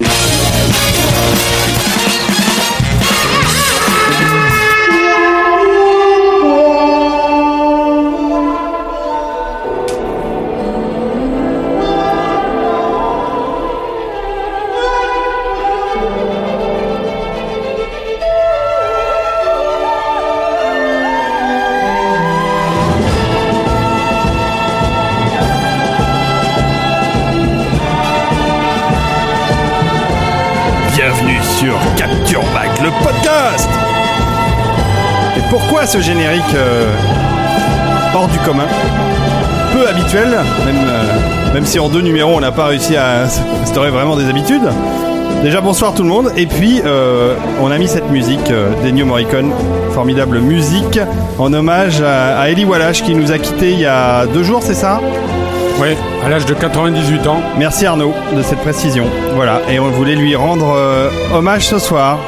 Yeah. 0.00 0.39
Pourquoi 35.50 35.84
ce 35.86 36.00
générique 36.00 36.54
euh, 36.54 36.86
hors 38.14 38.28
du 38.28 38.38
commun 38.38 38.66
Peu 39.72 39.86
habituel, 39.88 40.28
même, 40.64 40.76
euh, 40.86 41.52
même 41.54 41.66
si 41.66 41.78
en 41.78 41.88
deux 41.88 42.00
numéros 42.00 42.32
on 42.36 42.40
n'a 42.40 42.52
pas 42.52 42.66
réussi 42.66 42.96
à 42.96 43.24
instaurer 43.62 43.90
vraiment 43.90 44.16
des 44.16 44.28
habitudes. 44.28 44.68
Déjà 45.42 45.60
bonsoir 45.60 45.94
tout 45.94 46.02
le 46.02 46.08
monde, 46.08 46.32
et 46.36 46.46
puis 46.46 46.82
euh, 46.84 47.34
on 47.60 47.70
a 47.70 47.78
mis 47.78 47.88
cette 47.88 48.10
musique 48.10 48.50
euh, 48.50 48.70
d'Ennio 48.82 49.06
Morricone, 49.06 49.52
formidable 49.92 50.38
musique, 50.38 51.00
en 51.38 51.52
hommage 51.52 52.00
à, 52.02 52.38
à 52.38 52.48
Eli 52.50 52.64
Wallach 52.64 53.02
qui 53.02 53.14
nous 53.14 53.32
a 53.32 53.38
quittés 53.38 53.72
il 53.72 53.80
y 53.80 53.86
a 53.86 54.26
deux 54.26 54.42
jours, 54.42 54.62
c'est 54.62 54.74
ça? 54.74 55.00
Oui, 55.80 55.96
à 56.22 56.28
l'âge 56.28 56.44
de 56.44 56.52
98 56.52 57.26
ans. 57.26 57.40
Merci 57.56 57.86
Arnaud 57.86 58.12
de 58.36 58.42
cette 58.42 58.58
précision. 58.58 59.06
Voilà, 59.34 59.62
et 59.70 59.80
on 59.80 59.88
voulait 59.88 60.14
lui 60.14 60.36
rendre 60.36 60.74
euh, 60.76 61.08
hommage 61.34 61.66
ce 61.66 61.78
soir. 61.78 62.18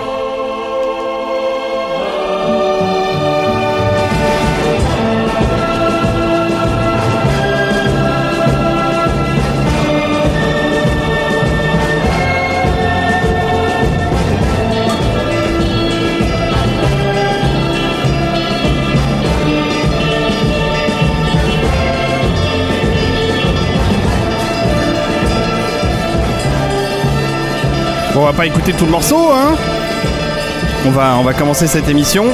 On 28.22 28.26
va 28.26 28.32
pas 28.32 28.46
écouter 28.46 28.72
tout 28.72 28.84
le 28.84 28.90
morceau, 28.92 29.16
hein 29.32 29.56
On 30.86 30.90
va, 30.90 31.16
on 31.18 31.24
va 31.24 31.34
commencer 31.34 31.66
cette 31.66 31.88
émission. 31.88 32.24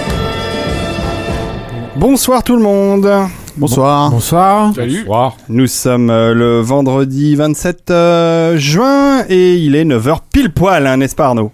Bonsoir 1.96 2.42
tout 2.44 2.56
le 2.56 2.62
monde. 2.62 3.10
Bonsoir. 3.56 4.10
Bonsoir. 4.10 4.74
Salut. 4.74 4.98
Bonsoir. 5.00 5.36
Nous 5.48 5.66
sommes 5.66 6.10
euh, 6.10 6.34
le 6.34 6.60
vendredi 6.60 7.34
27 7.34 7.90
euh, 7.90 8.56
juin 8.58 9.24
et 9.30 9.54
il 9.56 9.74
est 9.74 9.84
9h 9.84 10.18
pile 10.30 10.52
poil, 10.52 10.86
hein, 10.86 10.98
n'est-ce 10.98 11.16
pas 11.16 11.26
Arnaud? 11.28 11.52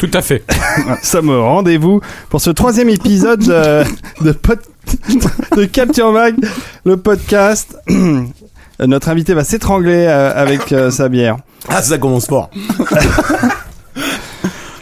Tout 0.00 0.10
à 0.12 0.22
fait. 0.22 0.42
Nous 0.88 0.96
sommes 1.02 1.30
au 1.30 1.42
rendez-vous 1.42 2.00
pour 2.30 2.40
ce 2.40 2.50
troisième 2.50 2.88
épisode 2.88 3.48
euh, 3.48 3.84
de, 4.22 4.32
pod- 4.32 4.58
de 5.56 5.64
Capture 5.66 6.10
Mag, 6.10 6.34
le 6.84 6.96
podcast. 6.96 7.76
Notre 8.86 9.08
invité 9.08 9.34
va 9.34 9.44
s'étrangler 9.44 10.06
euh, 10.08 10.32
avec 10.34 10.72
euh, 10.72 10.90
sa 10.90 11.08
bière. 11.08 11.36
Ah, 11.68 11.82
ça 11.82 11.98
commence 11.98 12.26
fort. 12.26 12.50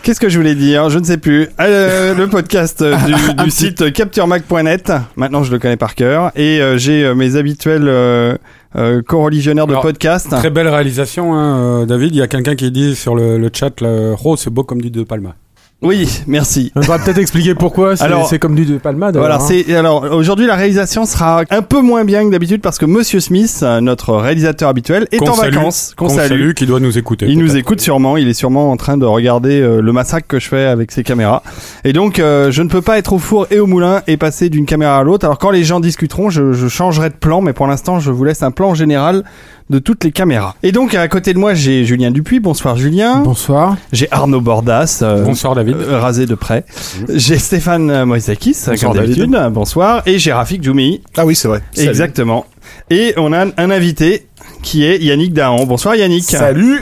Qu'est-ce 0.03 0.19
que 0.19 0.31
je 0.31 0.39
voulais 0.39 0.55
dire? 0.55 0.89
Je 0.89 0.99
ne 0.99 1.05
sais 1.05 1.19
plus. 1.19 1.49
Euh, 1.61 2.15
le 2.15 2.27
podcast 2.27 2.81
euh, 2.81 2.97
du, 3.07 3.45
du 3.45 3.51
site 3.51 3.93
capturemag.net. 3.93 4.93
Maintenant, 5.17 5.43
je 5.43 5.53
le 5.53 5.59
connais 5.59 5.77
par 5.77 5.95
cœur. 5.95 6.33
Et 6.37 6.61
euh, 6.61 6.79
j'ai 6.79 7.05
euh, 7.05 7.15
mes 7.15 7.37
habituels 7.37 7.87
euh, 7.87 8.35
euh, 8.77 9.03
co-religionnaires 9.07 9.67
de 9.67 9.73
Alors, 9.73 9.83
podcast. 9.83 10.29
Très 10.31 10.49
belle 10.51 10.69
réalisation, 10.69 11.35
hein, 11.35 11.83
euh, 11.83 11.87
David. 11.87 12.15
Il 12.15 12.19
y 12.19 12.23
a 12.23 12.29
quelqu'un 12.29 12.57
qui 12.57 12.71
dit 12.71 12.97
sur 12.97 13.15
le, 13.15 13.37
le 13.37 13.51
chat, 13.53 13.79
le 13.83 14.15
rose, 14.15 14.41
c'est 14.41 14.51
beau 14.51 14.65
comme 14.65 14.81
du 14.81 14.91
De 14.91 15.03
Palma. 15.05 15.35
Oui, 15.83 16.07
merci. 16.27 16.71
On 16.77 16.81
va 16.81 16.99
peut-être 16.99 17.17
expliquer 17.17 17.55
pourquoi 17.55 17.97
c'est 17.97 18.05
Alors- 18.05 18.29
c'est 18.29 18.39
comme 18.39 18.55
du 18.55 18.67
de 18.67 18.77
Palma. 18.77 19.13
Voilà, 19.13 19.37
hein. 19.37 19.41
c'est 19.41 19.75
alors 19.75 20.03
aujourd'hui 20.13 20.47
la 20.47 20.55
réalisation 20.55 21.07
sera 21.07 21.43
un 21.49 21.63
peu 21.63 21.81
moins 21.81 22.05
bien 22.05 22.23
que 22.27 22.31
d'habitude 22.31 22.61
parce 22.61 22.77
que 22.77 22.85
Monsieur 22.85 23.19
Smith, 23.21 23.61
euh, 23.63 23.81
notre 23.81 24.13
réalisateur 24.15 24.69
habituel, 24.69 25.09
est 25.11 25.27
en 25.27 25.33
salue. 25.33 25.55
vacances. 25.55 25.95
Qu'on 25.97 26.09
Qu'on 26.09 26.15
salue. 26.17 26.29
salue, 26.29 26.53
qui 26.53 26.67
doit 26.67 26.81
nous 26.81 26.99
écouter. 26.99 27.27
Il 27.31 27.39
nous 27.39 27.57
écoute 27.57 27.81
sûrement, 27.81 28.19
il 28.19 28.29
est 28.29 28.35
sûrement 28.35 28.71
en 28.71 28.77
train 28.77 28.99
de 28.99 29.07
regarder 29.07 29.59
euh, 29.63 29.81
le 29.81 29.93
massacre 29.93 30.27
que 30.29 30.39
je 30.39 30.49
fais 30.49 30.67
avec 30.67 30.93
ses 30.93 31.03
caméras. 31.03 31.43
Et 31.85 31.95
donc 31.95 32.19
euh, 32.19 32.51
je 32.51 32.63
ne 32.63 32.69
peux 32.69 32.83
pas 32.83 32.99
être 32.99 33.15
au 33.15 33.19
four 33.19 33.47
et 33.51 33.59
au 33.59 33.67
moulin 33.67 34.03
et 34.07 34.19
passer 34.19 34.51
d'une 34.51 34.67
caméra 34.67 34.99
à 34.99 35.03
l'autre. 35.03 35.25
Alors 35.25 35.39
quand 35.39 35.51
les 35.51 35.65
gens 35.65 35.81
discuteront, 35.81 36.29
je, 36.29 36.53
je 36.53 36.69
changerai 36.69 37.09
de 37.09 37.15
plan, 37.15 37.41
mais 37.41 37.55
pour 37.55 37.67
l'instant 37.67 38.01
je 38.01 38.11
vous 38.11 38.25
laisse 38.25 38.43
un 38.43 38.51
plan 38.51 38.75
général 38.75 39.25
de 39.71 39.79
toutes 39.79 40.05
les 40.05 40.11
caméras. 40.13 40.57
Et 40.63 40.73
donc 40.73 40.95
à 40.95 41.07
côté 41.09 41.33
de 41.33 41.39
moi 41.39 41.55
j'ai 41.55 41.85
Julien 41.87 42.11
Dupuis, 42.11 42.41
bonsoir 42.41 42.77
Julien. 42.77 43.21
Bonsoir. 43.21 43.77
J'ai 43.93 44.09
Arnaud 44.11 44.41
Bordas. 44.41 44.99
euh, 45.03 45.25
Bonsoir, 45.25 45.55
David. 45.55 45.77
euh, 45.77 45.99
rasé 46.01 46.27
de 46.27 46.35
près. 46.35 46.65
J'ai 47.09 47.39
Stéphane 47.39 47.89
euh, 47.91 48.05
Moïsakis, 48.05 48.57
Bonsoir, 48.67 48.93
comme 48.93 49.01
d'habitude. 49.01 49.31
Bonsoir. 49.53 50.03
Et 50.07 50.19
j'ai 50.19 50.33
Rafik 50.33 50.63
Djoumi. 50.63 51.01
Ah 51.17 51.25
oui, 51.25 51.35
c'est 51.37 51.49
vrai. 51.49 51.61
Exactement. 51.77 52.45
Et 52.91 53.15
on 53.17 53.33
a 53.33 53.47
un 53.47 53.71
invité 53.71 54.27
qui 54.63 54.85
est 54.85 54.99
Yannick 54.99 55.33
Dahan. 55.33 55.65
Bonsoir 55.67 55.95
Yannick. 55.97 56.25
Salut. 56.25 56.81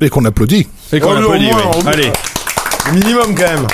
Et 0.00 0.08
qu'on 0.08 0.24
applaudit. 0.24 0.66
Et 0.92 1.00
qu'on 1.00 1.10
Oh, 1.12 1.16
applaudit, 1.18 1.46
moins, 1.46 1.62
oui. 1.76 1.82
Allez. 1.86 2.10
Minimum 2.92 3.34
quand 3.34 3.42
même. 3.54 3.66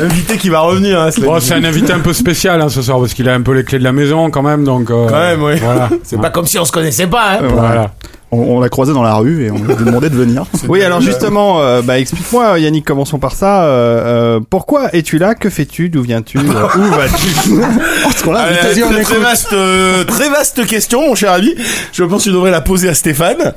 Invité 0.00 0.38
qui 0.38 0.48
va 0.48 0.60
revenir. 0.60 1.00
Hein, 1.00 1.10
Bon, 1.20 1.38
c'est 1.40 1.54
un 1.54 1.64
invité 1.64 1.92
un 1.92 2.00
peu 2.00 2.12
spécial 2.12 2.60
hein, 2.60 2.68
ce 2.68 2.80
soir 2.82 2.98
parce 2.98 3.12
qu'il 3.14 3.28
a 3.28 3.34
un 3.34 3.42
peu 3.42 3.52
les 3.52 3.62
clés 3.64 3.78
de 3.78 3.84
la 3.84 3.92
maison 3.92 4.30
quand 4.30 4.42
même, 4.42 4.64
donc. 4.64 4.90
euh, 4.90 5.06
Quand 5.08 5.18
même, 5.20 5.42
oui. 5.42 5.54
Voilà. 5.62 5.90
C'est 6.02 6.20
pas 6.20 6.30
comme 6.30 6.46
si 6.46 6.58
on 6.58 6.64
se 6.64 6.72
connaissait 6.72 7.06
pas. 7.06 7.32
Hein. 7.34 7.48
Voilà. 7.48 7.92
On, 8.32 8.56
on 8.56 8.60
l'a 8.60 8.68
croisé 8.70 8.92
dans 8.94 9.02
la 9.02 9.14
rue 9.14 9.44
et 9.44 9.50
on 9.50 9.58
lui 9.58 9.72
a 9.72 9.76
demandé 9.76 10.08
de 10.10 10.14
venir. 10.16 10.44
Oui, 10.68 10.82
alors 10.82 11.00
justement, 11.00 11.60
euh, 11.60 11.82
bah, 11.82 11.98
explique-moi, 11.98 12.58
Yannick, 12.58 12.84
commençons 12.86 13.18
par 13.18 13.32
ça. 13.32 13.64
Euh, 13.64 14.36
euh, 14.36 14.40
pourquoi 14.48 14.94
es-tu 14.94 15.18
là? 15.18 15.34
Que 15.34 15.50
fais-tu? 15.50 15.88
D'où 15.90 16.02
viens-tu? 16.02 16.38
Euh, 16.38 16.42
Où 16.78 16.82
vas-tu? 16.82 17.28
Parce 18.04 18.22
qu'on 18.22 18.32
l'a 18.32 18.40
Allez, 18.40 18.56
vas-y, 18.62 18.82
on 18.84 18.90
très, 18.90 19.02
écoute. 19.02 19.16
vaste, 19.18 19.52
euh, 19.52 20.04
très 20.04 20.28
vaste 20.30 20.64
question, 20.66 21.06
mon 21.08 21.14
cher 21.14 21.32
ami. 21.32 21.54
Je 21.92 22.04
pense 22.04 22.20
que 22.24 22.28
tu 22.30 22.32
devrais 22.32 22.50
la 22.50 22.60
poser 22.60 22.88
à 22.88 22.94
Stéphane. 22.94 23.52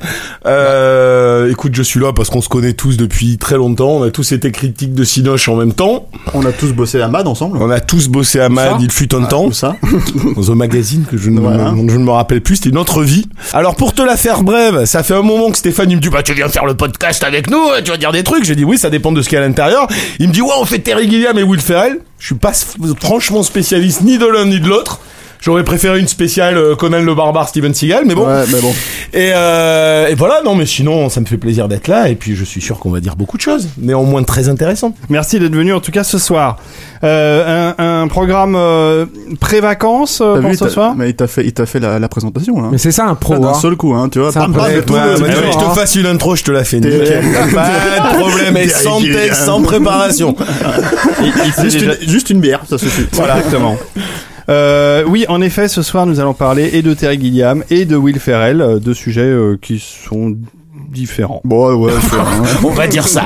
Euh, 0.46 1.52
écoute, 1.52 1.74
je 1.76 1.84
suis 1.84 2.00
là 2.00 2.12
parce 2.14 2.30
qu'on 2.30 2.42
se 2.42 2.50
connaît 2.50 2.74
tous 2.74 2.98
depuis 2.98 3.38
très 3.38 3.56
longtemps. 3.56 3.92
On 3.92 4.04
a 4.04 4.10
tous 4.12 4.32
été 4.32 4.52
critiques 4.52 4.94
de 4.94 5.04
Sinoche 5.04 5.48
en 5.48 5.56
même 5.56 5.74
temps. 5.74 6.08
On 6.34 6.46
a 6.46 6.52
tous 6.52 6.74
bossé 6.74 7.02
à 7.02 7.08
MAD 7.08 7.28
ensemble. 7.28 7.58
On 7.62 7.70
a 7.70 7.80
tous 7.80 8.08
bossé 8.10 8.40
à 8.40 8.50
MAD, 8.50 8.82
il 8.82 8.92
fut 8.92 9.14
un 9.16 9.24
temps. 9.26 9.46
Tout 9.48 9.54
ça. 9.54 9.76
dans 10.36 10.52
un 10.52 10.56
magazine 10.56 11.06
que 11.10 11.18
je 11.18 11.30
ne, 11.30 11.40
Voilà. 11.40 11.66
dont 11.72 11.88
je 11.88 11.98
ne 11.98 12.04
me 12.04 12.12
rappelle 12.12 12.42
plus, 12.42 12.56
c'était 12.58 12.70
une 12.70 12.78
autre 12.78 13.04
vie. 13.04 13.28
Alors 13.54 13.76
pour 13.76 13.94
te 13.94 14.02
la 14.02 14.18
faire 14.18 14.42
brève, 14.44 14.65
ça 14.86 15.04
fait 15.04 15.14
un 15.14 15.22
moment 15.22 15.52
que 15.52 15.58
Stéphane 15.58 15.92
il 15.92 15.98
me 15.98 16.02
dit 16.02 16.10
bah 16.10 16.24
tu 16.24 16.34
viens 16.34 16.50
faire 16.50 16.66
le 16.66 16.76
podcast 16.76 17.24
avec 17.24 17.50
nous, 17.50 17.62
tu 17.84 17.92
vas 17.92 17.98
dire 17.98 18.12
des 18.12 18.24
trucs. 18.24 18.44
J'ai 18.44 18.56
dit 18.56 18.64
oui, 18.64 18.78
ça 18.78 18.90
dépend 18.90 19.12
de 19.12 19.22
ce 19.22 19.30
qu'il 19.30 19.38
y 19.38 19.42
a 19.42 19.44
à 19.44 19.48
l'intérieur. 19.48 19.88
Il 20.20 20.28
me 20.30 20.34
dit 20.34 20.42
ouais, 20.42 20.54
on 20.58 20.66
fait 20.66 20.80
Terry 20.80 21.10
Gilliam 21.10 21.38
et 21.38 21.44
Will 21.44 21.62
Ferrell. 21.62 22.00
Je 22.20 22.26
suis 22.28 22.36
pas 22.36 22.54
franchement 23.00 23.44
spécialiste 23.44 24.02
ni 24.02 24.18
de 24.18 24.26
l'un 24.26 24.46
ni 24.46 24.60
de 24.60 24.68
l'autre. 24.68 25.00
J'aurais 25.46 25.64
préféré 25.64 26.00
une 26.00 26.08
spéciale 26.08 26.58
euh, 26.58 26.76
Conan 26.76 27.02
le 27.04 27.14
barbare 27.14 27.48
Steven 27.50 27.72
Seagal, 27.72 28.04
mais 28.08 28.16
bon. 28.16 28.26
Ouais, 28.26 28.44
mais 28.52 28.60
bon. 28.62 28.74
Et, 29.14 29.32
euh, 29.34 30.08
et 30.08 30.16
voilà, 30.16 30.42
non 30.44 30.56
mais 30.56 30.66
sinon 30.66 31.08
ça 31.08 31.22
me 31.22 31.26
fait 31.26 31.38
plaisir 31.38 31.70
d'être 31.70 31.88
là 31.88 32.10
et 32.10 32.16
puis 32.16 32.36
je 32.36 32.44
suis 32.44 32.60
sûr 32.60 32.80
qu'on 32.80 32.90
va 32.90 33.00
dire 33.00 33.16
beaucoup 33.16 33.38
de 33.38 33.42
choses, 33.42 33.70
néanmoins 33.78 34.24
très 34.24 34.50
intéressantes. 34.50 34.94
Merci 35.08 35.40
d'être 35.40 35.56
venu 35.56 35.72
en 35.72 35.80
tout 35.80 35.92
cas 35.94 36.04
ce 36.04 36.18
soir. 36.18 36.58
Euh, 37.06 37.72
un, 37.78 38.02
un 38.02 38.08
programme 38.10 38.56
euh, 38.58 39.06
pré-vacances 39.40 40.20
euh, 40.22 40.42
pour 40.42 40.50
vu, 40.50 40.58
ce 40.58 40.68
soir 40.68 40.96
mais 40.98 41.12
il 41.12 41.16
t'a 41.16 41.28
fait, 41.28 41.46
il 41.46 41.54
t'a 41.54 41.66
fait 41.66 41.80
la, 41.80 41.98
la 41.98 42.10
présentation 42.10 42.60
là. 42.62 42.68
Mais 42.74 42.78
c'est 42.78 42.92
ça 42.92 43.06
un 43.06 43.16
pro. 43.16 43.38
D'un 43.38 43.50
hein. 43.50 43.54
seul 43.54 43.78
coup, 43.78 43.94
hein, 43.94 44.10
tu 44.12 44.20
vois. 44.20 44.32
Bam, 44.32 44.54
Ouais, 44.54 44.82
tout, 44.82 44.94
Ouais, 44.94 45.00
le- 45.12 45.16
tu 45.16 45.22
veux 45.22 45.28
que 45.30 45.34
je 45.54 45.58
hein. 45.58 45.70
te 45.70 45.80
fasse 45.80 45.96
une 45.96 46.08
intro, 46.08 46.36
je 46.36 46.44
te 46.44 46.52
la 46.52 46.66
fais. 46.66 46.82
Pas 46.82 46.88
de 46.90 48.18
problème, 48.20 48.58
et 48.58 48.68
sans 48.68 49.00
Gilliam. 49.00 49.22
test, 49.22 49.46
sans 49.46 49.62
préparation. 49.62 50.36
Il- 51.22 51.32
il 51.46 51.54
s'est 51.54 51.64
Juste, 51.70 51.78
déjà- 51.80 51.94
une, 52.02 52.10
juste 52.10 52.30
une 52.32 52.40
bière, 52.42 52.64
ça 52.70 52.78
suffit. 52.78 53.06
Voilà, 53.14 53.38
exactement. 53.38 53.78
Euh, 54.50 55.04
oui, 55.08 55.26
en 55.28 55.42
effet, 55.42 55.68
ce 55.68 55.82
soir, 55.82 56.06
nous 56.06 56.20
allons 56.20 56.34
parler 56.34 56.70
et 56.74 56.82
de 56.82 56.94
Terry 56.94 57.20
Gilliam 57.20 57.64
et 57.70 57.86
de 57.86 57.96
Will 57.96 58.20
Ferrell, 58.20 58.62
euh, 58.62 58.80
deux 58.80 58.94
sujets 58.94 59.22
euh, 59.22 59.58
qui 59.60 59.80
sont 59.80 60.36
différent. 60.92 61.42
Bon, 61.44 61.74
ouais, 61.76 61.92
hein. 61.94 62.44
On 62.64 62.70
va 62.70 62.88
dire 62.88 63.08
ça. 63.08 63.24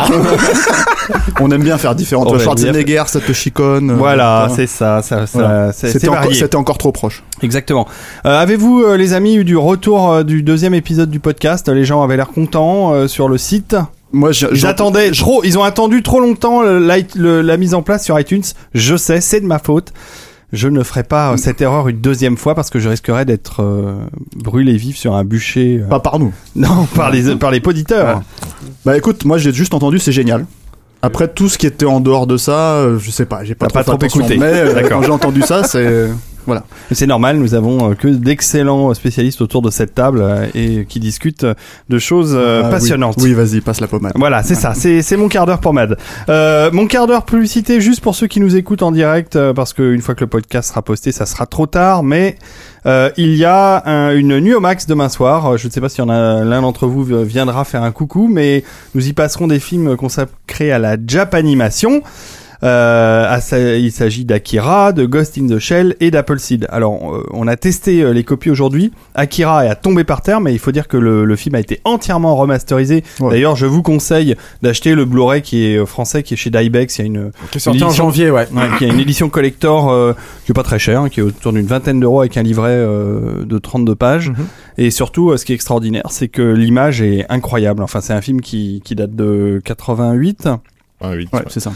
on 1.41 1.51
aime 1.51 1.63
bien 1.63 1.77
faire 1.77 1.93
différent. 1.95 2.25
Toi, 2.25 2.39
Schwarzenegger, 2.39 3.03
Satoshi 3.07 3.51
Kon. 3.51 3.89
euh, 3.89 3.95
Voilà, 3.95 4.47
c'est 4.55 4.65
ça, 4.67 5.01
ça, 5.01 5.27
ça 5.27 5.39
Voilà. 5.39 5.71
C'était 5.73 6.55
encore, 6.55 6.77
trop 6.77 6.91
proche. 6.91 7.23
Exactement. 7.41 7.87
Euh, 8.25 8.39
Avez-vous, 8.39 8.81
euh, 8.83 8.95
les 8.97 9.13
amis, 9.13 9.35
eu 9.35 9.43
du 9.43 9.57
retour 9.57 10.11
euh, 10.11 10.23
du 10.23 10.41
deuxième 10.41 10.73
épisode 10.73 11.09
du 11.09 11.19
podcast? 11.19 11.67
Les 11.69 11.85
gens 11.85 12.01
avaient 12.01 12.17
l'air 12.17 12.29
contents 12.29 12.93
euh, 12.93 13.07
sur 13.07 13.27
le 13.27 13.37
site. 13.37 13.75
Moi, 14.11 14.31
attendaient 14.63 15.11
trop, 15.11 15.43
ils 15.43 15.57
ont 15.59 15.63
attendu 15.63 16.01
trop 16.01 16.19
longtemps 16.19 16.63
le- 16.63 16.79
l'i- 16.79 17.05
le- 17.15 17.41
la 17.41 17.57
mise 17.57 17.75
en 17.75 17.83
place 17.83 18.03
sur 18.03 18.19
iTunes. 18.19 18.41
Je 18.73 18.95
sais, 18.95 19.21
c'est 19.21 19.39
de 19.41 19.45
ma 19.45 19.59
faute. 19.59 19.93
Je 20.51 20.67
ne 20.67 20.81
ferai 20.83 21.03
pas 21.03 21.31
euh, 21.33 21.37
cette 21.37 21.61
erreur 21.61 21.87
une 21.89 21.99
deuxième 21.99 22.35
fois 22.37 22.55
parce 22.55 22.69
que 22.71 22.79
je 22.79 22.89
risquerais 22.89 23.23
d'être 23.25 23.61
euh, 23.61 23.95
brûlé 24.35 24.77
vif 24.77 24.97
sur 24.97 25.13
un 25.15 25.23
bûcher. 25.23 25.79
euh, 25.83 25.87
Pas 25.87 25.99
par 25.99 26.17
nous. 26.19 26.33
Non, 26.55 26.85
par 26.95 27.11
les 27.11 27.35
par 27.35 27.51
les 27.51 27.59
poditeurs. 27.59 28.21
Bah 28.85 28.97
écoute, 28.97 29.25
moi 29.25 29.37
j'ai 29.37 29.53
juste 29.53 29.73
entendu, 29.73 29.99
c'est 29.99 30.11
génial. 30.11 30.45
Après 31.01 31.27
tout 31.27 31.47
ce 31.49 31.57
qui 31.57 31.65
était 31.67 31.85
en 31.85 32.01
dehors 32.01 32.27
de 32.27 32.35
ça, 32.35 32.83
je 32.97 33.11
sais 33.11 33.25
pas, 33.25 33.43
j'ai 33.45 33.55
pas, 33.55 33.67
T'as 33.67 33.83
pas 33.83 33.95
trop 33.95 34.03
écouté. 34.05 34.37
Mais 34.37 34.45
euh, 34.47 34.73
D'accord. 34.75 34.89
quand 34.99 35.03
j'ai 35.03 35.11
entendu 35.11 35.41
ça, 35.43 35.63
c'est 35.63 36.09
voilà. 36.45 36.63
Mais 36.89 36.95
C'est 36.95 37.07
normal, 37.07 37.37
nous 37.37 37.53
avons 37.53 37.91
euh, 37.91 37.93
que 37.95 38.07
d'excellents 38.07 38.93
spécialistes 38.93 39.41
autour 39.41 39.61
de 39.61 39.69
cette 39.69 39.93
table 39.95 40.21
euh, 40.21 40.47
et 40.55 40.85
qui 40.85 40.99
discutent 40.99 41.45
de 41.89 41.99
choses 41.99 42.33
euh, 42.35 42.63
Ah, 42.65 42.69
passionnantes. 42.69 43.15
Oui, 43.19 43.33
vas-y, 43.33 43.61
passe 43.61 43.81
la 43.81 43.87
pommade. 43.87 44.13
Voilà, 44.15 44.43
c'est 44.43 44.55
ça, 44.55 44.73
c'est 44.73 45.17
mon 45.17 45.27
quart 45.27 45.45
d'heure 45.45 45.59
pour 45.59 45.73
Mad. 45.73 45.97
Euh, 46.29 46.69
mon 46.71 46.87
quart 46.87 47.07
d'heure 47.07 47.25
publicité 47.25 47.81
juste 47.81 48.01
pour 48.01 48.15
ceux 48.15 48.27
qui 48.27 48.39
nous 48.39 48.55
écoutent 48.55 48.83
en 48.83 48.91
direct, 48.91 49.37
parce 49.53 49.73
qu'une 49.73 50.01
fois 50.01 50.15
que 50.15 50.21
le 50.21 50.27
podcast 50.27 50.69
sera 50.69 50.81
posté, 50.81 51.11
ça 51.11 51.25
sera 51.25 51.45
trop 51.45 51.65
tard, 51.67 52.03
mais 52.03 52.37
euh, 52.85 53.09
il 53.17 53.35
y 53.35 53.45
a 53.45 53.83
un- 53.85 54.15
une 54.15 54.39
nuit 54.39 54.53
au 54.53 54.59
max 54.59 54.87
demain 54.87 55.09
soir. 55.09 55.57
Je 55.57 55.67
ne 55.67 55.71
sais 55.71 55.81
pas 55.81 55.89
a 56.09 56.43
l'un 56.43 56.61
d'entre 56.61 56.87
vous 56.87 57.03
viendra 57.03 57.63
faire 57.65 57.83
un 57.83 57.91
coucou, 57.91 58.27
mais 58.31 58.63
nous 58.95 59.07
y 59.07 59.13
passerons 59.13 59.47
des 59.47 59.59
films 59.59 59.97
consacrés 59.97 60.71
à 60.71 60.79
la 60.79 60.95
Japanimation. 61.05 62.01
Euh, 62.63 63.39
il 63.79 63.91
s'agit 63.91 64.25
d'Akira, 64.25 64.91
de 64.91 65.05
Ghost 65.05 65.37
in 65.37 65.47
the 65.47 65.59
Shell 65.59 65.95
et 65.99 66.11
d'Appleseed. 66.11 66.67
Alors, 66.69 67.15
euh, 67.15 67.25
on 67.31 67.47
a 67.47 67.55
testé 67.55 68.01
euh, 68.01 68.11
les 68.13 68.23
copies 68.23 68.49
aujourd'hui. 68.49 68.91
Akira 69.15 69.65
est 69.65 69.69
à 69.69 69.75
tomber 69.75 70.03
par 70.03 70.21
terre, 70.21 70.41
mais 70.41 70.53
il 70.53 70.59
faut 70.59 70.71
dire 70.71 70.87
que 70.87 70.97
le, 70.97 71.23
le 71.25 71.35
film 71.35 71.55
a 71.55 71.59
été 71.59 71.79
entièrement 71.85 72.35
remasterisé. 72.35 73.03
Ouais. 73.19 73.31
D'ailleurs, 73.31 73.55
je 73.55 73.65
vous 73.65 73.81
conseille 73.81 74.35
d'acheter 74.61 74.95
le 74.95 75.05
Blu-ray 75.05 75.41
qui 75.41 75.65
est 75.65 75.77
euh, 75.77 75.85
français, 75.85 76.23
qui 76.23 76.33
est 76.33 76.37
chez 76.37 76.49
Dybex. 76.49 76.97
Il 76.97 77.01
y 77.01 77.03
a 77.03 77.05
une, 77.05 77.31
Qui 77.51 77.57
est 77.57 77.61
sorti 77.61 77.83
en 77.83 77.89
janvier, 77.89 78.29
ouais. 78.31 78.47
ouais, 78.51 78.67
qui 78.77 78.85
a 78.85 78.87
une 78.87 78.99
édition 78.99 79.29
collector 79.29 79.89
euh, 79.89 80.13
qui 80.45 80.51
est 80.51 80.53
pas 80.53 80.63
très 80.63 80.79
chère, 80.79 81.01
hein, 81.01 81.09
qui 81.09 81.21
est 81.21 81.23
autour 81.23 81.53
d'une 81.53 81.65
vingtaine 81.65 81.99
d'euros 81.99 82.19
avec 82.19 82.37
un 82.37 82.43
livret 82.43 82.71
euh, 82.71 83.45
de 83.45 83.57
32 83.57 83.95
pages. 83.95 84.29
Mhm. 84.29 84.47
Et 84.77 84.91
surtout, 84.91 85.35
ce 85.35 85.45
qui 85.45 85.51
est 85.51 85.55
extraordinaire, 85.55 86.07
c'est 86.09 86.29
que 86.29 86.41
l'image 86.41 87.01
est 87.01 87.25
incroyable. 87.29 87.83
Enfin, 87.83 88.01
c'est 88.01 88.13
un 88.13 88.21
film 88.21 88.41
qui, 88.41 88.81
qui 88.83 88.95
date 88.95 89.15
de 89.15 89.61
88. 89.65 90.47
Ouais, 91.33 91.43
c'est 91.47 91.59
ça. 91.61 91.71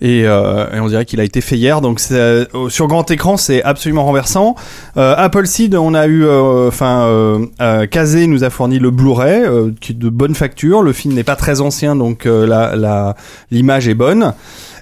Et, 0.00 0.24
euh, 0.26 0.66
et 0.74 0.80
on 0.80 0.88
dirait 0.88 1.04
qu'il 1.06 1.18
a 1.20 1.24
été 1.24 1.40
fait 1.40 1.56
hier. 1.56 1.80
Donc 1.80 2.00
euh, 2.10 2.44
sur 2.68 2.88
grand 2.88 3.10
écran, 3.10 3.36
c'est 3.36 3.62
absolument 3.62 4.04
renversant. 4.04 4.54
Euh, 4.96 5.14
Apple 5.16 5.46
Seed, 5.46 5.74
on 5.74 5.94
a 5.94 6.06
eu, 6.06 6.24
euh, 6.24 6.68
enfin, 6.68 7.04
euh, 7.06 7.46
euh, 7.60 7.86
Kazé 7.86 8.26
nous 8.26 8.44
a 8.44 8.50
fourni 8.50 8.78
le 8.78 8.90
Blu-ray, 8.90 9.44
euh, 9.44 9.70
qui 9.80 9.92
est 9.92 9.94
de 9.94 10.08
bonne 10.10 10.34
facture. 10.34 10.82
Le 10.82 10.92
film 10.92 11.14
n'est 11.14 11.24
pas 11.24 11.36
très 11.36 11.60
ancien, 11.60 11.96
donc 11.96 12.26
euh, 12.26 12.46
la, 12.46 12.76
la, 12.76 13.16
l'image 13.50 13.88
est 13.88 13.94
bonne. 13.94 14.34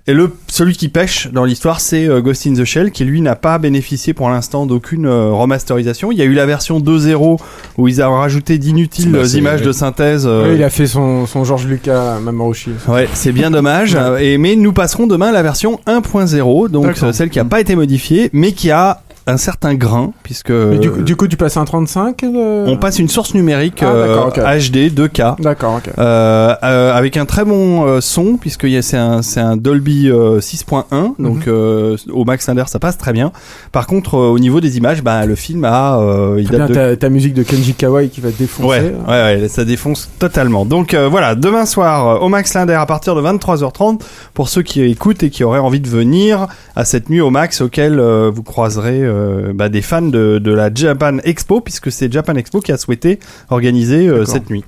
Et 0.07 0.13
le 0.13 0.31
celui 0.49 0.77
qui 0.77 0.89
pêche 0.91 1.29
dans 1.33 1.45
l'histoire, 1.45 1.81
c'est 1.81 2.07
euh, 2.07 2.21
Ghost 2.21 2.47
in 2.47 2.53
the 2.53 2.65
Shell, 2.65 2.91
qui 2.91 3.05
lui 3.05 3.23
n'a 3.23 3.37
pas 3.37 3.57
bénéficié 3.59 4.13
pour 4.13 4.29
l'instant 4.29 4.67
d'aucune 4.67 5.07
euh, 5.07 5.31
remasterisation. 5.33 6.13
Il 6.13 6.19
y 6.19 6.23
a 6.23 6.27
eu 6.27 6.35
la 6.35 6.45
version 6.45 6.79
2.0 6.79 7.39
où 7.79 7.89
ils 7.89 8.03
ont 8.03 8.13
rajouté 8.15 8.59
d'inutiles 8.59 9.13
Bah, 9.13 9.21
euh, 9.21 9.39
images 9.39 9.63
de 9.63 9.73
synthèse. 9.73 10.27
euh, 10.27 10.51
Oui, 10.51 10.57
il 10.57 10.63
a 10.63 10.69
fait 10.69 10.87
son, 10.87 11.27
son 11.27 11.45
George 11.45 11.67
Lucas 11.67 12.19
Mamoroshi. 12.21 12.73
Ouais, 12.87 13.09
c'est 13.15 13.33
bien 13.33 13.51
dommage. 13.51 13.97
Et 14.21 14.37
mais 14.37 14.57
nous 14.57 14.75
passerons 14.75 15.07
demain 15.07 15.29
à 15.29 15.33
la 15.33 15.43
version 15.43 15.81
1.0, 15.87 16.69
donc 16.69 16.99
celle 17.13 17.31
qui 17.31 17.41
a 17.41 17.45
pas 17.47 17.61
été 17.61 17.75
modifiée, 17.75 18.29
mais 18.35 18.53
qui 18.53 18.71
a 18.71 19.01
un 19.27 19.39
certain 19.39 19.75
grain, 19.75 20.13
puisque 20.23 20.49
du, 20.53 20.55
euh, 20.55 20.91
coup- 20.91 21.03
du 21.03 21.17
coup, 21.17 21.27
tu 21.29 21.37
passes 21.39 21.57
un 21.57 21.65
35 21.65 22.23
euh, 22.25 22.67
on 22.69 22.77
passe 22.77 22.99
une 22.99 23.09
source 23.09 23.35
numérique 23.35 23.83
Ah, 23.83 23.87
euh, 23.87 24.07
d'accord, 24.09 24.27
ok. 24.29 24.39
HD 24.61 24.91
2K. 24.95 25.41
D'accord, 25.41 25.77
ok. 25.79 25.91
Euh, 25.99 26.55
avec 26.95 27.17
un 27.17 27.25
très 27.25 27.45
bon 27.45 28.01
son 28.01 28.37
puisque 28.37 28.67
c'est 28.83 28.97
un, 28.99 29.57
Dolby 29.57 30.11
euh, 30.11 30.41
6.1 30.41 31.15
donc 31.19 31.47
Mhm. 31.47 31.97
au 32.13 32.25
Max 32.25 32.47
Linder 32.49 32.65
ça 32.67 32.79
passe 32.79 32.99
très 32.99 33.13
bien 33.13 33.33
par 33.73 33.87
contre 33.87 34.15
au 34.15 34.39
niveau 34.39 34.61
des 34.61 34.77
images 34.77 35.03
bah, 35.03 35.25
le 35.27 35.35
film 35.35 35.65
a 35.65 35.99
il 36.39 36.49
bien, 36.49 36.59
date 36.67 36.71
de 36.73 36.95
ta, 36.95 37.09
musique 37.09 37.35
de 37.35 37.43
Kenji 37.43 37.75
Kawai 37.75 38.09
qui 38.09 38.21
va 38.21 38.31
te 38.31 38.39
défoncer. 38.39 38.69
Ouais, 38.69 38.95
ouais, 39.09 39.41
ouais, 39.41 39.49
ça 39.49 39.65
défonce 39.65 40.11
totalement. 40.19 40.65
Donc 40.67 40.95
voilà, 40.95 41.35
demain 41.35 41.65
soir 41.67 42.23
au 42.23 42.29
Max 42.29 42.53
Linder 42.55 42.75
à 42.75 42.87
partir 42.87 43.15
de 43.15 43.23
23h30 43.23 44.01
pour 44.35 44.49
ceux 44.49 44.63
qui 44.63 44.83
écoutent 44.83 45.23
et 45.23 45.31
qui 45.31 45.45
auraient 45.45 45.59
envie 45.59 45.81
de 45.81 45.89
venir 45.89 46.47
à 46.77 46.85
cette 46.85 47.09
nuit 47.09 47.21
au 47.21 47.31
Max 47.31 47.61
auquel 47.61 47.99
vous 48.01 48.43
croiserez 48.43 49.03
euh, 49.15 49.53
bah, 49.55 49.69
des 49.69 49.83
fans 49.83 50.03
de, 50.03 50.39
de 50.39 50.53
la 50.53 50.73
Japan 50.75 51.19
Expo 51.25 51.61
puisque 51.61 51.91
c'est 51.93 52.13
Japan 52.13 52.35
Expo 52.35 52.61
qui 52.61 52.73
a 52.73 52.77
souhaité 52.77 53.19
organiser 53.51 54.09
euh, 54.09 54.25
cette 54.25 54.51
nuit. 54.51 54.65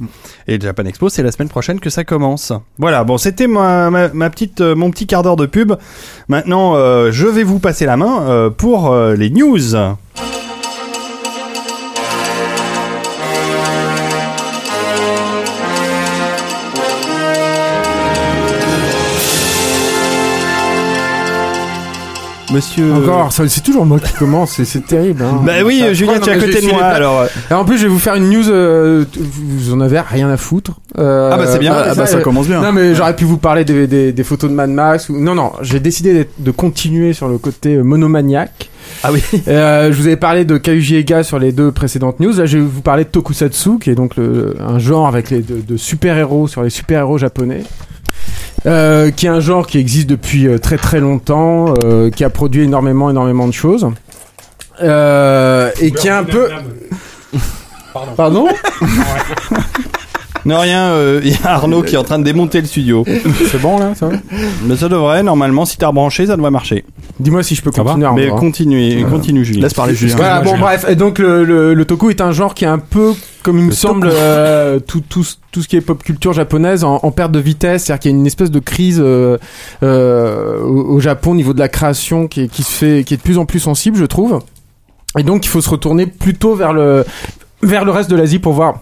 Et 0.46 0.60
Japan 0.60 0.84
Expo, 0.84 1.08
c'est 1.08 1.22
la 1.22 1.32
semaine 1.32 1.48
prochaine 1.48 1.81
que 1.81 1.90
ça 1.90 2.04
commence. 2.04 2.52
Voilà, 2.78 3.04
bon, 3.04 3.19
c'était 3.19 3.46
ma, 3.46 3.90
ma, 3.90 4.08
ma 4.08 4.31
petite, 4.31 4.60
euh, 4.60 4.75
mon 4.75 4.90
petit 4.90 5.06
quart 5.06 5.22
d'heure 5.22 5.37
de 5.37 5.46
pub. 5.46 5.72
Maintenant, 6.28 6.75
je 7.10 7.26
vais 7.26 7.44
vous 7.44 7.58
passer 7.58 7.87
la 7.87 7.96
main 7.96 8.50
pour 8.56 8.94
les 8.94 9.31
news. 9.31 9.76
Monsieur. 22.56 22.92
Encore, 22.94 23.32
c'est 23.32 23.62
toujours 23.62 23.84
moi 23.86 23.98
qui 24.00 24.12
commence, 24.14 24.60
c'est- 24.62 24.86
terrible. 24.86 25.22
Hein. 25.22 25.42
Bah 25.44 25.52
oui, 25.64 25.80
Ça- 25.80 25.92
Julien, 25.92 26.18
tu 26.20 26.30
es 26.30 26.32
à 26.32 26.38
côté 26.38 26.60
de 26.60 26.66
moi, 26.66 26.82
alors. 26.84 27.20
euh, 27.20 27.26
Et 27.50 27.54
en 27.54 27.64
plus, 27.64 27.76
je 27.78 27.82
vais 27.82 27.88
vous 27.88 27.98
faire 27.98 28.14
une 28.14 28.30
news. 28.30 28.48
euh, 28.48 29.04
vous 29.18 29.72
en 29.72 29.80
avez 29.80 30.00
rien 30.00 30.28
à 30.30 30.36
foutre. 30.36 30.72
Euh, 30.98 31.30
Ah 31.32 31.36
bah, 31.36 31.46
c'est 31.46 31.58
bien. 31.58 31.74
Ah, 31.76 31.94
bah 31.94 32.06
ça 32.06 32.20
commence 32.20 32.46
bien. 32.48 32.62
Non, 32.62 32.72
mais 32.72 32.94
j'aurais 32.94 33.14
pu 33.14 33.24
vous 33.24 33.36
parler 33.36 33.64
des, 33.64 33.86
des, 33.86 34.12
des 34.12 34.24
photos 34.24 34.48
de 34.50 34.54
Mad 34.54 34.70
Max. 34.70 35.08
Ou... 35.08 35.18
Non, 35.20 35.34
non, 35.34 35.52
j'ai 35.60 35.80
décidé 35.80 36.28
de 36.38 36.50
continuer 36.50 37.12
sur 37.12 37.28
le 37.28 37.38
côté 37.38 37.76
monomaniaque. 37.78 38.70
Ah 39.02 39.10
oui. 39.12 39.22
Euh, 39.48 39.92
je 39.92 39.96
vous 39.96 40.06
avais 40.06 40.16
parlé 40.16 40.44
de 40.44 40.60
Ega 40.64 41.22
sur 41.22 41.38
les 41.38 41.52
deux 41.52 41.70
précédentes 41.72 42.20
news. 42.20 42.32
Là, 42.36 42.46
je 42.46 42.58
vais 42.58 42.64
vous 42.64 42.80
parler 42.80 43.04
de 43.04 43.08
Tokusatsu, 43.10 43.78
qui 43.78 43.90
est 43.90 43.94
donc 43.94 44.16
le, 44.16 44.54
un 44.60 44.78
genre 44.78 45.06
avec 45.06 45.30
les 45.30 45.40
de, 45.40 45.60
de 45.60 45.76
super-héros 45.76 46.48
sur 46.48 46.62
les 46.62 46.70
super-héros 46.70 47.18
japonais. 47.18 47.62
Euh, 48.66 49.12
qui 49.12 49.26
est 49.26 49.28
un 49.28 49.38
genre 49.38 49.66
qui 49.66 49.78
existe 49.78 50.08
depuis 50.08 50.49
euh, 50.49 50.58
très 50.58 50.76
très 50.76 50.99
longtemps, 50.99 51.75
euh, 51.85 52.11
qui 52.11 52.25
a 52.25 52.30
produit 52.30 52.64
énormément 52.64 53.08
énormément 53.11 53.46
de 53.46 53.52
choses. 53.52 53.87
Euh, 54.82 55.70
et 55.80 55.92
qui 55.92 56.08
est 56.08 56.11
un 56.11 56.25
peu... 56.25 56.49
Pardon 58.16 58.49
Non, 60.46 60.60
rien, 60.60 60.84
euh, 60.90 61.20
il 61.24 61.32
y 61.32 61.36
a 61.44 61.50
Arnaud 61.54 61.82
qui 61.82 61.94
est 61.94 61.98
en 61.98 62.04
train 62.04 62.18
de 62.18 62.24
démonter 62.24 62.60
le 62.60 62.66
studio. 62.66 63.04
C'est 63.50 63.60
bon 63.60 63.78
là 63.78 63.94
ça 63.94 64.06
va? 64.06 64.16
Mais 64.64 64.76
ça 64.76 64.88
devrait, 64.88 65.22
normalement, 65.22 65.64
si 65.64 65.76
t'as 65.76 65.88
rebranché, 65.88 66.26
ça 66.26 66.36
devrait 66.36 66.50
marcher. 66.50 66.84
Dis-moi 67.20 67.42
si 67.42 67.54
je 67.54 67.62
peux 67.62 67.70
continuer. 67.70 67.98
Mais 68.14 68.26
Arnaud, 68.26 68.36
hein. 68.36 68.40
continue, 68.40 69.04
continue, 69.06 69.44
Julien. 69.44 69.62
Laisse 69.62 69.74
parler 69.74 69.94
Julien. 69.94 70.16
Voilà, 70.16 70.40
bon, 70.42 70.56
bref. 70.58 70.86
Et 70.88 70.94
donc, 70.96 71.18
le, 71.18 71.44
le, 71.44 71.74
le 71.74 71.84
toku 71.84 72.10
est 72.10 72.20
un 72.20 72.32
genre 72.32 72.54
qui 72.54 72.64
est 72.64 72.68
un 72.68 72.78
peu, 72.78 73.12
comme 73.42 73.58
il 73.58 73.64
me 73.64 73.70
semble, 73.72 74.08
euh, 74.12 74.78
tout, 74.78 75.02
tout, 75.08 75.24
tout 75.52 75.62
ce 75.62 75.68
qui 75.68 75.76
est 75.76 75.80
pop 75.80 76.02
culture 76.02 76.32
japonaise 76.32 76.84
en, 76.84 77.00
en 77.02 77.10
perte 77.10 77.32
de 77.32 77.38
vitesse. 77.40 77.84
C'est-à-dire 77.84 78.00
qu'il 78.00 78.10
y 78.12 78.14
a 78.14 78.16
une 78.18 78.26
espèce 78.26 78.50
de 78.50 78.60
crise 78.60 79.00
euh, 79.02 79.38
euh, 79.82 80.60
au, 80.62 80.94
au 80.96 81.00
Japon 81.00 81.32
au 81.32 81.34
niveau 81.36 81.52
de 81.54 81.58
la 81.58 81.68
création 81.68 82.28
qui, 82.28 82.42
est- 82.42 82.48
qui 82.48 82.62
se 82.62 82.70
fait, 82.72 83.04
qui 83.04 83.14
est 83.14 83.16
de 83.16 83.22
plus 83.22 83.38
en 83.38 83.46
plus 83.46 83.60
sensible, 83.60 83.96
je 83.96 84.04
trouve. 84.04 84.40
Et 85.18 85.22
donc, 85.22 85.44
il 85.46 85.48
faut 85.48 85.60
se 85.62 85.70
retourner 85.70 86.06
plutôt 86.06 86.54
vers 86.54 86.72
le, 86.72 87.04
vers 87.62 87.84
le 87.84 87.90
reste 87.90 88.10
de 88.10 88.16
l'Asie 88.16 88.38
pour 88.38 88.52
voir 88.52 88.80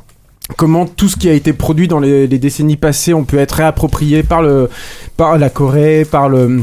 comment 0.56 0.86
tout 0.86 1.08
ce 1.08 1.16
qui 1.16 1.28
a 1.28 1.32
été 1.32 1.52
produit 1.52 1.88
dans 1.88 2.00
les, 2.00 2.28
décennies 2.28 2.76
passées 2.76 3.14
on 3.14 3.24
peut 3.24 3.38
être 3.38 3.52
réapproprié 3.52 4.22
par 4.22 4.42
le 4.42 4.68
par 5.16 5.38
la 5.38 5.50
Corée 5.50 6.04
par 6.04 6.28
le 6.28 6.62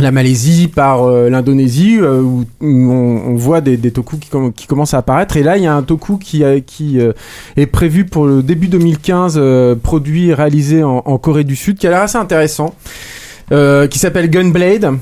la 0.00 0.10
Malaisie 0.10 0.68
par 0.68 1.04
euh, 1.04 1.28
l'Indonésie 1.28 1.98
euh, 2.00 2.20
où, 2.20 2.44
on, 2.60 3.34
voit 3.36 3.60
des, 3.60 3.78
tokus 3.90 4.18
qui, 4.18 4.28
comm- 4.30 4.52
qui 4.52 4.66
commencent 4.66 4.94
à 4.94 4.98
apparaître. 4.98 5.36
Et 5.36 5.42
là 5.42 5.56
il 5.56 5.62
y 5.62 5.66
a 5.66 5.74
un 5.74 5.82
toku 5.82 6.18
qui, 6.18 6.42
euh, 6.42 7.12
est 7.56 7.66
prévu 7.66 8.04
pour 8.04 8.26
le 8.26 8.42
début 8.42 8.68
2015 8.68 9.34
euh, 9.36 9.74
produit 9.76 10.28
et 10.28 10.34
réalisé 10.34 10.82
en, 10.82 11.00
Corée 11.18 11.44
du 11.44 11.56
Sud 11.56 11.78
qui 11.78 11.86
a 11.86 11.90
l'air 11.90 12.02
assez 12.02 12.18
intéressant 12.18 12.74
qui 13.50 13.98
s'appelle 13.98 14.30
Gunblade 14.30 14.96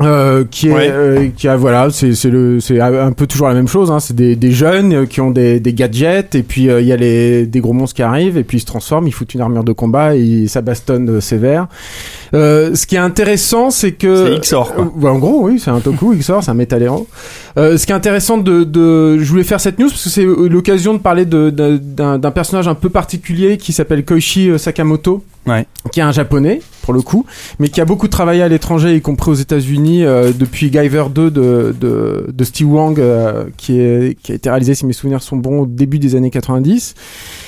Euh, 0.00 0.44
qui 0.50 0.68
est 0.68 0.72
Ouais. 0.72 0.88
euh, 0.90 1.28
qui 1.36 1.48
a 1.48 1.54
voilà 1.56 1.90
c'est 1.90 2.14
c'est 2.14 2.30
le 2.30 2.60
c'est 2.60 2.80
un 2.80 3.12
peu 3.12 3.26
toujours 3.26 3.48
la 3.48 3.54
même 3.54 3.68
chose 3.68 3.90
hein. 3.90 4.00
c'est 4.00 4.16
des, 4.16 4.36
des 4.36 4.50
jeunes 4.50 4.92
euh, 4.94 5.04
qui 5.06 5.20
ont 5.20 5.30
des, 5.30 5.60
des 5.60 5.74
gadgets 5.74 6.34
et 6.34 6.42
puis 6.42 6.70
euh, 6.70 6.80
il 6.80 6.86
y 6.86 6.92
a 6.92 6.96
les 6.96 7.44
des 7.46 7.60
gros 7.60 7.74
monstres 7.74 7.96
qui 7.96 8.02
arrivent 8.02 8.38
et 8.38 8.42
puis 8.42 8.56
ils 8.56 8.60
se 8.62 8.66
transforment 8.66 9.06
ils 9.06 9.12
foutent 9.12 9.34
une 9.34 9.42
armure 9.42 9.64
de 9.64 9.72
combat 9.72 10.16
et 10.16 10.46
ça 10.48 10.62
bastonne 10.62 11.10
euh, 11.10 11.20
sévère 11.20 11.66
euh, 12.32 12.74
ce 12.74 12.86
qui 12.86 12.94
est 12.94 12.98
intéressant 13.00 13.68
c'est 13.70 13.92
que 13.92 14.32
C'est 14.32 14.40
XOR, 14.40 14.72
quoi. 14.74 14.90
Ouais, 14.96 15.10
en 15.10 15.18
gros 15.18 15.42
oui 15.46 15.60
c'est 15.62 15.70
un 15.70 15.80
Toku 15.80 16.14
XOR 16.18 16.42
c'est 16.42 16.50
un 16.50 16.54
Metal 16.54 16.82
Hero 16.82 17.06
euh, 17.58 17.76
ce 17.76 17.84
qui 17.84 17.92
est 17.92 17.94
intéressant 17.94 18.38
de, 18.38 18.64
de 18.64 19.18
je 19.18 19.28
voulais 19.28 19.44
faire 19.44 19.60
cette 19.60 19.78
news 19.78 19.88
parce 19.90 20.04
que 20.04 20.08
c'est 20.10 20.24
l'occasion 20.24 20.94
de 20.94 21.00
parler 21.00 21.26
de 21.26 21.50
d'un 21.50 22.30
personnage 22.30 22.66
un 22.66 22.74
peu 22.74 22.88
particulier 22.88 23.58
qui 23.58 23.74
s'appelle 23.74 24.06
Koichi 24.06 24.58
Sakamoto 24.58 25.22
Ouais. 25.44 25.66
qui 25.90 25.98
est 25.98 26.04
un 26.04 26.12
japonais 26.12 26.60
pour 26.82 26.94
le 26.94 27.02
coup, 27.02 27.26
mais 27.58 27.68
qui 27.68 27.80
a 27.80 27.84
beaucoup 27.84 28.06
travaillé 28.06 28.42
à 28.42 28.48
l'étranger, 28.48 28.94
y 28.94 29.00
compris 29.00 29.30
aux 29.30 29.34
États-Unis 29.34 30.04
euh, 30.04 30.32
depuis 30.36 30.70
Guyver 30.70 31.04
2 31.12 31.30
de, 31.30 31.74
de, 31.78 32.26
de 32.32 32.44
Steve 32.44 32.72
Wang, 32.72 32.98
euh, 33.00 33.44
qui, 33.56 33.78
est, 33.80 34.16
qui 34.20 34.32
a 34.32 34.34
été 34.36 34.48
réalisé, 34.50 34.74
si 34.74 34.86
mes 34.86 34.92
souvenirs 34.92 35.22
sont 35.22 35.36
bons, 35.36 35.60
au 35.62 35.66
début 35.66 35.98
des 35.98 36.14
années 36.14 36.30
90, 36.30 36.94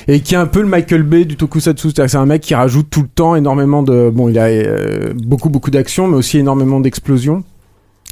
et 0.09 0.21
qui 0.21 0.35
est 0.35 0.39
un 0.39 0.47
peu 0.47 0.61
le 0.61 0.69
Michael 0.69 1.03
Bay 1.05 1.25
du 1.25 1.37
tokusatsu. 1.37 1.89
C'est-à-dire 1.91 2.11
c'est 2.11 2.17
un 2.17 2.27
mec 2.27 2.43
qui 2.43 2.55
rajoute 2.55 2.89
tout 2.91 3.03
le 3.03 3.09
temps 3.09 3.37
énormément 3.37 3.83
de, 3.83 4.11
bon, 4.13 4.29
il 4.29 4.39
a 4.39 4.47
euh, 4.47 5.13
beaucoup 5.15 5.49
beaucoup 5.49 5.71
d'action, 5.71 6.09
mais 6.09 6.17
aussi 6.17 6.39
énormément 6.39 6.81
d'explosions. 6.81 7.45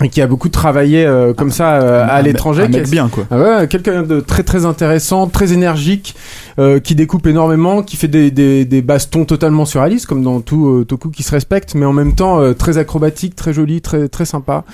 Et 0.03 0.09
qui 0.09 0.23
a 0.23 0.27
beaucoup 0.27 0.49
travaillé 0.49 1.05
euh, 1.05 1.35
comme 1.35 1.51
ça 1.51 1.75
euh, 1.75 2.07
à 2.09 2.23
l'étranger. 2.23 2.67
Qui 2.69 2.91
bien, 2.91 3.09
quoi. 3.09 3.25
ah 3.31 3.39
ouais, 3.39 3.69
quelqu'un 3.69 4.03
de 4.03 4.21
très 4.21 4.43
très 4.43 4.65
intéressant, 4.65 5.27
très 5.27 5.53
énergique, 5.53 6.17
euh, 6.59 6.81
qui 6.81 6.95
découpe 6.95 7.27
énormément, 7.27 7.83
qui 7.83 7.97
fait 7.97 8.09
des, 8.09 8.31
des, 8.31 8.65
des 8.65 8.83
bastons 8.83 9.27
totalement 9.27 9.67
surréalistes, 9.67 10.07
comme 10.07 10.23
dans 10.23 10.41
tout 10.41 10.67
euh, 10.67 10.85
Toku 10.85 11.11
qui 11.11 11.23
se 11.23 11.31
respecte, 11.31 11.75
mais 11.75 11.85
en 11.85 11.93
même 11.93 12.15
temps 12.15 12.41
euh, 12.41 12.55
très 12.55 12.79
acrobatique, 12.79 13.37
très 13.37 13.53
joli, 13.53 13.83
très 13.83 14.09
très 14.09 14.25
sympa. 14.25 14.65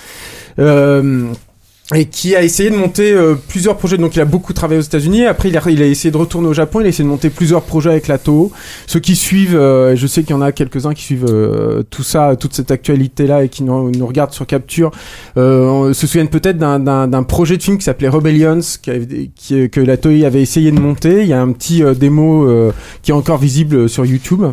Euh, 1.92 1.96
et 1.96 2.04
qui 2.04 2.36
a 2.36 2.42
essayé 2.42 2.70
de 2.70 2.76
monter 2.76 3.12
euh, 3.12 3.34
plusieurs 3.48 3.76
projets. 3.76 3.96
Donc 3.96 4.14
il 4.14 4.20
a 4.20 4.24
beaucoup 4.24 4.52
travaillé 4.52 4.78
aux 4.78 4.82
États-Unis. 4.84 5.24
Après 5.24 5.48
il 5.48 5.56
a, 5.56 5.62
il 5.68 5.82
a 5.82 5.86
essayé 5.86 6.10
de 6.10 6.16
retourner 6.16 6.48
au 6.48 6.52
Japon. 6.52 6.80
Il 6.80 6.86
a 6.86 6.88
essayé 6.90 7.04
de 7.04 7.08
monter 7.08 7.30
plusieurs 7.30 7.62
projets 7.62 7.90
avec 7.90 8.08
la 8.08 8.18
Toho. 8.18 8.52
Ceux 8.86 9.00
qui 9.00 9.16
suivent, 9.16 9.56
euh, 9.56 9.96
je 9.96 10.06
sais 10.06 10.22
qu'il 10.22 10.30
y 10.32 10.34
en 10.34 10.42
a 10.42 10.52
quelques-uns 10.52 10.92
qui 10.94 11.02
suivent 11.02 11.26
euh, 11.28 11.82
tout 11.88 12.02
ça, 12.02 12.36
toute 12.36 12.54
cette 12.54 12.70
actualité-là 12.70 13.44
et 13.44 13.48
qui 13.48 13.62
nous, 13.62 13.90
regardent 14.06 14.32
sur 14.32 14.46
Capture, 14.46 14.90
euh, 15.38 15.92
se 15.94 16.06
souviennent 16.06 16.28
peut-être 16.28 16.58
d'un- 16.58 17.22
projet 17.22 17.56
de 17.56 17.62
film 17.62 17.78
qui 17.78 17.84
s'appelait 17.84 18.08
Rebellions, 18.08 18.60
qui 18.82 19.30
qui- 19.34 19.70
que 19.70 19.80
la 19.80 19.96
Toei 19.96 20.24
avait 20.24 20.42
essayé 20.42 20.70
de 20.70 20.78
monter. 20.80 21.22
Il 21.22 21.28
y 21.28 21.32
a 21.32 21.40
un 21.40 21.52
petit 21.52 21.82
euh, 21.82 21.94
démo 21.94 22.44
euh, 22.48 22.72
qui 23.02 23.10
est 23.10 23.14
encore 23.14 23.38
visible 23.38 23.88
sur 23.88 24.04
YouTube. 24.04 24.44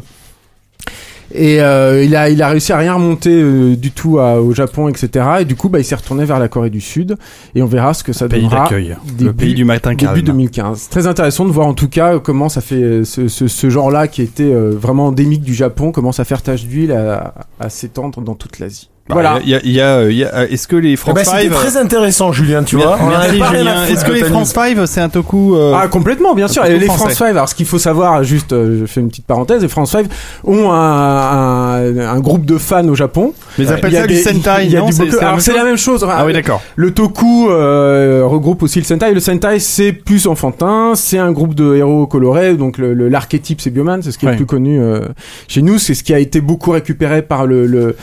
Et 1.34 1.60
euh, 1.62 2.03
il, 2.03 2.15
a, 2.15 2.29
il 2.29 2.41
a 2.41 2.50
réussi 2.50 2.72
à 2.72 2.77
rien 2.77 2.94
remonter 2.94 3.32
euh, 3.32 3.75
du 3.75 3.91
tout 3.91 4.20
à- 4.20 4.39
au 4.41 4.53
Japon, 4.53 4.88
etc. 4.89 5.25
Et 5.41 5.46
du 5.46 5.55
coup, 5.55 5.70
bah, 5.70 5.79
il 5.79 5.84
s'est 5.84 5.96
retourné 5.96 6.24
vers 6.25 6.39
la 6.39 6.48
Corée 6.48 6.70
du 6.70 6.82
Sud. 6.82 7.17
Et 7.55 7.62
on 7.62 7.65
verra 7.65 7.94
ce 7.94 8.03
que 8.03 8.13
ça 8.13 8.27
Pays 8.27 8.41
donnera. 8.44 8.63
d'accueil. 8.63 8.96
début- 9.08 9.24
Le 9.25 9.34
pays 9.34 9.53
du 9.55 9.65
matin 9.65 9.89
Début 9.91 10.05
calme. 10.05 10.22
2015. 10.22 10.89
Très 10.89 11.08
intéressant 11.08 11.46
de 11.46 11.51
voir 11.51 11.67
en 11.67 11.74
tout 11.74 11.89
cas 11.89 12.20
comment 12.20 12.48
ça 12.50 12.62
fait 12.62 12.75
euh, 12.75 13.03
ce, 13.03 13.27
ce, 13.27 13.48
ce 13.48 13.70
genre-là 13.70 14.08
qui 14.08 14.22
était 14.22 14.44
euh, 14.44 14.72
vraiment 14.72 15.08
endémique 15.08 15.41
du 15.41 15.53
Japon, 15.53 15.91
commence 15.91 16.20
à 16.20 16.25
faire 16.25 16.41
tache 16.41 16.65
d'huile, 16.65 16.91
à, 16.91 17.34
à 17.60 17.70
s'étendre 17.70 18.22
dans 18.22 18.36
toute 18.36 18.60
l'Asie. 18.60 18.89
Bah, 19.07 19.13
voilà. 19.13 19.39
Il 19.43 19.50
y 19.50 19.53
a, 19.55 19.59
il 19.63 19.71
y 19.71 19.81
a, 19.81 19.97
euh, 19.97 20.12
il 20.12 20.17
y 20.17 20.24
a- 20.24 20.33
euh, 20.33 20.47
est-ce 20.50 20.67
que 20.67 20.75
les 20.75 20.93
Eh 20.93 20.95
France 20.95 21.13
ben, 21.13 21.24
C'était 21.24 21.50
5 21.50 21.53
très 21.53 21.77
intéressant, 21.77 22.31
Julien, 22.31 22.63
tu 22.63 22.75
vois. 22.75 22.97
On 23.00 23.07
Merci 23.09 23.33
Julien. 23.33 23.85
Est-ce 23.85 24.03
que 24.03 24.12
les 24.12 24.24
France 24.24 24.50
5 24.51 24.77
c'est 24.88 25.00
un 25.01 25.09
toku 25.09 25.55
euh, 25.55 25.74
Ah 25.79 25.88
complètement 25.88 26.33
bien 26.33 26.47
sûr 26.47 26.65
et 26.65 26.79
les 26.79 26.85
français. 26.88 27.00
France 27.03 27.13
5 27.13 27.25
alors 27.27 27.47
ce 27.50 27.53
qu'il 27.53 27.67
faut 27.67 27.77
savoir 27.77 28.24
juste 28.24 28.51
euh, 28.53 28.79
je 28.81 28.85
fais 28.88 29.01
une 29.01 29.09
petite 29.09 29.27
parenthèse 29.27 29.62
les 29.62 29.67
France 29.67 29.91
5 29.91 30.07
ont 30.43 30.71
un, 30.71 30.75
un, 30.75 31.97
un 32.00 32.19
groupe 32.19 32.45
de 32.45 32.57
fans 32.57 32.88
au 32.88 32.95
Japon 32.95 33.33
Mais 33.59 33.65
ils 33.65 33.71
appellent 33.71 33.93
ça 33.93 34.07
du 34.07 34.15
Sentai, 34.17 34.65
il 34.65 34.71
y 34.71 34.75
a 34.75 34.79
non 34.79 34.88
du 34.88 34.93
C'est- 34.93 35.05
la 35.05 35.17
alors 35.19 35.31
même 35.33 35.39
c'est 35.39 35.51
chose 35.51 35.59
la 35.59 35.63
même 35.65 35.77
chose 35.77 36.05
Ah 36.09 36.25
oui 36.25 36.33
d'accord. 36.33 36.62
Le 36.75 36.91
Toku 36.91 37.50
euh, 37.51 38.24
regroupe 38.25 38.63
aussi 38.63 38.79
le 38.79 38.85
Sentai. 38.85 39.13
Le 39.13 39.19
Sentai, 39.19 39.59
c'est 39.59 39.91
plus 39.91 40.25
enfantin. 40.27 40.93
C'est 40.95 41.17
un 41.19 41.31
groupe 41.31 41.53
de 41.53 41.75
héros 41.75 42.07
colorés. 42.07 42.55
Donc 42.55 42.77
le- 42.79 42.93
le- 42.93 43.07
l'archétype, 43.09 43.62
c'est 43.62 43.69
Bioman. 43.69 44.01
C'est 44.01 44.12
ce 44.12 44.17
qui 44.17 44.25
est 44.25 44.29
Ouais. 44.29 44.33
le 44.33 44.38
plus 44.38 44.45
connu 44.47 44.79
euh, 44.81 45.00
chez 45.47 45.62
nous. 45.62 45.77
C'est 45.77 45.93
ce 45.93 46.03
qui 46.03 46.13
a 46.13 46.19
été 46.19 46.41
beaucoup 46.41 46.71
récupéré 46.71 47.21
par 47.21 47.45
le, 47.45 47.65
le, 47.67 47.95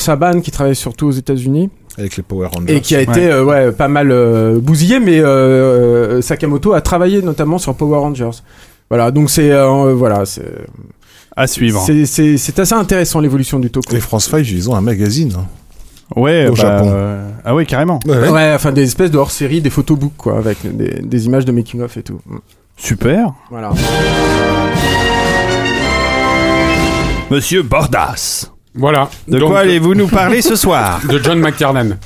Saban 0.00 0.40
qui 0.40 0.50
travaille 0.50 0.74
surtout 0.76 1.06
aux 1.06 1.12
États-Unis 1.12 1.70
Avec 1.98 2.16
les 2.16 2.22
Power 2.22 2.48
Rangers. 2.54 2.76
et 2.76 2.80
qui 2.80 2.94
a 2.96 3.00
été 3.00 3.30
euh, 3.30 3.44
ouais, 3.44 3.72
pas 3.72 3.88
mal 3.88 4.10
euh, 4.10 4.58
bousillé. 4.60 5.00
Mais 5.00 5.18
euh, 5.20 6.20
Sakamoto 6.22 6.72
a 6.72 6.80
travaillé 6.80 7.22
notamment 7.22 7.58
sur 7.58 7.74
Power 7.74 7.98
Rangers. 7.98 8.30
Voilà. 8.88 9.10
Donc 9.10 9.30
c'est 9.30 9.50
euh, 9.52 9.94
voilà, 9.94 10.24
c'est 10.26 10.44
À 11.36 11.46
suivre. 11.46 11.82
c'est- 11.86 12.06
c'est 12.06 12.36
c'est 12.36 12.58
assez 12.58 12.74
intéressant 12.74 13.20
l'évolution 13.20 13.58
du 13.58 13.70
Toku. 13.70 13.92
Les 13.94 14.00
France 14.00 14.28
5, 14.28 14.46
ils 14.48 14.68
ont 14.70 14.74
un 14.74 14.80
magazine. 14.82 15.32
hein. 15.38 15.46
Ouais, 16.14 16.46
Au 16.46 16.50
bah, 16.50 16.56
Japon. 16.56 16.90
euh, 16.92 17.26
Ah 17.44 17.54
oui, 17.54 17.64
carrément. 17.64 17.98
Ouais, 18.06 18.52
enfin 18.54 18.70
des 18.70 18.82
espèces 18.82 19.10
de 19.10 19.16
hors-série, 19.16 19.62
des 19.62 19.70
photobooks 19.70 20.12
quoi, 20.18 20.36
avec 20.36 20.58
des, 20.76 21.00
des 21.02 21.26
images 21.26 21.46
de 21.46 21.52
making 21.52 21.80
of 21.80 21.96
et 21.96 22.02
tout. 22.02 22.20
Super. 22.76 23.32
Voilà. 23.50 23.70
Monsieur 27.30 27.62
Bordas. 27.62 28.50
Voilà. 28.74 29.10
De 29.28 29.38
Donc, 29.38 29.50
quoi 29.50 29.60
allez-vous 29.60 29.94
nous 29.94 30.08
parler 30.08 30.40
ce 30.40 30.56
soir 30.56 31.00
De 31.08 31.18
John 31.22 31.38
McTiernan. 31.38 31.96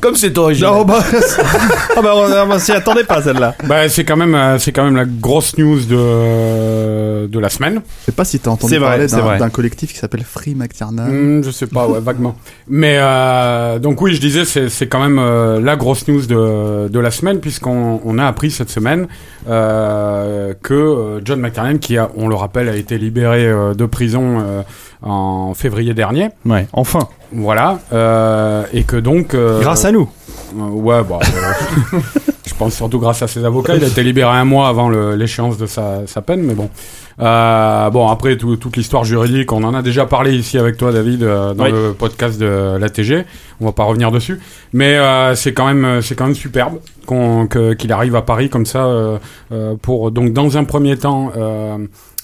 Comme 0.00 0.16
c'est 0.16 0.36
original. 0.36 0.72
Non, 0.72 0.84
bah, 0.84 1.00
ah 1.96 2.02
bah, 2.02 2.12
on, 2.14 2.50
on 2.50 2.58
s'y 2.58 2.72
attendait 2.72 3.04
pas 3.04 3.22
celle-là. 3.22 3.54
Bah, 3.64 3.88
c'est 3.88 4.04
quand 4.04 4.16
même, 4.16 4.34
euh, 4.34 4.58
c'est 4.58 4.72
quand 4.72 4.84
même 4.84 4.96
la 4.96 5.04
grosse 5.04 5.56
news 5.58 5.80
de 5.80 7.26
de 7.26 7.38
la 7.38 7.48
semaine. 7.48 7.80
Je 8.00 8.06
sais 8.06 8.12
pas 8.12 8.24
si 8.24 8.38
t'as 8.38 8.50
entendu 8.50 8.78
parler 8.78 9.08
c'est 9.08 9.16
d'un 9.16 9.50
collectif 9.50 9.92
qui 9.92 9.98
s'appelle 9.98 10.24
Free 10.24 10.54
McTiernan. 10.54 11.06
Hmm, 11.08 11.44
je 11.44 11.50
sais 11.50 11.66
pas, 11.66 11.86
ouais, 11.86 12.00
vaguement. 12.00 12.36
Mais 12.68 12.96
euh, 12.98 13.78
donc 13.78 14.00
oui, 14.00 14.14
je 14.14 14.20
disais, 14.20 14.44
c'est 14.44 14.68
c'est 14.68 14.86
quand 14.86 15.00
même 15.00 15.18
euh, 15.18 15.60
la 15.60 15.76
grosse 15.76 16.06
news 16.08 16.22
de 16.26 16.88
de 16.88 17.00
la 17.00 17.10
semaine 17.10 17.40
puisqu'on 17.40 18.00
on 18.04 18.18
a 18.18 18.26
appris 18.26 18.50
cette 18.50 18.70
semaine 18.70 19.06
euh, 19.48 20.54
que 20.62 20.74
euh, 20.74 21.20
John 21.24 21.40
McTiernan, 21.40 21.78
qui 21.78 21.98
a, 21.98 22.10
on 22.16 22.28
le 22.28 22.34
rappelle, 22.34 22.68
a 22.68 22.76
été 22.76 22.98
libéré 22.98 23.46
euh, 23.46 23.74
de 23.74 23.86
prison 23.86 24.40
euh, 24.40 24.62
en 25.06 25.54
février 25.54 25.94
dernier. 25.94 26.28
Ouais, 26.44 26.66
enfin. 26.72 27.08
Voilà, 27.32 27.80
euh, 27.92 28.62
et 28.72 28.84
que 28.84 28.96
donc 28.96 29.34
euh, 29.34 29.60
Grâce 29.60 29.84
à 29.84 29.90
nous. 29.92 30.08
Euh, 30.56 30.62
ouais, 30.68 31.02
bah, 31.02 31.18
euh, 31.22 31.98
je 32.46 32.54
pense 32.54 32.74
surtout 32.74 33.00
grâce 33.00 33.20
à 33.22 33.26
ses 33.26 33.44
avocats. 33.44 33.74
Il 33.74 33.82
a 33.82 33.88
été 33.88 34.02
libéré 34.04 34.30
un 34.36 34.44
mois 34.44 34.68
avant 34.68 34.88
l'échéance 34.88 35.58
de 35.58 35.66
sa, 35.66 36.06
sa 36.06 36.22
peine, 36.22 36.42
mais 36.42 36.54
bon. 36.54 36.70
Euh, 37.20 37.90
bon, 37.90 38.08
après, 38.08 38.36
tout- 38.36 38.56
toute 38.56 38.76
l'histoire 38.76 39.04
juridique, 39.04 39.50
on 39.52 39.64
en 39.64 39.74
a 39.74 39.82
déjà 39.82 40.06
parlé 40.06 40.34
ici 40.36 40.56
avec 40.56 40.76
toi, 40.76 40.92
David, 40.92 41.24
euh, 41.24 41.52
dans 41.54 41.64
Oui. 41.64 41.72
le 41.72 41.94
podcast 41.94 42.38
de 42.38 42.76
l'ATG. 42.78 43.24
On 43.60 43.64
va 43.66 43.72
pas 43.72 43.84
revenir 43.84 44.12
dessus. 44.12 44.40
Mais 44.72 44.96
euh, 44.96 45.34
c'est 45.34 45.52
quand 45.52 45.66
même, 45.66 46.00
c'est 46.02 46.14
quand 46.14 46.26
même 46.26 46.34
superbe 46.36 46.76
qu'il 47.08 47.92
arrive 47.92 48.14
à 48.16 48.22
Paris 48.22 48.48
comme 48.50 48.66
ça. 48.66 48.86
pour 49.82 50.10
donc 50.12 50.32
dans 50.32 50.56
un 50.58 50.64
premier 50.64 50.96
temps, 50.96 51.32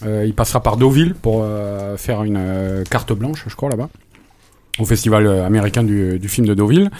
il 0.04 0.34
passera 0.34 0.62
par 0.62 0.76
Deauville 0.76 1.14
pour 1.14 1.42
euh, 1.42 1.96
faire 1.96 2.22
une 2.24 2.36
euh, 2.38 2.84
carte 2.84 3.12
blanche, 3.12 3.44
je 3.46 3.56
crois 3.56 3.68
là-bas, 3.68 3.88
au 4.78 4.84
festival 4.84 5.26
euh, 5.26 5.46
américain 5.46 5.82
du, 5.82 6.18
du 6.18 6.28
film 6.28 6.46
de 6.46 6.54
Deauville. 6.54 6.90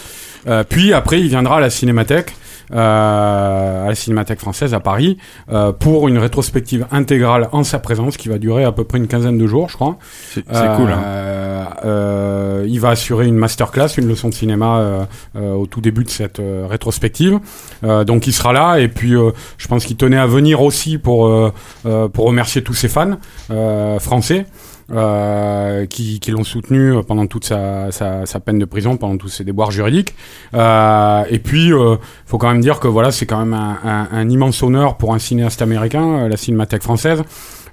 Euh, 0.47 0.65
puis 0.69 0.93
après, 0.93 1.21
il 1.21 1.29
viendra 1.29 1.57
à 1.57 1.61
la 1.61 1.71
Cinémathèque, 1.71 2.35
euh, 2.73 3.87
à 3.87 3.89
la 3.89 3.95
Cinémathèque 3.95 4.41
française 4.41 4.75
à 4.75 4.81
Paris, 4.81 5.19
euh, 5.51 5.73
pour 5.73 6.09
une 6.09 6.19
rétrospective 6.19 6.87
intégrale 6.91 7.49
en 7.53 7.65
sa 7.65 7.79
présence 7.79 8.17
qui 8.17 8.29
va 8.29 8.39
durer 8.39 8.65
à 8.65 8.73
peu 8.73 8.85
près 8.85 8.99
une 8.99 9.09
quinzaine 9.09 9.39
de 9.39 9.47
jours, 9.47 9.69
je 9.69 9.77
crois. 9.77 9.97
C'est 10.31 10.45
cool. 10.45 10.91
Hein. 10.91 11.03
Euh, 11.05 11.65
euh, 11.85 12.67
il 12.69 12.81
va 12.81 12.91
assurer 12.91 13.27
une 13.27 13.37
masterclass, 13.37 13.89
une 13.97 14.09
leçon 14.09 14.29
de 14.29 14.35
cinéma 14.35 15.07
au 15.35 15.67
tout 15.67 15.81
début 15.81 16.05
de 16.05 16.11
cette 16.11 16.41
rétrospective. 16.69 17.39
Euh, 17.85 18.05
donc 18.05 18.27
il 18.27 18.33
sera 18.33 18.53
là 18.53 18.79
et 18.79 18.89
puis 18.89 19.15
euh, 19.15 19.31
je 19.59 19.69
pense 19.69 19.85
qu'il 19.85 19.97
tenait 19.97 20.19
à 20.19 20.27
venir 20.27 20.63
aussi 20.63 20.99
pour 20.99 21.53
pour 21.83 22.27
remercier 22.27 22.63
tous 22.63 22.75
ses 22.75 22.89
fans 22.89 23.19
euh, 23.51 23.99
français. 23.99 24.47
Euh, 24.93 25.87
qui, 25.87 26.21
qui 26.21 26.31
l'ont 26.31 26.45
soutenu 26.45 26.95
pendant 27.07 27.27
toute 27.27 27.45
sa, 27.45 27.91
sa, 27.93 28.27
sa 28.27 28.41
peine 28.41 28.59
de 28.59 28.65
prison, 28.65 28.97
pendant 28.97 29.17
tous 29.17 29.29
ses 29.29 29.45
déboires 29.45 29.71
juridiques. 29.71 30.15
Euh, 30.55 31.25
et 31.31 31.39
puis, 31.39 31.73
euh, 31.73 31.97
faut 32.27 32.39
quand 32.39 32.49
même 32.49 32.61
dire 32.61 32.81
que 32.81 32.89
voilà, 32.89 33.11
c'est 33.11 33.27
quand 33.27 33.39
même 33.39 33.55
un, 33.55 33.79
un, 33.85 34.09
un 34.13 34.29
immense 34.29 34.63
honneur 34.63 34.97
pour 34.97 35.15
un 35.15 35.19
cinéaste 35.19 35.63
américain, 35.63 36.25
euh, 36.25 36.29
la 36.29 36.37
Cinémathèque 36.37 36.83
française. 36.83 37.23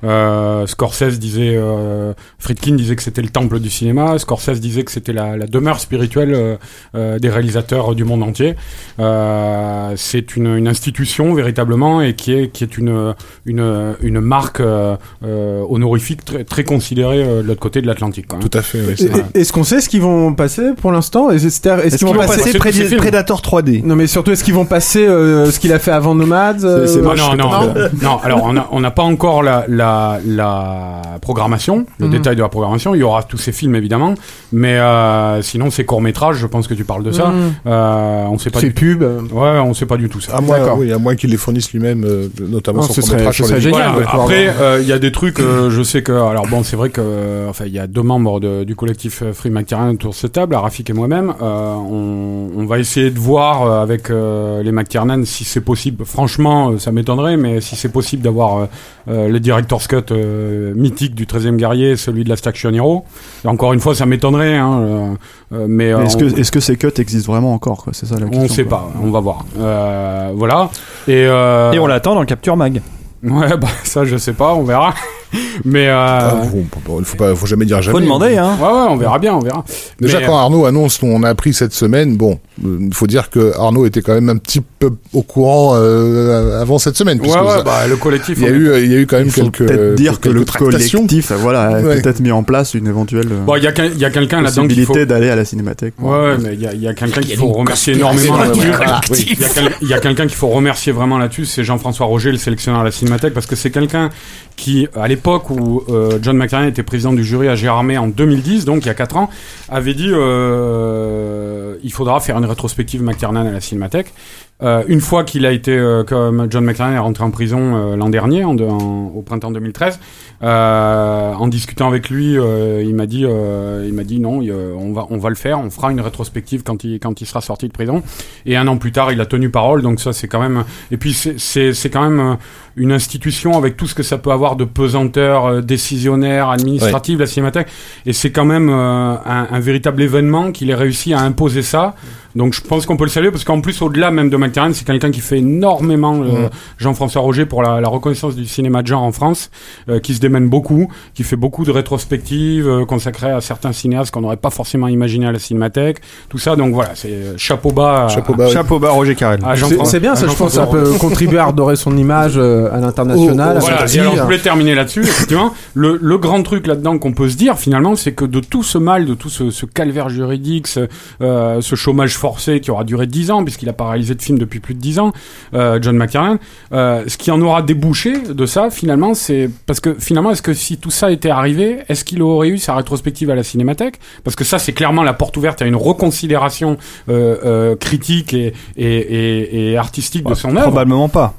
Euh, 0.04 0.66
Scorsese 0.66 1.20
disait, 1.20 1.56
euh, 1.56 2.14
Friedkin 2.40 2.76
disait 2.76 2.96
que 2.96 3.04
c'était 3.04 3.22
le 3.22 3.30
temple 3.30 3.60
du 3.60 3.70
cinéma. 3.70 4.18
Scorsese 4.18 4.60
disait 4.62 4.84
que 4.84 4.92
c'était 4.92 5.14
la, 5.14 5.36
la 5.38 5.46
demeure 5.46 5.80
spirituelle 5.80 6.34
euh, 6.34 6.56
euh, 6.96 7.20
des 7.20 7.30
réalisateurs 7.30 7.96
du 7.96 8.04
monde 8.06 8.24
entier. 8.24 8.56
Euh, 9.00 9.94
c'est 9.96 10.36
une, 10.36 10.56
une 10.58 10.68
institution 10.68 11.34
véritablement 11.34 12.02
et 12.02 12.14
qui 12.14 12.34
est 12.34 12.50
qui 12.50 12.64
est 12.64 12.78
une 12.78 13.14
une, 13.46 13.96
une 14.02 14.20
marque 14.22 14.60
euh, 14.60 14.96
euh, 15.26 15.64
honorifique 15.70 16.24
très, 16.26 16.44
très 16.44 16.64
considérée 16.64 17.24
euh, 17.24 17.42
de 17.42 17.48
l'autre 17.48 17.60
côté 17.60 17.82
de 17.82 17.88
l'Atlantique. 17.88 18.26
quand 18.28 18.38
même. 18.38 18.48
Tout 18.50 18.58
à 18.58 18.62
fait, 18.62 18.80
oui. 18.88 18.96
Est-ce 19.34 19.52
qu'on 19.54 19.64
sait 19.64 19.82
ce 19.82 19.90
qu'ils 19.90 20.02
vont 20.02 20.34
passer 20.34 20.72
pour 20.80 20.92
l'instant? 20.92 21.30
Est-ce 21.30 21.60
qu'ils 21.98 22.08
vont 22.08 22.14
passer. 22.28 22.52
Predator 22.98 23.42
3D 23.42 23.84
Non, 23.84 23.96
mais 23.96 24.08
surtout, 24.08 24.32
est-ce 24.32 24.44
qu'ils 24.44 24.54
vont 24.54 24.66
passer 24.66 25.06
euh, 25.06 25.50
ce 25.52 25.60
qu'il 25.60 25.74
a 25.74 25.80
fait 25.80 25.92
avant 25.92 26.16
Nomads 26.16 26.64
euh, 26.64 26.86
C'est- 26.88 26.94
c'est 26.96 27.02
Non, 27.02 27.16
non, 27.16 27.36
non, 27.36 27.74
non, 28.02 28.18
alors 28.24 28.44
on 28.44 28.54
n'a 28.54 28.68
on 28.72 28.80
n'a 28.82 28.92
pas 28.92 29.04
encore 29.04 29.42
la, 29.44 29.66
la, 29.68 29.89
la, 29.90 30.20
la 30.26 31.02
programmation, 31.22 31.86
le 32.00 32.06
Mhm. 32.06 32.12
détail 32.12 32.36
de 32.36 32.42
la 32.42 32.50
programmation. 32.50 32.96
Il 32.96 33.00
y 33.00 33.04
aura 33.04 33.24
tous 33.24 33.38
ces 33.38 33.52
films 33.52 33.76
évidemment, 33.76 34.14
mais 34.52 34.78
euh, 34.78 35.42
sinon 35.42 35.70
ces 35.72 35.86
courts 35.86 36.02
métrages, 36.02 36.38
je 36.38 36.48
pense 36.48 36.68
que 36.68 36.74
tu 36.74 36.84
parles 36.86 37.04
de 37.04 37.12
ça. 37.12 37.28
Mhm. 37.28 37.54
Euh, 37.68 38.26
on 38.30 38.38
sait 38.38 38.50
pas. 38.50 38.60
Ces 38.60 38.70
Du... 38.70 38.74
pubs. 38.74 39.04
Ouais, 39.32 39.60
on 39.60 39.74
sait 39.74 39.86
pas 39.86 39.98
du 39.98 40.10
tout 40.10 40.20
ça. 40.22 40.36
À 40.38 40.42
moins, 40.42 40.60
oui, 40.78 40.92
à 40.94 40.98
moins 40.98 41.16
qu'il 41.16 41.30
les 41.32 41.38
fournisse 41.38 41.72
lui-même, 41.74 42.04
euh, 42.06 42.28
notamment 42.48 42.82
Non, 42.82 42.88
son 42.88 43.02
serait- 43.02 43.32
sur 43.32 43.48
les 43.48 43.62
génial. 43.62 43.90
De 43.96 44.04
pouvoir 44.04 44.22
après, 44.22 44.48
euh, 44.60 44.80
il 44.82 44.88
y 44.88 44.94
a 44.94 45.00
des 45.00 45.12
trucs, 45.12 45.40
euh, 45.40 45.70
je 45.70 45.82
sais 45.84 46.02
que, 46.04 46.12
alors 46.12 46.48
bon, 46.48 46.64
c'est 46.64 46.76
vrai 46.76 46.90
que, 46.90 47.48
enfin, 47.50 47.66
il 47.66 47.74
y 47.74 47.80
a 47.80 47.88
deux 47.88 48.02
membres 48.04 48.40
de- 48.40 48.64
du 48.64 48.76
collectif 48.76 49.24
Free 49.34 49.50
McTiernan 49.50 49.92
autour 49.94 50.12
de 50.12 50.16
cette 50.16 50.34
table, 50.34 50.56
Rafik 50.56 50.90
et 50.90 50.94
moi-même. 50.94 51.34
Euh, 51.42 51.74
on, 51.76 52.50
on 52.58 52.66
va 52.66 52.80
essayer 52.80 53.10
de 53.12 53.20
voir 53.20 53.64
euh, 53.64 53.82
avec 53.84 54.10
euh, 54.10 54.62
les 54.64 54.72
McTiernan 54.72 55.24
si 55.26 55.44
c'est 55.44 55.62
possible. 55.62 56.06
Franchement, 56.06 56.72
euh, 56.72 56.78
ça 56.80 56.92
m'étonnerait, 56.92 57.38
mais 57.38 57.62
si 57.62 57.76
c'est 57.76 57.90
possible 57.92 58.24
d'avoir 58.24 58.58
euh, 58.58 58.66
euh, 59.10 59.28
le 59.30 59.40
director's 59.80 59.88
cut 59.88 60.14
euh, 60.14 60.74
mythique 60.76 61.16
du 61.16 61.26
13e 61.26 61.56
guerrier, 61.56 61.96
celui 61.96 62.24
de 62.24 62.30
la 62.30 62.36
Action 62.44 62.72
Hero. 62.74 63.04
Et 63.44 63.48
encore 63.48 63.74
une 63.74 63.80
fois, 63.80 63.96
ça 63.96 64.06
m'étonnerait, 64.06 64.56
hein, 64.56 64.80
euh, 64.80 65.14
euh, 65.54 65.66
mais, 65.68 65.94
Mais 65.94 66.06
Est-ce 66.06 66.18
que, 66.18 66.40
est-ce 66.40 66.52
que 66.52 66.60
ces 66.60 66.78
cuts 66.78 66.88
existent 66.98 67.32
vraiment 67.32 67.54
encore 67.54 67.84
quoi? 67.84 67.94
C'est 67.94 68.06
ça 68.06 68.16
la 68.16 68.26
question. 68.28 68.42
on, 68.42 68.46
on 68.46 68.48
sait 68.48 68.64
quoi. 68.64 68.78
pas, 68.94 68.94
on 69.04 69.12
va 69.12 69.20
voir. 69.20 69.46
Euh, 69.60 70.32
voilà. 70.36 70.70
Et, 71.08 71.26
euh, 71.26 71.72
Et 71.72 71.80
on 71.80 71.88
l'attend 71.88 72.16
dans 72.16 72.26
Capture 72.26 72.58
Mag. 72.58 72.82
Ouais, 73.22 73.58
bah 73.58 73.68
ça, 73.84 74.06
je 74.06 74.16
sais 74.16 74.32
pas, 74.32 74.54
on 74.54 74.64
verra. 74.64 74.94
Mais 75.66 75.88
euh, 75.90 75.94
Ah, 75.94 76.44
bon, 76.86 77.04
faut 77.04 77.18
pas, 77.18 77.36
faut 77.36 77.46
jamais 77.46 77.66
dire 77.66 77.82
jamais. 77.82 77.98
Faut 77.98 78.04
demander, 78.04 78.38
hein. 78.38 78.58
Ouais, 78.62 78.68
ouais, 78.68 78.88
on 78.90 78.96
verra 78.96 79.20
bien, 79.20 79.36
on 79.36 79.40
verra. 79.40 79.66
Déjà, 80.00 80.20
Mais, 80.20 80.26
quand 80.26 80.38
Arnaud 80.38 80.66
annonce, 80.66 81.04
on 81.04 81.22
a 81.24 81.30
appris 81.30 81.54
cette 81.54 81.74
semaine, 81.74 82.16
bon, 82.16 82.40
il 82.64 82.94
faut 82.94 83.08
dire 83.08 83.30
que 83.30 83.54
Arnaud 83.58 83.86
était 83.86 84.02
quand 84.02 84.14
même 84.14 84.30
un 84.30 84.38
petit 84.38 84.62
peu 84.80 84.90
au 85.14 85.22
courant 85.22 85.74
euh, 85.76 86.62
avant 86.62 86.78
cette 86.80 86.98
semaine. 86.98 87.20
Ouais, 87.22 87.28
ouais, 87.30 87.64
bah, 87.64 87.88
le 87.88 87.96
collectif. 87.96 88.38
il 88.40 88.44
y 88.44 88.48
a 88.48 88.52
eu, 88.52 88.72
il 88.84 88.92
y 88.92 88.96
a 88.96 89.00
eu 89.00 89.06
quand 89.08 89.18
même 89.18 89.32
quelques, 89.32 89.66
peut-être 89.66 89.96
dire 89.96 90.20
que 90.20 90.30
le 90.30 90.44
collectif, 90.46 91.32
voilà, 91.34 91.64
a 91.64 91.82
Ouais. 91.82 92.02
peut-être 92.02 92.20
mis 92.20 92.32
en 92.32 92.44
place 92.44 92.74
une 92.74 92.88
éventuelle 92.88 93.28
euh, 93.32 93.46
Bon, 93.46 93.56
il 93.56 93.64
y 93.64 93.68
a, 93.68 93.72
quel- 93.72 93.92
il 93.94 94.00
y 94.00 94.06
a 94.06 94.10
quelqu'un 94.10 94.42
là-dedans 94.42 94.68
qu'il 94.68 94.72
faut. 94.86 94.94
possibilité 94.94 95.06
d'aller 95.06 95.30
à 95.30 95.36
la 95.36 95.46
cinémathèque. 95.46 95.94
Ouais, 96.00 96.10
ouais, 96.10 96.38
mais 96.42 96.54
il 96.54 96.62
y 96.62 96.68
a, 96.68 96.74
il 96.74 96.82
y 96.82 96.88
a 96.88 96.94
quelqu'un 96.94 97.22
qu'il 97.22 97.36
faut 97.38 97.48
remercier 97.50 97.94
énormément 97.96 98.38
là-dessus. 98.38 98.68
Oui, 99.12 99.26
Il 99.30 99.40
y 99.42 99.46
a 99.46 99.50
quel- 99.50 99.72
il 99.82 99.88
y 99.88 99.94
a 99.94 100.00
quelqu'un 100.00 100.28
qu'il 100.28 100.36
faut 100.36 100.48
remercier 100.50 100.92
vraiment 100.92 101.18
là-dessus, 101.18 101.46
c'est 101.46 101.64
Jean-François 101.64 102.06
Roger, 102.06 102.32
le 102.32 102.38
sélectionneur 102.38 102.82
à 102.82 102.84
la 102.84 102.92
Cinémathèque, 102.92 103.34
parce 103.34 103.46
que 103.46 103.56
c'est 103.56 103.72
quelqu'un 103.72 104.10
qui, 104.56 104.88
à 104.96 105.08
l'époque 105.08 105.50
où 105.50 105.84
euh, 105.90 106.20
John 106.22 106.36
McTiernan 106.38 106.68
était 106.68 106.84
président 106.84 107.14
du 107.14 107.24
jury 107.24 107.48
à 107.48 107.56
Gérardmer 107.56 107.98
en 107.98 108.08
2010, 108.08 108.66
donc 108.66 108.84
il 108.84 108.88
y 108.88 108.92
a 108.92 108.94
4 108.94 109.16
ans, 109.18 109.30
avait 109.70 109.94
dit 109.94 110.10
euh, 110.12 111.76
il 111.84 111.92
faudra 111.94 112.20
faire 112.20 112.38
une 112.38 112.46
rétrospective 112.50 113.02
McTiernan 113.02 113.46
à 113.46 113.52
la 113.52 113.62
Cinémathèque. 113.62 114.14
Euh, 114.62 114.84
une 114.88 115.00
fois 115.00 115.24
qu'il 115.24 115.46
a 115.46 115.52
été, 115.54 115.72
euh, 115.72 116.04
comme 116.04 116.48
John 116.50 116.66
McTiernan 116.66 116.94
est 116.94 117.00
rentré 117.00 117.24
en 117.24 117.32
prison 117.32 117.76
euh, 117.76 117.96
l'an 117.96 118.10
dernier, 118.10 118.44
au 118.44 119.22
printemps 119.26 119.52
2013, 119.52 120.00
euh, 120.44 121.34
en 121.34 121.48
discutant 121.48 121.88
avec 121.88 122.10
lui, 122.10 122.34
il 122.34 122.96
m'a 122.96 123.06
dit, 123.06 123.22
il 123.22 123.94
m'a 123.94 124.04
dit 124.04 124.20
non, 124.20 124.42
on 124.42 124.92
va, 124.92 125.08
on 125.10 125.18
va 125.18 125.30
le 125.30 125.36
faire, 125.36 125.60
on 125.60 125.70
fera 125.70 125.92
une 125.92 126.02
rétrospective 126.02 126.64
quand 126.64 126.84
il, 126.84 127.00
quand 127.00 127.22
il 127.22 127.26
sera 127.26 127.42
sorti 127.42 127.68
de 127.68 127.74
prison. 127.74 128.04
Et 128.46 128.58
un 128.58 128.68
an 128.68 128.78
plus 128.78 128.92
tard, 128.92 129.12
il 129.12 129.22
a 129.22 129.26
tenu 129.26 129.50
parole, 129.50 129.82
donc 129.82 130.00
ça 130.02 130.12
c'est 130.12 130.28
quand 130.28 130.42
même. 130.42 130.66
Et 130.92 130.98
puis 130.98 131.14
c'est, 131.14 131.40
c'est, 131.40 131.74
c'est 131.74 131.90
quand 131.90 132.08
même 132.10 132.38
une 132.80 132.92
institution 132.92 133.56
avec 133.58 133.78
tout 133.78 133.86
ce 133.88 133.94
que 133.94 134.02
ça 134.04 134.18
peut 134.18 134.32
avoir 134.32 134.56
de 134.56 134.64
pesanteur 134.66 135.46
euh, 135.46 135.62
décisionnaire, 135.62 136.50
administrative, 136.50 137.20
la 137.20 137.28
Cinémathèque. 137.28 137.68
Et 138.06 138.14
c'est 138.14 138.32
quand 138.32 138.46
même 138.46 138.70
euh, 138.70 139.14
un, 139.26 139.48
un 139.52 139.60
véritable 139.60 140.02
événement 140.02 140.52
qu'il 140.52 140.70
ait 140.72 140.76
réussi 140.76 141.14
à 141.14 141.20
imposer 141.20 141.62
ça. 141.62 141.94
Donc 142.36 142.54
je 142.54 142.62
pense 142.62 142.86
qu'on 142.86 142.96
peut 142.96 143.06
le 143.06 143.10
saluer 143.10 143.32
parce 143.32 143.44
qu'en 143.44 143.60
plus 143.60 143.82
au-delà 143.82 144.12
même 144.12 144.30
de 144.30 144.38
McTiernan, 144.38 144.72
c'est 144.74 144.86
quelqu'un 144.86 145.10
qui 145.10 145.20
fait 145.20 145.40
énormément 145.40 146.16
euh, 146.22 146.26
Mhm. 146.44 146.50
Jean-François 146.78 147.22
Roger 147.22 147.46
pour 147.46 147.64
la, 147.64 147.82
la 147.82 147.90
reconnaissance 147.90 148.36
du 148.36 148.46
cinéma 148.46 148.82
de 148.84 148.88
genre 148.88 149.02
en 149.02 149.12
France, 149.12 149.50
euh, 149.90 150.00
qui 150.00 150.14
se 150.14 150.20
démène 150.20 150.48
beaucoup, 150.48 150.88
qui 151.16 151.24
fait 151.24 151.36
beaucoup 151.36 151.66
de 151.66 151.72
rétrospectives 151.72 152.68
euh, 152.68 152.86
consacrées 152.86 153.32
à 153.32 153.42
certains 153.42 153.72
cinéastes 153.74 154.12
qu'on 154.12 154.22
n'aurait 154.22 154.38
pas 154.38 154.52
forcément 154.52 154.88
imaginé 154.88 155.26
à 155.26 155.32
la 155.32 155.40
Cinémathèque, 155.40 155.98
tout 156.30 156.38
ça. 156.38 156.56
Donc 156.56 156.74
voilà, 156.74 156.92
c'est 156.94 157.10
euh, 157.10 157.34
chapeau 157.38 157.72
bas. 157.72 158.06
à- 158.06 158.10
Chapeau 158.10 158.36
bas. 158.36 158.48
Chapeau 158.50 158.78
bas, 158.80 158.92
Roger 158.92 159.16
Carrel. 159.16 159.40
à 159.44 159.56
C'est 159.86 160.00
bien, 160.00 160.14
à 160.14 160.16
ça, 160.16 160.28
je 160.28 160.36
pense, 160.36 160.54
ça 160.54 160.68
peut 160.68 160.94
contribuer 161.00 161.40
à 161.40 161.46
redorer 161.46 161.76
son 161.76 161.98
image 161.98 162.34
euh, 162.38 162.69
à 162.72 162.80
l'international. 162.80 163.58
à 163.58 163.60
voilà, 163.60 163.86
et 163.94 164.00
alors 164.00 164.16
je 164.16 164.22
voulais 164.22 164.40
terminer 164.40 164.76
là-dessus, 164.76 165.02
effectivement. 165.02 165.54
Le, 165.76 165.98
le 166.02 166.18
grand 166.18 166.42
truc 166.44 166.68
là-dedans 166.68 166.98
qu'on 166.98 167.14
peut 167.14 167.30
se 167.30 167.38
dire, 167.38 167.58
finalement, 167.58 167.96
c'est 167.96 168.12
que 168.12 168.26
de 168.26 168.40
tout 168.40 168.64
ce 168.64 168.78
mal, 168.78 169.06
de 169.06 169.14
tout 169.14 169.30
ce, 169.30 169.52
ce 169.52 169.66
calvaire 169.66 170.10
juridique, 170.10 170.68
ce, 170.68 170.88
euh, 171.22 171.62
ce 171.62 171.76
chômage 171.76 172.18
forcé 172.18 172.60
qui 172.60 172.72
aura 172.72 172.84
duré 172.84 173.08
10 173.08 173.32
ans, 173.32 173.44
puisqu'il 173.44 173.70
a 173.70 173.74
pas 173.74 173.90
réalisé 173.90 174.16
de 174.16 174.22
film 174.22 174.40
depuis 174.40 174.60
plus 174.60 174.74
de 174.74 174.80
10 174.80 175.00
ans, 175.00 175.14
euh, 175.54 175.80
John 175.82 175.96
McTiernan, 175.96 176.38
euh, 176.74 177.04
ce 177.08 177.18
qui 177.18 177.32
en 177.32 177.40
aura 177.42 177.62
débouché 177.62 178.14
de 178.20 178.46
ça, 178.46 178.70
finalement, 178.70 179.14
c'est... 179.14 179.50
Parce 179.66 179.80
que, 179.80 179.96
finalement, 180.00 180.32
est-ce 180.32 180.42
que 180.42 180.54
si 180.54 180.78
tout 180.78 180.92
ça 180.92 181.12
était 181.12 181.30
arrivé, 181.30 181.80
est-ce 181.88 182.04
qu'il 182.04 182.22
aurait 182.22 182.50
eu 182.50 182.58
sa 182.58 182.76
rétrospective 182.76 183.30
à 183.30 183.36
la 183.36 183.44
Cinémathèque? 183.44 184.00
Parce 184.24 184.36
que 184.36 184.44
ça, 184.44 184.60
c'est 184.60 184.74
clairement 184.74 185.04
la 185.04 185.14
porte 185.14 185.38
ouverte 185.38 185.62
à 185.62 185.66
une 185.66 185.76
reconsidération 185.76 186.78
euh, 187.10 187.38
euh, 187.46 187.76
critique 187.76 188.34
et, 188.34 188.54
et, 188.78 188.86
et, 188.86 189.72
et 189.72 189.78
artistique 189.78 190.26
de 190.26 190.34
son 190.34 190.56
œuvre. 190.56 190.64
Probablement 190.68 191.10
pas. 191.10 191.36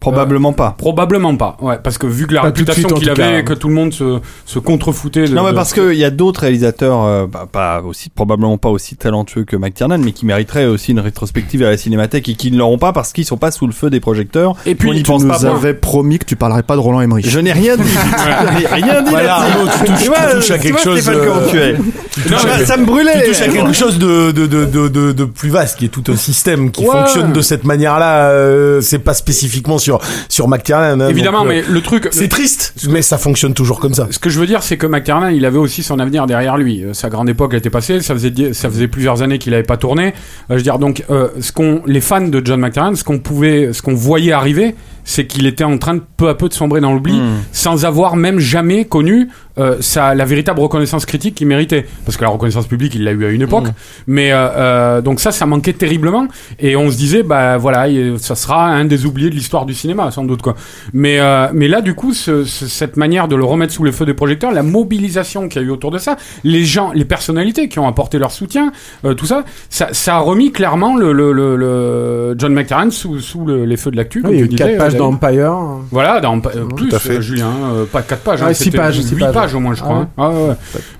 Probablement 0.00 0.54
pas. 0.54 0.74
Probablement 0.78 1.36
pas, 1.36 1.58
ouais, 1.60 1.76
parce 1.82 1.98
que 1.98 2.06
vu 2.06 2.26
que 2.26 2.32
la 2.32 2.40
Pas 2.40 2.50
de 2.50 2.56
réputation 2.56 2.88
qu'il 2.88 3.10
avait, 3.10 3.22
cas. 3.22 3.38
et 3.40 3.44
que 3.44 3.52
tout 3.52 3.68
le 3.68 3.74
monde 3.74 3.92
se, 3.92 4.18
se 4.46 4.58
contrefoutait 4.58 5.28
de. 5.28 5.34
Non, 5.34 5.44
mais 5.44 5.50
de- 5.50 5.56
parce 5.56 5.74
qu'il 5.74 5.92
y 5.92 6.04
a 6.04 6.10
d'autres 6.10 6.40
réalisateurs, 6.40 7.04
euh, 7.04 7.26
bah, 7.26 7.46
pas 7.50 7.82
aussi, 7.82 8.08
probablement 8.08 8.56
pas 8.56 8.70
aussi 8.70 8.96
talentueux 8.96 9.44
que 9.44 9.56
McTiernan, 9.56 9.98
mais 9.98 10.12
qui 10.12 10.24
mériteraient 10.24 10.64
aussi 10.64 10.92
une 10.92 11.00
rétrospective 11.00 11.62
à 11.62 11.70
la 11.70 11.76
cinémathèque 11.76 12.28
et 12.30 12.34
qui 12.34 12.50
ne 12.50 12.56
l'auront 12.56 12.78
pas 12.78 12.92
parce 12.94 13.12
qu'ils 13.12 13.26
sont 13.26 13.36
pas 13.36 13.50
sous 13.50 13.66
le 13.66 13.72
feu 13.74 13.90
des 13.90 14.00
projecteurs. 14.00 14.54
Et 14.64 14.74
puis, 14.74 14.88
on 14.88 14.92
n'y 14.94 15.02
Tu 15.02 15.10
pense 15.10 15.22
nous 15.22 15.28
pas. 15.28 15.46
avais 15.46 15.74
promis 15.74 16.18
que 16.18 16.24
tu 16.24 16.34
parlerais 16.34 16.62
pas 16.62 16.76
de 16.76 16.80
Roland 16.80 17.02
Emmerich. 17.02 17.28
Je 17.28 17.38
n'ai 17.38 17.52
rien 17.52 17.76
dit. 17.76 17.82
Je 17.90 18.74
rien 18.74 19.02
dit 19.02 19.10
Voilà. 19.10 19.34
Arnaud, 19.34 19.68
tu 19.70 19.84
touches- 19.84 19.98
tu 19.98 20.06
touches 20.36 20.50
à 20.50 20.58
tu 20.58 20.62
quelque 20.62 20.80
chose, 20.80 21.00
Stéphane, 21.00 21.20
comment 21.26 21.46
tu 21.50 21.58
es. 21.58 21.74
touches 21.74 22.64
Ça- 22.64 22.76
me 22.78 22.86
brûlait. 22.86 23.22
Tu 23.24 23.28
touches 23.32 23.42
à 23.42 23.48
quelque 23.48 23.72
chose 23.74 23.98
de, 23.98 24.30
de, 24.30 24.46
de, 24.46 24.64
de, 24.64 24.88
de, 24.88 25.12
de 25.12 25.24
plus 25.26 25.50
vaste, 25.50 25.78
qui 25.78 25.84
est 25.84 25.88
tout 25.88 26.04
un 26.08 26.16
système 26.16 26.70
qui 26.70 26.84
Ouais. 26.84 26.90
fonctionne 26.90 27.32
de 27.32 27.40
cette 27.42 27.64
manière-là. 27.64 28.30
euh, 28.30 28.80
c'est 28.80 28.98
pas 28.98 29.12
spécifiquement 29.14 29.78
sur, 29.78 29.89
sur 30.28 30.46
McTiernan. 30.48 31.00
hein, 31.00 31.08
Évidemment, 31.08 31.38
donc, 31.44 31.48
euh, 31.48 31.62
mais 31.66 31.72
le 31.72 31.80
truc. 31.80 32.08
C'est 32.12 32.28
triste, 32.28 32.74
mais 32.88 33.02
ça 33.02 33.18
fonctionne 33.18 33.54
toujours 33.54 33.80
comme 33.80 33.94
ça. 33.94 34.06
Ce 34.10 34.18
que 34.18 34.30
je 34.30 34.38
veux 34.38 34.46
dire, 34.46 34.62
c'est 34.62 34.76
que 34.76 34.86
McTiernan, 34.86 35.30
il 35.30 35.44
avait 35.44 35.58
aussi 35.58 35.82
son 35.82 35.98
avenir 35.98 36.26
derrière 36.26 36.56
lui. 36.56 36.84
Euh, 36.84 36.92
Sa 36.94 37.08
grande 37.08 37.28
époque 37.28 37.54
était 37.54 37.70
passée. 37.70 38.00
Ça 38.00 38.14
faisait, 38.14 38.30
di- 38.30 38.54
ça 38.54 38.68
faisait 38.70 38.88
plusieurs 38.88 39.22
années 39.22 39.38
qu'il 39.38 39.52
n'avait 39.52 39.62
pas 39.62 39.76
tourné. 39.76 40.08
Euh, 40.08 40.12
je 40.50 40.54
veux 40.56 40.62
dire, 40.62 40.78
donc, 40.78 41.04
euh, 41.10 41.28
ce 41.40 41.52
qu'on, 41.52 41.82
les 41.86 42.00
fans 42.00 42.20
de 42.20 42.42
John 42.44 42.60
McTiernan, 42.60 42.94
ce 42.94 43.04
qu'on 43.04 43.18
pouvait, 43.18 43.72
ce 43.72 43.82
qu'on 43.82 43.94
voyait 43.94 44.32
arriver, 44.32 44.74
c'est 45.04 45.26
qu'il 45.26 45.46
était 45.46 45.64
en 45.64 45.78
train 45.78 45.94
de 45.94 46.02
peu 46.16 46.28
à 46.28 46.34
peu 46.34 46.48
de 46.48 46.54
sombrer 46.54 46.80
dans 46.80 46.92
l'oubli, 46.92 47.18
sans 47.52 47.84
avoir 47.84 48.16
même 48.16 48.38
jamais 48.38 48.84
connu 48.84 49.28
euh, 49.60 49.76
la 50.14 50.24
véritable 50.24 50.60
reconnaissance 50.60 51.06
critique 51.06 51.34
qu'il 51.36 51.46
méritait. 51.46 51.86
Parce 52.04 52.16
que 52.16 52.22
la 52.22 52.30
reconnaissance 52.30 52.66
publique, 52.66 52.94
il 52.94 53.04
l'a 53.04 53.12
eu 53.12 53.24
à 53.24 53.28
une 53.30 53.42
époque. 53.42 53.66
Mais 54.06 54.32
euh, 54.32 54.36
euh, 54.56 55.00
donc 55.02 55.20
ça, 55.20 55.30
ça 55.32 55.46
manquait 55.46 55.72
terriblement. 55.72 56.26
Et 56.58 56.76
on 56.76 56.90
se 56.90 56.96
disait, 56.96 57.22
bah 57.22 57.56
voilà, 57.58 57.88
il- 57.88 58.18
ça 58.18 58.34
sera 58.34 58.66
un 58.66 58.84
des 58.84 59.06
oubliés 59.06 59.30
de 59.30 59.34
l'histoire 59.34 59.66
du 59.66 59.74
cinéma, 59.74 60.10
sans 60.10 60.24
doute 60.24 60.42
quoi. 60.42 60.54
Mais 60.92 61.18
mais 61.52 61.68
là, 61.68 61.80
du 61.80 61.94
coup, 61.94 62.12
ce- 62.14 62.44
ce- 62.44 62.66
cette 62.66 62.96
manière 62.96 63.28
de 63.28 63.36
le 63.36 63.44
remettre 63.44 63.72
sous 63.72 63.84
les 63.84 63.92
feux 63.92 64.06
des 64.06 64.14
projecteurs, 64.14 64.52
la 64.52 64.62
mobilisation 64.62 65.48
qu'il 65.48 65.60
y 65.62 65.64
a 65.64 65.68
eu 65.68 65.70
autour 65.70 65.90
de 65.90 65.98
ça, 65.98 66.16
les 66.44 66.64
gens, 66.64 66.92
les 66.94 67.04
personnalités 67.04 67.68
qui 67.68 67.78
ont 67.78 67.86
apporté 67.88 68.18
leur 68.18 68.30
soutien, 68.32 68.72
tout 69.16 69.26
ça, 69.26 69.44
ça, 69.68 69.88
ça 69.92 70.16
a 70.16 70.18
remis 70.20 70.52
clairement 70.52 70.96
le, 70.96 71.12
le, 71.12 71.32
le, 71.32 71.56
le 71.56 72.34
John 72.38 72.52
McTiernan 72.54 72.90
sous, 72.90 73.20
sous 73.20 73.44
le- 73.44 73.64
les 73.64 73.76
feux 73.76 73.90
de 73.90 73.96
l'actu. 73.96 74.22
Oui, 74.24 74.30
il 74.32 74.38
y 74.38 74.42
a 74.42 74.44
eu 74.44 74.48
4 74.48 74.66
disais, 74.66 74.78
pages 74.78 74.94
euh, 74.94 74.98
dans 74.98 75.08
Empire. 75.12 75.52
voilà, 75.90 76.20
dans, 76.20 76.40
plus, 76.40 76.94
à 76.94 76.98
fait. 76.98 77.20
Julien, 77.22 77.50
pas 77.92 78.02
4 78.02 78.20
pages, 78.22 78.40
Ouais, 78.42 78.48
hein, 78.48 78.54
six 78.54 78.64
c'était 78.64 78.78
pages, 78.78 79.00
six 79.00 79.14
8 79.14 79.20
pages. 79.20 79.34
pages 79.34 79.49
au 79.54 79.60
moins, 79.60 79.74
je 79.74 79.82
crois. 79.82 80.08
Ah. 80.16 80.30
Ouais, 80.30 80.48
ouais. 80.48 80.54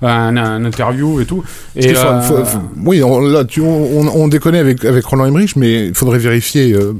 Un, 0.09 0.37
un 0.37 0.65
interview 0.65 1.19
et 1.21 1.25
tout. 1.25 1.43
Et, 1.75 1.95
euh, 1.95 2.21
faut- 2.21 2.43
faut- 2.45 2.59
oui, 2.85 3.01
on, 3.03 3.19
là, 3.19 3.45
tu, 3.45 3.61
on, 3.61 4.07
on 4.15 4.27
déconne 4.27 4.55
avec, 4.55 4.83
avec 4.85 5.05
Roland 5.05 5.25
Emmerich, 5.25 5.55
mais 5.55 5.87
il 5.87 5.93
faudrait 5.95 6.19
vérifier 6.19 6.73
euh, 6.73 6.93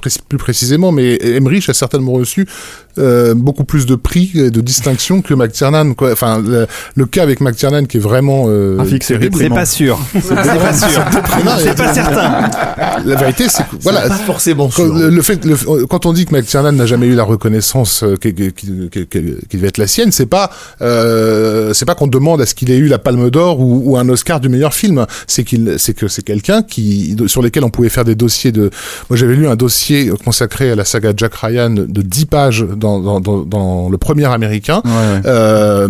pré- 0.00 0.10
plus 0.28 0.38
précisément. 0.38 0.92
Mais 0.92 1.16
Emmerich 1.36 1.68
a 1.68 1.74
certainement 1.74 2.12
reçu 2.12 2.46
euh, 2.98 3.34
beaucoup 3.34 3.64
plus 3.64 3.86
de 3.86 3.94
prix 3.94 4.32
et 4.34 4.50
de 4.50 4.60
distinctions 4.60 5.22
que 5.22 5.34
McTiernan. 5.34 5.94
Quoi. 5.94 6.12
Enfin, 6.12 6.40
le, 6.44 6.66
le 6.94 7.06
cas 7.06 7.22
avec 7.22 7.40
McTiernan 7.40 7.84
qui 7.86 7.96
est 7.98 8.00
vraiment 8.00 8.46
euh, 8.48 8.76
c'est 9.38 9.48
pas 9.54 9.66
sûr. 9.66 9.98
C'est 10.12 10.34
pas 10.34 10.72
sûr. 10.72 11.02
C'est 11.58 11.76
pas 11.76 11.94
certain. 11.94 12.50
La 13.04 13.14
vérité, 13.16 13.44
c'est 13.48 13.62
que 13.64 13.76
voilà, 13.82 14.08
Forcément 14.10 14.66
Quand, 14.68 14.84
sûr. 14.84 14.94
le, 14.94 15.08
le 15.10 15.22
fait, 15.22 15.44
le- 15.44 15.86
quand 15.86 16.06
on 16.06 16.12
dit 16.12 16.26
que 16.26 16.34
McTiernan 16.34 16.72
n'a 16.72 16.86
jamais 16.86 17.06
eu 17.06 17.14
la 17.14 17.22
reconnaissance 17.24 18.02
euh, 18.02 18.16
qui, 18.16 18.34
qui, 18.34 18.52
qui- 18.52 18.90
qui- 18.90 19.06
qui 19.48 19.56
devait 19.56 19.68
être 19.68 19.78
la 19.78 19.86
sienne, 19.86 20.12
c'est 20.20 20.26
pas 20.26 20.50
euh, 20.82 21.72
c'est 21.72 21.84
pas 21.86 21.94
qu'on 21.94 22.06
demande 22.06 22.40
à 22.42 22.46
ce 22.46 22.54
qu'il 22.54 22.70
ait 22.70 22.76
eu 22.76 22.88
la 22.88 22.98
Palme 22.98 23.30
d'Or 23.30 23.60
ou, 23.60 23.82
ou 23.92 23.96
un 23.96 24.06
Oscar 24.08 24.38
du 24.40 24.48
meilleur 24.48 24.74
film. 24.74 25.06
C'est 25.26 25.44
qu'il 25.44 25.76
c'est 25.78 25.94
que 25.94 26.08
c'est 26.08 26.22
quelqu'un 26.22 26.62
qui 26.62 27.16
sur 27.26 27.42
lesquels 27.42 27.64
on 27.64 27.70
pouvait 27.70 27.88
faire 27.88 28.04
des 28.04 28.14
dossiers 28.14 28.52
de. 28.52 28.70
Moi, 29.08 29.16
j'avais 29.16 29.34
lu 29.34 29.46
un 29.48 29.56
dossier 29.56 30.10
consacré 30.24 30.70
à 30.70 30.74
la 30.74 30.84
saga 30.84 31.12
Jack 31.16 31.34
Ryan 31.36 31.70
de 31.70 32.02
10 32.02 32.26
pages 32.26 32.66
dans, 32.76 33.00
dans, 33.00 33.20
dans, 33.20 33.38
dans 33.44 33.88
le 33.88 33.98
premier 33.98 34.26
américain, 34.26 34.82
euh, 35.26 35.88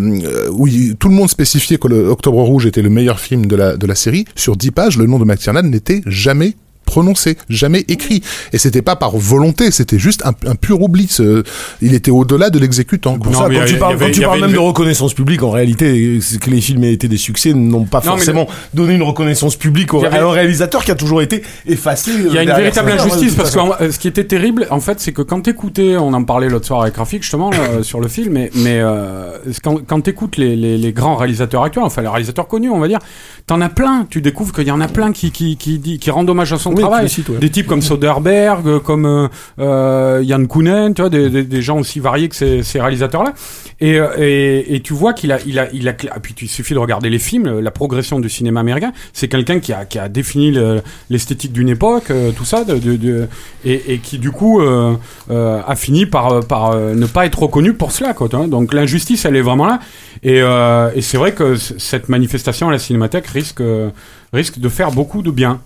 où 0.53 0.67
il- 0.67 0.97
tout 0.97 1.09
le 1.09 1.15
monde 1.15 1.29
spécifiait 1.31 1.79
que 1.79 1.89
le 1.89 2.07
Octobre 2.09 2.41
Rouge 2.43 2.67
était 2.67 2.83
le 2.83 2.91
meilleur 2.91 3.19
film 3.21 3.47
de 3.47 3.57
la 3.57 3.77
de 3.77 3.87
la 3.87 3.95
série. 3.95 4.25
Sur 4.37 4.57
10 4.57 4.71
pages, 4.71 4.97
le 4.99 5.07
nom 5.07 5.19
de 5.19 5.25
McTiernan 5.25 5.63
n'était 5.69 6.03
jamais 6.07 6.55
prononcé, 6.91 7.37
jamais 7.49 7.85
écrit. 7.89 8.21
Et 8.53 8.59
c'était 8.59 8.83
pas 8.83 8.97
par 8.97 9.17
volonté, 9.17 9.71
c'était 9.71 9.99
juste 9.99 10.23
un, 10.27 10.33
un 10.49 10.57
pur 10.57 10.83
oubli. 10.83 11.07
Ce- 11.09 11.45
il 11.81 11.95
était 11.95 12.11
au-delà 12.11 12.51
de 12.51 12.59
l'exécutant. 12.59 13.17
Quand 13.19 13.31
tu 13.67 13.75
a- 13.77 13.79
parles, 13.79 13.97
quand 13.99 14.11
tu 14.11 14.21
même 14.41 14.51
une- 14.51 14.53
de 14.55 14.59
reconnaissance 14.59 15.15
publique, 15.15 15.43
en 15.45 15.51
réalité, 15.51 16.19
que 16.41 16.51
les 16.51 16.61
films 16.61 16.83
aient 16.85 16.93
été 16.93 17.07
des 17.07 17.17
succès 17.17 17.53
n'ont 17.55 17.85
pas 17.85 17.99
Non, 17.99 18.13
mais 18.13 18.17
forcément 18.17 18.47
donné 18.75 18.95
une 18.95 19.03
reconnaissance 19.05 19.55
publique 19.57 19.95
au, 19.95 20.01
Il 20.01 20.03
y 20.03 20.07
avait- 20.07 20.19
à 20.19 20.25
un 20.25 20.31
réalisateur 20.33 20.85
qui 20.85 20.91
a 20.91 20.95
toujours 20.97 21.23
été 21.23 21.43
effacé. 21.67 22.11
Il 22.13 22.33
y 22.33 22.39
a 22.39 22.43
une 22.43 22.49
véritable 22.51 22.91
injustice 22.91 23.35
parce 23.35 23.51
que 23.53 23.83
euh, 23.83 23.93
ce 23.93 23.99
qui 24.01 24.09
était 24.09 24.25
terrible, 24.25 24.67
en 24.71 24.81
fait, 24.81 24.99
c'est 25.01 25.13
que 25.13 25.23
quand 25.23 25.43
t'écoutais, 25.43 25.97
on 25.97 26.13
en 26.13 26.25
parlait 26.25 26.49
l'autre 26.49 26.67
soir 26.67 26.83
avec 26.83 26.97
Rafik 26.97 27.23
justement 27.23 27.51
là, 27.51 27.59
euh, 27.61 27.83
sur 27.83 28.01
le 28.01 28.09
film, 28.09 28.33
mais, 28.33 28.51
mais 28.57 28.81
euh, 28.81 29.39
quand, 29.63 29.77
quand 29.87 30.01
t'écoutes 30.01 30.37
les, 30.37 30.57
les, 30.57 30.77
les 30.77 30.93
grands 30.93 31.15
réalisateurs 31.17 31.63
actuels, 31.63 31.85
enfin 31.85 32.03
les 32.03 32.09
réalisateurs 32.09 32.49
connus, 32.49 32.71
on 32.71 32.81
va 32.81 32.89
dire, 32.89 32.99
t'en 33.47 33.61
as 33.61 33.69
plein. 33.69 34.07
Tu 34.11 34.21
découvres 34.21 34.53
qu'il 34.55 34.67
y 34.67 34.71
en 34.73 34.81
a 34.81 34.89
plein 34.89 35.13
qui 35.13 35.31
qui 35.31 35.57
qui 35.57 36.11
rendent 36.11 36.31
hommage 36.31 36.53
à 36.53 36.59
son 36.59 36.73
Travail. 36.83 37.05
ouais. 37.29 37.39
Des 37.39 37.51
types 37.51 37.67
comme 37.67 37.83
Soderbergh, 37.83 38.67
euh, 38.67 38.79
comme 38.81 39.07
euh, 39.07 39.29
euh, 39.59 40.23
Yann 40.25 40.47
Kounen, 40.47 40.95
tu 40.95 41.03
vois, 41.03 41.11
des, 41.11 41.31
des, 41.31 41.43
des 41.45 41.63
gens 41.63 41.79
aussi 41.79 42.01
variés 42.01 42.29
que 42.29 42.37
ces, 42.37 42.63
ces 42.63 42.81
réalisateurs-là. 42.81 43.33
Et, 43.81 43.99
euh, 43.99 44.09
et, 44.19 44.75
et 44.75 44.81
tu 44.81 44.93
vois 44.93 45.13
qu'il 45.15 45.33
a, 45.33 45.39
il 45.47 45.59
a, 45.59 45.69
il 45.73 45.89
a, 45.89 45.93
et 45.93 46.21
puis 46.23 46.35
il 46.43 46.49
suffit 46.49 46.75
de 46.75 46.79
regarder 46.79 47.09
les 47.09 47.19
films, 47.19 47.47
euh, 47.47 47.61
la 47.63 47.71
progression 47.71 48.21
du 48.21 48.29
cinéma 48.29 48.61
américain. 48.61 48.93
C'est 49.13 49.29
quelqu'un 49.29 49.59
qui 49.61 49.73
a, 49.73 49.85
qui 49.85 49.99
a 49.99 50.09
défini 50.09 50.51
le- 50.51 50.83
l'esthétique 51.09 51.53
d'une 51.53 51.69
époque, 51.69 52.11
euh, 52.11 52.31
tout 52.33 52.45
ça, 52.45 52.65
de, 52.65 52.77
de, 52.79 52.97
de- 52.97 53.29
et, 53.65 53.95
et 53.95 53.99
qui 53.99 54.19
du 54.19 54.31
coup 54.31 54.61
euh, 54.61 54.95
euh, 55.31 55.61
a 55.67 55.77
fini 55.77 56.05
par, 56.07 56.33
euh, 56.33 56.41
par 56.41 56.73
euh, 56.73 56.95
ne 56.95 57.07
pas 57.07 57.27
être 57.27 57.39
reconnu 57.43 57.73
pour 57.73 57.93
cela. 57.93 58.13
Quoi, 58.15 58.29
vois. 58.31 58.47
Donc 58.47 58.75
l'injustice, 58.75 59.25
elle 59.25 59.37
est 59.37 59.41
vraiment 59.43 59.67
là. 59.67 59.81
Et, 60.23 60.43
euh, 60.43 60.91
et 60.95 61.01
c'est 61.01 61.17
vrai 61.17 61.33
que 61.33 61.57
cette 61.57 62.09
manifestation 62.11 62.69
à 62.69 62.73
la 62.73 62.79
Cinémathèque 62.79 63.27
risque, 63.29 63.61
euh, 63.63 63.89
risque 64.33 64.59
de 64.59 64.69
faire 64.69 64.91
beaucoup 64.91 65.23
de 65.23 65.31
bien. 65.31 65.61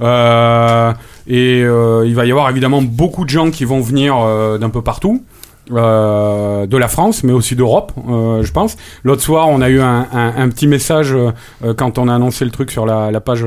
Euh, 0.00 0.92
et 1.26 1.62
euh, 1.62 2.04
il 2.06 2.14
va 2.14 2.26
y 2.26 2.30
avoir 2.30 2.50
évidemment 2.50 2.82
beaucoup 2.82 3.24
de 3.24 3.30
gens 3.30 3.50
qui 3.50 3.64
vont 3.64 3.80
venir 3.80 4.16
euh, 4.18 4.58
d'un 4.58 4.70
peu 4.70 4.82
partout. 4.82 5.24
de 5.68 6.76
la 6.76 6.88
France, 6.88 7.24
mais 7.24 7.32
aussi 7.32 7.56
d'Europe, 7.56 7.92
je 8.06 8.52
pense. 8.52 8.76
L'autre 9.02 9.22
soir, 9.22 9.48
on 9.48 9.60
a 9.60 9.68
eu 9.68 9.80
un, 9.80 10.48
petit 10.48 10.68
message 10.68 11.12
quand 11.76 11.98
on 11.98 12.06
a 12.06 12.14
annoncé 12.14 12.44
le 12.44 12.52
truc 12.52 12.70
sur 12.70 12.86
la, 12.86 13.20
page 13.20 13.44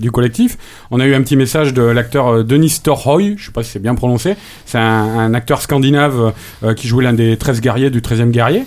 du 0.00 0.10
collectif. 0.10 0.56
On 0.90 1.00
a 1.00 1.06
eu 1.06 1.14
un 1.14 1.20
petit 1.20 1.36
message 1.36 1.74
de 1.74 1.82
l'acteur 1.82 2.44
Denis 2.44 2.70
Storhoy, 2.70 3.34
je 3.36 3.46
sais 3.46 3.52
pas 3.52 3.62
si 3.62 3.72
c'est 3.72 3.82
bien 3.82 3.94
prononcé. 3.94 4.36
C'est 4.64 4.78
un, 4.78 5.18
un 5.18 5.34
acteur 5.34 5.60
scandinave 5.60 6.32
qui 6.76 6.88
jouait 6.88 7.04
l'un 7.04 7.12
des 7.12 7.36
13 7.36 7.60
guerriers 7.60 7.90
du 7.90 8.00
13e 8.00 8.30
guerrier. 8.30 8.64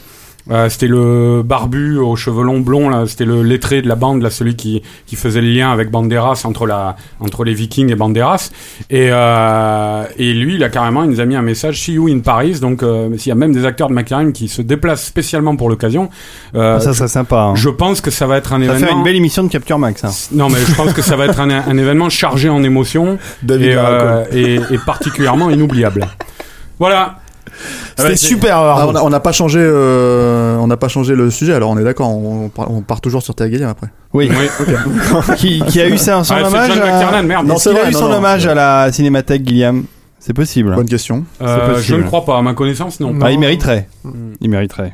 Euh, 0.49 0.69
c'était 0.69 0.87
le 0.87 1.43
barbu 1.45 1.97
aux 1.99 2.15
cheveux 2.15 2.43
longs 2.43 2.61
blonds 2.61 2.89
là, 2.89 3.03
c'était 3.05 3.25
le 3.25 3.43
lettré 3.43 3.83
de 3.83 3.87
la 3.87 3.95
bande 3.95 4.23
là, 4.23 4.31
celui 4.31 4.55
qui, 4.55 4.81
qui 5.05 5.15
faisait 5.15 5.39
le 5.41 5.47
lien 5.49 5.71
avec 5.71 5.91
Banderas 5.91 6.41
entre 6.45 6.65
la 6.65 6.95
entre 7.19 7.43
les 7.43 7.53
Vikings 7.53 7.91
et 7.91 7.95
Banderas. 7.95 8.49
Et 8.89 9.09
euh, 9.11 10.03
et 10.17 10.33
lui, 10.33 10.55
il 10.55 10.63
a 10.63 10.69
carrément, 10.69 11.03
il 11.03 11.11
nous 11.11 11.19
a 11.19 11.25
mis 11.25 11.35
un 11.35 11.43
message 11.43 11.79
See 11.81 11.93
you 11.93 12.07
in 12.07 12.19
Paris. 12.19 12.59
Donc 12.59 12.81
euh, 12.81 13.15
s'il 13.17 13.29
y 13.29 13.31
a 13.31 13.35
même 13.35 13.53
des 13.53 13.65
acteurs 13.65 13.89
de 13.89 13.93
McLaren 13.93 14.33
qui 14.33 14.47
se 14.47 14.63
déplacent 14.63 15.05
spécialement 15.05 15.55
pour 15.55 15.69
l'occasion, 15.69 16.09
euh, 16.55 16.77
Ah, 16.77 16.79
ça 16.79 16.93
serait 16.93 17.07
sympa. 17.07 17.37
hein. 17.51 17.55
je 17.55 17.69
pense 17.69 18.01
que 18.01 18.09
ça 18.09 18.25
va 18.25 18.37
être 18.37 18.53
un 18.53 18.59
Ça 18.61 18.65
va 18.65 18.71
événement. 18.73 18.87
faire 18.87 18.97
une 18.97 19.03
belle 19.03 19.15
émission 19.17 19.43
de 19.43 19.49
Capture 19.49 19.77
Max. 19.77 20.03
hein. 20.03 20.09
Non, 20.31 20.49
mais 20.49 20.59
je 20.67 20.73
pense 20.75 20.93
que 20.93 21.01
ça 21.03 21.15
va 21.15 21.25
être 21.25 21.39
un, 21.39 21.49
un 21.51 21.77
événement 21.77 22.09
chargé 22.09 22.49
en 22.49 22.63
émotions 22.63 23.19
David 23.43 23.67
et, 23.67 23.75
euh, 23.77 24.23
et, 24.31 24.55
et 24.55 24.77
particulièrement 24.85 25.51
inoubliable. 25.51 26.07
Voilà. 26.79 27.17
C'était 27.97 28.15
super. 28.15 28.57
Ah, 28.57 28.87
on 29.03 29.09
n'a 29.09 29.19
pas 29.19 29.31
changé, 29.31 29.59
euh, 29.61 30.55
on 30.57 30.67
n'a 30.67 30.77
pas 30.77 30.87
changé 30.87 31.15
le 31.15 31.29
sujet. 31.29 31.53
Alors 31.53 31.69
on 31.69 31.77
est 31.77 31.83
d'accord, 31.83 32.09
on, 32.09 32.49
part- 32.49 32.71
on 32.71 32.81
part 32.81 33.01
toujours 33.01 33.21
sur 33.21 33.35
Terre 33.35 33.49
après. 33.69 33.87
Oui. 34.13 34.29
qui, 35.37 35.61
qui 35.67 35.81
a 35.81 35.87
eu 35.87 35.97
ça, 35.97 36.23
son 36.23 36.35
Ah, 36.35 36.47
hommage 36.47 36.71
à... 36.79 37.21
Merde. 37.21 37.47
Non, 37.47 37.57
c'est 37.57 37.69
a 37.69 37.73
vrai, 37.73 37.89
eu 37.89 37.93
non, 37.93 37.99
son 37.99 38.09
non. 38.09 38.17
hommage 38.17 38.45
à 38.47 38.53
la 38.53 38.91
Cinémathèque, 38.91 39.43
Guillaume. 39.43 39.85
C'est 40.19 40.33
possible. 40.33 40.75
Bonne 40.75 40.87
question. 40.87 41.25
Euh, 41.41 41.79
je 41.81 41.95
ne 41.95 42.03
crois 42.03 42.23
pas, 42.25 42.37
à 42.37 42.41
ma 42.41 42.53
connaissance, 42.53 42.99
non. 42.99 43.13
Ah, 43.21 43.31
il 43.31 43.39
mériterait. 43.39 43.87
Il 44.39 44.49
mériterait. 44.49 44.93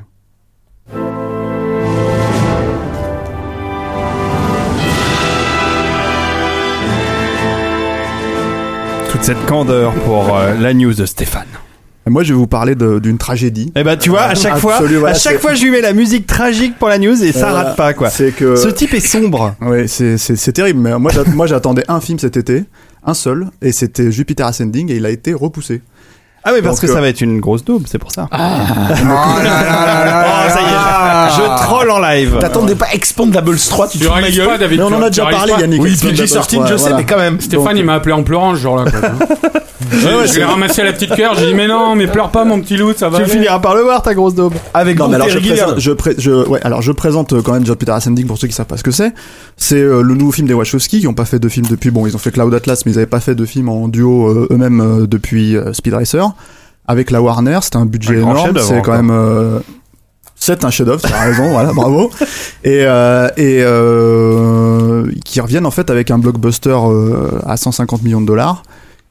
Toute 9.12 9.24
cette 9.24 9.46
candeur 9.46 9.94
pour 10.06 10.36
euh, 10.38 10.54
la 10.60 10.74
news 10.74 10.94
de 10.94 11.06
Stéphane. 11.06 11.48
Et 12.08 12.10
moi, 12.10 12.24
je 12.24 12.32
vais 12.32 12.38
vous 12.40 12.48
parler 12.48 12.74
d'une 12.74 13.18
tragédie. 13.18 13.74
Eh 13.76 13.84
ben, 13.84 13.98
tu 13.98 14.10
vois, 14.10 14.22
à 14.22 14.34
chaque 14.36 14.60
fois, 14.60 14.80
voilà, 14.80 15.10
à 15.10 15.14
chaque 15.14 15.42
fois, 15.42 15.56
je 15.56 15.64
lui 15.66 15.72
mets 15.72 15.82
la 15.82 15.92
musique 15.92 16.26
tragique 16.26 16.80
pour 16.80 16.88
la 16.88 16.98
news 17.00 17.22
et 17.22 17.34
ça 17.34 17.50
Euh, 17.50 17.54
rate 17.54 17.76
pas, 17.76 17.94
quoi. 17.94 18.10
C'est 18.10 18.32
que. 18.32 18.56
Ce 18.56 18.70
type 18.70 18.94
est 18.94 19.06
sombre. 19.06 19.56
Ouais, 19.62 19.88
c'est 19.88 20.52
terrible. 20.54 20.80
Mais 20.80 20.98
moi, 20.98 21.12
moi, 21.36 21.48
j'attendais 21.48 21.84
un 21.90 22.00
film 22.00 22.18
cet 22.18 22.38
été, 22.38 22.64
un 23.06 23.14
seul, 23.14 23.48
et 23.62 23.74
c'était 23.74 24.10
Jupiter 24.10 24.48
Ascending, 24.48 24.90
et 24.90 24.96
il 24.96 25.06
a 25.06 25.10
été 25.10 25.34
repoussé. 25.34 25.82
Ah 26.50 26.52
oui, 26.54 26.62
parce 26.62 26.76
Donc, 26.76 26.82
que 26.82 26.88
ça 26.88 27.00
euh, 27.00 27.02
va 27.02 27.10
être 27.10 27.20
une 27.20 27.42
grosse 27.42 27.66
daube, 27.66 27.84
c'est 27.88 27.98
pour 27.98 28.12
ça. 28.12 28.28
Ah. 28.32 28.60
Oh, 29.10 30.50
ça 30.50 30.62
y 30.62 30.64
est, 30.64 31.36
je 31.36 31.64
troll 31.64 31.92
en 31.92 32.00
live. 32.00 32.38
T'attendais 32.40 32.76
pas 32.76 32.88
Expandables 32.94 33.58
3, 33.58 33.88
tu 33.90 33.98
te 33.98 34.04
Tu 34.04 34.10
fous 34.10 34.10
de 34.10 34.16
ma 34.16 34.22
réalises 34.22 34.38
gueule 34.40 34.48
pas, 34.48 34.58
David. 34.58 34.80
Mais 34.80 34.84
on 34.86 34.94
en 34.96 35.02
a 35.02 35.10
déjà 35.10 35.26
parlé. 35.26 35.54
Yannick. 35.60 35.82
Oui, 35.82 35.96
PJ 35.96 36.26
Sorting, 36.26 36.60
3, 36.60 36.72
je 36.72 36.78
sais, 36.78 36.94
mais 36.94 37.06
quand 37.06 37.18
même. 37.18 37.42
Stéphane, 37.42 37.78
il 37.78 37.84
m'a 37.84 37.96
appelé 37.96 38.14
en 38.14 38.24
pleurant 38.24 38.56
ce 38.56 38.62
jour-là. 38.62 38.90
quoi. 38.90 39.10
je 40.26 40.38
l'ai 40.38 40.44
ramassé 40.44 40.82
à 40.82 40.86
la 40.86 40.94
petite 40.94 41.16
cœur. 41.16 41.36
J'ai 41.36 41.48
dit, 41.48 41.54
mais 41.54 41.68
non, 41.68 41.96
mais 41.96 42.08
pleure 42.08 42.30
pas, 42.30 42.46
mon 42.46 42.60
petit 42.62 42.78
loup, 42.78 42.94
ça 42.96 43.10
va. 43.10 43.18
Tu 43.18 43.24
aller. 43.24 43.32
finiras 43.34 43.60
par 43.60 43.76
le 43.76 43.82
voir, 43.82 44.02
ta 44.02 44.14
grosse 44.14 44.36
daube. 44.36 44.54
Avec 44.74 44.98
Non, 44.98 45.08
mais 45.08 45.16
alors 45.16 45.30
je 45.30 45.40
présente, 45.40 45.80
je, 45.80 45.92
pré- 45.92 46.16
je- 46.18 46.48
ouais, 46.48 46.60
alors 46.64 46.82
je 46.82 46.92
présente 46.92 47.34
euh, 47.34 47.42
quand 47.42 47.54
même 47.54 47.66
Jupiter 47.66 47.96
Ascending 47.96 48.26
pour 48.26 48.38
ceux 48.38 48.48
qui 48.48 48.54
savent 48.54 48.66
pas 48.66 48.78
ce 48.78 48.84
que 48.84 48.92
c'est. 48.92 49.14
C'est 49.56 49.76
euh, 49.76 50.02
le 50.02 50.14
nouveau 50.16 50.32
film 50.32 50.48
des 50.48 50.54
Wachowski 50.54 51.00
qui 51.02 51.08
ont 51.08 51.14
pas 51.14 51.26
fait 51.26 51.40
de 51.40 51.50
film 51.50 51.68
depuis. 51.70 51.92
Bon, 51.92 52.06
ils 52.08 52.16
ont 52.16 52.20
fait 52.20 52.32
Cloud 52.32 52.54
Atlas, 52.54 52.86
mais 52.86 52.92
ils 52.92 52.98
avaient 52.98 53.06
pas 53.06 53.20
fait 53.20 53.36
de 53.36 53.46
film 53.46 53.70
en 53.70 53.88
duo 53.88 54.28
euh, 54.28 54.48
eux-mêmes 54.52 54.82
euh, 54.82 55.08
depuis 55.08 55.56
euh, 55.56 55.74
Speed 55.74 55.94
Racer. 55.94 56.32
Avec 56.88 57.12
la 57.12 57.22
Warner, 57.22 57.60
c'était 57.62 57.78
un 57.78 57.86
budget 57.86 58.16
Un 58.18 58.30
énorme. 58.30 58.58
C'est 58.60 58.82
quand 58.82 58.94
même. 58.96 59.10
euh, 59.12 59.60
c'est 60.40 60.64
un 60.64 60.70
chef-d'œuvre, 60.70 61.02
t'as 61.02 61.20
raison, 61.20 61.50
voilà, 61.52 61.74
bravo. 61.74 62.12
Et, 62.64 62.84
euh, 62.84 63.28
et 63.38 63.62
euh, 63.62 65.12
qui 65.26 65.42
reviennent 65.42 65.66
en 65.66 65.72
fait 65.72 65.90
avec 65.90 66.12
un 66.12 66.20
blockbuster 66.20 66.78
à 67.46 67.58
150 67.58 68.04
millions 68.04 68.22
de 68.22 68.28
dollars 68.28 68.64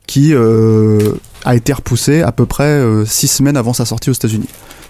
qui 0.07 0.33
a 1.45 1.55
été 1.55 1.73
repoussé 1.73 2.23
à 2.23 2.33
peu 2.33 2.47
près 2.47 2.81
6 3.05 3.29
semaines 3.29 3.57
avant 3.57 3.73
sa 3.73 3.85
sortie 3.85 4.09
aux 4.09 4.15
États-Unis. 4.15 4.49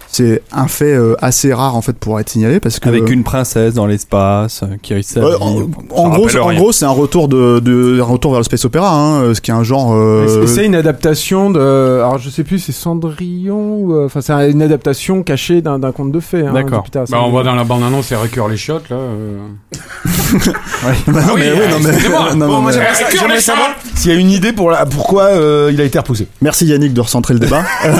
C'est 0.09 0.41
un 0.51 0.67
fait 0.67 0.93
euh, 0.95 1.15
assez 1.19 1.53
rare 1.53 1.75
en 1.75 1.81
fait 1.81 1.93
pour 1.97 2.19
être 2.19 2.29
signalé 2.29 2.59
parce 2.59 2.79
que 2.79 2.87
Avec 2.89 3.09
une 3.09 3.23
princesse 3.23 3.73
dans 3.73 3.85
l'espace 3.85 4.63
euh, 4.63 4.67
qui 4.81 4.93
Ouais, 4.93 5.01
vie. 5.01 5.05
en, 5.19 5.19
Ça 5.19 6.01
en 6.01 6.09
gros, 6.09 6.69
en 6.69 6.71
c'est 6.71 6.85
un 6.85 6.89
retour 6.89 7.27
de, 7.27 7.59
de 7.59 7.99
un 8.01 8.03
retour 8.05 8.31
vers 8.31 8.39
le 8.39 8.43
space 8.45 8.65
opéra, 8.65 8.89
hein, 8.93 9.33
ce 9.33 9.41
qui 9.41 9.51
est 9.51 9.53
un 9.53 9.63
genre. 9.63 9.93
euh, 9.93 10.43
Et 10.43 10.47
C'est 10.47 10.65
une 10.65 10.75
adaptation 10.75 11.49
de. 11.51 11.59
Alors 11.59 12.17
je 12.19 12.29
sais 12.29 12.43
plus, 12.43 12.59
c'est 12.59 12.71
Cendrillon 12.71 13.77
ou. 13.79 13.93
euh, 13.95 14.05
Enfin, 14.05 14.21
c'est 14.21 14.33
une 14.51 14.61
adaptation 14.61 15.23
cachée 15.23 15.61
d'un 15.61 15.79
conte 15.91 16.11
de 16.11 16.19
fées. 16.19 16.45
hein, 16.47 16.53
D'accord. 16.53 16.85
Bah, 16.93 17.19
on 17.23 17.29
voit 17.29 17.43
dans 17.43 17.55
la 17.55 17.63
bande-annonce, 17.63 18.07
c'est 18.07 18.15
Récure 18.15 18.47
les 18.47 18.57
chiottes, 18.57 18.89
là. 18.89 18.95
euh. 18.95 19.37
bah 20.07 20.91
non, 21.07 21.19
Ah 21.27 21.31
oui, 21.35 21.41
mais, 21.41 21.51
oui, 21.51 21.59
non, 21.69 21.77
mais- 21.83 22.35
non, 22.35 22.47
Bon, 22.47 22.61
moi, 22.61 22.71
mais- 22.71 23.17
j'aimerais 23.17 23.39
savoir 23.41 23.69
s'il 23.95 24.11
y 24.11 24.15
a 24.15 24.17
une 24.19 24.31
idée 24.31 24.53
pour 24.53 24.69
la, 24.71 24.85
pourquoi 24.85 25.23
euh, 25.25 25.69
il 25.73 25.79
a 25.81 25.83
été 25.83 25.97
repoussé. 25.99 26.27
Merci 26.41 26.65
Yannick 26.67 26.93
de 26.93 27.01
recentrer 27.01 27.33
le 27.33 27.39
débat. 27.41 27.63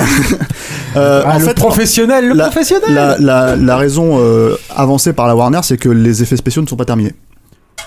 Euh, 0.96 1.22
Ah, 1.26 1.36
en 1.36 1.40
le 1.40 1.46
fait, 1.46 1.54
professionnel, 1.54 1.97
le 2.06 2.34
la- 2.34 2.46
professionnel. 2.46 2.94
la, 2.94 3.18
la, 3.20 3.56
la 3.56 3.78
raison 3.78 4.18
euh, 4.20 4.56
avancée 4.76 5.14
par 5.14 5.28
la 5.28 5.36
Warner, 5.36 5.60
c'est 5.64 5.78
que 5.78 5.90
les 5.90 6.22
effets 6.24 6.38
spéciaux 6.38 6.62
ne 6.62 6.68
sont 6.68 6.76
pas 6.76 6.86
terminés. 6.86 7.14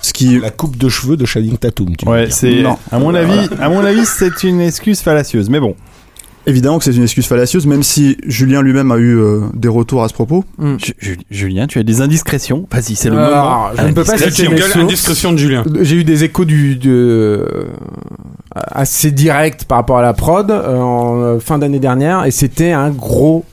Ce 0.02 0.12
qui 0.12 0.38
La 0.40 0.50
coupe 0.50 0.76
de 0.78 0.88
cheveux 0.88 1.16
de 1.16 1.26
Channing 1.26 1.58
Tatum. 1.58 1.94
Tu 1.96 2.08
Ouais, 2.08 2.28
c'est 2.30 2.62
Non. 2.62 2.78
à 2.90 2.98
mon 2.98 3.14
avis, 3.14 3.48
à 3.60 3.68
mon 3.68 3.84
avis, 3.84 4.06
c'est 4.06 4.44
une 4.44 4.60
excuse 4.62 5.00
fallacieuse. 5.00 5.50
Mais 5.50 5.60
bon, 5.60 5.74
évidemment 6.46 6.78
que 6.78 6.84
c'est 6.84 6.94
une 6.94 7.02
excuse 7.02 7.26
fallacieuse, 7.26 7.66
même 7.66 7.82
si 7.82 8.16
Julien 8.26 8.62
lui-même 8.62 8.90
a 8.92 8.96
eu 8.96 9.18
euh, 9.18 9.40
des 9.52 9.68
retours 9.68 10.02
à 10.02 10.08
ce 10.08 10.14
propos. 10.14 10.44
Ju- 11.00 11.18
Julien, 11.30 11.66
tu 11.66 11.78
as 11.78 11.82
des 11.82 12.00
indiscrétions? 12.00 12.66
Vas-y, 12.72 12.94
c'est 12.96 13.10
le 13.10 13.18
Alors, 13.18 13.44
moment. 13.44 13.68
je 13.76 13.82
ne 13.88 13.92
peux 13.92 14.04
pas 14.04 14.16
citer 14.16 14.48
mes 14.48 14.62
indiscrétion 14.74 15.32
de 15.32 15.36
Julien. 15.36 15.64
J'ai 15.82 15.96
eu 15.96 16.04
des 16.04 16.24
échos 16.24 16.46
du, 16.46 16.76
de, 16.76 16.90
euh, 16.90 17.64
assez 18.54 19.10
directs 19.10 19.64
par 19.66 19.78
rapport 19.78 19.98
à 19.98 20.02
la 20.02 20.14
prod 20.14 20.50
euh, 20.50 20.78
en 20.78 21.20
euh, 21.20 21.38
fin 21.40 21.58
d'année 21.58 21.78
dernière 21.78 22.24
et 22.24 22.30
c'était 22.30 22.72
un 22.72 22.88
gros, 22.90 23.44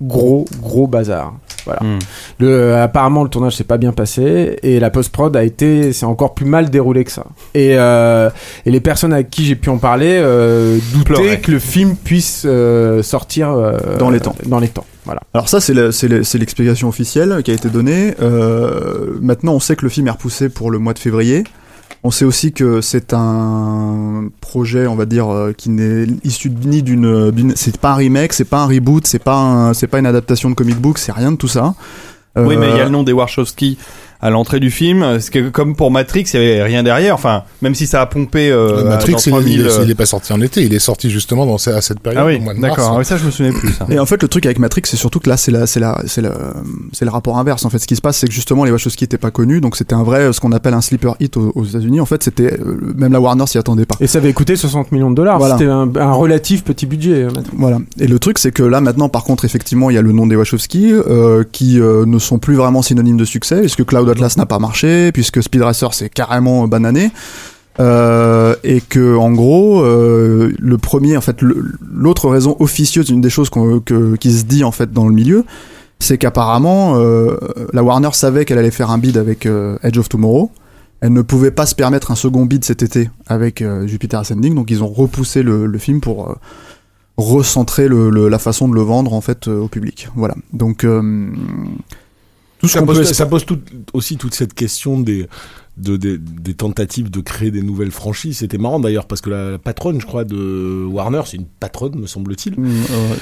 gros, 0.00 0.44
gros 0.60 0.86
bazar. 0.86 1.34
Voilà. 1.64 1.80
Hmm. 1.82 1.98
Le, 2.38 2.48
euh, 2.48 2.84
apparemment, 2.84 3.24
le 3.24 3.28
tournage 3.28 3.56
s'est 3.56 3.64
pas 3.64 3.76
bien 3.76 3.92
passé 3.92 4.56
et 4.62 4.78
la 4.78 4.90
post-prod 4.90 5.36
a 5.36 5.42
été, 5.42 5.92
c'est 5.92 6.06
encore 6.06 6.34
plus 6.34 6.46
mal 6.46 6.70
déroulé 6.70 7.02
que 7.04 7.10
ça. 7.10 7.24
Et, 7.54 7.74
euh, 7.76 8.30
et 8.66 8.70
les 8.70 8.78
personnes 8.80 9.12
avec 9.12 9.30
qui 9.30 9.44
j'ai 9.44 9.56
pu 9.56 9.68
en 9.68 9.78
parler 9.78 10.20
euh, 10.22 10.78
doutaient 10.94 11.38
que 11.40 11.50
le 11.50 11.58
film 11.58 11.96
puisse 11.96 12.44
euh, 12.46 13.02
sortir 13.02 13.50
euh, 13.50 13.96
Dans 13.98 14.10
les 14.10 14.20
temps. 14.20 14.36
Dans 14.46 14.60
les 14.60 14.68
temps. 14.68 14.84
Voilà. 15.06 15.22
Alors 15.34 15.48
ça, 15.48 15.60
c'est 15.60 15.74
le- 15.74 15.90
c'est 15.92 16.06
le- 16.08 16.22
c'est 16.24 16.38
l'explication 16.38 16.88
officielle 16.88 17.40
qui 17.44 17.50
a 17.50 17.54
été 17.54 17.68
donnée. 17.68 18.14
Euh, 18.22 19.16
maintenant, 19.20 19.54
on 19.54 19.60
sait 19.60 19.74
que 19.76 19.84
le 19.84 19.88
film 19.88 20.06
est 20.06 20.10
repoussé 20.10 20.48
pour 20.48 20.70
le 20.70 20.78
mois 20.78 20.94
de 20.94 20.98
février. 21.00 21.42
On 22.02 22.10
sait 22.10 22.24
aussi 22.24 22.52
que 22.52 22.80
c'est 22.80 23.12
un 23.14 24.28
projet, 24.40 24.86
on 24.86 24.94
va 24.94 25.06
dire, 25.06 25.28
euh, 25.32 25.52
qui 25.52 25.70
n'est 25.70 26.06
issu 26.24 26.50
ni 26.50 26.82
d'une, 26.82 27.30
d'une- 27.32 27.54
c'est 27.56 27.78
pas 27.78 27.92
un 27.92 27.96
remake, 27.96 28.32
c'est 28.32 28.44
pas 28.44 28.62
un 28.62 28.66
reboot, 28.66 29.06
c'est 29.06 29.18
pas, 29.18 29.36
un- 29.36 29.74
c'est 29.74 29.86
pas 29.88 29.98
une 29.98 30.06
adaptation 30.06 30.48
de 30.50 30.54
comic 30.54 30.76
book, 30.78 30.98
c'est 30.98 31.12
rien 31.12 31.32
de 31.32 31.36
tout 31.36 31.48
ça. 31.48 31.74
Oui, 32.38 32.56
mais 32.58 32.68
il 32.70 32.76
y 32.76 32.80
a 32.80 32.82
Euh, 32.82 32.84
le 32.84 32.90
nom 32.90 33.02
des 33.02 33.12
Warshawski 33.12 33.78
à 34.26 34.30
l'entrée 34.30 34.60
du 34.60 34.70
film. 34.70 35.04
C'est 35.20 35.30
que, 35.32 35.48
comme 35.50 35.76
pour 35.76 35.90
Matrix, 35.90 36.24
il 36.34 36.40
y 36.40 36.42
avait 36.42 36.62
rien 36.62 36.82
derrière. 36.82 37.14
Enfin, 37.14 37.44
même 37.62 37.74
si 37.74 37.86
ça 37.86 38.00
a 38.02 38.06
pompé. 38.06 38.50
Euh, 38.50 38.84
Matrix, 38.84 39.12
dans 39.12 39.18
il, 39.18 39.30
3000, 39.30 39.52
il, 39.52 39.60
est- 39.66 39.70
euh, 39.70 39.82
il 39.84 39.90
est 39.90 39.94
pas 39.94 40.06
sorti 40.06 40.32
en 40.32 40.40
été, 40.40 40.62
il 40.62 40.74
est 40.74 40.78
sorti 40.78 41.10
justement 41.10 41.46
dans, 41.46 41.58
ce- 41.58 41.70
à 41.70 41.80
cette 41.80 42.00
période. 42.00 42.22
Ah 42.22 42.26
oui, 42.26 42.40
d'accord. 42.60 42.92
Ah 42.94 42.98
oui, 42.98 43.04
ça, 43.04 43.16
je 43.16 43.24
me 43.24 43.30
souvenais 43.30 43.52
plus. 43.52 43.72
Ça. 43.72 43.86
Et 43.90 43.98
en 43.98 44.06
fait, 44.06 44.20
le 44.22 44.28
truc 44.28 44.44
avec 44.46 44.58
Matrix, 44.58 44.82
c'est 44.84 44.96
surtout 44.96 45.20
que 45.20 45.28
là, 45.28 45.36
c'est 45.36 45.50
la, 45.52 45.66
c'est 45.66 45.80
la, 45.80 46.00
c'est 46.06 46.22
le, 46.22 46.30
c'est 46.92 47.04
le 47.04 47.10
rapport 47.10 47.38
inverse. 47.38 47.64
En 47.64 47.70
fait, 47.70 47.78
ce 47.78 47.86
qui 47.86 47.96
se 47.96 48.00
passe, 48.00 48.18
c'est 48.18 48.26
que 48.26 48.32
justement, 48.32 48.64
les 48.64 48.70
Wachowski 48.72 49.04
étaient 49.04 49.18
pas 49.18 49.30
connus, 49.30 49.60
donc 49.60 49.76
c'était 49.76 49.94
un 49.94 50.02
vrai, 50.02 50.32
ce 50.32 50.40
qu'on 50.40 50.52
appelle 50.52 50.74
un 50.74 50.80
sleeper 50.80 51.14
hit 51.20 51.36
aux, 51.36 51.52
aux 51.54 51.64
États-Unis. 51.64 52.00
En 52.00 52.06
fait, 52.06 52.22
c'était 52.22 52.54
euh, 52.60 52.76
même 52.96 53.12
la 53.12 53.20
Warner 53.20 53.46
s'y 53.46 53.58
attendait 53.58 53.86
pas. 53.86 53.96
Et 54.00 54.06
ça 54.06 54.18
avait 54.18 54.32
coûté 54.32 54.56
60 54.56 54.92
millions 54.92 55.10
de 55.10 55.16
dollars. 55.16 55.38
Voilà. 55.38 55.56
C'était 55.58 55.70
un, 55.70 55.88
un 55.96 56.12
relatif 56.12 56.64
petit 56.64 56.86
budget. 56.86 57.24
euh. 57.24 57.28
Voilà. 57.56 57.78
Et 58.00 58.06
le 58.06 58.18
truc, 58.18 58.38
c'est 58.38 58.50
que 58.52 58.62
là, 58.62 58.80
maintenant, 58.80 59.08
par 59.08 59.24
contre, 59.24 59.44
effectivement, 59.44 59.90
il 59.90 59.94
y 59.94 59.98
a 59.98 60.02
le 60.02 60.12
nom 60.12 60.26
des 60.26 60.36
Wachowski 60.36 60.92
euh, 60.92 61.44
qui 61.52 61.80
euh, 61.80 62.04
ne 62.06 62.18
sont 62.18 62.38
plus 62.38 62.54
vraiment 62.54 62.82
synonymes 62.82 63.16
de 63.16 63.24
succès, 63.24 63.60
puisque 63.60 63.84
Cloud 63.84 64.08
Atlas 64.16 64.36
n'a 64.36 64.46
pas 64.46 64.58
marché, 64.58 65.12
puisque 65.12 65.42
Speed 65.42 65.62
Racer 65.62 65.94
c'est 65.94 66.08
carrément 66.08 66.66
banané. 66.68 67.10
Euh, 67.78 68.54
et 68.64 68.80
que 68.80 69.16
en 69.16 69.32
gros 69.32 69.82
euh, 69.82 70.50
le 70.58 70.78
premier 70.78 71.14
en 71.18 71.20
fait 71.20 71.42
l'autre 71.42 72.30
raison 72.30 72.56
officieuse 72.58 73.10
une 73.10 73.20
des 73.20 73.28
choses 73.28 73.50
qu'on- 73.50 73.80
que, 73.80 74.16
qui 74.16 74.32
se 74.32 74.44
dit 74.44 74.64
en 74.64 74.72
fait 74.72 74.94
dans 74.94 75.06
le 75.06 75.12
milieu 75.12 75.44
c'est 75.98 76.16
qu'apparemment 76.16 76.94
euh, 76.96 77.36
la 77.74 77.82
Warner 77.82 78.08
savait 78.14 78.46
qu'elle 78.46 78.56
allait 78.56 78.70
faire 78.70 78.90
un 78.90 78.96
bid 78.96 79.18
avec 79.18 79.46
Edge 79.82 79.98
of 79.98 80.08
Tomorrow. 80.08 80.50
Elle 81.02 81.12
ne 81.12 81.20
pouvait 81.20 81.50
pas 81.50 81.66
se 81.66 81.74
permettre 81.74 82.10
un 82.10 82.14
second 82.14 82.46
bid 82.46 82.64
cet 82.64 82.82
été 82.82 83.10
avec 83.26 83.62
Jupiter 83.84 84.20
Ascending. 84.20 84.54
Donc 84.54 84.70
ils 84.70 84.82
ont 84.82 84.88
repoussé 84.88 85.42
le, 85.42 85.78
film 85.78 86.00
pour 86.00 86.34
recentrer 87.18 87.88
le, 87.88 88.28
la 88.28 88.38
façon 88.38 88.68
de 88.68 88.74
le 88.74 88.80
vendre 88.82 89.12
en 89.12 89.20
fait 89.20 89.48
au 89.48 89.68
public. 89.68 90.08
Voilà. 90.16 90.34
Donc 90.54 90.86
tout 92.66 92.72
ce 92.72 92.78
Ça 92.78 92.86
pose, 92.86 92.98
peut 92.98 93.04
ça 93.04 93.26
pose 93.26 93.44
tout- 93.44 93.60
aussi 93.92 94.16
toute 94.16 94.34
cette 94.34 94.54
question 94.54 95.00
des, 95.00 95.26
de, 95.76 95.96
des, 95.96 96.16
des 96.18 96.54
tentatives 96.54 97.10
de 97.10 97.20
créer 97.20 97.50
des 97.50 97.62
nouvelles 97.62 97.90
franchises. 97.90 98.38
C'était 98.38 98.58
marrant 98.58 98.80
d'ailleurs 98.80 99.06
parce 99.06 99.20
que 99.20 99.30
la, 99.30 99.50
la 99.52 99.58
patronne, 99.58 100.00
je 100.00 100.06
crois, 100.06 100.24
de 100.24 100.84
Warner, 100.90 101.22
c'est 101.26 101.36
une 101.36 101.44
patronne, 101.46 101.96
me 102.00 102.06
semble-t-il. 102.06 102.54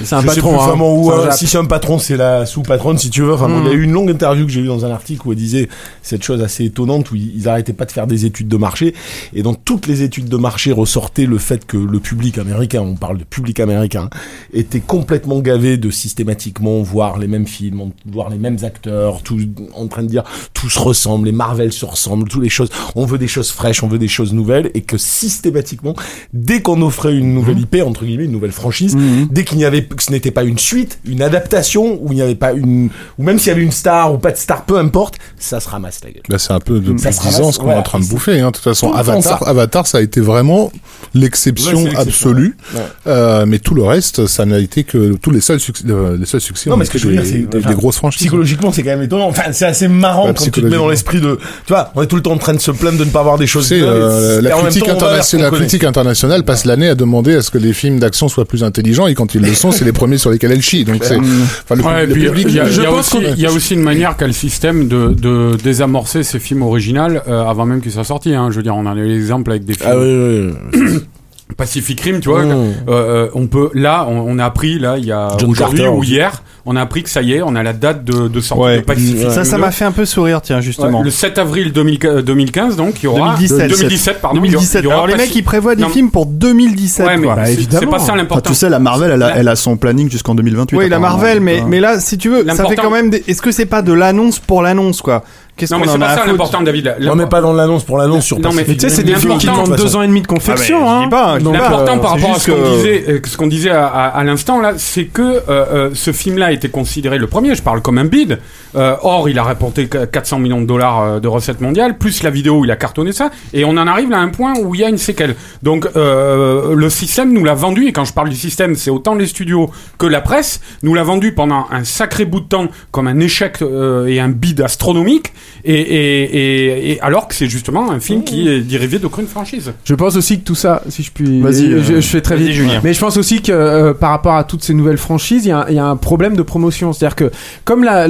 C'est 0.03 0.15
un 0.15 0.21
Je 0.21 0.27
sais 0.29 0.35
patron. 0.35 0.49
plus 0.51 0.59
hein. 0.63 0.67
vraiment 0.67 0.95
où, 0.97 1.11
hein. 1.11 1.31
Si 1.31 1.47
c'est 1.47 1.57
un 1.57 1.65
patron, 1.65 1.99
c'est 1.99 2.17
la 2.17 2.45
sous-patronne, 2.45 2.97
si 2.97 3.09
tu 3.09 3.21
veux. 3.21 3.33
Enfin, 3.33 3.49
bon, 3.49 3.59
Mm. 3.59 3.63
il 3.65 3.67
y 3.67 3.71
a 3.71 3.73
eu 3.73 3.83
une 3.83 3.91
longue 3.91 4.09
interview 4.09 4.45
que 4.45 4.51
j'ai 4.51 4.61
eue 4.61 4.67
dans 4.67 4.85
un 4.85 4.91
article 4.91 5.27
où 5.27 5.31
elle 5.31 5.37
disait 5.37 5.67
cette 6.01 6.23
chose 6.23 6.41
assez 6.41 6.65
étonnante 6.65 7.11
où 7.11 7.15
ils, 7.15 7.35
ils 7.35 7.47
arrêtaient 7.49 7.73
pas 7.73 7.85
de 7.85 7.91
faire 7.91 8.07
des 8.07 8.25
études 8.25 8.47
de 8.47 8.57
marché. 8.57 8.93
Et 9.33 9.43
dans 9.43 9.53
toutes 9.53 9.87
les 9.87 10.01
études 10.03 10.29
de 10.29 10.37
marché 10.37 10.71
ressortait 10.71 11.25
le 11.25 11.37
fait 11.37 11.65
que 11.65 11.77
le 11.77 11.99
public 11.99 12.37
américain, 12.37 12.81
on 12.81 12.95
parle 12.95 13.17
de 13.17 13.23
public 13.23 13.59
américain, 13.59 14.09
était 14.53 14.79
complètement 14.79 15.39
gavé 15.39 15.77
de 15.77 15.89
systématiquement 15.89 16.81
voir 16.81 17.17
les 17.17 17.27
mêmes 17.27 17.47
films, 17.47 17.91
voir 18.05 18.29
les 18.29 18.37
mêmes 18.37 18.57
acteurs, 18.63 19.21
tout, 19.23 19.39
en 19.73 19.87
train 19.87 20.03
de 20.03 20.07
dire 20.07 20.23
tout 20.53 20.69
se 20.69 20.79
ressemble, 20.79 21.25
les 21.25 21.31
Marvel 21.31 21.71
se 21.73 21.85
ressemblent, 21.85 22.27
toutes 22.29 22.43
les 22.43 22.44
choses. 22.49 22.69
On 22.95 23.05
veut 23.05 23.17
des 23.17 23.27
choses 23.27 23.51
fraîches, 23.51 23.83
on 23.83 23.87
veut 23.87 23.99
des 23.99 24.07
choses 24.07 24.33
nouvelles, 24.33 24.71
et 24.73 24.81
que 24.81 24.97
systématiquement, 24.97 25.95
dès 26.33 26.61
qu'on 26.61 26.81
offrait 26.81 27.15
une 27.15 27.33
nouvelle 27.33 27.59
IP, 27.59 27.77
entre 27.85 28.05
guillemets, 28.05 28.25
une 28.25 28.31
nouvelle 28.31 28.51
franchise, 28.51 28.95
dès 29.31 29.43
qu'il 29.43 29.57
n'y 29.57 29.65
avait, 29.65 29.83
que 29.85 30.01
ce 30.03 30.11
n'était 30.11 30.31
pas 30.31 30.43
une 30.43 30.57
suite, 30.59 30.99
une 31.05 31.21
adaptation, 31.21 31.99
ou 32.01 32.07
il 32.11 32.15
n'y 32.15 32.21
avait 32.21 32.35
pas 32.35 32.53
une, 32.53 32.89
ou 33.17 33.23
même 33.23 33.39
s'il 33.39 33.47
y 33.47 33.51
avait 33.51 33.63
une 33.63 33.71
star 33.71 34.13
ou 34.13 34.17
pas 34.17 34.31
de 34.31 34.37
star, 34.37 34.63
peu 34.65 34.77
importe, 34.77 35.15
ça 35.37 35.59
se 35.59 35.69
ramasse 35.69 36.01
la 36.03 36.11
gueule. 36.11 36.23
Bah, 36.29 36.37
c'est 36.39 36.53
un 36.53 36.59
peu 36.59 36.79
depuis 36.79 36.99
Ça 37.01 37.11
se 37.11 37.21
10 37.21 37.27
ans 37.27 37.31
ramasse, 37.39 37.55
ce 37.55 37.59
qu'on 37.59 37.71
est 37.71 37.75
en 37.75 37.83
train 37.83 37.99
de 37.99 38.05
bouffer. 38.05 38.39
Hein. 38.39 38.47
De 38.47 38.51
toute 38.55 38.63
façon, 38.63 38.89
Tout 38.91 38.97
Avatar, 38.97 39.39
ça. 39.39 39.45
Avatar, 39.49 39.87
ça 39.87 39.97
a 39.97 40.01
été 40.01 40.21
vraiment 40.21 40.71
l'exception 41.13 41.83
Ouais, 41.83 41.95
absolue. 41.95 42.55
ouais. 42.73 42.81
Euh, 43.07 43.45
mais 43.45 43.59
tout 43.59 43.73
le 43.75 43.83
reste, 43.83 44.25
ça 44.27 44.45
n'a 44.45 44.59
été 44.59 44.83
que 44.83 45.13
tous 45.15 45.31
les 45.31 45.41
seuls 45.41 45.59
succès. 45.59 45.83
euh, 45.89 46.17
les 46.17 46.25
seuls 46.25 46.41
succès 46.41 46.69
Non, 46.69 46.77
mais 46.77 46.85
ce 46.85 46.91
que 46.91 46.97
je 46.97 47.07
veux 47.07 47.13
dire, 47.13 47.25
c'est 47.25 47.39
des- 47.49 47.57
enfin, 47.59 47.69
des 47.69 47.75
grosses 47.75 47.97
franchises. 47.97 48.21
Psychologiquement, 48.21 48.71
c'est 48.71 48.83
quand 48.83 48.89
même 48.91 49.01
étonnant. 49.03 49.27
Enfin, 49.27 49.51
c'est 49.51 49.65
assez 49.65 49.87
marrant 49.87 50.27
Ouais, 50.27 50.33
quand 50.35 50.43
tu 50.43 50.51
te 50.51 50.59
mets 50.61 50.77
dans 50.77 50.87
l'esprit 50.89 51.19
de, 51.21 51.37
tu 51.65 51.73
vois, 51.73 51.91
on 51.95 52.01
est 52.01 52.07
tout 52.07 52.15
le 52.15 52.21
temps 52.21 52.34
en 52.35 52.37
train 52.37 52.53
de 52.53 52.59
se 52.59 52.71
plaindre 52.71 52.97
de 52.99 53.05
ne 53.05 53.09
pas 53.09 53.21
avoir 53.21 53.37
des 53.37 53.47
choses 53.47 53.69
bien, 53.71 53.83
euh, 53.85 54.41
la, 54.41 54.51
critique 54.51 54.87
internationale, 54.87 55.45
la 55.45 55.49
connaît. 55.49 55.61
critique 55.61 55.83
internationale 55.83 56.43
passe 56.43 56.65
l'année 56.65 56.89
à 56.89 56.95
demander 56.95 57.35
à 57.35 57.41
ce 57.41 57.49
que 57.49 57.57
les 57.57 57.73
films 57.73 57.99
d'action 57.99 58.27
soient 58.29 58.45
plus 58.45 58.63
intelligents 58.63 59.07
et 59.07 59.13
quand 59.15 59.33
ils 59.35 59.41
le 59.41 59.53
sont, 59.53 59.71
c'est 59.71 59.85
les 59.85 59.91
premiers 59.93 60.17
sur 60.17 60.29
lesquels 60.31 60.51
elle 60.51 60.61
chie. 60.61 60.85
Donc 60.85 61.03
c'est, 61.03 61.17
enfin, 61.17 61.75
le, 61.75 61.83
Ouais, 61.83 62.05
le 62.05 62.13
public. 62.13 62.45
il 62.49 62.55
y 62.55 62.59
a, 62.59 62.65
y 62.67 62.87
aussi, 62.87 63.11
qu'on- 63.11 63.21
il 63.21 63.39
y 63.39 63.45
a 63.45 63.51
aussi 63.51 63.73
une 63.73 63.81
manière 63.81 64.15
qu'a 64.17 64.27
le 64.27 64.33
système 64.33 64.87
de, 64.87 65.13
de 65.13 65.55
désamorcer 65.63 66.23
ces 66.23 66.39
films 66.39 66.61
originaux 66.61 67.19
euh, 67.27 67.43
avant 67.45 67.65
même 67.65 67.81
qu'ils 67.81 67.91
soient 67.91 68.03
sortis. 68.03 68.33
Hein. 68.33 68.49
Je 68.51 68.57
veux 68.57 68.63
dire, 68.63 68.75
on 68.75 68.85
en 68.85 68.95
a 68.97 68.99
eu 68.99 69.07
l'exemple 69.07 69.51
avec 69.51 69.65
des 69.65 69.73
films 69.73 69.89
Ah 69.91 69.97
oui, 69.97 70.07
oui, 70.13 70.53
oui. 70.73 70.99
Pacific 71.57 72.01
Rim, 72.01 72.19
tu 72.21 72.29
vois. 72.29 72.43
Mmh. 72.43 72.73
euh, 72.89 73.29
on 73.33 73.47
peut, 73.47 73.69
là, 73.75 74.05
on, 74.09 74.17
on 74.27 74.39
a 74.39 74.45
appris, 74.45 74.79
là, 74.79 74.97
il 74.97 75.05
y 75.05 75.11
a 75.11 75.29
John 75.39 75.51
aujourd'hui 75.51 75.79
Carter 75.79 75.95
ou 75.95 75.99
aussi. 76.01 76.11
hier, 76.11 76.43
on 76.67 76.75
a 76.75 76.81
appris 76.81 77.03
que 77.03 77.09
ça 77.09 77.21
y 77.21 77.33
est, 77.33 77.41
on 77.43 77.55
a 77.55 77.61
la 77.63 77.73
date 77.73 78.03
de, 78.03 78.27
de 78.27 78.39
sortie 78.41 78.63
Ouais. 78.63 78.75
de 78.77 78.81
Pacific 78.81 79.19
Ça, 79.29 79.41
Rim 79.41 79.43
ça 79.45 79.55
2. 79.57 79.61
m'a 79.61 79.71
fait 79.71 79.85
un 79.85 79.91
peu 79.91 80.05
sourire, 80.05 80.41
tiens, 80.41 80.61
justement. 80.61 80.99
Ouais, 80.99 81.03
le 81.05 81.11
7 81.11 81.37
avril 81.37 81.71
2000 81.71 81.99
euh, 82.05 82.21
2015, 82.21 82.75
donc, 82.75 82.95
il 83.01 83.05
y 83.05 83.07
aura 83.07 83.35
2017. 83.35 83.69
2017, 83.69 84.21
pardon. 84.21 84.41
il 84.43 84.51
y 84.51 84.55
aura- 84.55 84.63
2017. 84.63 84.81
il 84.81 84.83
y 84.83 84.87
aura 84.87 84.95
Alors 84.95 85.07
les 85.07 85.15
mecs, 85.15 85.35
ils 85.35 85.43
prévoient 85.43 85.75
des 85.75 85.83
Non, 85.83 85.89
films 85.89 86.09
pour 86.11 86.25
2017. 86.25 87.05
Ouais, 87.05 87.17
bah, 87.17 87.35
c'est- 87.45 87.85
pas 87.85 87.99
ça 87.99 88.05
Enfin, 88.05 88.15
l'important. 88.15 88.49
tu 88.49 88.55
sais, 88.55 88.69
la 88.69 88.79
Marvel, 88.79 89.11
elle 89.11 89.21
a, 89.23 89.37
elle 89.37 89.47
a 89.47 89.55
son 89.55 89.77
planning 89.77 90.09
jusqu'en 90.09 90.33
2028. 90.35 90.77
Oui, 90.77 90.89
la. 90.89 90.99
Marvel, 90.99 91.39
mais, 91.39 91.59
Enfin, 91.59 91.67
mais 91.69 91.79
là, 91.79 91.99
si 91.99 92.17
tu 92.17 92.29
veux, 92.29 92.45
ça 92.55 92.65
fait 92.65 92.75
quand 92.75 92.89
même. 92.91 93.09
des- 93.11 93.23
Est-ce 93.27 93.41
que 93.41 93.51
c'est 93.51 93.65
pas 93.67 93.81
de 93.83 93.93
l'annonce 93.93 94.39
pour 94.39 94.61
l'annonce, 94.63 95.01
quoi? 95.01 95.23
Qu'est-ce 95.57 95.73
Non, 95.73 95.79
mais 95.79 95.87
c'est 95.87 95.97
pas 95.97 96.15
ça 96.17 96.25
l'important, 96.25 96.61
David. 96.61 96.95
Non, 96.99 97.15
mais 97.15 97.27
pas 97.27 97.39
dans 97.39 97.53
l'annonce 97.53 97.83
pour 97.85 97.97
l'annonce 97.97 98.25
sur 98.25 98.39
Non, 98.39 98.49
mais- 98.49 98.63
Pacific 98.63 98.67
Mais 98.67 98.75
tu 98.75 98.89
sais, 98.89 98.95
c'est 98.95 99.03
des 99.03 99.15
films 99.15 99.37
qui 99.37 99.45
demandent 99.45 99.75
deux 99.77 99.95
ans 99.95 100.01
et 100.01 100.07
demi 100.07 100.21
de 100.21 100.27
confection. 100.27 100.79
Ah, 100.89 101.03
hein. 101.09 101.39
L'important 101.39 101.95
euh, 101.95 101.99
par 101.99 102.11
rapport 102.11 102.35
à 102.35 102.39
ce 102.39 102.51
qu'on 102.51 102.75
disait, 102.77 103.05
euh, 103.07 103.19
ce 103.23 103.37
qu'on 103.37 103.47
disait 103.47 103.69
à, 103.69 104.21
l'instant 104.25 104.59
là, 104.59 104.73
c'est 104.77 105.05
que 105.05 105.21
euh, 105.21 105.41
euh, 105.49 105.89
ce 105.93 106.11
film-là 106.11 106.51
été 106.55 106.69
considéré 106.69 107.17
le 107.19 107.27
premier. 107.27 107.53
Je 107.55 107.61
parle 107.61 107.81
comme 107.81 107.97
un 107.99 108.05
bid. 108.05 108.39
Euh, 108.75 108.95
or, 109.03 109.29
il 109.29 109.37
a 109.39 109.43
rapporté 109.43 109.87
qu- 109.87 110.07
400 110.11 110.39
millions 110.39 110.59
de 110.61 110.65
dollars 110.65 111.01
euh, 111.01 111.19
de 111.19 111.27
recettes 111.27 111.61
mondiales, 111.61 111.97
plus 111.97 112.23
la 112.23 112.29
vidéo, 112.31 112.65
il 112.65 112.71
a 112.71 112.75
cartonné 112.75 113.11
ça. 113.11 113.29
Et 113.53 113.63
on 113.65 113.71
en 113.71 113.87
arrive 113.87 114.11
à 114.11 114.17
un 114.19 114.29
point 114.29 114.53
où 114.59 114.73
il 114.75 114.81
y 114.81 114.83
a 114.83 114.89
une 114.89 114.97
séquelle. 114.97 115.35
Donc, 115.63 115.87
euh, 115.95 116.73
le 116.75 116.89
système 116.89 117.31
nous 117.31 117.43
l'a 117.43 117.53
vendu. 117.53 117.85
Et 117.87 117.91
quand 117.91 118.05
je 118.05 118.13
parle 118.13 118.29
du 118.29 118.35
système, 118.35 118.75
c'est 118.75 118.89
autant 118.89 119.15
les 119.15 119.27
studios 119.27 119.69
que 119.97 120.05
la 120.07 120.21
presse 120.21 120.59
nous 120.83 120.93
l'a 120.93 121.03
vendu 121.03 121.33
pendant 121.33 121.67
un 121.71 121.83
sacré 121.83 122.25
bout 122.25 122.39
de 122.39 122.47
temps 122.47 122.67
comme 122.91 123.07
un 123.07 123.19
échec 123.19 123.61
euh, 123.61 124.07
et 124.07 124.19
un 124.19 124.29
bid 124.29 124.61
astronomique. 124.61 125.33
Et, 125.63 125.73
et, 125.73 126.23
et, 126.23 126.91
et 126.93 127.01
alors 127.01 127.27
que 127.27 127.35
c'est 127.35 127.47
justement 127.49 127.91
un 127.91 127.99
film 127.99 128.23
qui 128.23 128.47
est 128.47 128.61
dérivé 128.61 128.99
d'aucune 128.99 129.27
franchise. 129.27 129.73
Je 129.83 129.95
pense 129.95 130.15
aussi 130.15 130.39
que 130.39 130.45
tout 130.45 130.55
ça, 130.55 130.81
si 130.89 131.03
je 131.03 131.11
puis, 131.11 131.41
Vas-y, 131.41 131.71
je, 131.71 131.93
euh, 131.93 132.01
je 132.01 132.07
fais 132.07 132.21
très 132.21 132.37
vite. 132.37 132.51
Julien. 132.51 132.79
Mais 132.83 132.93
je 132.93 132.99
pense 132.99 133.17
aussi 133.17 133.41
que 133.41 133.51
euh, 133.51 133.93
par 133.93 134.11
rapport 134.11 134.35
à 134.35 134.43
toutes 134.43 134.63
ces 134.63 134.73
nouvelles 134.73 134.97
franchises, 134.97 135.45
y, 135.45 135.53
il 135.69 135.75
y 135.75 135.79
a 135.79 135.85
un 135.85 135.95
problème 135.97 136.35
de 136.35 136.41
promotion. 136.45 136.93
C'est-à-dire 136.93 137.15
que 137.15 137.31
comme 137.65 137.83
la, 137.83 138.07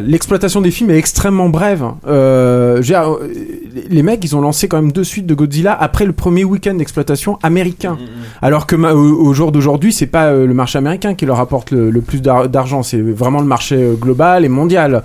l'exploitation 0.00 0.60
des 0.60 0.70
films 0.70 0.90
est 0.90 0.98
extrêmement 0.98 1.48
brève, 1.48 1.84
euh, 2.06 2.82
euh, 2.90 3.16
les 3.90 4.02
mecs, 4.02 4.24
ils 4.24 4.34
ont 4.36 4.40
lancé 4.40 4.68
quand 4.68 4.80
même 4.80 4.92
deux 4.92 5.04
suites 5.04 5.26
de 5.26 5.34
Godzilla 5.34 5.72
après 5.78 6.04
le 6.04 6.12
premier 6.12 6.44
week-end 6.44 6.74
d'exploitation 6.74 7.38
américain. 7.42 7.96
Alors 8.42 8.66
que 8.66 8.76
au, 8.76 9.26
au 9.26 9.34
jour 9.34 9.52
d'aujourd'hui, 9.52 9.92
c'est 9.92 10.06
pas 10.06 10.26
euh, 10.26 10.46
le 10.46 10.54
marché 10.54 10.78
américain 10.78 11.14
qui 11.14 11.26
leur 11.26 11.40
apporte 11.40 11.70
le, 11.70 11.90
le 11.90 12.00
plus 12.00 12.20
d'ar- 12.22 12.48
d'argent, 12.48 12.82
c'est 12.82 13.00
vraiment 13.00 13.40
le 13.40 13.46
marché 13.46 13.90
global 14.00 14.44
et 14.44 14.48
mondial. 14.48 15.02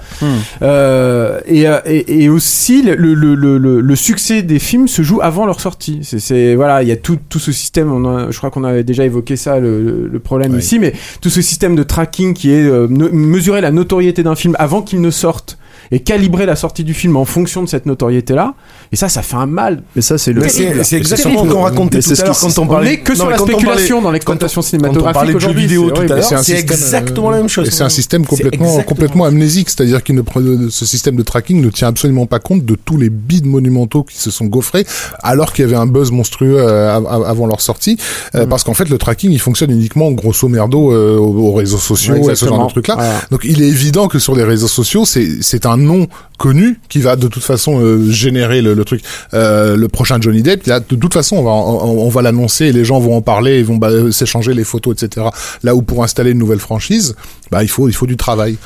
Euh, 0.62 1.39
et, 1.48 1.65
et, 1.86 2.24
et 2.24 2.30
aussi, 2.30 2.82
le, 2.84 3.95
succès 3.95 4.41
des 4.41 4.60
films 4.60 4.88
se 4.88 5.02
joue 5.02 5.19
avant 5.22 5.45
leur 5.45 5.60
sortie. 5.60 6.00
C'est, 6.04 6.56
voilà, 6.56 6.84
il 6.84 6.89
y 6.89 6.91
a 6.91 6.95
tout, 6.95 7.17
tout 7.30 7.39
ce 7.39 7.52
système. 7.52 7.91
On 7.91 8.06
a- 8.06 8.32
je 8.32 8.38
crois 8.38 8.50
qu'on 8.50 8.63
avait 8.63 8.84
déjà 8.84 9.04
évoqué 9.06 9.36
ça, 9.36 9.60
le, 9.60 10.10
problème 10.24 10.54
Oui. 10.54 10.60
ici, 10.60 10.80
mais 10.80 10.93
tout 11.22 11.30
ce 11.30 11.41
système 11.49 11.75
de 11.75 11.83
tracking 11.83 12.33
qui 12.33 12.51
est 12.51 12.63
euh, 12.63 12.88
mesurer 12.88 13.62
la 13.62 13.71
notoriété 13.71 14.23
d'un 14.23 14.35
film 14.35 14.55
avant 14.59 14.81
qu'il 14.81 15.01
ne 15.01 15.09
sorte 15.09 15.59
et 15.91 15.99
calibrer 15.99 16.45
la 16.45 16.56
sortie 16.56 16.84
du 16.84 16.93
film 16.93 17.15
en 17.17 17.25
fonction 17.25 17.63
de 17.63 17.67
cette 17.69 17.86
notoriété-là. 17.86 18.54
Et 18.91 18.95
ça, 18.95 19.10
ça 19.10 19.21
fait 19.21 19.36
un 19.36 19.45
mal. 19.45 19.84
Mais 19.95 20.02
ça, 20.02 20.17
c'est 20.17 20.34
le. 20.34 20.41
Mais 20.41 20.49
c'est 20.49 20.97
exactement 20.97 21.45
ce 21.45 21.49
qu'on 21.49 21.62
racontait 21.62 21.99
tout 22.02 22.10
c'est 22.10 22.15
ce 22.15 22.21
à 22.21 22.25
l'heure 22.25 22.39
quand 22.39 22.58
on 22.60 22.67
parlait. 22.67 22.93
est 22.93 22.97
que 22.99 23.15
sur 23.15 23.30
la 23.30 23.38
spéculation 23.38 24.02
dans 24.02 24.12
l'exploitation 24.12 24.62
Quand 24.62 24.65
on 24.67 24.69
cinématographique 24.69 25.13
parlait 25.13 25.34
de 25.34 25.39
jeux 25.39 25.54
vidéo 25.54 25.89
tout 25.91 26.02
à 26.02 26.06
l'heure, 26.06 26.23
C'est 26.23 26.38
système, 26.38 26.58
exactement 26.58 27.30
la 27.32 27.38
même 27.38 27.49
chose. 27.49 27.67
Et 27.67 27.71
c'est 27.71 27.84
un 27.84 27.89
système 27.89 28.23
C'est 28.23 28.30
complètement, 28.30 28.82
complètement 28.84 29.25
amnésique, 29.25 29.69
c'est-à-dire 29.69 30.04
qu'il 30.04 30.15
ne 30.15 30.21
pre- 30.21 30.69
ce 30.69 30.86
système 30.86 31.15
de 31.15 31.23
tracking 31.23 31.62
ne 31.62 31.69
tient 31.69 31.88
absolument 31.88 32.25
pas 32.25 32.39
compte 32.39 32.65
de 32.65 32.75
tous 32.75 32.97
les 32.97 33.10
bids 33.10 33.43
monumentaux 33.43 34.04
qui 34.04 34.17
se 34.17 34.32
sont 34.32 34.45
gaufrés, 34.45 34.86
alors 35.23 35.54
qu'il 35.54 35.63
y 35.65 35.67
avait 35.67 35.75
un 35.78 35.86
buzz 35.88 36.12
monstrueux 36.12 36.58
euh, 36.60 36.95
av- 36.95 37.08
av- 37.08 37.23
avant 37.23 37.47
leur 37.47 37.62
sortie, 37.62 37.97
euh, 38.36 38.45
Mm. 38.45 38.49
parce 38.49 38.63
qu'en 38.63 38.73
fait 38.73 38.89
le 38.89 38.97
tracking 38.97 39.32
il 39.32 39.39
fonctionne 39.39 39.71
uniquement 39.71 40.12
grosso 40.12 40.47
merdo 40.47 40.91
euh, 40.93 41.17
aux, 41.17 41.49
aux 41.49 41.54
réseaux 41.54 41.78
sociaux 41.78 42.30
et 42.30 42.36
ce 42.36 42.45
genre 42.45 42.65
de 42.67 42.71
trucs 42.71 42.88
là. 42.88 42.95
Voilà. 42.95 43.13
Donc 43.32 43.41
il 43.43 43.62
est 43.62 43.67
évident 43.67 44.08
que 44.08 44.19
sur 44.19 44.36
les 44.36 44.43
réseaux 44.43 44.67
sociaux 44.67 45.06
c'est 45.06 45.28
c'est 45.41 45.65
un 45.65 45.79
nom 45.80 46.08
connu 46.38 46.80
qui 46.88 47.00
va 47.00 47.18
de 47.18 47.28
toute 47.28 47.44
façon 47.44 47.80
euh, 47.82 48.10
générer 48.10 48.62
le, 48.62 48.74
le 48.74 48.86
truc. 48.86 49.02
Euh, 49.34 49.76
le 49.76 49.88
prochain 49.89 50.18
Johnny 50.22 50.42
Depp, 50.42 50.65
là, 50.68 50.80
de 50.80 50.96
toute 50.96 51.13
façon 51.13 51.36
on 51.38 51.44
va 51.44 51.52
on, 51.52 52.06
on 52.06 52.10
va 52.10 52.22
l'annoncer, 52.22 52.65
et 52.68 52.72
les 52.72 52.86
gens 52.86 53.00
vont 53.00 53.15
en 53.15 53.22
parler, 53.22 53.60
ils 53.60 53.65
vont 53.65 53.76
bah, 53.78 53.89
s'échanger 54.12 54.54
les 54.54 54.63
photos, 54.63 55.02
etc. 55.04 55.28
Là 55.63 55.76
où 55.76 55.82
pour 55.82 56.04
installer 56.04 56.32
une 56.32 56.38
nouvelle 56.39 56.60
franchise, 56.60 57.15
bah 57.52 57.62
il 57.63 57.68
faut 57.70 57.89
il 57.89 57.94
faut 57.94 58.06
du 58.08 58.15
travail. 58.15 58.58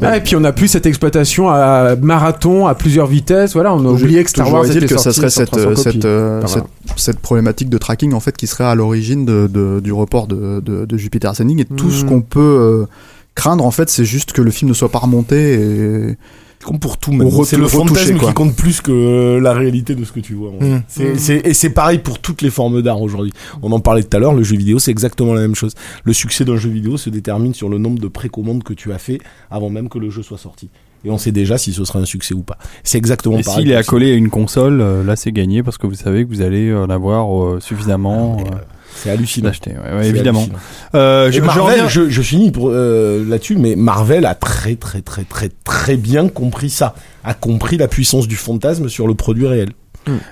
Ouais, 0.00 0.18
et 0.18 0.20
puis 0.20 0.36
on 0.36 0.40
n'a 0.40 0.52
plus 0.52 0.68
cette 0.68 0.86
exploitation 0.86 1.50
à 1.50 1.96
marathon, 2.00 2.66
à 2.66 2.74
plusieurs 2.74 3.06
vitesses. 3.06 3.52
Voilà, 3.52 3.74
on 3.74 3.84
a 3.84 3.90
oublié 3.90 4.24
que 4.24 4.30
Star 4.30 4.50
Wars 4.50 4.64
était 4.64 4.86
que 4.86 4.96
ça 4.98 5.12
serait 5.12 5.28
cette, 5.30 5.50
300 5.50 5.76
cette, 5.82 6.04
euh, 6.06 6.40
Enfin, 6.42 6.62
cette, 6.86 6.98
cette 6.98 7.18
problématique 7.18 7.68
de 7.68 7.76
tracking 7.78 8.14
en 8.14 8.20
fait 8.20 8.36
qui 8.36 8.46
serait 8.46 8.64
à 8.64 8.74
l'origine 8.74 9.26
de, 9.26 9.46
de- 9.52 9.80
du 9.80 9.92
report 9.92 10.26
de, 10.28 10.60
de, 10.64 10.84
de 10.86 10.96
Jupiter 10.96 11.30
Ascending 11.30 11.60
et 11.60 11.64
tout 11.66 11.90
ce 11.90 12.04
Mhm. 12.04 12.08
qu'on 12.08 12.20
peut 12.22 12.40
euh, 12.40 12.86
craindre 13.34 13.64
en 13.64 13.70
fait 13.70 13.88
c'est 13.90 14.04
juste 14.04 14.32
que 14.32 14.40
le 14.42 14.50
film 14.50 14.68
ne 14.70 14.74
soit 14.74 14.88
pas 14.90 14.98
remonté 15.00 15.54
et, 15.54 16.16
Comme 16.64 16.78
pour 16.80 16.98
tout, 16.98 17.12
retour- 17.12 17.46
c'est 17.46 17.56
le 17.56 17.68
fantasme 17.68 18.16
quoi. 18.18 18.28
qui 18.28 18.34
compte 18.34 18.56
plus 18.56 18.80
que 18.80 19.38
la 19.40 19.52
réalité 19.52 19.94
de 19.94 20.04
ce 20.04 20.12
que 20.12 20.20
tu 20.20 20.34
vois. 20.34 20.50
Mm. 20.60 20.82
C'est- 20.88 21.16
c'est- 21.16 21.46
et 21.46 21.54
c'est 21.54 21.70
pareil 21.70 21.98
pour 21.98 22.18
toutes 22.18 22.42
les 22.42 22.50
formes 22.50 22.82
d'art 22.82 23.00
aujourd'hui. 23.00 23.32
On 23.62 23.70
en 23.72 23.80
parlait 23.80 24.02
tout 24.02 24.16
à 24.16 24.20
l'heure, 24.20 24.34
le 24.34 24.42
jeu 24.42 24.56
vidéo, 24.56 24.78
c'est 24.78 24.90
exactement 24.90 25.34
la 25.34 25.40
même 25.42 25.54
chose. 25.54 25.74
Le 26.04 26.12
succès 26.12 26.44
d'un 26.44 26.56
jeu 26.56 26.68
vidéo 26.68 26.96
se 26.96 27.10
détermine 27.10 27.54
sur 27.54 27.68
le 27.68 27.78
nombre 27.78 28.00
de 28.00 28.08
précommandes 28.08 28.64
que 28.64 28.72
tu 28.74 28.92
as 28.92 28.98
fait 28.98 29.20
avant 29.50 29.70
même 29.70 29.88
que 29.88 29.98
le 29.98 30.10
jeu 30.10 30.22
soit 30.22 30.38
sorti. 30.38 30.68
Et 31.04 31.10
on 31.10 31.16
sait 31.18 31.30
déjà 31.30 31.58
si 31.58 31.72
ce 31.72 31.84
sera 31.84 32.00
un 32.00 32.04
succès 32.04 32.34
ou 32.34 32.42
pas. 32.42 32.58
C'est 32.82 32.98
exactement 32.98 33.38
Et 33.38 33.42
pareil. 33.44 33.62
s'il 33.62 33.70
est 33.70 33.76
accolé 33.76 34.10
à 34.10 34.14
une 34.14 34.30
console, 34.30 34.80
euh, 34.80 35.04
là 35.04 35.14
c'est 35.14 35.30
gagné 35.30 35.62
parce 35.62 35.78
que 35.78 35.86
vous 35.86 35.94
savez 35.94 36.24
que 36.24 36.28
vous 36.28 36.42
allez 36.42 36.74
en 36.74 36.90
avoir 36.90 37.32
euh, 37.44 37.60
suffisamment 37.60 38.36
Ah, 38.40 38.42
mais, 38.42 38.50
euh, 38.56 38.58
C'est 39.02 39.10
hallucinant. 39.10 39.48
d'acheter. 39.48 39.70
Ouais, 39.70 39.96
ouais, 39.96 40.02
C'est 40.02 40.08
évidemment. 40.10 40.40
hallucinant. 40.40 40.58
Euh, 40.94 41.30
je, 41.32 41.40
Marvel, 41.40 41.62
reviens- 41.64 41.88
je, 41.88 42.08
je 42.10 42.22
finis 42.22 42.50
pour 42.50 42.70
euh, 42.70 43.24
là-dessus, 43.28 43.56
mais 43.56 43.76
Marvel 43.76 44.26
a 44.26 44.34
très 44.34 44.74
très 44.76 45.00
très 45.00 45.22
très 45.24 45.50
très 45.64 45.96
bien 45.96 46.28
compris 46.28 46.70
ça, 46.70 46.94
a 47.24 47.34
compris 47.34 47.76
la 47.76 47.88
puissance 47.88 48.26
du 48.28 48.36
fantasme 48.36 48.88
sur 48.88 49.06
le 49.06 49.14
produit 49.14 49.46
réel. 49.46 49.70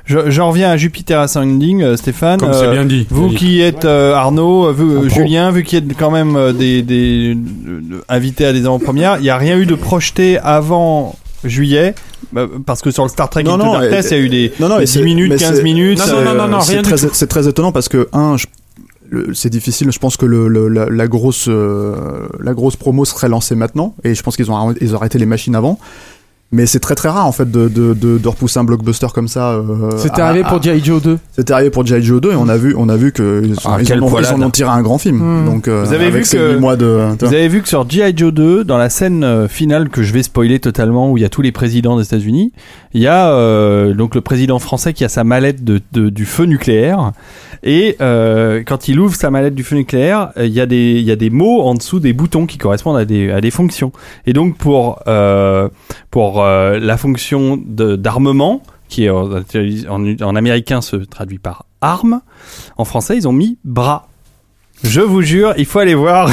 je- 0.07 0.31
j'en 0.31 0.48
reviens 0.50 0.70
à 0.70 0.76
Jupiter 0.79 1.20
Ascending, 1.20 1.83
euh, 1.83 1.96
Stéphane. 1.96 2.40
Comme 2.40 2.48
Euh, 2.50 2.61
c'est 2.61 2.70
bien 2.70 2.87
dit. 2.87 3.07
Vous 3.11 3.29
qui 3.29 3.61
êtes 3.61 3.85
euh, 3.85 4.14
Arnaud, 4.14 4.72
vous. 4.72 5.09
Julien, 5.11 5.50
vu 5.50 5.64
qu'il 5.64 5.87
y 5.87 5.90
a 5.90 5.94
quand 5.98 6.11
même 6.11 6.35
euh, 6.35 6.52
des, 6.55 6.81
des 6.83 7.37
euh, 7.68 8.02
invités 8.09 8.46
à 8.46 8.52
des 8.55 8.61
avant-premières, 8.64 9.16
il 9.18 9.22
n'y 9.22 9.31
a 9.31 9.37
rien 9.37 9.59
eu 9.59 9.66
de 9.66 9.74
projeté 9.74 10.38
avant 10.38 11.14
juillet 11.44 11.94
bah, 12.37 12.46
parce 12.64 12.83
que 12.83 12.90
sur 12.90 13.03
le 13.03 13.09
Star 13.09 13.29
Trek 13.31 13.42
Non, 13.44 13.55
Into 13.55 13.64
non, 13.64 13.72
Darkness, 13.72 14.09
il 14.11 14.16
y 14.16 14.20
a 14.20 14.22
eu 14.22 14.29
des, 14.29 14.53
non, 14.61 14.68
non, 14.68 14.77
des 14.77 14.83
et 14.83 14.87
10 14.87 14.92
c'est- 14.92 15.03
minutes, 15.03 15.31
mais 15.33 15.37
15 15.38 15.57
c'est- 15.57 15.62
minutes. 15.62 15.99
Non, 15.99 16.07
non, 16.07 16.25
non, 16.25 16.35
non, 16.35 16.49
non, 16.49 16.61
c'est 16.61 16.72
rien 16.72 16.83
du 16.83 16.90
tout. 16.90 17.09
c'est 17.12 17.27
très 17.27 17.49
étonnant 17.49 17.72
parce 17.72 17.88
que 17.88 18.09
un, 18.12 18.37
je- 18.37 18.46
c'est 19.35 19.51
difficile. 19.51 19.90
Je 19.90 19.99
pense 19.99 20.16
que 20.16 20.27
le, 20.27 20.49
le- 20.49 20.68
la, 20.68 20.87
la 20.90 21.07
grosse 21.09 21.46
euh, 21.49 22.27
la 22.40 22.55
grosse 22.55 22.77
promo 22.77 23.05
serait 23.05 23.29
lancée 23.29 23.55
maintenant 23.55 23.94
et 24.05 24.14
je 24.14 24.22
pense 24.22 24.37
qu'ils 24.37 24.51
ont 24.51 24.75
ils 24.81 24.94
ont 24.94 24.99
arrêté 24.99 25.18
les 25.18 25.27
machines 25.27 25.55
avant. 25.57 25.79
Mais 26.52 26.64
c'est 26.66 26.78
très 26.78 26.94
très 26.94 27.09
rare 27.09 27.26
en 27.26 27.32
fait 27.32 27.50
de, 27.50 27.66
de, 27.68 27.92
de, 27.92 28.18
de 28.18 28.28
repousser 28.28 28.61
un 28.61 28.64
blockbuster 28.64 29.09
comme 29.12 29.26
ça. 29.26 29.54
euh, 29.54 29.90
C'était 29.98 30.20
arrivé 30.22 30.44
à- 30.44 30.48
pour 30.48 30.62
G.I. 30.62 30.82
Joe 30.82 31.02
2. 31.02 31.18
C'était 31.32 31.52
arrivé 31.52 31.70
pour 31.70 31.85
G.I. 31.85 32.00
Joe 32.02 32.20
2 32.20 32.30
et 32.32 32.35
on 32.37 32.48
a 32.48 32.56
vu 32.56 32.72
on 32.78 32.88
a 32.88 32.96
vu 32.96 33.11
que 33.11 33.42
ils, 33.44 33.56
sont- 33.59 33.68
Ah, 33.68 33.78
ils 33.80 33.92
ont, 34.00 34.18
ils 34.20 34.26
en 34.32 34.42
ont 34.42 34.50
tiré 34.50 34.70
un 34.70 34.80
grand 34.80 34.98
film. 34.98 35.16
Hmm. 35.18 35.44
Donc 35.44 35.66
euh, 35.66 35.82
Vous 35.85 35.92
avez 35.92 36.09
vu 36.11 36.22
que- 36.22 36.56
mois 36.56 36.76
de 36.76 37.09
Vous 37.20 37.26
avez 37.26 37.48
vu 37.48 37.62
que 37.62 37.68
sur 37.68 37.88
G.I. 37.90 38.12
Joe 38.16 38.32
2, 38.32 38.62
dans 38.62 38.78
la 38.78 38.90
scène 38.90 39.24
euh, 39.24 39.48
finale 39.48 39.88
que 39.88 40.04
je 40.04 40.12
vais 40.12 40.22
spoiler 40.22 40.61
totalement, 40.61 41.11
où 41.11 41.18
il 41.18 41.22
y 41.22 41.24
a 41.24 41.28
tous 41.28 41.42
les 41.42 41.50
présidents 41.52 41.96
des 41.98 42.04
États-Unis, 42.04 42.52
il 42.94 43.00
y 43.02 43.09
a 43.09 43.28
euh, 43.32 43.92
donc 43.92 44.14
le 44.14 44.20
président 44.20 44.61
français 44.61 44.92
qui 44.92 45.04
a 45.04 45.09
sa 45.09 45.24
mallette 45.24 45.64
de, 45.64 45.80
de- 45.92 46.11
du 46.11 46.26
feu 46.26 46.44
nucléaire. 46.44 47.11
Et 47.64 47.96
euh, 48.00 48.62
quand 48.64 48.87
il 48.87 49.00
ouvre 49.00 49.16
sa 49.16 49.30
mallette 49.30 49.54
du 49.56 49.64
feu 49.64 49.74
nucléaire, 49.74 50.30
euh, 50.38 50.46
il 50.46 50.52
y, 50.52 50.61
a 50.61 50.66
des- 50.66 50.92
il 50.92 51.02
y 51.04 51.11
a 51.11 51.16
des 51.16 51.30
mots 51.30 51.62
en 51.62 51.74
dessous 51.74 51.98
des 51.98 52.12
boutons 52.12 52.46
qui 52.46 52.56
correspondent 52.59 52.98
à 52.98 53.04
des, 53.04 53.32
à 53.32 53.40
des 53.40 53.50
fonctions. 53.50 53.90
Et 54.26 54.32
donc 54.32 54.56
pour, 54.56 55.00
euh, 55.09 55.68
pour 56.16 56.42
euh, 56.42 56.79
la 56.81 56.96
fonction 56.96 57.61
d'armement, 57.62 58.62
qui 58.88 59.05
est 59.05 59.11
en, 59.11 59.29
en- 59.35 60.16
en 60.22 60.35
américain 60.35 60.81
se 60.81 60.96
traduit 60.96 61.38
par 61.38 61.66
arme, 61.83 62.22
en 62.79 62.87
français 62.87 63.18
ils 63.18 63.29
ont 63.29 63.33
mis 63.33 63.59
bras. 63.64 64.09
Je 64.83 65.02
vous 65.02 65.20
jure, 65.20 65.52
il 65.59 65.66
faut 65.66 65.79
aller 65.79 65.94
voir. 65.94 66.31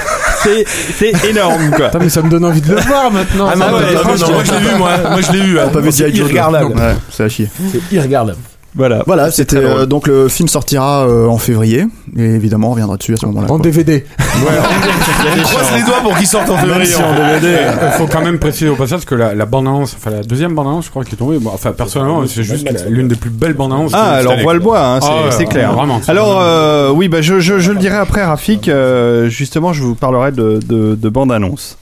c'est 0.42 1.12
énorme 1.28 1.70
quoi. 1.76 1.88
Putain, 1.88 1.98
mais 1.98 2.08
ça 2.08 2.22
me 2.22 2.30
donne 2.30 2.46
envie 2.46 2.62
de 2.62 2.72
le 2.74 2.80
voir 2.80 3.10
maintenant. 3.10 3.48
Ah 3.52 3.56
non, 3.56 3.70
non, 3.70 3.78
non, 3.80 4.04
moi 4.32 4.44
je 4.44 4.52
l'ai 4.52 4.58
vu, 4.60 4.76
moi, 4.78 4.90
moi 5.10 5.20
je 5.20 5.32
l'ai 5.32 5.40
vu. 5.42 5.58
Joe 5.58 5.72
2. 6.10 6.16
irregardable. 6.16 6.74
Ouais, 6.74 6.94
c'est 7.10 7.24
à 7.24 7.28
chier. 7.28 7.50
C'est 7.70 7.94
irregardable. 7.94 8.38
Voilà. 8.78 9.02
Voilà, 9.06 9.30
c'était 9.30 9.56
euh, 9.56 9.84
donc 9.86 10.06
le 10.06 10.28
film 10.28 10.48
sortira 10.48 11.06
euh, 11.06 11.26
en 11.26 11.36
février 11.36 11.86
et 12.16 12.22
évidemment 12.24 12.68
on 12.68 12.70
reviendra 12.72 12.96
dessus 12.96 13.12
à 13.12 13.16
ce 13.16 13.26
moment-là. 13.26 13.46
En 13.50 13.56
quoi. 13.56 13.62
DVD. 13.64 14.04
On 14.18 15.42
croise 15.42 15.72
les 15.76 15.82
doigts 15.82 16.00
pour 16.02 16.16
qu'il 16.16 16.26
sorte 16.26 16.48
en 16.48 16.56
février. 16.56 16.86
si 16.86 16.96
en 17.02 17.12
DVD. 17.14 17.56
Il 17.82 17.88
faut 17.98 18.06
quand 18.06 18.22
même 18.22 18.38
préciser 18.38 18.68
au 18.70 18.76
passage 18.76 19.04
que 19.04 19.14
la, 19.14 19.34
la 19.34 19.44
bande-annonce, 19.46 19.94
enfin 19.98 20.10
la 20.10 20.22
deuxième 20.22 20.54
bande-annonce, 20.54 20.86
je 20.86 20.90
crois, 20.90 21.04
qui 21.04 21.14
est 21.14 21.18
tombée. 21.18 21.38
bon, 21.38 21.50
enfin, 21.52 21.72
personnellement, 21.72 22.22
c'est 22.26 22.44
juste 22.44 22.66
l'une 22.88 23.08
des 23.08 23.16
plus 23.16 23.30
belles 23.30 23.54
bandes-annonces. 23.54 23.92
Ah, 23.94 24.12
alors 24.12 24.34
année, 24.34 24.42
voit 24.44 24.54
le 24.54 24.60
quoi. 24.60 24.70
bois, 24.78 24.86
hein, 24.86 24.98
c'est 25.02 25.08
Ah 25.10 25.24
ouais, 25.24 25.30
c'est 25.32 25.44
clair. 25.46 25.72
Vraiment. 25.72 26.00
c'est 26.02 26.10
Alors, 26.10 26.38
euh, 26.40 26.90
oui, 26.90 27.08
bah, 27.08 27.20
je, 27.20 27.40
je, 27.40 27.58
je 27.58 27.72
le 27.72 27.78
dirai 27.78 27.96
après, 27.96 28.24
Rafik. 28.24 28.68
euh, 28.68 29.28
justement, 29.28 29.72
je 29.72 29.82
vous 29.82 29.94
parlerai 29.96 30.30
de, 30.32 30.60
de, 30.66 30.94
de 30.94 31.08
bande-annonce. 31.08 31.76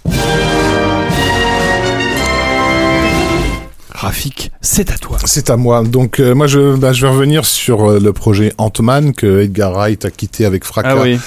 Rafik, 3.96 4.50
c'est 4.60 4.90
à 4.90 4.98
toi. 4.98 5.16
C'est 5.24 5.48
à 5.48 5.56
moi. 5.56 5.82
Donc 5.82 6.20
euh, 6.20 6.34
moi 6.34 6.46
je, 6.46 6.76
bah, 6.76 6.92
je 6.92 7.06
vais 7.06 7.10
revenir 7.12 7.46
sur 7.46 7.90
euh, 7.90 7.98
le 7.98 8.12
projet 8.12 8.52
Ant-Man 8.58 9.14
que 9.14 9.40
Edgar 9.40 9.72
Wright 9.72 10.04
a 10.04 10.10
quitté 10.10 10.44
avec 10.44 10.64
fracas. 10.64 10.96
Ah 10.98 11.02
oui. 11.02 11.18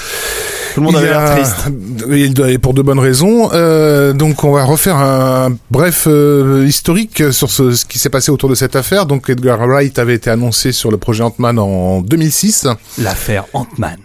Tout 0.76 0.82
le 0.82 0.86
monde 0.86 0.96
avait 0.98 1.08
l'air 1.08 1.36
triste. 1.36 1.56
Oui, 2.08 2.32
Et 2.48 2.58
pour 2.60 2.74
de 2.76 2.82
bonnes 2.82 3.00
raisons. 3.00 3.50
Euh, 3.54 4.14
donc 4.14 4.44
on 4.44 4.52
va 4.52 4.64
refaire 4.66 4.98
un 4.98 5.50
bref 5.72 6.06
euh, 6.08 6.66
historique 6.68 7.34
sur 7.34 7.50
ce, 7.50 7.72
ce 7.72 7.86
qui 7.86 7.98
s'est 7.98 8.10
passé 8.10 8.32
autour 8.32 8.50
de 8.50 8.56
cette 8.56 8.76
affaire. 8.76 9.08
Donc 9.08 9.30
Edgar 9.30 9.60
Wright 9.60 9.98
avait 9.98 10.16
été 10.16 10.30
annoncé 10.30 10.72
sur 10.72 10.92
le 10.92 10.98
projet 10.98 11.24
Ant-Man 11.24 11.58
en 11.58 12.02
2006. 12.02 12.68
L'affaire 13.00 13.46
Ant-Man. 13.54 13.98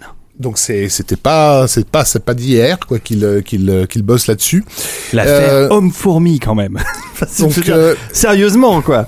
Donc 0.44 0.58
c'était 0.58 1.16
pas 1.16 1.66
c'est 1.66 1.86
pas 1.88 2.04
c'est 2.04 2.22
pas 2.22 2.34
d'hier 2.34 2.78
quoi 2.86 2.98
qu'il 2.98 3.24
euh, 3.24 3.40
qu'il 3.40 3.68
euh, 3.70 3.86
qu'il 3.86 4.02
bosse 4.02 4.26
là-dessus. 4.26 4.62
L'affaire 5.14 5.52
Euh, 5.52 5.68
Homme-Fourmi, 5.70 6.38
quand 6.38 6.54
même. 6.54 6.78
Donc 7.38 7.58
dire, 7.60 7.74
euh, 7.74 7.94
Sérieusement, 8.12 8.82
quoi. 8.82 9.06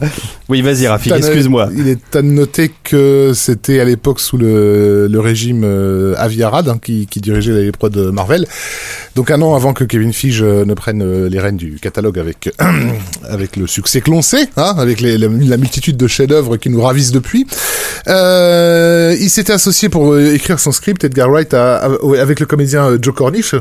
Oui, 0.49 0.63
vas-y, 0.63 0.87
Rafik, 0.87 1.13
excuse-moi. 1.13 1.69
Il 1.77 1.89
est 1.89 2.17
à 2.17 2.23
noter 2.23 2.71
que 2.85 3.33
c'était 3.35 3.81
à 3.81 3.85
l'époque 3.85 4.21
sous 4.21 4.39
le, 4.39 5.09
le 5.09 5.21
régime 5.21 5.63
euh, 5.65 6.15
Avi 6.17 6.43
Arad 6.43 6.69
hein, 6.69 6.79
qui, 6.83 7.07
qui 7.07 7.21
dirigeait 7.21 7.53
les 7.53 7.73
prods 7.73 7.91
de 7.91 8.11
Marvel. 8.11 8.47
Donc 9.17 9.31
un 9.31 9.43
an 9.43 9.55
avant 9.55 9.73
que 9.75 9.85
Kevin 9.85 10.13
Feige 10.13 10.43
ne 10.43 10.73
prenne 10.75 11.27
les 11.27 11.41
rênes 11.41 11.57
du 11.57 11.79
catalogue 11.81 12.19
avec 12.19 12.51
avec 13.29 13.57
le 13.57 13.67
succès 13.67 14.01
que 14.01 14.11
l'on 14.11 14.23
sait, 14.23 14.49
hein, 14.57 14.75
avec 14.79 15.01
les, 15.01 15.19
la, 15.19 15.29
la 15.29 15.57
multitude 15.57 15.97
de 15.97 16.07
chefs-d'œuvre 16.07 16.57
qui 16.57 16.71
nous 16.71 16.81
ravissent 16.81 17.13
depuis. 17.13 17.47
Il 18.07 19.29
s'était 19.31 19.53
associé 19.53 19.89
pour 19.89 20.17
écrire 20.19 20.61
son 20.61 20.73
script 20.73 21.03
Edgar 21.05 21.26
Wright 21.29 21.55
avec 21.55 22.41
le 22.41 22.47
comédien 22.47 22.91
euh, 22.91 22.99
Joe 23.01 23.15
Cornish. 23.15 23.55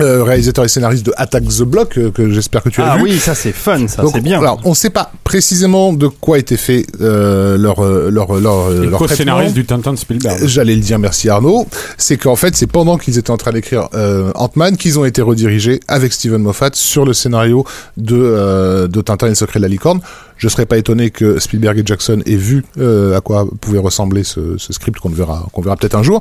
Euh, 0.00 0.24
réalisateur 0.24 0.64
et 0.64 0.68
scénariste 0.68 1.06
de 1.06 1.12
Attack 1.16 1.44
the 1.44 1.62
Block, 1.62 1.96
euh, 1.98 2.10
que 2.10 2.30
j'espère 2.30 2.62
que 2.62 2.68
tu 2.68 2.80
as 2.82 2.92
Ah 2.92 2.96
vu. 2.96 3.04
oui, 3.04 3.18
ça 3.18 3.34
c'est 3.34 3.52
fun, 3.52 3.86
ça 3.88 4.02
Donc, 4.02 4.12
c'est 4.14 4.20
bien. 4.20 4.40
Alors, 4.40 4.60
on 4.64 4.70
ne 4.70 4.74
sait 4.74 4.90
pas 4.90 5.12
précisément 5.22 5.92
de 5.92 6.08
quoi 6.08 6.38
était 6.38 6.56
fait 6.56 6.86
euh, 7.00 7.56
leur 7.56 7.84
euh, 7.84 8.10
leur 8.10 8.34
leur 8.40 8.72
Et 8.72 8.76
le 8.78 8.90
leur 8.90 8.98
co-scénariste 8.98 9.54
du 9.54 9.64
Tintin 9.64 9.92
de 9.92 9.98
Spielberg. 9.98 10.44
J'allais 10.46 10.74
le 10.74 10.80
dire, 10.80 10.98
merci 10.98 11.28
Arnaud. 11.28 11.66
C'est 11.96 12.16
qu'en 12.16 12.36
fait, 12.36 12.56
c'est 12.56 12.66
pendant 12.66 12.98
qu'ils 12.98 13.18
étaient 13.18 13.30
en 13.30 13.36
train 13.36 13.52
d'écrire 13.52 13.88
euh, 13.94 14.32
Ant-Man 14.34 14.76
qu'ils 14.76 14.98
ont 14.98 15.04
été 15.04 15.22
redirigés 15.22 15.80
avec 15.88 16.12
Steven 16.12 16.42
Moffat 16.42 16.70
sur 16.74 17.04
le 17.04 17.12
scénario 17.12 17.64
de 17.96 18.16
euh, 18.16 18.88
de 18.88 19.00
Tintin 19.00 19.26
et 19.26 19.30
le 19.30 19.34
secret 19.36 19.58
de 19.60 19.64
la 19.64 19.68
licorne. 19.68 20.00
Je 20.36 20.48
serais 20.48 20.66
pas 20.66 20.76
étonné 20.78 21.10
que 21.10 21.38
Spielberg 21.38 21.78
et 21.78 21.82
Jackson 21.86 22.20
aient 22.26 22.34
vu 22.34 22.64
euh, 22.78 23.16
à 23.16 23.20
quoi 23.20 23.46
pouvait 23.60 23.78
ressembler 23.78 24.24
ce, 24.24 24.58
ce 24.58 24.72
script 24.72 24.98
qu'on 24.98 25.08
verra 25.10 25.46
qu'on 25.52 25.62
verra 25.62 25.76
peut-être 25.76 25.94
un 25.94 26.02
jour. 26.02 26.20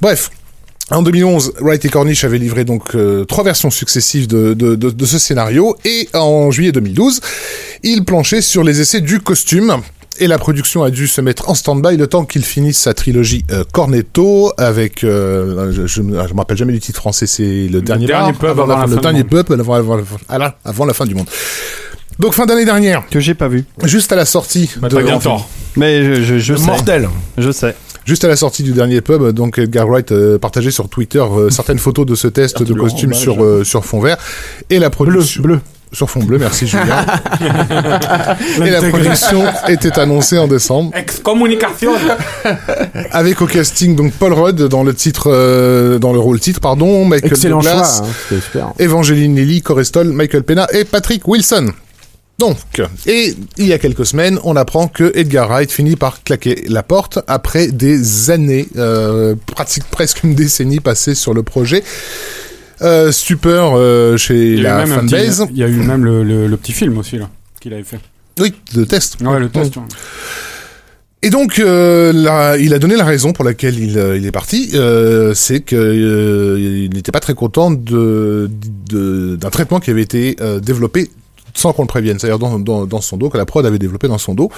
Bref. 0.00 0.30
En 0.90 1.02
2011, 1.02 1.54
Wright 1.60 1.82
et 1.84 1.88
Cornish 1.88 2.24
avaient 2.24 2.38
livré 2.38 2.64
donc 2.64 2.94
euh, 2.94 3.24
trois 3.24 3.42
versions 3.42 3.70
successives 3.70 4.26
de, 4.28 4.52
de, 4.52 4.74
de, 4.74 4.90
de 4.90 5.06
ce 5.06 5.18
scénario 5.18 5.76
et 5.84 6.08
en 6.12 6.50
juillet 6.50 6.72
2012, 6.72 7.20
ils 7.82 8.04
planchaient 8.04 8.42
sur 8.42 8.62
les 8.62 8.80
essais 8.80 9.00
du 9.00 9.20
costume. 9.20 9.76
Et 10.20 10.28
la 10.28 10.38
production 10.38 10.84
a 10.84 10.90
dû 10.90 11.08
se 11.08 11.20
mettre 11.20 11.48
en 11.50 11.54
stand-by 11.56 11.96
le 11.96 12.06
temps 12.06 12.24
qu'il 12.24 12.44
finisse 12.44 12.78
sa 12.78 12.94
trilogie 12.94 13.44
euh, 13.50 13.64
Cornetto 13.72 14.52
avec, 14.58 15.02
euh, 15.02 15.72
je, 15.72 15.86
je, 15.88 16.02
me 16.02 16.12
je 16.28 16.32
me 16.34 16.38
rappelle 16.38 16.56
jamais 16.56 16.72
du 16.72 16.78
titre 16.78 17.00
français, 17.00 17.26
c'est 17.26 17.66
le, 17.66 17.80
dernier, 17.80 18.06
dernier 18.06 18.30
bar, 18.32 18.38
pub 18.38 18.50
avant 18.50 18.66
la 18.66 18.74
fin- 18.76 18.80
fin 18.82 18.86
le 18.90 18.94
du 18.96 19.00
dernier 19.02 19.18
monde. 19.24 19.28
pub 19.30 19.52
avant, 19.60 19.74
avant- 19.74 19.98
avant- 20.28 20.52
avant 20.64 20.84
la 20.86 20.94
fin 20.94 21.04
du 21.06 21.16
monde. 21.16 21.26
Donc 22.20 22.34
fin 22.34 22.46
d'année 22.46 22.64
dernière, 22.64 23.02
Que 23.10 23.18
j'ai 23.18 23.34
pas 23.34 23.48
vu. 23.48 23.64
juste 23.82 24.12
à 24.12 24.16
la 24.16 24.24
sortie 24.24 24.70
Bah, 24.76 24.88
de 24.88 25.02
bien 25.02 25.18
tort. 25.18 25.48
Mais 25.74 26.04
je, 26.04 26.22
je, 26.22 26.38
je 26.38 26.54
sais. 26.54 26.66
Mortel. 26.66 27.08
Je 27.36 27.50
sais. 27.50 27.74
Juste 28.04 28.24
à 28.24 28.28
la 28.28 28.36
sortie 28.36 28.62
du 28.62 28.72
dernier 28.72 29.00
pub, 29.00 29.30
donc 29.30 29.58
Edgar 29.58 29.86
Wright 29.88 30.12
euh, 30.12 30.38
partageait 30.38 30.70
sur 30.70 30.88
Twitter 30.88 31.20
euh, 31.22 31.48
certaines 31.50 31.78
photos 31.78 32.04
de 32.06 32.14
ce 32.14 32.28
test 32.28 32.62
de 32.62 32.74
costume 32.74 33.14
sur 33.14 33.42
euh, 33.42 33.64
sur 33.64 33.84
fond 33.84 34.00
vert 34.00 34.18
et 34.68 34.78
la 34.78 34.90
production 34.90 35.42
bleu. 35.42 35.60
sur 35.92 36.10
fond 36.10 36.22
bleu. 36.22 36.36
Merci 36.38 36.66
Julien. 36.66 37.04
et 38.64 38.70
la 38.70 38.82
production 38.82 39.44
était 39.68 39.98
annoncée 39.98 40.36
en 40.38 40.46
décembre 40.48 40.90
Excommunication 40.94 41.92
avec 43.10 43.40
au 43.40 43.46
casting 43.46 43.96
donc 43.96 44.12
Paul 44.12 44.32
Rudd 44.34 44.60
dans 44.68 44.82
le 44.84 44.92
titre 44.94 45.30
euh, 45.32 45.98
dans 45.98 46.12
le 46.12 46.18
rôle 46.18 46.40
titre 46.40 46.60
pardon, 46.60 47.04
Michael 47.06 47.30
Excellent 47.32 47.58
Douglas, 47.60 48.00
choix. 48.00 48.06
hein, 48.06 48.12
C'était 48.28 48.40
super. 48.42 48.68
Evangeline 48.78 49.34
Lilly, 49.36 49.62
Corey 49.62 49.84
Stoll, 49.84 50.08
Michael 50.08 50.42
Pena 50.42 50.66
et 50.74 50.84
Patrick 50.84 51.26
Wilson. 51.26 51.72
Donc, 52.38 52.56
et 53.06 53.34
il 53.58 53.66
y 53.66 53.72
a 53.72 53.78
quelques 53.78 54.04
semaines, 54.04 54.38
on 54.42 54.56
apprend 54.56 54.88
que 54.88 55.12
Edgar 55.14 55.48
Wright 55.48 55.70
finit 55.70 55.94
par 55.94 56.22
claquer 56.24 56.64
la 56.68 56.82
porte 56.82 57.20
après 57.28 57.68
des 57.68 58.30
années, 58.30 58.68
euh, 58.76 59.36
pratique 59.54 59.84
presque 59.84 60.24
une 60.24 60.34
décennie 60.34 60.80
passée 60.80 61.14
sur 61.14 61.32
le 61.32 61.42
projet. 61.44 61.84
Euh, 62.82 63.12
stupeur 63.12 63.74
euh, 63.76 64.16
chez 64.16 64.56
la 64.56 64.84
fanbase. 64.84 65.46
il 65.52 65.58
y 65.58 65.62
a 65.62 65.68
eu 65.68 65.76
même 65.76 66.04
le, 66.04 66.24
le- 66.24 66.48
le 66.48 66.56
petit 66.56 66.72
film 66.72 66.98
aussi, 66.98 67.18
là, 67.18 67.30
qu'il 67.60 67.72
avait 67.72 67.84
fait. 67.84 68.00
Oui, 68.40 68.52
de 68.74 68.84
test. 68.84 69.16
Ouais, 69.20 69.38
le 69.38 69.48
test. 69.48 69.76
ouais. 69.76 69.82
Et 71.22 71.30
donc, 71.30 71.60
euh, 71.60 72.12
là, 72.12 72.56
il 72.58 72.74
a 72.74 72.78
donné 72.80 72.96
la 72.96 73.04
raison 73.04 73.32
pour 73.32 73.44
laquelle 73.44 73.78
il, 73.78 73.96
euh, 73.96 74.18
il 74.18 74.26
est 74.26 74.32
parti, 74.32 74.72
euh, 74.74 75.32
c'est 75.34 75.60
que 75.60 75.76
euh, 75.76 76.58
il 76.60 76.90
n'était 76.92 77.12
pas 77.12 77.20
très 77.20 77.34
content 77.34 77.70
de 77.70 78.50
d'un 78.90 79.50
traitement 79.50 79.78
qui 79.80 79.90
avait 79.90 80.02
été 80.02 80.36
développé 80.60 81.10
sans 81.56 81.72
qu'on 81.72 81.82
le 81.82 81.88
prévienne, 81.88 82.18
c'est-à-dire 82.18 82.38
dans, 82.38 82.58
dans, 82.58 82.84
dans 82.86 83.00
son 83.00 83.16
dos, 83.16 83.30
que 83.30 83.38
la 83.38 83.46
prod 83.46 83.64
avait 83.64 83.78
développé 83.78 84.08
dans 84.08 84.18
son 84.18 84.34
dos. 84.34 84.50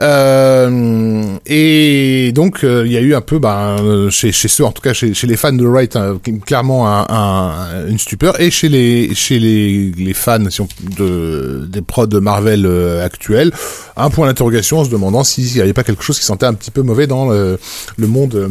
Euh, 0.00 1.22
et 1.46 2.32
donc 2.34 2.64
euh, 2.64 2.84
il 2.86 2.92
y 2.92 2.96
a 2.96 3.00
eu 3.00 3.14
un 3.14 3.20
peu, 3.20 3.38
ben, 3.38 4.08
chez, 4.10 4.32
chez 4.32 4.48
ceux, 4.48 4.64
en 4.64 4.72
tout 4.72 4.82
cas 4.82 4.92
chez, 4.92 5.14
chez 5.14 5.26
les 5.26 5.36
fans 5.36 5.52
de 5.52 5.66
Wright, 5.66 5.96
un- 5.96 6.18
clairement 6.46 6.88
un, 6.88 7.06
un- 7.08 7.88
une 7.88 7.98
stupeur, 7.98 8.40
et 8.40 8.50
chez 8.50 8.68
les 8.68 9.14
chez 9.14 9.38
les, 9.38 9.92
les 9.96 10.14
fans 10.14 10.38
de 10.38 11.66
des 11.68 11.82
prods 11.82 12.06
de 12.06 12.18
Marvel 12.18 12.64
euh, 12.66 13.04
actuels, 13.04 13.52
un 13.96 14.10
point 14.10 14.26
d'interrogation 14.26 14.78
en 14.78 14.84
se 14.84 14.90
demandant 14.90 15.24
s'il 15.24 15.52
n'y 15.52 15.60
avait 15.60 15.72
pas 15.72 15.84
quelque 15.84 16.02
chose 16.02 16.18
qui 16.18 16.24
sentait 16.24 16.46
un 16.46 16.54
petit 16.54 16.70
peu 16.70 16.82
mauvais 16.82 17.06
dans 17.06 17.28
le, 17.28 17.58
le 17.96 18.06
monde 18.06 18.34
euh, 18.34 18.48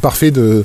parfait 0.00 0.30
de 0.30 0.64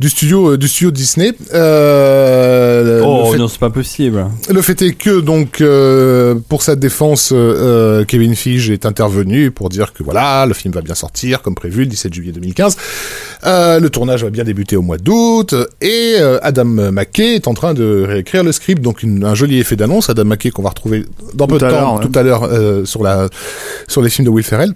du 0.00 0.08
studio 0.08 0.52
euh, 0.52 0.56
du 0.58 0.66
studio 0.66 0.90
Disney. 0.90 1.32
Euh, 1.54 3.02
Oh 3.04 3.30
fait- 3.32 3.38
non, 3.38 3.48
c'est 3.48 3.58
pas 3.60 3.70
possible. 3.70 4.26
le 4.48 4.62
fait 4.62 4.80
est 4.82 4.92
que 4.94 5.20
donc 5.20 5.60
euh, 5.60 6.34
pour 6.48 6.62
sa 6.62 6.74
défense, 6.76 7.32
Kevin 8.08 8.34
Feige 8.34 8.70
est 8.70 8.86
intervenu 8.86 9.50
pour 9.50 9.68
dire 9.68 9.92
que 9.92 10.02
voilà, 10.02 10.46
le 10.46 10.54
film 10.54 10.72
va 10.74 10.80
bien 10.80 10.94
sortir 10.94 11.42
comme 11.42 11.54
prévu 11.54 11.80
le 11.80 11.86
17 11.86 12.12
juillet 12.14 12.32
2015. 12.32 12.76
Euh, 13.46 13.78
le 13.80 13.90
tournage 13.90 14.24
va 14.24 14.30
bien 14.30 14.44
débuter 14.44 14.76
au 14.76 14.82
mois 14.82 14.98
d'août 14.98 15.54
et 15.80 16.14
euh, 16.18 16.38
Adam 16.42 16.64
McKay 16.64 17.34
est 17.36 17.48
en 17.48 17.54
train 17.54 17.74
de 17.74 18.04
réécrire 18.06 18.42
le 18.42 18.52
script. 18.52 18.82
Donc 18.82 19.02
une- 19.02 19.24
un 19.24 19.34
joli 19.34 19.58
effet 19.60 19.76
d'annonce. 19.76 20.08
Adam 20.10 20.24
McKay 20.24 20.50
qu'on 20.50 20.62
va 20.62 20.70
retrouver 20.70 21.04
dans 21.34 21.46
peu 21.46 21.58
de 21.58 21.68
temps, 21.68 21.98
tout 21.98 22.12
à 22.18 22.22
l'heure 22.22 22.44
euh, 22.44 22.84
sur 22.84 23.02
la 23.02 23.28
sur 23.86 24.02
les 24.02 24.08
films 24.10 24.24
de 24.26 24.30
Will 24.30 24.44
Ferrell. 24.44 24.72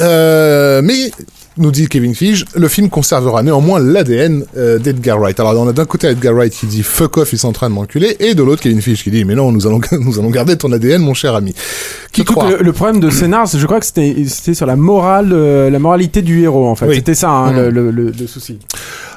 Euh, 0.00 0.80
mais 0.82 1.10
nous 1.56 1.70
dit 1.70 1.86
Kevin 1.86 2.14
Feige, 2.14 2.44
le 2.56 2.66
film 2.68 2.88
conservera 2.90 3.42
néanmoins 3.42 3.78
l'ADN 3.78 4.44
euh, 4.56 4.78
d'Edgar 4.78 5.18
Wright. 5.20 5.38
Alors 5.38 5.54
on 5.60 5.68
a 5.68 5.72
d'un 5.72 5.84
côté 5.84 6.08
Edgar 6.08 6.34
Wright 6.34 6.52
qui 6.52 6.66
dit 6.66 6.82
fuck 6.82 7.16
off, 7.18 7.32
ils 7.32 7.38
sont 7.38 7.48
en 7.48 7.52
train 7.52 7.68
de 7.70 7.74
m'enculer, 7.74 8.16
et 8.20 8.34
de 8.34 8.42
l'autre 8.42 8.62
Kevin 8.62 8.80
Feige 8.82 9.02
qui 9.04 9.10
dit 9.10 9.24
mais 9.24 9.34
non, 9.34 9.52
nous 9.52 9.66
allons 9.66 9.80
nous 10.00 10.18
allons 10.18 10.30
garder 10.30 10.56
ton 10.56 10.72
ADN, 10.72 11.00
mon 11.02 11.14
cher 11.14 11.34
ami. 11.34 11.54
Qui 12.12 12.24
croit 12.24 12.50
le, 12.50 12.56
le 12.62 12.72
problème 12.72 13.00
de 13.00 13.08
scénar, 13.10 13.46
c'est- 13.48 13.58
je 13.58 13.66
crois 13.66 13.78
que 13.80 13.86
c'était 13.86 14.16
c'était 14.26 14.54
sur 14.54 14.66
la 14.66 14.76
morale, 14.76 15.30
euh, 15.32 15.70
la 15.70 15.78
moralité 15.78 16.22
du 16.22 16.42
héros 16.42 16.66
en 16.66 16.74
fait. 16.74 16.86
Oui. 16.86 16.96
C'était 16.96 17.14
ça 17.14 17.30
hein, 17.30 17.52
Mhm. 17.52 17.56
le, 17.60 17.70
le- 17.70 17.90
le- 17.90 18.10
le 18.10 18.26
souci. 18.26 18.58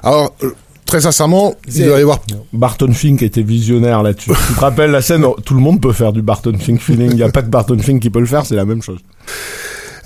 Alors 0.04 0.36
euh, 0.44 0.52
très 0.86 1.02
sincèrement, 1.02 1.56
il 1.74 1.86
doit 1.86 1.98
y 1.98 2.02
avoir 2.02 2.20
Barton 2.54 2.92
Fink 2.94 3.22
était 3.24 3.42
visionnaire 3.42 4.04
là-dessus. 4.04 4.32
tu 4.48 4.54
te 4.54 4.60
rappelles 4.60 4.92
la 4.92 5.02
scène 5.02 5.26
Tout 5.44 5.54
le 5.56 5.60
monde 5.60 5.82
peut 5.82 5.92
faire 5.92 6.14
du 6.14 6.22
Barton 6.22 6.54
Fink 6.60 6.80
feeling. 6.82 7.10
Il 7.12 7.16
n'y 7.18 7.24
a 7.24 7.30
pas 7.30 7.42
que 7.42 7.50
Barton 7.50 7.78
Fink 7.80 8.00
qui 8.02 8.10
peut 8.10 8.20
le 8.20 8.26
faire, 8.26 8.46
c'est 8.46 8.56
la 8.56 8.64
même 8.66 8.82
chose. 8.84 9.00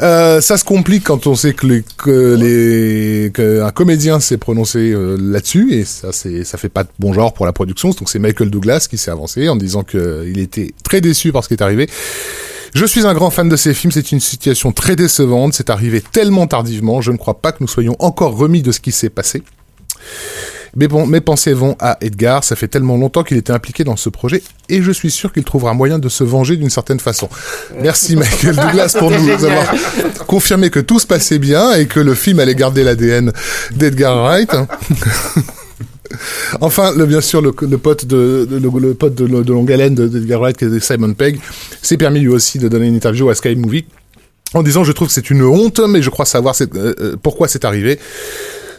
Euh, 0.02 0.42
ça 0.42 0.58
se 0.58 0.64
complique 0.64 1.04
quand 1.04 1.28
on 1.28 1.36
sait 1.36 1.54
que 1.54 1.68
les, 1.68 1.84
que 1.98 2.36
les 2.36 3.32
qu'un 3.32 3.70
comédien 3.72 4.20
s'est 4.20 4.38
prononcé 4.38 4.92
euh, 4.92 5.16
là-dessus 5.20 5.74
et 5.74 5.86
ça 5.86 6.12
c'est 6.12 6.44
ça 6.44 6.58
fait 6.58 6.70
pas 6.70 6.84
de 6.84 6.90
bon 6.98 7.14
genre 7.14 7.34
pour 7.34 7.46
la 7.46 7.54
production. 7.54 7.90
Donc 7.90 8.10
c'est 8.10 8.20
Michael 8.20 8.50
Douglas 8.50 8.88
qui 8.90 8.98
s'est 8.98 9.12
avancé 9.12 9.48
en 9.48 9.56
disant 9.56 9.84
que 9.84 10.26
il 10.28 10.40
était 10.40 10.74
très 10.84 11.02
déçu 11.02 11.32
par 11.32 11.44
ce 11.44 11.50
qui 11.50 11.54
est 11.54 11.62
arrivé. 11.62 11.88
Je 12.74 12.86
suis 12.86 13.06
un 13.06 13.14
grand 13.14 13.30
fan 13.30 13.50
de 13.50 13.56
ces 13.58 13.74
films, 13.74 13.92
c'est 13.92 14.12
une 14.12 14.22
situation 14.22 14.72
très 14.72 14.96
décevante, 14.96 15.54
c'est 15.54 15.70
arrivé 15.70 16.02
tellement 16.02 16.48
tardivement, 16.48 17.02
je 17.02 17.12
ne 17.12 17.18
crois 17.18 17.42
pas 17.42 17.52
que 17.52 17.58
nous 17.60 17.68
soyons 17.68 17.98
encore 18.00 18.38
remis 18.38 18.62
de 18.62 18.72
ce 18.72 18.80
qui 18.80 18.94
s'est 18.94 19.10
passé. 19.10 19.44
Mais 20.76 20.88
bon, 20.88 21.06
mes 21.06 21.20
pensées 21.22 21.54
vont 21.54 21.76
à 21.80 21.98
Edgar, 22.02 22.44
ça 22.44 22.56
fait 22.56 22.68
tellement 22.70 22.96
longtemps 22.98 23.24
qu'il 23.24 23.36
était 23.38 23.52
impliqué 23.52 23.84
dans 23.84 23.98
ce 23.98 24.10
projet, 24.10 24.42
et 24.70 24.82
je 24.82 24.92
suis 24.92 25.12
sûr 25.12 25.34
qu'il 25.34 25.44
trouvera 25.44 25.74
moyen 25.74 26.00
de 26.00 26.08
se 26.08 26.24
venger 26.24 26.56
d'une 26.56 26.70
certaine 26.70 27.00
façon. 27.00 27.28
Merci 27.82 28.16
Michael 28.16 28.56
Douglas 28.56 28.96
pour 28.98 29.12
nous 29.12 29.30
avoir 29.30 29.74
confirmé 30.28 30.70
que 30.70 30.80
tout 30.80 31.00
se 31.00 31.08
passait 31.08 31.40
bien 31.40 31.74
et 31.74 31.88
que 31.88 32.00
le 32.00 32.14
film 32.16 32.40
allait 32.40 32.56
garder 32.56 32.84
l'ADN 32.84 33.34
d'Edgar 33.72 34.16
Wright. 34.24 34.52
Enfin, 36.60 36.94
le, 36.96 37.06
bien 37.06 37.22
sûr, 37.22 37.42
le, 37.42 37.54
le 37.62 37.78
pote 37.78 38.06
de, 38.06 38.46
de- 38.50 38.58
le, 38.58 38.80
le 38.80 38.94
pote 38.94 39.16
de, 39.16 39.26
de 39.28 39.54
longue 39.54 39.72
haleine 39.72 39.96
de- 39.96 40.08
d'Edgar 40.10 40.42
Wright, 40.42 40.58
qui 40.58 40.66
est 40.66 40.80
Simon 40.82 41.14
Pegg, 41.14 41.40
s'est 41.82 41.96
permis 41.98 42.20
lui 42.20 42.28
aussi 42.28 42.60
de 42.60 42.68
donner 42.68 42.88
une 42.88 42.96
interview 42.96 43.30
à 43.30 43.36
Sky 43.36 43.56
Movie 43.56 43.86
en 44.54 44.62
disant 44.62 44.84
je 44.84 44.92
trouve 44.92 45.08
que 45.08 45.14
c'est 45.14 45.30
une 45.30 45.42
honte, 45.44 45.80
mais 45.88 46.02
je 46.02 46.10
crois 46.10 46.26
savoir 46.26 46.54
euh, 46.60 46.66
euh, 47.00 47.16
pourquoi 47.22 47.48
c'est 47.48 47.64
arrivé. 47.64 47.98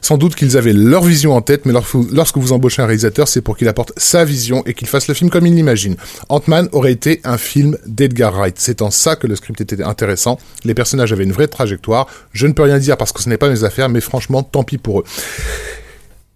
Sans 0.02 0.18
doute 0.18 0.34
qu'ils 0.34 0.56
avaient 0.56 0.72
leur 0.72 1.04
vision 1.04 1.32
en 1.32 1.40
tête, 1.40 1.64
mais 1.64 1.72
lorsque 1.72 2.36
vous, 2.36 2.52
embauchez 2.52 2.82
un 2.82 2.86
réalisateur, 2.86 3.28
c'est 3.28 3.40
pour 3.40 3.56
qu'il 3.56 3.68
apporte 3.68 3.92
sa 3.96 4.24
vision 4.24 4.64
et 4.66 4.74
qu'il 4.74 4.88
fasse 4.88 5.06
le 5.06 5.14
film 5.14 5.30
comme 5.30 5.46
il 5.46 5.54
l'imagine. 5.54 5.96
Ant-Man 6.28 6.68
aurait 6.72 6.92
été 6.92 7.20
un 7.22 7.38
film 7.38 7.78
d'Edgar 7.86 8.34
Wright. 8.34 8.56
C'est 8.58 8.82
en 8.82 8.90
ça 8.90 9.14
que 9.14 9.28
le 9.28 9.36
script 9.36 9.60
était 9.60 9.82
intéressant. 9.82 10.38
Les 10.64 10.74
personnages 10.74 11.12
avaient 11.12 11.24
une 11.24 11.32
vraie 11.32 11.46
trajectoire. 11.46 12.08
Je 12.32 12.48
ne 12.48 12.52
peux 12.52 12.64
rien 12.64 12.78
dire 12.78 12.96
parce 12.96 13.12
que 13.12 13.22
ce 13.22 13.28
n'est 13.28 13.38
pas 13.38 13.48
mes 13.48 13.62
affaires, 13.62 13.88
mais 13.88 14.00
franchement, 14.00 14.42
tant 14.42 14.64
pis 14.64 14.76
pour 14.76 15.00
eux. 15.00 15.04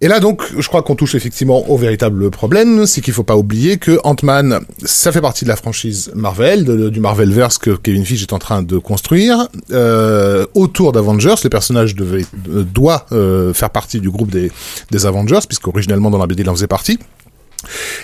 Et 0.03 0.09
là 0.09 0.20
donc, 0.20 0.42
je 0.59 0.68
crois 0.68 0.82
qu'on 0.82 0.94
touche 0.94 1.14
effectivement 1.14 1.70
au 1.70 1.76
véritable 1.78 2.30
problème, 2.30 2.84
c'est 2.84 3.01
qu'il 3.01 3.14
faut 3.14 3.22
pas 3.22 3.36
oublier 3.36 3.78
que 3.78 3.99
Ant-Man, 4.05 4.61
ça 4.84 5.11
fait 5.11 5.22
partie 5.22 5.44
de 5.47 5.49
la 5.49 5.57
franchise 5.57 6.11
Marvel, 6.14 6.64
de- 6.66 6.90
du 6.90 7.01
Marvelverse 7.01 7.57
que 7.57 7.70
Kevin 7.70 8.05
Feige 8.05 8.20
est 8.22 8.32
en 8.34 8.38
train 8.38 8.62
de 8.62 8.76
construire. 8.76 9.49
Euh, 9.72 10.44
autour 10.55 10.92
d'Avengers, 10.92 11.36
les 11.42 11.49
personnages 11.49 11.94
devaient, 11.94 12.26
euh, 12.51 12.62
doivent 12.62 13.05
euh, 13.12 13.55
faire 13.55 13.70
partie 13.70 14.01
du 14.01 14.11
groupe 14.11 14.30
des, 14.30 14.53
des 14.90 15.07
Avengers, 15.07 15.40
puisqu'originellement 15.49 16.11
dans 16.11 16.18
la 16.18 16.26
BD 16.26 16.42
il 16.42 16.51
en 16.51 16.55
faisait 16.55 16.66
partie. 16.66 16.99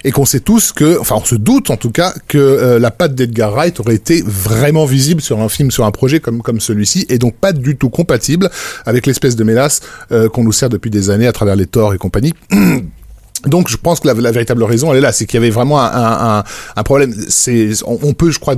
Et 0.05 0.11
qu'on 0.11 0.25
sait 0.25 0.41
tous 0.41 0.73
que, 0.73 0.99
enfin 0.99 1.17
on 1.19 1.25
se 1.25 1.35
doute 1.35 1.71
en 1.71 1.77
tout 1.77 1.91
cas 1.91 2.15
que 2.29 2.39
euh, 2.39 2.79
la 2.79 2.91
patte 2.91 3.15
d'Edgar 3.15 3.53
Wright 3.53 3.79
aurait 3.81 3.95
été 3.95 4.23
vraiment 4.27 4.85
visible 4.85 5.21
sur 5.21 5.41
un 5.41 5.49
film, 5.49 5.71
sur 5.71 5.85
un 5.85 5.91
projet 5.91 6.21
comme 6.21 6.43
comme 6.43 6.61
celui-ci, 6.61 7.07
et 7.09 7.19
donc 7.19 7.35
pas 7.35 7.53
du 7.53 7.77
tout 7.77 7.91
compatible 7.91 8.51
avec 8.87 9.07
l'espèce 9.07 9.37
de 9.37 9.45
mélasse 9.45 9.81
euh, 10.11 10.29
qu'on 10.29 10.45
nous 10.45 10.53
sert 10.53 10.69
depuis 10.69 10.91
des 10.91 11.11
années 11.11 11.27
à 11.27 11.33
travers 11.33 11.57
les 11.57 11.67
Thor 11.67 11.95
et 11.95 11.99
compagnie. 11.99 12.35
Donc 13.47 13.69
je 13.69 13.77
pense 13.77 13.99
que 13.99 14.07
la, 14.07 14.15
la 14.15 14.31
véritable 14.31 14.63
raison 14.63 14.93
elle 14.93 14.99
est 14.99 15.01
là, 15.01 15.11
c'est 15.11 15.27
qu'il 15.27 15.35
y 15.41 15.43
avait 15.43 15.51
vraiment 15.51 15.81
un, 15.81 15.87
un, 15.87 16.45
un- 16.77 16.83
problème. 16.85 17.13
C'est 17.29 17.71
on, 17.85 17.99
on 18.05 18.13
peut, 18.13 18.31
je 18.31 18.39
crois, 18.39 18.55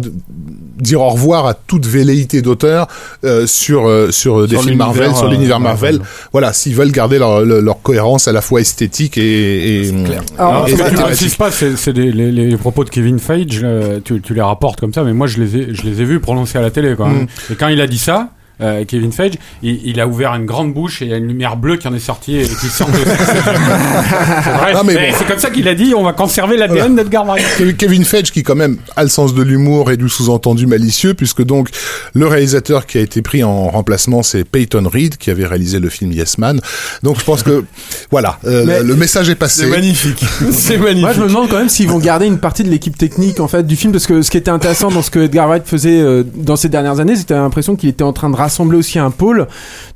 dire 0.78 1.00
au 1.00 1.08
revoir 1.08 1.46
à 1.46 1.54
toute 1.54 1.86
velléité 1.86 2.42
d'auteur 2.42 2.86
euh, 3.24 3.46
sur 3.46 3.88
euh, 3.88 4.10
sur 4.10 4.46
des 4.46 4.56
Sur 4.56 4.64
films 4.64 4.76
Marvel, 4.76 5.14
sur 5.14 5.24
euh, 5.26 5.30
l'univers 5.30 5.58
Marvel. 5.58 5.96
Marvel. 5.98 6.08
Voilà, 6.32 6.52
s'ils 6.52 6.74
veulent 6.74 6.90
garder 6.92 7.18
leur, 7.18 7.40
leur, 7.46 7.62
leur 7.62 7.80
cohérence 7.80 8.28
à 8.28 8.32
la 8.32 8.42
fois 8.42 8.60
esthétique 8.60 9.16
et, 9.16 9.86
et, 9.88 9.94
Alors, 10.36 10.68
et 10.68 10.72
ce 10.72 10.76
que 10.76 10.82
tu 10.82 10.84
thématique. 10.90 11.04
précises 11.06 11.34
pas, 11.36 11.50
c'est 11.50 11.76
c'est 11.78 11.94
des- 11.94 12.12
les, 12.12 12.30
les 12.30 12.56
propos 12.58 12.84
de 12.84 12.90
Kevin 12.90 13.18
Feige, 13.18 13.60
euh, 13.62 14.00
tu, 14.04 14.20
tu 14.20 14.34
les 14.34 14.42
rapportes 14.42 14.80
comme 14.80 14.92
ça, 14.92 15.02
mais 15.02 15.14
moi 15.14 15.26
je 15.28 15.38
les 15.40 15.56
ai, 15.56 15.74
je 15.74 15.82
les 15.82 16.02
ai 16.02 16.04
vus 16.04 16.20
prononcer 16.20 16.58
à 16.58 16.60
la 16.60 16.70
télé 16.70 16.94
quand 16.94 17.06
même. 17.06 17.22
Mm. 17.22 17.52
Et 17.52 17.56
quand 17.56 17.68
il 17.68 17.80
a 17.80 17.86
dit 17.86 17.98
ça, 17.98 18.28
euh, 18.60 18.84
Kevin 18.86 19.12
Feige, 19.12 19.34
il, 19.62 19.80
il 19.84 20.00
a 20.00 20.06
ouvert 20.06 20.34
une 20.34 20.46
grande 20.46 20.72
bouche 20.72 21.02
et 21.02 21.06
il 21.06 21.10
y 21.10 21.14
a 21.14 21.16
une 21.16 21.26
lumière 21.28 21.56
bleue 21.56 21.76
qui 21.76 21.88
en 21.88 21.94
est 21.94 21.98
sortie 21.98 22.36
et 22.38 22.44
qui 22.44 22.66
sort 22.68 22.88
de 22.88 22.94
C'est 22.98 24.84
bon. 24.84 25.26
Comme 25.28 25.38
ça 25.38 25.50
qu'il 25.50 25.68
a 25.68 25.74
dit 25.74 25.94
on 25.96 26.02
va 26.04 26.12
conserver 26.12 26.56
l'ADN 26.56 26.94
d'Edgar 26.96 27.24
Wright. 27.26 27.44
Kev- 27.58 27.76
Kevin 27.76 28.04
Feige 28.04 28.30
qui 28.30 28.42
quand 28.42 28.54
même 28.54 28.78
a 28.96 29.02
le 29.02 29.08
sens 29.08 29.34
de 29.34 29.42
l'humour 29.42 29.90
et 29.90 29.96
du 29.96 30.08
sous-entendu 30.08 30.66
malicieux 30.66 31.14
puisque 31.14 31.42
donc 31.42 31.68
le 32.14 32.26
réalisateur 32.26 32.86
qui 32.86 32.98
a 32.98 33.00
été 33.00 33.22
pris 33.22 33.42
en 33.42 33.68
remplacement 33.68 34.22
c'est 34.22 34.44
Peyton 34.44 34.88
Reed 34.92 35.16
qui 35.16 35.30
avait 35.30 35.46
réalisé 35.46 35.78
le 35.80 35.88
film 35.88 36.12
Yes 36.12 36.38
Man. 36.38 36.60
Donc 37.02 37.18
je 37.18 37.24
pense 37.24 37.42
que 37.42 37.64
voilà, 38.10 38.38
euh, 38.46 38.64
Mais- 38.66 38.82
le 38.82 38.94
message 38.96 39.28
est 39.30 39.34
passé. 39.34 39.62
C'est 39.62 39.66
magnifique. 39.70 40.24
c'est 40.52 40.76
magnifique. 40.78 41.00
Moi, 41.02 41.12
je 41.12 41.20
me 41.22 41.28
demande 41.28 41.48
quand 41.48 41.58
même 41.58 41.68
s'ils 41.68 41.88
vont 41.88 41.98
garder 41.98 42.26
une 42.26 42.38
partie 42.38 42.62
de 42.64 42.70
l'équipe 42.70 42.96
technique 42.96 43.40
en 43.40 43.48
fait 43.48 43.66
du 43.66 43.76
film, 43.76 43.92
parce 43.92 44.06
que 44.06 44.22
ce 44.22 44.30
qui 44.30 44.36
était 44.36 44.50
intéressant 44.50 44.90
dans 44.90 45.02
ce 45.02 45.10
que 45.10 45.20
Edgar 45.20 45.48
Wright 45.48 45.66
faisait 45.66 46.00
euh, 46.00 46.22
dans 46.36 46.56
ces 46.56 46.68
dernières 46.68 47.00
années, 47.00 47.16
c'était 47.16 47.34
l'impression 47.34 47.76
qu'il 47.76 47.88
était 47.88 48.04
en 48.04 48.12
train 48.12 48.30
de 48.30 48.36
rassembler 48.44 48.78
aussi 48.78 48.98
un 48.98 49.10
pôle 49.10 49.46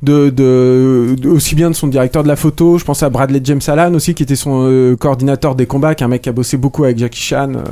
de, 0.03 0.30
de, 0.30 1.14
de- 1.18 1.28
aussi 1.28 1.55
bien 1.55 1.70
de 1.70 1.74
son 1.74 1.86
directeur 1.86 2.22
de 2.22 2.28
la 2.28 2.36
photo. 2.36 2.78
Je 2.78 2.84
pense 2.84 3.03
à 3.03 3.09
Bradley 3.11 3.40
James 3.44 3.61
Allen 3.66 3.94
aussi, 3.94 4.14
qui 4.14 4.22
était 4.22 4.36
son 4.36 4.64
euh, 4.66 4.96
coordinateur 4.96 5.55
des 5.55 5.66
combats, 5.66 5.94
qui 5.94 6.03
est 6.03 6.07
un 6.07 6.09
mec 6.09 6.22
qui 6.22 6.28
a 6.28 6.32
bossé 6.32 6.57
beaucoup 6.57 6.84
avec 6.84 6.99
Jackie 6.99 7.20
Chan, 7.20 7.53
euh, 7.55 7.62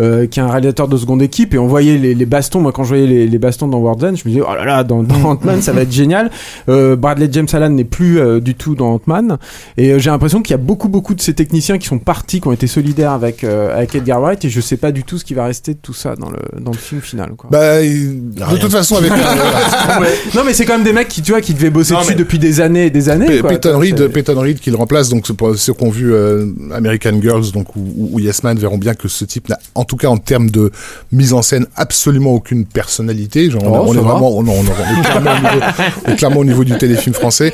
euh, 0.00 0.26
qui 0.26 0.38
est 0.38 0.42
un 0.42 0.50
réalisateur 0.50 0.88
de 0.88 0.96
seconde 0.96 1.22
équipe. 1.22 1.54
Et 1.54 1.58
on 1.58 1.66
voyait 1.66 1.98
les, 1.98 2.14
les 2.14 2.26
bastons. 2.26 2.60
Moi, 2.60 2.72
quand 2.72 2.84
je 2.84 2.88
voyais 2.88 3.06
les, 3.06 3.26
les 3.26 3.38
bastons 3.38 3.68
dans 3.68 3.78
World's 3.78 4.04
End, 4.04 4.14
je 4.16 4.22
me 4.28 4.30
disais 4.34 4.42
oh 4.48 4.54
là 4.54 4.64
là, 4.64 4.84
dans, 4.84 5.02
dans 5.02 5.22
Ant-Man, 5.24 5.60
ça 5.62 5.72
va 5.72 5.82
être 5.82 5.92
génial. 5.92 6.30
Euh, 6.68 6.94
Bradley 6.96 7.28
James 7.32 7.48
Allen 7.52 7.74
n'est 7.74 7.84
plus 7.84 8.20
euh, 8.20 8.40
du 8.40 8.54
tout 8.54 8.74
dans 8.74 8.94
Ant-Man. 8.94 9.38
Et 9.76 9.92
euh, 9.92 9.98
j'ai 9.98 10.10
l'impression 10.10 10.42
qu'il 10.42 10.52
y 10.52 10.54
a 10.54 10.62
beaucoup, 10.62 10.88
beaucoup 10.88 11.14
de 11.14 11.20
ces 11.20 11.34
techniciens 11.34 11.78
qui 11.78 11.86
sont 11.88 11.98
partis, 11.98 12.40
qui 12.40 12.48
ont 12.48 12.52
été 12.52 12.66
solidaires 12.66 13.12
avec, 13.12 13.44
euh, 13.44 13.74
avec 13.76 13.94
Edgar 13.94 14.20
Wright, 14.20 14.44
et 14.44 14.50
je 14.50 14.60
sais 14.60 14.76
pas 14.76 14.92
du 14.92 15.04
tout 15.04 15.18
ce 15.18 15.24
qui 15.24 15.34
va 15.34 15.44
rester 15.44 15.74
de 15.74 15.78
tout 15.80 15.94
ça 15.94 16.14
dans 16.16 16.28
le, 16.30 16.38
dans 16.60 16.72
le 16.72 16.76
film 16.76 17.00
final. 17.00 17.32
Quoi. 17.36 17.48
Bah, 17.50 17.80
il- 17.82 18.30
de 18.34 18.56
toute 18.58 18.70
façon 18.72 18.96
avec 18.96 19.10
non, 20.34 20.44
mais 20.44 20.52
c'est 20.54 20.64
quand 20.64 20.74
même 20.74 20.84
des 20.84 20.92
mecs 20.92 21.08
qui, 21.08 21.22
tu 21.22 21.32
vois, 21.32 21.40
qui 21.40 21.54
devaient 21.54 21.70
bosser 21.70 21.94
Non, 21.94 22.00
dessus 22.00 22.10
mais- 22.12 22.16
depuis 22.18 22.38
des 22.38 22.60
années 22.60 22.86
et 22.86 22.90
des 22.90 23.08
années. 23.08 23.38
Quoi. 23.40 23.50
Peyton 23.50 23.78
Reed, 23.78 23.96
C'est- 23.98 24.08
Peyton 24.08 24.40
Reed 24.40 24.60
qui 24.60 24.70
le 24.70 24.76
remplace, 24.76 25.08
donc 25.08 25.26
ceux 25.26 25.72
qui 25.74 25.84
ont 25.84 25.90
vu 25.90 26.12
euh, 26.12 26.46
American 26.74 27.20
Girls, 27.20 27.50
donc 27.52 27.74
ou, 27.76 28.10
ou- 28.12 28.20
Yes 28.20 28.42
Man 28.42 28.58
verront 28.58 28.78
bien 28.78 28.94
que 28.94 29.08
ce 29.08 29.24
type 29.24 29.48
n'a, 29.48 29.58
en 29.74 29.84
tout 29.84 29.96
cas 29.96 30.08
en 30.08 30.16
termes 30.18 30.50
de 30.50 30.70
mise 31.12 31.32
en 31.32 31.42
scène, 31.42 31.66
absolument 31.76 32.32
aucune 32.32 32.64
personnalité. 32.66 33.50
Genre, 33.50 33.62
on, 33.64 33.78
Oh, 33.78 33.84
on 33.88 33.92
est 33.92 33.96
va. 33.96 34.02
vraiment, 34.02 34.36
on, 34.36 34.46
on- 34.46 34.50
on 34.50 34.62
est 34.64 35.02
clairement, 35.04 35.30
au 35.32 35.36
niveau, 35.40 35.64
on 36.06 36.12
est 36.12 36.16
clairement 36.16 36.40
au 36.40 36.44
niveau 36.44 36.64
du 36.64 36.76
téléfilm 36.78 37.14
français. 37.14 37.52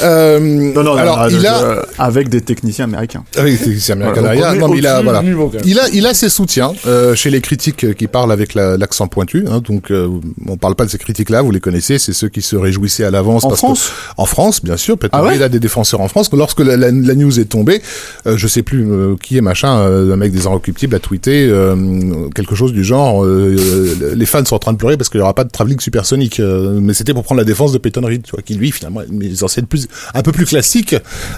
Euh, 0.00 0.38
Non, 0.74 0.82
non, 0.82 0.94
alors 0.94 1.18
non, 1.18 1.28
il 1.28 1.40
je- 1.40 1.46
a, 1.46 1.62
euh, 1.62 1.82
avec 1.98 2.28
des 2.28 2.40
techniciens 2.40 2.84
américains. 2.84 3.24
avec 3.36 3.58
c'est 3.58 3.92
American 3.92 4.20
Voilà, 4.20 4.34
derrière. 4.36 4.54
Non, 4.60 4.68
mais 4.68 4.78
il 4.78 4.86
a, 4.86 5.02
voilà. 5.02 5.22
Il 5.64 5.78
a, 5.78 5.88
il 5.92 6.06
a 6.06 6.14
ses 6.14 6.28
soutiens 6.28 6.72
euh, 6.86 7.14
chez 7.14 7.30
les 7.30 7.40
critiques 7.40 7.84
euh, 7.84 7.92
qui 7.92 8.06
parlent 8.06 8.32
avec 8.32 8.54
la- 8.54 8.76
l'accent 8.76 9.08
pointu. 9.08 9.44
Hein, 9.48 9.60
donc, 9.66 9.90
euh, 9.90 10.08
on 10.46 10.56
parle 10.56 10.74
pas 10.74 10.84
de 10.84 10.90
ces 10.90 10.98
critiques-là, 10.98 11.42
vous 11.42 11.50
les 11.50 11.60
connaissez. 11.60 11.97
C'est 11.98 12.12
ceux 12.12 12.28
qui 12.28 12.42
se 12.42 12.56
réjouissaient 12.56 13.04
à 13.04 13.10
l'avance. 13.10 13.44
En 13.44 13.48
parce 13.48 13.60
France 13.60 13.88
que, 13.88 14.22
En 14.22 14.26
France, 14.26 14.62
bien 14.64 14.76
sûr. 14.76 14.98
Peut-être 14.98 15.14
Ah 15.14 15.24
ouais 15.24 15.36
il 15.36 15.42
a 15.42 15.48
des 15.48 15.60
défenseurs 15.60 16.00
en 16.00 16.08
France. 16.08 16.30
Lorsque 16.32 16.60
la, 16.60 16.76
la- 16.76 16.90
la 16.90 17.14
news 17.14 17.38
est 17.40 17.44
tombée, 17.46 17.80
euh, 18.26 18.36
je 18.36 18.46
sais 18.46 18.62
plus 18.62 18.86
euh, 18.90 19.14
qui 19.22 19.36
est 19.36 19.40
machin, 19.40 19.78
euh, 19.78 20.12
un 20.12 20.16
mec 20.16 20.32
des 20.32 20.46
Inrecuptibles 20.46 20.94
a 20.94 20.98
tweeté 20.98 21.48
euh, 21.50 22.28
quelque 22.34 22.54
chose 22.54 22.72
du 22.72 22.84
genre 22.84 23.24
les 23.24 24.26
fans 24.26 24.44
sont 24.44 24.56
en 24.56 24.58
train 24.58 24.72
de 24.72 24.78
pleurer 24.78 24.96
parce 24.96 25.08
qu'il 25.10 25.20
y 25.20 25.22
aura 25.22 25.34
pas 25.34 25.44
de 25.44 25.50
travelling 25.50 25.80
supersonique. 25.80 26.40
Mais 26.40 26.94
c'était 26.94 27.14
pour 27.14 27.24
prendre 27.24 27.40
la 27.40 27.44
défense 27.44 27.72
de 27.72 27.78
Peyton 27.78 28.02
Reed, 28.04 28.22
tu 28.22 28.30
vois, 28.32 28.42
qui 28.42 28.54
lui 28.54 28.70
finalement 28.72 29.00
en 29.42 29.48
scène 29.48 29.66
plus 29.66 29.86
un 30.14 30.22
peu 30.22 30.32
plus 30.32 30.46
classique, 30.46 30.94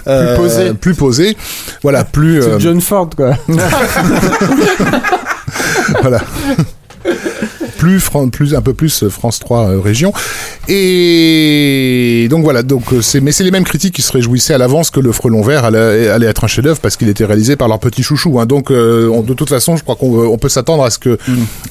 euh, 0.07 0.35
posé. 0.37 0.73
plus 0.73 0.95
posé. 0.95 1.37
Voilà, 1.83 2.03
plus. 2.03 2.41
John 2.59 2.81
Ford, 2.81 3.09
quoi. 3.15 3.35
voilà. 6.01 6.21
Plus, 7.81 7.99
Fran- 7.99 8.29
plus 8.29 8.53
un 8.53 8.61
peu 8.61 8.73
plus 8.75 9.01
euh, 9.03 9.09
France 9.09 9.39
3 9.39 9.69
euh, 9.69 9.79
région 9.79 10.13
et 11.05 12.27
donc 12.29 12.43
voilà 12.43 12.61
donc 12.63 12.93
euh, 12.93 13.01
c'est 13.01 13.21
mais 13.21 13.31
c'est 13.31 13.43
les 13.43 13.49
mêmes 13.51 13.63
critiques 13.63 13.95
qui 13.95 14.01
se 14.03 14.11
réjouissaient 14.11 14.53
à 14.53 14.57
l'avance 14.57 14.89
que 14.91 14.99
le 14.99 15.11
frelon 15.11 15.41
vert 15.41 15.65
allait, 15.65 16.09
allait 16.09 16.27
être 16.27 16.43
un 16.43 16.47
chef-d'œuvre 16.47 16.79
parce 16.79 16.95
qu'il 16.95 17.09
était 17.09 17.25
réalisé 17.25 17.55
par 17.55 17.67
leur 17.67 17.79
petit 17.79 18.03
chouchou 18.03 18.39
hein. 18.39 18.45
donc 18.45 18.69
on- 18.71 19.21
de 19.21 19.33
toute 19.33 19.49
façon 19.49 19.75
je 19.77 19.83
crois 19.83 19.95
qu'on 19.95 20.25
on 20.27 20.37
peut 20.37 20.49
s'attendre 20.49 20.83
à 20.83 20.89
ce 20.89 20.99
que 20.99 21.17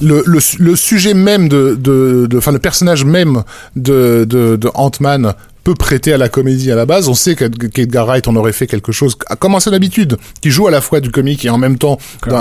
le, 0.01 0.23
le, 0.25 0.39
su- 0.39 0.57
le 0.61 0.75
sujet 0.75 1.13
même 1.13 1.47
de 1.47 1.75
de 1.79 2.27
de- 2.29 2.37
enfin 2.37 2.51
le 2.51 2.59
personnage 2.59 3.05
même 3.05 3.43
de 3.75 4.25
de, 4.27 4.55
de 4.57 4.69
Ant-Man 4.73 5.33
peut 5.63 5.75
prêter 5.75 6.11
à 6.13 6.17
la 6.17 6.27
comédie 6.29 6.71
à 6.71 6.75
la 6.75 6.85
base. 6.85 7.07
On 7.07 7.13
sait 7.13 7.35
qu'Ed- 7.35 7.69
qu'Edgar 7.69 8.05
Wright 8.07 8.27
en 8.27 8.35
aurait 8.35 8.53
fait 8.53 8.67
quelque 8.67 8.91
chose, 8.91 9.15
à 9.27 9.35
commencer 9.35 9.69
d'habitude, 9.69 10.17
qui 10.41 10.49
joue 10.49 10.67
à 10.67 10.71
la 10.71 10.81
fois 10.81 10.99
du 11.01 11.11
comique 11.11 11.45
et 11.45 11.49
en 11.49 11.57
même 11.57 11.77
temps 11.77 11.97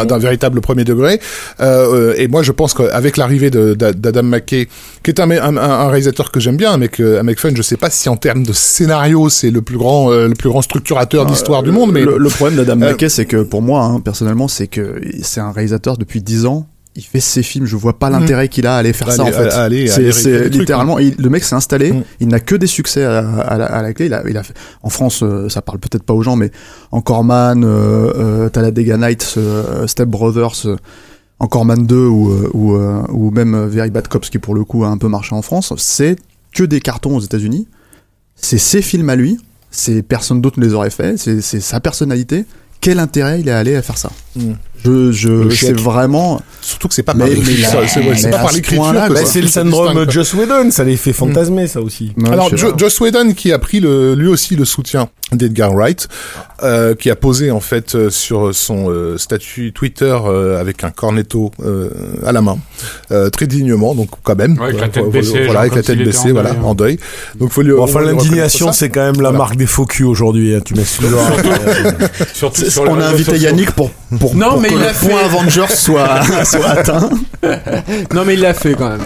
d'un 0.07 0.19
véritable 0.19 0.61
premier 0.61 0.85
degré. 0.85 1.21
Euh, 1.61 2.11
euh, 2.13 2.15
et 2.17 2.29
moi, 2.29 2.43
je 2.43 2.53
pense 2.53 2.73
qu'avec 2.75 3.17
l'arrivée 3.17 3.51
d'Adam 3.51 4.23
McKay, 4.23 4.69
qui 5.03 5.11
est 5.11 5.21
un, 5.21 5.31
un, 5.31 5.57
un 5.57 5.89
réalisateur 5.89 6.31
que 6.33 6.41
j'aime 6.41 6.57
bien, 6.57 6.73
un 6.73 6.79
mec, 6.79 7.01
euh, 7.01 7.21
un 7.21 7.23
mec 7.23 7.39
fun, 7.39 7.51
je 7.55 7.63
sais 7.63 7.77
pas 7.77 7.91
si 7.91 8.09
en 8.09 8.17
termes 8.17 8.43
de 8.45 8.53
scénario, 8.53 9.29
c'est 9.29 9.51
le 9.51 9.61
plus 9.63 9.77
grand, 9.79 10.11
euh, 10.11 10.29
le 10.29 10.35
plus 10.35 10.49
grand 10.49 10.63
structurateur 10.63 11.27
d'histoire 11.27 11.63
du 11.63 11.71
monde, 11.73 11.93
mais 11.93 12.03
le, 12.03 12.17
le 12.19 12.29
problème 12.31 12.57
d'Adam 12.57 12.77
McKay, 12.93 13.09
c'est 13.09 13.27
que 13.27 13.43
pour 13.43 13.61
moi, 13.63 13.83
hein, 13.85 14.01
personnellement, 14.01 14.49
c'est 14.49 14.67
que 14.67 15.01
c'est 15.23 15.41
un 15.41 15.53
réalisateur 15.53 15.97
depuis 15.99 16.23
10 16.23 16.47
ans. 16.47 16.67
Il 16.97 17.03
fait 17.05 17.21
ses 17.21 17.45
films, 17.45 17.67
je 17.67 17.77
vois 17.77 17.99
pas 18.01 18.11
l'intérêt 18.11 18.49
qu'il 18.49 18.67
a 18.67 18.75
à 18.75 18.79
aller 18.79 18.93
faire 18.93 19.13
ça 19.13 19.23
en 19.23 19.27
fait. 19.27 19.49
aller- 19.53 19.87
C'est- 19.87 19.95
aller 20.01 20.13
c'est 20.13 20.23
réécrire 20.31 20.43
des 20.43 20.51
trucs, 20.51 20.61
littéralement, 20.61 20.99
il- 20.99 21.15
le 21.19 21.31
mec 21.31 21.45
s'est 21.45 21.55
installé, 21.55 21.93
Mm. 21.93 22.03
il 22.19 22.29
n'a 22.29 22.41
que 22.41 22.57
des 22.57 22.67
succès 22.67 23.05
à, 23.05 23.19
à 23.19 23.57
la, 23.59 23.67
à 23.67 23.81
la 23.83 23.93
clé. 23.95 24.07
Il 24.07 24.15
a, 24.15 24.23
il 24.29 24.37
a 24.37 24.43
fait, 24.43 24.55
en 24.83 24.89
France, 24.91 25.23
euh, 25.23 25.49
ça 25.49 25.63
parle 25.63 25.79
peut-être 25.79 26.03
pas 26.03 26.15
aux 26.15 26.23
gens, 26.23 26.35
mais 26.35 26.51
Encore 26.91 27.23
Man, 27.23 27.63
euh, 27.65 28.13
euh, 28.17 28.49
Talladega 28.49 28.97
Nights, 28.97 29.35
euh, 29.37 29.87
Step 29.87 30.09
Brothers, 30.09 30.67
euh, 30.67 30.77
Encore 31.39 31.65
Man 31.65 31.87
2 31.87 32.07
ou, 32.07 32.31
euh, 32.33 32.51
ou, 32.55 32.75
euh, 32.75 33.03
ou 33.11 33.31
même 33.31 33.55
euh, 33.55 33.67
Very 33.69 33.91
Bad 33.91 34.09
Cops 34.09 34.29
qui 34.29 34.39
pour 34.39 34.55
le 34.57 34.65
coup 34.65 34.85
a 34.85 34.89
un 34.89 34.99
peu 34.99 35.09
marché 35.09 35.35
en 35.35 35.43
France, 35.43 35.73
c'est 35.79 36.17
que 36.53 36.65
des 36.65 36.81
cartons 36.81 37.15
aux 37.17 37.21
États-Unis. 37.21 37.69
C'est 38.35 38.59
ses 38.59 38.83
films 38.83 39.09
à 39.11 39.17
lui, 39.17 39.39
c'est 39.71 40.03
personne 40.03 40.41
d'autre 40.41 40.59
ne 40.59 40.67
les 40.67 40.75
aurait 40.75 40.91
fait, 40.91 41.17
c'est 41.19 41.41
c'est 41.41 41.61
sa 41.61 41.79
personnalité. 41.79 42.47
Quel 42.81 42.99
intérêt 42.99 43.41
il 43.41 43.49
est 43.49 43.53
allé 43.53 43.77
à 43.77 43.83
faire 43.83 43.99
ça? 43.99 44.11
Mm. 44.35 44.53
Je, 44.85 45.13
je, 45.13 45.51
c'est 45.51 45.79
vraiment. 45.79 46.41
surtout 46.63 46.89
que 46.89 46.95
c'est 46.95 47.03
pas 47.03 47.15
par 47.15 47.27
l'écriture, 47.27 48.93
bah, 48.93 49.25
c'est 49.25 49.41
le 49.41 49.49
syndrome. 49.49 50.11
Joss 50.11 50.35
Whedon, 50.35 50.71
ça 50.71 50.85
les 50.85 50.97
fait 50.97 51.13
fantasmer, 51.13 51.67
ça 51.67 51.81
aussi. 51.81 52.13
Alors, 52.31 52.55
Jo-. 52.57 52.73
Joss 52.77 53.01
Whedon 53.01 53.33
qui 53.33 53.53
a 53.53 53.59
pris 53.59 53.81
le, 53.81 54.15
lui 54.15 54.29
aussi 54.29 54.57
le 54.57 54.65
soutien 54.65 55.09
d'Edgar 55.33 55.73
Wright, 55.73 56.09
euh, 56.65 56.95
qui 56.97 57.09
a 57.09 57.15
posé 57.15 57.53
en 57.53 57.61
fait 57.61 57.95
euh, 57.95 58.11
sur 58.11 58.53
son 58.53 58.91
euh, 58.91 59.17
statut 59.17 59.73
Twitter 59.73 60.17
euh, 60.27 60.61
avec 60.61 60.83
un 60.83 60.91
cornetto 60.91 61.53
euh, 61.65 61.91
à 62.27 62.33
la 62.33 62.43
main, 62.43 62.59
euh, 63.13 63.31
très 63.31 63.47
dignement, 63.47 63.95
donc 63.95 64.09
quand 64.25 64.35
même, 64.35 64.59
Ouais, 64.59 64.65
avec 64.71 64.81
la 64.81 64.89
tête 64.89 65.05
voilà, 65.05 65.21
baissée, 65.21 65.45
voilà, 65.45 65.61
avec 65.61 65.75
la 65.77 65.83
tête 65.85 65.99
baissée, 65.99 66.31
en 66.31 66.33
voilà, 66.33 66.51
hein. 66.51 66.63
en 66.65 66.75
deuil. 66.75 66.99
Donc 67.39 67.53
faut 67.53 67.63
lui. 67.63 67.73
Bon, 67.73 67.85
enfin, 67.85 68.01
l'indignation, 68.01 68.73
c'est 68.73 68.89
quand 68.89 69.13
même 69.13 69.21
la 69.21 69.31
marque 69.31 69.57
des 69.57 69.67
faux 69.67 69.87
culs 69.87 70.07
aujourd'hui, 70.07 70.55
hein, 70.55 70.61
tu 70.65 70.75
m'excuseras. 70.75 71.31
Surtout 72.35 72.63
on 72.89 73.01
a 73.01 73.07
invité. 73.07 73.39
Yannick 73.39 73.71
pour, 73.71 73.91
pour, 74.19 74.35
Non, 74.35 74.59
mais 74.59 74.70
que 74.75 74.79
il 74.79 74.81
le 74.81 75.09
point 75.09 75.19
fait. 75.19 75.25
Avengers 75.25 75.75
soit, 75.75 76.45
soit 76.45 76.67
atteint. 76.71 77.11
Non, 78.15 78.25
mais 78.27 78.35
il 78.35 78.41
l'a 78.41 78.55
fait 78.55 78.75
quand 78.75 78.89
même. 78.91 79.01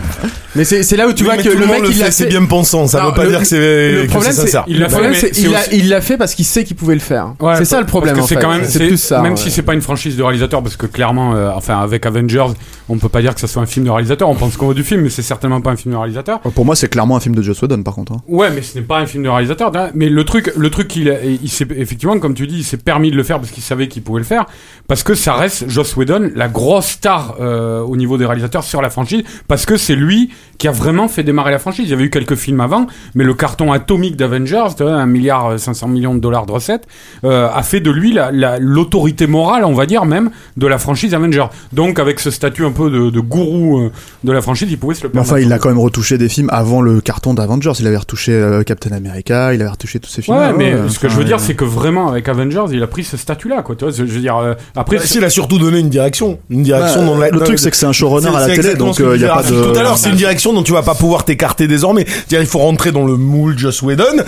Mais 0.57 0.65
c'est 0.65 0.83
c'est 0.83 0.97
là 0.97 1.09
où 1.09 1.13
tu 1.13 1.25
Oui, 1.25 1.31
vois 1.35 1.43
que 1.43 1.49
le 1.49 1.67
mec 1.67 1.83
il 1.89 1.95
fait, 1.95 2.05
l'a 2.05 2.11
c'est 2.11 2.27
bien 2.27 2.45
pensant, 2.45 2.87
ça 2.87 3.01
Non, 3.01 3.09
veut 3.09 3.15
pas 3.15 3.25
le- 3.25 3.31
dire 3.31 3.41
que 3.41 3.45
c'est 3.47 3.93
Le 3.93 4.03
que 4.03 4.09
problème, 4.09 4.33
c'est 4.33 4.41
c'est 4.41 4.47
sincère. 4.47 4.65
Il 4.69 4.75
le 4.79 4.83
l'a 4.83 4.89
fait, 4.89 5.31
il 5.37 5.55
a 5.55 5.61
aussi- 5.61 5.69
il 5.73 5.89
l'a 5.89 6.01
fait 6.01 6.17
parce 6.17 6.35
qu'il 6.35 6.45
sait 6.45 6.63
qu'il 6.65 6.77
pouvait 6.77 6.95
le 6.95 7.01
faire. 7.01 7.35
Ouais, 7.41 7.57
c'est 7.57 7.65
ça 7.65 7.81
le 7.81 7.87
problème. 7.87 8.17
Que 8.17 8.23
c'est 8.23 8.37
quand 8.37 8.51
même, 8.51 8.65
c'est 8.65 8.79
c'est- 8.79 8.87
plus 8.87 8.97
ça. 8.99 9.21
Même 9.21 9.33
ouais. 9.33 9.37
si 9.39 9.51
c'est 9.51 9.63
pas 9.63 9.75
une 9.75 9.83
franchise 9.83 10.17
de 10.17 10.23
réalisateur, 10.23 10.63
parce 10.63 10.77
que 10.77 10.87
clairement, 10.87 11.35
euh, 11.35 11.51
enfin 11.55 11.81
avec 11.81 12.07
Avengers, 12.07 12.47
on 12.89 12.99
peut 12.99 13.09
pas 13.09 13.23
dire 13.23 13.35
que 13.35 13.41
ça 13.41 13.47
soit 13.47 13.63
un 13.63 13.67
film 13.67 13.87
de 13.87 13.91
réalisateur. 13.91 14.29
On 14.29 14.35
pense 14.35 14.57
qu'on 14.57 14.69
veut 14.69 14.75
du 14.75 14.85
film, 14.85 15.01
mais 15.03 15.09
c'est 15.11 15.23
certainement 15.23 15.61
pas 15.61 15.71
un 15.71 15.77
film 15.77 15.95
de 15.95 15.99
réalisateur. 15.99 16.41
Pour 16.41 16.65
moi, 16.65 16.77
c'est 16.77 16.89
clairement 16.89 17.17
un 17.17 17.21
film 17.21 17.35
de 17.35 17.43
Joss 17.43 17.63
Whedon, 17.63 17.83
par 17.83 17.95
contre. 17.95 18.13
hein. 18.13 18.23
Ouais, 18.29 18.51
mais 18.51 18.63
ce 18.63 18.79
n'est 18.79 18.85
pas 18.85 18.99
un 18.99 19.07
film 19.07 19.23
de 19.25 19.29
réalisateur. 19.29 19.71
hein. 19.75 19.91
Mais 19.95 20.09
le 20.09 20.25
truc, 20.25 20.53
le 20.57 20.71
truc 20.71 20.89
qu'il, 20.89 21.17
il 21.43 21.49
s'est 21.49 21.67
effectivement, 21.77 22.19
comme 22.19 22.35
tu 22.35 22.47
dis, 22.47 22.59
il 22.59 22.65
s'est 22.65 22.77
permis 22.77 23.11
de 23.11 23.17
le 23.17 23.23
faire 23.23 23.39
parce 23.39 23.51
qu'il 23.51 23.63
savait 23.63 23.89
qu'il 23.89 24.03
pouvait 24.03 24.21
le 24.21 24.27
faire, 24.27 24.47
parce 24.89 25.03
que 25.03 25.15
ça 25.15 25.35
reste 25.35 25.69
Joss 25.69 25.97
Whedon, 25.97 26.31
la 26.35 26.49
grosse 26.49 26.87
star 26.87 27.37
euh, 27.41 27.81
au 27.81 27.97
niveau 27.97 28.19
des 28.19 28.27
réalisateurs 28.27 28.65
sur 28.65 28.83
la 28.83 28.91
franchise, 28.91 29.23
parce 29.49 29.65
que 29.67 29.77
c'est 29.77 29.97
lui 29.97 30.31
qui 30.59 30.69
a 30.69 30.73
vraiment 30.73 31.09
fait 31.09 31.23
démarrer 31.23 31.51
la 31.51 31.59
franchise. 31.59 31.85
Il 31.87 31.91
y 31.91 31.95
avait 31.95 32.05
eu 32.05 32.11
quelques 32.11 32.35
films 32.37 32.61
avant, 32.61 32.87
mais 33.15 33.25
le 33.25 33.35
carton 33.35 33.73
atomique 33.73 34.17
d'Avengers, 34.17 34.65
vois, 34.79 34.93
un 34.93 35.07
milliard 35.07 35.53
euh, 35.53 35.59
500 35.59 35.89
millions 35.89 36.15
de 36.15 36.21
dollars 36.21 36.47
de 36.47 36.53
recettes, 36.53 36.87
euh, 37.25 37.49
a 37.53 37.63
fait 37.63 37.81
de 37.81 37.91
lui 37.91 38.13
la- 38.13 38.31
la- 38.31 38.59
l'autorité 38.59 39.27
morale, 39.27 39.65
on 39.65 39.73
va 39.73 39.87
dire 39.87 40.05
même, 40.05 40.31
de 40.57 40.67
la 40.67 40.79
franchise 40.79 41.15
Avengers. 41.15 41.47
Donc 41.73 41.99
avec 41.99 42.21
ce 42.21 42.31
statut 42.31 42.65
un 42.65 42.71
peu 42.75 42.91
de, 42.91 43.09
de 43.09 43.21
gourou 43.21 43.79
euh, 43.81 43.91
de 44.23 44.33
la 44.33 44.43
franchise, 44.43 44.69
il 44.71 44.79
pouvait 44.79 44.95
se 44.95 45.03
le 45.03 45.09
Mais 45.09 45.13
permettre. 45.15 45.33
enfin, 45.33 45.41
il 45.41 45.51
a 45.53 45.59
quand 45.59 45.69
même 45.71 45.79
retouché 45.79 46.19
des 46.19 46.29
films 46.29 46.49
avant 46.53 46.83
le 46.83 47.01
carton 47.01 47.33
d'Avengers. 47.33 47.73
Il 47.81 47.87
avait 47.87 47.97
retouché 47.97 48.33
euh, 48.33 48.63
Captain 48.63 48.93
America, 48.93 49.55
il 49.55 49.61
avait 49.63 49.71
retouché 49.71 49.99
tous 50.01 50.11
ces 50.11 50.21
films. 50.21 50.37
Ouais, 50.37 50.53
mais 50.53 50.75
ce 50.89 50.99
que 50.99 51.09
je 51.09 51.17
veux 51.17 51.25
dire, 51.25 51.41
c'est 51.41 51.55
que 51.55 51.65
vraiment, 51.65 52.09
avec 52.11 52.29
Avengers, 52.29 52.65
il 52.73 52.83
a 52.83 52.87
pris 52.87 53.05
ce 53.05 53.17
statut-là, 53.17 53.63
quoi. 53.63 53.75
Tu 53.77 53.85
vois, 53.85 53.93
je 53.95 54.03
veux 54.05 54.21
dire, 54.21 54.37
euh, 54.37 54.55
après, 54.77 54.97
Après, 54.97 55.09
il 55.15 55.25
a 55.25 55.31
surtout 55.31 55.59
donné 55.59 55.79
une 55.79 55.89
direction. 55.89 56.39
Une 56.51 56.63
direction 56.63 57.01
Ouais, 57.01 57.07
dont 57.07 57.19
la- 57.19 57.31
le 57.31 57.39
dans- 57.39 57.45
truc, 57.47 57.59
c'est 57.59 57.71
que 57.71 57.77
c'est 57.77 57.87
un 57.87 57.93
showrunner 57.93 58.29
C'est- 58.31 58.37
à 58.37 58.49
la 58.49 58.55
télé, 58.57 58.75
donc 58.75 59.01
euh, 59.01 59.15
il 59.17 59.21
je 59.21 59.27
y 59.27 59.29
a 59.29 59.35
pas 59.35 59.43
de. 59.43 59.73
Tout 59.73 59.79
à 59.79 59.83
l'heure, 59.83 59.97
c'est 59.97 60.11
une 60.11 60.17
direction 60.17 60.53
dont 60.53 60.63
tu 60.63 60.73
vas 60.73 60.83
pas 60.83 60.95
pouvoir 60.95 61.25
t'écarter 61.25 61.67
désormais. 61.69 62.05
C'est-à-dire, 62.07 62.41
il 62.41 62.47
faut 62.47 62.59
rentrer 62.59 62.93
dans 62.93 63.05
le 63.07 63.17
moule 63.17 63.57
Joss 63.59 63.83
Whedon 63.83 64.25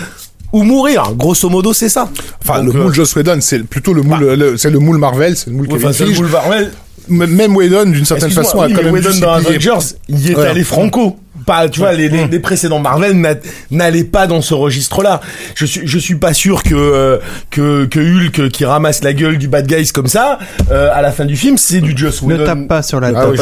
ou 0.53 0.63
mourir. 0.63 1.11
Grosso 1.15 1.49
modo, 1.49 1.73
c'est 1.73 1.89
ça. 1.89 2.09
Enfin, 2.41 2.63
Donc, 2.63 2.73
le 2.73 2.79
moule 2.81 2.91
euh, 2.91 2.93
Joss 2.95 3.15
Whedon, 3.15 3.39
c'est 3.41 3.63
plutôt 3.63 3.93
le 3.93 4.01
moule, 4.01 4.33
le- 4.33 4.57
c'est 4.57 4.69
le 4.69 4.79
moule 4.79 4.97
Marvel, 4.97 5.35
c'est 5.35 5.49
le 5.49 5.55
moule 5.57 5.67
ouais, 5.67 5.73
Kevin 5.73 5.93
c'est 5.93 6.03
le 6.05 6.09
Feige. 6.11 6.19
moule 6.19 6.29
Marvel. 6.31 6.71
Même 7.09 7.55
Whedon, 7.55 7.85
d'une 7.91 8.05
certaine 8.05 8.31
façon, 8.31 8.61
a 8.61 8.67
quand 8.69 8.83
même 8.83 8.93
Whedon 8.93 9.19
dans. 9.19 9.33
Avengers, 9.33 9.95
il 10.09 10.31
était 10.31 10.39
Ouais. 10.39 10.47
allé 10.47 10.63
franco. 10.63 11.17
Pas, 11.45 11.69
tu 11.69 11.79
vois, 11.79 11.93
les, 11.93 12.09
les, 12.09 12.27
les 12.27 12.39
précédents 12.39 12.79
Marvel 12.79 13.13
n'a- 13.21 13.35
n'allaient 13.71 14.03
pas 14.03 14.27
dans 14.27 14.41
ce 14.41 14.53
registre-là. 14.53 15.21
Je 15.55 15.65
suis, 15.65 15.81
je 15.85 15.97
suis 15.97 16.15
pas 16.15 16.33
sûr 16.33 16.61
que, 16.61 16.75
euh, 16.75 17.19
que, 17.51 17.85
que 17.85 17.99
Hulk 18.01 18.49
qui 18.49 18.65
ramasse 18.65 19.01
la 19.01 19.13
gueule 19.13 19.37
du 19.37 19.47
bad 19.47 19.65
guys 19.65 19.91
comme 19.93 20.07
ça, 20.07 20.39
euh, 20.71 20.89
à 20.93 21.01
la 21.01 21.13
fin 21.13 21.23
du 21.23 21.37
film, 21.37 21.57
c'est 21.57 21.79
du 21.79 21.95
Joss 21.95 22.21
Ne 22.23 22.33
Whedon. 22.33 22.45
tape 22.45 22.67
pas 22.67 22.81
sur 22.81 22.99
la 22.99 23.11
Ah 23.15 23.27
oui, 23.29 23.37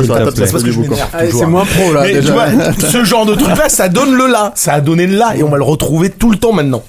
C'est 1.31 1.45
moins 1.47 1.65
pro 1.65 1.93
là. 1.93 2.01
Mais 2.03 2.19
tu 2.19 2.31
vois, 2.31 2.45
ce 2.79 3.03
genre 3.03 3.25
de 3.25 3.33
truc-là, 3.33 3.69
ça 3.69 3.89
donne 3.89 4.15
le 4.15 4.27
là. 4.27 4.51
Ça 4.55 4.73
a 4.73 4.81
donné 4.81 5.07
le 5.07 5.15
là 5.17 5.33
et 5.35 5.41
on 5.41 5.49
va 5.49 5.57
le 5.57 5.63
retrouver 5.63 6.09
tout 6.11 6.29
le 6.29 6.37
temps 6.37 6.53
maintenant. 6.53 6.83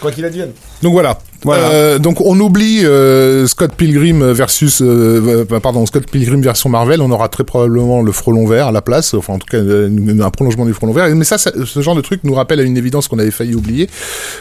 Quoi 0.00 0.10
qu'il 0.10 0.24
advienne. 0.24 0.50
Donc 0.82 0.92
voilà. 0.92 1.18
Voilà. 1.44 1.70
Euh, 1.70 1.98
donc 1.98 2.20
on 2.20 2.38
oublie 2.38 2.84
euh, 2.84 3.46
Scott 3.46 3.72
Pilgrim 3.76 4.32
versus 4.32 4.80
euh, 4.80 5.44
euh, 5.50 5.60
pardon 5.60 5.84
Scott 5.86 6.06
Pilgrim 6.10 6.40
version 6.40 6.70
Marvel. 6.70 7.00
On 7.00 7.10
aura 7.10 7.28
très 7.28 7.44
probablement 7.44 8.02
le 8.02 8.12
frelon 8.12 8.46
vert 8.46 8.68
à 8.68 8.72
la 8.72 8.82
place, 8.82 9.14
enfin 9.14 9.34
en 9.34 9.38
tout 9.38 9.46
cas 9.50 9.58
euh, 9.58 10.20
un 10.20 10.30
prolongement 10.30 10.64
du 10.64 10.72
frelon 10.72 10.92
vert. 10.92 11.14
Mais 11.14 11.24
ça, 11.24 11.38
ce 11.38 11.80
genre 11.80 11.94
de 11.94 12.00
truc 12.00 12.20
nous 12.24 12.34
rappelle 12.34 12.60
à 12.60 12.62
une 12.62 12.76
évidence 12.76 13.08
qu'on 13.08 13.18
avait 13.18 13.30
failli 13.30 13.54
oublier, 13.54 13.88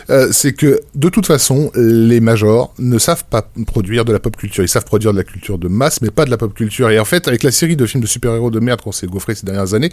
euh, 0.10 0.30
c'est 0.32 0.54
que 0.54 0.80
de 0.96 1.10
toute 1.10 1.26
façon 1.26 1.72
les 1.76 2.20
majors 2.20 2.74
ne 2.80 2.98
savent 2.98 3.26
pas 3.30 3.48
produire 3.66 4.06
de 4.06 4.14
la 4.14 4.20
pop 4.20 4.36
culture. 4.36 4.64
Ils 4.64 4.70
savent 4.70 4.86
produire 4.86 5.12
de 5.14 5.18
la 5.18 5.24
culture 5.24 5.58
de 5.58 5.68
masse, 5.68 6.02
mais 6.02 6.12
pas 6.12 6.26
de 6.26 6.30
la 6.30 6.38
pop 6.38 6.54
culture. 6.54 6.90
Et 6.90 7.00
en 7.00 7.06
fait, 7.06 7.28
avec 7.28 7.44
la 7.44 7.52
série 7.52 7.76
de 7.76 7.86
films 7.86 8.02
de 8.02 8.08
super-héros 8.08 8.52
de 8.52 8.60
merde 8.60 8.82
qu'on 8.82 8.92
s'est 8.92 9.08
gaufré 9.08 9.36
ces 9.36 9.46
dernières 9.46 9.74
années, 9.74 9.92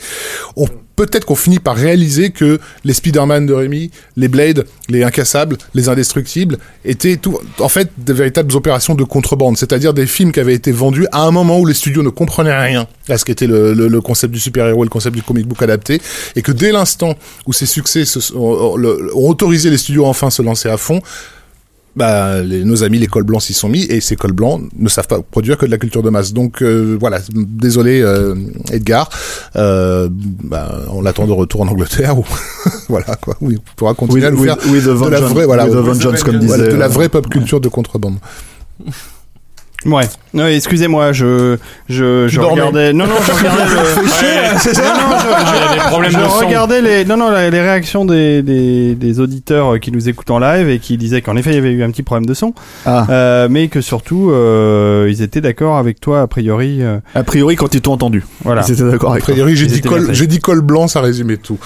on 0.56 0.66
peut-être 0.98 1.24
qu'on 1.24 1.36
finit 1.36 1.60
par 1.60 1.76
réaliser 1.76 2.30
que 2.30 2.58
les 2.84 2.92
Spider-Man 2.92 3.46
de 3.46 3.54
Rémi, 3.54 3.92
les 4.16 4.26
Blade, 4.26 4.66
les 4.88 5.04
Incassables, 5.04 5.56
les 5.72 5.88
Indestructibles 5.88 6.58
étaient 6.84 7.16
tout, 7.16 7.38
en 7.60 7.68
fait, 7.68 7.88
des 7.98 8.12
véritables 8.12 8.54
opérations 8.56 8.96
de 8.96 9.04
contrebande. 9.04 9.56
C'est-à-dire 9.56 9.94
des 9.94 10.06
films 10.08 10.32
qui 10.32 10.40
avaient 10.40 10.54
été 10.54 10.72
vendus 10.72 11.06
à 11.12 11.22
un 11.22 11.30
moment 11.30 11.60
où 11.60 11.66
les 11.66 11.74
studios 11.74 12.02
ne 12.02 12.08
comprenaient 12.08 12.58
rien 12.58 12.88
à 13.08 13.16
ce 13.16 13.24
qu'était 13.24 13.46
le, 13.46 14.00
concept 14.00 14.34
du 14.34 14.40
super-héros 14.40 14.82
et 14.82 14.86
le 14.86 14.90
concept 14.90 15.14
du 15.14 15.22
comic 15.22 15.46
book 15.46 15.62
adapté. 15.62 16.00
Et 16.34 16.42
que 16.42 16.50
dès 16.50 16.72
l'instant 16.72 17.14
où 17.46 17.52
ces 17.52 17.66
succès 17.66 18.02
ont- 18.34 18.76
ont 19.14 19.28
autorisé 19.28 19.70
les 19.70 19.78
studios 19.78 20.04
à 20.04 20.08
enfin 20.08 20.30
se 20.30 20.42
lancer 20.42 20.68
à 20.68 20.76
fond, 20.76 21.00
bah, 21.98 22.40
les- 22.42 22.64
nos 22.64 22.84
amis 22.84 22.98
les 22.98 23.06
cols 23.08 23.24
blancs 23.24 23.42
s'y 23.42 23.52
sont 23.54 23.68
mis 23.68 23.82
et 23.84 24.00
ces 24.00 24.16
cols 24.16 24.32
blancs 24.32 24.62
ne 24.76 24.88
savent 24.88 25.06
pas 25.08 25.20
produire 25.20 25.58
que 25.58 25.66
de 25.66 25.70
la 25.70 25.78
culture 25.78 26.02
de 26.02 26.10
masse. 26.10 26.32
Donc 26.32 26.62
euh, 26.62 26.96
voilà, 26.98 27.18
désolé 27.34 28.00
euh, 28.00 28.34
Edgar, 28.72 29.10
euh, 29.56 30.08
bah, 30.10 30.80
on 30.90 31.02
l'attend 31.02 31.26
de 31.26 31.32
retour 31.32 31.60
en 31.62 31.68
Angleterre 31.68 32.18
ou 32.18 32.24
voilà 32.88 33.16
quoi, 33.16 33.36
oui, 33.40 33.58
on 33.58 33.74
pourra 33.76 33.94
continuer 33.94 34.26
à 34.26 34.30
nous 34.30 34.44
faire 34.44 34.56
the 34.56 34.64
de 34.64 35.08
la 35.10 35.20
vraie 35.20 35.44
voilà, 35.44 35.66
disait. 36.38 36.68
de 36.68 36.76
la 36.76 36.86
euh, 36.86 36.88
vraie 36.88 37.08
pop 37.08 37.28
culture 37.28 37.60
de 37.60 37.68
contrebande. 37.68 38.16
Ouais. 39.86 40.02
Non, 40.34 40.46
excusez-moi, 40.46 41.12
je 41.12 41.56
je 41.88 42.26
je 42.28 42.40
dormais. 42.40 42.60
regardais. 42.60 42.92
Non 42.92 43.06
non, 43.06 43.14
je 43.24 43.30
regardais 43.32 43.64
le. 43.74 44.58
c'est 44.58 44.76
Non, 44.76 44.82
non, 44.84 45.16
je, 45.18 45.26
Ah, 45.32 45.70
a 45.70 45.74
des 45.74 45.80
problèmes 45.80 46.10
je 46.12 46.18
de 46.18 46.22
son. 46.24 46.46
regardais 46.46 46.82
les 46.82 47.04
non 47.04 47.16
non 47.16 47.30
les 47.30 47.48
réactions 47.48 48.04
des, 48.04 48.42
des 48.42 48.94
des 48.96 49.20
auditeurs 49.20 49.78
qui 49.80 49.90
nous 49.92 50.08
écoutent 50.08 50.30
en 50.32 50.38
live 50.40 50.68
et 50.68 50.80
qui 50.80 50.98
disaient 50.98 51.22
qu'en 51.22 51.36
effet 51.36 51.50
il 51.50 51.54
y 51.54 51.58
avait 51.58 51.70
eu 51.72 51.82
un 51.84 51.90
petit 51.90 52.02
problème 52.02 52.26
de 52.26 52.34
son, 52.34 52.52
Ah. 52.84 53.06
euh, 53.08 53.48
mais 53.50 53.68
que 53.68 53.80
surtout 53.80 54.30
euh, 54.32 55.06
ils 55.10 55.22
étaient 55.22 55.40
d'accord 55.40 55.78
avec 55.78 56.00
toi 56.00 56.22
a 56.22 56.26
priori. 56.26 56.78
euh, 56.82 56.98
A 57.14 57.22
priori, 57.22 57.54
quand 57.56 57.72
ils 57.74 57.80
t'ont 57.80 57.92
entendu. 57.92 58.24
voilà. 58.44 58.62
Ils 58.68 58.72
étaient 58.72 58.90
d'accord 58.90 59.14
A 59.14 59.18
priori, 59.18 59.56
j'ai 59.56 59.66
dit, 59.66 59.80
col, 59.80 60.08
j'ai 60.12 60.26
dit 60.26 60.40
col 60.40 60.60
blanc, 60.60 60.88
ça 60.88 61.00
résumait 61.00 61.36
tout. 61.38 61.58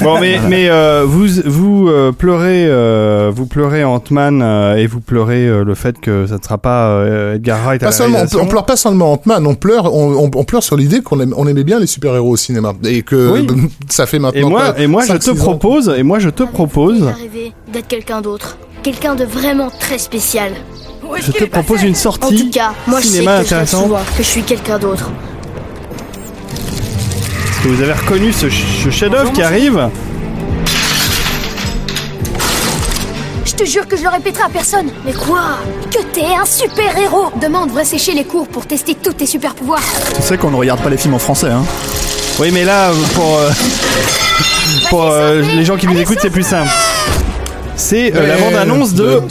Bon, 0.00 0.20
mais, 0.20 0.38
mais 0.48 0.68
euh, 0.68 1.04
vous, 1.06 1.26
vous 1.46 1.88
euh, 1.88 2.10
pleurez, 2.12 2.66
euh, 2.68 3.30
vous 3.34 3.46
pleurez 3.46 3.84
Ant-Man 3.84 4.42
euh, 4.42 4.74
et 4.76 4.86
vous 4.88 5.00
pleurez 5.00 5.46
euh, 5.46 5.64
le 5.64 5.74
fait 5.74 5.98
que 6.00 6.26
ça 6.26 6.36
ne 6.36 6.42
sera 6.42 6.58
pas 6.58 6.88
euh, 6.90 7.36
Edgar 7.36 7.60
Wright 7.70 7.82
à 7.82 7.86
Pas 7.86 7.90
la 7.90 7.96
seulement, 7.96 8.18
on, 8.42 8.46
pleure 8.46 8.66
pas 8.66 8.76
seulement 8.76 9.12
Ant-Man, 9.14 9.46
on 9.46 9.54
pleure, 9.54 9.94
on, 9.94 10.24
on- 10.26 10.30
on 10.34 10.44
pleure 10.44 10.62
sur 10.62 10.76
l'idée 10.76 11.00
qu'on 11.00 11.20
aime- 11.20 11.34
on 11.36 11.46
aimait 11.46 11.64
bien 11.64 11.78
les 11.78 11.86
super-héros 11.86 12.30
au 12.30 12.36
cinéma. 12.36 12.72
Et 12.84 13.02
que 13.02 13.30
Oui. 13.32 13.46
ça 13.88 14.06
fait 14.06 14.18
maintenant. 14.18 14.40
Et 14.40 14.44
moi, 14.44 14.60
quoi, 14.72 14.78
et 14.80 14.86
moi, 14.86 15.04
je 15.06 15.12
te 15.14 15.30
propose, 15.30 15.92
et 15.96 16.02
moi, 16.02 16.18
je 16.18 16.30
te 16.30 16.42
propose, 16.42 17.10
d'être 17.72 17.88
quelqu'un 17.88 18.20
d'autre. 18.20 18.56
Quelqu'un 18.82 19.14
de 19.14 19.24
vraiment 19.24 19.68
très 19.78 19.98
spécial. 19.98 20.52
je 21.20 21.32
te 21.32 21.44
propose 21.44 21.82
une 21.82 21.90
En 21.90 21.92
tout 21.92 21.98
sortie 21.98 22.50
cas, 22.50 22.72
moi 22.86 23.00
je 23.00 23.06
sais 23.06 23.12
cinéma 23.12 23.40
que 23.42 23.44
je 23.44 23.54
que 24.16 24.22
je 24.22 24.28
suis 24.28 24.42
quelqu'un 24.42 24.78
d'autre. 24.78 25.10
Est-ce 27.50 27.62
que 27.62 27.68
vous 27.68 27.82
avez 27.82 27.92
reconnu 27.92 28.32
ce, 28.32 28.48
ch- 28.48 28.80
ce 28.84 28.90
chef-d'œuvre 28.90 29.32
qui 29.32 29.42
arrive? 29.42 29.88
Te 33.60 33.66
jure 33.66 33.86
que 33.86 33.96
je 33.96 34.02
le 34.02 34.08
répéterai 34.08 34.44
à 34.44 34.48
personne. 34.48 34.90
Mais 35.04 35.12
quoi? 35.12 35.58
Que 35.90 36.02
t'es 36.14 36.24
un 36.24 36.46
super 36.46 36.96
héros 36.96 37.30
Demande, 37.42 37.70
va 37.72 37.84
sécher 37.84 38.12
les 38.12 38.24
cours 38.24 38.48
pour 38.48 38.66
tester 38.66 38.94
tous 38.94 39.12
tes 39.12 39.26
super 39.26 39.54
pouvoirs. 39.54 39.82
Tu 40.16 40.22
sais 40.22 40.38
qu'on 40.38 40.50
ne 40.50 40.56
regarde 40.56 40.80
pas 40.80 40.88
les 40.88 40.96
films 40.96 41.14
en 41.14 41.18
français, 41.18 41.50
hein. 41.50 41.62
Oui, 42.38 42.50
mais 42.52 42.64
là, 42.64 42.90
pour 43.14 43.36
euh, 43.36 43.50
pour 44.88 45.02
euh, 45.10 45.42
les 45.42 45.64
gens 45.66 45.76
qui 45.76 45.86
nous 45.86 45.98
écoutent, 45.98 46.20
c'est 46.22 46.30
plus 46.30 46.46
simple. 46.46 46.70
C'est 47.80 48.14
euh, 48.14 48.26
la 48.26 48.36
bande-annonce 48.36 48.94
de 48.94 49.10
héros. 49.12 49.26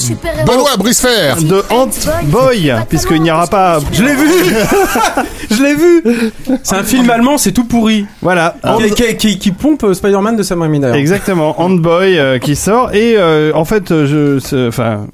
Benoît 0.46 0.76
Bricefer 0.78 1.36
de 1.44 1.64
Ant 1.70 1.90
Boy, 2.26 2.74
puisqu'il 2.90 3.22
n'y 3.22 3.30
aura 3.32 3.48
pas. 3.48 3.80
Je 3.94 4.04
l'ai 4.04 4.16
vu 4.16 4.28
Je 5.52 5.64
l'ai 5.64 5.76
vu 5.76 6.04
C'est 6.64 6.76
un 6.76 6.84
film 6.84 7.10
allemand, 7.10 7.38
c'est 7.38 7.52
tout 7.52 7.64
pourri. 7.66 8.06
Voilà. 8.22 8.56
Ant- 8.64 8.78
Qui, 8.78 8.92
qui- 8.92 9.16
qui- 9.18 9.40
qui 9.40 9.52
pompe 9.52 9.84
euh, 9.84 9.94
Spider-Man 9.94 10.36
de 10.36 10.44
Sam 10.44 10.62
Raimi 10.62 10.80
d'ailleurs. 10.80 10.96
Exactement, 10.98 11.60
Handboy 11.62 12.18
euh, 12.18 12.40
qui 12.40 12.56
sort 12.56 12.94
et 12.94 13.16
euh, 13.18 13.52
en 13.54 13.66
fait 13.66 13.92
euh, 13.92 14.08
je 14.08 14.40
c'est- 14.40 14.68
enfin 14.68 15.08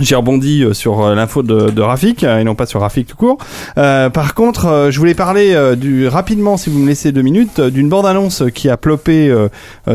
j'ai 0.00 0.14
rebondi 0.14 0.62
euh, 0.62 0.72
sur 0.74 1.04
euh, 1.04 1.14
l'info 1.14 1.42
de, 1.42 1.80
Rafik 1.80 2.24
euh, 2.24 2.38
et 2.38 2.44
non 2.44 2.54
pas 2.54 2.66
sur 2.66 2.80
Rafik 2.80 3.06
tout 3.06 3.16
court. 3.16 3.38
Par 3.74 4.34
contre, 4.34 4.88
je 4.90 4.98
voulais 4.98 5.14
parler 5.14 5.56
du 5.76 6.08
rapidement, 6.08 6.56
si 6.56 6.70
vous 6.70 6.78
me 6.78 6.88
laissez 6.88 7.12
deux 7.12 7.22
minutes, 7.22 7.60
d'une 7.60 7.88
bande-annonce 7.88 8.44
qui 8.54 8.68
a 8.68 8.76
plopé 8.76 9.34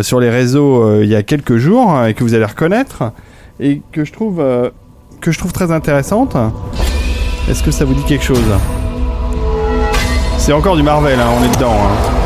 sur 0.01 0.19
les 0.19 0.29
réseaux 0.29 1.01
il 1.01 1.07
y 1.07 1.15
a 1.15 1.23
quelques 1.23 1.57
jours 1.57 1.95
euh, 1.95 2.07
et 2.07 2.13
que 2.13 2.23
vous 2.23 2.33
allez 2.33 2.45
reconnaître 2.45 3.11
et 3.59 3.81
que 3.91 4.05
je 4.05 4.11
trouve 4.11 4.43
que 5.19 5.31
je 5.31 5.37
trouve 5.37 5.53
très 5.53 5.71
intéressante. 5.71 6.35
Est-ce 7.49 7.63
que 7.63 7.71
ça 7.71 7.85
vous 7.85 7.93
dit 7.93 8.03
quelque 8.03 8.23
chose? 8.23 8.39
C'est 10.37 10.53
encore 10.53 10.75
du 10.75 10.83
Marvel, 10.83 11.19
hein, 11.19 11.27
on 11.39 11.43
est 11.43 11.55
dedans. 11.55 11.73
hein. 11.73 12.21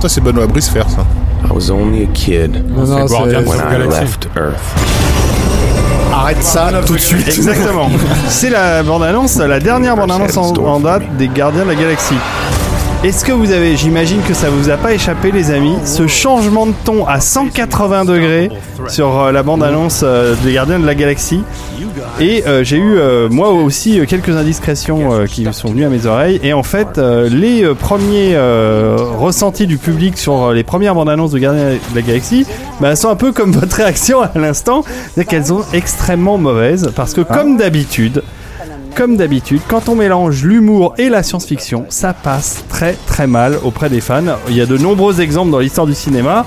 Ça, 0.00 0.08
c'est 0.08 0.20
Benoît 0.20 0.46
Bricefer, 0.46 0.82
ça. 0.88 1.06
I 1.44 1.52
was 1.52 1.70
only 1.70 2.04
a 2.04 2.06
kid 2.12 2.62
Non, 2.68 2.84
non, 2.86 3.06
C'est 3.06 3.14
Guardians 3.14 3.30
c'est- 3.30 3.36
of 3.36 3.46
when 3.48 3.58
the 3.58 3.62
I 3.62 3.72
Galaxy. 3.78 4.00
left 4.00 4.28
Earth. 4.36 4.54
Arrête 6.12 6.42
ça 6.42 6.70
tout 6.86 6.94
de 6.94 6.98
suite. 7.00 7.26
Exactement. 7.28 7.88
C'est 8.28 8.50
la 8.50 8.82
bande-annonce, 8.82 9.36
la 9.36 9.58
dernière 9.60 9.96
bande-annonce 9.96 10.36
en, 10.36 10.54
en 10.56 10.80
date 10.80 11.02
des 11.18 11.28
Gardiens 11.28 11.64
de 11.64 11.68
la 11.70 11.74
Galaxie. 11.74 12.14
Est-ce 13.02 13.24
que 13.24 13.32
vous 13.32 13.50
avez, 13.52 13.76
j'imagine 13.76 14.20
que 14.22 14.32
ça 14.32 14.48
vous 14.48 14.70
a 14.70 14.76
pas 14.78 14.92
échappé 14.94 15.30
les 15.30 15.50
amis, 15.50 15.76
ce 15.84 16.06
changement 16.06 16.66
de 16.66 16.72
ton 16.84 17.06
à 17.06 17.20
180 17.20 18.04
degrés 18.06 18.48
sur 18.88 19.20
euh, 19.20 19.32
la 19.32 19.42
bande-annonce 19.42 20.00
euh, 20.04 20.34
des 20.42 20.54
Gardiens 20.54 20.78
de 20.78 20.86
la 20.86 20.94
Galaxie 20.94 21.42
Et 22.20 22.44
euh, 22.46 22.64
j'ai 22.64 22.76
eu 22.76 22.96
euh, 22.96 23.28
moi 23.28 23.50
aussi 23.50 23.98
euh, 23.98 24.06
quelques 24.06 24.30
indiscrétions 24.30 25.12
euh, 25.12 25.26
qui 25.26 25.46
sont 25.52 25.68
venues 25.68 25.84
à 25.84 25.88
mes 25.88 26.06
oreilles. 26.06 26.40
Et 26.42 26.52
en 26.52 26.62
fait 26.62 26.98
les 26.98 27.66
premiers 27.74 28.36
ressentis 28.36 29.66
du 29.66 29.78
public 29.78 30.18
sur 30.18 30.52
les 30.52 30.62
premières 30.62 30.94
bandes 30.94 31.08
annonces 31.08 31.30
de 31.32 31.38
Gardiens 31.38 31.70
de 31.72 31.94
la 31.94 32.02
Galaxie 32.02 32.46
bah, 32.80 32.96
sont 32.96 33.08
un 33.08 33.16
peu 33.16 33.32
comme 33.32 33.52
votre 33.52 33.76
réaction 33.76 34.20
à 34.20 34.30
l'instant, 34.34 34.84
c'est 35.14 35.24
qu'elles 35.24 35.46
sont 35.46 35.64
extrêmement 35.72 36.38
mauvaises 36.38 36.92
parce 36.94 37.14
que 37.14 37.20
comme 37.20 37.56
d'habitude 37.56 38.22
comme 38.94 39.16
d'habitude, 39.16 39.60
quand 39.68 39.88
on 39.88 39.94
mélange 39.94 40.44
l'humour 40.44 40.94
et 40.98 41.08
la 41.08 41.22
science-fiction, 41.22 41.86
ça 41.88 42.12
passe 42.14 42.64
très 42.68 42.94
très 43.06 43.26
mal 43.26 43.58
auprès 43.64 43.90
des 43.90 44.00
fans. 44.00 44.22
Il 44.48 44.56
y 44.56 44.60
a 44.60 44.66
de 44.66 44.78
nombreux 44.78 45.20
exemples 45.20 45.50
dans 45.50 45.58
l'histoire 45.58 45.86
du 45.86 45.94
cinéma, 45.94 46.46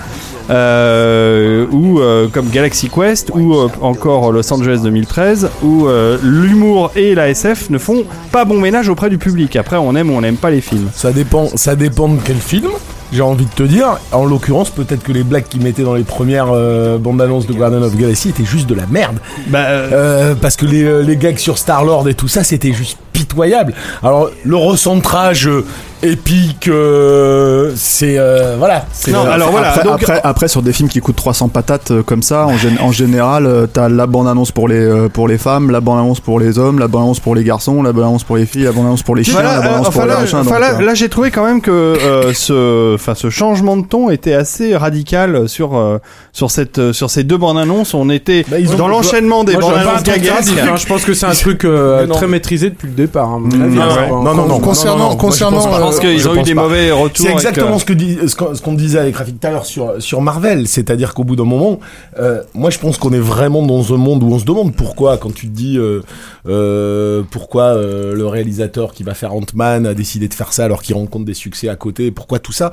euh, 0.49 1.65
où, 1.71 1.99
euh, 1.99 2.27
comme 2.29 2.49
Galaxy 2.49 2.89
Quest, 2.89 3.31
ou 3.33 3.53
euh, 3.53 3.67
encore 3.81 4.31
Los 4.31 4.51
Angeles 4.53 4.79
2013, 4.83 5.49
où 5.63 5.87
l'humour 6.23 6.91
et 6.95 7.15
la 7.15 7.29
SF 7.29 7.69
ne 7.69 7.77
font 7.77 8.05
pas 8.31 8.45
bon 8.45 8.59
ménage 8.59 8.89
auprès 8.89 9.09
du 9.09 9.17
public. 9.17 9.55
Après, 9.55 9.77
on 9.77 9.95
aime 9.95 10.09
ou 10.09 10.13
on 10.13 10.21
n'aime 10.21 10.37
pas 10.37 10.49
les 10.49 10.61
films. 10.61 10.89
Ça 10.93 11.11
dépend, 11.11 11.49
ça 11.55 11.75
dépend 11.75 12.07
de 12.07 12.19
quel 12.23 12.37
film. 12.37 12.69
J'ai 13.13 13.21
envie 13.21 13.45
de 13.45 13.51
te 13.51 13.63
dire, 13.63 13.97
en 14.11 14.25
l'occurrence, 14.25 14.69
peut-être 14.69 15.01
que 15.03 15.11
les 15.13 15.23
blagues 15.23 15.45
qu'ils 15.47 15.61
mettaient 15.61 15.83
dans 15.83 15.93
les 15.95 16.03
premières 16.03 16.47
euh, 16.51 16.97
bandes 16.97 17.21
annonces 17.21 17.47
de 17.47 17.53
Guardian 17.53 17.81
of 17.81 17.95
Galaxy 17.95 18.29
étaient 18.29 18.43
juste 18.45 18.67
de 18.67 18.75
la 18.75 18.85
merde. 18.85 19.17
Bah, 19.47 19.59
euh, 19.59 19.89
Euh, 19.93 20.35
parce 20.35 20.55
que 20.57 20.65
les, 20.65 20.83
euh, 20.83 21.01
les 21.01 21.15
gags 21.15 21.37
sur 21.37 21.57
Star-Lord 21.57 22.09
et 22.09 22.13
tout 22.13 22.27
ça, 22.27 22.43
c'était 22.43 22.73
juste 22.73 22.97
pitoyable. 23.17 23.73
Alors, 24.03 24.29
le 24.43 24.55
recentrage 24.55 25.47
euh, 25.47 25.65
épique, 26.03 26.67
euh, 26.67 27.71
c'est... 27.75 28.17
euh, 28.19 28.55
voilà. 28.59 28.85
c'est 28.93 29.11
Non, 29.11 29.25
euh, 29.25 29.31
alors 29.31 29.49
voilà, 29.49 29.69
après, 29.71 29.83
donc- 29.83 29.93
après, 30.03 30.21
après, 30.23 30.47
sur 30.47 30.61
des 30.61 30.71
films 30.71 30.87
qui 30.89 30.99
coûtent 30.99 31.15
300 31.15 31.47
patates 31.49 31.89
euh, 31.91 32.03
comme 32.03 32.21
ça, 32.21 32.45
en, 32.45 32.55
gén- 32.55 32.79
en 32.79 32.91
général, 32.91 33.47
euh, 33.47 33.65
t'as 33.65 33.89
la 33.89 34.05
bande-annonce 34.05 34.51
pour 34.51 34.67
les, 34.67 34.75
euh, 34.77 35.09
pour 35.09 35.27
les 35.27 35.39
femmes, 35.39 35.71
la 35.71 35.79
bande-annonce 35.81 36.19
pour 36.19 36.39
les 36.39 36.59
hommes, 36.59 36.77
la 36.79 36.87
bande-annonce 36.87 37.19
pour 37.19 37.33
les 37.33 37.43
garçons, 37.43 37.81
la 37.81 37.91
bande-annonce 37.93 38.23
pour 38.23 38.37
les 38.37 38.45
filles, 38.45 38.63
la 38.65 38.71
bande-annonce 38.71 39.01
pour 39.01 39.15
les 39.15 39.23
chiens, 39.23 39.33
Voilà, 39.33 39.53
la 39.53 39.57
euh, 39.57 39.61
bande-annonce 39.63 39.87
enfin 39.87 39.91
pour 39.99 40.01
les 40.03 40.13
là, 40.13 40.19
machins. 40.19 40.37
enfin 40.37 40.51
donc, 40.51 40.59
là, 40.59 40.81
là, 40.81 40.93
j'ai 40.93 41.09
trouvé 41.09 41.31
quand 41.31 41.43
même 41.45 41.61
que 41.61 41.71
euh, 41.71 42.31
ce, 42.33 42.93
enfin 42.93 43.15
ce 43.15 43.31
changement 43.31 43.75
de 43.77 43.85
ton 43.87 44.11
était 44.11 44.33
assez 44.33 44.75
radical 44.77 45.49
sur 45.49 45.75
euh, 45.75 45.97
sur 46.31 46.51
cette 46.51 46.77
euh, 46.77 46.93
sur 46.93 47.09
ces 47.09 47.23
deux 47.23 47.37
bandes 47.37 47.57
annonces. 47.57 47.95
On 47.95 48.09
était 48.11 48.45
Bah, 48.49 48.59
ils 48.59 48.71
ont- 48.71 48.75
dans 48.75 48.87
l'enchaînement 48.87 49.43
des 49.43 49.55
bandes 49.55 49.73
annonces 49.73 50.03
hein. 50.07 50.75
Je 50.75 50.85
pense 50.85 51.03
que 51.05 51.13
c'est 51.15 51.25
un 51.25 51.31
truc 51.33 51.65
euh, 51.65 52.05
très 52.07 52.27
maîtrisé 52.27 52.69
depuis 52.69 52.87
le 52.87 52.93
départ. 53.07 53.29
hein, 53.29 53.39
Mmh, 53.39 53.49
ah 53.79 53.83
hein. 53.83 53.95
ouais. 54.01 54.09
Non, 54.09 54.33
non, 54.35 54.45
non. 54.47 54.59
Concernant- 54.59 54.97
moi, 54.97 55.09
je 55.13 55.17
concernant, 55.17 55.57
euh, 55.67 55.75
Je 55.75 55.81
pense 55.81 55.99
qu'ils 55.99 56.27
ont 56.29 56.35
eu 56.35 56.43
des 56.43 56.55
pas. 56.55 56.61
mauvais 56.63 56.91
retours. 56.91 57.17
C'est 57.17 57.31
avec, 57.33 57.37
exactement 57.39 57.75
euh, 57.75 57.79
ce 57.79 57.85
que 57.85 57.93
dit, 57.93 58.17
ce 58.27 58.61
qu'on 58.61 58.73
disait 58.73 58.99
avec 58.99 59.15
Rafik 59.15 59.39
tout 59.39 59.47
à 59.47 59.51
l'heure 59.51 59.65
sur 59.65 60.01
sur 60.01 60.21
Marvel, 60.21 60.67
c'est-à-dire 60.67 61.13
qu'au 61.13 61.23
bout 61.23 61.35
d'un 61.35 61.45
moment, 61.45 61.79
euh, 62.19 62.41
moi 62.53 62.69
je 62.69 62.79
pense 62.79 62.97
qu'on 62.97 63.11
est 63.13 63.19
vraiment 63.19 63.63
dans 63.65 63.93
un 63.93 63.97
monde 63.97 64.23
où 64.23 64.27
on 64.27 64.39
se 64.39 64.45
demande 64.45 64.73
pourquoi 64.75 65.17
quand 65.17 65.33
tu 65.33 65.47
te 65.47 65.55
dis 65.55 65.77
euh, 65.77 66.01
euh, 66.47 67.23
pourquoi 67.29 67.63
euh, 67.75 68.13
le 68.15 68.27
réalisateur 68.27 68.93
qui 68.93 69.03
va 69.03 69.13
faire 69.13 69.33
Ant-Man 69.33 69.85
a 69.85 69.93
décidé 69.93 70.27
de 70.27 70.33
faire 70.33 70.53
ça 70.53 70.65
alors 70.65 70.81
qu'il 70.81 70.95
rencontre 70.95 71.25
des 71.25 71.33
succès 71.33 71.69
à 71.69 71.75
côté, 71.75 72.11
pourquoi 72.11 72.39
tout 72.39 72.51
ça. 72.53 72.71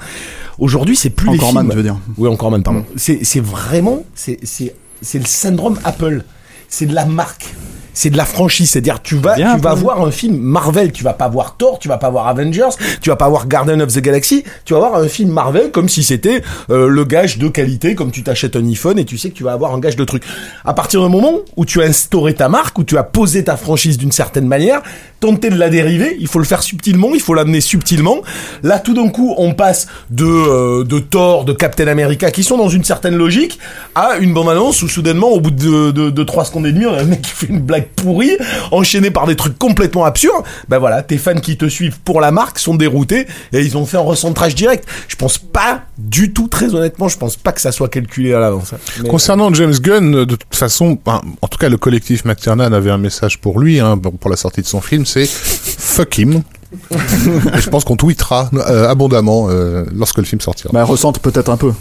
Aujourd'hui, 0.59 0.97
c'est 0.97 1.11
plus 1.11 1.29
les 1.31 1.37
Encore 1.37 1.51
films. 1.51 1.63
man, 1.63 1.69
je 1.73 1.77
veux 1.77 1.83
dire. 1.83 1.97
Oui, 2.19 2.29
encore 2.29 2.51
man, 2.51 2.63
pardon. 2.63 2.85
C'est 2.97 3.21
c'est 3.25 3.41
vraiment 3.41 4.05
c'est 4.15 4.39
c'est 4.43 4.75
c'est 5.03 5.19
le 5.19 5.27
syndrome 5.27 5.79
Apple. 5.85 6.23
C'est 6.69 6.87
de 6.87 6.95
la 6.95 7.05
marque. 7.05 7.55
C'est 7.95 8.11
de 8.11 8.17
la 8.17 8.25
franchise, 8.25 8.71
c'est-à-dire 8.71 9.01
tu 9.03 9.17
vas 9.17 9.37
Bien, 9.37 9.55
tu 9.55 9.63
vas 9.63 9.75
voir 9.75 10.03
un 10.03 10.11
film 10.11 10.37
Marvel, 10.37 10.93
tu 10.93 11.05
vas 11.05 11.15
pas 11.15 11.29
voir 11.29 11.57
Thor, 11.57 11.79
tu 11.79 11.89
vas 11.89 11.97
pas 11.97 12.11
voir 12.11 12.29
Avengers, 12.29 12.71
tu 13.01 13.11
vas 13.11 13.17
pas 13.17 13.29
voir 13.29 13.47
Garden 13.47 13.81
of 13.81 13.93
the 13.93 14.01
Galaxy, 14.01 14.45
tu 14.65 14.75
vas 14.75 14.81
voir 14.81 14.97
un 14.97 15.09
film 15.09 15.31
Marvel 15.31 15.71
comme 15.71 15.89
si 15.89 16.03
c'était 16.03 16.43
euh, 16.71 16.89
le 16.89 17.05
gage 17.05 17.39
de 17.39 17.49
qualité, 17.49 17.95
comme 17.95 18.11
tu 18.11 18.23
t'achètes 18.23 18.57
un 18.57 18.67
iPhone 18.67 18.99
et 18.99 19.05
tu 19.05 19.17
sais 19.17 19.31
que 19.31 19.35
tu 19.35 19.45
vas 19.45 19.53
avoir 19.53 19.75
un 19.75 19.79
gage 19.79 19.97
de 19.97 20.05
truc. 20.05 20.25
À 20.65 20.75
partir 20.75 21.03
du 21.03 21.09
moment 21.09 21.39
où 21.57 21.65
tu 21.65 21.81
as 21.83 21.85
instauré 21.85 22.35
ta 22.35 22.49
marque, 22.49 22.79
où 22.79 22.85
tu 22.85 22.99
as 22.99 23.05
posé 23.05 23.45
ta 23.45 23.57
franchise 23.57 23.97
d'une 23.97 24.13
certaine 24.13 24.47
manière, 24.47 24.83
tenter 25.21 25.51
de 25.51 25.57
la 25.57 25.71
dériver, 25.71 26.17
il 26.21 26.27
faut 26.27 26.39
le 26.39 26.45
faire 26.45 26.63
subtilement, 26.63 27.11
il 27.15 27.21
faut 27.21 27.35
l'amener 27.35 27.61
subtilement. 27.61 28.19
Là, 28.63 28.79
tout 28.79 28.95
d'un 28.95 29.09
coup, 29.09 29.35
on 29.39 29.55
passe 29.55 29.87
de 30.11 30.25
euh, 30.25 30.85
de 30.85 30.99
Thor, 30.99 31.45
de 31.45 31.53
Captain 31.53 31.87
America, 31.87 32.31
qui 32.31 32.45
sont 32.45 32.59
dans 32.59 32.69
une 32.69 32.85
certaine 32.85 33.15
logique, 33.15 33.59
à 33.95 34.17
une 34.19 34.35
bande-annonce 34.35 34.83
où 34.83 34.89
soudainement, 34.89 35.29
au 35.29 35.41
bout 35.41 35.51
de, 35.51 35.91
de, 35.91 36.11
de 36.11 36.23
3 36.25 36.47
secondes 36.47 36.67
et 36.67 36.73
demie, 36.73 36.87
on 36.87 36.95
a 36.95 37.01
un 37.01 37.05
mec 37.05 37.23
qui 37.23 37.31
fait 37.31 37.47
une 37.47 37.61
blague 37.61 37.84
pourrie, 37.85 38.37
enchaîné 38.71 39.11
par 39.11 39.27
des 39.27 39.37
trucs 39.37 39.59
complètement 39.59 40.05
absurdes. 40.05 40.45
Ben 40.69 40.79
voilà, 40.79 41.03
tes 41.03 41.19
fans 41.19 41.35
qui 41.41 41.57
te 41.57 41.67
suivent 41.69 41.99
pour 42.01 42.21
la 42.21 42.31
marque 42.31 42.59
sont 42.59 42.75
déroutés 42.75 43.27
et 43.53 43.61
ils 43.61 43.77
ont 43.77 43.87
fait 43.87 43.97
un 43.97 44.01
recentrage 44.01 44.55
direct. 44.55 44.87
Je 45.09 45.17
pense 45.17 45.39
pas 45.39 45.83
du 45.99 46.33
tout, 46.33 46.49
très 46.49 46.75
honnêtement, 46.75 47.09
je 47.09 47.19
pense 47.19 47.37
pas 47.37 47.53
que 47.53 47.61
ça 47.61 47.73
soit 47.73 47.89
calculé 47.89 48.35
à 48.35 48.41
l'avance. 48.41 48.73
hein. 48.73 49.05
Concernant 49.09 49.53
James 49.55 49.75
Gunn, 49.81 50.25
de 50.25 50.37
toute 50.37 50.55
façon, 50.55 50.99
ben, 51.05 51.21
en 51.43 51.49
tout 51.49 51.59
cas, 51.59 51.69
le 51.69 51.77
collectif 51.77 52.25
McTiernan 52.25 52.73
avait 52.73 52.91
un 52.91 52.99
message 52.99 53.41
pour 53.41 53.61
lui, 53.61 53.81
hein, 53.81 53.99
pour 53.99 54.31
la 54.31 54.37
sortie 54.37 54.63
de 54.63 54.67
son 54.67 54.81
film, 54.81 55.07
c'est 55.07 55.27
fuck 55.29 56.19
him. 56.19 56.43
Je 56.91 57.71
pense 57.71 57.85
qu'on 57.85 57.97
tweetera 57.97 58.51
euh, 58.55 58.89
abondamment 58.89 59.47
euh, 59.49 59.85
lorsque 59.95 60.19
le 60.19 60.25
film 60.25 60.41
sortira. 60.41 60.71
bah, 60.73 60.85
ressente 60.85 61.21
peut-être 61.21 61.49
un 61.51 61.57
peu. 61.57 61.73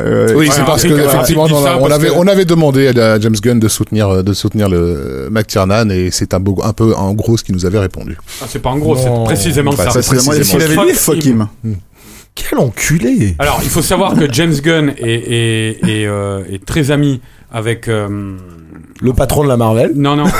Euh, 0.00 0.32
Oui, 0.34 0.48
c'est 0.50 0.64
parce 0.64 0.82
que 0.82 0.88
effectivement, 0.92 1.44
on, 1.80 1.90
avait 1.90 2.08
que- 2.08 2.12
on 2.14 2.26
avait 2.26 2.44
demandé 2.44 2.88
à 2.88 3.20
James 3.20 3.36
Gunn 3.40 3.58
de 3.60 3.68
soutenir 3.68 4.08
euh, 4.08 4.22
de 4.22 4.32
soutenir 4.32 4.68
le 4.68 5.28
McTiernan 5.30 5.90
et 5.90 6.10
c'est 6.10 6.34
un, 6.34 6.40
beau- 6.40 6.60
un 6.64 6.72
peu 6.72 6.94
en 6.94 7.12
gros 7.12 7.36
ce 7.36 7.44
qu'il 7.44 7.54
nous 7.54 7.66
avait 7.66 7.78
répondu. 7.78 8.16
Ah, 8.42 8.46
c'est 8.48 8.58
pas 8.60 8.70
en 8.70 8.78
gros, 8.78 8.96
c'est 8.96 9.10
précisément 9.24 9.72
Bah, 9.76 9.84
ça. 9.90 10.02
c'est 10.02 10.08
précisément, 10.16 10.32
il 10.36 10.44
ce 10.44 10.50
qu'il 10.56 10.60
faut- 10.74 10.80
avait 10.80 10.92
dit. 10.92 10.98
fuck 10.98 11.24
him. 11.24 11.48
Quel 12.36 12.58
enculé 12.60 13.34
Alors, 13.40 13.58
il 13.64 13.68
faut 13.70 13.82
savoir 13.82 14.14
que 14.14 14.30
James 14.32 14.54
Gunn 14.62 14.92
est, 14.98 15.02
est, 15.08 15.88
est, 15.88 16.06
euh, 16.06 16.44
est 16.52 16.64
très 16.64 16.90
ami 16.92 17.20
avec. 17.50 17.88
euh, 17.88 18.36
Le 19.00 19.12
patron 19.14 19.42
de 19.42 19.48
la 19.48 19.56
Marvel. 19.56 19.92
Non, 19.96 20.14
non. 20.16 20.24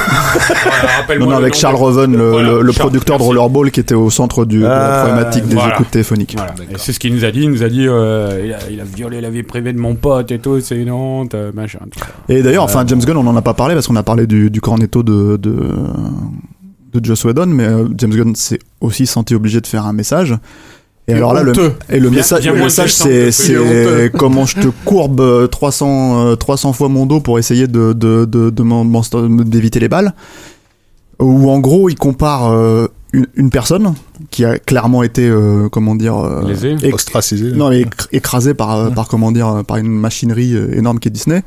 Voilà, 0.64 0.96
rappelle-moi 1.00 1.26
Non, 1.26 1.32
non, 1.32 1.38
le 1.38 1.44
avec 1.44 1.54
nom 1.54 1.58
Charles 1.60 1.74
de- 1.74 1.80
Roven, 1.80 2.16
le, 2.16 2.30
Voilà, 2.30 2.48
le- 2.52 2.60
le 2.62 2.72
Charles, 2.72 2.90
producteur 2.90 3.16
de 3.16 3.22
merci. 3.22 3.28
Rollerball 3.38 3.70
qui 3.70 3.80
était 3.80 3.94
au 3.94 4.10
centre 4.10 4.44
du, 4.44 4.58
de 4.58 4.64
la 4.64 5.00
Ah, 5.00 5.04
problématique 5.06 5.46
des 5.48 5.54
voilà. 5.56 5.74
écoutes 5.74 5.90
téléphoniques. 5.90 6.34
Voilà. 6.36 6.52
Et 6.70 6.74
c'est 6.76 6.92
ce 6.92 7.00
qu'il 7.00 7.14
nous 7.14 7.24
a 7.24 7.30
dit. 7.30 7.40
Il 7.42 7.50
nous 7.50 7.62
a 7.62 7.68
dit 7.70 7.86
euh, 7.88 8.42
il, 8.44 8.52
a, 8.52 8.58
il 8.70 8.80
a 8.80 8.84
violé 8.84 9.20
la 9.22 9.30
vie 9.30 9.42
privée 9.42 9.72
de 9.72 9.78
mon 9.78 9.94
pote 9.94 10.30
et 10.32 10.38
tout, 10.38 10.60
c'est 10.60 10.76
une 10.76 10.90
honte, 10.90 11.34
euh, 11.34 11.50
machin. 11.54 11.78
tout 11.90 11.98
ça. 11.98 12.06
Et 12.28 12.42
d'ailleurs, 12.42 12.64
enfin, 12.64 12.84
James 12.86 13.00
Gunn, 13.00 13.16
on 13.16 13.22
n'en 13.24 13.36
a 13.36 13.42
pas 13.42 13.54
parlé 13.54 13.74
parce 13.74 13.86
qu'on 13.86 13.96
a 13.96 14.02
parlé 14.02 14.26
du, 14.26 14.50
du 14.50 14.60
cornetto 14.60 15.02
de, 15.02 15.36
de, 15.38 15.54
de 16.92 17.04
Joss 17.04 17.24
Whedon, 17.24 17.46
mais 17.46 17.64
euh, 17.64 17.88
James 17.96 18.12
Gunn 18.14 18.34
s'est 18.34 18.58
aussi 18.82 19.06
senti 19.06 19.34
obligé 19.34 19.60
de 19.62 19.66
faire 19.66 19.86
un 19.86 19.92
message. 19.94 20.34
Et 21.08 21.14
alors 21.14 21.32
là, 21.34 21.42
le, 21.44 21.52
et 21.88 22.00
le 22.00 22.08
Bien- 22.10 22.18
message, 22.18 22.46
le 22.46 22.68
c'est, 23.30 24.10
comment 24.18 24.44
je 24.44 24.56
te 24.56 24.68
courbe 24.84 25.20
euh, 25.20 25.46
300, 25.46 26.26
euh, 26.32 26.34
300 26.36 26.72
fois 26.72 26.88
mon 26.88 27.06
dos 27.06 27.20
pour 27.20 27.38
essayer 27.38 27.68
de, 27.68 27.92
de, 27.92 28.24
de, 28.24 28.50
de 28.50 29.42
d'éviter 29.44 29.78
les 29.78 29.88
balles. 29.88 30.14
Où 31.20 31.48
en 31.50 31.60
gros, 31.60 31.88
il 31.88 31.94
compare 31.94 32.50
euh, 32.50 32.88
une, 33.12 33.26
une 33.36 33.50
personne 33.50 33.94
qui 34.30 34.44
a 34.44 34.58
clairement 34.58 35.02
été, 35.02 35.26
euh, 35.28 35.68
comment 35.70 35.94
dire, 35.94 36.16
euh, 36.18 36.42
Lésée. 36.46 36.76
ex- 36.82 36.94
Ostracisé. 36.94 37.52
non, 37.52 37.70
mais 37.70 37.82
écr- 37.82 38.08
écrasé 38.12 38.52
par, 38.52 38.76
euh, 38.76 38.90
par 38.90 39.08
comment 39.08 39.32
dire, 39.32 39.48
euh, 39.48 39.62
par 39.62 39.76
une 39.78 39.88
machinerie 39.88 40.54
euh, 40.54 40.76
énorme 40.76 40.98
qui 40.98 41.08
est 41.08 41.12
Disney, 41.12 41.42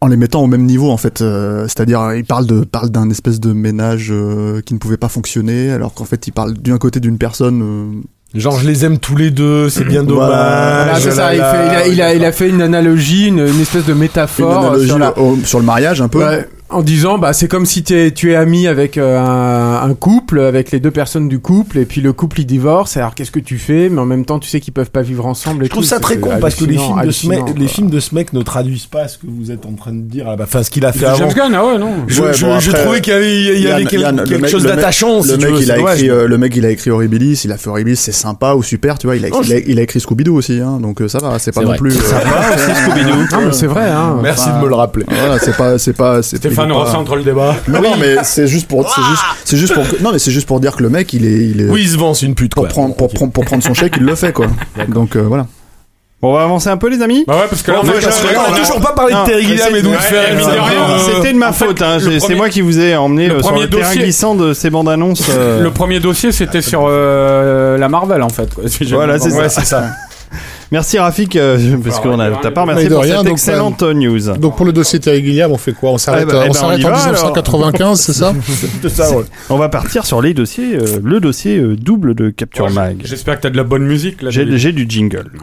en 0.00 0.08
les 0.08 0.16
mettant 0.16 0.42
au 0.42 0.46
même 0.46 0.64
niveau 0.64 0.90
en 0.90 0.96
fait. 0.96 1.22
Euh, 1.22 1.64
C'est-à-dire, 1.64 2.14
il 2.14 2.24
parle 2.24 2.46
de 2.46 2.60
parle 2.64 2.90
d'un 2.90 3.08
espèce 3.10 3.40
de 3.40 3.52
ménage 3.52 4.08
euh, 4.10 4.60
qui 4.60 4.74
ne 4.74 4.78
pouvait 4.78 4.96
pas 4.96 5.08
fonctionner, 5.08 5.70
alors 5.72 5.94
qu'en 5.94 6.04
fait, 6.04 6.26
il 6.26 6.32
parle 6.32 6.54
d'un 6.54 6.78
côté 6.78 7.00
d'une 7.00 7.18
personne. 7.18 7.62
euh, 7.62 8.02
Genre, 8.34 8.58
je 8.58 8.66
les 8.66 8.84
aime 8.84 8.98
tous 8.98 9.16
les 9.16 9.30
deux, 9.30 9.70
c'est 9.70 9.84
bien 9.84 10.02
dommage. 10.02 10.26
Voilà, 10.28 10.82
Voilà, 10.84 11.00
c'est 11.00 11.10
ça, 11.12 11.34
il, 11.34 11.40
fait- 11.40 11.66
il 11.68 11.74
a, 11.74 11.86
il, 11.88 12.02
a, 12.02 12.14
il 12.14 12.24
a 12.24 12.32
fait 12.32 12.48
une 12.50 12.60
analogie, 12.60 13.28
une, 13.28 13.38
une 13.38 13.60
espèce 13.60 13.86
de 13.86 13.94
métaphore 13.94 14.58
analogie 14.58 14.88
sur, 14.88 14.98
la- 14.98 15.18
au- 15.18 15.38
sur 15.44 15.58
le 15.60 15.64
mariage 15.64 16.02
un 16.02 16.08
peu. 16.08 16.18
Ouais, 16.18 16.46
en 16.68 16.82
disant 16.82 17.16
bah 17.18 17.32
c'est 17.32 17.46
comme 17.46 17.64
si 17.64 17.84
t'es- 17.84 18.10
tu 18.10 18.32
es 18.32 18.34
ami 18.34 18.66
avec 18.66 18.98
euh, 18.98 19.18
un, 19.20 19.88
un 19.88 19.94
couple 19.94 20.40
avec 20.40 20.72
les 20.72 20.80
deux 20.80 20.90
personnes 20.90 21.28
du 21.28 21.38
couple 21.38 21.78
et 21.78 21.84
puis 21.84 22.00
le 22.00 22.12
couple 22.12 22.40
il 22.40 22.46
divorce 22.46 22.96
alors 22.96 23.14
qu'est-ce 23.14 23.30
que 23.30 23.38
tu 23.38 23.56
fais? 23.58 23.88
Mais 23.88 24.00
en 24.00 24.04
même 24.04 24.24
temps 24.24 24.40
tu 24.40 24.48
sais 24.48 24.58
qu'ils 24.58 24.72
peuvent 24.72 24.90
pas 24.90 25.02
vivre 25.02 25.26
ensemble 25.26 25.62
et 25.62 25.66
Je 25.66 25.70
trouve 25.70 25.84
tout, 25.84 25.88
ça 25.88 25.96
c'est- 25.96 26.02
très 26.02 26.18
con 26.18 26.30
parce 26.40 26.56
que 26.56 26.64
les 26.64 26.76
films, 26.76 27.00
de 27.04 27.10
ce 27.12 27.26
mec, 27.28 27.40
les 27.56 27.68
films 27.68 27.88
de 27.88 28.00
ce 28.00 28.14
mec 28.16 28.32
ne 28.32 28.42
traduisent 28.42 28.86
pas 28.86 29.06
ce 29.06 29.16
que 29.18 29.26
vous 29.28 29.52
êtes 29.52 29.64
en 29.64 29.72
train 29.74 29.92
de 29.92 30.00
dire. 30.02 30.26
Enfin, 30.42 30.64
ce 30.64 30.70
qu'il 30.70 30.84
a 30.84 30.92
fait 30.92 31.06
avant. 31.06 31.18
James 31.18 31.32
Gunn, 31.36 31.54
ah 31.54 31.64
ouais, 31.66 31.78
non. 31.78 31.92
Je, 32.08 32.20
Ouais, 32.22 32.34
je- 32.34 32.44
bon, 32.46 32.58
je 32.58 32.70
après, 32.70 32.82
trouvais 32.82 33.00
qu'il 33.00 33.12
y 33.12 33.16
avait, 33.16 33.36
il 33.36 33.44
y 33.62 33.68
avait 33.70 33.82
Yann- 33.82 33.88
quel- 33.88 34.00
Yann, 34.00 34.16
le 34.16 34.24
quelque 34.24 34.42
mec- 34.42 34.50
chose 34.50 34.64
d'attachant. 34.64 35.22
si 35.22 35.30
le 35.32 35.38
tu 35.38 35.44
mec, 35.46 35.54
veux, 35.54 35.62
il 35.62 35.70
a 35.70 35.78
écrit, 35.78 36.10
euh, 36.10 36.26
le 36.26 36.38
mec, 36.38 36.56
il 36.56 36.66
a 36.66 36.70
écrit 36.70 36.90
Horribilis, 36.90 37.42
il 37.44 37.52
a 37.52 37.58
fait 37.58 37.70
Horribilis, 37.70 37.96
c'est 37.96 38.10
sympa 38.12 38.54
ou 38.54 38.62
super, 38.64 38.98
tu 38.98 39.06
vois. 39.06 39.14
Il 39.16 39.24
a, 39.24 39.28
Non, 39.28 39.40
il 39.42 39.52
a, 39.52 39.58
il 39.58 39.78
a 39.78 39.82
écrit 39.82 40.00
Scooby-Doo 40.00 40.34
aussi, 40.34 40.60
hein, 40.60 40.78
donc 40.80 41.00
euh, 41.00 41.06
ça 41.08 41.18
va, 41.20 41.38
c'est 41.38 41.52
pas 41.52 41.62
non 41.62 41.76
plus. 41.76 41.94
Non, 41.94 43.46
mais 43.46 43.52
c'est 43.52 43.66
vrai 43.66 43.88
hein 43.88 44.18
Merci 44.22 44.48
de 44.50 44.64
me 44.64 44.68
le 44.68 44.74
rappeler. 44.74 45.04
C'est 45.40 45.56
pas, 45.56 45.78
c'est 45.78 45.92
pas, 45.92 46.20
pas- 46.74 46.80
recentre 46.84 47.16
le 47.16 47.22
débat. 47.22 47.54
Non, 47.68 47.80
non, 47.80 47.96
mais 47.98 48.16
c'est 48.22 48.46
juste 48.46 48.68
pour, 48.68 48.88
c'est 48.88 49.02
juste, 49.02 49.22
c'est 49.44 49.56
juste 49.56 49.74
pour, 49.74 49.84
non, 50.02 50.12
mais 50.12 50.18
c'est 50.18 50.30
juste 50.30 50.46
pour 50.46 50.60
dire 50.60 50.76
que 50.76 50.82
le 50.82 50.88
mec, 50.90 51.12
il 51.12 51.24
est, 51.24 51.46
il 51.48 51.60
est, 51.62 51.70
Oui, 51.70 51.82
il 51.82 51.88
se 51.88 51.96
vend, 51.96 52.14
c'est 52.14 52.26
une 52.26 52.34
pute, 52.34 52.52
pour 52.54 52.62
quoi. 52.64 52.68
prendre, 52.70 52.94
pour, 52.94 53.08
prendre- 53.12 53.32
pour 53.32 53.44
prendre 53.44 53.62
son 53.62 53.74
chèque, 53.74 53.94
il 53.98 54.04
le 54.04 54.14
fait, 54.14 54.32
quoi. 54.32 54.46
Donc, 54.88 55.16
euh, 55.16 55.22
voilà. 55.22 55.46
Bon, 56.22 56.30
on 56.30 56.32
va 56.34 56.44
avancer 56.44 56.70
un 56.70 56.78
peu, 56.78 56.88
les 56.88 57.02
amis 57.02 57.24
Bah 57.28 57.34
ouais, 57.36 57.42
parce 57.50 57.60
que 57.62 57.70
là, 57.70 57.80
on 57.82 57.84
moi, 57.86 57.94
a 57.94 58.00
je- 58.00 58.06
cassé- 58.06 58.24
on 58.34 58.50
On 58.50 58.54
a- 58.54 58.56
a 58.56 58.58
toujours 58.58 58.80
pas 58.80 58.92
parlé 58.92 59.12
Non, 59.12 59.22
de 59.24 59.26
Terry 59.28 59.42
mais 59.42 59.48
Gilliam 59.48 59.76
et 59.76 59.82
d'où 59.82 59.90
ouais, 59.90 59.96
il 60.10 60.16
rien, 60.16 60.98
C'était 61.14 61.32
de 61.34 61.38
ma 61.38 61.50
en 61.50 61.52
faute, 61.52 61.82
hein. 61.82 61.98
le 61.98 62.18
C'est- 62.20 62.34
moi 62.34 62.48
qui 62.48 62.62
vous 62.62 62.78
ai 62.80 62.96
emmené 62.96 63.28
le 63.28 63.34
euh, 63.34 63.38
sur 63.40 63.48
premier 63.50 63.64
le 63.64 63.68
terrain 63.70 63.94
glissant 63.94 64.34
de 64.34 64.54
ces 64.54 64.70
bandes 64.70 64.88
annonces. 64.88 65.24
euh, 65.28 65.62
Le 65.62 65.70
premier 65.70 66.00
dossier, 66.00 66.32
c'était 66.32 66.62
sur 66.62 66.86
euh, 66.88 67.76
la 67.76 67.88
Marvel, 67.90 68.22
en 68.22 68.30
fait. 68.30 68.52
quoi, 68.54 68.64
si 68.66 68.86
j'ai 68.86 68.94
Voilà, 68.96 69.18
c'est 69.18 69.30
ça. 69.64 69.84
Merci 70.72 70.98
Rafik, 70.98 71.36
euh, 71.36 71.76
parce 71.82 72.00
qu'on 72.00 72.18
a, 72.18 72.28
remercié 72.28 72.74
Mais 72.74 72.84
de 72.84 72.94
pour 72.94 73.02
rien, 73.02 73.16
cette 73.16 73.24
donc, 73.24 73.32
excellente 73.32 73.82
news. 73.82 74.36
Donc 74.36 74.56
pour 74.56 74.66
le 74.66 74.72
dossier 74.72 74.98
Terry 74.98 75.24
Gilliam, 75.24 75.52
on 75.52 75.56
fait 75.56 75.72
quoi? 75.72 75.90
On 75.90 75.98
s'arrête 75.98 76.26
Eh 76.28 76.32
ben, 76.32 76.38
euh, 76.38 76.44
eh 76.46 76.50
on 76.50 76.52
ben, 76.52 76.58
on 76.60 76.64
en 76.64 76.90
va, 76.90 76.98
alors. 77.02 77.14
1995, 77.14 78.00
c'est 78.00 78.12
ça? 78.12 78.32
Ça, 78.88 79.16
ouais. 79.16 79.24
On 79.50 79.58
va 79.58 79.68
partir 79.68 80.06
sur 80.06 80.22
les 80.22 80.34
dossiers, 80.34 80.74
euh, 80.76 81.00
le 81.02 81.20
dossier 81.20 81.58
euh, 81.58 81.76
double 81.76 82.14
de 82.14 82.30
Capture 82.30 82.66
Ouais, 82.66 82.72
Mag. 82.72 83.02
J'espère 83.04 83.36
que 83.36 83.42
t'as 83.42 83.50
de 83.50 83.56
la 83.56 83.64
bonne 83.64 83.84
musique, 83.84 84.22
là. 84.22 84.30
J'ai 84.30 84.72
du 84.72 84.86
jingle. 84.88 85.30
Les 85.32 85.40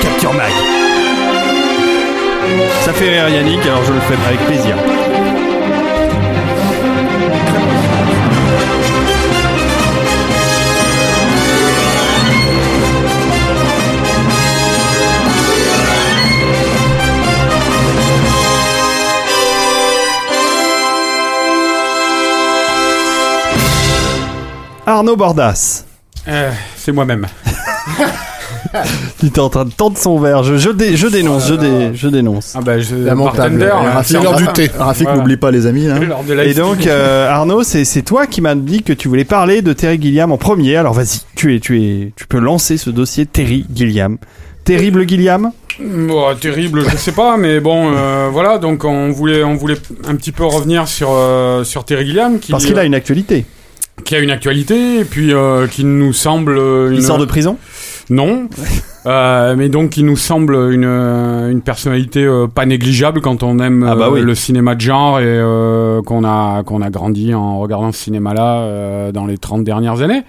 Capture 0.00 0.32
Mag. 0.32 0.52
Ça 2.82 2.92
fait 2.92 3.10
rire 3.10 3.28
Yannick, 3.28 3.60
alors 3.66 3.84
je 3.84 3.92
le 3.92 4.00
fais 4.00 4.16
avec 4.26 4.40
plaisir. 4.46 4.76
Arnaud 24.86 25.16
Bordas. 25.16 25.84
Euh, 26.26 26.52
c'est 26.76 26.92
moi-même. 26.92 27.26
Il 29.22 29.28
était 29.28 29.40
en 29.40 29.48
train 29.48 29.64
de 29.64 29.70
tendre 29.72 29.98
son 29.98 30.18
verre. 30.18 30.42
Je, 30.44 30.56
je, 30.56 30.70
dé- 30.70 30.96
je 30.96 31.06
dénonce, 31.08 31.48
je, 31.48 31.54
dé- 31.54 31.90
je 31.94 32.08
dénonce. 32.08 32.54
Ah 32.56 32.60
bah, 32.60 32.78
je, 32.78 32.94
Lamentable. 32.96 33.58
bartender, 33.58 33.70
hein. 33.88 33.90
Rafik, 33.92 34.22
l'heure 34.22 34.36
du 34.36 34.46
thé. 34.48 34.70
Rafik, 34.78 35.04
Voilà. 35.04 35.18
n'oublie 35.20 35.36
pas 35.36 35.50
les 35.50 35.66
amis, 35.66 35.86
hein. 35.88 36.00
Lors 36.08 36.22
de 36.24 36.32
la 36.34 36.44
Et 36.44 36.54
donc, 36.54 36.86
euh, 36.86 37.28
Arnaud, 37.28 37.62
c'est 37.62 37.84
c'est 37.84 38.02
toi 38.02 38.26
qui 38.26 38.40
m'as 38.40 38.54
dit 38.54 38.82
que 38.82 38.92
tu 38.92 39.08
voulais 39.08 39.24
parler 39.24 39.62
de 39.62 39.72
Terry 39.72 40.00
Gilliam 40.00 40.30
en 40.32 40.38
premier. 40.38 40.76
Alors 40.76 40.94
vas-y, 40.94 41.20
tu, 41.36 41.54
es, 41.56 41.60
tu, 41.60 41.82
es, 41.82 42.12
tu 42.16 42.26
peux 42.26 42.38
lancer 42.38 42.76
ce 42.76 42.90
dossier 42.90 43.26
Terry 43.26 43.66
Gilliam. 43.74 44.18
Terrible 44.64 45.08
Gilliam? 45.08 45.50
Bon, 45.82 46.34
terrible, 46.38 46.84
je 46.90 46.96
sais 46.96 47.12
pas, 47.12 47.36
mais 47.38 47.58
bon, 47.60 47.92
euh, 47.96 48.28
voilà. 48.30 48.58
Donc, 48.58 48.84
on 48.84 49.10
voulait, 49.10 49.42
on 49.42 49.54
voulait 49.54 49.78
un 50.06 50.14
petit 50.14 50.32
peu 50.32 50.44
revenir 50.44 50.86
sur 50.86 51.08
euh, 51.12 51.64
sur 51.64 51.84
Terry 51.84 52.06
Gilliam, 52.06 52.38
qui 52.38 52.52
Parce 52.52 52.66
qu'il 52.66 52.78
a 52.78 52.84
une 52.84 52.94
actualité. 52.94 53.46
qui 54.04 54.14
a 54.14 54.18
une 54.18 54.30
actualité 54.30 55.00
et 55.00 55.04
puis 55.04 55.32
euh, 55.32 55.66
qui 55.66 55.84
nous 55.84 56.12
semble 56.12 56.56
une 56.90 56.94
Il 56.96 57.02
sort 57.02 57.18
de 57.18 57.24
prison? 57.24 57.56
Non, 58.10 58.48
Euh, 59.06 59.54
mais 59.56 59.70
donc 59.70 59.90
qui 59.90 60.02
nous 60.02 60.16
semble 60.18 60.54
une 60.72 60.84
euh, 60.84 61.50
une 61.50 61.62
personnalité 61.62 62.22
euh, 62.22 62.46
pas 62.48 62.66
négligeable 62.66 63.22
quand 63.22 63.42
on 63.42 63.58
aime 63.58 63.82
Ah 63.90 63.94
bah 63.94 64.08
euh, 64.08 64.10
oui. 64.12 64.20
le 64.20 64.34
cinéma 64.34 64.74
de 64.74 64.80
genre 64.82 65.20
et 65.20 65.24
euh, 65.24 66.02
qu'on 66.02 66.22
a 66.22 66.62
qu'on 66.64 66.82
a 66.82 66.90
grandi 66.90 67.32
en 67.34 67.60
regardant 67.60 67.92
ce 67.92 67.98
cinéma-là 68.02 68.56
euh, 68.58 69.10
dans 69.12 69.24
les 69.24 69.38
30 69.38 69.64
dernières 69.64 70.02
années. 70.02 70.22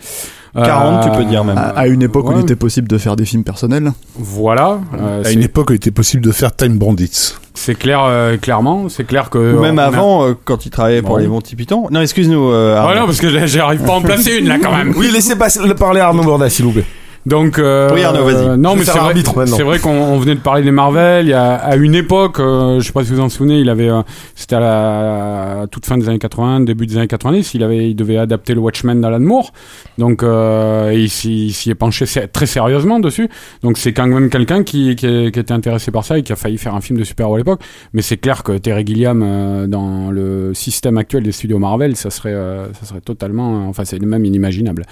40, 0.56 1.04
tu 1.12 1.18
peux 1.18 1.26
dire 1.26 1.44
même. 1.44 1.58
À, 1.58 1.70
à 1.72 1.88
une 1.88 2.02
époque 2.02 2.30
où 2.30 2.34
il 2.34 2.40
était 2.42 2.56
possible 2.58 2.88
de 2.88 2.98
faire 2.98 3.16
des 3.18 3.24
films 3.26 3.44
personnels. 3.44 3.92
Voilà, 4.18 4.80
euh, 5.00 5.24
À 5.26 5.32
une 5.32 5.44
époque, 5.44 5.68
il 5.72 5.76
était 5.78 5.92
possible 5.92 6.24
de 6.24 6.32
faire 6.32 6.54
Time 6.56 6.78
Bandits. 6.78 7.36
c'est 7.54 7.76
clair, 7.76 8.02
euh, 8.06 8.36
clairement, 8.38 8.88
c'est 8.90 9.06
clair 9.06 9.30
que 9.30 9.56
Ou 9.56 9.62
même 9.62 9.80
a- 9.80 9.86
avant, 9.86 10.26
euh, 10.28 10.34
quand 10.44 10.66
il 10.66 10.70
travaillait 10.70 11.02
pour 11.02 11.18
les 11.20 11.28
Monty 11.28 11.56
Python. 11.56 11.88
Non, 11.92 12.02
excuse-nous. 12.02 12.52
euh, 12.52 12.76
Ah 12.78 12.84
Arnaud. 12.84 13.00
non, 13.02 13.06
parce 13.06 13.20
que 13.22 13.30
j'arrive 13.48 13.82
pas 13.84 13.94
à 13.94 13.96
en 13.96 14.02
placer 14.02 14.38
une 14.40 14.48
là 14.50 14.58
quand 14.62 14.76
même. 14.76 14.94
Oui, 14.98 15.10
laissez 15.14 15.36
le 15.36 15.74
parler 15.74 16.00
à 16.02 16.08
Arnaud 16.08 16.24
Bordas, 16.24 16.50
s'il 16.50 16.66
vous 16.66 16.72
plaît. 16.74 16.86
Donc, 17.26 17.60
euh, 17.60 17.90
Oui, 17.94 18.04
Arnaud, 18.04 18.26
vas-y. 18.26 18.48
euh, 18.48 18.58
non, 18.58 18.76
mais 18.76 18.84
c'est 18.84 18.98
vrai, 18.98 19.14
c'est 19.46 19.80
qu'on 19.82 19.92
on 19.92 20.18
venait 20.18 20.36
de 20.36 20.40
parler 20.40 20.64
des 20.64 20.72
Marvel. 20.72 21.26
Il 21.26 21.30
y 21.30 21.34
a, 21.34 21.54
à 21.54 21.76
une 21.76 21.94
époque, 21.94 22.40
euh, 22.40 22.80
je 22.80 22.86
sais 22.88 22.92
pas 22.92 23.04
si 23.04 23.12
vous 23.12 23.18
vous 23.18 23.22
en 23.22 23.30
souvenez, 23.30 23.60
il 23.60 23.70
avait, 23.70 23.90
euh, 23.90 24.02
c'était 24.36 24.56
à 24.56 24.60
la 24.60 25.62
à 25.62 25.68
toute 25.68 25.86
fin 25.86 25.98
des 25.98 26.10
années 26.10 26.18
80, 26.20 26.62
début 26.62 26.88
des 26.88 26.98
années 26.98 27.08
90, 27.08 27.54
il 27.54 27.64
avait, 27.64 27.90
il 27.92 27.96
devait 27.96 28.18
adapter 28.18 28.54
le 28.56 28.60
Watchmen 28.60 29.00
d'Alan 29.02 29.20
Moore. 29.20 29.52
Donc, 29.98 30.24
euh, 30.24 30.92
il 30.96 31.10
s'y 31.10 31.54
est 31.70 31.76
penché 31.76 32.06
très 32.32 32.46
sérieusement 32.48 33.00
dessus. 33.00 33.30
Donc, 33.62 33.78
c'est 33.78 33.94
quand 33.94 34.08
même 34.08 34.30
quelqu'un 34.30 34.64
qui, 34.64 34.96
qui, 34.96 35.32
qui 35.32 35.40
était 35.40 35.52
intéressé 35.52 35.92
par 35.92 36.04
ça 36.06 36.18
et 36.18 36.24
qui 36.24 36.32
a 36.34 36.36
failli 36.36 36.58
faire 36.58 36.74
un 36.74 36.82
film 36.82 36.98
de 36.98 37.04
super-héros 37.04 37.36
à 37.36 37.38
l'époque. 37.38 37.62
Mais 37.94 38.02
c'est 38.02 38.18
clair 38.18 38.44
que 38.44 38.58
Terry 38.58 38.86
Gilliam, 38.86 39.22
euh, 39.24 39.68
dans 39.68 40.10
le 40.10 40.54
système 40.56 40.98
actuel 40.98 41.24
des 41.24 41.32
studios 41.32 41.60
Marvel, 41.60 41.96
ça 41.96 42.10
serait, 42.10 42.34
euh, 42.34 42.72
ça 42.74 42.86
serait 42.86 43.02
totalement, 43.02 43.68
enfin, 43.68 43.86
c'est 43.86 44.00
même 44.02 44.26
inimaginable. 44.26 44.86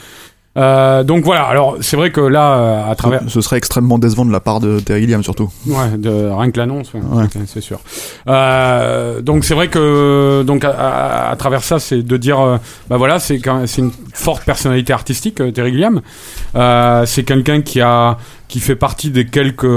Euh, 0.59 1.03
donc 1.03 1.23
voilà. 1.23 1.43
Alors 1.45 1.77
c'est 1.81 1.95
vrai 1.95 2.11
que 2.11 2.19
là, 2.21 2.53
euh, 2.57 2.91
à 2.91 2.95
travers, 2.95 3.21
Ce 3.27 3.39
serait 3.41 3.57
extrêmement 3.57 3.97
décevant 3.97 4.25
de 4.25 4.31
la 4.31 4.39
part 4.41 4.59
de 4.59 4.79
Terry 4.79 5.01
Gilliam 5.01 5.23
surtout. 5.23 5.49
Ouais, 5.65 5.97
de, 5.97 6.09
rien 6.31 6.51
que 6.51 6.57
l'annonce, 6.59 6.93
ouais, 6.93 7.01
c'est 7.47 7.61
sûr. 7.61 7.79
Euh, 8.27 9.21
donc 9.21 9.45
c'est 9.45 9.53
vrai 9.53 9.69
que 9.69 10.43
donc 10.45 10.63
à, 10.65 10.69
à- 10.71 11.31
à 11.31 11.35
travers 11.35 11.63
ça, 11.63 11.79
c'est 11.79 12.01
de 12.01 12.17
dire, 12.17 12.39
euh, 12.39 12.57
bah 12.89 12.97
voilà, 12.97 13.19
c'est 13.19 13.39
une 13.77 13.91
forte 14.13 14.43
personnalité 14.43 14.91
artistique, 14.93 15.39
euh, 15.41 15.51
Terry 15.51 15.71
Gilliam. 15.71 16.01
Euh, 16.55 17.05
c'est 17.05 17.23
quelqu'un 17.23 17.61
qui 17.61 17.79
a 17.81 18.17
qui 18.47 18.59
fait 18.59 18.75
partie 18.75 19.11
des 19.11 19.25
quelques 19.25 19.67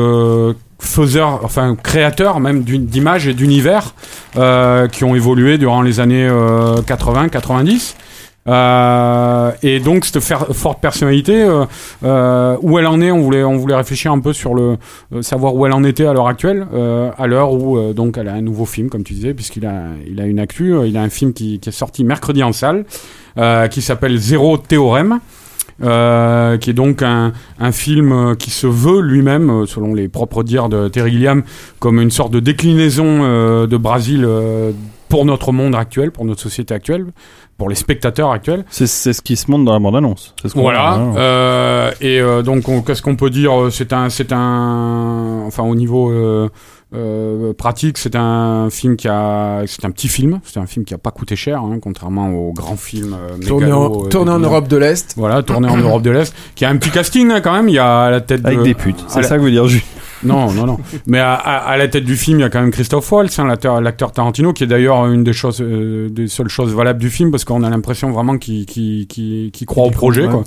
faiseurs, 0.79 1.41
enfin 1.45 1.77
créateurs 1.81 2.41
même 2.41 2.63
d'images 2.65 3.29
et 3.29 3.35
d'univers 3.35 3.95
euh, 4.37 4.89
qui 4.89 5.05
ont 5.05 5.15
évolué 5.15 5.57
durant 5.59 5.81
les 5.83 6.01
années 6.01 6.29
80-90. 6.29 7.95
Euh, 8.49 9.53
et 9.63 9.79
donc 9.79 10.05
cette 10.05 10.19
forte 10.21 10.81
personnalité, 10.81 11.43
euh, 11.43 11.65
euh, 12.05 12.57
où 12.61 12.79
elle 12.79 12.87
en 12.87 13.01
est, 13.01 13.13
on 13.13 13.21
voulait, 13.21 13.45
on 13.45 13.57
voulait 13.57 13.77
réfléchir 13.77 14.11
un 14.11 14.19
peu 14.19 14.33
sur 14.33 14.55
le 14.55 14.79
euh, 15.15 15.23
savoir 15.23 15.55
où 15.55 15.65
elle 15.65 15.73
en 15.73 15.85
était 15.85 16.07
à 16.07 16.13
l'heure 16.13 16.27
actuelle, 16.27 16.67
euh, 16.75 17.11
à 17.19 17.27
l'heure 17.29 17.53
où 17.53 17.93
donc 17.93 18.19
elle 18.19 18.29
a 18.29 18.35
un 18.35 18.41
nouveau 18.43 18.65
film, 18.65 18.89
comme 18.91 19.05
tu 19.05 19.13
disais, 19.15 19.33
puisqu'il 19.35 19.65
a, 19.67 19.85
il 20.09 20.21
a 20.21 20.27
une 20.27 20.41
actu, 20.41 20.75
il 20.87 20.97
a 20.97 21.03
un 21.03 21.09
film 21.09 21.33
qui, 21.33 21.61
qui 21.61 21.69
est 21.69 21.73
sorti 21.73 22.03
mercredi 22.03 22.43
en 22.43 22.53
salle, 22.53 22.85
qui 23.71 23.81
s'appelle 23.83 24.17
Zéro 24.19 24.57
Théorème. 24.59 25.21
euh, 25.83 26.59
qui 26.59 26.71
est 26.71 26.75
donc 26.75 27.03
un, 27.03 27.33
un 27.59 27.73
film 27.73 28.37
qui 28.37 28.51
se 28.51 28.67
veut 28.67 29.01
lui-même, 29.01 29.67
selon 29.67 29.95
les 29.95 30.09
propres 30.09 30.43
dires 30.43 30.69
de 30.69 30.89
Terry 30.89 31.13
Gilliam, 31.13 31.43
comme 31.79 32.01
une 32.01 32.11
sorte 32.11 32.33
de 32.33 32.41
déclinaison 32.41 33.21
euh, 33.23 33.67
de 33.67 33.77
Brésil 33.77 34.25
euh, 34.25 34.73
pour 35.09 35.25
notre 35.25 35.53
monde 35.53 35.75
actuel, 35.75 36.11
pour 36.11 36.25
notre 36.25 36.41
société 36.41 36.73
actuelle, 36.73 37.07
pour 37.63 37.69
les 37.69 37.77
spectateurs 37.77 38.33
actuels. 38.33 38.65
C'est 38.71 38.89
c'est 38.89 39.13
ce 39.13 39.23
qui 39.23 39.37
se 39.37 39.49
montre 39.49 39.65
dans 39.65 39.73
la 39.73 39.79
bande-annonce. 39.79 40.35
C'est 40.43 40.49
ce 40.49 40.55
qu'on 40.55 40.63
Voilà. 40.63 40.97
euh, 41.17 41.93
et 42.01 42.21
euh, 42.21 42.43
donc, 42.43 42.69
on- 42.69 42.83
qu'est-ce 42.83 43.03
qu'on 43.03 43.15
peut 43.15 43.31
dire 43.31 43.53
C'est 43.71 43.93
un, 43.93 44.09
c'est 44.11 44.33
un, 44.33 45.45
enfin, 45.47 45.63
au 45.63 45.77
niveau 45.77 46.11
euh, 46.11 46.49
euh, 46.93 47.53
pratique, 47.53 47.99
c'est 47.99 48.17
un 48.17 48.69
film 48.69 48.97
qui 48.97 49.07
a, 49.07 49.63
c'est 49.67 49.85
un 49.85 49.93
petit 49.93 50.09
film. 50.09 50.41
C'est 50.43 50.59
un 50.59 50.67
film 50.67 50.85
qui 50.85 50.93
a 50.93 50.99
pas 50.99 51.13
coûté 51.13 51.37
cher, 51.37 51.61
hein, 51.61 51.79
contrairement 51.81 52.31
aux 52.31 52.53
grands 52.53 52.75
films 52.77 53.15
euh, 53.15 53.39
Tourné 53.47 53.71
en, 53.73 53.85
euh, 54.07 54.09
tourné 54.09 54.33
Europe 54.33 54.67
de 54.67 54.77
l'Est. 54.77 55.15
Voilà, 55.17 55.45
tourné 55.45 55.69
en 55.69 55.77
Europe 55.77 56.03
de 56.03 56.11
l'Est, 56.11 56.35
qui 56.57 56.65
a 56.65 56.69
un 56.69 56.77
petit 56.79 56.91
casting 56.91 57.31
hein, 57.31 57.41
quand 57.41 57.53
même. 57.53 57.69
Il 57.69 57.77
y 57.77 57.79
a 57.79 58.03
à 58.07 58.11
la 58.11 58.21
tête 58.21 58.45
Avec 58.45 58.59
de- 58.59 58.65
des 58.65 58.75
putes. 58.75 59.05
C'est 59.07 59.21
la- 59.23 59.29
ça 59.29 59.37
que 59.39 59.43
veut 59.43 59.53
dire 59.53 59.69
Jules? 59.69 59.83
Non, 60.25 60.53
non, 60.53 60.67
non. 60.67 60.79
Mais 61.07 61.19
à, 61.19 61.35
à- 61.35 61.57
à 61.71 61.77
la 61.77 61.89
tête 61.89 62.05
du 62.05 62.17
film, 62.17 62.39
il 62.39 62.43
y 62.43 62.45
a 62.45 62.51
quand 62.51 62.61
même 62.61 62.71
Christophe 62.71 63.11
Waltz, 63.13 63.39
hein, 63.39 63.47
l'acteur, 63.47 63.81
l'acteur 63.81 64.13
Tarantino, 64.13 64.53
qui 64.53 64.65
est 64.65 64.67
d'ailleurs 64.67 65.07
une 65.07 65.25
des 65.25 65.33
choses, 65.33 65.61
euh, 65.61 66.09
des 66.11 66.29
seules 66.29 66.49
choses 66.49 66.75
valables 66.75 67.01
du 67.01 67.11
film, 67.11 67.31
parce 67.31 67.45
qu'on 67.45 67.63
a 67.63 67.71
l'impression 67.71 68.11
vraiment 68.11 68.39
qu'il, 68.39 68.67
qu'il, 68.67 69.07
qu'il, 69.07 69.51
qu'il 69.51 69.67
croit 69.67 69.85
au 69.85 69.91
projet, 69.91 70.27
quoi. 70.29 70.45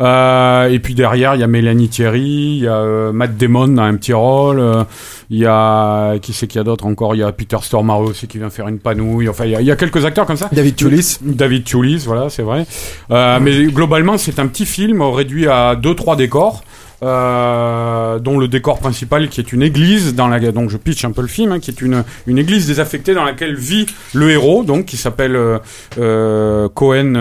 Euh, 0.00 0.68
et 0.70 0.78
puis 0.78 0.94
derrière, 0.94 1.34
il 1.34 1.40
y 1.40 1.44
a 1.44 1.46
Mélanie 1.46 1.88
Thierry, 1.88 2.20
il 2.56 2.62
y 2.64 2.66
a 2.68 2.76
euh, 2.76 3.12
Matt 3.12 3.36
Damon 3.36 3.68
dans 3.68 3.82
un 3.82 3.96
petit 3.96 4.12
rôle, 4.12 4.58
euh, 4.60 4.84
il 5.28 5.38
y 5.38 5.46
a 5.46 6.18
qui 6.18 6.32
c'est 6.32 6.46
qu'il 6.46 6.58
y 6.58 6.60
a 6.60 6.64
d'autres 6.64 6.86
encore, 6.86 7.14
il 7.14 7.18
y 7.18 7.22
a 7.22 7.30
Peter 7.32 7.58
Stormare 7.60 8.00
aussi 8.00 8.26
qui 8.26 8.38
vient 8.38 8.50
faire 8.50 8.68
une 8.68 8.78
panouille. 8.78 9.28
Enfin, 9.28 9.44
il 9.44 9.52
y 9.52 9.56
a, 9.56 9.60
il 9.60 9.66
y 9.66 9.70
a 9.70 9.76
quelques 9.76 10.04
acteurs 10.04 10.26
comme 10.26 10.36
ça. 10.36 10.48
David 10.52 10.76
Toulis. 10.76 11.18
David 11.22 11.64
Toulis, 11.64 12.02
voilà, 12.06 12.30
c'est 12.30 12.42
vrai. 12.42 12.66
Euh, 13.10 13.38
mais 13.40 13.64
globalement, 13.66 14.18
c'est 14.18 14.38
un 14.38 14.46
petit 14.46 14.66
film 14.66 15.02
réduit 15.02 15.46
à 15.46 15.76
deux 15.76 15.94
trois 15.94 16.16
décors. 16.16 16.62
Euh, 17.02 18.18
dont 18.18 18.38
le 18.38 18.48
décor 18.48 18.78
principal 18.78 19.28
qui 19.28 19.40
est 19.40 19.52
une 19.52 19.62
église 19.62 20.14
dans 20.14 20.28
la 20.28 20.38
donc 20.52 20.68
je 20.68 20.76
pitch 20.76 21.04
un 21.04 21.12
peu 21.12 21.22
le 21.22 21.28
film 21.28 21.52
hein, 21.52 21.58
qui 21.58 21.70
est 21.70 21.80
une 21.80 22.04
une 22.26 22.38
église 22.38 22.66
désaffectée 22.66 23.14
dans 23.14 23.24
laquelle 23.24 23.54
vit 23.54 23.86
le 24.12 24.30
héros 24.30 24.64
donc 24.64 24.84
qui 24.84 24.96
s'appelle 24.96 25.36
euh, 25.36 25.58
euh, 25.98 26.68
Cohen 26.68 27.14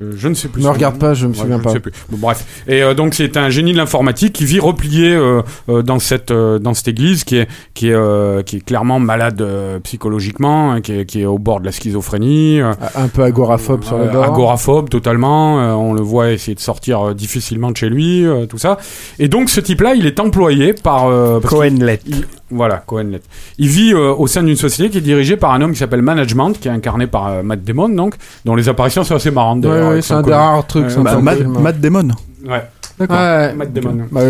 je 0.00 0.28
ne 0.28 0.34
sais 0.34 0.48
plus. 0.48 0.62
Ne 0.62 0.68
regarde 0.68 0.94
nom. 0.94 1.00
pas, 1.00 1.14
je 1.14 1.26
me 1.26 1.32
Ouais, 1.32 1.38
souviens 1.38 1.58
ne 1.58 1.62
pas. 1.62 1.70
sais 1.72 1.80
plus. 1.80 1.92
Bon, 2.10 2.18
bref. 2.18 2.44
Et 2.68 2.82
euh, 2.82 2.94
donc 2.94 3.14
c'est 3.14 3.36
un 3.36 3.50
génie 3.50 3.72
de 3.72 3.76
l'informatique 3.78 4.32
qui 4.32 4.44
vit 4.44 4.60
replié 4.60 5.10
euh, 5.12 5.42
euh, 5.68 5.82
dans 5.82 5.98
cette 5.98 6.30
euh, 6.30 6.58
dans 6.58 6.74
cette 6.74 6.88
église 6.88 7.24
qui 7.24 7.36
est 7.38 7.48
qui 7.74 7.88
est 7.88 7.94
euh, 7.94 8.42
qui 8.42 8.56
est 8.56 8.60
clairement 8.64 9.00
malade 9.00 9.40
euh, 9.42 9.78
psychologiquement, 9.80 10.72
hein, 10.72 10.80
qui 10.80 10.92
est 10.92 11.04
qui 11.06 11.22
est 11.22 11.26
au 11.26 11.38
bord 11.38 11.60
de 11.60 11.66
la 11.66 11.72
schizophrénie. 11.72 12.60
euh, 12.60 12.72
Un 12.94 13.08
peu 13.08 13.22
agoraphobe 13.22 13.84
sur 13.84 13.98
le 13.98 14.04
euh, 14.04 14.12
bord. 14.12 14.24
agoraphobe 14.24 14.88
totalement. 14.88 15.60
euh, 15.60 15.72
on 15.72 15.92
le 15.94 16.02
voit 16.02 16.30
essayer 16.30 16.54
de 16.54 16.60
sortir 16.60 17.08
euh, 17.08 17.14
difficilement 17.14 17.70
de 17.70 17.76
chez 17.76 17.88
lui, 17.88 18.24
euh, 18.24 18.46
tout 18.46 18.58
ça. 18.58 18.78
Et 19.18 19.28
donc 19.28 19.50
ce 19.50 19.60
type-là, 19.60 19.94
il 19.94 20.06
est 20.06 20.20
employé 20.20 20.72
par 20.74 21.06
euh, 21.08 21.40
Cohenlet. 21.40 22.00
il- 22.06 22.26
Voilà, 22.50 22.76
Cohenlet. 22.86 23.20
Il 23.58 23.68
vit 23.68 23.92
euh, 23.92 24.14
au 24.14 24.26
sein 24.26 24.42
d'une 24.42 24.56
société 24.56 24.88
qui 24.90 24.98
est 24.98 25.02
dirigée 25.02 25.36
par 25.36 25.52
un 25.52 25.60
homme 25.60 25.72
qui 25.72 25.78
s'appelle 25.78 26.00
Management, 26.02 26.54
qui 26.58 26.68
est 26.68 26.70
incarné 26.70 27.06
par 27.06 27.26
euh, 27.26 27.42
Matt 27.42 27.62
Damon, 27.62 27.90
donc, 27.90 28.14
dont 28.46 28.54
les 28.56 28.68
apparitions 28.70 29.04
sont 29.04 29.16
assez 29.16 29.30
marrantes. 29.30 29.64
Ouais, 29.64 29.70
d'ailleurs, 29.70 29.87
ouais, 29.88 30.02
c'est 30.02 30.14
un 30.14 30.22
des 30.22 30.32
rares 30.34 30.66
trucs 30.66 30.90
Euh. 30.90 31.02
Bah, 31.02 31.16
Matt. 31.18 31.40
Matt 31.46 31.80
Damon. 31.80 32.08
Ouais. 32.46 32.62
D'accord. 32.98 33.16
Ouais. 33.16 33.54
Matt 33.54 33.72
Damon. 33.72 34.06
Bah. 34.10 34.20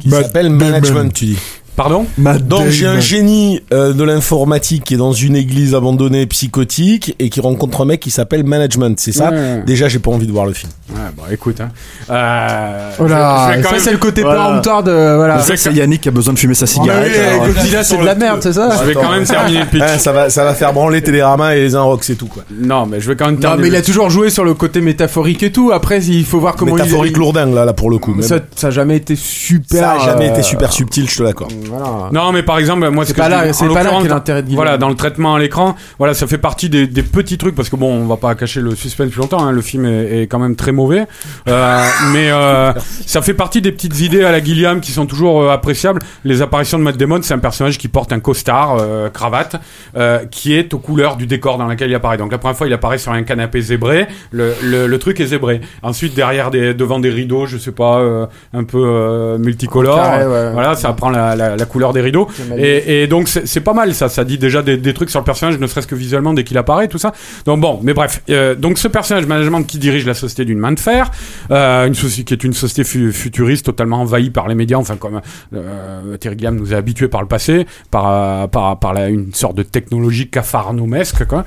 Qui 0.00 0.10
s'appelle 0.10 0.50
Management, 0.50 1.12
tu 1.12 1.24
dis. 1.26 1.38
Pardon 1.76 2.06
Matt 2.18 2.46
Donc 2.46 2.68
j'ai 2.68 2.86
un 2.86 3.00
génie 3.00 3.60
euh, 3.72 3.92
de 3.92 4.04
l'informatique 4.04 4.84
qui 4.84 4.94
est 4.94 4.96
dans 4.96 5.12
une 5.12 5.34
église 5.34 5.74
abandonnée 5.74 6.24
psychotique 6.26 7.16
et 7.18 7.30
qui 7.30 7.40
rencontre 7.40 7.80
un 7.80 7.84
mec 7.84 8.00
qui 8.00 8.10
s'appelle 8.10 8.44
Management, 8.44 8.98
c'est 9.00 9.10
ça? 9.12 9.30
Ouais. 9.30 9.62
Déjà 9.66 9.88
j'ai 9.88 9.98
pas 9.98 10.10
envie 10.12 10.26
de 10.26 10.32
voir 10.32 10.46
le 10.46 10.52
film. 10.52 10.70
Ouais, 10.90 11.00
bon, 11.16 11.22
écoute. 11.32 11.60
Hein. 11.60 11.70
Euh, 12.10 12.90
Oh 13.00 13.06
là, 13.06 13.48
je- 13.48 13.52
je 13.52 13.56
vais 13.56 13.62
quand 13.62 13.68
ça 13.70 13.74
même- 13.74 13.84
c'est 13.84 13.92
le 13.92 13.98
côté 13.98 14.22
Voilà. 14.22 14.44
péremptoire 14.46 14.82
de 14.84 15.16
voilà. 15.16 15.40
Ça, 15.40 15.56
c'est 15.56 15.72
Yannick 15.72 16.02
qui 16.02 16.08
a 16.08 16.12
besoin 16.12 16.32
de 16.34 16.38
fumer 16.38 16.54
sa 16.54 16.64
Ah 16.64 16.66
cigarette. 16.68 17.12
oui, 17.12 17.20
alors, 17.20 17.46
Godzilla 17.48 17.82
c'est 17.84 17.96
de 17.98 18.04
la 18.04 18.14
merde, 18.14 18.38
c'est 18.42 18.52
ça? 18.52 18.76
Je 18.80 18.84
vais 18.86 18.94
quand 18.94 19.10
même 19.10 19.24
terminer 19.24 19.60
le 19.60 19.66
pitch. 19.66 19.82
Hein, 19.82 19.98
ça 19.98 20.12
va, 20.12 20.30
ça 20.30 20.44
va 20.44 20.54
faire 20.54 20.72
branler 20.72 21.02
Télérama 21.02 21.56
et 21.56 21.60
les 21.62 21.74
Inrocks 21.74 22.04
c'est 22.04 22.14
tout 22.14 22.26
quoi. 22.26 22.44
Non, 22.56 22.86
mais 22.86 23.00
je 23.00 23.08
vais 23.08 23.16
quand 23.16 23.26
même 23.26 23.34
Non, 23.34 23.40
terminer. 23.40 23.62
mais 23.62 23.68
il 23.68 23.76
a 23.76 23.82
toujours 23.82 24.10
joué 24.10 24.30
sur 24.30 24.44
le 24.44 24.54
côté 24.54 24.80
métaphorique 24.80 25.42
et 25.42 25.50
tout. 25.50 25.72
Après, 25.72 26.02
il 26.04 26.24
faut 26.24 26.38
voir 26.38 26.54
comment 26.54 26.74
Métaphorique 26.74 27.12
il 27.16 27.18
lourdingue 27.18 27.52
là, 27.54 27.64
là 27.64 27.72
pour 27.72 27.90
le 27.90 27.98
coup. 27.98 28.14
Ça, 28.22 28.36
ça 28.54 28.68
a 28.68 28.70
jamais 28.70 28.96
été 28.96 29.16
super. 29.16 29.80
Ça 29.80 29.92
a 29.92 29.98
jamais 29.98 30.28
euh, 30.28 30.32
été 30.34 30.42
super 30.42 30.72
subtil, 30.72 31.08
je 31.10 31.16
te 31.16 31.22
l'accorde. 31.22 31.52
Voilà. 31.68 32.08
Non, 32.12 32.32
mais 32.32 32.42
par 32.42 32.58
exemple, 32.58 32.88
moi, 32.90 33.04
ce 33.04 33.08
C'est 33.12 33.16
pas 33.16 33.28
là- 33.28 33.52
c'est 33.52 33.68
pas 33.68 33.82
là 33.82 34.00
l'intérêt 34.08 34.42
de. 34.42 34.54
Voilà, 34.54 34.78
dans 34.78 34.88
le 34.88 34.94
traitement 34.94 35.34
à 35.34 35.38
l'écran, 35.38 35.74
voilà, 35.98 36.14
ça 36.14 36.26
fait 36.26 36.38
partie 36.38 36.68
des, 36.68 36.86
des 36.86 37.02
petits 37.02 37.38
trucs 37.38 37.54
parce 37.54 37.68
que 37.68 37.76
bon, 37.76 37.92
on 37.92 38.06
va 38.06 38.16
pas 38.16 38.34
cacher 38.34 38.60
le 38.60 38.74
suspense 38.74 39.10
plus 39.10 39.20
longtemps. 39.20 39.44
hein, 39.44 39.52
le 39.52 39.60
film 39.62 39.84
est, 39.86 40.22
est 40.22 40.26
quand 40.26 40.38
même 40.38 40.56
très 40.56 40.72
mauvais, 40.72 41.06
euh, 41.48 41.80
mais 42.12 42.30
euh, 42.30 42.72
ça 43.06 43.22
fait 43.22 43.34
partie 43.34 43.60
des 43.62 43.72
petites 43.72 44.00
idées 44.00 44.24
à 44.24 44.32
la 44.32 44.42
Gilliam 44.42 44.80
qui 44.80 44.92
sont 44.92 45.06
toujours 45.06 45.42
euh, 45.42 45.50
appréciables. 45.50 46.00
Les 46.24 46.42
apparitions 46.42 46.78
de 46.78 46.82
Matt 46.84 46.96
Damon, 46.96 47.20
c'est 47.22 47.34
un 47.34 47.38
personnage 47.38 47.78
qui 47.78 47.88
porte 47.88 48.12
un 48.12 48.20
costard, 48.20 48.76
euh, 48.80 49.08
cravate, 49.10 49.56
euh, 49.96 50.24
qui 50.30 50.54
est 50.54 50.72
aux 50.74 50.78
couleurs 50.78 51.16
du 51.16 51.26
décor 51.26 51.58
dans 51.58 51.66
lequel 51.66 51.90
il 51.90 51.94
apparaît. 51.94 52.16
Donc 52.16 52.32
la 52.32 52.38
première 52.38 52.56
fois, 52.56 52.66
il 52.66 52.72
apparaît 52.72 52.98
sur 52.98 53.12
un 53.12 53.22
canapé 53.22 53.60
zébré. 53.60 54.06
Le, 54.30 54.54
le, 54.62 54.86
le 54.86 54.98
truc 54.98 55.20
est 55.20 55.26
zébré. 55.26 55.60
Ensuite, 55.82 56.14
derrière 56.14 56.50
des, 56.50 56.74
devant 56.74 56.98
des 57.00 57.10
rideaux, 57.10 57.46
je 57.46 57.58
sais 57.58 57.72
pas, 57.72 57.98
euh, 57.98 58.26
un 58.52 58.64
peu 58.64 58.82
euh, 58.84 59.38
multicolores. 59.38 59.96
Carré, 59.96 60.26
ouais. 60.26 60.52
Voilà, 60.52 60.74
ça 60.74 60.92
prend 60.92 61.10
la, 61.10 61.34
la, 61.36 61.53
la 61.56 61.66
couleur 61.66 61.92
des 61.92 62.00
rideaux. 62.00 62.28
Et, 62.58 63.02
et 63.02 63.06
donc 63.06 63.28
c'est 63.28 63.60
pas 63.60 63.72
mal 63.74 63.94
ça, 63.94 64.08
ça 64.08 64.24
dit 64.24 64.38
déjà 64.38 64.62
des, 64.62 64.76
des 64.76 64.94
trucs 64.94 65.10
sur 65.10 65.20
le 65.20 65.24
personnage, 65.24 65.58
ne 65.58 65.66
serait-ce 65.66 65.86
que 65.86 65.94
visuellement 65.94 66.34
dès 66.34 66.44
qu'il 66.44 66.58
apparaît, 66.58 66.88
tout 66.88 66.98
ça. 66.98 67.12
Donc 67.46 67.60
bon, 67.60 67.80
mais 67.82 67.94
bref, 67.94 68.22
euh, 68.30 68.54
donc 68.54 68.78
ce 68.78 68.88
personnage 68.88 69.26
management 69.26 69.62
qui 69.62 69.78
dirige 69.78 70.06
la 70.06 70.14
société 70.14 70.44
d'une 70.44 70.58
main 70.58 70.72
de 70.72 70.80
fer, 70.80 71.10
euh, 71.50 71.86
une 71.86 71.94
société 71.94 72.24
qui 72.24 72.34
est 72.34 72.44
une 72.44 72.54
société 72.54 72.84
fu- 72.84 73.12
futuriste 73.12 73.66
totalement 73.66 74.00
envahie 74.00 74.30
par 74.30 74.48
les 74.48 74.54
médias, 74.54 74.78
enfin 74.78 74.96
comme 74.96 75.20
euh, 75.54 76.16
Terry 76.16 76.36
Gilliam 76.36 76.56
nous 76.56 76.72
a 76.74 76.76
habitués 76.76 77.08
par 77.08 77.22
le 77.22 77.28
passé, 77.28 77.66
par 77.90 78.06
euh, 78.08 78.46
par 78.46 78.78
par 78.78 78.94
la, 78.94 79.08
une 79.08 79.32
sorte 79.34 79.56
de 79.56 79.62
technologie 79.62 80.28
cafarnomesque 80.28 81.26
quoi. 81.26 81.44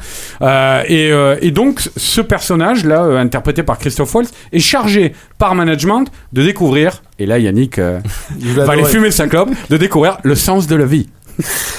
Et, 0.88 1.12
et 1.42 1.52
donc 1.52 1.82
ce 1.98 2.22
personnage 2.22 2.86
là, 2.86 3.02
interprété 3.20 3.64
par 3.64 3.78
Christophe 3.78 4.14
Waltz, 4.16 4.32
est 4.52 4.60
chargé 4.60 5.14
par 5.38 5.56
management 5.56 6.06
de 6.34 6.44
découvrir. 6.44 7.02
Et 7.20 7.26
là, 7.26 7.40
Yannick 7.40 7.80
euh, 7.80 8.00
va 8.40 8.72
aller 8.72 8.86
fumer 8.86 9.12
sa 9.12 9.28
clope, 9.28 9.50
de 9.70 9.78
découvrir 9.78 10.18
le 10.24 10.36
sens 10.36 10.68
de 10.68 10.76
la 10.76 10.86
vie. 10.86 11.08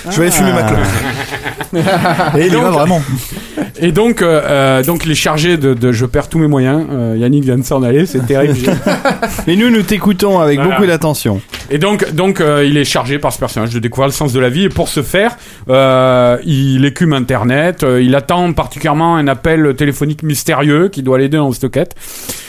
Je 0.05 0.17
vais 0.17 0.23
aller 0.23 0.31
fumer 0.31 0.53
ma 0.53 0.63
clope. 0.63 2.37
Et 2.37 2.47
il 2.47 2.53
y 2.53 2.57
va 2.57 2.71
vraiment. 2.71 3.03
Et 3.81 3.93
donc, 3.93 4.23
euh, 4.23 4.41
euh, 4.45 4.83
donc 4.83 5.05
il 5.05 5.11
est 5.13 5.15
chargé 5.17 5.57
de, 5.57 5.75
de 5.75 5.93
je 5.93 6.05
perds 6.07 6.29
tous 6.29 6.39
mes 6.39 6.47
moyens. 6.49 6.85
Euh, 6.91 7.17
Yannick 7.19 7.45
vient 7.45 7.59
de 7.59 7.63
s'en 7.65 7.83
aller, 7.83 8.07
c'est 8.07 8.27
terrible. 8.27 8.59
Et 9.47 9.57
nous, 9.57 9.71
nous 9.71 9.83
t'écoutons 9.83 10.41
avec 10.41 10.59
Voilà. 10.59 10.75
beaucoup 10.75 10.87
d'attention. 10.87 11.41
Et 11.71 11.79
donc, 11.79 12.13
donc 12.13 12.41
euh, 12.41 12.65
il 12.67 12.77
est 12.77 12.85
chargé 12.85 13.19
par 13.19 13.33
ce 13.33 13.39
personnage 13.39 13.71
de 13.75 13.79
découvrir 13.79 14.09
le 14.09 14.13
sens 14.13 14.33
de 14.33 14.41
la 14.41 14.49
vie. 14.49 14.65
Et 14.65 14.69
pour 14.69 14.89
ce 14.89 15.03
faire, 15.03 15.37
euh, 15.69 16.39
il 16.45 16.85
écume 16.85 17.13
Internet. 17.13 17.83
euh, 17.85 18.03
il 18.03 18.15
attend 18.15 18.53
particulièrement 18.53 19.17
un 19.17 19.29
appel 19.29 19.75
téléphonique 19.77 20.23
mystérieux 20.23 20.89
qui 20.89 21.03
doit 21.03 21.19
l'aider 21.19 21.37
dans 21.37 21.53
cette 21.53 21.71
quête. 21.71 21.95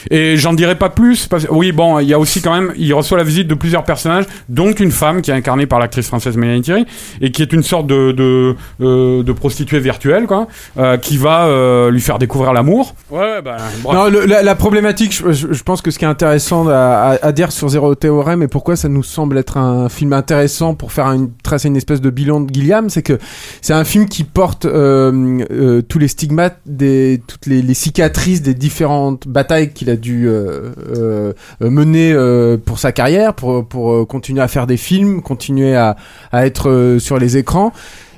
Et 0.09 0.38
j'en 0.38 0.53
dirai 0.53 0.75
pas 0.75 0.89
plus. 0.89 1.27
Parce... 1.27 1.45
Oui, 1.49 1.71
bon, 1.71 1.99
il 1.99 2.07
y 2.07 2.13
a 2.13 2.19
aussi 2.19 2.41
quand 2.41 2.53
même, 2.53 2.73
il 2.77 2.93
reçoit 2.93 3.17
la 3.17 3.23
visite 3.23 3.47
de 3.47 3.53
plusieurs 3.55 3.84
personnages, 3.84 4.25
dont 4.47 4.71
une 4.71 4.91
femme 4.91 5.21
qui 5.21 5.32
est 5.32 5.34
incarnée 5.34 5.65
par 5.65 5.80
l'actrice 5.80 6.07
française 6.07 6.38
Mélanie 6.38 6.61
Thierry, 6.61 6.86
et 7.21 7.32
qui 7.32 7.41
est 7.41 7.51
une 7.53 7.63
sorte 7.63 7.86
de 7.88 8.11
de, 8.13 8.55
euh, 8.82 9.21
de 9.23 9.32
prostituée 9.34 9.80
virtuelle, 9.80 10.25
quoi, 10.25 10.47
euh, 10.77 10.97
qui 10.97 11.17
va 11.20 11.45
euh, 11.45 11.91
lui 11.91 12.01
faire 12.01 12.17
découvrir 12.20 12.53
l'amour. 12.53 12.95
Ouais, 13.11 13.41
bah. 13.43 13.57
Non, 13.84 14.09
le- 14.09 14.26
la, 14.26 14.41
la 14.41 14.55
problématique, 14.55 15.13
je, 15.13 15.32
je- 15.32 15.53
je 15.53 15.63
pense 15.63 15.82
que 15.82 15.91
ce 15.91 15.99
qui 15.99 16.05
est 16.05 16.07
intéressant 16.07 16.67
à, 16.67 16.74
à- 17.22 17.26
à 17.28 17.32
dire 17.32 17.51
sur 17.51 17.70
Zéro 17.70 17.93
Théorème 17.95 18.41
et 18.43 18.47
pourquoi 18.47 18.76
ça 18.76 18.89
nous 18.89 19.03
semble 19.03 19.38
être 19.38 19.57
un 19.57 19.89
film 19.89 20.13
intéressant 20.13 20.74
pour 20.74 20.91
faire 20.91 21.05
une, 21.11 21.30
tracer 21.43 21.67
une 21.67 21.76
espèce 21.78 22.01
de 22.01 22.09
bilan 22.09 22.39
de 22.41 22.53
Gilliam, 22.53 22.89
c'est 22.89 23.03
que 23.03 23.17
c'est 23.61 23.74
un 23.74 23.84
film 23.84 24.07
qui 24.07 24.24
porte 24.24 24.65
euh, 24.65 25.43
euh, 25.51 25.82
tous 25.82 25.99
les 25.99 26.07
stigmates, 26.07 26.59
des, 26.65 27.22
toutes 27.28 27.45
les, 27.45 27.61
les 27.61 27.74
cicatrices 27.74 28.41
des 28.41 28.53
différentes 28.53 29.28
batailles 29.28 29.74
qu'il 29.74 29.89
a 29.89 29.95
dû 29.95 30.28
euh, 30.28 30.72
euh, 30.95 31.34
mener 31.61 32.11
euh, 32.13 32.57
pour 32.57 32.80
sa 32.80 32.91
carrière, 32.91 33.34
pour, 33.34 33.67
pour 33.67 33.91
euh, 33.91 34.05
continuer 34.05 34.41
à 34.41 34.47
faire 34.47 34.67
des 34.67 34.78
films, 34.78 35.22
continuer 35.22 35.76
à, 35.76 35.95
à 36.32 36.45
être 36.45 36.70
euh, 36.70 36.99
sur 36.99 37.17
les 37.17 37.38
écrans. 37.38 37.72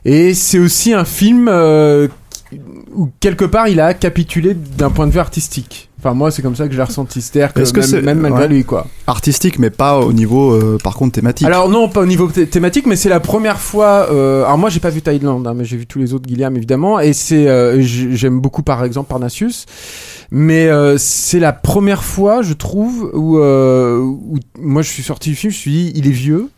Et 0.06 0.34
c'est 0.34 0.58
aussi 0.60 0.94
un 0.94 1.06
film 1.06 1.48
euh, 1.52 2.08
où 2.96 3.10
quelque 3.20 3.46
part 3.46 3.68
il 3.68 3.80
a 3.80 3.94
capitulé 3.94 4.54
d'un 4.54 4.90
point 4.90 5.08
de 5.08 5.12
vue 5.12 5.20
artistique. 5.20 5.90
Enfin 6.00 6.14
moi 6.16 6.32
c'est 6.32 6.42
comme 6.42 6.56
ça 6.56 6.66
que 6.66 6.72
je 6.74 6.78
l'ai 6.78 6.84
ressenti, 6.84 7.22
c'est-à-dire 7.22 7.54
que, 7.54 8.02
même, 8.02 8.20
malgré 8.20 8.44
ouais. 8.44 8.48
lui 8.48 8.64
quoi. 8.64 8.88
Artistique, 9.06 9.60
mais 9.60 9.70
pas 9.70 10.00
au 10.00 10.14
niveau, 10.14 10.52
euh, 10.52 10.78
par 10.84 10.96
contre, 10.96 11.14
thématique. 11.14 11.46
Alors 11.46 11.70
non 11.70 11.90
pas 11.90 12.02
au 12.02 12.06
niveau 12.08 12.28
thé- 12.28 12.48
thématique 12.48 12.88
mais 12.88 12.96
c'est 12.96 13.10
la 13.10 13.20
première 13.20 13.60
fois. 13.60 14.08
euh, 14.12 14.44
alors 14.44 14.58
moi 14.58 14.70
j'ai 14.70 14.80
pas 14.80 14.90
vu 14.90 15.02
Thaïlande 15.02 15.46
hein, 15.46 15.54
mais 15.56 15.64
j'ai 15.64 15.78
vu 15.78 15.86
tous 15.86 16.00
les 16.00 16.14
autres 16.14 16.28
Gilliam 16.28 16.56
évidemment 16.58 17.00
et 17.00 17.14
c'est 17.14 17.48
euh, 17.48 17.82
j'aime 17.82 18.40
beaucoup 18.40 18.64
par 18.64 18.84
exemple 18.84 19.10
Parnassus. 19.10 19.66
Mais 20.32 20.70
c'est 20.98 21.40
la 21.40 21.52
première 21.52 22.04
fois, 22.06 22.42
je 22.42 22.54
trouve, 22.54 23.12
où, 23.14 23.38
où 23.38 24.40
moi 24.58 24.82
je 24.82 24.90
suis 24.90 25.04
sorti 25.04 25.30
du 25.30 25.36
film, 25.36 25.52
je 25.52 25.58
me 25.58 25.60
suis 25.60 25.72
dit, 25.72 25.92
il 25.94 26.08
est 26.08 26.12
vieux, 26.12 26.50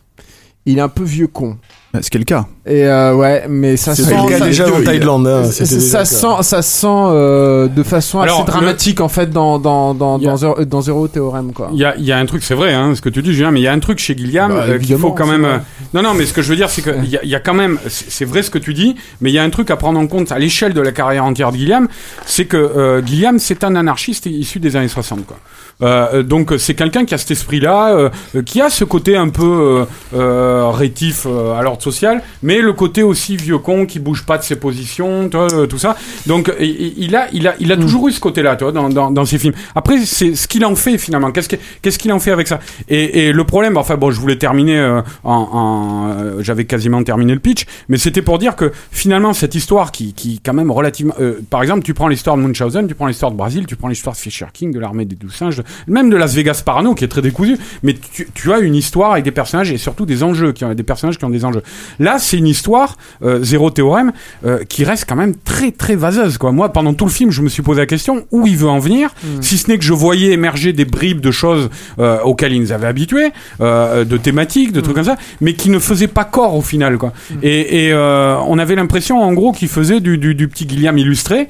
il 0.64 0.78
est 0.78 0.80
un 0.80 0.88
peu 0.88 1.02
vieux 1.02 1.26
con. 1.26 1.56
Ce 2.02 2.10
qui 2.10 2.16
est 2.16 2.20
le 2.20 2.24
cas. 2.24 2.46
Et 2.66 2.86
euh, 2.86 3.14
ouais, 3.14 3.44
mais 3.48 3.76
ça 3.76 3.94
sent 3.94 4.02
le 4.14 4.28
cas 4.28 4.38
ça- 4.38 4.44
déjà 4.46 4.66
en 4.68 4.82
Thaïlande, 4.82 5.26
hein, 5.28 5.44
ça, 5.44 5.64
déjà 5.64 5.98
le 5.98 6.04
cas. 6.04 6.04
sent, 6.04 6.26
ça 6.42 6.62
sent 6.62 6.86
euh, 6.88 7.68
de 7.68 7.82
façon 7.84 8.20
Alors, 8.20 8.38
assez 8.42 8.46
dramatique 8.50 9.00
en 9.00 9.08
fait 9.08 9.30
dans 9.30 9.58
dans 9.58 9.94
dans 9.94 10.18
Il 10.18 10.24
y 10.24 10.26
a- 10.26 10.30
dans, 10.30 10.36
Zéro- 10.36 10.64
dans 10.64 10.80
Zéro 10.80 11.06
Théorème 11.08 11.52
quoi. 11.52 11.68
Il 11.72 11.78
y 11.78 11.84
a, 11.84 11.94
il 11.96 12.04
y 12.04 12.10
a 12.12 12.18
un 12.18 12.26
truc, 12.26 12.42
c'est 12.42 12.54
vrai, 12.54 12.72
hein, 12.74 12.94
ce 12.96 13.00
que 13.00 13.08
tu 13.10 13.22
dis, 13.22 13.32
Julien, 13.32 13.50
mais 13.52 13.60
il 13.60 13.64
y 13.64 13.68
a 13.68 13.72
un 13.72 13.78
truc 13.78 13.98
chez 13.98 14.16
Gilliam 14.16 14.50
Bah, 14.52 14.64
euh, 14.68 14.78
qu'il 14.78 14.96
faut 14.98 15.12
quand 15.12 15.26
même. 15.26 15.42
vrai. 15.42 15.52
euh, 15.52 15.58
Non, 15.94 16.02
non, 16.02 16.14
mais 16.14 16.26
ce 16.26 16.32
que 16.32 16.42
je 16.42 16.48
veux 16.48 16.56
dire, 16.56 16.68
c'est 16.70 16.82
qu'il 16.82 17.10
y, 17.10 17.16
a- 17.16 17.22
il 17.22 17.28
y 17.30 17.34
a 17.36 17.40
quand 17.40 17.54
même. 17.54 17.78
C'est 17.88 18.10
c'est 18.10 18.24
vrai 18.24 18.42
ce 18.42 18.50
que 18.50 18.58
tu 18.58 18.74
dis, 18.74 18.96
mais 19.20 19.30
il 19.30 19.34
y 19.34 19.38
a 19.38 19.42
un 19.44 19.50
truc 19.50 19.70
à 19.70 19.76
prendre 19.76 20.00
en 20.00 20.06
compte 20.06 20.32
à 20.32 20.38
l'échelle 20.38 20.72
de 20.74 20.80
la 20.80 20.90
carrière 20.92 21.24
entière 21.24 21.52
de 21.52 21.56
Gilliam, 21.58 21.86
c'est 22.26 22.46
que 22.46 22.56
euh, 22.56 23.04
Gilliam, 23.06 23.38
c'est 23.38 23.62
un 23.62 23.76
anarchiste 23.76 24.26
issu 24.26 24.58
des 24.58 24.74
années 24.76 24.88
60, 24.88 25.26
quoi. 25.26 25.36
Euh, 25.82 26.22
donc 26.22 26.52
euh, 26.52 26.58
c'est 26.58 26.74
quelqu'un 26.74 27.04
qui 27.04 27.14
a 27.14 27.18
cet 27.18 27.30
esprit-là, 27.32 27.94
euh, 27.94 28.08
euh, 28.36 28.42
qui 28.42 28.60
a 28.60 28.70
ce 28.70 28.84
côté 28.84 29.16
un 29.16 29.28
peu 29.28 29.42
euh, 29.44 29.84
euh, 30.14 30.70
rétif 30.70 31.26
euh, 31.26 31.54
à 31.58 31.62
l'ordre 31.62 31.82
social, 31.82 32.22
mais 32.42 32.60
le 32.60 32.72
côté 32.72 33.02
aussi 33.02 33.36
vieux 33.36 33.58
con 33.58 33.84
qui 33.86 33.98
bouge 33.98 34.24
pas 34.24 34.38
de 34.38 34.44
ses 34.44 34.56
positions, 34.56 35.28
tu 35.28 35.36
vois, 35.36 35.52
euh, 35.52 35.66
tout 35.66 35.78
ça. 35.78 35.96
Donc 36.26 36.48
euh, 36.48 36.54
il 36.60 37.14
a, 37.16 37.26
il 37.32 37.48
a, 37.48 37.54
il 37.58 37.72
a 37.72 37.76
toujours 37.76 38.08
eu 38.08 38.12
ce 38.12 38.20
côté-là, 38.20 38.56
tu 38.56 38.64
vois, 38.64 38.72
dans, 38.72 38.88
dans, 38.88 39.10
dans 39.10 39.24
ses 39.24 39.38
films. 39.38 39.54
Après, 39.74 39.98
c'est 40.06 40.34
ce 40.36 40.46
qu'il 40.48 40.64
en 40.64 40.76
fait 40.76 40.96
finalement. 40.98 41.32
Qu'est-ce 41.32 41.48
que- 41.48 41.56
qu'est-ce 41.82 41.98
qu'il 41.98 42.12
en 42.12 42.20
fait 42.20 42.30
avec 42.30 42.46
ça? 42.46 42.60
Et, 42.88 43.26
et 43.26 43.32
le 43.32 43.44
problème, 43.44 43.76
enfin 43.76 43.96
bon, 43.96 44.10
je 44.10 44.20
voulais 44.20 44.38
terminer 44.38 44.78
euh, 44.78 45.00
en, 45.24 45.32
en- 45.34 46.08
euh, 46.10 46.42
j'avais 46.42 46.64
quasiment 46.66 47.02
terminé 47.02 47.34
le 47.34 47.40
pitch, 47.40 47.64
mais 47.88 47.98
c'était 47.98 48.22
pour 48.22 48.38
dire 48.38 48.54
que 48.56 48.72
finalement 48.92 49.32
cette 49.32 49.54
histoire 49.54 49.90
qui, 49.92 50.12
qui 50.14 50.40
quand 50.44 50.54
même 50.54 50.70
relativement, 50.70 51.14
euh, 51.20 51.40
par 51.50 51.62
exemple, 51.62 51.82
tu 51.82 51.94
prends 51.94 52.08
l'histoire 52.08 52.36
de 52.36 52.42
Munchausen, 52.42 52.86
tu 52.86 52.94
prends 52.94 53.06
l'histoire 53.06 53.32
de 53.32 53.36
Brésil, 53.36 53.66
tu 53.66 53.76
prends 53.76 53.88
l'histoire 53.88 54.14
de 54.14 54.20
Fisher 54.20 54.46
King, 54.52 54.72
de 54.72 54.78
l'armée 54.78 55.04
des 55.04 55.16
douze 55.16 55.34
singes, 55.34 55.62
même 55.86 56.10
de 56.10 56.16
Las 56.16 56.34
Vegas 56.34 56.62
Parano 56.64 56.94
qui 56.94 57.04
est 57.04 57.08
très 57.08 57.22
décousu, 57.22 57.56
mais 57.82 57.94
tu, 57.94 58.28
tu 58.34 58.52
as 58.52 58.58
une 58.58 58.74
histoire 58.74 59.12
avec 59.12 59.24
des 59.24 59.30
personnages 59.30 59.70
et 59.70 59.78
surtout 59.78 60.06
des 60.06 60.22
enjeux, 60.22 60.52
qui 60.52 60.64
ont 60.64 60.74
des 60.74 60.82
personnages 60.82 61.18
qui 61.18 61.24
ont 61.24 61.30
des 61.30 61.44
enjeux. 61.44 61.62
Là, 61.98 62.18
c'est 62.18 62.36
une 62.38 62.46
histoire 62.46 62.96
euh, 63.22 63.42
zéro 63.42 63.70
théorème 63.70 64.12
euh, 64.46 64.64
qui 64.68 64.84
reste 64.84 65.06
quand 65.08 65.16
même 65.16 65.34
très 65.36 65.70
très 65.70 65.96
vaseuse 65.96 66.38
quoi. 66.38 66.52
Moi, 66.52 66.72
pendant 66.72 66.94
tout 66.94 67.04
le 67.04 67.10
film, 67.10 67.30
je 67.30 67.42
me 67.42 67.48
suis 67.48 67.62
posé 67.62 67.80
la 67.80 67.86
question 67.86 68.26
où 68.30 68.46
il 68.46 68.56
veut 68.56 68.68
en 68.68 68.78
venir, 68.78 69.14
si 69.40 69.58
ce 69.58 69.68
n'est 69.70 69.78
que 69.78 69.84
je 69.84 69.92
voyais 69.92 70.32
émerger 70.32 70.72
des 70.72 70.84
bribes 70.84 71.20
de 71.20 71.30
choses 71.30 71.70
euh, 71.98 72.20
auxquelles 72.22 72.52
il 72.52 72.60
nous 72.60 72.72
avait 72.72 72.86
habitués, 72.86 73.30
de 73.60 74.16
thématiques, 74.16 74.72
de 74.72 74.80
trucs 74.80 74.94
comme 74.96 75.04
ça, 75.04 75.16
mais 75.40 75.54
qui 75.54 75.70
ne 75.70 75.78
faisaient 75.78 76.08
pas 76.08 76.24
corps 76.24 76.54
au 76.54 76.62
final 76.62 76.98
quoi. 76.98 77.12
Et, 77.42 77.88
et, 77.88 77.94
on 77.94 78.58
avait 78.58 78.74
l'impression 78.74 79.22
en 79.22 79.32
gros 79.32 79.52
qu'il 79.52 79.68
faisait 79.68 80.00
du, 80.00 80.18
du, 80.18 80.34
du 80.34 80.48
petit 80.48 80.68
Gilliam 80.68 80.96
illustré, 80.98 81.48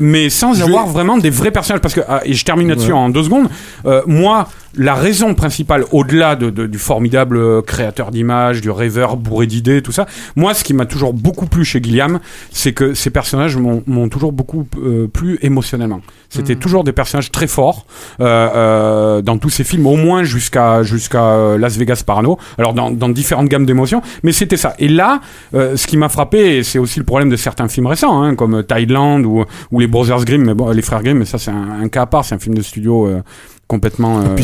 mais 0.00 0.30
sans 0.30 0.62
avoir 0.62 0.86
vraiment 0.86 1.18
des 1.18 1.30
vrais 1.30 1.50
personnages. 1.50 1.80
Parce 1.80 1.94
que 1.94 2.00
ah, 2.08 2.20
et 2.24 2.32
je 2.34 2.44
termine 2.44 2.68
là-dessus 2.68 2.86
Ouais. 2.92 2.92
en 2.92 3.08
deux 3.08 3.25
secondes. 3.26 3.48
Euh, 3.84 4.02
moi, 4.06 4.48
la 4.78 4.94
raison 4.94 5.34
principale, 5.34 5.84
au-delà 5.90 6.36
de, 6.36 6.50
de- 6.50 6.66
du 6.66 6.78
formidable 6.78 7.36
euh, 7.38 7.62
créateur 7.62 8.10
d'images, 8.10 8.60
du 8.60 8.70
rêveur 8.70 9.16
bourré 9.16 9.46
d'idées, 9.46 9.80
tout 9.82 9.92
ça, 9.92 10.06
moi, 10.36 10.52
ce 10.54 10.64
qui 10.64 10.74
m'a 10.74 10.84
toujours 10.86 11.12
beaucoup 11.14 11.46
plu 11.46 11.64
chez 11.64 11.82
Gilliam, 11.82 12.18
c'est 12.50 12.72
que 12.72 12.92
ces 12.94 13.10
personnages 13.10 13.56
m'ont 13.56 14.08
toujours 14.08 14.32
beaucoup 14.32 14.66
euh, 14.78 15.06
plu 15.08 15.38
émotionnellement. 15.42 16.00
C'était 16.28 16.56
toujours 16.56 16.84
des 16.84 16.92
personnages 16.92 17.30
très 17.30 17.46
forts 17.46 17.86
euh, 18.20 19.22
dans 19.22 19.38
tous 19.38 19.48
ces 19.50 19.64
films, 19.64 19.86
au 19.86 19.96
moins 19.96 20.24
jusqu'à 20.24 20.82
jusqu'à 20.82 21.56
Las 21.56 21.76
Vegas 21.78 22.02
Parano. 22.04 22.38
Alors 22.58 22.74
dans, 22.74 22.90
dans 22.90 23.08
différentes 23.08 23.48
gammes 23.48 23.64
d'émotions, 23.66 24.02
mais 24.22 24.32
c'était 24.32 24.56
ça. 24.56 24.74
Et 24.78 24.88
là, 24.88 25.20
ce 25.54 25.86
qui 25.86 25.96
m'a 25.96 26.08
frappé, 26.08 26.58
et 26.58 26.62
c'est 26.62 26.78
aussi 26.78 26.98
le 26.98 27.04
problème 27.06 27.30
de 27.30 27.36
certains 27.36 27.68
films 27.68 27.86
récents, 27.86 28.22
hein, 28.22 28.34
comme 28.34 28.62
Thailand 28.64 29.22
ou, 29.24 29.44
ou 29.70 29.80
les 29.80 29.86
Brothers 29.86 30.24
Grimm, 30.24 30.44
mais 30.44 30.54
bon, 30.54 30.70
les 30.70 30.82
frères 30.82 31.02
Grimm, 31.02 31.18
mais 31.18 31.24
ça 31.24 31.38
c'est 31.38 31.50
un, 31.50 31.82
un 31.84 31.88
cas 31.88 32.02
à 32.02 32.06
part, 32.06 32.24
c'est 32.24 32.34
un 32.34 32.38
film 32.38 32.54
de 32.54 32.62
studio 32.62 33.08
euh, 33.16 33.22
complètement. 33.68 34.20
euh, 34.20 34.34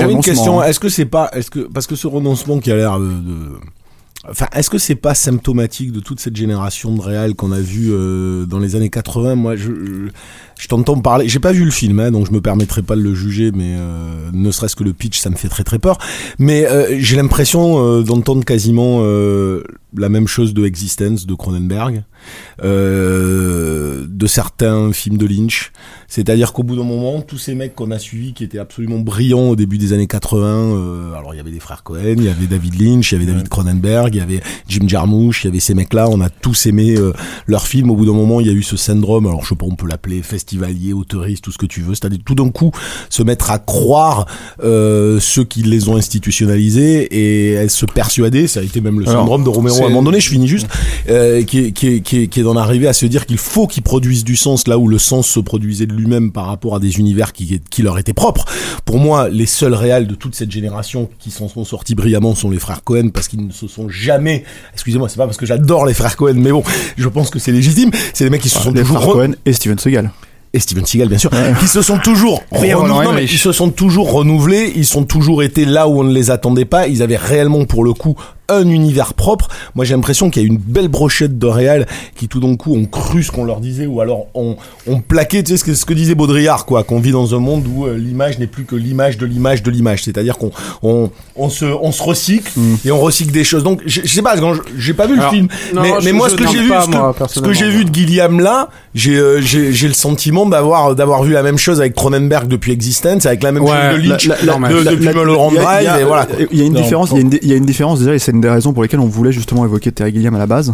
J'avais 0.00 0.12
une 0.12 0.18
question. 0.34 0.62
Est-ce 0.62 0.80
que 0.80 0.88
c'est 0.88 1.04
pas, 1.06 1.30
est-ce 1.32 1.50
que 1.50 1.60
parce 1.60 1.86
que 1.86 1.96
ce 1.96 2.06
renoncement 2.06 2.58
qui 2.58 2.70
a 2.72 2.76
l'air 2.76 2.98
de, 2.98 3.06
de- 3.08 3.58
enfin, 4.28 4.46
est-ce 4.54 4.70
que 4.70 4.78
c'est 4.78 4.94
pas 4.94 5.14
symptomatique 5.14 5.92
de 5.92 6.00
toute 6.00 6.20
cette 6.20 6.36
génération 6.36 6.94
de 6.94 7.00
réals 7.00 7.34
qu'on 7.34 7.52
a 7.52 7.60
vu 7.60 7.88
euh, 7.90 8.46
dans 8.46 8.58
les 8.58 8.76
années 8.76 8.90
80 8.90 9.34
Moi, 9.34 9.56
je, 9.56 9.70
je, 10.60 10.68
t'entends 10.68 11.00
parler. 11.00 11.28
J'ai 11.28 11.38
pas 11.38 11.52
vu 11.52 11.64
le 11.64 11.70
film, 11.70 12.00
hein, 12.00 12.10
donc 12.10 12.26
je 12.26 12.32
me 12.32 12.40
permettrai 12.40 12.82
pas 12.82 12.96
de 12.96 13.00
le 13.00 13.14
juger, 13.14 13.50
mais 13.52 13.76
euh, 13.78 14.30
ne 14.32 14.50
serait-ce 14.50 14.76
que 14.76 14.84
le 14.84 14.92
pitch, 14.92 15.18
ça 15.18 15.30
me 15.30 15.36
fait 15.36 15.48
très 15.48 15.64
très 15.64 15.78
peur. 15.78 15.98
Mais 16.38 16.66
euh, 16.66 16.96
j'ai 16.98 17.16
l'impression 17.16 17.78
euh, 17.78 18.02
d'entendre 18.02 18.44
quasiment 18.44 19.00
euh, 19.00 19.62
la 19.96 20.08
même 20.08 20.26
chose 20.26 20.54
de 20.54 20.64
Existence 20.64 21.26
de 21.26 21.34
Cronenberg, 21.34 22.04
euh, 22.62 24.06
de 24.08 24.26
certains 24.26 24.92
films 24.92 25.16
de 25.16 25.26
Lynch. 25.26 25.72
C'est-à-dire 26.06 26.52
qu'au 26.52 26.62
bout 26.62 26.76
d'un 26.76 26.84
moment, 26.84 27.22
tous 27.22 27.38
ces 27.38 27.54
mecs 27.54 27.74
qu'on 27.74 27.90
a 27.90 27.98
suivis, 27.98 28.32
qui 28.32 28.44
étaient 28.44 28.58
absolument 28.58 28.98
brillants 28.98 29.48
au 29.48 29.56
début 29.56 29.78
des 29.78 29.92
années 29.92 30.06
80, 30.06 30.46
euh, 30.46 31.14
alors 31.14 31.34
il 31.34 31.36
y 31.36 31.40
avait 31.40 31.50
des 31.50 31.60
frères 31.60 31.82
Cohen, 31.82 32.16
il 32.16 32.24
y 32.24 32.28
avait 32.28 32.46
David 32.46 32.80
Lynch, 32.80 33.12
il 33.12 33.14
y 33.14 33.22
avait 33.22 33.30
David 33.30 33.48
Cronenberg, 33.48 34.14
il 34.14 34.18
y 34.18 34.20
avait 34.20 34.40
Jim 34.68 34.86
Jarmusch, 34.86 35.44
il 35.44 35.48
y 35.48 35.50
avait 35.50 35.60
ces 35.60 35.74
mecs-là, 35.74 36.08
on 36.08 36.20
a 36.20 36.28
tous 36.30 36.66
aimé 36.66 36.96
euh, 36.96 37.12
leurs 37.46 37.66
films. 37.66 37.90
Au 37.90 37.96
bout 37.96 38.06
d'un 38.06 38.12
moment, 38.12 38.40
il 38.40 38.46
y 38.46 38.50
a 38.50 38.52
eu 38.52 38.62
ce 38.62 38.76
syndrome, 38.76 39.26
alors 39.26 39.44
je 39.44 39.50
sais 39.50 39.56
pas, 39.56 39.66
on 39.66 39.76
peut 39.76 39.86
l'appeler 39.86 40.22
festivalier, 40.50 40.92
autoriste, 40.92 41.44
tout 41.44 41.52
ce 41.52 41.58
que 41.58 41.66
tu 41.66 41.80
veux, 41.80 41.94
c'est-à-dire 41.94 42.18
tout 42.24 42.34
d'un 42.34 42.50
coup 42.50 42.72
se 43.08 43.22
mettre 43.22 43.50
à 43.50 43.58
croire 43.58 44.26
euh, 44.62 45.20
ceux 45.20 45.44
qui 45.44 45.62
les 45.62 45.88
ont 45.88 45.96
institutionnalisés 45.96 47.60
et 47.62 47.68
se 47.68 47.86
persuader, 47.86 48.48
ça 48.48 48.60
a 48.60 48.62
été 48.64 48.80
même 48.80 48.98
le 48.98 49.08
Alors, 49.08 49.22
syndrome 49.22 49.44
de 49.44 49.48
Romero 49.48 49.82
à 49.82 49.86
un 49.86 49.90
moment 49.90 50.02
donné, 50.02 50.20
je 50.20 50.28
finis 50.28 50.48
juste, 50.48 50.66
euh, 51.08 51.42
qui, 51.44 51.58
est, 51.66 51.72
qui, 51.72 51.86
est, 51.86 52.00
qui, 52.00 52.22
est, 52.22 52.26
qui 52.26 52.40
est 52.40 52.42
d'en 52.42 52.56
arriver 52.56 52.88
à 52.88 52.92
se 52.92 53.06
dire 53.06 53.26
qu'il 53.26 53.38
faut 53.38 53.66
qu'ils 53.68 53.82
produisent 53.84 54.24
du 54.24 54.34
sens 54.34 54.66
là 54.66 54.76
où 54.78 54.88
le 54.88 54.98
sens 54.98 55.28
se 55.28 55.38
produisait 55.40 55.86
de 55.86 55.92
lui-même 55.92 56.32
par 56.32 56.46
rapport 56.46 56.74
à 56.74 56.80
des 56.80 56.98
univers 56.98 57.32
qui, 57.32 57.60
qui 57.70 57.82
leur 57.82 57.98
étaient 57.98 58.12
propres. 58.12 58.44
Pour 58.84 58.98
moi, 58.98 59.28
les 59.28 59.46
seuls 59.46 59.74
réals 59.74 60.06
de 60.08 60.14
toute 60.16 60.34
cette 60.34 60.50
génération 60.50 61.08
qui 61.20 61.30
s'en 61.30 61.48
sont 61.48 61.64
sortis 61.64 61.94
brillamment 61.94 62.34
sont 62.34 62.50
les 62.50 62.58
frères 62.58 62.82
Cohen 62.82 63.10
parce 63.10 63.28
qu'ils 63.28 63.46
ne 63.46 63.52
se 63.52 63.68
sont 63.68 63.88
jamais, 63.88 64.44
excusez-moi, 64.72 65.08
c'est 65.08 65.16
pas 65.16 65.26
parce 65.26 65.36
que 65.36 65.46
j'adore 65.46 65.86
les 65.86 65.94
frères 65.94 66.16
Cohen, 66.16 66.34
mais 66.36 66.50
bon, 66.50 66.64
je 66.96 67.08
pense 67.08 67.30
que 67.30 67.38
c'est 67.38 67.52
légitime. 67.52 67.90
C'est 68.14 68.24
des 68.24 68.30
mecs 68.30 68.42
qui 68.42 68.48
se 68.48 68.58
sont 68.58 68.72
les 68.72 68.80
toujours 68.82 69.02
frères 69.02 69.10
re- 69.10 69.12
Cohen 69.12 69.32
et 69.46 69.52
Steven 69.52 69.78
Seagal. 69.78 70.10
Et 70.52 70.58
Steven 70.58 70.84
Seagal 70.84 71.08
bien 71.08 71.18
sûr, 71.18 71.30
qui 71.60 71.66
se 71.66 71.82
sont 71.82 71.98
toujours 71.98 72.42
renouvelés, 72.50 73.04
non, 73.04 73.12
mais 73.12 73.24
ils 73.24 73.38
se 73.38 73.52
sont 73.52 73.70
toujours 73.70 74.12
renouvelés, 74.12 74.72
ils 74.74 74.86
sont 74.86 75.04
toujours 75.04 75.42
été 75.42 75.64
là 75.64 75.86
où 75.88 76.00
on 76.00 76.04
ne 76.04 76.12
les 76.12 76.30
attendait 76.30 76.64
pas, 76.64 76.88
ils 76.88 77.02
avaient 77.02 77.16
réellement 77.16 77.64
pour 77.64 77.84
le 77.84 77.92
coup 77.92 78.16
un 78.50 78.68
univers 78.68 79.14
propre. 79.14 79.48
Moi 79.74 79.84
j'ai 79.84 79.94
l'impression 79.94 80.30
qu'il 80.30 80.42
y 80.42 80.44
a 80.44 80.48
une 80.48 80.58
belle 80.58 80.88
brochette 80.88 81.38
de 81.38 81.46
réal 81.46 81.86
qui 82.16 82.28
tout 82.28 82.40
d'un 82.40 82.56
coup 82.56 82.74
ont 82.74 82.84
cru 82.86 83.22
ce 83.22 83.30
qu'on 83.30 83.44
leur 83.44 83.60
disait 83.60 83.86
ou 83.86 84.00
alors 84.00 84.26
ont, 84.34 84.56
ont 84.86 85.00
plaqué, 85.00 85.42
tu 85.42 85.52
sais 85.52 85.56
ce 85.56 85.64
que, 85.64 85.74
ce 85.74 85.84
que 85.84 85.94
disait 85.94 86.14
Baudrillard 86.14 86.66
quoi, 86.66 86.82
qu'on 86.84 87.00
vit 87.00 87.12
dans 87.12 87.34
un 87.34 87.38
monde 87.38 87.64
où 87.66 87.86
euh, 87.86 87.96
l'image 87.96 88.38
n'est 88.38 88.46
plus 88.46 88.64
que 88.64 88.76
l'image 88.76 89.18
de 89.18 89.26
l'image 89.26 89.62
de 89.62 89.70
l'image, 89.70 90.04
c'est-à-dire 90.04 90.38
qu'on 90.38 90.50
on, 90.82 91.10
on 91.36 91.48
se 91.48 91.64
on 91.64 91.92
se 91.92 92.02
recycle 92.02 92.52
et 92.84 92.90
on 92.90 93.00
recycle 93.00 93.32
des 93.32 93.44
choses. 93.44 93.62
Donc 93.62 93.80
je, 93.86 94.00
je 94.04 94.08
sais 94.08 94.22
pas, 94.22 94.34
j'ai 94.78 94.94
pas 94.94 95.06
vu 95.06 95.16
le 95.16 95.22
film, 95.28 95.48
non, 95.74 95.82
mais, 95.82 95.92
je- 96.00 96.04
mais 96.04 96.12
moi 96.12 96.28
ce 96.28 96.34
que 96.36 96.46
j'ai 96.48 96.60
vu, 96.62 96.68
pas, 96.68 96.82
ce 96.82 96.86
que, 96.86 96.96
moi, 96.96 97.14
ce 97.28 97.40
que 97.40 97.52
j'ai 97.52 97.70
vu 97.70 97.84
de 97.84 97.94
Gilliam 97.94 98.40
là, 98.40 98.68
j'ai 98.94 99.16
euh, 99.16 99.40
j'ai 99.40 99.88
le 99.88 99.94
sentiment 99.94 100.46
d'avoir 100.46 100.94
d'avoir 100.94 101.22
vu 101.22 101.32
la 101.32 101.42
même 101.42 101.58
chose 101.58 101.80
avec 101.80 101.94
Cronenberg 101.94 102.48
depuis 102.48 102.72
Existence, 102.72 103.26
avec 103.26 103.42
la 103.42 103.52
même 103.52 103.62
Ouais, 103.62 103.70
chose 103.92 104.02
de 104.02 104.08
Lynch 104.08 104.26
La- 104.26 104.36
la- 104.44 104.68
de- 104.68 104.74
la- 104.84 104.90
depuis 104.92 105.04
la- 105.04 105.12
Mulholland 105.12 105.50
il 105.52 105.54
y 105.54 105.58
a- 105.58 105.62
Drive 105.62 105.90
et 106.00 106.04
voilà. 106.04 106.26
Il 106.52 106.58
y 106.58 106.62
a 106.62 106.66
une 106.66 106.74
différence. 106.74 107.10
Il 107.12 107.16
y 107.16 107.18
a 107.18 107.22
une, 107.22 107.38
il 107.42 107.48
y 107.48 107.52
a 107.52 107.56
une 107.56 107.64
différence 107.64 107.98
déjà, 108.00 108.14
et 108.14 108.18
c'est 108.18 108.32
une 108.40 108.48
des 108.48 108.50
raisons 108.50 108.72
pour 108.72 108.82
lesquelles 108.82 109.00
on 109.00 109.06
voulait 109.06 109.32
justement 109.32 109.64
évoquer 109.66 109.92
Terry 109.92 110.12
Gilliam 110.12 110.34
à 110.34 110.38
la 110.38 110.46
base. 110.46 110.72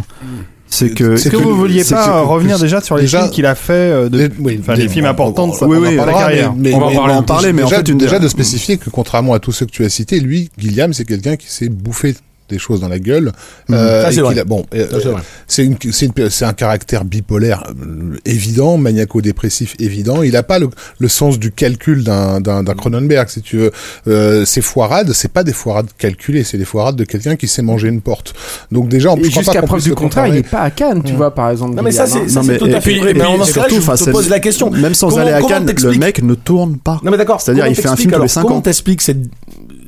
C'est 0.69 0.89
que. 0.89 1.13
Est-ce 1.13 1.29
que 1.29 1.37
que- 1.37 1.41
vous 1.41 1.55
vouliez 1.55 1.83
pas 1.85 2.05
que- 2.05 2.09
euh, 2.09 2.21
revenir 2.23 2.55
plus- 2.57 2.63
déjà 2.63 2.81
sur 2.81 2.95
les 2.97 3.03
déjà- 3.03 3.19
films 3.21 3.31
qu'il 3.31 3.45
a 3.45 3.55
fait 3.55 3.71
euh, 3.73 4.09
de, 4.09 4.17
Les- 4.17 4.29
oui, 4.39 4.57
enfin, 4.59 4.73
les 4.75 4.89
films 4.89 5.05
importants 5.05 5.47
de 5.47 5.53
sa, 5.53 5.65
en 5.65 5.69
carrière 5.69 6.53
mais- 6.57 6.73
On 6.73 6.79
va 6.79 6.85
en 6.85 6.89
mais- 6.89 6.95
parler. 6.95 7.13
en 7.13 7.23
parler, 7.23 7.53
mais 7.53 7.61
en 7.63 7.65
déjà, 7.67 7.77
fait, 7.77 7.87
une 7.89 7.97
déjà 7.97 8.19
de 8.19 8.27
spécifier 8.27 8.77
que 8.77 8.89
contrairement 8.89 9.33
à 9.33 9.39
tous 9.39 9.53
ceux 9.53 9.65
que 9.65 9.71
tu 9.71 9.85
as 9.85 9.89
cités, 9.89 10.19
lui, 10.19 10.49
Guillaume, 10.59 10.91
c'est 10.93 11.05
quelqu'un 11.05 11.37
qui 11.37 11.49
s'est 11.49 11.69
bouffé 11.69 12.15
des 12.49 12.59
choses 12.59 12.81
dans 12.81 12.87
la 12.87 12.99
gueule. 12.99 13.31
Mmh. 13.69 13.73
Euh, 13.73 14.11
c'est 14.11 14.45
bon, 14.45 14.65
euh, 14.73 14.87
c'est 14.91 15.07
vrai. 15.09 15.21
c'est 15.47 15.65
une, 15.65 15.75
c'est 15.91 16.05
une- 16.05 16.29
c'est 16.29 16.45
un 16.45 16.53
caractère 16.53 17.03
bipolaire 17.05 17.63
euh, 17.69 18.17
évident, 18.25 18.77
maniaco-dépressif 18.77 19.75
évident. 19.79 20.21
Il 20.23 20.35
a 20.35 20.43
pas 20.43 20.59
le, 20.59 20.69
le 20.99 21.07
sens 21.07 21.39
du 21.39 21.51
calcul 21.51 22.03
d'un 22.03 22.39
d'un 22.41 22.63
d'un 22.63 22.73
Cronenberg, 22.73 23.27
si 23.29 23.41
tu 23.41 23.57
veux. 23.57 23.71
Euh, 24.07 24.45
ces 24.45 24.61
foirades, 24.61 25.11
c'est 25.13 25.31
pas 25.31 25.43
des 25.43 25.53
foirades 25.53 25.87
calculées, 25.97 26.43
c'est 26.43 26.57
des 26.57 26.65
foirades 26.65 26.95
de 26.95 27.03
quelqu'un 27.03 27.35
qui 27.35 27.47
sait 27.47 27.61
manger 27.61 27.87
une 27.89 28.01
porte. 28.01 28.33
Donc 28.71 28.87
déjà, 28.89 29.11
on 29.11 29.17
jusqu'à 29.23 29.61
preuve 29.61 29.81
du 29.83 29.93
contraire, 29.93 30.27
il 30.27 30.29
comparer. 30.31 30.39
est 30.39 30.49
pas 30.51 30.61
à 30.61 30.71
Cannes, 30.71 31.03
tu 31.03 31.13
vois, 31.13 31.31
par 31.33 31.49
exemple. 31.51 31.75
Non, 31.75 31.83
mais 31.83 31.91
ça, 31.91 32.05
c'est 32.07 32.19
hein. 32.19 32.27
ça, 32.27 32.41
c'est 32.43 32.57
tout 32.57 32.65
à 32.65 32.81
fait 32.81 32.93
et- 32.95 32.99
vrai. 32.99 33.13
ce 33.13 33.17
cas-là, 33.19 33.45
surtout, 33.45 33.81
je 33.81 34.03
te 34.05 34.09
pose 34.11 34.29
la 34.29 34.39
question. 34.39 34.69
Même 34.71 34.93
sans 34.93 35.09
Comment- 35.09 35.21
aller 35.21 35.31
à 35.31 35.37
comment 35.41 35.49
Cannes, 35.49 35.73
le 35.83 35.93
mec 35.97 36.21
ne 36.23 36.33
tourne 36.35 36.77
pas. 36.77 36.99
Non 37.03 37.11
mais 37.11 37.17
d'accord. 37.17 37.41
C'est-à-dire, 37.41 37.63
comment 37.63 37.75
il 37.75 37.81
fait 37.81 37.87
un 37.87 37.95
film 37.95 38.09
tous 38.11 38.11
les 38.11 38.15
alors, 38.15 38.29
5 38.29 38.41
Comment 38.43 38.55
ans. 38.57 38.61
t'expliques 38.61 39.01
cette 39.01 39.19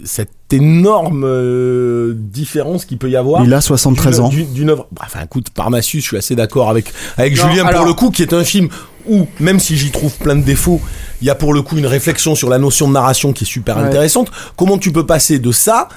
cette 0.03 0.29
énorme 0.51 1.23
euh, 1.25 2.13
différence 2.15 2.85
qu'il 2.85 2.97
peut 2.97 3.09
y 3.09 3.15
avoir 3.15 3.43
Il 3.43 3.53
a 3.53 3.61
73 3.61 4.15
d'une- 4.15 4.25
ans. 4.25 4.29
d'une- 4.29 4.53
d'une 4.53 4.69
œuvre. 4.69 4.87
Bah, 4.91 5.03
Enfin, 5.05 5.19
écoute, 5.23 5.47
Parnassus, 5.51 5.99
je 6.01 6.05
suis 6.05 6.17
assez 6.17 6.35
d'accord 6.35 6.69
avec 6.69 6.91
avec 7.17 7.35
Non, 7.37 7.49
Julien 7.49 7.65
alors- 7.65 7.81
pour 7.81 7.87
le 7.87 7.93
coup, 7.93 8.09
qui 8.11 8.21
est 8.21 8.33
un 8.33 8.43
film 8.43 8.69
où 9.07 9.27
même 9.39 9.59
si 9.59 9.75
j'y 9.77 9.91
trouve 9.91 10.15
plein 10.17 10.35
de 10.35 10.43
défauts, 10.43 10.81
il 11.21 11.27
y 11.27 11.29
a 11.29 11.35
pour 11.35 11.53
le 11.53 11.61
coup 11.61 11.77
une 11.77 11.85
réflexion 11.87 12.35
sur 12.35 12.49
la 12.49 12.57
notion 12.57 12.87
de 12.87 12.93
narration 12.93 13.33
qui 13.33 13.43
est 13.43 13.47
super 13.47 13.77
Ouais. 13.77 13.83
intéressante. 13.83 14.31
Comment 14.55 14.77
tu 14.77 14.91
peux 14.91 15.05
passer 15.05 15.39
de 15.39 15.51
ça 15.51 15.89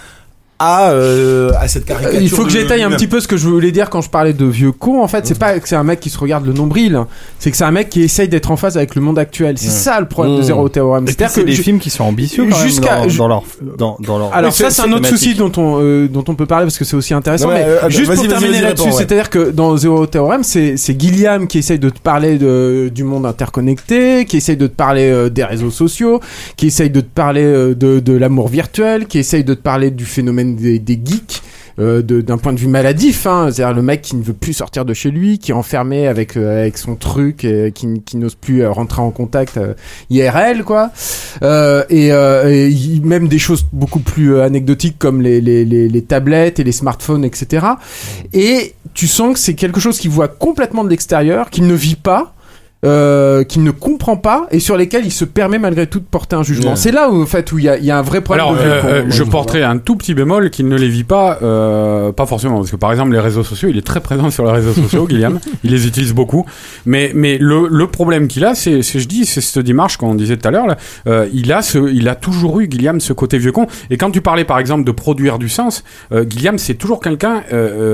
à 0.65 0.91
euh, 0.93 1.51
à 1.59 1.67
cette 1.67 1.85
caricature 1.85 2.21
Il 2.21 2.31
faut 2.31 2.43
que 2.43 2.47
de 2.47 2.51
j'étaille 2.51 2.83
un 2.85 2.91
petit 2.91 3.09
peu 3.09 3.19
ce 3.21 3.27
que 3.27 3.37
je 3.37 3.49
voulais 3.49 3.73
dire 3.73 3.91
quand 3.91 4.01
je 4.01 4.09
parlais 4.11 4.33
de 4.33 4.45
vieux 4.45 4.71
con. 4.71 5.03
En 5.03 5.09
fait, 5.09 5.27
c'est 5.27 5.39
pas 5.39 5.59
que 5.59 5.69
c'est 5.69 5.75
un 5.77 5.83
mec 5.83 5.99
qui 5.99 6.09
se 6.11 6.19
regarde 6.19 6.47
le 6.47 6.53
nombril, 6.53 6.99
c'est 7.41 7.51
que 7.51 7.57
c'est 7.57 7.65
un 7.65 7.71
mec 7.73 7.91
qui 7.91 8.03
essaye 8.03 8.29
d'être 8.29 8.51
en 8.53 8.57
phase 8.57 8.77
avec 8.77 8.95
le 8.95 9.03
monde 9.03 9.19
actuel. 9.19 9.59
C'est 9.59 9.71
ça 9.71 9.99
le 10.01 10.07
problème 10.07 10.37
de 10.37 10.41
Mmh. 10.43 10.45
Zéro 10.45 10.69
Théorème. 10.69 11.07
C'est-à-dire 11.07 11.31
c'est 11.31 11.41
que 11.43 11.47
des 11.47 11.55
films 11.57 11.79
qui 11.81 11.91
sont 11.91 12.05
ambitieux 12.05 12.47
Jusqu'à- 12.63 13.07
dans, 13.07 13.29
leur 13.29 13.43
dans, 13.77 13.97
dans 14.01 14.19
leur 14.19 14.35
Alors 14.35 14.53
ça 14.53 14.71
c'est 14.71 14.83
un 14.83 14.93
autre 14.93 15.09
souci 15.09 15.35
dont 15.35 15.51
on 15.57 15.81
euh, 15.83 16.07
dont 16.09 16.25
on 16.29 16.35
peut 16.35 16.47
parler 16.47 16.67
parce 16.67 16.79
que 16.79 16.85
c'est 16.85 16.97
aussi 16.97 17.13
intéressant. 17.15 17.49
Mais, 17.49 17.65
euh, 17.65 17.89
juste 17.91 18.07
vas-y, 18.09 18.17
pour 18.17 18.27
vas-y, 18.27 18.29
terminer 18.41 18.61
là-dessus, 18.61 18.93
c'est-à-dire 18.93 19.31
que 19.31 19.51
dans 19.51 19.77
Zéro 19.77 20.07
Théorème, 20.07 20.43
c'est 20.45 20.77
c'est 20.77 20.99
Gilliam 21.01 21.47
qui 21.49 21.59
essaye 21.59 21.79
de 21.79 21.91
te 21.91 21.99
parler 21.99 22.39
de, 22.39 22.91
du 22.95 23.03
monde 23.05 23.27
interconnecté, 23.27 24.25
qui 24.27 24.37
essaye 24.39 24.57
de 24.57 24.67
te 24.67 24.75
parler 24.75 25.31
des 25.31 25.45
réseaux 25.45 25.71
sociaux, 25.71 26.21
qui 26.57 26.67
essaye 26.69 26.91
de 26.91 27.01
te 27.01 27.07
parler 27.15 27.43
de, 27.75 28.01
de 28.01 28.13
l'amour 28.17 28.49
virtuel, 28.49 29.07
qui 29.07 29.19
essaye 29.19 29.45
de 29.45 29.55
te 29.55 29.61
parler 29.61 29.91
du 29.91 30.05
phénomène 30.05 30.52
des, 30.53 31.01
geeks. 31.05 31.43
euh, 31.79 32.03
d'un 32.03 32.39
point 32.39 32.53
de 32.53 32.59
vue 32.59 32.69
maladif, 32.69 33.27
hein, 33.27 33.49
c'est-à-dire 33.51 33.75
le 33.75 33.83
mec 33.83 34.03
qui 34.03 34.17
ne 34.17 34.23
veut 34.23 34.33
plus 34.33 34.53
sortir 34.53 34.85
de 34.85 34.95
chez 34.95 35.11
lui, 35.11 35.39
qui 35.39 35.53
est 35.53 35.55
enfermé 35.55 36.07
avec 36.07 36.37
euh, 36.37 36.61
avec 36.63 36.79
son 36.79 36.97
truc, 36.97 37.45
et 37.45 37.73
qui, 37.75 38.03
qui 38.05 38.17
n'ose 38.17 38.35
plus 38.35 38.63
euh, 38.63 38.71
rentrer 38.71 39.01
en 39.01 39.11
contact 39.11 39.57
euh, 39.57 39.75
IRL, 40.11 40.65
quoi. 40.65 40.91
Euh, 41.43 41.85
et, 41.89 42.13
euh, 42.13 42.71
même 43.03 43.29
des 43.29 43.39
choses 43.39 43.65
beaucoup 43.73 44.01
plus 44.01 44.35
euh, 44.35 44.45
anecdotiques 44.45 44.99
comme 44.99 45.23
les, 45.23 45.41
les, 45.41 45.65
les, 45.65 45.89
les 45.89 46.03
tablettes 46.03 46.61
et 46.61 46.65
les 46.65 46.73
smartphones, 46.73 47.25
etc. 47.25 47.67
Et 48.33 48.75
tu 48.95 49.07
sens 49.07 49.35
que 49.35 49.39
c'est 49.39 49.55
quelque 49.55 49.81
chose 49.81 49.99
qu'il 49.99 50.11
voit 50.11 50.29
complètement 50.29 50.85
de 50.85 50.91
l'extérieur, 50.91 51.51
qu'il 51.51 51.67
ne 51.67 51.75
vit 51.75 51.97
pas. 51.97 52.35
Euh, 52.85 53.45
qu'il 53.45 53.63
ne 53.63 53.71
comprend 53.71 54.17
pas 54.17 54.49
et 54.51 54.59
sur 54.59 54.77
lesquels 54.77 55.07
il 55.07 55.13
se 55.13 55.25
permet 55.25 55.61
malgré 55.61 55.87
tout 55.87 56.01
de 56.01 56.05
porter 56.05 56.35
un 56.35 56.43
jugement. 56.43 56.71
Ouais. 56.71 56.77
C'est 56.77 56.91
là 56.91 57.11
où 57.11 57.23
en 57.23 57.27
fait 57.27 57.53
où 57.53 57.59
il 57.61 57.65
y 57.65 57.87
y 57.87 57.91
a 57.93 57.99
un 57.99 58.03
vrai 58.03 58.23
problème 58.23 58.45
Alors, 58.45 58.57
de 58.57 58.61
euh, 58.61 58.83
euh, 58.85 59.05
je 59.09 59.23
porterai 59.23 59.63
un 59.63 59.79
tout 59.79 59.95
petit 59.95 60.15
bémol 60.15 60.51
qu'il 60.51 60.67
ne 60.67 60.77
les 60.77 60.89
vit 60.89 61.05
pas, 61.05 61.39
euh, 61.43 62.11
pas 62.11 62.27
forcément, 62.27 62.57
parce 62.57 62.73
que 62.73 62.77
par 62.77 62.91
exemple 62.91 63.13
les 63.13 63.21
réseaux 63.21 63.45
sociaux, 63.45 63.69
il 63.69 63.79
est 63.79 63.87
très 63.87 64.01
présent 64.01 64.31
sur 64.33 64.45
les 64.47 64.51
réseaux 64.51 64.73
sociaux, 64.73 65.07
Guillaume, 65.09 65.39
il 65.63 65.71
les 65.71 65.87
utilise 65.87 66.13
beaucoup, 66.13 66.45
mais 66.85 67.13
mais 67.15 67.39
le, 67.39 67.69
le 67.71 67.87
problème 67.87 68.27
qu'il 68.27 68.45
a, 68.45 68.57
c'est 68.57 68.83
je 68.83 69.07
dis, 69.07 69.27
c'est 69.27 69.41
cette 69.41 69.65
démarche 69.65 69.97
qu'on 69.97 70.17
disait 70.17 70.37
tout 70.37 70.49
à 70.49 70.51
l'heure, 70.51 70.67
là, 70.67 70.77
euh, 71.07 71.29
il 71.33 71.53
a 71.53 71.63
ce, 71.63 71.89
il 71.89 72.09
a 72.09 72.17
toujours 72.17 72.59
eu 72.59 72.67
Guillaume 72.67 72.99
ce 72.99 73.13
côté 73.13 73.39
vieux 73.39 73.53
con, 73.53 73.69
et 73.91 73.97
quand 73.97 74.11
tu 74.11 74.23
parlais 74.23 74.45
par 74.45 74.59
exemple 74.59 74.83
de 74.83 74.91
produire 74.91 75.39
du 75.39 75.49
sens, 75.49 75.85
euh, 76.11 76.25
Guillaume 76.25 76.59
c'est 76.59 76.75
toujours 76.75 76.99
quelqu'un, 76.99 77.45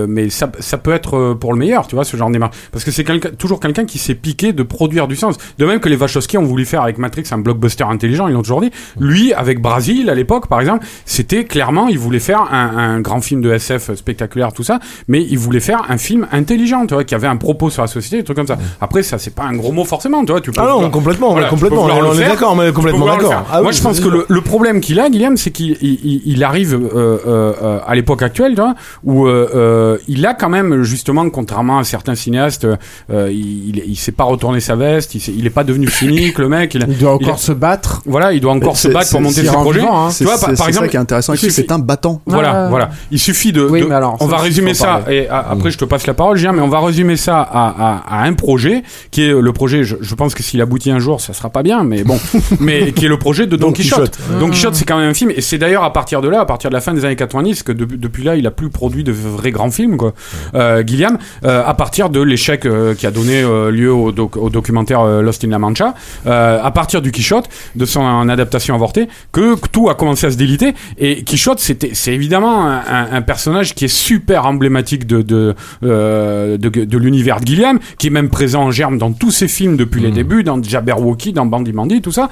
mais 0.09 0.31
ça 0.31 0.51
ça 0.61 0.79
peut 0.79 0.93
être 0.93 1.35
pour 1.35 1.53
le 1.53 1.59
meilleur, 1.59 1.87
tu 1.89 1.95
vois, 1.95 2.05
ce 2.05 2.17
genre 2.17 2.29
de 2.29 2.33
démarche, 2.33 2.57
parce 2.73 2.85
que 2.85 2.91
c'est 2.91 3.05
quelqu'un, 3.05 3.29
toujours 3.37 3.61
quelqu'un 3.61 3.85
qui 3.85 3.99
s'est 3.99 4.15
piqué 4.15 4.55
de 4.55 4.63
produire 4.79 5.09
du 5.09 5.17
sens, 5.17 5.35
de 5.59 5.65
même 5.67 5.81
que 5.81 5.89
les 5.89 5.97
Wachowski 5.97 6.39
ont 6.39 6.45
voulu 6.45 6.65
faire 6.65 6.83
avec 6.83 6.99
Matrix 6.99 7.25
un 7.33 7.39
blockbuster 7.39 7.83
intelligent, 7.83 8.29
ils 8.29 8.35
l'ont 8.35 8.43
toujours 8.43 8.61
dit. 8.61 8.71
Lui, 9.01 9.33
avec 9.33 9.61
Brasil, 9.61 10.09
à 10.09 10.15
l'époque, 10.15 10.47
par 10.47 10.61
exemple, 10.61 10.87
c'était 11.05 11.43
clairement, 11.45 11.89
il 11.89 11.99
voulait 11.99 12.21
faire 12.21 12.43
un, 12.53 12.77
un 12.79 13.01
grand 13.01 13.21
film 13.21 13.41
de 13.41 13.51
SF 13.53 13.95
spectaculaire, 13.97 14.53
tout 14.53 14.63
ça, 14.63 14.79
mais 15.09 15.21
il 15.29 15.37
voulait 15.37 15.59
faire 15.59 15.83
un 15.89 15.99
film 15.99 16.29
intelligent, 16.31 16.87
tu 16.87 16.95
vois, 16.95 17.03
qui 17.03 17.17
avait 17.17 17.27
un 17.27 17.37
propos 17.37 17.71
sur 17.71 17.83
la 17.83 17.89
société, 17.89 18.19
des 18.19 18.23
trucs 18.25 18.37
comme 18.37 18.47
ça. 18.47 18.57
Après, 18.81 19.03
ça, 19.03 19.19
c'est 19.19 19.35
pas 19.35 19.43
un 19.43 19.57
gros 19.57 19.73
mot 19.73 19.85
forcément, 19.85 20.25
tu 20.25 20.31
vois, 20.31 20.41
tu 20.41 20.53
peux 20.53 20.61
Ah 20.61 20.67
non, 20.67 20.75
vouloir- 20.75 20.91
complètement, 20.93 21.33
voilà, 21.33 21.49
complètement, 21.49 21.87
on 21.87 22.15
est 22.15 22.21
d'accord, 22.29 22.55
mais 22.55 22.71
complètement 22.73 23.07
d'accord. 23.07 23.47
Ah 23.51 23.61
Moi, 23.63 23.71
oui, 23.71 23.77
je 23.77 23.83
pense 23.83 23.99
que 23.99 24.09
le, 24.09 24.27
le 24.29 24.41
problème 24.43 24.81
qu'il 24.81 25.01
a, 25.01 25.11
Guillaume, 25.11 25.37
c'est 25.37 25.51
qu'il 25.51 25.77
il, 25.81 25.99
il- 26.05 26.23
il 26.25 26.45
arrive 26.45 26.75
euh, 26.75 26.89
euh, 26.95 27.53
euh, 27.63 27.81
à 27.85 27.97
l'époque 27.97 28.23
actuelle, 28.23 28.55
tu 28.55 28.61
vois, 28.61 28.75
où 29.03 29.27
euh, 29.27 29.99
il 30.07 30.25
a 30.25 30.35
quand 30.35 30.49
même, 30.51 30.83
justement, 30.85 31.29
contrairement 31.31 31.79
à 31.79 31.85
certains 31.85 32.15
cinéastes, 32.15 32.67
il, 33.11 33.27
il, 33.69 33.83
il 33.87 33.97
sait 33.97 34.13
pas 34.13 34.25
retourner 34.25 34.61
sa 34.69 34.77
veste, 34.77 35.15
il, 35.15 35.39
il 35.39 35.47
est 35.47 35.51
pas 35.51 35.65
devenu 35.65 35.89
cynique, 35.89 36.39
le 36.39 36.49
mec. 36.49 36.75
Il, 36.75 36.85
Il 36.89 36.99
doit 36.99 37.13
encore 37.15 37.37
il- 37.37 37.43
se 37.43 37.53
battre. 37.53 38.03
Voilà, 38.07 38.33
il 38.33 38.41
doit 38.41 38.53
encore 38.53 38.77
se 38.77 38.89
battre 38.89 39.11
pour 39.11 39.21
monter 39.21 39.43
ses 39.43 39.47
projets. 39.49 39.81
hein. 39.83 40.09
Tu 40.09 40.15
C'est 40.17 40.25
vois, 40.25 40.39
par, 40.39 40.51
exemple, 40.51 40.73
ça 40.87 40.89
qui 40.89 40.97
est 40.97 41.01
intéressant 41.01 41.33
avec 41.33 41.51
c'est 41.51 41.73
un 41.73 41.79
battant. 41.79 42.21
Voilà, 42.27 42.69
voilà. 42.69 42.91
Il 43.11 43.19
suffit 43.19 43.53
de. 43.53 43.63
Oui, 43.63 43.81
de- 43.81 43.87
mais 43.87 43.95
alors, 43.95 44.17
on 44.21 44.27
ça 44.29 44.37
va 44.37 44.43
résumer 44.43 44.75
ça. 44.75 44.99
parler. 45.01 45.17
Et 45.17 45.29
a- 45.29 45.47
après, 45.51 45.71
je 45.71 45.79
te 45.79 45.85
passe 45.85 46.07
la 46.07 46.15
parole, 46.15 46.37
Julien, 46.37 46.53
mais 46.53 46.63
on 46.63 46.69
va 46.69 46.81
résumer 46.81 47.17
ça 47.17 47.41
à, 47.41 47.69
à, 48.09 48.21
à 48.23 48.25
un 48.27 48.33
projet 48.35 48.83
qui 49.11 49.23
est 49.25 49.33
le 49.33 49.53
projet. 49.53 49.85
Je, 49.85 49.97
je 50.01 50.15
pense 50.15 50.35
que 50.35 50.43
s'il 50.43 50.61
aboutit 50.61 50.91
un 50.91 50.99
jour, 50.99 51.21
ça 51.21 51.33
sera 51.33 51.51
pas 51.51 51.63
bien, 51.63 51.83
mais 51.85 52.05
bon, 52.05 52.19
mais 52.61 52.93
qui 52.93 53.07
est 53.07 53.09
le 53.09 53.19
projet 53.19 53.47
de 53.47 53.57
Don, 53.57 53.73
Quichotte. 53.73 54.19
Don 54.41 54.51
Quichotte, 54.51 54.75
c'est 54.75 54.85
quand 54.85 54.99
même 54.99 55.11
un 55.11 55.15
film, 55.15 55.31
et 55.35 55.41
c'est 55.41 55.59
d'ailleurs 55.59 55.85
à 55.85 55.93
partir 55.93 56.21
de 56.21 56.29
là, 56.29 56.41
à 56.41 56.45
partir 56.47 56.69
de 56.71 56.75
la 56.75 56.81
fin 56.81 56.93
des 56.95 57.05
années 57.05 57.17
90, 57.17 57.63
que 57.63 57.73
de- 57.73 57.85
depuis 57.97 58.23
là, 58.25 58.37
il 58.37 58.47
a 58.47 58.51
plus 58.51 58.69
produit 58.71 59.05
de 59.05 59.13
vrais 59.13 59.51
grands 59.51 59.71
films, 59.71 59.97
quoi. 59.97 60.13
Euh, 60.55 60.83
Guillaume, 60.83 61.19
euh, 61.45 61.63
à 61.67 61.75
partir 61.75 62.11
de 62.11 62.21
l'échec 62.21 62.67
euh, 62.67 62.95
qui 62.95 63.07
a 63.07 63.11
donné 63.11 63.43
lieu 63.71 63.93
au, 63.93 64.13
au 64.13 64.51
documentaire 64.61 65.01
euh, 65.01 65.23
Lost 65.23 65.45
in 65.45 65.51
La 65.51 65.59
Mancha, 65.59 65.95
euh, 66.27 66.61
à 66.63 66.71
partir 66.71 67.01
du 67.03 67.11
Quichotte, 67.13 67.49
de 67.81 67.85
son 67.87 68.29
adaptation 68.29 68.75
avortée, 68.75 69.09
que, 69.33 69.57
tout 69.73 69.89
a 69.89 69.95
commencé 69.95 70.27
à 70.27 70.31
se 70.31 70.37
déliter. 70.37 70.75
Et 70.99 71.23
Quichotte, 71.29 71.61
c'était, 71.61 71.91
c'est 71.95 72.13
évidemment 72.13 72.57
un, 72.67 72.79
un- 72.99 73.09
un 73.19 73.23
personnage 73.23 73.75
qui 73.77 73.85
est 73.85 73.95
super 74.09 74.41
emblématique 74.47 75.07
de 75.07 75.19
de, 75.23 75.55
euh, 75.83 76.57
de, 76.59 76.69
de 76.69 76.99
l'univers 76.99 77.41
de 77.41 77.47
Gilliam, 77.47 77.79
qui 77.99 78.07
est 78.09 78.11
même 78.21 78.31
présent 78.31 78.63
en 78.69 78.71
germe 78.71 78.97
dans 78.99 79.13
tous 79.13 79.31
ses 79.41 79.49
films 79.49 79.77
depuis 79.77 80.01
les 80.01 80.11
débuts, 80.11 80.43
dans 80.45 80.63
Jabberwocky, 80.63 81.33
dans 81.33 81.47
Bandy 81.47 81.73
Mandy, 81.73 82.01
tout 82.01 82.13
ça. 82.13 82.29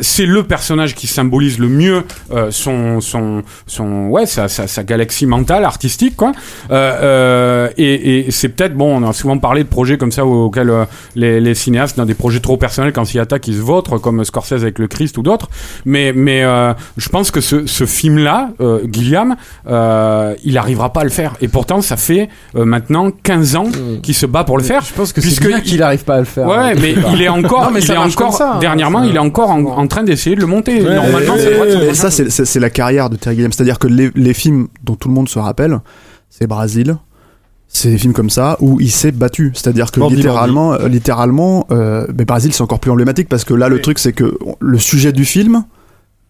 C'est 0.00 0.26
le 0.26 0.42
personnage 0.42 0.94
qui 0.94 1.06
symbolise 1.06 1.58
le 1.58 1.68
mieux 1.68 2.02
son 2.50 3.00
son 3.00 3.42
son 3.66 3.88
ouais 4.14 4.26
sa, 4.26 4.48
sa, 4.48 4.66
sa 4.66 4.82
galaxie 4.84 5.26
mentale 5.26 5.64
artistique 5.64 6.16
quoi. 6.16 6.32
Euh, 6.70 6.92
euh, 7.02 7.68
et 7.78 7.94
et 8.26 8.30
c'est 8.30 8.50
peut-être 8.50 8.74
bon, 8.74 8.90
on 9.02 9.08
a 9.08 9.12
souvent 9.12 9.38
parlé 9.38 9.64
de 9.64 9.68
projets 9.68 9.96
comme 9.98 10.12
ça 10.12 10.24
auxquels 10.26 10.70
euh, 10.70 10.84
les, 11.16 11.40
les 11.40 11.53
cinéastes 11.54 11.96
dans 11.96 12.04
des 12.06 12.14
projets 12.14 12.40
trop 12.40 12.56
personnels 12.56 12.92
quand 12.92 13.04
s'y 13.04 13.18
attaquent 13.18 13.48
ils 13.48 13.54
se 13.56 13.60
vautrent 13.60 13.98
comme 13.98 14.24
Scorsese 14.24 14.52
avec 14.62 14.78
le 14.78 14.86
Christ 14.86 15.16
ou 15.18 15.22
d'autres. 15.22 15.48
Mais 15.84 16.12
mais 16.14 16.42
euh, 16.44 16.72
je 16.96 17.08
pense 17.08 17.30
que 17.30 17.40
ce, 17.40 17.66
ce 17.66 17.84
film 17.86 18.18
là, 18.18 18.50
euh, 18.60 18.80
Gilliam, 18.90 19.36
euh, 19.68 20.34
il 20.44 20.58
arrivera 20.58 20.92
pas 20.92 21.00
à 21.00 21.04
le 21.04 21.10
faire. 21.10 21.34
Et 21.40 21.48
pourtant 21.48 21.80
ça 21.80 21.96
fait 21.96 22.28
euh, 22.56 22.64
maintenant 22.64 23.10
15 23.10 23.56
ans 23.56 23.66
qu'il 24.02 24.14
se 24.14 24.26
bat 24.26 24.44
pour 24.44 24.58
le 24.58 24.64
faire. 24.64 24.82
Je 24.84 24.92
pense 24.94 25.12
que 25.12 25.20
c'est 25.20 25.26
Puisque 25.28 25.46
bien 25.46 25.58
il- 25.58 25.62
qu'il 25.62 25.82
arrive 25.82 26.04
pas 26.04 26.16
à 26.16 26.20
le 26.20 26.24
faire. 26.24 26.46
Ouais, 26.46 26.74
mais 26.74 26.94
il 27.12 27.22
est 27.22 27.28
encore, 27.28 27.64
Non, 27.66 27.70
mais 27.72 27.80
il 27.82 27.90
est 27.90 27.96
encore, 27.96 28.34
ça, 28.36 28.54
hein. 28.54 28.58
dernièrement, 28.60 29.00
Ça- 29.00 29.06
il 29.06 29.16
est 29.16 29.18
encore 29.20 29.50
en, 29.50 29.62
en 29.64 29.86
train 29.86 30.02
d'essayer 30.04 30.36
de 30.36 30.40
le 30.40 30.46
monter. 30.46 30.80
Normalement, 30.80 31.34
c'est 31.36 31.54
vrai 31.54 31.68
que 31.68 31.90
Et 31.90 31.94
ça, 31.94 32.10
c'est- 32.10 32.30
c'est 32.30 32.44
c'est 32.44 32.60
la 32.60 32.70
carrière 32.70 33.10
de 33.10 33.16
Terry 33.16 33.36
Gilliam. 33.36 33.52
C'est-à-dire 33.52 33.78
que 33.78 33.86
les, 33.88 34.10
les 34.14 34.34
films 34.34 34.68
dont 34.82 34.94
tout 34.96 35.08
le 35.08 35.14
monde 35.14 35.28
se 35.28 35.38
rappelle, 35.38 35.80
c'est 36.30 36.46
Brasil. 36.46 36.96
C'est 37.68 37.90
des 37.90 37.98
films 37.98 38.12
comme 38.12 38.30
ça 38.30 38.56
où 38.60 38.78
il 38.80 38.90
s'est 38.90 39.10
battu. 39.10 39.50
C'est-à-dire 39.54 39.90
que 39.90 40.00
littéralement, 40.14 40.74
euh, 40.74 40.88
littéralement, 40.88 41.66
euh, 41.72 42.06
mais 42.16 42.24
Brasil 42.24 42.52
c'est 42.52 42.62
encore 42.62 42.78
plus 42.78 42.90
emblématique 42.90 43.28
parce 43.28 43.44
que 43.44 43.52
là 43.54 43.68
le 43.68 43.80
truc 43.80 43.98
c'est 43.98 44.12
que 44.12 44.38
le 44.60 44.78
sujet 44.78 45.12
du 45.12 45.24
film, 45.24 45.64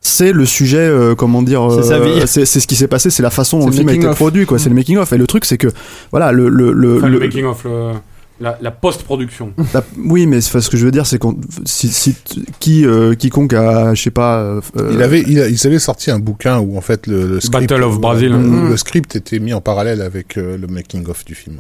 c'est 0.01 0.33
le 0.33 0.47
sujet, 0.47 0.79
euh, 0.79 1.15
comment 1.15 1.43
dire, 1.43 1.69
vie. 1.69 2.23
c'est 2.27 2.45
ce 2.47 2.67
qui 2.67 2.77
s'est 2.77 2.89
passé, 2.89 3.11
c'est 3.11 3.23
la 3.23 3.31
façon 3.31 3.59
dont 3.59 3.67
le 3.67 3.73
film 3.73 3.89
a 3.89 3.95
été 3.95 4.07
of. 4.07 4.17
produit, 4.17 4.47
quoi. 4.47 4.59
C'est 4.59 4.69
le 4.71 4.75
making 4.75 4.97
of. 4.99 5.13
Et 5.13 5.19
le 5.19 5.27
truc 5.27 5.45
c'est 5.45 5.59
que, 5.59 5.69
voilà, 6.11 6.33
le 6.33 6.49
le 6.49 6.73
le, 6.73 6.97
Enfin, 6.99 7.09
le 7.09 7.15
le- 7.19 7.21
making 7.21 7.45
of, 7.45 7.65
le- 7.65 7.93
la, 8.41 8.59
la 8.61 8.71
post-production. 8.73 9.53
la- 9.73 9.85
oui, 9.97 10.27
mais 10.27 10.41
c'est- 10.41 10.61
ce 10.61 10.69
que 10.69 10.77
je 10.77 10.85
veux 10.85 10.91
dire, 10.91 11.07
c'est 11.07 11.19
qu'on, 11.19 11.37
si, 11.65 11.89
si 11.89 12.17
qui, 12.61 12.85
euh, 12.85 13.15
quiconque 13.15 13.53
a, 13.53 13.95
je 13.95 14.03
sais 14.03 14.11
pas, 14.11 14.39
euh, 14.41 14.61
Il 14.93 15.03
avait, 15.03 15.21
il, 15.27 15.41
a- 15.41 15.49
ils 15.49 15.67
avaient 15.67 15.79
sorti 15.79 16.11
un 16.11 16.19
bouquin 16.19 16.59
où 16.59 16.77
en 16.77 16.81
fait 16.81 17.07
le, 17.07 17.27
le 17.29 17.41
script, 17.41 17.71
Battle 17.71 17.83
of 17.85 18.01
Brazil. 18.01 18.35
où 18.35 18.39
Mm. 18.39 18.71
le 18.71 18.77
script 18.77 19.17
était 19.17 19.39
mis 19.39 19.53
en 19.53 19.61
parallèle 19.61 20.03
avec 20.03 20.37
euh, 20.37 20.57
le 20.59 20.67
making 20.67 21.07
of 21.09 21.25
du 21.25 21.35
film. 21.35 21.57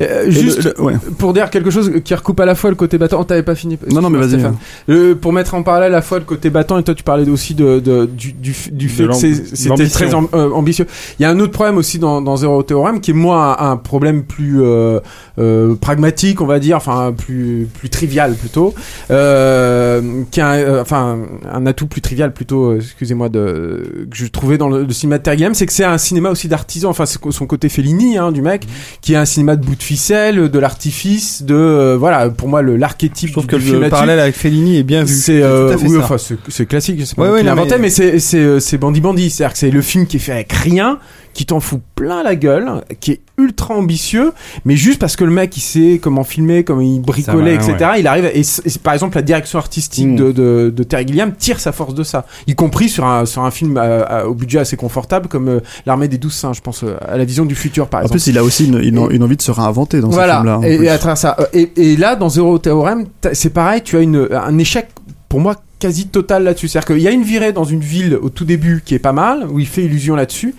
Euh, 0.00 0.26
Et 0.26 0.30
juste 0.30 0.64
le- 0.64 0.74
le- 0.76 0.82
ouais. 0.82 0.94
pour 1.18 1.32
dire 1.32 1.50
quelque 1.50 1.70
chose 1.70 1.90
qui 2.04 2.14
recoupe 2.14 2.38
à 2.40 2.46
la 2.46 2.54
fois 2.54 2.70
le 2.70 2.76
côté 2.76 2.96
battant. 2.98 3.18
Oh, 3.20 3.24
t'avais 3.24 3.42
pas 3.42 3.54
fini. 3.54 3.78
Non, 3.90 4.00
non, 4.00 4.10
mais 4.10 4.18
vas-y. 4.24 4.40
Le- 4.86 5.14
pour 5.14 5.32
mettre 5.32 5.54
en 5.54 5.62
parallèle 5.62 5.92
à 5.92 5.96
la 5.96 6.02
fois 6.02 6.18
le 6.18 6.24
côté 6.24 6.50
battant 6.50 6.78
et 6.78 6.82
toi 6.84 6.94
tu 6.94 7.02
parlais 7.02 7.28
aussi 7.28 7.54
de, 7.54 7.80
de- 7.80 8.06
du, 8.06 8.32
du, 8.32 8.54
du 8.70 8.88
fait 8.88 9.06
que 9.06 9.12
c'était 9.14 9.68
l'ambition. 9.68 9.88
très 9.90 10.14
am- 10.14 10.28
euh, 10.34 10.50
ambitieux. 10.52 10.86
Il 11.18 11.22
y 11.22 11.26
a 11.26 11.30
un 11.30 11.40
autre 11.40 11.52
problème 11.52 11.76
aussi 11.78 11.98
dans, 11.98 12.20
dans 12.22 12.36
Zero 12.36 12.62
Theorem 12.62 13.00
qui 13.00 13.10
est 13.10 13.14
moi 13.14 13.60
un, 13.60 13.72
un 13.72 13.76
problème 13.76 14.22
plus 14.22 14.62
euh, 14.62 15.00
euh, 15.38 15.74
pragmatique, 15.80 16.40
on 16.40 16.46
va 16.46 16.58
dire, 16.58 16.76
enfin 16.76 17.12
plus 17.16 17.68
plus 17.78 17.88
trivial 17.88 18.34
plutôt, 18.34 18.74
euh, 19.10 20.22
qui 20.30 20.40
a 20.40 20.52
euh, 20.54 20.82
enfin 20.82 21.18
un 21.52 21.66
atout 21.66 21.86
plus 21.86 22.00
trivial 22.00 22.32
plutôt, 22.32 22.70
euh, 22.72 22.76
excusez-moi 22.76 23.28
de 23.28 24.06
que 24.10 24.16
je 24.16 24.26
trouvais 24.26 24.58
dans 24.58 24.68
le, 24.68 24.84
le 24.84 24.92
cinéma 24.92 25.18
de 25.18 25.22
Terry 25.22 25.44
c'est 25.54 25.66
que 25.66 25.72
c'est 25.72 25.84
un 25.84 25.98
cinéma 25.98 26.30
aussi 26.30 26.48
d'artisan, 26.48 26.90
enfin 26.90 27.04
son 27.06 27.46
côté 27.46 27.68
Fellini 27.68 28.18
hein, 28.18 28.32
du 28.32 28.42
mec, 28.42 28.66
qui 29.00 29.14
est 29.14 29.16
un 29.16 29.24
cinéma 29.24 29.56
de 29.56 29.64
bout 29.64 29.74
de 29.76 29.82
ficelle, 29.82 30.48
de 30.50 30.58
l'artifice, 30.58 31.42
de 31.42 31.96
voilà 31.98 32.30
pour 32.30 32.48
moi 32.48 32.62
le 32.62 32.76
l'archétype 32.76 33.30
Sauf 33.34 33.46
que 33.46 33.58
film 33.58 33.80
le 33.80 33.88
parallèle 33.88 34.20
avec 34.20 34.34
Fellini 34.34 34.76
est 34.78 34.82
bien 34.82 35.04
vu. 35.04 35.14
C'est 35.14 35.42
euh, 35.42 35.74
oui, 35.82 35.96
enfin 35.98 36.16
c'est 36.48 36.66
classique, 36.66 37.00
c'est 37.04 37.16
pas 37.16 37.22
Ouais, 37.22 37.30
ouais, 37.30 37.48
inventé, 37.48 37.76
mais- 37.76 37.82
mais, 37.82 37.90
c'est 37.90 38.18
c'est 38.18 38.38
euh, 38.38 38.60
c'est 38.60 38.78
Bandi 38.78 39.00
Bandi, 39.00 39.30
c'est-à-dire 39.30 39.52
que 39.52 39.58
c'est 39.58 39.70
le 39.70 39.82
film 39.82 40.06
qui 40.06 40.16
est 40.16 40.20
fait 40.20 40.32
avec 40.32 40.52
rien, 40.52 40.98
qui 41.32 41.46
t'en 41.46 41.60
fout 41.60 41.80
plein 41.94 42.22
la 42.22 42.34
gueule, 42.34 42.82
qui 43.00 43.12
est 43.12 43.20
ultra 43.38 43.74
ambitieux, 43.74 44.32
mais 44.64 44.76
juste 44.76 44.98
parce 44.98 45.16
que 45.16 45.24
le 45.24 45.30
mec 45.30 45.56
il 45.56 45.60
sait 45.60 46.00
comment 46.02 46.24
filmer, 46.24 46.64
comment 46.64 46.80
il 46.80 47.00
bricolait, 47.00 47.56
va, 47.56 47.62
etc. 47.72 47.90
Il 47.98 48.06
arrive 48.06 48.24
et, 48.34 48.42
par 48.82 48.92
exemple 48.94 49.16
la 49.16 49.22
direction 49.22 49.58
artistique 49.58 50.14
de, 50.16 50.32
de, 50.32 50.72
de 50.74 50.82
Terry 50.82 51.06
Gilliam 51.06 51.32
tire 51.32 51.60
sa 51.60 51.72
force 51.72 51.94
de 51.94 52.02
ça, 52.02 52.26
y 52.46 52.54
compris 52.54 52.88
sur 52.88 53.04
un 53.06 53.24
sur 53.26 53.42
un 53.44 53.50
film 53.50 53.76
euh, 53.78 54.04
à- 54.06 54.26
au 54.26 54.34
budget 54.34 54.58
assez 54.58 54.76
confortable 54.76 55.28
comme 55.28 55.48
euh, 55.48 55.60
l'armée 55.86 56.08
des 56.08 56.18
douze 56.18 56.34
singes, 56.34 56.56
je 56.56 56.62
pense 56.62 56.82
euh, 56.84 56.96
à 57.06 57.16
la 57.16 57.24
vision 57.24 57.44
du 57.46 57.54
futur 57.54 57.88
par 57.88 58.00
En 58.00 58.02
exemple. 58.04 58.18
plus, 58.20 58.26
il 58.30 58.36
a 58.38 58.42
aussi 58.44 58.66
une, 58.66 58.78
une- 58.82 59.08
une 59.10 59.22
envie 59.22 59.36
de 59.36 59.42
se 59.42 59.50
réinventer 59.52 60.00
dans 60.00 60.10
Voilà, 60.10 60.34
ce 60.34 60.38
film-là. 60.40 60.58
en 60.58 60.62
et, 60.64 60.74
et 60.84 60.88
à 60.90 60.98
travers 60.98 61.16
ça. 61.18 61.36
Euh, 61.38 61.44
Et, 61.52 61.70
et 61.76 61.96
là, 61.96 62.16
dans 62.16 62.28
Zero 62.28 62.58
Theorem, 62.58 63.06
c'est 63.32 63.50
pareil, 63.54 63.82
tu 63.82 63.96
as 63.96 64.00
une, 64.00 64.28
un 64.32 64.58
échec, 64.58 64.88
pour 65.28 65.40
moi, 65.40 65.56
quasi 65.78 66.08
total 66.08 66.42
là-dessus. 66.44 66.68
C'est-à-dire 66.68 66.94
qu'il 66.94 67.02
y 67.02 67.08
a 67.08 67.10
une 67.10 67.22
virée 67.22 67.52
dans 67.52 67.64
une 67.64 67.80
ville 67.80 68.18
au 68.20 68.28
tout 68.28 68.44
début 68.44 68.82
qui 68.84 68.94
est 68.94 68.98
pas 68.98 69.12
mal, 69.12 69.46
où 69.50 69.58
il 69.60 69.66
fait 69.66 69.82
illusion 69.84 70.14
là-dessus. 70.14 70.54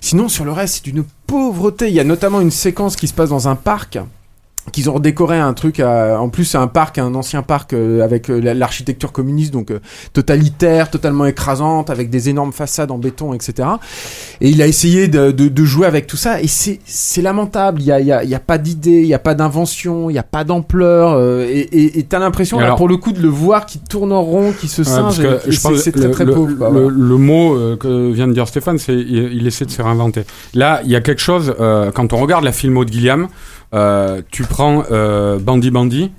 Sinon, 0.00 0.28
sur 0.28 0.44
le 0.44 0.52
reste, 0.52 0.76
c'est 0.76 0.84
d'une 0.84 1.04
pauvreté. 1.26 1.88
Il 1.88 1.94
y 1.94 2.00
a 2.00 2.04
notamment 2.04 2.40
une 2.40 2.50
séquence 2.50 2.96
qui 2.96 3.08
se 3.08 3.14
passe 3.14 3.30
dans 3.30 3.48
un 3.48 3.56
parc 3.56 3.98
qu'ils 4.72 4.88
ont 4.90 4.94
redécoré 4.94 5.38
un 5.38 5.52
truc 5.52 5.80
à- 5.80 6.20
en 6.20 6.28
plus 6.28 6.44
c'est 6.44 6.58
un 6.58 6.66
parc 6.66 6.98
un 6.98 7.14
ancien 7.14 7.42
parc 7.42 7.72
euh, 7.72 8.02
avec 8.04 8.30
euh, 8.30 8.40
la- 8.40 8.54
l'architecture 8.54 9.10
communiste 9.10 9.52
donc 9.52 9.70
euh, 9.70 9.80
totalitaire 10.12 10.90
totalement 10.90 11.24
écrasante 11.26 11.90
avec 11.90 12.10
des 12.10 12.28
énormes 12.28 12.52
façades 12.52 12.90
en 12.90 12.98
béton 12.98 13.32
etc 13.34 13.68
et 14.40 14.50
il 14.50 14.60
a 14.62 14.66
essayé 14.66 15.08
de, 15.08 15.30
de- 15.30 15.48
de 15.48 15.64
jouer 15.64 15.86
avec 15.86 16.06
tout 16.06 16.16
ça 16.16 16.40
et 16.40 16.46
c'est 16.46 16.78
c'est 16.84 17.22
lamentable 17.22 17.80
il 17.80 17.86
y 17.86 17.92
a, 17.92 18.00
y 18.00 18.12
a, 18.12 18.22
y 18.22 18.34
a 18.34 18.38
pas 18.40 18.58
d'idée 18.58 19.00
il 19.00 19.06
y 19.06 19.14
a 19.14 19.18
pas 19.18 19.34
d'invention 19.34 20.10
il 20.10 20.14
y 20.14 20.18
a 20.18 20.22
pas 20.22 20.44
d'ampleur 20.44 21.12
euh, 21.14 21.46
et 21.50 22.02
t'as 22.08 22.18
l'impression 22.18 22.58
pour 22.76 22.88
le 22.88 22.96
coup 22.96 23.12
de 23.12 23.20
le 23.20 23.28
voir 23.28 23.66
qui 23.66 23.78
tourne 23.78 24.12
en 24.12 24.22
rond 24.22 24.52
qui 24.52 24.68
se 24.68 24.82
Ouais, 24.82 24.86
singe 24.88 25.20
et 25.20 25.50
je 25.50 25.60
pense 25.60 25.78
c'est 25.78 25.92
très 25.92 26.04
le, 26.04 26.10
très 26.10 26.24
le- 26.24 26.34
le- 26.34 26.54
voilà. 26.54 26.80
le 26.88 27.16
mot 27.16 27.54
euh, 27.56 27.76
que 27.76 28.10
vient 28.12 28.28
de 28.28 28.32
dire 28.32 28.46
Stéphane, 28.46 28.78
c'est 28.78 28.94
il, 28.94 29.32
il 29.32 29.46
essaie 29.46 29.64
de 29.64 29.70
se 29.70 29.80
réinventer. 29.82 30.22
Là, 30.54 30.80
il 30.84 30.90
y 30.90 30.96
a 30.96 31.00
quelque 31.00 31.20
chose. 31.20 31.54
euh, 31.60 31.90
quand 31.92 32.12
on 32.12 32.16
regarde 32.18 32.44
la 32.44 32.52
filmo 32.52 32.84
de 32.84 32.92
Gilliam, 32.92 33.24
euh, 33.24 33.26
tu 34.30 34.42
prends 34.44 34.84
euh, 34.90 35.38
Bandy 35.38 35.70
Bandy 35.70 36.10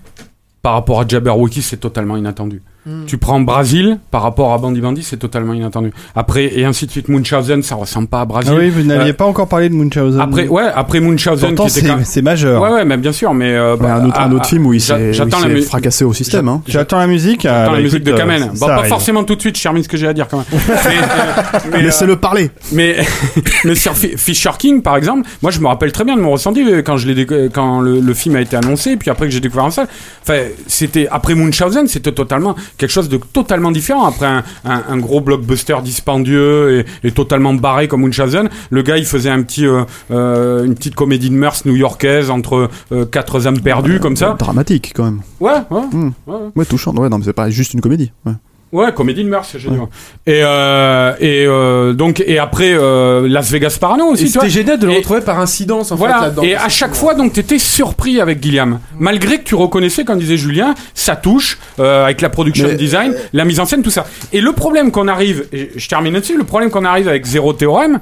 par 0.61 0.73
rapport 0.73 1.02
à 1.02 1.07
Jabberwocky, 1.07 1.61
c'est 1.61 1.78
totalement 1.78 2.18
inattendu. 2.18 2.61
Hmm. 2.83 3.05
Tu 3.05 3.17
prends 3.19 3.39
Brasil 3.39 3.99
par 4.09 4.23
rapport 4.23 4.53
à 4.53 4.57
Bandy 4.57 4.81
Bandy, 4.81 5.03
c'est 5.03 5.17
totalement 5.17 5.53
inattendu. 5.53 5.91
Après 6.15 6.45
et 6.57 6.65
ainsi 6.65 6.87
de 6.87 6.91
suite, 6.91 7.09
Munchausen, 7.09 7.61
ça 7.61 7.75
ressemble 7.75 8.07
pas 8.07 8.21
à 8.21 8.25
Brasil. 8.25 8.51
Ah 8.55 8.59
oui, 8.59 8.71
vous 8.71 8.81
n'aviez 8.81 9.11
Euh, 9.11 9.13
pas 9.13 9.25
encore 9.25 9.47
parlé 9.47 9.69
de 9.69 9.75
Munchausen. 9.75 10.19
après, 10.19 10.47
ouais, 10.47 10.63
après 10.73 10.99
Munchausen, 10.99 11.55
c'est 11.69 11.85
c'est 12.05 12.21
majeur. 12.23 12.59
Ouais, 12.59 12.69
ouais, 12.71 12.83
mais 12.85 12.97
bien 12.97 13.11
sûr, 13.11 13.35
mais 13.35 13.51
euh, 13.53 13.75
Ouais, 13.75 13.81
bah, 13.83 13.95
un 13.97 14.05
autre, 14.07 14.19
un 14.19 14.31
autre 14.31 14.45
film 14.47 14.65
où 14.65 14.73
il 14.73 14.81
s'est 14.81 15.11
mu- 15.47 15.61
fracassé 15.61 16.03
au 16.05 16.13
système. 16.13 16.47
Hein. 16.47 16.63
J'attends 16.67 16.97
la 16.97 17.05
musique. 17.05 17.41
J'attends 17.43 17.71
bah, 17.71 17.77
la 17.77 17.83
musique 17.83 18.03
de 18.03 18.13
Kamen. 18.13 18.41
euh, 18.43 18.45
Bon, 18.59 18.65
pas 18.65 18.73
arrive. 18.77 18.89
forcément 18.89 19.23
tout 19.25 19.35
de 19.35 19.41
suite, 19.41 19.57
je 19.57 19.61
termine 19.63 19.83
ce 19.83 19.87
que 19.89 19.97
j'ai 19.97 20.07
à 20.07 20.13
dire 20.13 20.27
quand 20.27 20.37
même. 20.37 20.45
mais, 20.51 20.97
euh, 20.97 21.77
euh, 21.77 21.81
Laissez-le 21.83 22.15
parler. 22.15 22.49
mais, 22.71 22.95
mais 23.63 23.75
sur 23.75 23.93
Fi- 23.95 24.17
Fisher 24.17 24.49
King, 24.57 24.81
par 24.81 24.97
exemple, 24.97 25.27
moi 25.43 25.51
je 25.51 25.59
me 25.59 25.67
rappelle 25.67 25.91
très 25.91 26.03
bien 26.03 26.15
de 26.15 26.21
mon 26.21 26.31
ressenti 26.31 26.63
euh, 26.67 26.81
quand, 26.81 26.97
je 26.97 27.07
l'ai 27.09 27.27
quand 27.53 27.79
le, 27.79 27.99
le 27.99 28.13
film 28.15 28.35
a 28.37 28.41
été 28.41 28.55
annoncé, 28.57 28.97
puis 28.97 29.11
après 29.11 29.27
que 29.27 29.31
j'ai 29.31 29.39
découvert 29.39 29.65
en 29.65 29.71
salle. 29.71 29.87
Enfin, 30.23 30.39
c'était 30.65 31.07
après 31.11 31.35
Munchausen, 31.35 31.87
c'était 31.87 32.11
totalement 32.11 32.55
quelque 32.81 32.91
chose 32.91 33.07
de 33.09 33.17
totalement 33.17 33.71
différent. 33.71 34.05
Après 34.05 34.25
un, 34.25 34.43
un, 34.65 34.83
un 34.89 34.97
gros 34.97 35.21
blockbuster 35.21 35.77
dispendieux 35.83 36.83
et, 37.03 37.07
et 37.07 37.11
totalement 37.11 37.53
barré 37.53 37.87
comme 37.87 38.01
Munchausen, 38.01 38.49
le 38.69 38.81
gars 38.81 38.97
il 38.97 39.05
faisait 39.05 39.29
un 39.29 39.43
petit, 39.43 39.65
euh, 39.65 39.83
euh, 40.09 40.65
une 40.65 40.75
petite 40.75 40.95
comédie 40.95 41.29
de 41.29 41.35
mœurs 41.35 41.63
new-yorkaise 41.65 42.29
entre 42.29 42.69
euh, 42.91 43.05
quatre 43.05 43.45
âmes 43.47 43.61
perdues 43.61 43.99
comme 43.99 44.15
ça. 44.15 44.35
Dramatique 44.37 44.93
quand 44.95 45.05
même. 45.05 45.21
Ouais, 45.39 45.51
ouais. 45.69 45.81
Hmm. 45.91 46.11
ouais, 46.27 46.35
ouais. 46.35 46.39
Ouais, 46.55 46.65
touchant. 46.65 46.93
Ouais, 46.95 47.07
non, 47.09 47.19
mais 47.19 47.25
c'est 47.25 47.33
pas 47.33 47.49
juste 47.49 47.73
une 47.73 47.81
comédie. 47.81 48.11
Ouais. 48.25 48.33
Ouais, 48.72 48.91
comédie 48.93 49.23
de 49.23 49.30
mœurs, 49.30 49.48
c'est 49.52 49.60
génial. 49.60 49.81
Et, 50.26 50.39
euh, 50.43 51.14
et 51.19 51.45
euh, 51.45 51.91
donc 51.93 52.23
et 52.26 52.39
après 52.39 52.72
euh, 52.73 53.27
Las 53.27 53.52
Vegas 53.52 53.77
Parano 53.80 54.06
aussi. 54.06 54.23
Et 54.23 54.27
tu 54.27 54.34
vois. 54.34 54.43
c'était 54.43 54.53
génial 54.53 54.80
de 54.80 54.85
le 54.88 54.93
Et- 54.93 54.98
retrouver 54.98 55.19
par 55.22 55.39
incidence 55.39 55.91
en 55.91 55.98
fait 55.98 55.99
Voilà. 55.99 56.31
Et 56.43 56.56
à 56.56 56.69
chaque 56.69 56.93
fois, 56.95 57.14
donc, 57.14 57.34
t'étais 57.34 57.60
surpris 57.60 58.22
avec 58.22 58.41
Gilliam, 58.41 58.80
malgré 58.98 59.39
que 59.39 59.43
tu 59.43 59.56
reconnaissais, 59.56 60.06
comme 60.06 60.19
disait 60.19 60.38
Julien, 60.38 60.73
sa 60.93 61.15
touche 61.18 61.57
euh, 61.80 62.06
avec 62.06 62.22
la 62.22 62.30
production 62.30 62.68
Mais- 62.69 62.76
design, 62.76 63.14
la 63.34 63.43
mise 63.45 63.60
en 63.60 63.65
scène, 63.65 63.81
tout 63.84 63.89
ça. 63.91 64.06
Et 64.31 64.39
le 64.39 64.53
problème 64.53 64.91
qu'on 64.91 65.07
arrive, 65.10 65.45
et 65.52 65.72
je 65.76 65.88
termine 65.89 66.14
là-dessus, 66.14 66.38
le 66.38 66.45
problème 66.45 66.69
qu'on 66.69 66.85
arrive 66.85 67.10
avec 67.10 67.26
Zéro 67.26 67.52
Théorème, 67.53 67.99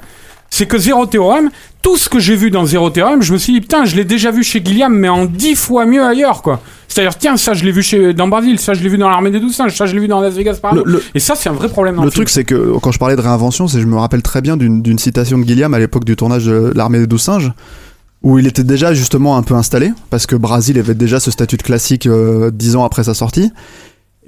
c'est 0.50 0.66
que 0.66 0.78
Zéro 0.78 1.06
Théorème, 1.06 1.50
tout 1.80 1.96
ce 1.96 2.08
que 2.08 2.18
j'ai 2.18 2.34
vu 2.36 2.50
dans 2.50 2.66
Zéro 2.66 2.90
Théorème, 2.90 3.22
je 3.22 3.32
me 3.32 3.38
suis 3.38 3.52
dit 3.52 3.60
putain, 3.60 3.84
je 3.84 3.96
l'ai 3.96 4.04
déjà 4.04 4.30
vu 4.30 4.42
chez 4.42 4.62
Gilliam, 4.64 4.92
mais 4.92 5.08
en 5.08 5.24
dix 5.24 5.54
fois 5.54 5.86
mieux 5.86 6.02
ailleurs, 6.04 6.42
quoi. 6.42 6.60
C'est-à-dire, 6.88 7.16
tiens, 7.16 7.36
ça 7.36 7.54
je 7.54 7.64
l'ai 7.64 7.70
vu 7.72 7.82
chez 7.82 8.12
dans 8.14 8.26
Brasil, 8.28 8.58
ça 8.58 8.74
je 8.74 8.82
l'ai 8.82 8.88
vu 8.88 8.98
dans 8.98 9.08
l'armée 9.08 9.30
des 9.30 9.38
douze 9.40 9.54
singes, 9.54 9.76
ça 9.76 9.86
je 9.86 9.94
l'ai 9.94 10.00
vu 10.00 10.08
dans 10.08 10.20
Las 10.20 10.34
Vegas. 10.34 10.58
Le- 10.72 10.82
le- 10.84 11.02
Et 11.14 11.20
ça, 11.20 11.34
c'est 11.36 11.48
un 11.48 11.52
vrai 11.52 11.68
problème. 11.68 11.96
Dans 11.96 12.04
Le 12.04 12.10
truc, 12.10 12.28
c'est 12.28 12.44
que 12.44 12.74
quand 12.82 12.90
je 12.90 12.98
parlais 12.98 13.14
de 13.16 13.20
réinvention, 13.20 13.68
c'est 13.68 13.80
je 13.80 13.86
me 13.86 13.96
rappelle 13.96 14.22
très 14.22 14.40
bien 14.40 14.56
d'une 14.56 14.82
d'une 14.82 14.98
citation 14.98 15.38
de 15.38 15.44
Gilliam 15.44 15.72
à 15.72 15.78
l'époque 15.78 16.04
du 16.04 16.16
tournage 16.16 16.46
de 16.46 16.72
L'Armée 16.74 16.98
des 16.98 17.06
Douze 17.06 17.22
Singes, 17.22 17.52
où 18.22 18.38
il 18.40 18.46
était 18.48 18.64
déjà 18.64 18.92
justement 18.92 19.36
un 19.36 19.42
peu 19.42 19.54
installé, 19.54 19.92
parce 20.10 20.26
que 20.26 20.34
Brasil 20.36 20.76
avait 20.78 20.94
déjà 20.94 21.20
ce 21.20 21.30
statut 21.30 21.56
de 21.56 21.62
classique 21.62 22.06
euh, 22.06 22.50
dix 22.52 22.74
ans 22.76 22.84
après 22.84 23.04
sa 23.04 23.14
sortie. 23.14 23.50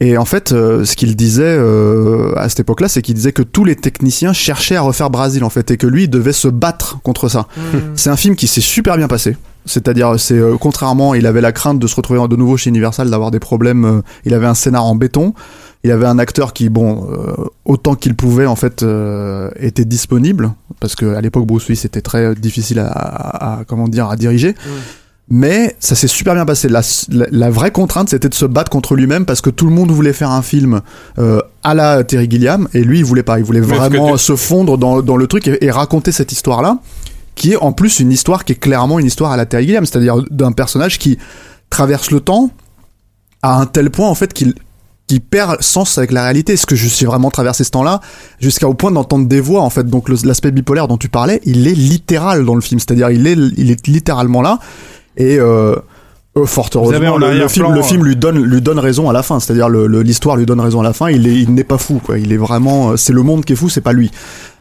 Et 0.05 0.19
en 0.19 0.25
fait, 0.25 0.51
euh, 0.51 0.85
ce 0.85 0.97
qu'il 0.97 1.15
disait 1.15 1.45
euh, 1.47 2.33
à 2.37 2.49
cette 2.49 2.59
époque-là, 2.61 2.89
c'est 2.89 3.03
qu'il 3.03 3.15
disait 3.15 3.31
que 3.33 3.43
tous 3.43 3.65
les 3.65 3.77
techniciens 3.77 4.33
cherchaient 4.33 4.75
à 4.77 4.81
refaire 4.83 5.11
Brasil, 5.11 5.45
en 5.45 5.51
fait, 5.51 5.71
et 5.71 5.77
que 5.77 5.87
lui 5.87 6.05
il 6.05 6.11
devait 6.11 6.33
se 6.33 6.49
battre 6.49 7.01
contre 7.03 7.29
ça. 7.29 7.47
C'est 7.95 8.11
un 8.11 8.17
film 8.17 8.35
qui 8.35 8.49
s'est 8.49 8.61
super 8.61 8.97
bien 8.97 9.07
passé. 9.07 9.37
C'est-à-dire, 9.65 10.19
c'est 10.19 10.35
euh, 10.35 10.57
contrairement, 10.59 11.15
il 11.15 11.25
avait 11.25 11.41
la 11.41 11.53
crainte 11.53 11.79
de 11.79 11.87
se 11.87 11.95
retrouver 11.95 12.19
de 12.29 12.35
nouveau 12.35 12.57
chez 12.57 12.69
Universal, 12.71 13.09
d'avoir 13.11 13.31
des 13.31 13.39
problèmes. 13.39 13.85
euh, 13.85 14.01
il 14.25 14.35
avait 14.35 14.49
un 14.49 14.55
scénar 14.55 14.85
en 14.85 14.97
béton. 14.97 15.35
Il 15.85 15.93
avait 15.93 16.07
un 16.07 16.19
acteur 16.19 16.53
qui, 16.53 16.69
bon, 16.69 17.07
euh, 17.13 17.33
autant 17.65 17.95
qu'il 17.95 18.17
pouvait, 18.17 18.47
en 18.47 18.57
fait, 18.57 18.83
euh, 18.83 19.51
était 19.61 19.85
disponible 19.85 20.53
parce 20.81 20.97
que 20.97 21.15
à 21.15 21.21
l'époque 21.21 21.47
Bruce 21.47 21.69
Willis 21.69 21.77
c'était 21.81 22.01
très 22.01 22.35
difficile 22.35 22.81
à, 22.81 22.87
à- 22.89 23.61
à- 23.61 23.65
comment 23.65 23.87
dire 23.87 24.09
à 24.11 24.17
diriger. 24.17 24.57
Mais 25.29 25.77
ça 25.81 25.95
s'est 25.95 26.09
super 26.09 26.35
bien 26.35 26.45
passé. 26.45 26.69
La, 26.69 26.83
la, 27.09 27.27
la 27.31 27.51
vraie 27.51 27.71
contrainte, 27.71 28.11
c'était 28.11 28.29
de 28.29 28.35
se 28.35 28.45
battre 28.45 28.71
contre 28.71 28.95
lui-même 28.95 29.25
parce 29.25 29.41
que 29.41 29.51
tout 29.51 29.67
le 29.67 29.73
monde 29.73 29.91
voulait 29.91 30.13
faire 30.13 30.31
un 30.31 30.43
film 30.43 30.81
euh, 31.19 31.41
à 31.63 31.75
la 31.75 32.05
Terry 32.05 32.29
Gilliam 32.31 32.69
et 32.75 32.83
lui, 32.85 32.99
il 32.99 33.05
voulait 33.05 33.23
pas. 33.23 33.39
Il 33.39 33.45
voulait 33.45 33.61
vraiment 33.61 34.13
tu- 34.13 34.19
se 34.19 34.37
fondre 34.37 34.77
dans, 34.77 35.01
dans 35.01 35.17
le 35.17 35.27
truc 35.27 35.49
et, 35.49 35.65
et 35.65 35.71
raconter 35.71 36.13
cette 36.13 36.33
histoire-là, 36.33 36.79
qui 37.35 37.53
est 37.53 37.57
en 37.57 37.73
plus 37.73 38.01
une 38.01 38.13
histoire 38.13 38.45
qui 38.45 38.53
est 38.53 38.57
clairement 38.57 38.99
une 38.99 39.07
histoire 39.07 39.33
à 39.33 39.37
la 39.39 39.47
Terry 39.47 39.65
Gilliam, 39.67 39.87
c'est-à-dire 39.87 40.17
d'un 40.31 40.53
personnage 40.53 40.99
qui 40.99 41.17
traverse 41.71 42.11
le 42.11 42.21
temps 42.21 42.51
à 43.41 43.59
un 43.59 43.65
tel 43.67 43.91
point 43.91 44.09
en 44.09 44.15
fait 44.15 44.33
qu'il 44.35 44.55
qui 45.09 45.21
perd 45.21 45.63
sens 45.63 45.99
avec 45.99 46.11
la 46.13 46.25
réalité. 46.25 46.55
Est-ce 46.55 46.67
que 46.67 46.77
je 46.77 46.87
suis 46.89 47.07
vraiment 47.07 47.31
traversé 47.31 47.65
ce 47.65 47.71
temps-là 47.71 48.01
jusqu'à 48.41 48.69
au 48.69 48.75
point 48.75 48.91
d'entendre 48.91 49.27
des 49.27 49.41
voix 49.41 49.63
en 49.63 49.71
fait. 49.71 49.87
Donc 49.87 50.09
l'aspect 50.09 50.51
bipolaire 50.51 50.89
dont 50.89 50.97
tu 50.99 51.09
parlais, 51.09 51.41
il 51.45 51.67
est 51.67 51.75
littéral 51.75 52.45
dans 52.45 52.55
le 52.55 52.61
film, 52.61 52.81
c'est-à-dire 52.81 53.11
il 53.11 53.27
est 53.27 53.37
il 53.57 53.71
est 53.71 53.87
littéralement 53.87 54.43
là 54.43 54.59
et 55.17 55.39
euh, 55.39 55.77
euh, 56.37 56.47
fort 56.47 56.71
heureusement 56.75 56.99
en 57.15 57.19
le, 57.19 57.49
film 57.49 57.67
le 57.75 57.81
euh, 57.81 57.83
film 57.83 58.05
lui 58.05 58.17
donne 58.17 58.43
lui 58.43 58.61
donne 58.63 58.79
raison 58.79 59.11
à 59.11 59.13
la 59.13 59.23
fin, 59.23 59.39
c'est-à-dire 59.41 59.69
l'histoire 59.69 60.37
lui 60.37 60.47
donne 60.47 60.61
raison 60.61 60.81
à 60.81 60.85
la 60.85 60.93
fin. 60.93 61.11
Il 61.11 61.27
est 61.27 61.35
il 61.35 61.53
n'est 61.55 61.65
pas 61.65 61.79
fou 61.79 62.01
quoi. 62.05 62.19
Il 62.19 62.33
est 62.33 62.37
vraiment 62.39 62.93
euh, 62.93 62.97
c'est 62.97 63.13
le 63.13 63.23
monde 63.23 63.45
qui 63.45 63.53
est 63.53 63.57
fou, 63.57 63.69
c'est 63.69 63.81
pas 63.83 63.93
lui. 63.93 64.11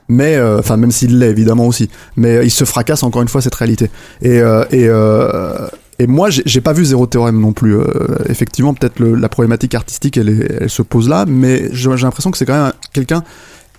Mais 0.09 0.35
euh, 0.35 0.59
enfin 0.59 0.75
même 0.75 0.91
s'il 0.91 1.19
l'est 1.19 1.29
évidemment 1.29 1.65
aussi, 1.67 1.89
mais 2.17 2.37
euh, 2.37 2.43
il 2.43 2.51
se 2.51 2.65
fracasse 2.65 3.03
encore 3.03 3.21
une 3.21 3.29
fois 3.29 3.41
cette 3.41 3.55
réalité. 3.55 3.89
Et 4.21 4.41
euh, 4.41 4.65
et 4.71 4.87
euh, 4.89 5.67
et 5.99 6.07
moi, 6.07 6.29
j'ai 6.31 6.61
pas 6.61 6.73
vu 6.73 6.83
Zéro 6.83 7.05
Théorème 7.05 7.39
non 7.39 7.53
plus. 7.53 7.75
Euh, 7.75 7.85
effectivement, 8.27 8.73
peut-être 8.73 8.99
la 8.99 9.29
problématique 9.29 9.75
artistique, 9.75 10.17
elle, 10.17 10.29
est- 10.29 10.57
elle 10.61 10.69
se 10.69 10.81
pose 10.81 11.07
là, 11.07 11.25
mais 11.27 11.69
j'ai 11.73 11.89
l'impression 11.91 12.31
que 12.31 12.39
c'est 12.39 12.45
quand 12.47 12.53
même 12.55 12.63
un- 12.69 12.73
quelqu'un 12.91 13.23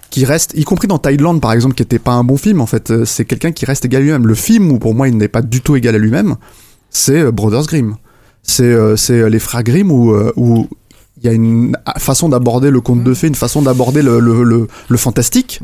qui 0.08 0.24
reste, 0.24 0.52
y 0.56 0.62
compris 0.62 0.86
dans 0.86 0.98
Thailand 0.98 1.36
par 1.40 1.52
exemple, 1.52 1.74
qui 1.74 1.82
était 1.82 1.98
pas 1.98 2.12
un 2.12 2.22
bon 2.22 2.36
film 2.36 2.60
en 2.60 2.66
fait. 2.66 2.90
euh, 2.92 3.04
C'est 3.04 3.24
quelqu'un 3.24 3.50
qui 3.50 3.64
reste 3.66 3.84
égal 3.86 4.02
à 4.02 4.04
lui-même. 4.04 4.26
Le 4.28 4.34
film 4.36 4.70
où 4.70 4.78
pour 4.78 4.94
moi 4.94 5.08
il 5.08 5.16
n'est 5.16 5.26
pas 5.26 5.42
du 5.42 5.62
tout 5.62 5.74
égal 5.74 5.96
à 5.96 5.98
lui-même, 5.98 6.36
c'est 6.92 7.20
euh, 7.22 7.30
Brothers 7.32 7.66
Grimm. 7.66 7.96
C'est 8.42 8.64
euh, 8.64 8.96
c'est 8.96 9.20
euh, 9.20 9.28
les 9.28 9.38
frères 9.38 9.62
Grimm 9.64 9.90
où 9.90 10.14
où 10.36 10.68
il 11.18 11.26
y 11.26 11.28
a 11.28 11.32
une 11.32 11.76
façon 11.98 12.28
d'aborder 12.28 12.70
le 12.70 12.80
conte 12.80 13.04
de 13.04 13.14
fées, 13.14 13.28
une 13.28 13.36
façon 13.36 13.62
d'aborder 13.62 14.02
le, 14.02 14.18
le, 14.18 14.42
le, 14.42 14.66
le 14.88 14.96
fantastique 14.96 15.60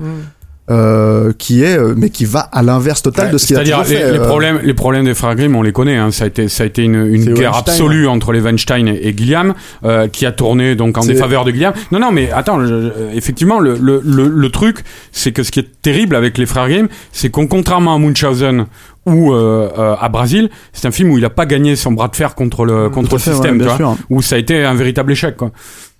euh, 0.71 1.33
qui 1.39 1.63
est 1.63 1.79
euh, 1.79 1.95
mais 1.97 2.11
qui 2.11 2.25
va 2.25 2.41
à 2.41 2.63
l'inverse 2.63 3.03
total 3.03 3.31
de 3.31 3.39
ce 3.39 3.47
qu'il 3.47 3.57
a 3.57 3.61
toujours 3.65 3.79
les, 3.81 3.85
fait. 3.85 4.13
les 4.13 4.19
euh. 4.19 4.25
problèmes, 4.25 4.61
les 4.63 4.75
problèmes 4.75 5.05
des 5.05 5.15
frères 5.15 5.35
Grimm, 5.35 5.57
on 5.57 5.63
les 5.63 5.73
connaît. 5.73 5.97
Hein. 5.97 6.11
Ça 6.11 6.25
a 6.25 6.27
été, 6.27 6.49
ça 6.49 6.65
a 6.65 6.67
été 6.67 6.83
une, 6.83 7.07
une 7.07 7.33
guerre 7.35 7.53
Weinstein, 7.53 7.73
absolue 7.75 8.07
entre 8.09 8.33
les 8.33 8.41
Weinstein 8.41 8.87
et, 8.89 9.09
et 9.09 9.17
Gilliam, 9.17 9.55
euh, 9.85 10.09
qui 10.09 10.27
a 10.27 10.33
tourné 10.33 10.75
donc 10.75 10.99
en 10.99 11.05
défaveur 11.05 11.45
de 11.45 11.51
Gilliam. 11.53 11.73
Non, 11.93 11.99
non, 12.01 12.13
mais 12.13 12.31
attends. 12.31 12.65
je- 12.65 12.91
effectivement, 13.15 13.61
le, 13.61 13.77
le, 13.81 14.01
le, 14.05 14.29
le 14.29 14.49
truc, 14.51 14.85
c'est 15.13 15.33
que 15.33 15.43
ce 15.43 15.51
qui 15.51 15.61
est 15.61 15.69
terrible 15.83 16.17
avec 16.17 16.37
les 16.39 16.47
frères 16.47 16.69
Grimm, 16.69 16.89
c'est 17.13 17.31
qu'on 17.31 17.47
contrairement 17.47 17.95
à 17.95 17.99
Munchausen 17.99 18.67
ou 19.07 19.33
euh, 19.33 19.71
euh, 19.79 19.95
à 19.99 20.09
Brésil, 20.11 20.51
c'est 20.75 20.87
un 20.87 20.91
film 20.91 21.11
où 21.11 21.17
il 21.19 21.25
a 21.25 21.31
pas 21.31 21.47
gagné 21.47 21.77
son 21.77 21.93
bras 21.93 22.09
de 22.09 22.17
fer 22.17 22.35
contre 22.35 22.67
le 22.67 22.91
contre 22.91 23.15
le 23.15 23.19
fait, 23.19 23.31
système, 23.33 23.59
ouais, 23.63 23.69
où 24.11 24.21
ça 24.21 24.37
a 24.37 24.39
été 24.39 24.65
un 24.65 24.75
véritable 24.75 25.13
échec. 25.13 25.35
Quoi. 25.37 25.51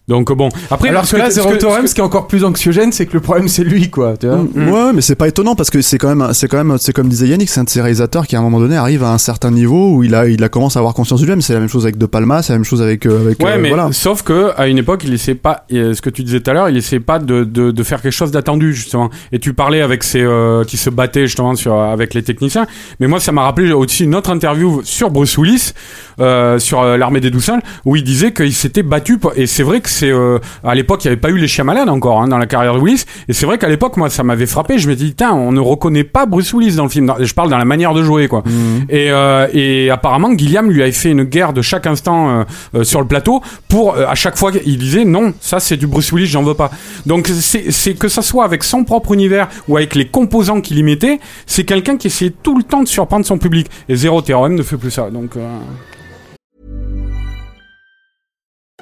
Donc 0.09 0.33
bon, 0.33 0.49
après 0.71 0.89
Alors 0.89 1.05
ce 1.05 1.13
que 1.13 1.17
là, 1.19 1.27
ce 1.31 1.37
Zero 1.37 1.51
que- 1.51 1.57
Theorem, 1.57 1.83
ce 1.83 1.89
ce 1.89 1.95
qui 1.95 2.01
est 2.01 2.05
encore 2.05 2.27
plus 2.27 2.45
anxiogène, 2.45 2.93
c'est 2.93 3.07
que 3.07 3.13
le 3.15 3.21
problème, 3.21 3.47
c'est 3.49 3.65
lui, 3.65 3.91
quoi. 3.91 4.17
Tu 4.17 4.27
vois 4.27 4.37
Mm, 4.39 4.69
Ouais, 4.73 4.93
mais 4.95 5.01
c'est 5.03 5.15
pas 5.17 5.29
étonnant 5.29 5.55
parce 5.55 5.71
que 5.71 5.83
c'est 5.83 5.99
quand 5.99 6.15
même, 6.15 6.33
c'est 6.33 6.49
quand 6.49 6.63
même, 6.63 6.77
c'est 6.79 6.93
comme 6.93 7.09
disait 7.09 7.29
Yannick, 7.29 7.49
c'est 7.51 7.61
un 7.61 7.65
de 7.65 7.69
ces 7.71 7.81
réalisateurs 7.81 8.27
qui 8.27 8.37
à 8.37 8.39
un 8.39 8.43
moment 8.43 8.59
donné 8.61 8.77
arrive 8.77 9.03
à 9.05 9.11
un 9.13 9.19
certain 9.19 9.51
niveau 9.51 9.95
où 9.95 10.03
il 10.05 10.15
a, 10.15 10.27
il 10.29 10.43
a 10.45 10.49
commencé 10.49 10.79
à 10.79 10.81
avoir 10.81 10.95
conscience 10.95 11.21
du 11.21 11.27
lui-même. 11.27 11.41
C'est 11.43 11.53
la 11.55 11.61
même 11.61 11.69
chose 11.69 11.85
avec 11.85 11.99
De 11.99 12.07
Palma, 12.07 12.43
c'est 12.43 12.53
la 12.53 12.59
même 12.59 12.65
chose 12.65 12.81
avec, 12.83 13.07
euh, 13.07 13.21
avec. 13.23 13.43
Ouais, 13.43 13.53
euh, 13.53 13.59
mais 13.61 13.69
voilà. 13.69 13.91
sauf 13.93 14.23
que 14.23 14.51
à 14.57 14.69
une 14.69 14.79
époque, 14.79 15.03
il 15.05 15.13
essaie 15.15 15.35
pas. 15.35 15.65
euh, 15.73 15.95
Ce 15.95 16.01
que 16.03 16.11
tu 16.11 16.23
disais 16.23 16.41
tout 16.41 16.51
à 16.51 16.55
l'heure, 16.55 16.69
il 16.69 16.77
essaie 16.77 17.01
pas 17.01 17.19
de, 17.19 17.45
de, 17.45 17.71
de 17.71 17.83
faire 17.83 18.01
quelque 18.01 18.13
chose 18.13 18.31
d'attendu 18.31 18.73
justement. 18.75 19.11
Et 19.33 19.39
tu 19.39 19.53
parlais 19.55 19.83
avec 19.83 20.05
ces 20.05 20.23
euh, 20.23 20.65
qui 20.65 20.77
se 20.77 20.91
battaient 20.91 21.27
justement 21.27 21.55
sur 21.55 21.75
avec 21.75 22.15
les 22.15 22.23
techniciens. 22.23 22.67
Mais 23.01 23.07
moi, 23.09 23.21
ça 23.21 23.33
m'a 23.33 23.43
rappelé 23.43 23.73
aussi 23.73 24.05
une 24.05 24.15
autre 24.15 24.31
interview 24.31 24.81
sur 24.85 25.11
Bruce 25.11 25.37
Willis 25.39 25.73
euh, 26.21 26.59
sur 26.59 26.83
euh, 26.83 26.97
l'armée 26.97 27.21
des 27.21 27.31
douze 27.31 27.49
où 27.87 27.97
il 27.97 28.05
disait 28.05 28.33
qu'il 28.33 28.53
s'était 28.53 28.83
battu. 28.83 29.17
pour- 29.19 29.33
Et 29.37 29.47
c'est 29.47 29.63
vrai 29.63 29.81
que 29.81 29.89
c'est 29.99 30.11
euh, 30.11 30.39
à 30.65 30.75
l'époque, 30.75 31.05
il 31.05 31.09
n'y 31.09 31.13
avait 31.13 31.21
pas 31.21 31.31
eu 31.31 31.39
les 31.39 31.49
chiens 31.49 31.65
malades 31.65 31.89
encore 31.89 32.23
hein, 32.23 32.29
dans 32.29 32.39
la 32.39 32.47
carrière 32.47 32.75
de 32.75 32.79
Willis. 32.79 33.05
Et 33.29 33.33
c'est 33.33 33.47
vrai 33.47 33.59
qu'à 33.59 33.69
l'époque, 33.69 33.97
moi, 33.97 34.11
ça 34.11 34.23
m'avait 34.23 34.47
frappé. 34.47 34.79
Je 34.79 34.89
me 34.89 34.95
dis, 34.95 35.09
putain, 35.09 35.33
on 35.33 35.53
ne 35.53 35.61
reconnaît 35.61 36.05
pas 36.05 36.27
Bruce 36.27 36.53
Willis 36.53 36.77
dans 36.77 36.85
le 36.85 36.89
film. 36.89 37.13
Je 37.19 37.35
parle 37.35 37.51
dans 37.51 37.59
la 37.59 37.65
manière 37.65 37.95
de 37.95 38.03
jouer, 38.03 38.29
quoi. 38.29 38.43
Et, 38.89 39.11
euh, 39.11 39.49
et 39.53 39.91
apparemment, 39.91 40.37
Gilliam 40.37 40.71
lui 40.71 40.83
avait 40.83 40.93
fait 40.93 41.11
une 41.11 41.25
guerre 41.25 41.53
de 41.53 41.63
chaque 41.63 41.87
instant 41.87 42.45
euh, 42.75 42.85
sur 42.85 43.01
le 43.01 43.07
plateau 43.07 43.43
pour 43.69 43.97
à 43.97 44.15
chaque 44.15 44.37
fois 44.37 44.53
il 44.65 44.79
disait 44.79 45.05
non, 45.05 45.33
ça 45.41 45.61
c'est 45.61 45.77
du 45.77 45.87
Bruce 45.87 46.13
Willis, 46.13 46.27
j'en 46.27 46.43
veux 46.43 46.55
pas. 46.55 46.71
Donc 47.07 47.29
c'est 47.29 47.95
que 47.95 48.09
ça 48.09 48.23
soit 48.23 48.45
avec 48.45 48.65
son 48.65 48.85
propre 48.85 49.13
univers 49.13 49.49
ou 49.69 49.77
avec 49.77 49.95
les 49.95 50.07
composants 50.07 50.61
qu'il 50.61 50.79
y 50.79 50.83
mettait, 50.83 51.19
c'est 51.47 51.65
quelqu'un 51.65 51.97
qui 51.97 52.09
essayait 52.09 52.35
tout 52.43 52.57
le 52.57 52.63
temps 52.63 52.83
de 52.83 52.89
surprendre 52.89 53.25
son 53.27 53.39
public. 53.39 53.69
Et 53.89 53.97
Zero 53.97 54.23
Theorem 54.23 54.55
ne 54.55 54.63
fait 54.63 54.77
plus 54.77 54.91
ça. 54.91 55.11
Donc 55.11 55.33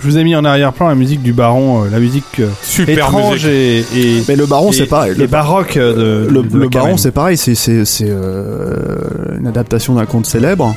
Je 0.00 0.06
vous 0.08 0.18
ai 0.18 0.24
mis 0.24 0.34
en 0.34 0.44
arrière-plan 0.44 0.88
la 0.88 0.94
musique 0.96 1.22
du 1.22 1.32
Baron, 1.32 1.84
euh, 1.84 1.88
la 1.90 2.00
musique 2.00 2.40
euh, 2.40 2.48
Super 2.62 2.94
étrange 3.06 3.46
et, 3.46 3.80
et 3.94 4.22
Mais 4.28 4.34
le 4.36 4.46
Baron, 4.46 4.72
c'est 4.72 4.86
pareil. 4.86 5.14
Le- 5.16 5.26
baroque 5.28 5.76
euh, 5.76 6.26
de 6.26 6.30
le, 6.30 6.42
de 6.42 6.58
le 6.58 6.68
Baron, 6.68 6.96
c'est 6.96 7.12
pareil, 7.12 7.36
c'est 7.36 7.54
euh, 8.02 9.38
une 9.38 9.46
adaptation 9.46 9.94
d'un 9.94 10.06
conte 10.06 10.26
célèbre, 10.26 10.74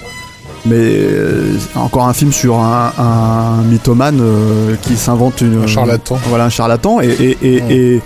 mais 0.68 0.76
euh, 0.78 1.54
encore 1.76 2.08
un 2.08 2.14
film 2.14 2.32
sur 2.32 2.60
un, 2.60 2.94
un 3.00 3.64
mythomane 3.64 4.20
euh, 4.22 4.76
qui 4.84 4.96
s'invente 4.96 5.42
une 5.42 5.64
Un 5.64 5.68
charlatan. 5.68 6.20
voilà, 6.28 6.46
un 6.46 6.50
charlatan 6.50 7.02
et 7.02 7.08
et, 7.10 7.38
et, 7.42 7.94
et 7.96 8.02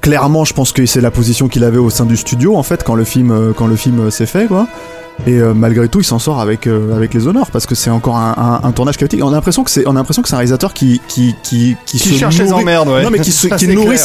clairement, 0.00 0.44
je 0.44 0.52
pense 0.54 0.72
que 0.72 0.86
c'est 0.86 1.00
la 1.00 1.10
position 1.10 1.48
qu'il 1.48 1.64
avait 1.64 1.78
au 1.78 1.90
sein 1.90 2.06
du 2.06 2.16
studio 2.16 2.56
en 2.56 2.62
fait 2.62 2.84
quand 2.84 2.94
le 2.94 3.04
film 3.04 3.32
euh, 3.32 3.52
quand 3.56 3.66
le 3.66 3.76
film 3.76 3.98
euh, 4.00 4.10
s'est 4.10 4.26
fait 4.26 4.46
quoi. 4.46 4.68
Et 5.26 5.38
euh, 5.38 5.52
malgré 5.54 5.86
tout, 5.88 6.00
il 6.00 6.04
s'en 6.04 6.18
sort 6.18 6.40
avec 6.40 6.66
euh, 6.66 6.96
avec 6.96 7.12
les 7.12 7.26
honneurs 7.26 7.50
parce 7.50 7.66
que 7.66 7.74
c'est 7.74 7.90
encore 7.90 8.16
un, 8.16 8.60
un, 8.62 8.66
un 8.68 8.72
tournage 8.72 8.96
chaotique. 8.96 9.20
On 9.22 9.28
a 9.28 9.32
l'impression 9.32 9.64
que 9.64 9.70
c'est 9.70 9.86
on 9.86 9.90
a 9.90 9.94
l'impression 9.94 10.22
que 10.22 10.28
c'est 10.28 10.34
un 10.34 10.38
réalisateur 10.38 10.72
qui 10.72 11.00
qui 11.08 11.34
qui 11.42 11.76
qui, 11.86 11.98
Qui 11.98 12.08
se 12.10 12.14
cherche 12.14 12.38
les 12.38 12.46
nourrit- 12.46 12.62
emmerdes, 12.62 12.88
ouais. 12.88 13.02
Non 13.02 13.10
mais 13.10 13.18
qui, 13.18 13.30
se- 13.32 13.48
qui 13.48 13.68
nourrit 13.68 13.98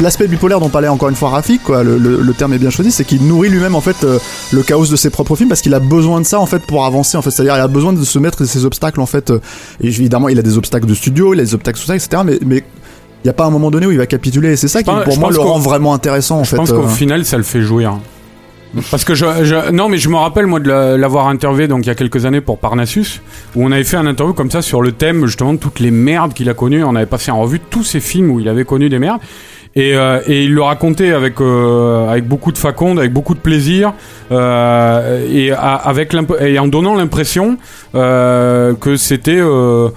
l'aspect 0.00 0.28
bipolaire 0.28 0.60
dont 0.60 0.70
parlait 0.70 0.88
encore 0.88 1.08
une 1.10 1.14
fois 1.14 1.28
Rafik 1.30 1.62
quoi 1.62 1.82
le, 1.84 1.98
le- 1.98 2.22
le 2.22 2.32
terme 2.34 2.54
est 2.54 2.58
bien 2.58 2.70
choisi 2.70 2.90
c'est 2.90 3.04
qu'il 3.04 3.22
nourrit 3.26 3.50
lui-même 3.50 3.74
en 3.74 3.80
fait 3.82 4.02
euh, 4.04 4.18
le 4.52 4.62
chaos 4.62 4.86
de 4.86 4.96
ses 4.96 5.10
propres 5.10 5.36
films 5.36 5.48
parce 5.50 5.60
qu'il 5.60 5.74
a 5.74 5.78
besoin 5.80 6.20
de 6.20 6.26
ça 6.26 6.40
en 6.40 6.46
fait 6.46 6.62
pour 6.66 6.84
avancer 6.86 7.16
en 7.18 7.22
fait 7.22 7.30
c'est-à-dire 7.30 7.54
il 7.56 7.60
a 7.60 7.68
besoin 7.68 7.92
de 7.92 8.02
se 8.02 8.18
mettre 8.18 8.44
ses 8.44 8.64
obstacles 8.64 9.00
en 9.00 9.06
fait 9.06 9.30
euh, 9.30 9.40
et 9.80 9.88
évidemment 9.88 10.28
il 10.30 10.38
a 10.38 10.42
des 10.42 10.56
obstacles 10.56 10.86
de 10.86 10.94
studio 10.94 11.34
il 11.34 11.40
a 11.40 11.44
des 11.44 11.54
obstacles 11.54 11.78
tout 11.80 11.86
ça 11.86 11.96
etc 11.96 12.22
mais 12.24 12.38
mais 12.46 12.64
il 13.24 13.26
y 13.26 13.30
a 13.30 13.34
pas 13.34 13.44
un 13.44 13.50
moment 13.50 13.70
donné 13.70 13.86
où 13.86 13.90
il 13.92 13.98
va 13.98 14.06
capituler 14.06 14.52
et 14.52 14.56
c'est 14.56 14.68
ça 14.68 14.82
qui 14.82 14.86
pense- 14.90 15.04
pour 15.04 15.12
je 15.12 15.20
moi 15.20 15.28
pense 15.28 15.36
le 15.38 15.42
qu'au- 15.44 15.48
rend 15.50 15.58
vraiment 15.58 15.94
intéressant 15.94 16.38
en 16.40 16.44
je 16.44 16.50
fait 16.50 16.56
pense 16.56 16.70
qu'au 16.72 16.84
euh. 16.84 16.88
final, 16.88 17.24
ça 17.24 17.36
le 17.36 17.42
fait 17.44 17.62
jouer. 17.62 17.86
Parce 18.90 19.04
que 19.04 19.14
je, 19.14 19.26
je- 19.42 19.70
non 19.70 19.88
mais 19.88 19.98
je 19.98 20.08
me 20.08 20.16
rappelle 20.16 20.46
moi 20.46 20.58
de 20.60 20.68
la- 20.68 20.96
l'avoir 20.96 21.28
interviewé 21.28 21.68
donc 21.68 21.84
il 21.84 21.88
y 21.88 21.90
a 21.90 21.94
quelques 21.94 22.24
années 22.24 22.40
pour 22.40 22.58
Parnassus 22.58 23.20
où 23.54 23.64
on 23.64 23.70
avait 23.72 23.84
fait 23.84 23.98
un 23.98 24.06
interview 24.06 24.32
comme 24.34 24.50
ça 24.50 24.62
sur 24.62 24.80
le 24.80 24.92
thème 24.92 25.26
justement 25.26 25.52
de 25.52 25.58
toutes 25.58 25.78
les 25.80 25.90
merdes 25.90 26.32
qu'il 26.32 26.48
a 26.48 26.54
connues. 26.54 26.82
On 26.82 26.96
avait 26.96 27.06
passé 27.06 27.30
en 27.30 27.40
revue 27.40 27.60
tous 27.60 27.84
ces 27.84 28.00
films 28.00 28.30
où 28.30 28.40
il 28.40 28.48
avait 28.48 28.64
connu 28.64 28.88
des 28.88 28.98
merdes. 28.98 29.20
Et, 29.74 29.96
euh, 29.96 30.20
et 30.26 30.44
il 30.44 30.52
le 30.54 30.62
racontait 30.62 31.12
avec 31.12 31.40
euh, 31.40 32.08
avec 32.10 32.28
beaucoup 32.28 32.52
de 32.52 32.58
faconde 32.58 32.98
avec 32.98 33.10
beaucoup 33.12 33.34
de 33.34 33.40
plaisir 33.40 33.94
euh, 34.30 35.26
et 35.30 35.50
a- 35.52 35.74
avec 35.76 36.14
et 36.40 36.58
en 36.58 36.66
donnant 36.68 36.94
l'impression 36.94 37.56
euh, 37.94 38.74
que 38.74 38.96
c'était 38.96 39.38
euh, 39.40 39.88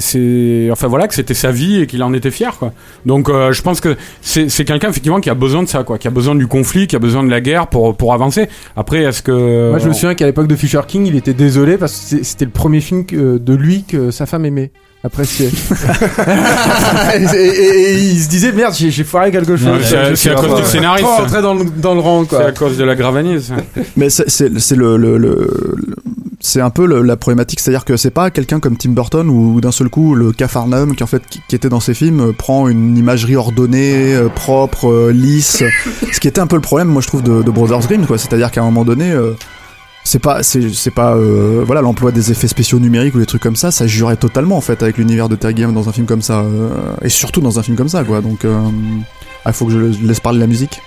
c'est- 0.00 0.68
enfin 0.70 0.86
voilà 0.88 1.08
que 1.08 1.14
c'était 1.14 1.34
sa 1.34 1.50
vie 1.50 1.80
et 1.80 1.86
qu'il 1.86 2.02
en 2.02 2.12
était 2.12 2.30
fier 2.30 2.56
quoi. 2.58 2.72
Donc 3.06 3.28
euh, 3.28 3.52
je 3.52 3.62
pense 3.62 3.80
que 3.80 3.96
c'est, 4.20 4.48
c'est 4.48 4.64
quelqu'un 4.64 4.90
effectivement 4.90 5.20
qui 5.20 5.30
a 5.30 5.34
besoin 5.34 5.62
de 5.62 5.68
ça 5.68 5.82
quoi, 5.84 5.98
qui 5.98 6.06
a 6.06 6.10
besoin 6.10 6.34
du 6.34 6.46
conflit, 6.46 6.86
qui 6.86 6.96
a 6.96 6.98
besoin 6.98 7.22
de 7.24 7.30
la 7.30 7.40
guerre 7.40 7.66
pour 7.68 7.96
pour 7.96 8.12
avancer. 8.14 8.48
Après 8.76 9.02
est-ce 9.02 9.22
que 9.22 9.70
Moi, 9.70 9.78
je 9.78 9.88
me 9.88 9.92
souviens 9.94 10.14
qu'à 10.14 10.26
l'époque 10.26 10.46
de 10.48 10.56
Fisher 10.56 10.80
King, 10.86 11.06
il 11.06 11.16
était 11.16 11.34
désolé 11.34 11.78
parce 11.78 12.10
que 12.10 12.22
c'était 12.22 12.44
le 12.44 12.50
premier 12.50 12.80
film 12.80 13.04
que- 13.06 13.38
de 13.38 13.54
lui 13.54 13.84
que 13.84 14.10
sa 14.10 14.26
femme 14.26 14.44
aimait. 14.44 14.70
Appréciait. 15.02 15.48
et, 17.14 17.36
et- 17.36 17.90
et 17.92 17.98
il 17.98 18.20
se 18.20 18.28
disait 18.28 18.52
merde, 18.52 18.74
j'ai 18.76 19.04
foiré 19.04 19.30
quelque 19.30 19.56
chose. 19.56 19.80
C'est- 20.14 20.30
à 20.30 20.34
cause 20.34 20.60
du 20.60 20.66
scénariste, 20.66 21.06
Pas 21.32 21.40
dans 21.42 21.54
le, 21.54 21.64
dans 21.64 21.94
le 21.94 22.00
rang 22.00 22.24
c'est 22.28 22.36
à 22.36 22.52
cause 22.52 22.76
de 22.76 22.84
la 22.84 22.94
gravanise. 22.94 23.52
Mais 23.96 24.10
c'est- 24.10 24.28
c'est 24.28 24.58
c'est 24.58 24.76
le, 24.76 24.96
le, 24.96 25.16
le- 25.16 25.48
le- 25.86 25.96
c'est 26.42 26.60
un 26.60 26.70
peu 26.70 26.86
le- 26.86 27.02
la 27.02 27.16
problématique, 27.16 27.60
c'est-à-dire 27.60 27.84
que 27.84 27.96
c'est 27.96 28.10
pas 28.10 28.30
quelqu'un 28.30 28.60
comme 28.60 28.76
Tim 28.76 28.90
Burton 28.92 29.28
où 29.28 29.60
d'un 29.60 29.72
seul 29.72 29.88
coup 29.90 30.14
le 30.14 30.32
Capharnaüm 30.32 30.94
qui 30.96 31.02
en 31.02 31.06
fait 31.06 31.22
qui, 31.28 31.40
qui 31.46 31.54
était 31.54 31.68
dans 31.68 31.80
ses 31.80 31.92
films 31.94 32.20
euh, 32.20 32.32
prend 32.32 32.66
une 32.68 32.96
imagerie 32.96 33.36
ordonnée, 33.36 34.14
euh, 34.14 34.28
propre, 34.28 34.88
euh, 34.90 35.12
lisse. 35.12 35.62
Ce 36.12 36.18
qui 36.20 36.28
était 36.28 36.40
un 36.40 36.46
peu 36.46 36.56
le 36.56 36.62
problème, 36.62 36.88
moi 36.88 37.02
je 37.02 37.06
trouve 37.08 37.22
de, 37.22 37.42
de 37.42 37.50
Brothers 37.50 37.80
Grimm, 37.80 38.06
quoi. 38.06 38.16
C'est-à-dire 38.18 38.50
qu'à 38.50 38.62
un 38.62 38.64
moment 38.64 38.84
donné. 38.84 39.14
c'est 40.02 40.18
pas 40.18 40.42
c'est 40.42 40.90
pas 40.94 41.14
euh, 41.14 41.62
voilà 41.66 41.82
l'emploi 41.82 42.10
des 42.10 42.30
effets 42.32 42.48
spéciaux 42.48 42.78
numériques 42.78 43.14
ou 43.14 43.18
des 43.18 43.26
trucs 43.26 43.42
comme 43.42 43.54
ça 43.54 43.70
ça 43.70 43.86
jurait 43.86 44.16
totalement 44.16 44.56
en 44.56 44.62
fait 44.62 44.82
avec 44.82 44.96
l'univers 44.96 45.28
de 45.28 45.36
Terry 45.36 45.54
Gilliam 45.54 45.74
dans 45.74 45.90
un 45.90 45.92
film 45.92 46.06
comme 46.06 46.22
ça 46.22 46.40
euh, 46.40 46.70
et 47.02 47.10
surtout 47.10 47.42
dans 47.42 47.58
un 47.58 47.62
film 47.62 47.76
comme 47.76 47.90
ça 47.90 48.02
quoi 48.02 48.22
donc 48.22 48.46
euh, 48.46 48.58
ah, 49.44 49.50
il 49.50 49.52
faut 49.52 49.66
que 49.66 49.72
je 49.72 50.06
laisse 50.06 50.18
parler 50.20 50.38
la 50.40 50.46
musique 50.46 50.80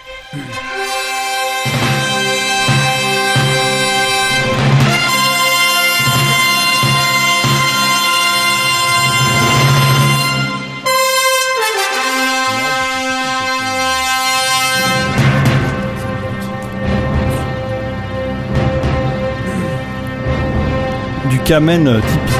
Kamen 21.45 21.87
euh, 21.87 21.99
typique. 22.01 22.39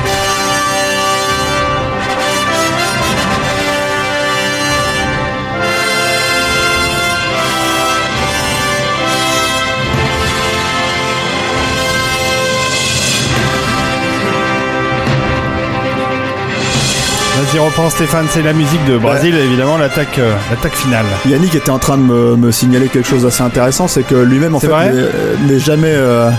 Vas-y, 17.36 17.60
reprends 17.60 17.90
Stéphane, 17.90 18.28
c'est 18.30 18.44
la 18.44 18.54
musique 18.54 18.84
de 18.86 18.98
Brésil, 18.98 19.36
évidemment, 19.36 19.78
l'attaque 19.78 20.20
euh, 20.20 20.34
l'attaque 20.52 20.76
finale. 20.76 21.06
Yannick 21.28 21.56
était 21.56 21.72
en 21.72 21.80
train 21.80 21.98
de 21.98 22.04
me, 22.04 22.36
me 22.36 22.52
signaler 22.52 22.88
quelque 22.90 23.08
chose 23.08 23.24
d'assez 23.24 23.42
intéressant, 23.42 23.88
c'est 23.88 24.04
que 24.04 24.14
lui-même 24.16 24.54
en 24.56 24.60
fait 24.60 24.68
vrai 24.68 24.92
n'est- 24.94 25.54
n'est 25.54 25.60
jamais 25.60 25.92
euh, 25.92 26.30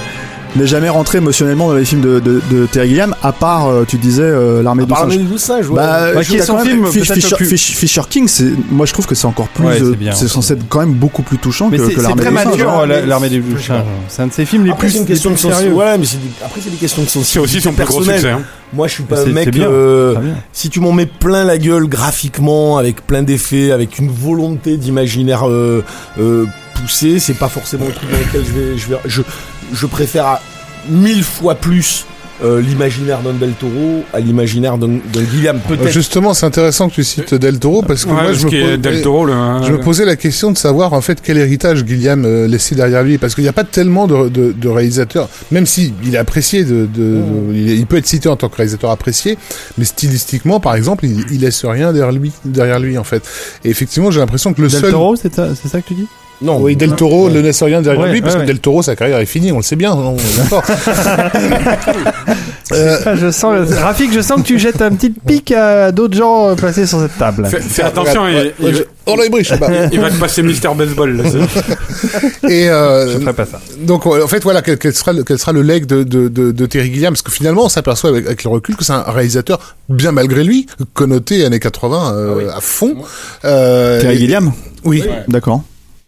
n'est 0.56 0.66
jamais 0.66 0.88
rentré 0.88 1.18
émotionnellement 1.18 1.68
dans 1.68 1.74
les 1.74 1.84
films 1.84 2.00
de, 2.00 2.20
de, 2.20 2.40
de 2.50 2.66
Terry 2.66 2.88
Gilliam, 2.88 3.14
à 3.22 3.32
part, 3.32 3.68
euh, 3.68 3.84
tu 3.86 3.96
disais, 3.98 4.22
euh, 4.22 4.62
l'armée 4.62 4.82
À 4.82 4.86
du 4.86 4.90
part 4.90 5.00
singe. 5.00 5.14
L'armée 5.16 5.30
du 5.30 5.38
singe, 5.38 5.68
ouais. 5.68 5.76
Bah, 5.76 6.12
Bah, 6.14 6.24
qui 6.24 6.36
est 6.36 6.42
son 6.42 6.58
film, 6.58 6.86
Fisher, 6.86 7.36
plus- 7.36 8.00
King, 8.08 8.28
c'est, 8.28 8.50
moi 8.70 8.86
je 8.86 8.92
trouve 8.92 9.06
que 9.06 9.14
c'est 9.14 9.26
encore 9.26 9.48
plus, 9.48 9.64
Ouais, 9.64 9.74
c'est 9.78 9.82
euh, 9.84 9.94
bien, 9.94 10.12
c'est 10.12 10.28
censé 10.28 10.52
être 10.54 10.64
quand 10.68 10.80
même 10.80 10.94
beaucoup 10.94 11.22
plus 11.22 11.38
touchant 11.38 11.68
Mais 11.70 11.78
que, 11.78 11.86
c'est 11.86 11.94
que 11.94 12.00
c'est 12.00 12.06
l'armée 12.06 12.22
très 12.22 12.30
du 12.30 12.36
singe. 12.36 12.46
mature, 12.46 12.70
hein. 12.72 12.86
la- 12.86 13.06
l'armée 13.06 13.28
des 13.28 13.42
singes. 13.58 13.72
C'est 14.08 14.22
un 14.22 14.26
de 14.28 14.32
ses 14.32 14.44
films 14.44 14.64
les 14.64 14.70
Après, 14.72 14.86
plus 14.86 14.92
c'est 14.94 14.98
une 15.00 15.06
question 15.06 15.30
de. 15.30 15.72
Ouais, 15.72 15.98
mais 15.98 16.04
c'est 16.04 16.16
des- 16.18 16.28
après, 16.44 16.60
c'est 16.62 16.70
des 16.70 16.76
questions 16.76 17.02
de 17.02 17.08
sens. 17.08 17.26
C'est 17.26 17.38
aussi 17.38 17.60
son 17.60 17.72
plus 17.72 17.84
gros 17.84 18.02
succès. 18.02 18.30
hein. 18.30 18.42
Moi, 18.72 18.88
je 18.88 18.94
suis 18.94 19.02
pas 19.04 19.16
C'est- 19.16 19.30
un 19.30 19.32
mec. 19.32 19.44
c'est 19.44 19.50
bien, 19.52 19.68
euh, 19.68 20.14
très 20.14 20.22
bien. 20.22 20.34
si 20.52 20.68
tu 20.68 20.80
m'en 20.80 20.92
mets 20.92 21.06
plein 21.06 21.44
la 21.44 21.58
gueule 21.58 21.86
graphiquement, 21.86 22.76
avec 22.78 23.06
plein 23.06 23.22
d'effets, 23.22 23.70
avec 23.70 23.98
une 23.98 24.10
volonté 24.10 24.76
d'imaginaire 24.76 25.48
euh, 25.48 25.84
euh, 26.20 26.44
poussé, 26.74 27.18
c'est 27.20 27.34
pas 27.34 27.48
forcément 27.48 27.86
le 27.86 27.92
truc 27.92 28.10
dans 28.10 28.18
lequel 28.18 28.42
je 28.44 28.52
vais. 28.52 28.76
Je, 28.78 28.88
vais, 28.88 28.96
je, 29.06 29.22
je 29.72 29.86
préfère 29.86 30.26
à 30.26 30.42
mille 30.88 31.24
fois 31.24 31.54
plus 31.54 32.04
euh, 32.42 32.60
l'imaginaire 32.60 33.20
d'un 33.20 33.32
Del 33.32 33.52
Toro 33.52 34.02
à 34.12 34.18
l'imaginaire 34.18 34.76
d'un 34.76 34.98
Guillaume. 35.14 35.60
Peut-être. 35.68 35.88
Justement, 35.92 36.34
c'est 36.34 36.44
intéressant 36.44 36.88
que 36.88 36.94
tu 36.94 37.04
cites 37.04 37.32
Del 37.32 37.60
Toro 37.60 37.80
parce 37.82 38.04
que 38.04 38.08
Ouais, 38.10 38.14
moi, 38.16 38.24
parce 38.24 38.38
je 38.38 38.46
me, 38.46 38.50
pose- 38.72 38.80
Del 38.80 39.02
Toro, 39.02 39.24
le- 39.24 39.32
je 39.64 39.72
me 39.72 39.80
posais 39.80 40.04
la 40.04 40.16
question 40.16 40.50
de 40.50 40.58
savoir 40.58 40.92
en 40.94 41.00
fait 41.00 41.20
quel 41.22 41.38
héritage 41.38 41.84
Gilliam 41.86 42.24
euh, 42.24 42.48
laissait 42.48 42.74
derrière 42.74 43.04
lui 43.04 43.18
parce 43.18 43.36
qu'il 43.36 43.44
n'y 43.44 43.48
a 43.48 43.52
pas 43.52 43.62
tellement 43.62 44.08
de, 44.08 44.28
de, 44.28 44.50
de 44.52 44.68
réalisateurs, 44.68 45.28
même 45.52 45.64
si 45.64 45.94
il 46.04 46.16
est 46.16 46.18
apprécié, 46.18 46.64
de, 46.64 46.86
de, 46.92 47.22
il, 47.54 47.86
peut 47.86 47.98
être 47.98 48.06
cité 48.06 48.28
en 48.28 48.36
tant 48.36 48.48
que 48.48 48.56
réalisateur 48.56 48.90
apprécié, 48.90 49.38
mais 49.78 49.84
stylistiquement, 49.84 50.58
par 50.58 50.74
exemple, 50.74 51.06
il, 51.06 51.24
il 51.30 51.40
laisse 51.40 51.64
rien 51.64 51.92
derrière 51.92 52.12
lui, 52.12 52.32
derrière 52.44 52.80
lui 52.80 52.98
en 52.98 53.04
fait. 53.04 53.22
Et 53.64 53.70
effectivement, 53.70 54.10
j'ai 54.10 54.18
l'impression 54.20 54.52
que 54.54 54.60
le 54.60 54.68
Del 54.68 54.80
seul 54.80 54.90
Toro, 54.90 55.14
c'est 55.14 55.32
ça, 55.32 55.50
c'est 55.54 55.68
ça 55.68 55.80
que 55.80 55.86
tu 55.86 55.94
dis? 55.94 56.08
Non. 56.44 56.60
oui, 56.60 56.76
Del 56.76 56.94
Toro 56.94 57.28
ne 57.30 57.40
laisse 57.40 57.62
rien 57.62 57.82
derrière 57.82 58.02
Ouais, 58.04 58.12
lui 58.12 58.20
parce 58.20 58.34
ouais, 58.34 58.40
que 58.40 58.42
ouais. 58.42 58.46
Del 58.48 58.60
Toro, 58.60 58.82
sa 58.82 58.94
carrière 58.94 59.18
est 59.18 59.26
finie, 59.26 59.50
on 59.52 59.56
le 59.56 59.62
sait 59.62 59.76
bien, 59.76 59.92
on 59.94 60.16
est 60.16 60.38
d'accord. 60.38 60.62
Euh, 62.72 62.98
Ah, 63.04 63.14
je 63.14 63.30
sens, 63.30 63.68
Rafik, 63.72 64.10
je 64.12 64.20
sens 64.22 64.40
que 64.40 64.46
tu 64.46 64.58
jettes 64.58 64.80
un 64.80 64.90
petit 64.94 65.10
pic 65.10 65.52
à 65.52 65.92
d'autres 65.92 66.16
gens 66.16 66.48
euh, 66.48 66.54
placés 66.54 66.86
sur 66.86 66.98
cette 67.00 67.16
table. 67.18 67.46
Fais, 67.46 67.60
fais 67.60 67.82
attention, 67.82 68.22
Ouais, 68.24 68.32
il, 68.58 68.64
ouais, 68.64 68.70
il- 68.70 68.76
je- 68.76 68.82
Oh 69.06 69.16
là, 69.16 69.24
il 69.26 69.30
brille, 69.30 69.44
je 69.44 69.50
sais 69.50 69.58
pas. 69.58 69.68
il 69.92 70.00
va 70.00 70.10
te 70.10 70.16
passer 70.16 70.42
Mister 70.42 70.70
Baseball. 70.74 71.14
Là, 71.18 71.24
Et 72.48 72.70
euh, 72.70 73.12
Je 73.12 73.18
ferai 73.18 73.34
pas 73.34 73.44
ça. 73.44 73.60
donc 73.80 74.06
en 74.06 74.26
fait 74.26 74.42
voilà 74.42 74.62
quel, 74.62 74.78
quel 74.78 74.94
sera 74.94 75.12
le, 75.12 75.24
quel 75.24 75.38
sera 75.38 75.52
le 75.52 75.60
leg 75.60 75.84
de, 75.84 76.02
de, 76.04 76.28
de, 76.28 76.52
de 76.52 76.66
Terry 76.66 76.92
Gilliam? 76.92 77.12
Parce 77.12 77.20
que 77.22 77.30
finalement 77.30 77.66
on 77.66 77.68
s'aperçoit 77.68 78.08
avec, 78.10 78.24
avec 78.24 78.42
le 78.44 78.48
recul 78.50 78.76
que 78.76 78.84
c'est 78.84 78.94
un 78.94 79.02
réalisateur 79.02 79.76
bien 79.90 80.12
malgré 80.12 80.42
lui 80.42 80.66
connoté 80.94 81.44
années 81.44 81.60
80 81.60 82.14
euh, 82.16 82.48
à 82.56 82.60
fond. 82.62 82.96
Euh, 83.44 84.00
Terry 84.00 84.14
et- 84.14 84.18
Gilliam 84.20 84.52
Oui. 84.84 85.04
D'accord. 85.28 85.62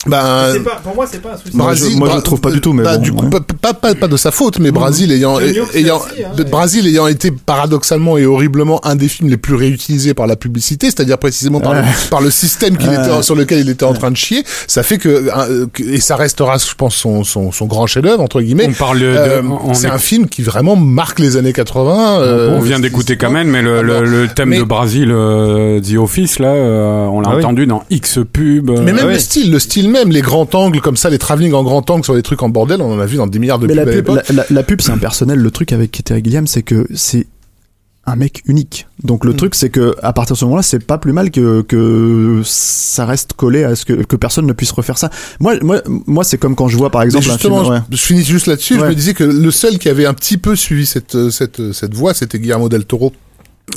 Ben, 0.07 0.55
pour 0.83 0.95
moi, 0.95 1.07
c'est 1.11 1.20
pas 1.23 1.33
un 1.35 1.37
souci. 1.37 1.57
Moi, 1.57 1.74
je- 1.74 1.97
moi, 1.97 2.09
je 2.11 2.16
le 2.16 2.23
trouve 2.23 2.41
pas 2.41 2.51
du 2.51 2.61
tout, 2.61 2.73
mais 2.73 2.83
bah, 2.83 2.97
bon, 2.97 3.03
du 3.03 3.12
coup, 3.12 3.24
ouais. 3.24 3.31
pas, 3.31 3.41
pas, 3.41 3.74
pas, 3.74 3.95
pas 3.95 4.09
de 4.09 4.16
sa 4.16 4.31
faute, 4.31 4.59
mais 4.59 4.69
ayant, 4.69 5.41
York, 5.41 5.43
c'est 5.73 5.78
ayant, 5.81 5.97
aussi, 5.99 6.24
hein, 6.24 6.87
ayant 6.87 7.07
été 7.07 7.31
paradoxalement 7.31 8.19
et 8.19 8.27
horriblement 8.27 8.85
un 8.87 8.97
des 8.97 9.09
films 9.09 9.28
les 9.31 9.37
plus 9.37 9.55
réutilisés 9.55 10.15
par 10.15 10.27
la 10.27 10.37
publicité, 10.37 10.87
c'est-à-dire 10.87 11.19
précisément 11.19 11.61
par, 11.61 11.74
le, 11.74 11.81
par 12.11 12.20
le 12.20 12.31
système 12.31 12.77
qu'il 12.77 12.89
était, 12.93 13.23
sur 13.23 13.35
lequel 13.35 13.61
il 13.61 13.69
était 13.70 13.85
en 13.85 13.95
train 13.95 14.11
de 14.11 14.16
chier, 14.16 14.45
ça 14.66 14.83
fait 14.83 14.99
que, 14.99 15.09
euh, 15.09 15.66
que- 15.73 15.83
et 15.83 16.01
ça 16.01 16.16
restera, 16.16 16.57
je 16.59 16.74
pense, 16.77 16.95
son, 16.95 17.24
son, 17.24 17.53
son 17.53 17.66
grand 17.66 17.87
chef-d'œuvre, 17.87 18.23
entre 18.23 18.41
guillemets. 18.41 18.66
On 18.69 18.73
parle 18.73 19.03
Euh, 19.03 19.43
c'est 19.73 19.89
un 19.89 19.99
film 19.99 20.28
qui 20.28 20.43
vraiment 20.43 20.77
marque 20.77 21.19
les 21.19 21.37
années 21.37 21.53
80. 21.53 22.20
euh, 22.20 22.57
on 22.57 22.61
vient 22.61 22.81
d'écouter 22.81 23.16
quand 23.16 23.31
même, 23.31 23.49
mais 23.49 23.62
le, 23.62 23.83
le, 23.83 24.05
le 24.05 24.28
thème 24.28 24.51
Mais- 24.51 24.59
de 24.59 24.65
Brasil, 24.65 25.11
euh, 25.11 25.81
The 25.81 25.97
Office, 25.97 26.39
là, 26.39 26.49
euh, 26.49 27.07
on 27.07 27.20
l'a 27.20 27.28
Ah 27.31 27.37
oui. 27.37 27.45
entendu 27.45 27.66
dans 27.66 27.85
X 27.91 28.19
pub. 28.33 28.70
euh, 28.70 28.81
Mais 28.83 28.93
même 28.93 29.07
ouais. 29.07 29.12
le 29.15 29.19
style, 29.19 29.51
le 29.51 29.59
style 29.59 29.91
même, 29.98 30.10
les 30.10 30.20
grands 30.23 30.48
angles 30.55 30.81
comme 30.81 30.97
ça, 30.97 31.10
les 31.10 31.18
travelling 31.18 31.52
en 31.52 31.62
grand 31.64 31.89
angle 31.90 32.05
sur 32.05 32.14
les 32.14 32.23
trucs 32.23 32.43
en 32.43 32.48
bordel, 32.48 32.81
on 32.81 32.93
en 32.94 32.98
a 33.01 33.06
vu 33.06 33.16
dans 33.16 33.27
des 33.27 33.39
milliards 33.39 33.59
de 33.59 33.66
pubs 33.66 33.77
la 33.77 33.85
pub, 33.86 34.09
la, 34.09 34.23
la- 34.32 34.47
la 34.48 34.62
pub, 34.62 34.81
c'est 34.81 34.93
impersonnel. 34.93 35.39
Le 35.39 35.51
truc 35.51 35.73
avec 35.73 36.01
Terry 36.05 36.23
Gilliam, 36.24 36.47
c'est 36.47 36.62
que 36.62 36.86
c'est 36.94 37.27
un 38.09 38.14
mec 38.14 38.43
unique. 38.47 38.86
Donc 39.02 39.24
Mm. 39.24 39.28
le 39.28 39.35
truc, 39.36 39.55
c'est 39.56 39.68
que 39.70 39.97
à 40.02 40.12
partir 40.12 40.35
de 40.35 40.39
ce 40.39 40.44
moment-là, 40.44 40.62
c'est 40.62 40.78
pas 40.85 40.97
plus 40.98 41.12
mal 41.12 41.32
que 41.32 41.62
que 41.62 42.40
ça 42.44 43.05
reste 43.05 43.32
collé 43.32 43.64
à 43.64 43.74
ce 43.74 43.85
que 43.85 43.94
que 43.94 44.14
personne 44.14 44.47
ne 44.47 44.52
puisse 44.52 44.70
refaire 44.70 44.97
ça. 44.97 45.10
Moi, 45.40 45.55
moi, 45.62 45.82
moi, 46.06 46.23
c'est 46.23 46.39
comme 46.39 46.55
quand 46.55 46.68
je 46.68 46.77
vois 46.77 46.90
par 46.90 47.01
Mais 47.01 47.06
exemple 47.06 47.27
un 47.28 47.32
justement, 47.32 47.62
film. 47.62 47.74
ouais. 47.74 47.81
je, 47.90 47.97
je 47.97 48.02
finis 48.02 48.23
juste 48.23 48.47
là-dessus. 48.47 48.74
Je 48.78 48.81
me 48.85 48.94
disais 48.94 49.12
que 49.14 49.24
le 49.24 49.51
seul 49.51 49.78
qui 49.78 49.89
avait 49.89 50.06
un 50.06 50.14
petit 50.14 50.36
peu 50.36 50.55
suivi 50.55 50.86
cette 50.86 51.31
cette 51.31 51.73
cette 51.73 51.94
voie, 51.94 52.14
c'était 52.14 52.39
Guillermo 52.39 52.68
del 52.68 52.85
Toro. 52.85 53.12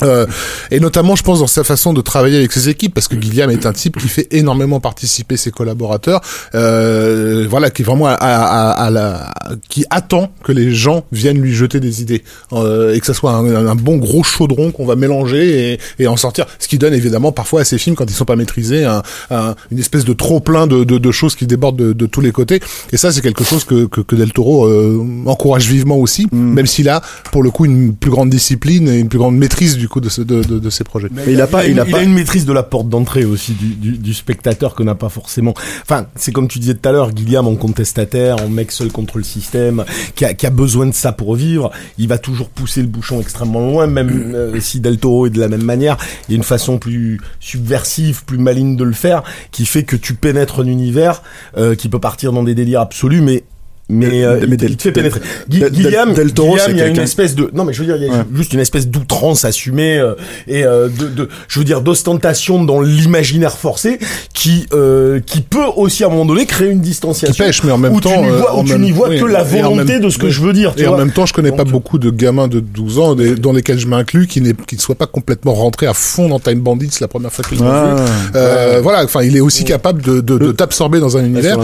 Euh, 0.02 0.24
et 0.70 0.80
notamment, 0.80 1.16
je 1.16 1.22
pense 1.22 1.40
dans 1.40 1.46
sa 1.46 1.64
façon 1.64 1.92
de 1.92 2.00
travailler 2.00 2.38
avec 2.38 2.52
ses 2.52 2.68
équipes, 2.68 2.94
parce 2.94 3.08
que 3.08 3.16
Guilliam 3.16 3.50
est 3.50 3.66
un 3.66 3.72
type 3.72 3.98
qui 4.00 4.08
fait 4.08 4.28
énormément 4.30 4.80
participer 4.80 5.36
ses 5.36 5.50
collaborateurs, 5.50 6.20
euh, 6.54 7.46
voilà, 7.50 7.70
qui 7.70 7.82
est 7.82 7.84
vraiment 7.84 8.06
à, 8.06 8.12
à- 8.14 8.70
à 8.70 8.90
la, 8.90 9.32
qui 9.68 9.84
attend 9.90 10.30
que 10.44 10.52
les 10.52 10.72
gens 10.72 11.04
viennent 11.12 11.40
lui 11.40 11.52
jeter 11.54 11.80
des 11.80 12.00
idées 12.02 12.22
euh, 12.52 12.94
et 12.94 13.00
que 13.00 13.06
ça 13.06 13.14
soit 13.14 13.32
un, 13.32 13.66
un 13.66 13.74
bon 13.74 13.96
gros 13.96 14.22
chaudron 14.22 14.70
qu'on 14.70 14.86
va 14.86 14.96
mélanger 14.96 15.72
et, 15.72 15.80
et 16.02 16.06
en 16.06 16.16
sortir. 16.16 16.46
Ce 16.58 16.68
qui 16.68 16.78
donne 16.78 16.94
évidemment 16.94 17.32
parfois 17.32 17.62
à 17.62 17.64
ces 17.64 17.76
films, 17.78 17.96
quand 17.96 18.08
ils 18.08 18.14
sont 18.14 18.24
pas 18.24 18.36
maîtrisés, 18.36 18.84
un, 18.84 19.02
un- 19.30 19.54
une 19.70 19.78
espèce 19.78 20.04
de 20.04 20.12
trop 20.12 20.40
plein 20.40 20.66
de, 20.66 20.84
de, 20.84 20.98
de 20.98 21.10
choses 21.10 21.34
qui 21.34 21.46
débordent 21.46 21.76
de, 21.76 21.92
de 21.92 22.06
tous 22.06 22.20
les 22.20 22.32
côtés. 22.32 22.60
Et 22.92 22.96
ça, 22.96 23.12
c'est 23.12 23.20
quelque 23.22 23.44
chose 23.44 23.64
que, 23.64 23.86
que, 23.86 24.00
que 24.00 24.14
Del 24.16 24.32
Toro 24.32 24.66
euh, 24.66 25.04
encourage 25.26 25.66
vivement 25.68 25.96
aussi, 25.98 26.26
même 26.32 26.66
s'il 26.66 26.88
a 26.88 27.02
pour 27.32 27.42
le 27.42 27.50
coup 27.50 27.64
une 27.64 27.94
plus 27.94 28.10
grande 28.10 28.30
discipline 28.30 28.88
et 28.88 28.98
une 28.98 29.08
plus 29.08 29.18
grande 29.18 29.36
maîtrise 29.36 29.78
du 29.80 29.88
coup 29.88 30.00
de, 30.00 30.08
ce- 30.08 30.20
de, 30.22 30.42
de, 30.44 30.58
de 30.60 30.70
ses 30.70 30.84
projets. 30.84 31.08
Mais 31.10 31.24
il 31.32 31.40
a 31.40 31.46
pas, 31.48 31.64
une, 31.66 31.72
il 31.72 31.80
a 31.80 31.84
pas. 31.84 32.02
une 32.02 32.12
maîtrise 32.12 32.46
de 32.46 32.52
la 32.52 32.62
porte 32.62 32.88
d'entrée 32.88 33.24
aussi 33.24 33.52
du, 33.52 33.66
du, 33.74 33.98
du 33.98 34.14
spectateur 34.14 34.74
que 34.74 34.82
n'a 34.84 34.94
pas 34.94 35.08
forcément. 35.08 35.54
Enfin, 35.82 36.06
c'est 36.14 36.30
comme 36.32 36.46
tu 36.46 36.58
disais 36.60 36.74
tout 36.74 36.88
à 36.88 36.92
l'heure, 36.92 37.10
Guillaume 37.12 37.48
en 37.48 37.56
contestataire, 37.56 38.36
en 38.42 38.48
mec 38.48 38.70
seul 38.70 38.92
contre 38.92 39.18
le 39.18 39.24
système, 39.24 39.84
qui 40.14 40.24
a, 40.24 40.34
qui 40.34 40.46
a 40.46 40.50
besoin 40.50 40.86
de 40.86 40.94
ça 40.94 41.12
pour 41.12 41.34
vivre. 41.34 41.70
Il 41.98 42.06
va 42.08 42.18
toujours 42.18 42.48
pousser 42.50 42.82
le 42.82 42.88
bouchon 42.88 43.20
extrêmement 43.20 43.60
loin, 43.60 43.86
même 43.86 44.32
euh, 44.34 44.60
si 44.60 44.78
Del 44.80 44.98
Toro 44.98 45.26
est 45.26 45.30
de 45.30 45.40
la 45.40 45.48
même 45.48 45.64
manière. 45.64 45.96
Il 46.28 46.32
y 46.32 46.34
a 46.34 46.36
une 46.36 46.44
façon 46.44 46.78
plus 46.78 47.18
subversive, 47.40 48.24
plus 48.24 48.38
maligne 48.38 48.76
de 48.76 48.84
le 48.84 48.92
faire, 48.92 49.22
qui 49.50 49.66
fait 49.66 49.82
que 49.84 49.96
tu 49.96 50.14
pénètres 50.14 50.62
un 50.62 50.66
univers 50.66 51.22
euh, 51.56 51.74
qui 51.74 51.88
peut 51.88 51.98
partir 51.98 52.32
dans 52.32 52.42
des 52.44 52.54
délires 52.54 52.80
absolus, 52.82 53.20
mais 53.20 53.44
mais, 53.90 54.24
euh, 54.24 54.40
mais 54.48 54.56
il, 54.60 54.76
te 54.76 54.82
fait 54.84 54.92
pénétrer. 54.92 55.20
Del- 55.48 55.60
Del- 55.60 55.70
Guillaume, 55.72 56.14
Del 56.14 56.32
Toro, 56.32 56.52
Guillaume, 56.54 56.70
il 56.70 56.76
y 56.78 56.82
a 56.82 56.86
une 56.86 56.98
espèce 57.00 57.34
de 57.34 57.50
non 57.52 57.64
mais 57.64 57.72
je 57.72 57.80
veux 57.80 57.86
dire 57.86 57.96
il 57.96 58.02
y 58.04 58.08
a 58.08 58.12
Ouais. 58.12 58.24
juste 58.34 58.52
une 58.52 58.60
espèce 58.60 58.88
d'outrance 58.88 59.44
assumée 59.44 59.98
euh, 59.98 60.14
et 60.48 60.64
euh, 60.64 60.88
de, 60.88 61.06
de 61.08 61.28
je 61.48 61.58
veux 61.58 61.64
dire 61.64 61.80
d'ostentation 61.80 62.62
dans 62.64 62.80
l'imaginaire 62.80 63.52
forcé 63.56 63.98
qui 64.34 64.66
euh, 64.72 65.20
qui 65.24 65.40
peut 65.42 65.58
aussi 65.76 66.04
à 66.04 66.06
un 66.06 66.10
moment 66.10 66.24
donné 66.26 66.46
créer 66.46 66.68
une 66.70 66.80
Qui 66.80 66.88
distanciation 66.90 67.44
pêche, 67.44 67.62
mais 67.64 67.72
en 67.72 67.78
même 67.78 67.92
où 67.94 68.00
temps, 68.00 68.10
tu 68.14 68.20
n'y 68.20 68.28
euh, 68.28 68.36
vois, 68.38 68.58
où 68.58 68.64
tu 68.64 68.72
même- 68.72 68.82
n'y 68.82 68.92
vois 68.92 69.08
oui, 69.08 69.18
que 69.20 69.24
la 69.26 69.42
volonté 69.42 69.84
même- 69.94 70.02
de 70.02 70.08
ce 70.10 70.18
que 70.18 70.26
oui. 70.26 70.32
je 70.32 70.40
veux 70.40 70.52
dire 70.52 70.74
tu 70.74 70.82
Et 70.82 70.86
en 70.86 70.96
même 70.96 71.10
temps, 71.12 71.26
je 71.26 71.32
connais 71.32 71.50
pas 71.50 71.64
Donc, 71.64 71.72
beaucoup 71.72 71.98
de 71.98 72.10
gamins 72.10 72.48
de 72.48 72.60
12 72.60 72.98
ans 72.98 73.14
des- 73.14 73.34
dans 73.34 73.52
lesquels 73.52 73.78
je 73.78 73.86
m'inclus 73.86 74.26
qui 74.26 74.40
n'est- 74.40 74.54
qui 74.66 74.76
ne 74.76 74.80
soient 74.80 74.94
pas 74.94 75.06
complètement 75.06 75.52
rentrés 75.54 75.86
à 75.86 75.94
fond 75.94 76.28
dans 76.28 76.38
Time 76.40 76.60
Bandits 76.60 76.90
la 77.00 77.08
première 77.08 77.32
fois 77.32 77.44
qu'ils 77.48 77.58
l'ont 77.58 77.66
Ah. 77.70 77.96
vu. 77.96 78.02
Euh, 78.36 78.80
Voilà, 78.82 79.04
enfin, 79.04 79.22
il 79.22 79.36
est 79.36 79.40
aussi 79.40 79.64
capable 79.64 80.02
de, 80.02 80.20
de, 80.20 80.38
de 80.38 80.52
t'absorber 80.52 81.00
dans 81.00 81.16
un 81.16 81.24
univers. 81.24 81.58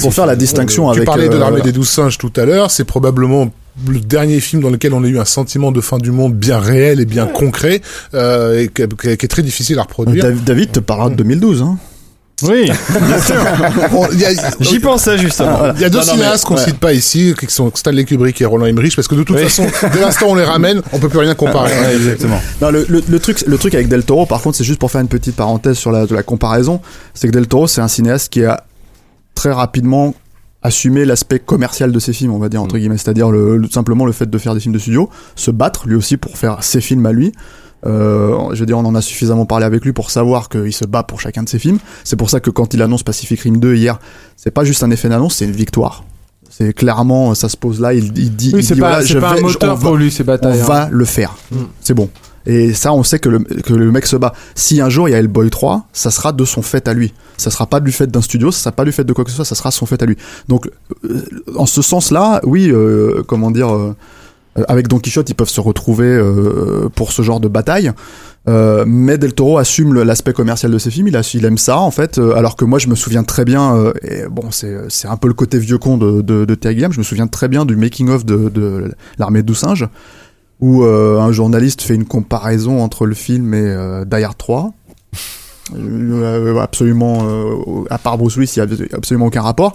Pour 0.00 0.12
faire 0.14 0.26
la 0.26 0.36
distinction 0.36 0.90
Tu 0.90 0.96
avec. 0.98 1.06
parlais 1.06 1.28
de 1.28 1.34
euh, 1.34 1.38
l'armée 1.38 1.60
des 1.66 1.72
douze 1.72 1.88
singes 1.88 2.16
tout 2.18 2.32
à 2.36 2.44
l'heure, 2.44 2.70
c'est 2.70 2.84
probablement 2.84 3.50
le 3.88 4.00
dernier 4.00 4.40
film 4.40 4.62
dans 4.62 4.70
lequel 4.70 4.94
on 4.94 5.04
a 5.04 5.06
eu 5.06 5.18
un 5.18 5.24
sentiment 5.24 5.70
de 5.72 5.80
fin 5.80 5.98
du 5.98 6.10
monde 6.10 6.34
bien 6.34 6.58
réel 6.58 7.00
et 7.00 7.04
bien 7.04 7.26
concret, 7.26 7.82
euh, 8.14 8.62
et 8.62 8.68
qui, 8.68 8.82
est 8.82 9.28
très 9.28 9.42
difficile 9.42 9.78
à 9.78 9.82
reproduire. 9.82 10.24
David, 10.44 10.72
te 10.72 10.80
parlera 10.80 11.10
de 11.10 11.14
2012. 11.16 11.62
Hein. 11.62 11.78
Oui, 12.42 12.66
y 14.18 14.24
a- 14.24 14.30
j'y 14.60 14.78
pensais 14.78 15.16
justement. 15.16 15.72
Il 15.74 15.80
y 15.80 15.84
a 15.84 15.88
deux 15.88 15.98
Non, 15.98 16.04
cinéastes 16.04 16.44
qu'on 16.44 16.56
ouais. 16.56 16.64
cite 16.64 16.78
pas 16.78 16.92
ici, 16.92 17.34
qui 17.38 17.46
sont 17.46 17.70
Stanley 17.74 18.04
Kubrick 18.04 18.38
et 18.42 18.44
Roland 18.44 18.66
Emmerich, 18.66 18.94
parce 18.94 19.08
que 19.08 19.14
de 19.14 19.22
toute 19.22 19.38
façon, 19.38 19.66
dès 19.92 20.00
l'instant 20.00 20.26
où 20.26 20.30
on 20.32 20.34
les 20.34 20.44
ramène, 20.44 20.82
on 20.92 20.98
peut 20.98 21.08
plus 21.08 21.18
rien 21.18 21.34
comparer. 21.34 21.72
exactement. 21.94 22.38
Non, 22.60 22.70
le, 22.70 22.84
le, 22.88 23.02
le 23.08 23.18
truc, 23.20 23.42
le 23.46 23.56
truc 23.56 23.74
avec 23.74 23.88
Del 23.88 24.04
Toro, 24.04 24.26
par 24.26 24.42
contre, 24.42 24.56
c'est 24.58 24.64
juste 24.64 24.78
pour 24.78 24.90
faire 24.90 25.00
une 25.00 25.08
petite 25.08 25.34
parenthèse 25.34 25.76
sur 25.78 25.90
la, 25.92 26.04
de 26.06 26.14
la 26.14 26.22
comparaison, 26.22 26.80
c'est 27.14 27.26
que 27.28 27.32
Del 27.32 27.46
Toro, 27.48 27.66
c'est 27.68 27.80
un 27.80 27.88
cinéaste 27.88 28.30
qui 28.30 28.44
a 28.44 28.64
très 29.34 29.52
rapidement 29.52 30.14
assumé 30.62 31.04
l'aspect 31.04 31.38
commercial 31.38 31.92
de 31.92 31.98
ses 31.98 32.12
films, 32.12 32.32
on 32.32 32.38
va 32.38 32.48
dire 32.48 32.62
entre 32.62 32.76
guillemets, 32.78 32.96
c'est-à-dire 32.98 33.30
le, 33.30 33.56
le- 33.56 33.68
simplement 33.68 34.04
le 34.06 34.12
fait 34.12 34.28
de 34.28 34.38
faire 34.38 34.54
des 34.54 34.60
films 34.60 34.74
de 34.74 34.78
studio, 34.78 35.08
se 35.36 35.50
battre 35.50 35.86
lui 35.86 35.94
aussi 35.96 36.16
pour 36.16 36.36
faire 36.38 36.62
ses 36.64 36.80
films 36.80 37.06
à 37.06 37.12
lui. 37.12 37.32
Euh, 37.84 38.36
je 38.52 38.60
veux 38.60 38.66
dire, 38.66 38.78
on 38.78 38.84
en 38.84 38.94
a 38.94 39.00
suffisamment 39.02 39.46
parlé 39.46 39.64
avec 39.64 39.84
lui 39.84 39.92
pour 39.92 40.10
savoir 40.10 40.48
qu'il 40.48 40.72
se 40.72 40.84
bat 40.86 41.02
pour 41.04 41.20
chacun 41.20 41.42
de 41.44 41.48
ses 41.48 41.58
films. 41.58 41.78
C'est 42.04 42.16
pour 42.16 42.30
ça 42.30 42.40
que 42.40 42.50
quand 42.50 42.74
il 42.74 42.82
annonce 42.82 43.02
Pacific 43.04 43.38
Rim 43.40 43.58
2 43.58 43.76
hier, 43.76 43.98
c'est 44.36 44.50
pas 44.50 44.64
juste 44.64 44.82
un 44.82 44.90
effet 44.90 45.08
d'annonce, 45.08 45.36
c'est 45.36 45.44
une 45.44 45.52
victoire. 45.52 46.02
C'est 46.50 46.72
clairement, 46.72 47.34
ça 47.34 47.48
se 47.50 47.56
pose 47.56 47.80
là, 47.80 47.92
il, 47.92 48.06
il 48.18 48.34
dit, 48.34 48.50
Oui, 48.54 48.60
il 48.60 48.66
dit, 48.66 48.80
pas, 48.80 48.88
voilà, 48.88 49.04
je 49.04 49.18
pas 49.18 49.34
vais- 49.34 49.34
un 49.34 49.36
je- 49.36 49.42
moteur 49.42 49.72
on 49.72 49.76
va- 49.76 49.88
pour 49.88 49.96
lui, 49.96 50.10
ces 50.10 50.22
on 50.22 50.26
batailles. 50.26 50.60
hein. 50.60 50.64
va 50.64 50.88
le 50.90 51.04
faire. 51.04 51.36
Mm. 51.52 51.56
C'est 51.82 51.94
bon. 51.94 52.08
Et 52.46 52.72
ça, 52.74 52.92
on 52.92 53.02
sait 53.02 53.18
que 53.18 53.28
le, 53.28 53.38
que 53.40 53.72
le 53.74 53.90
mec 53.90 54.06
se 54.06 54.16
bat. 54.16 54.32
Si 54.54 54.80
un 54.80 54.88
jour 54.88 55.08
il 55.08 55.12
y 55.12 55.14
a 55.14 55.18
Hellboy 55.18 55.50
3, 55.50 55.86
ça 55.92 56.10
sera 56.10 56.32
de 56.32 56.44
son 56.44 56.62
fait 56.62 56.86
à 56.88 56.94
lui. 56.94 57.12
Ça 57.36 57.50
sera 57.50 57.66
pas 57.66 57.80
du 57.80 57.92
fait 57.92 58.06
d'un 58.06 58.22
studio, 58.22 58.50
ça 58.50 58.60
sera 58.60 58.72
pas 58.72 58.84
du 58.84 58.92
fait 58.92 59.04
de 59.04 59.12
quoi 59.12 59.24
que 59.24 59.30
ce 59.30 59.36
soit, 59.36 59.44
ça 59.44 59.54
sera 59.54 59.70
son 59.70 59.86
fait 59.86 60.02
à 60.02 60.06
lui. 60.06 60.16
Donc, 60.48 60.68
euh, 61.04 61.20
en 61.56 61.66
ce 61.66 61.82
sens-là, 61.82 62.40
oui, 62.44 62.70
euh, 62.70 63.22
comment 63.26 63.50
dire, 63.50 63.74
euh, 63.74 63.94
avec 64.68 64.88
Don 64.88 64.98
Quichotte, 64.98 65.28
ils 65.28 65.34
peuvent 65.34 65.48
se 65.50 65.60
retrouver 65.60 66.06
euh, 66.06 66.88
pour 66.94 67.12
ce 67.12 67.20
genre 67.22 67.40
de 67.40 67.48
bataille. 67.48 67.92
Euh, 68.48 68.84
mais 68.86 69.18
Del 69.18 69.34
Toro 69.34 69.58
assume 69.58 69.92
l'aspect 70.04 70.32
commercial 70.32 70.70
de 70.70 70.78
ses 70.78 70.92
films, 70.92 71.08
il, 71.08 71.16
a- 71.16 71.28
il 71.34 71.44
aime 71.44 71.58
ça 71.58 71.78
en 71.80 71.90
fait, 71.90 72.18
euh, 72.18 72.36
alors 72.36 72.54
que 72.54 72.64
moi 72.64 72.78
je 72.78 72.86
me 72.86 72.94
souviens 72.94 73.24
très 73.24 73.44
bien, 73.44 73.74
euh, 73.74 73.92
bon 74.30 74.52
c'est 74.52 75.08
un 75.08 75.16
peu 75.16 75.26
le 75.26 75.34
côté 75.34 75.58
vieux 75.58 75.78
con 75.78 75.98
de, 75.98 76.20
de, 76.22 76.44
de 76.44 76.54
Terry 76.54 76.74
Gilliam, 76.76 76.92
je 76.92 76.98
me 77.00 77.02
souviens 77.04 77.26
très 77.26 77.48
bien 77.48 77.64
du 77.64 77.74
making-of 77.74 78.24
de, 78.24 78.48
de 78.48 78.92
l'armée 79.18 79.42
de 79.42 79.52
singes, 79.52 79.88
où 80.60 80.82
euh, 80.84 81.20
un 81.20 81.32
journaliste 81.32 81.82
fait 81.82 81.94
une 81.94 82.06
comparaison 82.06 82.80
entre 82.82 83.06
le 83.06 83.14
film 83.14 83.52
et 83.54 83.60
euh, 83.62 84.04
Die 84.04 84.22
Hard 84.24 84.36
3. 84.38 84.72
Euh, 85.74 86.58
absolument, 86.58 87.26
euh, 87.28 87.84
à 87.90 87.98
part 87.98 88.18
Bruce 88.18 88.36
Willis, 88.36 88.52
il 88.56 88.58
y 88.60 88.62
avait 88.62 88.94
absolument 88.94 89.26
aucun 89.26 89.42
rapport. 89.42 89.74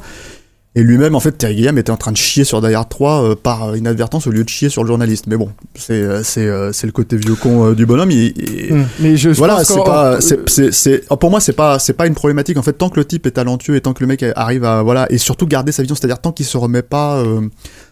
Et 0.74 0.84
lui-même, 0.84 1.16
en 1.16 1.20
fait, 1.20 1.34
Terry 1.34 1.58
Gilliam 1.58 1.78
était 1.78 1.92
en 1.92 1.98
train 1.98 2.14
de 2.14 2.18
chier 2.18 2.46
sur 2.46 2.62
Die 2.62 2.74
Hard 2.74 2.88
3 2.88 3.24
euh, 3.24 3.36
par 3.36 3.76
inadvertance 3.76 4.26
au 4.26 4.32
lieu 4.32 4.46
de 4.46 4.50
chier 4.50 4.70
sur 4.70 4.84
le 4.84 4.88
journaliste. 4.88 5.28
Mais 5.28 5.36
bon, 5.36 5.50
c'est 5.76 6.24
c'est 6.24 6.50
c'est 6.72 6.88
le 6.88 6.94
côté 6.94 7.18
vieux 7.18 7.36
con 7.36 7.74
du 7.74 7.86
bonhomme. 7.86 8.10
Il, 8.12 8.34
il- 8.38 8.74
Hmm. 8.74 8.86
Mais 9.02 9.18
je 9.18 9.32
voilà, 9.32 9.66
c'est 9.66 9.84
pas, 9.84 10.22
c'est, 10.22 10.50
c'est, 10.50 10.72
c'est- 10.72 11.04
pour 11.20 11.30
moi, 11.30 11.42
c'est 11.42 11.52
pas, 11.52 11.78
c'est 11.78 11.92
pas 11.92 12.08
une 12.08 12.14
problématique. 12.16 12.56
En 12.58 12.62
fait, 12.64 12.72
tant 12.74 12.88
que 12.90 12.96
le 12.98 13.04
type 13.06 13.26
est 13.28 13.32
talentueux 13.32 13.76
et 13.76 13.82
tant 13.82 13.92
que 13.94 14.00
le 14.02 14.08
mec 14.08 14.24
arrive 14.38 14.64
à, 14.64 14.82
voilà, 14.82 15.12
et 15.12 15.18
surtout 15.18 15.46
garder 15.46 15.74
sa 15.74 15.84
vision, 15.84 15.96
c'est-à-dire 15.96 16.20
tant 16.22 16.32
qu'il 16.32 16.46
se 16.46 16.58
remet 16.58 16.84
pas 16.84 17.22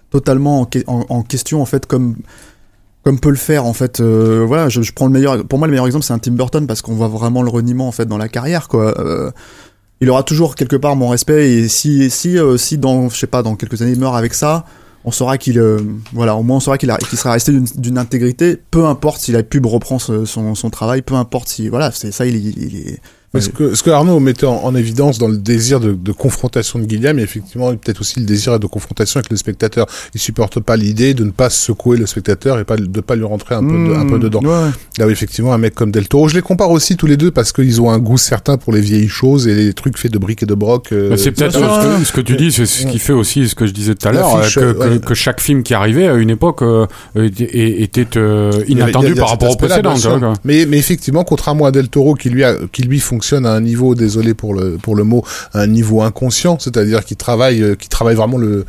totalement 0.10 0.62
en, 0.62 0.66
que- 0.66 0.80
en- 0.88 1.06
en 1.10 1.22
question, 1.22 1.62
en 1.62 1.66
fait, 1.66 1.86
comme, 1.86 2.16
comme 3.04 3.20
peut 3.20 3.30
le 3.30 3.36
faire, 3.36 3.66
en 3.66 3.74
fait. 3.74 4.00
euh, 4.00 4.44
voilà, 4.48 4.70
je, 4.70 4.82
je 4.82 4.92
prends 4.94 5.06
le 5.08 5.12
meilleur, 5.14 5.44
pour 5.46 5.58
moi, 5.60 5.68
le 5.68 5.72
meilleur 5.72 5.86
exemple, 5.86 6.04
c'est 6.06 6.14
un 6.14 6.20
Tim 6.20 6.32
Burton 6.34 6.68
parce 6.68 6.82
qu'on 6.82 6.94
voit 6.96 7.08
vraiment 7.08 7.42
le 7.42 7.50
reniement, 7.50 7.88
en 7.88 7.92
fait, 7.92 8.06
dans 8.06 8.18
la 8.18 8.28
carrière, 8.30 8.68
quoi. 8.68 9.00
Euh, 9.00 9.32
il 10.02 10.10
aura 10.10 10.24
toujours 10.24 10.56
quelque 10.56 10.76
part 10.78 10.96
mon 10.96 11.10
respect 11.10 11.52
et 11.52 11.68
si, 11.68 12.10
si, 12.10 12.38
euh, 12.38 12.56
si 12.58 12.78
dans, 12.78 13.10
je 13.10 13.18
sais 13.18 13.28
pas, 13.28 13.44
dans 13.44 13.56
quelques 13.56 13.82
années 13.82 13.92
il 13.92 14.00
meurt 14.00 14.16
avec 14.16 14.34
ça, 14.34 14.64
on 15.04 15.12
saura 15.12 15.38
qu'il, 15.38 15.60
euh, 15.60 15.80
voilà, 16.14 16.36
au 16.36 16.44
moins 16.44 16.58
on 16.58 16.60
saura 16.62 16.78
qu'il 16.78 16.94
qu'il 17.10 17.18
sera 17.18 17.32
resté 17.34 17.52
d'une- 17.76 17.98
intégrité, 17.98 18.58
peu 18.72 18.86
importe 18.86 19.20
si 19.22 19.32
la 19.34 19.44
pub 19.44 19.66
reprend 19.66 20.00
son, 20.00 20.26
son 20.56 20.70
travail, 20.70 21.02
peu 21.02 21.16
importe 21.16 21.50
si, 21.50 21.68
voilà, 21.70 21.92
c'est 21.92 22.12
ça, 22.12 22.26
il, 22.26 22.36
il- 22.36 22.64
il 22.64 22.78
est. 22.90 23.02
Mais 23.34 23.42
Ce 23.42 23.50
que, 23.50 23.76
ce 23.76 23.84
que 23.84 23.92
Arnaud 23.92 24.20
mettait 24.20 24.48
en, 24.48 24.56
en 24.64 24.74
évidence 24.74 25.20
dans 25.20 25.28
le 25.28 25.38
désir 25.38 25.80
de, 25.80 25.92
de 25.94 26.12
confrontation 26.12 26.80
de 26.80 26.86
Guillaume, 26.86 27.20
a 27.20 27.22
effectivement 27.22 27.70
peut-être 27.76 28.02
aussi 28.02 28.20
le 28.20 28.26
désir 28.26 28.60
de 28.60 28.66
confrontation 28.66 29.20
avec 29.20 29.30
le 29.30 29.38
spectateur. 29.38 29.86
Il 30.16 30.20
supporte 30.20 30.60
pas 30.60 30.76
l'idée 30.76 31.14
de 31.14 31.24
ne 31.24 31.30
pas 31.30 31.52
secouer 31.52 31.98
le 31.98 32.08
spectateur 32.08 32.58
et 32.60 32.64
pas 32.64 32.76
de 32.76 33.02
pas 33.02 33.16
lui 33.16 33.26
rentrer 33.26 33.54
un 33.54 33.62
peu, 33.64 33.68
de- 33.88 33.94
un 33.94 34.08
peu 34.08 34.16
Mmh, 34.18 34.20
dedans. 34.20 34.40
ouais. 34.42 34.72
Là 34.98 35.06
où 35.06 35.10
effectivement 35.12 35.54
un 35.54 35.60
mec 35.60 35.76
comme 35.76 35.92
Del 35.92 36.08
Toro, 36.08 36.28
je 36.28 36.34
les 36.36 36.42
compare 36.42 36.72
aussi 36.72 36.98
tous 36.98 37.06
les 37.06 37.18
deux 37.18 37.30
parce 37.30 37.52
qu'ils 37.52 37.80
ont 37.82 37.92
un 37.92 38.00
goût 38.00 38.18
certain 38.18 38.58
pour 38.58 38.74
les 38.74 38.82
vieilles 38.82 39.08
choses 39.08 39.48
et 39.48 39.54
les 39.54 39.74
trucs 39.74 39.98
faits 40.00 40.12
de 40.12 40.18
briques 40.18 40.42
et 40.42 40.48
de 40.48 40.56
broc. 40.56 40.92
euh, 40.92 41.16
c'est 41.16 41.32
peut-être 41.32 41.54
ce, 41.54 41.60
que- 42.00 42.06
ce 42.06 42.12
que 42.12 42.22
tu 42.22 42.36
dis, 42.36 42.52
c'est 42.52 42.66
ce 42.66 42.88
qui 42.88 42.98
fait 42.98 43.14
aussi 43.14 43.48
ce 43.48 43.54
que 43.54 43.68
je 43.68 43.74
disais 43.74 43.94
tout 43.94 44.08
à 44.08 44.12
l'heure, 44.12 44.36
euh, 44.38 44.42
que, 44.50 44.60
euh, 44.60 44.74
que- 44.74 44.80
ouais. 44.96 45.00
que 45.00 45.14
chaque 45.14 45.40
film 45.40 45.62
qui 45.62 45.76
arrivait 45.76 46.08
à 46.08 46.16
une 46.16 46.32
époque 46.32 46.64
euh, 46.64 46.88
était, 47.16 48.18
euh, 48.18 48.52
Il 48.68 48.78
y 48.78 48.82
a- 48.82 48.86
inattendu 48.86 49.08
il 49.08 49.16
y 49.16 49.20
a 49.20 49.22
par 49.22 49.30
rapport 49.30 49.52
au 49.52 49.56
précédent. 49.56 49.94
Mais, 50.44 50.66
mais 50.66 50.78
effectivement, 50.78 51.24
contrairement 51.24 51.66
à 51.66 51.72
Del 51.72 51.90
Toro, 51.90 52.16
qui 52.16 52.30
lui, 52.30 52.44
a, 52.44 52.56
qui 52.72 52.82
lui 52.84 53.00
fonctionne 53.20 53.46
à 53.46 53.52
un 53.52 53.60
niveau, 53.62 53.96
désolé 53.96 54.34
pour 54.34 54.54
le, 54.54 54.78
pour 54.82 54.96
le 54.96 55.04
mot, 55.04 55.24
à 55.54 55.60
un 55.62 55.68
niveau 55.68 56.02
inconscient, 56.02 56.58
c'est-à-dire 56.58 57.04
qu'il 57.04 57.18
travaille, 57.18 57.62
euh, 57.62 57.76
qui 57.76 57.90
travaille 57.90 58.16
vraiment 58.16 58.38
le, 58.38 58.66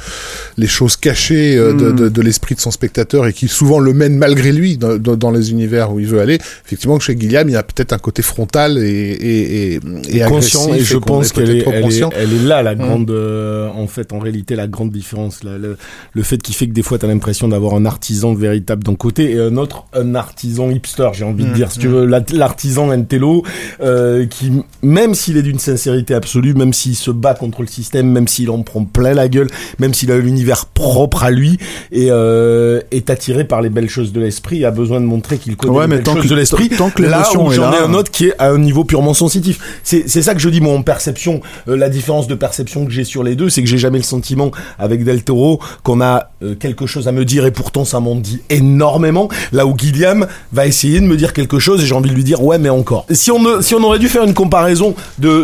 les 0.59 0.67
choses 0.67 0.97
cachées 0.97 1.57
euh, 1.57 1.73
de, 1.73 1.91
Mm. 1.93 1.97
de, 1.97 2.09
de 2.09 2.23
l'esprit 2.23 2.55
de 2.57 2.61
son 2.61 2.73
spectateur 2.73 3.27
et 3.29 3.33
qui 3.33 3.47
souvent 3.47 3.79
le 3.79 3.93
mène 3.95 4.17
malgré 4.19 4.51
lui 4.53 4.77
dans, 4.77 4.99
dans, 4.99 5.31
les 5.31 5.53
univers 5.53 5.93
où 5.93 6.01
il 6.01 6.07
veut 6.07 6.21
aller. 6.21 6.39
Effectivement, 6.67 6.99
chez 6.99 7.15
Guillaume, 7.15 7.49
il 7.49 7.53
y 7.53 7.57
a 7.57 7.63
peut-être 7.63 7.93
un 7.93 7.99
côté 7.99 8.23
frontal 8.23 8.79
et, 8.79 8.83
et, 8.91 9.75
et, 9.75 9.81
et 10.17 10.21
conscient 10.25 10.65
agressif 10.65 10.83
et 10.83 10.85
je 10.95 10.99
pense 10.99 11.33
qu'elle 11.33 11.51
est, 11.57 11.63
trop 11.63 11.73
elle 11.73 11.85
est, 11.93 12.03
elle 12.17 12.33
est 12.33 12.45
là 12.45 12.63
la 12.63 12.75
Mm. 12.75 12.79
grande 12.79 13.11
euh, 13.11 13.69
en 13.69 13.87
fait 13.87 14.13
en 14.13 14.19
réalité 14.19 14.57
la 14.57 14.67
grande 14.67 14.91
différence 14.91 15.45
là, 15.45 15.59
le, 15.59 15.77
le 16.13 16.23
fait 16.23 16.39
qui 16.43 16.53
fait 16.53 16.67
que 16.67 16.73
des 16.73 16.83
fois 16.83 16.99
tu 16.99 17.05
as 17.05 17.09
l'impression 17.09 17.47
d'avoir 17.49 17.75
un 17.75 17.85
artisan 17.85 18.35
véritable 18.35 18.83
d'un 18.83 18.95
côté 18.97 19.33
et 19.33 19.39
un 19.39 19.57
autre 19.57 19.85
un 19.93 20.15
artisan 20.15 20.71
hipster 20.71 21.09
j'ai 21.13 21.25
envie 21.25 21.45
de 21.45 21.51
Mm, 21.51 21.55
dire 21.55 21.71
si 21.73 21.79
tu 21.79 21.89
veux 21.89 22.05
la- 22.07 22.25
l'artisan 22.33 22.91
intello 22.91 23.45
euh, 23.83 24.27
qui 24.27 24.40
même 24.83 25.15
s'il 25.15 25.37
est 25.37 25.43
d'une 25.43 25.59
sincérité 25.59 26.15
absolue 26.15 26.55
même 26.55 26.73
s'il 26.73 26.95
se 26.97 27.11
bat 27.11 27.35
contre 27.35 27.61
le 27.63 27.67
système 27.69 28.07
même 28.11 28.29
s'il 28.29 28.51
en 28.51 28.63
prend 28.63 28.85
plein 28.85 29.15
la 29.15 29.29
gueule 29.29 29.49
même 29.79 29.95
s'il 29.95 30.11
a 30.13 30.19
l'univers 30.19 30.67
propre 30.67 31.23
à 31.25 31.31
lui 31.31 31.59
et 31.93 32.09
euh, 32.11 32.81
est 32.91 33.11
attiré 33.11 33.45
par 33.45 33.63
les 33.63 33.71
belles 33.71 33.89
choses 33.89 34.13
de 34.13 34.21
l'esprit 34.21 34.63
et 34.63 34.65
a 34.65 34.71
besoin 34.71 35.01
de 35.01 35.07
montrer 35.07 35.39
qu'il 35.39 35.57
connaît 35.57 35.73
Ouais, 35.73 35.83
les 35.85 35.89
mais 35.89 35.97
belles 35.97 36.05
tant 36.05 36.15
choses 36.15 36.25
que- 36.25 36.29
de 36.29 36.35
l'esprit 36.35 36.69
tant 36.71 36.91
que 36.91 37.03
là 37.03 37.29
où 37.37 37.51
j'en 37.51 37.73
ai 37.73 37.79
un 37.79 37.95
autre 37.95 38.11
qui 38.11 38.27
est 38.27 38.35
à 38.39 38.49
un 38.51 38.59
niveau 38.59 38.85
purement 38.85 39.15
sensitif. 39.15 39.59
C'est 39.85 40.07
ça 40.09 40.35
que 40.35 40.41
je 40.41 40.49
dis 40.49 40.61
moi 40.61 40.75
en 40.75 40.83
perception. 40.83 41.41
Euh, 41.69 41.77
la 41.77 41.89
différence 41.89 42.27
de 42.27 42.35
perception 42.35 42.85
que 42.87 42.93
j'ai 42.93 43.05
sur 43.05 43.23
les 43.23 43.35
deux, 43.37 43.49
c'est 43.51 43.63
que 43.63 43.69
j'ai 43.69 43.79
jamais 43.79 43.99
le 43.99 44.05
sentiment 44.05 44.51
avec 44.79 45.05
Del 45.05 45.23
Toro 45.25 45.61
qu'on 45.83 46.01
a 46.01 46.31
euh, 46.43 46.55
quelque 46.55 46.87
chose 46.87 47.09
à 47.09 47.13
me 47.13 47.25
dire 47.25 47.47
et 47.47 47.51
pourtant 47.51 47.85
ça 47.85 48.01
m'en 48.01 48.17
dit 48.17 48.41
énormément. 48.51 49.29
Là 49.53 49.67
où 49.67 49.77
Gilliam 49.77 50.27
va 50.53 50.67
essayer 50.67 51.01
de 51.01 51.05
me 51.07 51.17
dire 51.17 51.33
quelque 51.33 51.59
chose 51.59 51.83
et 51.83 51.87
j'ai 51.87 51.95
envie 51.95 52.11
de 52.11 52.15
lui 52.15 52.25
dire 52.25 52.43
ouais 52.43 52.59
mais 52.59 52.69
encore. 52.69 53.07
Si 53.11 53.31
on 53.31 53.61
si 53.63 53.75
on 53.75 53.83
aurait 53.83 53.99
dû 53.99 54.09
faire 54.09 54.25
une 54.25 54.30
comparaison 54.35 54.95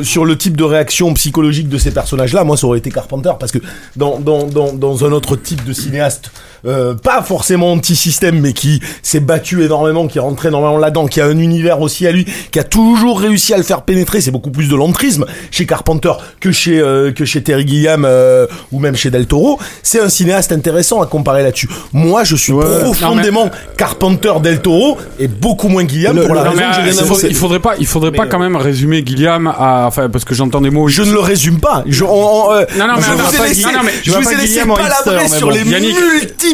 sur 0.02 0.24
le 0.24 0.36
type 0.36 0.56
de 0.56 0.64
réaction 0.64 1.12
psychologique 1.14 1.68
de 1.68 1.78
ces 1.78 1.90
personnages-là, 1.90 2.44
moi 2.44 2.56
ça 2.56 2.66
aurait 2.66 2.78
été 2.78 2.90
Carpenter 2.90 3.32
parce 3.38 3.52
que 3.52 3.58
dans, 3.96 4.18
dans 4.18 5.04
un 5.04 5.12
autre 5.12 5.36
type 5.36 5.64
de 5.64 5.72
cinéaste 5.72 6.30
euh, 6.66 6.94
pas 6.94 7.22
forcément 7.22 7.72
anti-système, 7.72 8.40
mais 8.40 8.52
qui 8.52 8.80
s'est 9.02 9.20
battu 9.20 9.62
énormément, 9.64 10.06
qui 10.08 10.18
est 10.18 10.20
rentré 10.20 10.48
énormément 10.48 10.78
là-dedans, 10.78 11.06
qui 11.06 11.20
a 11.20 11.26
un 11.26 11.38
univers 11.38 11.80
aussi 11.80 12.06
à 12.06 12.12
lui, 12.12 12.26
qui 12.50 12.58
a 12.58 12.64
toujours 12.64 13.20
réussi 13.20 13.54
à 13.54 13.56
le 13.56 13.62
faire 13.62 13.82
pénétrer. 13.82 14.20
C'est 14.20 14.30
beaucoup 14.30 14.50
plus 14.50 14.68
de 14.68 14.76
l'entrisme 14.76 15.24
chez 15.50 15.66
Carpenter 15.66 16.12
que 16.40 16.52
chez 16.52 16.78
euh, 16.80 17.12
que 17.12 17.24
chez 17.24 17.42
Terry 17.42 17.66
Gilliam 17.66 18.04
euh, 18.04 18.46
ou 18.72 18.80
même 18.80 18.96
chez 18.96 19.10
Del 19.10 19.26
Toro. 19.26 19.58
C'est 19.82 20.00
un 20.00 20.08
cinéaste 20.08 20.52
intéressant 20.52 21.00
à 21.02 21.06
comparer 21.06 21.42
là-dessus. 21.42 21.68
Moi, 21.92 22.24
je 22.24 22.36
suis 22.36 22.52
profondément 22.52 23.50
Carpenter 23.76 24.32
Del 24.42 24.60
Toro 24.60 24.98
et 25.18 25.28
beaucoup 25.28 25.68
moins 25.68 25.86
Gilliam 25.86 26.18
pour 26.20 26.34
la 26.34 26.44
Non, 26.44 26.50
raison 26.50 26.62
mais, 26.68 26.82
que 26.84 26.88
euh, 26.88 26.92
il, 26.92 27.04
faudrait, 27.06 27.28
il 27.30 27.36
faudrait 27.36 27.60
pas, 27.60 27.74
il 27.78 27.86
faudrait 27.86 28.12
pas 28.12 28.26
quand 28.26 28.38
même 28.38 28.56
résumer 28.56 29.02
Gilliam 29.06 29.46
à, 29.46 29.84
enfin, 29.86 30.08
parce 30.08 30.24
que 30.24 30.34
j'entends 30.34 30.60
des 30.60 30.70
mots. 30.70 30.88
Je 30.88 31.02
ne 31.02 31.12
le 31.12 31.20
résume 31.20 31.60
pas. 31.60 31.84
Je, 31.86 32.04
on- 32.04 32.08
on, 32.48 32.52
euh, 32.52 32.64
Non, 32.78 32.86
non, 32.86 32.94
mais 32.96 33.02
je 33.02 33.06
va 33.12 33.14
vous 33.24 33.34
ai 33.34 33.38
pas 33.38 33.46
laissé, 33.48 33.64
mais 33.84 33.92
je 34.02 34.10
vous 34.12 34.22
pas 34.22 34.32
ai 34.32 34.36
laissé 34.36 34.60
hipster, 34.60 35.10
mais 35.22 35.28
sur 35.28 35.50
les 35.50 35.60
Yannick- 35.60 35.96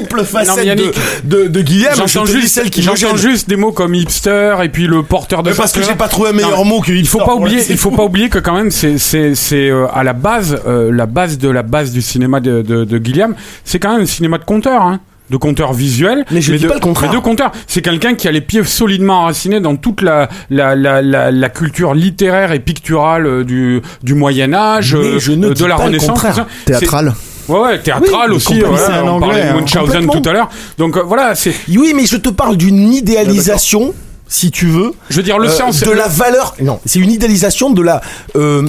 multiples 0.02 0.18
Non, 0.20 0.24
facettes 0.24 0.56
mais 0.56 0.66
Yannick, 0.66 0.94
de, 1.24 1.42
de, 1.44 1.48
de 1.48 1.60
Guillaume. 1.62 1.92
Je 1.92 2.06
J'entends 2.06 2.26
te 2.26 2.32
dis 2.32 2.40
juste, 2.42 2.54
celle 2.54 2.70
qui 2.70 2.82
juste 3.16 3.48
des 3.48 3.56
mots 3.56 3.72
comme 3.72 3.94
hipster 3.94 4.56
et 4.62 4.68
puis 4.68 4.86
le 4.86 5.02
porteur 5.02 5.42
de. 5.42 5.50
Mais 5.50 5.56
parce 5.56 5.72
que 5.72 5.82
j'ai 5.82 5.94
pas 5.94 6.08
trouvé 6.08 6.28
un 6.30 6.32
Non, 6.32 6.36
meilleur 6.38 6.64
mais 6.64 6.70
mot 6.70 6.80
que 6.80 6.92
Il 6.92 7.06
faut 7.06 7.18
hipster 7.18 7.24
pas 7.26 7.34
oublier, 7.34 7.62
il 7.70 7.76
faut 7.78 7.90
pas 7.90 8.04
oublier 8.04 8.28
que 8.28 8.38
quand 8.38 8.54
même 8.54 8.70
c'est 8.70 8.98
c'est 8.98 9.34
c'est 9.34 9.70
euh, 9.70 9.86
à 9.92 10.02
la 10.04 10.12
base 10.12 10.60
euh, 10.66 10.90
la 10.92 11.06
base 11.06 11.38
de 11.38 11.48
la 11.48 11.62
base 11.62 11.92
du 11.92 12.02
cinéma 12.02 12.40
de 12.40 12.62
de, 12.62 12.84
de 12.84 13.04
Gilliam, 13.04 13.34
c'est 13.64 13.78
quand 13.78 13.92
même 13.92 14.02
un 14.02 14.06
cinéma 14.06 14.38
de 14.38 14.44
conteur. 14.44 14.82
Hein 14.82 15.00
de 15.30 15.36
conteur 15.38 15.72
visuel, 15.72 16.26
Mais 16.30 16.42
je 16.42 16.52
dis 16.52 16.64
de, 16.64 16.68
pas 16.68 16.74
le 16.74 16.80
contraire. 16.80 17.10
mais 17.10 17.16
de 17.16 17.22
conteur. 17.22 17.52
C'est 17.66 17.80
quelqu'un 17.80 18.14
qui 18.14 18.28
a 18.28 18.32
les 18.32 18.42
pieds 18.42 18.62
solidement 18.64 19.20
enracinés 19.20 19.60
dans 19.60 19.76
toute 19.76 20.02
la 20.02 20.28
la, 20.50 20.74
la, 20.76 21.00
la, 21.00 21.30
la 21.30 21.48
culture 21.48 21.94
littéraire 21.94 22.52
et 22.52 22.58
picturale 22.60 23.24
euh, 23.26 23.42
du 23.44 23.80
du 24.02 24.12
Moyen 24.12 24.52
Âge, 24.52 24.94
Mais 24.94 25.06
euh, 25.06 25.18
je 25.18 25.32
ne 25.32 25.48
de 25.48 25.54
dis 25.54 25.62
la 25.66 25.76
pas 25.76 25.84
Renaissance, 25.84 26.08
contraire. 26.10 26.34
tout 26.34 26.40
ça. 26.40 26.46
Théâtral. 26.80 27.14
C'est- 27.16 27.31
Ouais, 27.48 27.58
ouais, 27.60 27.80
théâtral 27.82 28.30
Oui, 28.30 28.36
aussi. 28.36 28.60
voilà, 28.60 28.86
c'est 28.86 28.92
un 28.92 29.02
on 29.04 29.08
anglais, 29.08 29.26
parlait 29.28 29.42
de 29.44 29.48
hein. 29.48 29.54
Munchausen 29.60 29.86
Complètement. 30.06 30.20
tout 30.20 30.28
à 30.28 30.32
l'heure. 30.32 30.50
Donc 30.78 30.96
euh, 30.96 31.02
voilà, 31.02 31.34
c'est. 31.34 31.54
Oui, 31.68 31.92
mais 31.94 32.06
je 32.06 32.16
te 32.16 32.28
parle 32.28 32.56
d'une 32.56 32.92
idéalisation, 32.92 33.94
si 34.28 34.50
tu 34.50 34.66
veux, 34.66 34.92
Je 35.10 35.16
veux 35.16 35.22
dire, 35.22 35.38
le 35.38 35.48
euh, 35.48 35.50
sens. 35.52 35.80
de 35.80 35.90
la 35.90 36.08
valeur. 36.08 36.54
Non, 36.60 36.80
c'est 36.86 36.98
une 37.00 37.10
idéalisation 37.10 37.70
de 37.70 37.82
la. 37.82 38.00
euh, 38.36 38.68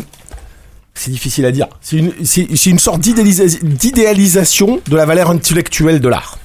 c'est 0.95 1.11
difficile 1.11 1.45
à 1.45 1.51
dire. 1.51 1.67
C'est 1.81 1.97
une, 1.97 2.11
une 2.67 2.79
sorte 2.79 2.99
d'idéalisation 3.01 4.79
de 4.87 4.95
la 4.95 5.05
valeur 5.05 5.29
intellectuelle 5.31 5.99
de 5.99 6.07
l'art. 6.09 6.37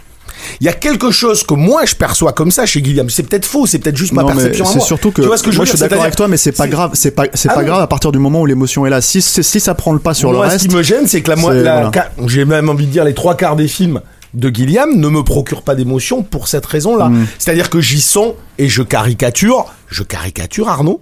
Il 0.61 0.65
y 0.67 0.69
a 0.69 0.73
quelque 0.73 1.11
chose 1.11 1.43
que 1.43 1.55
moi 1.55 1.85
je 1.85 1.95
perçois 1.95 2.33
comme 2.33 2.51
ça 2.51 2.67
chez 2.67 2.83
Guillaume. 2.83 3.11
C'est 3.11 3.23
peut-être 3.23 3.47
faux, 3.47 3.67
c'est 3.67 3.79
peut-être 3.79 3.97
juste 3.97 4.13
ma 4.13 4.23
Non, 4.23 4.29
perception 4.29 4.65
c'est 4.65 4.77
moi. 4.77 4.87
surtout 4.87 5.11
que, 5.11 5.23
tu 5.23 5.27
vois 5.29 5.37
ce 5.39 5.43
que 5.43 5.51
je 5.51 5.57
moi 5.57 5.65
veux 5.65 5.71
je 5.71 5.77
suis 5.77 5.81
d'accord 5.81 6.03
avec 6.03 6.17
toi, 6.17 6.29
mais 6.29 6.37
c'est 6.37 6.53
pas 6.53 6.67
grave, 6.69 6.91
c'est 6.95 7.11
pas, 7.13 7.25
c'est 7.35 7.49
Ah 7.51 7.55
pas 7.55 7.65
grave 7.65 7.83
à 7.83 7.87
partir 7.87 8.13
du 8.13 8.19
moment 8.19 8.41
où 8.41 8.47
l'émotion 8.47 8.85
est 8.87 8.91
là. 8.91 9.01
Si, 9.01 9.21
si, 9.23 9.43
si 9.43 9.61
ça 9.61 9.75
prend 9.75 9.93
le 9.93 9.99
pas 9.99 10.15
sur 10.15 10.33
Moi, 10.33 10.45
le 10.45 10.49
ce 10.51 10.53
reste. 10.55 10.69
qui 10.69 10.75
me 10.77 10.83
gêne, 10.83 11.07
c'est 11.07 11.21
que 11.23 11.31
la, 11.31 11.37
mo- 11.37 11.51
c'est- 11.51 11.63
la- 11.63 11.75
voilà. 11.75 11.91
ca- 11.95 12.11
j'ai 12.27 12.45
même 12.45 12.69
envie 12.69 12.87
de 12.87 12.93
dire 12.93 13.05
les 13.05 13.15
trois 13.15 13.37
quarts 13.37 13.57
des 13.57 13.69
films 13.69 14.01
de 14.35 14.55
Gilliam 14.55 14.95
ne 14.95 15.09
me 15.09 15.23
procurent 15.23 15.63
pas 15.63 15.75
d'émotion 15.75 16.23
pour 16.23 16.49
cette 16.49 16.67
raison-là. 16.67 17.09
Mm. 17.09 17.27
C'est-à-dire 17.39 17.71
que 17.71 17.81
j'y 17.81 18.01
sens 18.01 18.33
et 18.59 18.69
je 18.69 18.83
caricature, 18.83 19.67
je 19.91 20.03
caricature 20.03 20.69
Arnaud, 20.69 21.01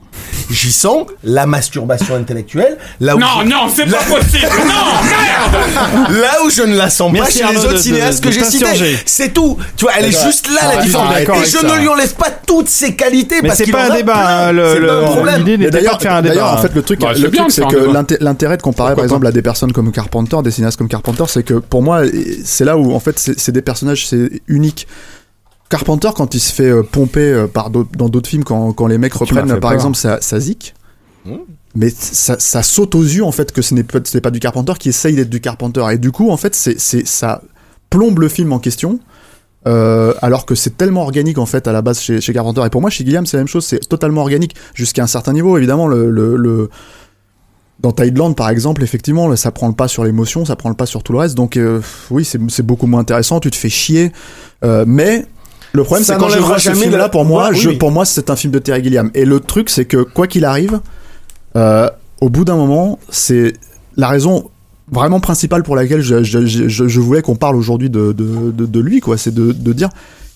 j'y 0.51 0.73
sens 0.73 1.07
la 1.25 1.47
masturbation 1.47 2.15
intellectuelle. 2.15 2.79
Là 3.01 3.17
où 3.17 3.19
Non, 3.19 3.27
je- 3.43 3.47
non, 3.49 3.57
c'est 3.75 3.87
là- 3.87 3.99
pas 3.99 4.17
possible. 4.17 4.47
Non, 4.67 5.03
merde. 5.03 6.21
Là 6.21 6.45
où 6.45 6.51
je 6.51 6.63
ne 6.63 6.77
la 6.77 6.89
sens 6.91 7.11
Merci 7.13 7.27
pas 7.27 7.39
chez 7.39 7.45
Arnaud 7.45 7.61
les 7.61 7.65
autres 7.67 7.75
de- 7.75 7.79
cinéastes 7.79 8.23
de 8.23 8.29
que 8.29 8.33
j'ai 8.35 8.45
cités. 8.45 8.97
C'est 9.07 9.33
tout. 9.35 9.57
Tu 9.77 9.85
vois, 9.85 9.95
elle 9.99 10.07
est 10.07 10.25
juste 10.25 10.49
là 10.49 10.61
Ah, 10.63 10.77
la 10.77 10.83
différence. 10.83 11.13
d'accord 11.15 11.35
Et 11.37 11.39
avec 11.39 11.51
je 11.51 11.59
ça. 11.59 11.63
ne 11.67 11.79
lui 11.81 11.89
enlève 11.89 12.15
pas 12.15 12.31
toutes 12.31 12.69
ses 12.69 12.95
qualités 12.95 13.37
Mais 13.43 13.49
parce 13.49 13.59
c'est 13.59 13.65
qu'il 13.65 13.73
pas 13.73 13.87
un 13.87 13.91
a 13.91 13.97
débat, 13.97 14.47
hein, 14.47 14.53
le- 14.53 14.73
C'est 14.75 14.81
le- 14.81 14.87
pas 14.87 14.95
un 14.99 15.03
problème. 15.07 15.39
l'idée 15.39 15.51
Mais 15.59 15.65
n'était 15.65 15.71
pas 15.71 15.77
d'ailleurs, 15.79 15.97
de 15.99 16.03
faire 16.03 16.13
un 16.15 16.23
débat. 16.23 16.35
d'ailleurs, 16.35 16.51
en 16.53 16.55
hein. 16.55 16.63
fait, 16.63 16.75
le 16.75 16.83
truc, 16.83 17.01
Bah, 17.01 17.09
c'est 17.15 17.21
le 17.23 17.31
truc, 17.31 17.51
c'est 17.51 17.67
que 17.67 18.25
l'intérêt 18.25 18.57
de 18.57 18.63
comparer, 18.63 18.95
par 18.95 19.05
exemple, 19.05 19.27
à 19.27 19.33
des 19.33 19.43
personnes 19.43 19.73
comme 19.73 19.91
Carpenter, 19.93 20.37
des 20.45 20.51
cinéastes 20.51 20.77
comme 20.79 20.89
Carpenter, 20.89 21.25
c'est 21.29 21.43
que 21.43 21.55
pour 21.55 21.83
moi, 21.83 22.03
c'est 22.45 22.65
là 22.65 22.77
où, 22.77 22.95
en 22.95 23.01
fait, 23.01 23.19
c'est 23.19 23.39
c'est 23.39 23.53
des 23.53 23.63
personnages, 23.63 24.07
c'est 24.07 24.31
unique. 24.49 24.87
Carpenter, 25.69 26.11
quand 26.15 26.35
il 26.35 26.41
se 26.41 26.53
fait 26.53 26.71
euh, 26.71 26.83
pomper 26.83 27.21
euh, 27.33 27.47
par 27.47 27.71
dans 27.71 28.09
d'autres 28.09 28.29
films, 28.29 28.45
quand, 28.45 28.73
quand 28.73 28.87
les 28.87 28.99
mecs 28.99 29.15
reprennent, 29.15 29.49
par 29.49 29.59
peur. 29.61 29.73
exemple, 29.73 29.97
sa, 29.97 30.21
sa 30.21 30.41
zik, 30.41 30.75
Mmh. 31.25 31.31
mais 31.75 31.91
ça, 31.91 32.37
ça 32.39 32.63
saute 32.63 32.95
aux 32.95 33.03
yeux, 33.03 33.25
en 33.25 33.33
fait, 33.33 33.51
que 33.51 33.61
ce 33.61 33.75
n'est 33.75 33.83
pas, 33.83 34.31
du 34.31 34.39
Carpenter 34.39 34.75
qui 34.79 34.91
essaye 34.91 35.17
d'être 35.17 35.29
du 35.29 35.41
Carpenter. 35.41 35.85
Et 35.91 35.99
du 35.99 36.13
coup, 36.13 36.31
en 36.31 36.37
fait, 36.37 36.55
c'est, 36.55 36.79
c'est, 36.79 37.05
ça 37.05 37.43
plombe 37.91 38.21
le 38.21 38.29
film 38.29 38.53
en 38.53 38.61
question. 38.61 39.01
Euh, 39.67 40.15
alors 40.23 40.47
que 40.47 40.55
c'est 40.55 40.77
tellement 40.77 41.03
organique 41.03 41.39
en 41.39 41.47
fait 41.47 41.67
à 41.67 41.73
la 41.73 41.83
base 41.83 41.99
chez, 42.01 42.21
chez 42.21 42.33
Carpenter 42.33 42.63
et 42.65 42.71
pour 42.71 42.81
moi 42.81 42.89
chez 42.89 43.05
Gilliam 43.05 43.27
c'est 43.27 43.37
la 43.37 43.41
même 43.41 43.49
chose 43.49 43.67
c'est 43.67 43.81
totalement 43.81 44.21
organique 44.21 44.55
jusqu'à 44.75 45.03
un 45.03 45.09
certain 45.09 45.33
niveau 45.33 45.57
évidemment 45.59 45.89
le, 45.89 46.09
le, 46.09 46.37
le- 46.37 46.71
dans 47.81 47.91
Tideland 47.91 48.33
par 48.35 48.49
exemple 48.49 48.85
effectivement 48.85 49.27
là, 49.27 49.35
ça 49.35 49.51
prend 49.51 49.67
le 49.67 49.75
pas 49.75 49.89
sur 49.89 50.05
l'émotion 50.05 50.45
ça 50.45 50.55
prend 50.55 50.69
le 50.69 50.77
pas 50.77 50.87
sur 50.87 51.03
tout 51.03 51.13
le 51.13 51.19
reste 51.19 51.35
donc 51.35 51.57
euh, 51.57 51.81
oui 52.13 52.25
c'est 52.25 52.39
c'est 52.49 52.63
beaucoup 52.65 52.87
moins 52.87 53.01
intéressant 53.01 53.41
tu 53.41 53.51
te 53.51 53.57
fais 53.57 53.69
chier 53.69 54.13
Euh, 54.65 54.85
mais 54.87 55.27
le 55.77 55.85
problème 55.85 56.05
c'est 56.05 56.16
quand 56.16 56.28
je 56.28 56.39
vois 56.39 56.59
ce 56.59 56.65
jamais 56.65 56.81
film 56.81 56.93
là 56.93 56.98
la- 56.98 57.09
pour 57.09 57.24
moi 57.24 57.44
Ouais, 57.44 57.51
oui, 57.55 57.61
je, 57.61 57.69
oui. 57.70 57.77
pour 57.77 57.90
moi 57.93 58.05
c'est 58.05 58.31
un 58.31 58.36
film 58.36 58.53
de 58.53 58.59
Terry 58.59 58.82
Gilliam 58.82 59.11
et 59.15 59.24
le 59.24 59.39
truc 59.40 59.70
c'est 59.70 59.85
que 59.85 59.98
quoi 59.98 60.27
qu'il 60.27 60.44
arrive 60.44 60.81
euh, 61.57 61.89
au 62.20 62.28
bout 62.31 62.44
d'un 62.44 62.57
moment 62.57 62.98
c'est 63.11 63.53
la 63.97 64.09
raison 64.09 64.51
vraiment 64.90 65.20
principale 65.20 65.62
pour 65.62 65.74
laquelle 65.77 66.01
je, 66.03 66.23
je, 66.23 66.47
je, 66.47 66.69
je- 66.69 66.89
je 66.89 67.01
voulais 67.01 67.23
qu'on 67.23 67.36
parle 67.36 67.57
aujourd'hui 67.57 67.90
de, 67.90 68.12
de, 68.12 68.51
de, 68.53 68.66
de 68.66 68.81
lui, 68.81 69.01
quoi. 69.01 69.19
C'est 69.19 69.35
de, 69.35 69.51
de 69.53 69.73
dire, 69.73 69.89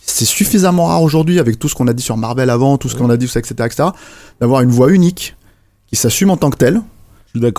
c'est 0.05 0.25
suffisamment 0.25 0.87
rare 0.87 1.03
aujourd'hui, 1.05 1.39
avec 1.39 1.57
tout 1.59 1.69
ce 1.69 1.77
qu'on 1.77 1.87
a 1.87 1.93
dit 1.93 2.03
sur 2.03 2.17
Marvel 2.17 2.51
avant, 2.51 2.77
tout 2.77 2.89
ce 2.89 2.97
qu'on 2.97 3.11
a 3.11 3.17
dit, 3.17 3.27
etc., 3.27 3.55
etc., 3.61 3.89
d'avoir 4.41 4.63
une 4.63 4.71
voix 4.71 4.91
unique 4.91 5.37
qui 5.87 5.95
s'assume 5.95 6.31
en 6.31 6.37
tant 6.37 6.51
que 6.51 6.57
telle. 6.57 6.81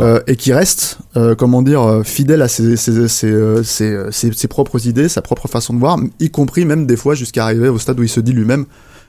Euh, 0.02 0.19
et 0.27 0.35
qui 0.35 0.52
reste, 0.53 0.98
euh, 1.15 1.34
comment 1.35 1.61
dire, 1.61 1.81
euh, 1.81 2.03
fidèle 2.03 2.41
à 2.41 2.48
ses, 2.48 2.76
ses, 2.76 3.07
ses, 3.07 3.64
ses, 3.64 3.98
ses- 4.11 4.31
ses 4.34 4.48
propres 4.48 4.85
idées, 4.88 5.07
sa 5.07 5.22
propre 5.22 5.48
façon 5.48 5.73
de 5.73 5.80
voir, 5.80 5.98
y 6.19 6.30
compris 6.30 6.65
même 6.65 6.85
des 6.85 6.98
fois 6.98 7.15
jusqu'à 7.15 7.45
arriver 7.45 7.69
au 7.69 7.80
stade 7.80 7.99
où 7.99 8.03
il 8.03 8.10
se 8.10 8.19
dit 8.19 8.34
lui-même, 8.34 8.65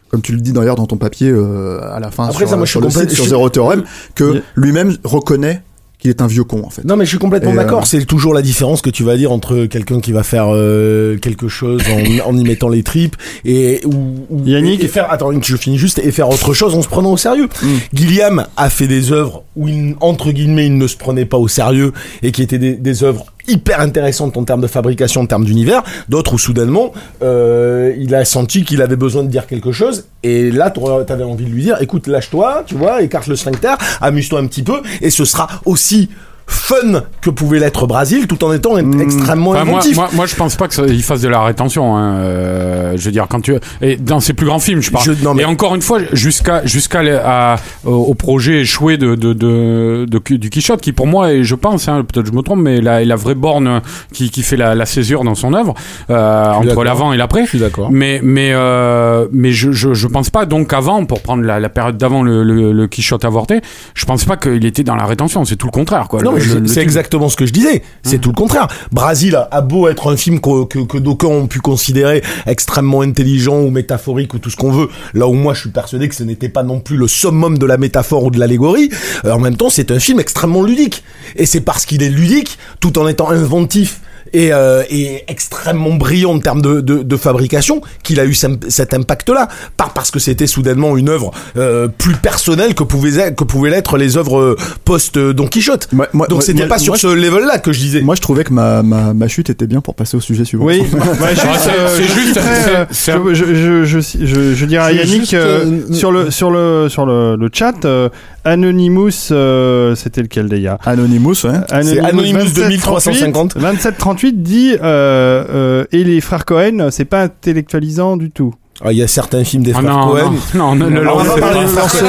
comme 0.08 0.22
tu 0.22 0.32
le 0.32 0.40
dis 0.40 0.52
d'ailleurs 0.52 0.76
dans 0.76 0.86
ton 0.86 0.98
papier 0.98 1.30
euh, 1.30 1.80
à 1.92 1.98
la 1.98 2.10
fin 2.10 2.24
Après, 2.26 2.38
sur, 2.40 2.48
ça, 2.50 2.56
moi, 2.56 2.66
je 2.66 2.70
sur 2.70 2.80
suis 2.80 2.86
le 2.86 2.90
site, 2.90 3.00
complète- 3.00 3.14
sur 3.14 3.24
je- 3.24 3.28
Zéro 3.30 3.48
Théorème, 3.50 3.82
que 4.14 4.42
lui-même 4.54 4.94
reconnaît 5.04 5.62
qu'il 6.02 6.10
est 6.10 6.20
un 6.20 6.26
vieux 6.26 6.44
con 6.44 6.62
en 6.66 6.70
fait. 6.70 6.84
Non 6.84 6.96
mais 6.96 7.04
je 7.04 7.10
suis 7.10 7.18
complètement 7.18 7.52
Et, 7.52 7.56
d'accord. 7.56 7.82
euh, 7.82 7.86
C'est 7.86 8.04
toujours 8.04 8.34
la 8.34 8.42
différence 8.42 8.82
que 8.82 8.90
tu 8.90 9.04
vas 9.04 9.16
dire 9.16 9.32
entre 9.32 9.66
quelqu'un 9.66 10.00
qui 10.00 10.12
va 10.12 10.22
faire 10.24 10.46
euh, 10.48 11.16
quelque 11.16 11.48
chose 11.48 11.80
en, 11.90 12.28
en 12.30 12.36
y 12.36 12.42
mettant 12.44 12.68
les 12.68 12.82
tripes 12.82 13.16
et 13.44 13.80
ou, 13.86 14.26
ou- 14.28 14.42
Yannick 14.44 14.82
et 14.82 14.88
faire 14.88 15.10
attends 15.10 15.30
je 15.40 15.56
finis 15.56 15.78
juste 15.78 15.98
et 16.00 16.10
faire 16.12 16.28
autre 16.28 16.52
chose 16.52 16.74
en 16.74 16.82
se 16.82 16.88
prenant 16.88 17.12
au 17.12 17.16
sérieux. 17.16 17.48
Mm. 17.62 17.66
Gilliam 17.94 18.46
a 18.56 18.68
fait 18.68 18.88
des 18.88 19.12
œuvres 19.12 19.44
où 19.56 19.68
il, 19.68 19.94
entre 20.00 20.32
guillemets 20.32 20.66
il 20.66 20.76
ne 20.76 20.86
se 20.88 20.96
prenait 20.96 21.24
pas 21.24 21.38
au 21.38 21.48
sérieux 21.48 21.92
et 22.22 22.32
qui 22.32 22.42
étaient 22.42 22.58
des, 22.58 22.74
des 22.74 23.04
œuvres 23.04 23.26
hyper 23.48 23.80
intéressantes 23.80 24.36
en 24.36 24.44
termes 24.44 24.60
de 24.60 24.66
fabrication, 24.66 25.22
en 25.22 25.26
termes 25.26 25.44
d'univers. 25.44 25.82
D'autres 26.08 26.34
où 26.34 26.38
soudainement 26.38 26.92
euh, 27.22 27.94
il 27.98 28.14
a 28.14 28.24
senti 28.24 28.64
qu'il 28.64 28.82
avait 28.82 28.96
besoin 28.96 29.22
de 29.22 29.28
dire 29.28 29.46
quelque 29.46 29.72
chose 29.72 30.06
et 30.22 30.50
là 30.50 30.70
t'avais 30.70 31.24
envie 31.24 31.44
de 31.44 31.50
lui 31.50 31.62
dire 31.62 31.80
écoute 31.80 32.06
lâche-toi, 32.06 32.64
tu 32.66 32.74
vois, 32.74 33.02
écarte 33.02 33.26
le 33.26 33.36
sphincter, 33.36 33.74
amuse-toi 34.00 34.40
un 34.40 34.46
petit 34.46 34.62
peu 34.62 34.82
et 35.00 35.10
ce 35.10 35.24
sera 35.24 35.48
aussi 35.64 36.08
fun 36.52 37.02
que 37.20 37.30
pouvait 37.30 37.58
l'être 37.58 37.86
Brasil 37.86 38.26
tout 38.26 38.42
en 38.44 38.52
étant 38.52 38.76
extrêmement 38.76 39.50
Enfin, 39.50 39.64
moi, 39.64 39.74
inventif. 39.78 39.96
moi, 39.96 40.08
moi, 40.12 40.26
je 40.26 40.34
pense 40.34 40.56
pas 40.56 40.68
qu'il 40.68 41.02
fasse 41.02 41.20
de 41.20 41.28
la 41.28 41.42
rétention. 41.42 41.96
Hein. 41.96 42.14
euh, 42.16 42.92
je 42.96 43.04
veux 43.04 43.10
dire, 43.10 43.26
quand 43.28 43.40
tu 43.40 43.54
et 43.80 43.96
dans 43.96 44.20
ses 44.20 44.32
plus 44.34 44.46
grands 44.46 44.58
films, 44.58 44.80
je 44.80 44.90
parle. 44.90 45.04
Je- 45.04 45.24
non, 45.24 45.34
mais- 45.34 45.42
Et 45.42 45.46
encore 45.46 45.74
une 45.74 45.82
fois, 45.82 45.98
jusqu'à 46.12 46.64
jusqu'à 46.66 47.56
au, 47.84 48.14
projet 48.14 48.60
échoué 48.60 48.96
de, 48.96 49.14
de, 49.14 49.32
de, 49.32 50.06
de- 50.08 50.36
du 50.36 50.50
Quichotte, 50.50 50.80
qui 50.80 50.92
pour 50.92 51.06
moi, 51.06 51.32
et 51.32 51.44
je 51.44 51.54
pense, 51.54 51.88
hein, 51.88 52.04
peut-être 52.10 52.26
je 52.26 52.32
me 52.32 52.42
trompe, 52.42 52.60
mais 52.60 52.80
la, 52.80 53.04
la 53.04 53.16
vraie 53.16 53.34
borne 53.34 53.80
qui, 54.12 54.30
qui 54.30 54.42
fait 54.42 54.56
la, 54.56 54.74
la 54.74 54.86
césure 54.86 55.24
dans 55.24 55.34
son 55.34 55.54
œuvre 55.54 55.74
euh, 56.10 56.52
entre 56.52 56.84
l'avant 56.84 57.12
et 57.12 57.16
l'après. 57.16 57.44
Je 57.44 57.48
suis 57.50 57.58
d'accord. 57.58 57.88
Mais 57.90 58.20
mais 58.22 58.50
euh, 58.52 59.26
mais 59.32 59.52
je, 59.52 59.72
je 59.72 59.94
je 59.94 60.06
pense 60.06 60.30
pas 60.30 60.46
donc 60.46 60.72
avant 60.72 61.04
pour 61.04 61.22
prendre 61.22 61.42
la, 61.42 61.58
la 61.60 61.68
période 61.68 61.96
d'avant 61.96 62.22
le, 62.22 62.42
le, 62.42 62.72
le 62.72 62.86
Quichotte 62.88 63.24
avorté, 63.24 63.60
je 63.94 64.04
pense 64.04 64.24
pas 64.24 64.36
qu'il 64.36 64.64
était 64.66 64.82
dans 64.84 64.96
la 64.96 65.06
rétention. 65.06 65.44
C'est 65.44 65.56
tout 65.56 65.66
le 65.66 65.72
contraire, 65.72 66.08
quoi. 66.08 66.22
Non, 66.22 66.32
le- 66.32 66.40
c'est 66.66 66.82
exactement 66.82 67.28
ce 67.28 67.36
que 67.36 67.46
je 67.46 67.52
disais. 67.52 67.82
C'est 68.02 68.20
tout 68.20 68.30
le 68.30 68.34
contraire. 68.34 68.68
Brasil 68.90 69.36
a, 69.36 69.48
a 69.50 69.60
beau 69.60 69.88
être 69.88 70.12
un 70.12 70.16
film 70.16 70.40
que, 70.40 70.64
que, 70.64 70.80
que 70.80 70.98
d'aucuns 70.98 71.28
ont 71.28 71.46
pu 71.46 71.60
considérer 71.60 72.22
extrêmement 72.46 73.02
intelligent 73.02 73.60
ou 73.60 73.70
métaphorique 73.70 74.34
ou 74.34 74.38
tout 74.38 74.50
ce 74.50 74.56
qu'on 74.56 74.72
veut, 74.72 74.88
là 75.14 75.28
où 75.28 75.34
moi 75.34 75.54
je 75.54 75.60
suis 75.60 75.70
persuadé 75.70 76.08
que 76.08 76.14
ce 76.14 76.24
n'était 76.24 76.48
pas 76.48 76.62
non 76.62 76.80
plus 76.80 76.96
le 76.96 77.08
summum 77.08 77.58
de 77.58 77.66
la 77.66 77.78
métaphore 77.78 78.24
ou 78.24 78.30
de 78.30 78.38
l'allégorie, 78.38 78.90
euh, 79.24 79.32
en 79.32 79.38
même 79.38 79.56
temps 79.56 79.70
c'est 79.70 79.90
un 79.90 79.98
film 79.98 80.20
extrêmement 80.20 80.62
ludique. 80.62 81.04
Et 81.36 81.46
c'est 81.46 81.60
parce 81.60 81.86
qu'il 81.86 82.02
est 82.02 82.10
ludique, 82.10 82.58
tout 82.80 82.98
en 82.98 83.08
étant 83.08 83.30
inventif 83.30 84.00
et, 84.32 84.52
euh, 84.52 84.82
et 84.90 85.24
extrêmement 85.28 85.94
brillant 85.94 86.32
en 86.34 86.38
termes 86.40 86.62
de, 86.62 86.80
de, 86.80 87.02
de 87.02 87.16
fabrication, 87.16 87.80
qu'il 88.02 88.20
a 88.20 88.24
eu 88.24 88.34
cet 88.34 88.94
impact-là. 88.94 89.48
Pas 89.76 89.90
parce 89.94 90.10
que 90.10 90.18
c'était 90.18 90.46
soudainement 90.46 90.96
une 90.96 91.08
œuvre 91.08 91.30
euh, 91.56 91.88
plus 91.88 92.14
personnelle 92.14 92.74
que 92.74 92.82
pouvaient 92.84 93.16
être- 93.18 93.36
que 93.36 93.44
pouvaient 93.44 93.70
l'être 93.70 93.96
les 93.96 94.16
œuvres 94.16 94.38
euh, 94.40 94.56
post 94.84 95.16
euh, 95.16 95.32
Don 95.32 95.46
Quichotte. 95.46 95.88
Moi- 95.92 96.08
moi- 96.12 96.26
Donc 96.28 96.42
c'était 96.42 96.60
moi- 96.60 96.68
pas 96.68 96.78
sur 96.78 96.92
moi, 96.92 96.98
ce 96.98 97.06
level-là 97.08 97.58
que 97.58 97.72
je 97.72 97.78
disais. 97.80 98.00
Moi, 98.00 98.14
je 98.14 98.20
trouvais 98.20 98.44
que 98.44 98.52
ma, 98.52 98.82
ma, 98.82 99.12
ma 99.14 99.28
chute 99.28 99.50
était 99.50 99.66
bien 99.66 99.80
pour 99.80 99.94
passer 99.94 100.16
au 100.16 100.20
sujet 100.20 100.44
suivant. 100.44 100.64
Oui, 100.64 100.82
Ah, 100.92 101.58
c'est- 101.58 101.70
euh, 101.70 101.96
juste- 102.14 102.38
euh, 102.38 102.86
je, 103.34 103.84
je, 103.84 104.00
je, 104.26 104.54
je, 104.54 104.64
dirais 104.66 104.84
à 104.84 104.92
Yannick 104.92 105.20
juste, 105.20 105.34
euh, 105.34 105.64
euh, 105.90 105.92
sur 105.94 106.12
le 106.12 106.30
sur 106.30 106.50
le 106.50 106.88
sur 106.88 107.06
le, 107.06 107.36
le 107.36 107.48
chat 107.52 107.84
euh, 107.84 108.08
Anonymous 108.44 109.10
euh, 109.30 109.94
c'était 109.94 110.22
lequel 110.22 110.48
d'ailleurs 110.48 110.78
Anonymous, 110.84 111.44
ouais. 111.44 111.52
C'est 111.82 112.00
Anonymous 112.00 112.50
2350. 112.54 113.54
2738 113.54 114.42
dit 114.42 114.74
euh, 114.74 115.44
euh, 115.48 115.84
et 115.92 116.02
les 116.04 116.20
frères 116.20 116.44
Cohen 116.44 116.88
c'est 116.90 117.04
pas 117.04 117.22
intellectualisant 117.22 118.16
du 118.16 118.30
tout. 118.30 118.54
Ah, 118.84 118.90
Il 118.92 118.98
y 118.98 119.02
a 119.02 119.06
certains 119.08 119.44
films 119.44 119.62
des 119.62 119.72
Ah 119.74 119.80
frères 119.80 119.92
non, 119.96 120.08
Cohen. 120.08 120.32
non, 120.54 120.74
non, 120.74 120.90
ne 120.90 121.00
On 121.00 121.02
lancez 121.04 121.28
va 121.28 121.34
pas. 121.34 121.40
parler 121.40 121.60
des 121.60 121.66
frères. 121.68 121.84
Non, 121.84 122.00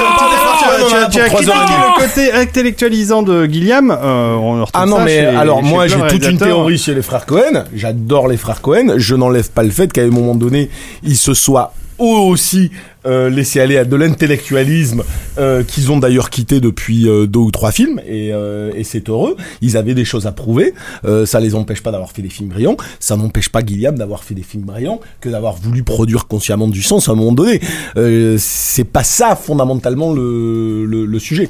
on 0.00 0.84
on 1.06 1.10
Tu 1.10 1.20
as 1.20 1.24
pour 1.28 1.40
trois 1.40 1.54
critiqué 1.54 1.74
le 1.96 2.00
côté 2.06 2.32
intellectualisant 2.32 3.22
de 3.22 3.46
Guilliam. 3.46 3.90
euh, 3.90 4.34
on 4.34 4.52
retrouve 4.60 4.70
Ah 4.74 4.86
non 4.86 4.96
ça 4.98 5.04
mais 5.04 5.18
chez- 5.20 5.26
alors 5.26 5.60
chez 5.60 5.66
moi 5.66 5.86
j'ai 5.86 5.96
toute 6.08 6.26
une 6.28 6.38
théorie 6.38 6.78
chez 6.78 6.94
les 6.94 7.02
frères 7.02 7.26
Cohen. 7.26 7.64
J'adore 7.74 8.28
les 8.28 8.36
frères 8.36 8.60
Cohen. 8.60 8.94
Je 8.96 9.14
n'enlève 9.14 9.50
pas 9.50 9.62
le 9.64 9.70
fait 9.70 9.92
qu'à 9.92 10.02
un 10.02 10.08
moment 10.10 10.34
donné 10.34 10.70
ils 11.02 11.16
se 11.16 11.34
soient 11.34 11.72
eux 12.00 12.04
aussi 12.04 12.70
euh, 13.06 13.30
laissés 13.30 13.60
aller 13.60 13.76
à 13.76 13.84
de 13.84 13.96
l'intellectualisme 13.96 15.02
euh, 15.38 15.62
qu'ils 15.62 15.90
ont 15.92 15.98
d'ailleurs 15.98 16.30
quitté 16.30 16.60
depuis 16.60 17.08
euh, 17.08 17.26
deux 17.26 17.38
ou 17.40 17.50
trois 17.50 17.72
films 17.72 18.00
et, 18.06 18.32
euh, 18.32 18.70
et 18.74 18.84
c'est 18.84 19.08
heureux. 19.08 19.36
Ils 19.62 19.76
avaient 19.76 19.94
des 19.94 20.04
choses 20.04 20.26
à 20.26 20.32
prouver. 20.32 20.74
Euh, 21.04 21.26
ça 21.26 21.40
les 21.40 21.54
empêche 21.54 21.82
pas 21.82 21.90
d'avoir 21.90 22.12
fait 22.12 22.22
des 22.22 22.28
films 22.28 22.48
brillants. 22.48 22.76
Ça 23.00 23.16
n'empêche 23.16 23.48
pas 23.48 23.60
Gilliam 23.64 23.96
d'avoir 23.96 24.24
fait 24.24 24.34
des 24.34 24.42
films 24.42 24.64
brillants 24.64 25.00
que 25.20 25.28
d'avoir 25.28 25.54
voulu 25.56 25.82
produire 25.82 26.26
consciemment 26.26 26.68
du 26.68 26.82
sens 26.82 27.08
à 27.08 27.12
un 27.12 27.14
moment 27.14 27.32
donné. 27.32 27.60
Euh, 27.96 28.36
c'est 28.38 28.84
pas 28.84 29.04
ça 29.04 29.36
fondamentalement 29.36 30.12
le, 30.12 30.84
le, 30.86 31.06
le 31.06 31.18
sujet. 31.18 31.48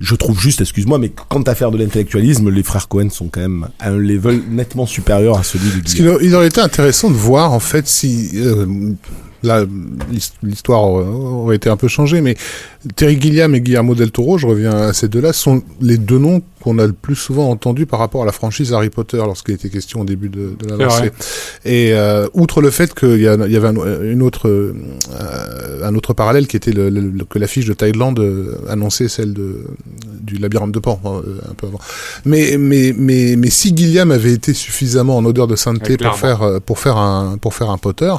Je 0.00 0.14
trouve 0.14 0.40
juste, 0.40 0.62
excuse-moi, 0.62 0.98
mais 0.98 1.10
quant 1.10 1.42
à 1.42 1.54
faire 1.54 1.70
de 1.70 1.76
l'intellectualisme, 1.76 2.48
les 2.48 2.62
frères 2.62 2.88
Cohen 2.88 3.10
sont 3.10 3.28
quand 3.28 3.42
même 3.42 3.68
à 3.78 3.90
un 3.90 3.98
level 3.98 4.40
nettement 4.48 4.86
supérieur 4.86 5.38
à 5.38 5.42
celui 5.42 5.68
du 5.70 5.82
Parce 5.82 5.94
il 6.22 6.34
aurait 6.34 6.46
été 6.46 6.60
intéressant 6.62 7.10
de 7.10 7.16
voir 7.16 7.52
en 7.52 7.60
fait 7.60 7.86
si 7.86 8.30
euh, 8.36 8.64
là 9.42 9.64
l'his- 10.10 10.32
l'histoire 10.42 10.82
aurait- 10.84 11.56
été 11.56 11.68
un 11.70 11.76
peu 11.76 11.88
changée, 11.88 12.20
mais 12.20 12.36
Terry 12.96 13.20
Gilliam 13.20 13.54
et 13.54 13.60
Guillermo 13.60 13.94
del 13.94 14.10
Toro, 14.10 14.38
je 14.38 14.46
reviens 14.46 14.72
à 14.72 14.92
ces 14.92 15.08
deux-là, 15.08 15.32
sont 15.32 15.62
les 15.80 15.96
deux 15.98 16.18
noms 16.18 16.42
qu'on 16.62 16.78
a 16.78 16.86
le 16.86 16.92
plus 16.92 17.14
souvent 17.16 17.48
entendus 17.50 17.86
par 17.86 17.98
rapport 18.00 18.22
à 18.22 18.26
la 18.26 18.32
franchise 18.32 18.72
Harry 18.74 18.90
Potter 18.90 19.16
lorsqu'il 19.16 19.54
était 19.54 19.70
question 19.70 20.02
au 20.02 20.04
début 20.04 20.28
de, 20.28 20.54
de 20.58 20.68
la 20.68 20.76
lancée. 20.84 21.10
Et 21.64 21.92
euh, 21.94 22.28
outre 22.34 22.60
le 22.60 22.70
fait 22.70 22.92
qu'il 22.94 23.16
y, 23.20 23.26
avait 23.26 23.68
un, 23.68 24.02
une 24.02 24.22
autre, 24.22 24.46
euh, 24.48 24.74
un 25.82 25.94
autre 25.94 26.12
parallèle 26.12 26.46
qui 26.46 26.56
était 26.56 26.72
le, 26.72 26.90
le- 26.90 27.00
le- 27.00 27.24
que 27.24 27.38
l'affiche 27.38 27.64
de 27.66 27.72
Thaïlande 27.72 28.18
euh, 28.20 28.56
annonçait 28.68 29.08
celle 29.08 29.32
de, 29.32 29.64
du 30.20 30.36
labyrinthe 30.36 30.72
de 30.72 30.78
Pan 30.78 31.00
euh, 31.06 31.40
un 31.50 31.54
peu 31.54 31.66
avant. 31.66 31.80
Mais, 32.24 32.56
mais, 32.58 32.94
mais, 32.96 33.36
mais 33.36 33.50
si 33.50 33.74
Gilliam 33.76 34.10
avait 34.10 34.32
été 34.32 34.52
suffisamment 34.54 35.16
en 35.16 35.24
odeur 35.24 35.46
de 35.46 35.56
sainteté 35.56 35.96
pour 35.96 36.18
faire, 36.18 36.60
pour 36.64 36.78
faire 36.78 36.96
un, 36.98 37.38
pour 37.38 37.54
faire 37.54 37.70
un 37.70 37.78
Potter, 37.78 38.12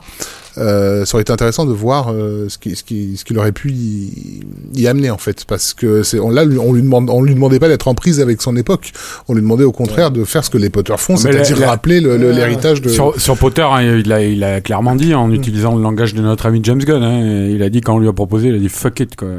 euh, 0.58 1.06
ça 1.06 1.16
aurait 1.16 1.22
été 1.22 1.32
intéressant 1.32 1.66
de 1.66 1.72
voir 1.74 2.12
euh, 2.12 2.48
ce 2.50 2.58
qui, 2.58 2.76
ce 2.76 2.84
qui, 2.84 3.18
ce 3.18 3.24
qu'il 3.26 3.38
aurait 3.38 3.52
pu 3.52 3.72
y, 3.72 4.42
y 4.76 4.88
amener 4.88 5.10
en 5.10 5.18
fait, 5.18 5.46
parce 5.46 5.74
que 5.74 6.04
c'est, 6.04 6.20
on, 6.20 6.30
là, 6.30 6.44
lui- 6.46 6.58
on 6.60 6.74
lui 6.74 6.82
demande, 6.82 7.10
on 7.10 7.22
lui 7.22 7.34
demandait 7.34 7.60
pas 7.60 7.68
d'être 7.68 7.88
en 7.88 7.94
prise 7.96 8.20
avec 8.20 8.42
son 8.42 8.56
époque, 8.58 8.92
on 9.28 9.34
lui 9.34 9.42
demandait 9.42 9.64
au 9.64 9.72
contraire 9.72 10.12
de 10.12 10.24
faire 10.24 10.44
ce 10.44 10.50
que 10.50 10.58
les 10.58 10.70
Potter 10.70 10.94
font, 10.98 11.16
c'est-à-dire 11.18 11.58
rappeler 11.66 12.02
le- 12.02 12.18
le- 12.18 12.32
l'héritage 12.32 12.82
de. 12.82 12.90
Sur, 12.90 13.20
sur 13.20 13.38
Potter, 13.38 13.62
hein, 13.64 13.82
il, 13.82 14.12
a, 14.12 14.24
il 14.24 14.44
a 14.44 14.62
clairement 14.62 14.96
dit, 14.96 15.14
en 15.14 15.32
utilisant 15.32 15.76
le 15.76 15.82
langage 15.82 16.14
de 16.14 16.22
notre 16.22 16.46
ami 16.46 16.60
James 16.64 16.80
Gunn, 16.84 17.02
hein, 17.04 17.48
il 17.50 17.64
a 17.64 17.70
dit 17.70 17.82
quand 17.82 17.96
on 17.96 18.00
lui 18.00 18.08
a 18.08 18.14
proposé, 18.14 18.50
il 18.50 18.56
a 18.56 18.60
dit 18.60 18.70
fuck 18.70 19.00
it, 19.00 19.16
quoi. 19.16 19.30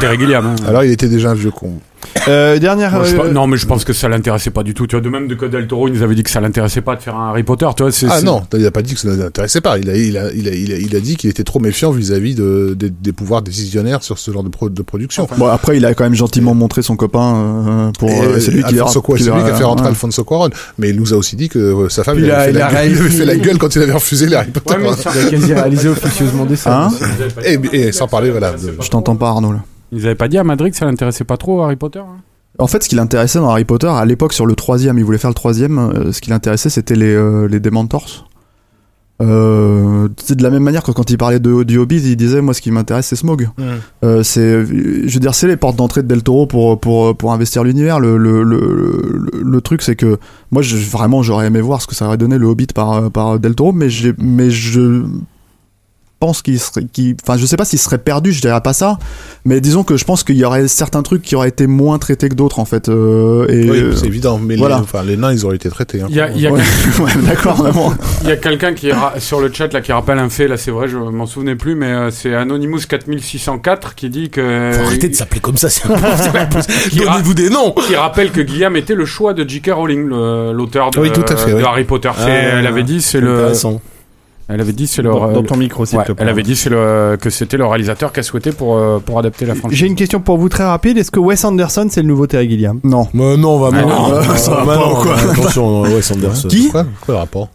Terry 0.00 0.18
Gilliam. 0.18 0.44
hein. 0.46 0.56
Alors 0.66 0.84
il 0.84 0.90
était 0.90 1.08
déjà 1.08 1.30
un 1.30 1.34
vieux 1.34 1.50
con. 1.50 1.74
Euh, 2.28 2.58
dernière. 2.58 2.92
Moi, 2.92 3.04
je 3.04 3.16
euh, 3.16 3.30
non, 3.30 3.46
mais 3.46 3.56
je 3.56 3.66
pense 3.66 3.84
que 3.84 3.92
ça 3.92 4.08
l'intéressait 4.08 4.50
pas 4.50 4.62
du 4.62 4.74
tout. 4.74 4.86
Tu 4.86 4.96
vois, 4.96 5.02
de 5.02 5.08
même 5.08 5.28
de 5.28 5.34
que 5.34 5.46
Del 5.46 5.66
Toro, 5.66 5.88
il 5.88 5.94
nous 5.94 6.02
avait 6.02 6.14
dit 6.14 6.22
que 6.22 6.30
ça 6.30 6.40
l'intéressait 6.40 6.80
pas 6.80 6.96
de 6.96 7.00
faire 7.02 7.14
un 7.16 7.28
Harry 7.30 7.42
Potter. 7.42 7.66
Tu 7.76 7.82
vois, 7.82 7.92
Ah 8.10 8.22
non, 8.22 8.42
il 8.56 8.66
a 8.66 8.70
pas 8.70 8.82
dit 8.82 8.94
que 8.94 9.00
ça 9.00 9.08
ne 9.08 9.16
l'intéressait 9.16 9.60
pas. 9.60 9.78
Il 9.78 9.88
a, 9.90 9.96
il 9.96 10.16
a, 10.18 10.32
il 10.32 10.48
a, 10.48 10.52
il 10.52 10.72
a, 10.72 10.76
il 10.76 10.96
a 10.96 11.00
dit 11.00 11.16
qu'il 11.16 11.30
était 11.30 11.44
trop 11.44 11.60
méfiant 11.60 11.90
vis-à-vis 11.90 12.34
de, 12.34 12.74
des- 12.78 12.90
des 12.90 13.12
pouvoirs 13.12 13.42
décisionnaires 13.42 14.02
sur 14.02 14.18
ce 14.18 14.30
genre 14.30 14.42
de, 14.42 14.48
pro- 14.48 14.68
de 14.70 14.82
production. 14.82 15.28
Bon, 15.38 15.46
après, 15.46 15.76
il 15.76 15.84
a 15.86 15.94
quand 15.94 16.04
même 16.04 16.14
gentiment 16.14 16.54
montré 16.54 16.82
son 16.82 16.96
copain 16.96 17.34
euh, 17.36 17.90
pour. 17.98 18.10
Euh, 18.10 18.38
c'est 18.40 18.50
lui 18.50 18.62
qui 18.64 18.74
qui 18.74 18.80
a 18.80 19.54
fait 19.54 19.64
rentrer 19.64 19.84
ouais. 19.84 19.90
Alfonso 19.90 20.24
Cuarón. 20.24 20.50
Mais 20.78 20.90
il 20.90 20.96
nous 20.96 21.12
a 21.14 21.16
aussi 21.16 21.36
dit 21.36 21.48
que 21.48 21.58
euh, 21.58 21.88
sa 21.88 22.02
femme 22.04 22.18
il 22.18 22.24
il 22.24 22.30
a- 22.30 22.40
avait, 22.40 22.52
fait 22.52 22.58
la, 22.58 22.66
a 22.66 22.86
gueule- 22.86 23.10
fait 23.10 23.24
la 23.24 23.36
gueule 23.36 23.58
quand 23.58 23.74
il 23.76 23.82
avait 23.82 23.92
refusé 23.92 24.26
les 24.26 24.36
Harry 24.36 24.50
Potter. 24.50 24.74
Ouais, 24.74 24.80
mais 24.82 24.88
il 24.88 25.26
a 25.26 25.30
quasi 25.30 25.54
réalisé 25.54 25.88
officieusement 25.88 26.44
des 26.46 26.56
scènes. 26.56 26.72
Hein? 26.72 26.90
Et, 27.72 27.92
sans 27.92 28.08
parler, 28.08 28.30
voilà. 28.30 28.52
de- 28.52 28.76
Je 28.80 28.88
t'entends 28.88 29.16
pas, 29.16 29.28
Arnaud. 29.28 29.52
Là. 29.52 29.60
Ils 29.92 30.06
avaient 30.06 30.14
pas 30.14 30.28
dit 30.28 30.38
à 30.38 30.44
Madrid 30.44 30.72
que 30.72 30.78
ça 30.78 30.86
l'intéressait 30.86 31.24
pas 31.24 31.36
trop 31.36 31.62
Harry 31.62 31.76
Potter. 31.76 32.00
hein 32.00 32.20
En 32.58 32.66
fait, 32.66 32.82
ce 32.82 32.88
qui 32.88 32.94
l'intéressait 32.94 33.38
dans 33.38 33.50
Harry 33.50 33.64
Potter, 33.64 33.88
à 33.88 34.04
l'époque, 34.04 34.32
sur 34.32 34.46
le 34.46 34.54
troisième, 34.54 34.98
il 34.98 35.04
voulait 35.04 35.18
faire 35.18 35.30
le 35.30 35.34
troisième, 35.34 35.78
euh, 35.78 36.12
ce 36.12 36.20
qui 36.20 36.30
l'intéressait, 36.30 36.70
c'était 36.70 36.96
les, 36.96 37.14
euh, 37.14 37.46
les 37.48 37.60
Dementors. 37.60 38.26
Euh, 39.22 40.08
c'est 40.16 40.34
de 40.34 40.42
la 40.42 40.48
même 40.48 40.62
manière 40.62 40.82
que 40.82 40.92
quand 40.92 41.10
il 41.10 41.18
parlait 41.18 41.40
de, 41.40 41.62
du 41.62 41.76
Hobbit, 41.76 41.98
il 41.98 42.16
disait 42.16 42.40
moi 42.40 42.54
ce 42.54 42.62
qui 42.62 42.70
m'intéresse 42.70 43.06
c'est 43.06 43.16
Smog. 43.16 43.50
Mm. 43.58 43.62
Euh, 44.02 44.22
c'est, 44.22 44.64
je 44.64 45.12
veux 45.12 45.20
dire, 45.20 45.34
c'est 45.34 45.46
les 45.46 45.58
portes 45.58 45.76
d'entrée 45.76 46.02
de 46.02 46.08
Del 46.08 46.22
Toro 46.22 46.46
pour 46.46 46.80
pour 46.80 47.14
pour 47.14 47.32
investir 47.32 47.62
l'univers. 47.62 48.00
Le 48.00 48.16
le, 48.16 48.42
le 48.42 48.58
le 49.12 49.42
le 49.42 49.60
truc 49.60 49.82
c'est 49.82 49.94
que 49.94 50.18
moi 50.50 50.62
je, 50.62 50.74
vraiment 50.76 51.22
j'aurais 51.22 51.48
aimé 51.48 51.60
voir 51.60 51.82
ce 51.82 51.86
que 51.86 51.94
ça 51.94 52.06
aurait 52.06 52.16
donné 52.16 52.38
le 52.38 52.46
Hobbit 52.46 52.68
par 52.74 53.10
par 53.10 53.38
Del 53.38 53.54
Toro, 53.54 53.72
mais 53.72 53.90
j'ai 53.90 54.14
mais 54.16 54.50
je 54.50 55.02
pense 56.20 56.42
qu'il 56.42 56.60
serait, 56.60 56.84
qu'il- 56.84 57.16
enfin, 57.22 57.36
je 57.38 57.46
sais 57.46 57.56
pas 57.56 57.64
s'il 57.64 57.78
serait 57.78 57.98
perdu, 57.98 58.30
je 58.32 58.40
dirais 58.40 58.60
pas 58.60 58.72
ça, 58.74 58.98
mais 59.44 59.60
disons 59.60 59.82
que 59.84 59.96
je 59.96 60.04
pense 60.04 60.22
qu'il 60.22 60.36
y 60.36 60.44
aurait 60.44 60.68
certains 60.68 61.02
trucs 61.02 61.22
qui 61.22 61.34
auraient 61.34 61.48
été 61.48 61.66
moins 61.66 61.98
traités 61.98 62.28
que 62.28 62.34
d'autres 62.34 62.58
en 62.58 62.64
fait. 62.66 62.88
euh, 62.88 63.46
et 63.48 63.68
Oui, 63.70 63.78
euh, 63.80 63.96
c'est 63.96 64.06
évident. 64.06 64.38
Mais 64.38 64.56
voilà. 64.56 64.76
les, 64.76 64.82
enfin, 64.82 65.02
les 65.02 65.16
nains, 65.16 65.32
ils 65.32 65.44
auraient 65.46 65.56
été 65.56 65.68
traités. 65.70 66.02
hein. 66.02 66.06
Il 66.10 66.16
y 66.16 66.20
a, 66.20 66.30
il 66.30 66.40
y 66.40 66.46
a 66.46 66.52
Ouais, 66.52 66.60
quel- 66.96 67.04
ouais, 67.04 67.12
d'accord, 67.26 67.56
vraiment. 67.56 67.94
il 68.22 68.28
y 68.28 68.32
a 68.32 68.36
quelqu'un 68.36 68.74
qui 68.74 68.92
ra- 68.92 69.14
sur 69.18 69.40
le 69.40 69.50
chat 69.52 69.72
là 69.72 69.80
qui 69.80 69.92
rappelle 69.92 70.18
un 70.18 70.28
fait 70.28 70.46
là 70.46 70.56
c'est 70.56 70.70
vrai 70.70 70.86
je 70.88 70.96
m'en 70.98 71.26
souvenais 71.26 71.56
plus 71.56 71.74
mais 71.74 71.86
euh, 71.86 72.10
c'est 72.10 72.34
Anonymous 72.34 72.80
4604 72.88 73.94
qui 73.94 74.10
dit 74.10 74.28
que 74.30 74.72
Faut 74.74 74.84
arrêter 74.86 75.08
de 75.08 75.14
s'appeler 75.14 75.40
comme 75.40 75.56
ça, 75.56 75.68
c'est 75.70 75.88
Donnez-vous 76.96 77.34
des 77.34 77.50
noms 77.50 77.72
qui 77.86 77.96
rappelle 77.96 78.30
que 78.30 78.40
Guillaume 78.40 78.76
était 78.76 78.94
le 78.94 79.04
choix 79.04 79.32
de 79.34 79.48
J.K. 79.48 79.70
Rowling 79.72 80.06
le- 80.06 80.52
l'auteur 80.52 80.90
de, 80.90 81.00
Oui, 81.00 81.10
tout 81.12 81.24
à 81.28 81.36
fait, 81.36 81.50
de 81.52 81.56
oui. 81.56 81.62
Harry 81.64 81.84
Potter 81.84 82.10
C'est- 82.16 82.22
Ah, 82.24 82.58
elle 82.58 82.66
avait 82.66 82.82
dit 82.82 83.00
c'est 83.00 83.20
le 83.20 83.38
Intéressant. 83.38 83.80
Elle 84.50 84.60
avait 84.60 84.72
dit 84.72 84.86
c'est 84.86 85.02
le 85.02 85.10
Dans, 85.10 85.32
dans 85.32 85.42
ton 85.42 85.56
micro, 85.56 85.84
s'il 85.86 85.98
ouais, 85.98 86.04
te 86.04 86.12
plaît. 86.12 86.22
elle 86.22 86.28
avait 86.30 86.42
dit 86.42 86.56
c'est 86.56 86.70
le 86.70 87.16
que 87.20 87.30
c'était 87.30 87.56
le 87.56 87.66
réalisateur 87.66 88.12
qu'elle 88.12 88.24
souhaitait 88.24 88.52
pour 88.52 88.76
euh, 88.76 88.98
pour 89.04 89.18
adapter 89.18 89.46
la 89.46 89.54
franchise 89.54 89.78
J'ai 89.78 89.86
une 89.86 89.94
question 89.94 90.20
pour 90.20 90.38
vous 90.38 90.48
très 90.48 90.64
rapide. 90.64 90.98
Est-ce 90.98 91.10
que 91.10 91.20
Wes 91.20 91.44
Anderson, 91.44 91.86
c'est 91.90 92.02
le 92.02 92.08
nouveau 92.08 92.26
Terry 92.26 92.48
Gilliam? 92.48 92.80
Non. 92.84 93.08
Mais 93.14 93.36
non, 93.36 93.56
on 93.56 93.58
va 93.58 93.70
Ah 93.78 93.82
non, 93.82 94.12
euh, 94.12 94.22
ça 94.36 94.50
va 94.54 94.64
bah 94.64 94.74
pas 94.76 94.76
non, 94.88 94.94
quoi 94.96 95.16
Attention, 95.32 95.82
Wes 95.82 96.10
Anderson. 96.10 96.48
Qui? 96.48 96.68
Quoi, 96.70 96.84
quoi 97.00 97.14
le 97.14 97.18
rapport? 97.20 97.48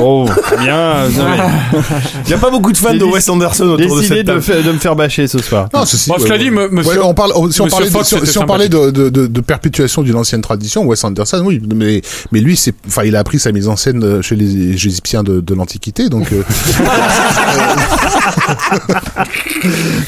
Oh, 0.00 0.26
bien. 0.60 0.94
Il 2.24 2.28
n'y 2.28 2.34
a 2.34 2.38
pas 2.38 2.50
beaucoup 2.50 2.72
de 2.72 2.76
fans 2.76 2.94
de 2.94 3.04
Wes 3.04 3.28
Anderson 3.28 3.64
autour 3.70 3.96
de 3.96 4.02
cette 4.02 4.26
de, 4.26 4.38
table. 4.40 4.62
de 4.64 4.72
me 4.72 4.78
faire 4.78 4.94
bâcher 4.96 5.26
ce 5.26 5.38
soir. 5.38 5.68
Non, 5.74 5.84
ceci, 5.84 6.08
Bon, 6.10 6.16
cela 6.18 6.38
dit, 6.38 6.50
me- 6.50 6.68
monsieur- 6.68 6.90
Ouais, 6.92 6.98
on 7.04 7.14
parle, 7.14 7.32
si 7.52 7.60
on 7.60 7.66
parlait, 7.68 7.86
de, 7.86 7.90
Fox, 7.92 8.08
si, 8.08 8.14
c'était 8.14 8.26
si 8.26 8.38
on 8.38 8.46
parlait 8.46 8.68
de, 8.68 8.90
de, 8.90 9.08
de, 9.08 9.26
de 9.26 9.40
perpétuation 9.40 10.02
d'une 10.02 10.16
ancienne 10.16 10.40
tradition, 10.42 10.84
Wes 10.84 11.02
Anderson, 11.04 11.42
oui, 11.44 11.60
mais, 11.74 12.02
mais 12.32 12.40
lui, 12.40 12.56
c'est, 12.56 12.74
enfin, 12.86 13.02
il 13.04 13.16
a 13.16 13.20
appris 13.20 13.38
sa 13.38 13.52
mise 13.52 13.68
en 13.68 13.76
scène 13.76 14.02
euh, 14.04 14.22
chez 14.22 14.36
les 14.36 14.70
Égyptiens 14.72 15.22
de, 15.22 15.40
de 15.40 15.54
l'Antiquité, 15.54 16.08
donc, 16.08 16.32
euh, 16.32 16.42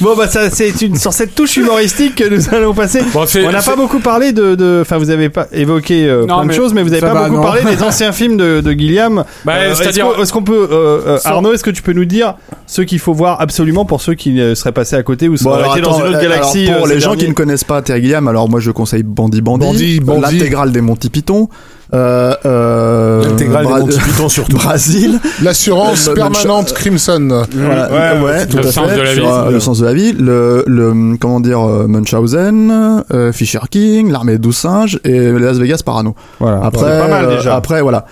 Bon, 0.00 0.16
bah, 0.16 0.28
ça, 0.28 0.50
c'est 0.50 0.80
une, 0.82 0.96
sur 0.96 1.12
cette 1.12 1.34
touche 1.34 1.56
humoristique 1.56 2.16
que 2.16 2.28
nous 2.28 2.54
allons 2.54 2.74
passer. 2.74 3.02
Bon, 3.12 3.24
On 3.46 3.50
n'a 3.52 3.62
pas 3.62 3.76
beaucoup 3.76 4.00
parlé 4.00 4.32
de, 4.32 4.80
enfin, 4.82 4.98
vous 4.98 5.10
avez 5.10 5.28
pas 5.28 5.46
évoqué 5.52 6.06
euh, 6.08 6.20
Non, 6.26 6.36
plein 6.36 6.42
de 6.42 6.48
mais 6.48 6.54
choses, 6.54 6.74
mais 6.74 6.82
vous 6.82 6.92
avez 6.92 7.00
ça 7.00 7.08
pas 7.08 7.14
va, 7.14 7.28
beaucoup 7.28 7.36
non. 7.36 7.42
parlé 7.42 7.62
des 7.76 7.82
anciens 7.82 8.12
films 8.12 8.36
de, 8.36 8.60
de 8.60 8.72
Gilliam. 8.72 9.24
Bah, 9.44 9.71
Euh, 9.72 9.74
est-ce 9.74 9.82
c'est-à-dire- 9.82 10.14
qu'on- 10.14 10.22
est-ce 10.22 10.32
qu'on 10.32 10.42
peut, 10.42 10.68
euh, 10.70 11.00
euh, 11.06 11.18
Sans- 11.18 11.30
Arnaud, 11.30 11.52
est-ce 11.52 11.64
que 11.64 11.70
tu 11.70 11.82
peux 11.82 11.92
nous 11.92 12.04
dire 12.04 12.34
ceux 12.66 12.84
qu'il 12.84 12.98
faut 12.98 13.12
voir 13.14 13.40
absolument 13.40 13.84
pour 13.84 14.00
ceux 14.00 14.14
qui 14.14 14.40
euh, 14.40 14.54
seraient 14.54 14.72
passés 14.72 14.96
à 14.96 15.02
côté 15.02 15.28
ou 15.28 15.32
Bon, 15.32 15.36
seraient 15.38 15.62
alors, 15.62 15.76
été 15.76 15.80
dans 15.84 15.96
attends, 15.96 16.06
une 16.06 16.12
autre 16.14 16.22
galaxie 16.22 16.66
alors, 16.68 16.78
pour 16.78 16.86
euh, 16.86 16.94
les 16.94 17.00
gens 17.00 17.14
qui 17.16 17.28
ne 17.28 17.32
connaissent 17.34 17.64
pas 17.64 17.82
Terry 17.82 18.02
Gilliam, 18.02 18.26
alors 18.28 18.48
moi 18.48 18.60
je 18.60 18.70
conseille 18.70 19.02
Bandit 19.02 19.40
Bandit, 19.42 19.64
Bandit, 19.66 20.00
Bandit. 20.00 20.38
l'intégrale 20.38 20.72
des 20.72 20.80
Monty 20.80 21.10
Python, 21.10 21.48
euh, 21.94 22.34
euh, 22.46 23.24
L'intégrale 23.24 23.64
des 23.64 23.68
Bra- 23.70 23.80
Monty 23.80 23.98
Python 23.98 24.28
surtout. 24.28 24.56
Brasil, 24.56 25.18
l'assurance 25.42 26.08
permanente 26.14 26.72
Crimson. 26.72 27.44
voilà, 27.54 27.90
Ouais, 27.90 28.18
ouais, 28.20 28.24
ouais, 28.24 28.46
tout 28.46 28.56
le 28.58 28.66
à 28.66 28.72
sens 28.72 28.88
fait, 28.90 28.96
de 28.96 29.02
la 29.02 29.14
sur, 29.14 29.24
vie. 29.24 29.30
euh, 29.48 29.50
le 29.50 29.60
sens 29.60 29.78
de 29.80 29.84
la 29.84 29.92
vie, 29.92 30.12
le, 30.12 30.64
le 30.66 31.16
comment 31.20 31.40
dire 31.40 31.60
euh, 31.60 31.86
Munchausen, 31.88 33.02
euh, 33.12 33.32
Fisher 33.32 33.58
King, 33.70 34.10
l'armée 34.10 34.32
des 34.32 34.38
douze 34.38 34.56
singes 34.56 34.98
et 35.04 35.18
Las 35.32 35.58
Vegas 35.58 35.80
Parano. 35.84 36.14
Voilà. 36.40 36.60
Après, 36.64 36.80
C'est 36.82 36.98
pas 37.00 37.08
mal 37.08 37.24
euh, 37.26 37.36
déjà. 37.36 37.56
après 37.56 37.82
voilà. 37.82 38.06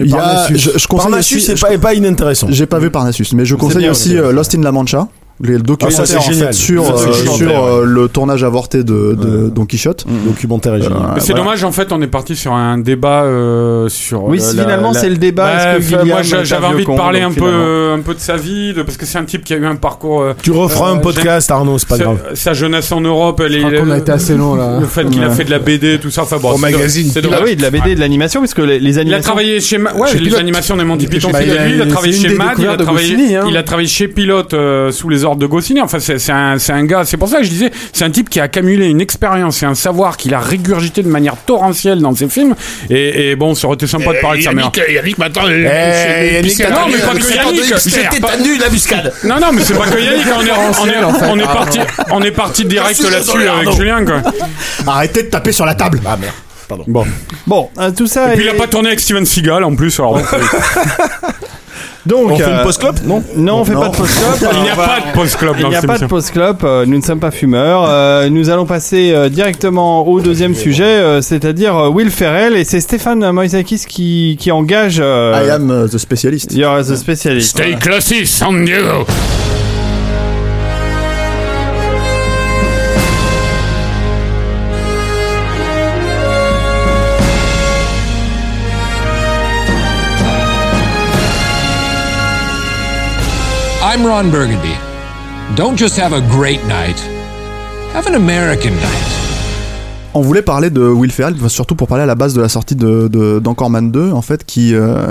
Il 0.00 0.06
y 0.10 0.14
a, 0.14 0.16
Parnassus. 0.16 0.58
je, 0.58 0.70
je 0.78 0.86
conseille 0.88 1.10
Parnassus, 1.10 1.36
aussi- 1.36 1.46
c'est 1.46 1.56
je- 1.56 1.60
pas, 1.62 1.72
est 1.72 1.78
pas 1.78 1.94
inintéressant. 1.94 2.46
J'ai 2.50 2.66
pas 2.66 2.78
vu 2.78 2.90
Parnassus, 2.90 3.26
mais 3.34 3.44
je 3.44 3.54
conseille 3.54 3.78
bien 3.82 3.90
aussi 3.92 4.16
euh, 4.16 4.26
aussi. 4.28 4.34
Lost 4.34 4.54
in 4.56 4.62
La 4.62 4.72
Mancha, 4.72 5.08
le 5.40 5.58
documentaire 5.58 6.00
Ah, 6.02 6.06
ça, 6.06 6.06
c'est 6.06 6.16
en 6.16 6.46
fait, 6.46 6.52
sur, 6.52 6.84
Ça, 6.86 6.92
euh, 6.92 7.06
documentaire, 7.06 7.34
sur 7.36 7.46
ouais. 7.48 7.54
euh, 7.54 7.84
le 7.84 8.08
tournage 8.08 8.44
avorté 8.44 8.78
de, 8.84 9.14
de 9.14 9.48
Don 9.48 9.66
Quichotte. 9.66 10.06
Documentaire 10.26 10.74
est 10.76 10.82
génial. 10.82 10.92
Euh, 10.98 11.14
c'est 11.18 11.32
voilà. 11.32 11.44
dommage, 11.44 11.64
en 11.64 11.72
fait, 11.72 11.90
on 11.92 12.00
est 12.02 12.06
parti 12.06 12.36
sur 12.36 12.52
un 12.52 12.78
débat 12.78 13.24
euh, 13.24 13.88
sur. 13.88 14.22
Oui, 14.24 14.38
euh, 14.40 14.50
si 14.50 14.56
la- 14.56 14.62
finalement 14.62 14.92
la- 14.92 15.00
c'est 15.00 15.08
le 15.10 15.16
débat. 15.16 15.44
Bah, 15.44 15.76
est-ce 15.78 15.90
que 15.90 16.04
moi, 16.06 16.22
j'avais 16.22 16.66
envie 16.66 16.84
de 16.86 16.96
parler 16.96 17.20
un 17.22 17.30
finalement. 17.30 17.52
peu, 17.58 17.90
un 17.94 18.00
peu 18.00 18.14
de 18.14 18.20
sa 18.20 18.36
vie, 18.36 18.74
de, 18.74 18.82
parce 18.82 18.96
que 18.96 19.06
c'est 19.06 19.18
un 19.18 19.24
type 19.24 19.42
qui 19.42 19.54
a 19.54 19.56
eu 19.56 19.66
un 19.66 19.74
parcours. 19.74 20.22
euh, 20.22 20.34
Tu 20.40 20.52
referas 20.52 20.90
Euh, 20.90 20.94
un 20.94 20.98
podcast, 20.98 21.50
Arnaud, 21.50 21.78
c'est 21.78 21.88
pas 21.88 21.98
grave. 21.98 22.18
sa 22.34 22.54
jeunesse 22.54 22.92
en 22.92 23.00
Europe, 23.00 23.42
elle 23.44 23.56
est- 23.56 23.60
crois 23.60 23.80
qu'on 23.80 23.90
a 23.90 23.98
été 23.98 24.12
assez 24.12 24.36
long 24.36 24.54
là. 24.54 24.78
le 24.78 24.86
fait 24.86 25.04
qu'il 25.10 25.22
a 25.24 25.30
fait 25.30 25.44
de 25.44 25.50
la 25.50 25.58
BD, 25.58 25.98
tout 25.98 26.10
ça. 26.10 26.22
Enfin 26.22 26.36
bon, 26.40 26.52
Au 26.52 26.58
magazine. 26.58 27.10
c'est 27.12 27.18
Ah 27.18 27.22
dommage. 27.22 27.40
oui, 27.44 27.56
de 27.56 27.62
la 27.62 27.70
BD, 27.70 27.96
de 27.96 28.00
l'animation, 28.00 28.40
parce 28.40 28.54
que 28.54 28.62
les, 28.62 28.78
les 28.78 28.90
Il 28.92 28.98
a 28.98 29.00
animations. 29.00 29.22
travaillé 29.24 29.60
chez, 29.60 29.78
ouais, 29.78 30.14
les 30.20 30.34
animations 30.36 30.76
des 30.76 30.84
Monty 30.84 31.08
Python, 31.08 31.30
c'est 31.34 31.44
il 31.44 31.82
a- 31.82 31.86
travaillé 31.86 32.12
chez 32.12 32.34
Mad, 32.34 32.54
il 32.58 32.68
a 32.68 32.76
travaillé, 32.76 33.36
hein. 33.36 33.44
il 33.48 33.56
a 33.56 33.62
travaillé 33.64 33.88
chez 33.88 34.06
Pilote 34.06 34.54
sous 34.90 35.08
les 35.08 35.23
ordres 35.24 35.40
de 35.40 35.46
Goscinny. 35.46 35.80
Enfin, 35.80 35.98
c'est 36.00 36.30
un, 36.30 36.58
c'est 36.58 36.72
un 36.72 36.84
gars. 36.84 37.04
C'est 37.04 37.16
pour 37.16 37.28
ça 37.28 37.38
que 37.38 37.44
je 37.44 37.50
disais, 37.50 37.70
c'est 37.92 38.04
un 38.04 38.10
type 38.10 38.28
qui 38.30 38.40
a 38.40 38.44
accumulé 38.44 38.86
une 38.88 39.00
expérience 39.00 39.62
et 39.62 39.66
un 39.66 39.74
savoir 39.74 40.16
qu'il 40.16 40.34
a 40.34 40.40
régurgité 40.40 41.02
de 41.02 41.08
manière 41.08 41.36
torrentielle 41.36 42.00
dans 42.00 42.14
ses 42.14 42.28
films. 42.28 42.54
Et, 42.90 43.30
et 43.30 43.36
bon, 43.36 43.54
ça 43.54 43.66
aurait 43.66 43.74
été 43.76 43.86
sympa 43.86 44.12
de 44.12 44.20
parler 44.20 44.40
de 44.40 44.44
sa 44.44 44.52
mère. 44.52 44.70
Yannick, 44.88 45.18
maintenant, 45.18 45.42
Eh, 45.48 46.34
Yannick, 46.34 46.58
Non, 46.60 46.86
mais 46.90 46.98
pas 46.98 47.14
que 47.14 47.34
Yannick. 47.34 47.78
C'était 47.78 48.20
Pas- 48.20 48.28
la 48.60 48.68
buscade. 48.68 49.12
Non, 49.24 49.36
non, 49.40 49.48
mais 49.52 49.62
c'est 49.62 49.74
pas 49.76 49.86
que 49.86 49.98
Yannick. 49.98 50.26
On 50.36 50.44
est, 50.44 50.50
on 50.80 50.86
est, 50.88 51.04
en 51.04 51.12
fait. 51.14 51.26
on 51.28 51.38
est 51.38 51.42
parti, 51.42 51.78
on 52.10 52.22
est 52.22 52.30
parti 52.30 52.64
direct 52.64 53.00
là-dessus 53.02 53.48
avec. 53.48 53.70
Julien, 53.72 54.04
quoi. 54.04 54.22
Arrêtez 54.86 55.24
de 55.24 55.28
taper 55.28 55.52
sur 55.52 55.64
la 55.66 55.74
table. 55.74 56.00
Ah 56.06 56.16
merde. 56.16 56.32
Pardon. 56.68 56.84
Bon. 56.86 57.04
Bon, 57.46 57.68
euh, 57.78 57.90
tout 57.90 58.06
ça. 58.06 58.32
Et 58.32 58.36
puis 58.36 58.44
il 58.44 58.48
a 58.50 58.54
pas 58.54 58.66
tourné 58.66 58.88
avec 58.88 59.00
Steven 59.00 59.24
Seagal 59.26 59.64
en 59.64 59.74
plus. 59.74 59.98
Alors, 60.00 60.14
bon, 60.14 60.22
Donc, 62.06 62.32
On 62.32 62.36
fait 62.36 62.42
euh, 62.44 62.58
une 62.58 62.62
post-clope 62.64 63.00
Non 63.06 63.22
Non, 63.34 63.60
on 63.60 63.64
fait 63.64 63.72
pas 63.72 63.88
de 63.88 63.96
post-clope. 63.96 64.52
il 64.52 64.62
n'y 64.62 64.68
a 64.68 64.76
pas 64.76 65.00
de 65.00 65.12
post-club 65.14 65.56
Il 65.58 65.68
n'y 65.68 65.74
a 65.76 65.80
pas 65.80 65.96
de 65.98 66.04
post-clope, 66.04 66.62
euh, 66.62 66.84
nous 66.84 66.98
ne 66.98 67.02
sommes 67.02 67.18
pas 67.18 67.30
fumeurs. 67.30 67.86
Euh, 67.88 68.28
nous 68.28 68.50
allons 68.50 68.66
passer 68.66 69.12
euh, 69.14 69.30
directement 69.30 70.06
au 70.06 70.20
deuxième 70.20 70.54
sujet, 70.54 70.84
euh, 70.84 71.22
c'est-à-dire 71.22 71.74
euh, 71.78 71.88
Will 71.88 72.10
Ferrell. 72.10 72.56
Et 72.56 72.64
c'est 72.64 72.80
Stéphane 72.82 73.30
Moisakis 73.30 73.84
qui, 73.88 74.36
qui 74.38 74.52
engage. 74.52 74.98
euh, 75.00 75.46
I 75.46 75.48
am 75.50 75.88
the 75.90 75.96
specialist. 75.96 76.52
You're 76.52 76.84
the 76.84 76.94
specialist. 76.96 77.48
Stay 77.56 77.74
classy, 77.76 78.26
San 78.26 78.66
Diego. 78.66 79.06
I'm 93.94 94.04
Ron 94.04 94.28
Burgundy. 94.28 94.74
Don't 95.54 95.76
just 95.76 95.96
have 95.98 96.12
a 96.12 96.20
great 96.22 96.64
night, 96.64 96.98
have 97.92 98.08
an 98.08 98.16
American 98.16 98.74
night. 98.74 99.23
On 100.16 100.20
voulait 100.20 100.42
parler 100.42 100.70
de 100.70 100.80
Will 100.80 101.10
Ferrell, 101.10 101.34
surtout 101.48 101.74
pour 101.74 101.88
parler 101.88 102.04
à 102.04 102.06
la 102.06 102.14
base 102.14 102.34
de 102.34 102.40
la 102.40 102.48
sortie 102.48 102.76
de, 102.76 103.08
de, 103.08 103.40
d'Anchorman 103.40 103.90
2, 103.90 104.12
en 104.12 104.22
fait, 104.22 104.44
qui, 104.44 104.72
euh, 104.74 105.06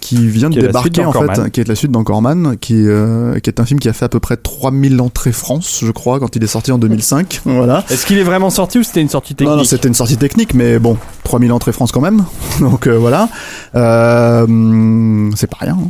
qui 0.00 0.26
vient 0.26 0.48
de 0.48 0.54
Qui 0.54 0.60
débarquer, 0.62 1.04
en 1.04 1.12
fait, 1.12 1.50
qui 1.50 1.60
est 1.60 1.68
la 1.68 1.74
suite 1.74 1.90
d'Anchorman, 1.92 2.56
qui, 2.58 2.86
euh, 2.86 3.38
qui 3.40 3.50
est 3.50 3.60
un 3.60 3.66
film 3.66 3.78
qui 3.78 3.90
a 3.90 3.92
fait 3.92 4.06
à 4.06 4.08
peu 4.08 4.20
près 4.20 4.38
3000 4.38 5.00
entrées 5.02 5.32
France, 5.32 5.80
je 5.84 5.90
crois, 5.92 6.18
quand 6.18 6.34
il 6.34 6.42
est 6.42 6.46
sorti 6.46 6.72
en 6.72 6.78
2005. 6.78 7.42
voilà. 7.44 7.84
Est-ce 7.90 8.06
qu'il 8.06 8.16
est 8.18 8.22
vraiment 8.24 8.48
sorti 8.48 8.78
ou 8.78 8.82
c'était 8.82 9.02
une 9.02 9.10
sortie 9.10 9.34
technique 9.34 9.50
Non, 9.50 9.58
non, 9.58 9.64
c'était 9.64 9.88
une 9.88 9.94
sortie 9.94 10.16
technique, 10.16 10.54
mais 10.54 10.78
bon, 10.78 10.96
3000 11.24 11.52
entrées 11.52 11.72
France 11.72 11.92
quand 11.92 12.00
même. 12.00 12.24
Donc 12.60 12.86
euh, 12.86 12.96
voilà. 12.96 13.28
Euh, 13.74 15.30
c'est 15.36 15.50
pas 15.50 15.58
rien. 15.60 15.76
hein. 15.78 15.88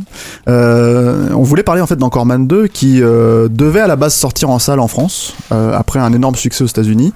Euh, 0.49 1.29
on 1.33 1.43
voulait 1.43 1.63
parler 1.63 1.81
en 1.81 1.87
fait 1.87 1.95
d'Anchorman 1.95 2.45
2 2.47 2.67
qui 2.67 3.01
euh, 3.01 3.47
devait 3.49 3.79
à 3.79 3.87
la 3.87 3.95
base 3.95 4.13
sortir 4.13 4.49
en 4.49 4.59
salle 4.59 4.79
en 4.79 4.87
France, 4.87 5.33
euh, 5.51 5.73
après 5.77 5.99
un 5.99 6.11
énorme 6.13 6.35
succès 6.35 6.63
aux 6.63 6.67
États-Unis. 6.67 7.13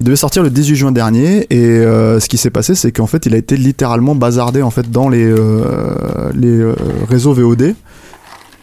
Il 0.00 0.04
devait 0.04 0.16
sortir 0.16 0.42
le 0.42 0.48
18 0.48 0.76
juin 0.76 0.92
dernier 0.92 1.46
et 1.50 1.62
euh, 1.62 2.20
ce 2.20 2.28
qui 2.28 2.38
s'est 2.38 2.50
passé 2.50 2.74
c'est 2.74 2.90
qu'en 2.90 3.06
fait 3.06 3.26
il 3.26 3.34
a 3.34 3.36
été 3.36 3.58
littéralement 3.58 4.14
bazardé 4.14 4.62
en 4.62 4.70
fait 4.70 4.90
dans 4.90 5.10
les, 5.10 5.26
euh, 5.26 6.32
les 6.34 6.58
euh, 6.58 6.74
réseaux 7.06 7.34
VOD 7.34 7.74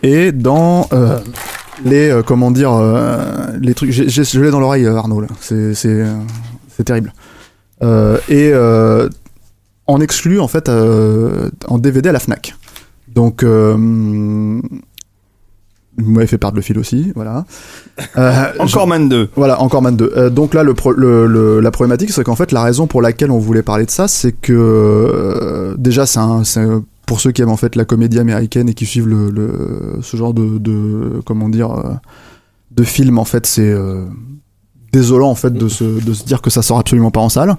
et 0.02 0.32
dans 0.32 0.90
les 1.86 2.22
comment 2.26 2.50
dire 2.50 2.72
les 3.62 3.76
trucs. 3.76 3.92
Je 3.92 4.40
l'ai 4.40 4.50
dans 4.50 4.60
l'oreille 4.60 4.88
Arnaud 4.88 5.22
là. 5.22 5.28
C'est 5.40 5.76
c'est 5.76 6.84
terrible. 6.84 7.14
Et 8.30 8.54
en 9.86 10.02
exclu 10.02 10.40
en 10.40 10.48
fait 10.48 10.70
en 10.70 11.78
DVD 11.78 12.10
à 12.10 12.14
la 12.14 12.20
Fnac 12.20 12.56
donc 13.14 13.46
vous 15.98 16.11
m'avez 16.11 16.28
fait 16.28 16.38
perdre 16.38 16.56
le 16.56 16.61
fil 16.61 16.78
aussi 16.78 17.11
voilà 17.15 17.45
euh, 18.18 18.45
Encore 18.60 18.88
Man 18.88 19.10
2. 19.10 19.30
voilà, 19.36 19.60
encore 19.61 19.82
Man 19.82 19.95
2. 19.98 20.14
Euh, 20.15 20.30
donc 20.30 20.53
là, 20.53 20.64
le, 20.64 20.74
pro- 20.74 20.91
le, 20.94 21.26
le- 21.28 21.60
la 21.60 21.72
problématique, 21.72 22.11
c'est 22.11 22.24
qu'en 22.24 22.36
fait, 22.36 22.52
la 22.52 22.61
raison 22.64 22.86
pour 22.88 23.02
laquelle 23.02 23.32
on 23.32 23.40
voulait 23.40 23.64
parler 23.64 23.86
de 23.86 23.91
ça, 23.91 24.07
c'est 24.07 24.32
que 24.32 24.53
euh, 24.53 25.76
déjà, 25.78 26.06
c'est 26.06 26.19
un, 26.19 26.44
c'est 26.44 26.60
un- 26.61 26.84
pour 27.07 27.19
ceux 27.22 27.32
qui 27.32 27.41
aiment 27.41 27.49
en 27.49 27.57
fait 27.57 27.76
la 27.76 27.86
comédie 27.86 28.19
américaine 28.19 28.69
et 28.69 28.74
qui 28.76 28.86
suivent 28.86 29.07
le, 29.07 29.30
le- 29.32 29.99
ce 30.02 30.15
genre 30.18 30.34
de, 30.34 30.57
de 30.60 31.22
comment 31.26 31.49
dire, 31.49 31.74
de 32.72 32.84
film, 32.84 33.18
en 33.18 33.26
fait, 33.26 33.45
c'est 33.48 33.74
désolant 34.91 35.30
en 35.30 35.36
fait 35.36 35.53
de 35.53 35.68
se, 35.68 35.84
de 35.84 36.14
se 36.14 36.24
dire 36.26 36.41
que 36.41 36.49
ça 36.49 36.61
sort 36.61 36.80
absolument 36.80 37.11
pas 37.11 37.19
en 37.22 37.30
salle. 37.30 37.56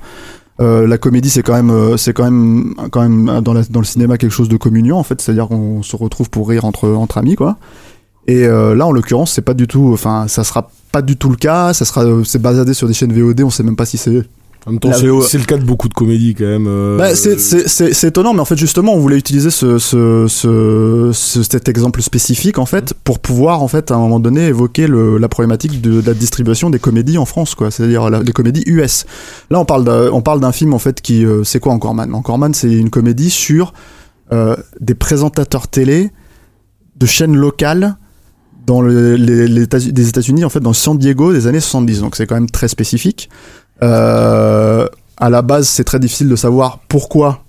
Euh, 0.60 0.86
la 0.88 0.98
comédie, 0.98 1.30
c'est 1.30 1.42
quand 1.42 1.54
même, 1.54 1.70
euh, 1.70 1.96
c'est 1.96 2.12
quand 2.12 2.24
même, 2.24 2.74
quand 2.90 3.00
même 3.02 3.40
dans, 3.42 3.52
la, 3.54 3.62
dans 3.62 3.80
le 3.80 3.86
cinéma 3.86 4.18
quelque 4.18 4.32
chose 4.32 4.48
de 4.48 4.56
communion 4.56 4.96
en 4.98 5.02
fait, 5.04 5.20
c'est-à-dire 5.20 5.46
qu'on 5.48 5.82
se 5.82 5.94
retrouve 5.96 6.30
pour 6.30 6.48
rire 6.48 6.64
entre 6.64 6.88
entre 6.90 7.18
amis 7.18 7.36
quoi. 7.36 7.56
Et 8.28 8.44
euh, 8.46 8.74
là, 8.74 8.86
en 8.86 8.92
l'occurrence, 8.92 9.32
c'est 9.32 9.42
pas 9.42 9.54
du 9.54 9.66
tout, 9.66 9.90
enfin, 9.92 10.26
ça 10.28 10.44
sera 10.44 10.70
pas 10.92 11.02
du 11.02 11.16
tout 11.16 11.30
le 11.30 11.36
cas. 11.36 11.72
Ça 11.72 11.84
sera, 11.84 12.04
euh, 12.04 12.22
c'est 12.24 12.40
basadé 12.40 12.74
sur 12.74 12.86
des 12.86 12.92
chaînes 12.94 13.12
VOD. 13.12 13.40
On 13.40 13.50
sait 13.50 13.62
même 13.62 13.74
pas 13.76 13.86
si 13.86 13.96
c'est 13.96 14.22
En 14.66 14.72
même 14.72 14.80
temps, 14.80 14.90
La 14.90 14.96
c'est 14.98 15.38
le 15.38 15.44
cas 15.46 15.56
de 15.56 15.64
beaucoup 15.64 15.88
de 15.88 15.94
comédies 15.94 16.34
quand 16.34 16.44
même. 16.44 16.66
euh, 16.68 16.98
bah, 16.98 17.14
c'est- 17.14 18.04
étonnant, 18.06 18.34
mais 18.34 18.40
en 18.40 18.44
fait, 18.44 18.58
justement, 18.58 18.92
on 18.92 18.98
voulait 18.98 19.16
utiliser 19.16 19.48
ce, 19.48 19.78
ce, 19.78 20.26
ce, 20.28 21.10
ce- 21.14 21.42
cet 21.42 21.70
exemple 21.70 22.02
spécifique, 22.02 22.58
en 22.58 22.66
fait, 22.66 22.92
pour 23.02 23.18
pouvoir, 23.18 23.62
en 23.62 23.68
fait, 23.68 23.90
à 23.90 23.94
un 23.94 23.98
moment 23.98 24.20
donné, 24.20 24.48
évoquer 24.48 24.88
le, 24.88 25.16
la 25.16 25.28
problématique 25.30 25.80
de, 25.80 26.02
de 26.02 26.06
la 26.06 26.12
distribution 26.12 26.68
des 26.68 26.78
comédies 26.78 27.16
en 27.16 27.24
France, 27.24 27.54
quoi. 27.54 27.70
C'est-à-dire 27.70 28.10
les 28.10 28.32
comédies 28.32 28.62
US. 28.66 29.06
Là, 29.50 29.58
on 29.58 29.64
parle 29.64 29.84
d'un, 29.84 30.10
on 30.12 30.20
parle 30.20 30.40
d'un 30.40 30.52
film, 30.52 30.74
en 30.74 30.78
fait, 30.78 31.00
qui, 31.00 31.24
euh, 31.24 31.44
c'est 31.44 31.60
quoi 31.60 31.72
Encore 31.72 31.94
Man? 31.94 32.14
Encore 32.14 32.36
Man, 32.36 32.52
c'est 32.52 32.70
une 32.70 32.90
comédie 32.90 33.30
sur 33.30 33.72
euh, 34.32 34.54
des 34.80 34.94
présentateurs 34.94 35.68
télé 35.68 36.10
de 36.96 37.06
chaînes 37.06 37.36
locales 37.36 37.96
dans 38.68 38.82
le- 38.82 39.16
les, 39.16 39.48
les 39.48 40.08
États-Unis, 40.08 40.44
en 40.44 40.50
fait, 40.50 40.60
dans 40.60 40.74
San 40.74 40.96
Diego 40.98 41.32
des 41.32 41.46
années 41.46 41.58
70. 41.60 42.00
Donc, 42.00 42.14
c'est 42.16 42.26
quand 42.26 42.34
même 42.36 42.50
très 42.50 42.68
spécifique. 42.68 43.30
Euh, 43.82 44.86
à 45.16 45.30
la 45.30 45.42
base, 45.42 45.66
c'est 45.68 45.84
très 45.84 45.98
difficile 45.98 46.28
de 46.28 46.36
savoir 46.36 46.80
pourquoi 46.88 47.44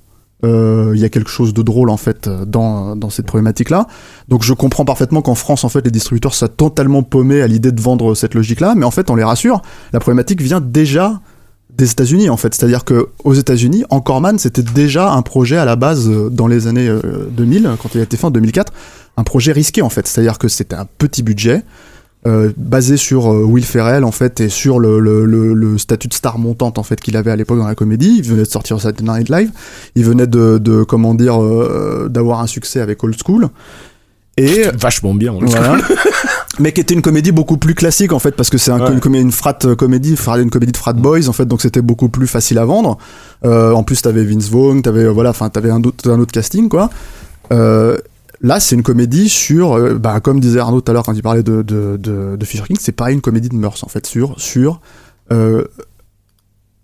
euh, 0.46 0.94
il 0.96 1.02
y 1.02 1.04
a 1.04 1.10
quelque 1.10 1.30
chose 1.30 1.54
de 1.54 1.62
drôle 1.62 1.90
en 1.90 1.98
fait 1.98 2.30
dans, 2.30 2.96
dans 2.96 3.10
cette 3.10 3.26
problématique-là. 3.26 3.88
Donc 4.30 4.41
je 4.44 4.54
comprends 4.54 4.86
parfaitement 4.86 5.22
qu'en 5.22 5.36
France, 5.36 5.66
en 5.66 5.70
fait, 5.70 5.84
les 5.84 5.91
distributeurs 5.91 6.34
soient 6.34 6.48
totalement 6.48 7.04
paumés 7.04 7.41
à 7.41 7.48
l'idée 7.48 7.74
de 7.74 7.82
vendre 7.82 8.16
cette 8.16 8.36
logique-là, 8.36 8.74
mais 8.76 8.86
en 8.86 8.91
fait, 8.91 9.10
on 9.10 9.16
les 9.16 9.24
rassure, 9.26 9.62
la 9.91 10.00
problématique 10.00 10.41
vient 10.41 10.62
déjà 10.62 11.20
des 11.80 11.92
États-Unis 11.92 12.30
en 12.30 12.38
fait. 12.38 12.54
C'est-à-dire 12.54 12.86
que 12.86 13.08
aux 13.24 13.34
États-Unis, 13.34 13.84
Encoreman, 13.90 14.38
c'était 14.38 14.62
déjà 14.62 15.12
un 15.12 15.22
projet 15.24 15.58
à 15.58 15.66
la 15.66 15.76
base 15.76 16.08
euh, 16.10 16.30
dans 16.30 16.48
les 16.48 16.68
années 16.68 16.88
euh, 16.88 17.28
2000, 17.32 17.72
quand 17.82 17.96
il 17.96 18.02
a 18.02 18.04
été 18.04 18.18
fait 18.18 18.26
en 18.26 18.32
2004, 18.32 18.72
un 19.18 19.24
projet 19.24 19.52
risqué 19.52 19.82
en 19.82 19.90
fait. 19.90 20.06
C'est-à-dire 20.08 20.38
que 20.38 20.48
c'était 20.48 20.76
un 20.76 20.86
petit 20.86 21.24
budget. 21.24 21.64
euh, 22.28 22.52
basé 22.58 22.98
sur 22.98 23.32
euh, 23.32 23.44
Will 23.44 23.64
Ferrell 23.64 24.04
en 24.04 24.12
fait 24.12 24.42
et 24.42 24.50
sur 24.50 24.80
le, 24.80 25.78
statut 25.78 26.10
de 26.10 26.14
star 26.14 26.38
montante 26.38 26.78
en 26.78 26.84
fait 26.84 27.00
qu'il 27.00 27.16
avait 27.16 27.32
à 27.32 27.36
l'époque 27.38 27.60
dans 27.60 27.68
la 27.68 27.76
comédie 27.76 28.16
il 28.18 28.24
venait 28.24 28.44
de 28.44 28.48
sortir 28.48 28.80
Saturday 28.82 29.10
Night 29.10 29.30
Live 29.30 29.52
il 29.96 30.04
venait 30.04 30.28
de, 30.28 30.58
de 30.58 30.84
comment 30.84 31.16
dire 31.16 31.42
euh, 31.42 32.10
d'avoir 32.10 32.42
un 32.42 32.48
succès 32.48 32.82
avec 32.82 33.02
Old 33.04 33.16
School 33.26 33.48
et 34.38 34.64
vachement 34.80 35.14
bien 35.14 35.34
voilà. 35.40 35.78
mais 36.60 36.72
qui 36.72 36.82
était 36.82 36.94
une 36.94 37.02
comédie 37.02 37.32
beaucoup 37.32 37.58
plus 37.58 37.76
classique 37.76 38.14
en 38.14 38.20
fait 38.20 38.32
parce 38.36 38.50
que 38.50 38.58
c'est 38.58 38.72
un, 38.72 38.80
Ouais. 38.80 38.94
une, 38.94 39.00
comé- 39.00 39.20
une 39.22 39.32
frat 39.32 39.58
euh, 39.66 39.76
comédie 39.76 40.16
une 40.38 40.50
comédie 40.50 40.72
de 40.72 40.78
frat 40.78 40.94
boys 40.94 41.28
en 41.28 41.34
fait 41.34 41.46
donc 41.46 41.62
c'était 41.62 41.82
beaucoup 41.82 42.10
plus 42.10 42.28
facile 42.28 42.58
à 42.58 42.66
vendre 42.66 42.98
Euh, 43.46 43.72
en 43.74 43.84
plus 43.84 44.02
t'avais 44.02 44.24
Vince 44.24 44.50
Vaughn 44.50 44.82
t'avais 44.82 45.04
euh, 45.06 45.12
voilà 45.12 45.30
enfin 45.32 45.50
t'avais 45.50 45.70
un 45.72 45.82
autre 45.84 46.10
un 46.10 46.20
autre 46.20 46.32
casting 46.32 46.70
quoi 46.70 46.90
euh, 47.52 47.98
Là, 48.42 48.62
c'est 48.62 48.74
une 48.78 48.84
comédie 48.84 49.28
sur, 49.28 49.74
euh, 49.74 49.96
bah, 49.96 50.22
comme 50.22 50.40
disait 50.40 50.60
Arnaud 50.62 50.80
tout 50.80 50.90
à 50.90 50.94
l'heure 50.94 51.04
quand 51.04 51.12
il 51.14 51.22
parlait 51.22 51.44
de, 51.44 51.62
de, 51.62 51.98
de, 51.98 52.38
de 52.38 52.46
Fisher 52.46 52.64
King, 52.66 52.78
c'est 52.80 52.94
pas 52.94 53.12
une 53.12 53.20
comédie 53.20 53.50
de 53.50 53.56
mœurs 53.56 53.84
en 53.84 53.90
fait, 53.90 54.08
sur, 54.08 54.40
sur 54.40 54.80
euh, 55.34 55.66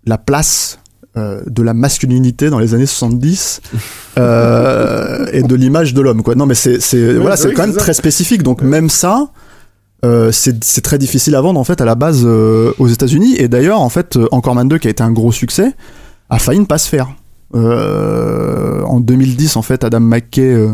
la 0.04 0.18
place 0.18 0.78
euh, 1.16 1.40
de 1.46 1.62
la 1.62 1.72
masculinité 1.74 2.50
dans 2.50 2.58
les 2.58 2.74
années 2.74 2.86
70 2.86 3.60
euh, 4.18 5.26
et 5.32 5.42
de 5.42 5.54
l'image 5.54 5.94
de 5.94 6.00
l'homme. 6.00 6.22
Quoi. 6.22 6.34
Non, 6.34 6.46
mais 6.46 6.54
c'est, 6.54 6.78
voilà, 7.14 7.30
bah 7.30 7.36
c'est 7.36 7.52
quand 7.52 7.62
même 7.62 7.72
ça. 7.72 7.78
très 7.80 7.94
spécifique. 7.94 8.42
Donc 8.42 8.62
même 8.62 8.88
ça, 8.90 9.30
euh, 10.04 10.30
c'est, 10.32 10.58
très 10.82 10.98
difficile 10.98 11.34
à 11.34 11.40
vendre 11.40 11.58
en 11.58 11.64
fait 11.64 11.80
à 11.80 11.84
la 11.84 11.94
base 11.94 12.22
euh, 12.24 12.72
aux 12.78 12.88
États-Unis. 12.88 13.36
Et 13.38 13.48
d'ailleurs, 13.48 13.80
en 13.80 13.88
fait, 13.88 14.16
euh, 14.16 14.28
Encore 14.30 14.54
Man 14.54 14.68
2 14.68 14.78
qui 14.78 14.88
a 14.88 14.90
été 14.90 15.02
un 15.02 15.10
gros 15.12 15.32
succès, 15.32 15.74
a 16.28 16.38
failli 16.38 16.60
ne 16.60 16.64
pas 16.66 16.78
se 16.78 16.88
faire. 16.88 17.08
Euh, 17.54 18.82
en 18.82 19.00
2010, 19.00 19.56
en 19.56 19.62
fait, 19.62 19.84
Adam 19.84 20.00
McKay 20.00 20.68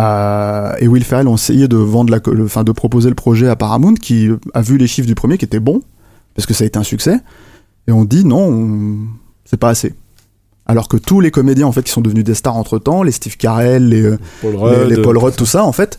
euh, 0.00 0.72
et 0.78 0.88
Will 0.88 1.04
Ferrell 1.04 1.28
ont 1.28 1.34
essayé 1.34 1.68
de 1.68 1.76
vendre 1.76 2.10
la, 2.12 2.20
le- 2.32 2.44
enfin 2.44 2.64
de 2.64 2.72
proposer 2.72 3.08
le 3.08 3.14
projet 3.14 3.48
à 3.48 3.56
Paramount, 3.56 3.94
qui 3.94 4.28
a 4.54 4.62
vu 4.62 4.78
les 4.78 4.86
chiffres 4.86 5.06
du 5.06 5.14
premier 5.14 5.38
qui 5.38 5.44
étaient 5.44 5.60
bons 5.60 5.82
parce 6.34 6.46
que 6.46 6.52
ça 6.54 6.64
a 6.64 6.66
été 6.66 6.78
un 6.78 6.82
succès, 6.82 7.18
et 7.88 7.92
on 7.92 8.04
dit 8.04 8.24
non, 8.24 8.46
on- 8.46 8.98
c'est 9.46 9.56
pas 9.56 9.70
assez. 9.70 9.94
Alors 10.66 10.88
que 10.88 10.96
tous 10.96 11.20
les 11.20 11.30
comédiens 11.30 11.66
en 11.66 11.72
fait 11.72 11.82
qui 11.84 11.92
sont 11.92 12.00
devenus 12.00 12.24
des 12.24 12.34
stars 12.34 12.56
entre 12.56 12.78
temps, 12.78 13.02
les 13.02 13.12
Steve 13.12 13.36
Carell, 13.36 13.88
les, 13.88 14.02
euh, 14.02 14.18
Paul 14.42 14.52
les- 14.52 14.58
Rudd, 14.58 14.88
les, 14.90 15.02
Paul 15.02 15.16
euh, 15.16 15.20
Rudd, 15.20 15.36
tout 15.36 15.46
ça, 15.46 15.64
en 15.64 15.72
fait, 15.72 15.98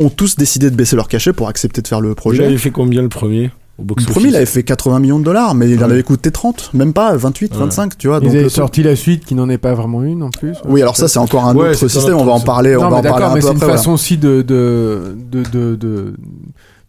ont 0.00 0.08
tous 0.08 0.36
décidé 0.36 0.70
de 0.70 0.76
baisser 0.76 0.96
leur 0.96 1.06
cachet 1.08 1.32
pour 1.32 1.48
accepter 1.48 1.82
de 1.82 1.88
faire 1.88 2.00
le 2.00 2.10
Il 2.10 2.14
projet. 2.14 2.44
avait 2.46 2.56
fait 2.56 2.70
combien 2.70 3.02
le 3.02 3.08
premier 3.10 3.50
au 3.78 3.82
Le 3.82 3.84
box 3.84 4.06
premier, 4.06 4.28
il 4.28 4.36
avait 4.36 4.46
fait 4.46 4.62
80 4.62 4.98
millions 5.00 5.18
de 5.18 5.24
dollars, 5.24 5.54
mais 5.54 5.68
il 5.70 5.84
en 5.84 5.90
avait 5.90 6.02
coûté 6.02 6.30
30, 6.32 6.70
même 6.74 6.92
pas 6.92 7.14
28, 7.16 7.52
Ouais. 7.52 7.58
25, 7.58 7.98
tu 7.98 8.08
vois. 8.08 8.16
Ils 8.18 8.22
donc 8.24 8.30
avaient 8.30 8.42
le- 8.44 8.48
sorti 8.48 8.82
la 8.82 8.96
suite 8.96 9.24
qui 9.24 9.34
n'en 9.34 9.48
est 9.50 9.58
pas 9.58 9.74
vraiment 9.74 10.02
une 10.02 10.22
en 10.22 10.30
plus. 10.30 10.56
Oui, 10.66 10.80
alors 10.82 10.96
ça, 10.96 11.06
c'est 11.06 11.18
encore 11.18 11.44
un 11.44 11.54
Ouais, 11.54 11.70
autre 11.70 11.88
système, 11.88 12.14
on 12.16 12.24
va 12.24 12.32
en 12.32 12.40
parler, 12.40 12.74
on 12.76 12.80
non, 12.82 12.88
va 12.90 13.02
mais 13.02 13.08
en 13.08 13.10
parler 13.10 13.14
d'accord, 13.20 13.30
un 13.32 13.34
mais 13.34 13.40
peu 13.40 13.46
c'est 13.48 13.52
une 13.52 13.58
après. 13.62 13.72
façon 13.72 13.92
aussi 13.92 14.16
de 14.16 14.42
de, 14.42 15.14
de, 15.30 15.76
de, 15.76 16.14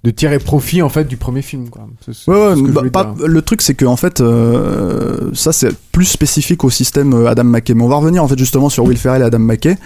de, 0.03 0.11
tirer 0.11 0.39
profit 0.39 0.81
en 0.81 0.89
fait 0.89 1.05
du 1.05 1.17
premier 1.17 1.41
film. 1.41 1.69
Quoi. 1.69 1.88
Ouais, 2.27 2.55
ouais, 2.55 2.71
bah, 2.71 2.84
pas- 2.91 3.15
le 3.26 3.41
truc 3.41 3.61
c'est 3.61 3.73
que 3.73 3.85
en 3.85 3.95
fait 3.95 4.21
euh, 4.21 5.31
ça 5.34 5.51
c'est 5.51 5.76
plus 5.91 6.05
spécifique 6.05 6.63
au 6.63 6.69
système 6.69 7.13
euh, 7.13 7.27
Adam 7.27 7.43
McKay 7.43 7.73
mais 7.73 7.84
on 7.84 7.89
va 7.89 7.97
revenir 7.97 8.23
en 8.23 8.27
fait 8.27 8.38
justement 8.38 8.69
sur 8.69 8.85
Will 8.85 8.97
Ferrell 8.97 9.21
et 9.21 9.26
Adam 9.26 9.39
McKay 9.39 9.77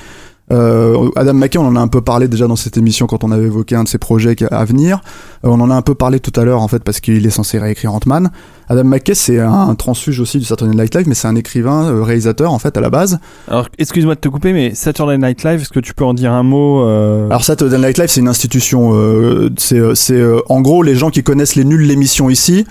Euh, 0.52 1.10
Adam 1.16 1.34
McKay 1.36 1.58
on 1.58 1.66
en 1.68 1.76
a 1.78 1.80
un 1.80 1.88
peu 1.88 2.02
parlé 2.02 2.28
déjà 2.28 2.48
dans 2.48 2.58
cette 2.58 2.76
émission 2.76 3.08
quand 3.08 3.24
on 3.24 3.32
avait 3.32 3.46
évoqué 3.46 3.76
un 3.76 3.84
de 3.84 3.88
ses 3.88 3.98
projets 3.98 4.36
à 4.52 4.66
venir 4.66 5.00
Euh, 5.46 5.50
on 5.50 5.60
en 5.62 5.72
a 5.72 5.76
un 5.76 5.82
peu 5.82 5.96
parlé 5.96 6.20
tout 6.20 6.38
à 6.38 6.44
l'heure 6.44 6.62
en 6.62 6.68
fait 6.68 6.84
parce 6.84 7.00
qu'il 7.00 7.26
est 7.26 7.30
censé 7.30 7.60
réécrire 7.60 7.94
Ant-Man 7.94 8.30
Adam 8.68 8.84
McKay 8.84 9.16
c'est 9.16 9.40
un, 9.40 9.52
un 9.54 9.76
transfuge 9.76 10.20
aussi 10.20 10.40
du 10.40 10.44
Saturday 10.46 10.76
Night 10.76 10.94
Live 10.96 11.08
mais 11.08 11.16
c'est 11.16 11.30
un 11.30 11.38
écrivain 11.38 11.86
euh, 11.86 12.04
réalisateur 12.04 12.52
en 12.52 12.60
fait 12.60 12.76
à 12.76 12.82
la 12.82 12.90
base 12.90 13.20
Alors, 13.48 13.70
excuse-moi 13.78 14.16
de 14.16 14.20
te 14.20 14.28
couper, 14.28 14.52
mais 14.52 14.76
Saturday 14.76 15.18
Night 15.18 15.44
Live, 15.46 15.62
est-ce 15.62 15.70
que 15.70 15.80
tu 15.80 15.94
peux 15.94 16.04
en 16.06 16.14
dire 16.14 16.34
un 16.34 16.44
mot 16.44 16.84
euh, 16.84 17.28
Alors 17.28 17.44
Saturday 17.46 17.78
Night 17.78 17.98
Live, 17.98 18.10
c'est 18.10 18.20
une 18.20 18.28
institution. 18.28 18.92
euh, 18.96 19.50
c'est, 19.58 19.80
c'est 19.96 20.22
en 20.50 20.60
gros 20.62 20.84
les 20.84 20.96
gens 20.96 21.10
qui 21.10 21.24
connaissent 21.24 21.56
les 21.56 21.64
nuls 21.66 21.88
l'émission 21.88 22.30
ici. 22.30 22.66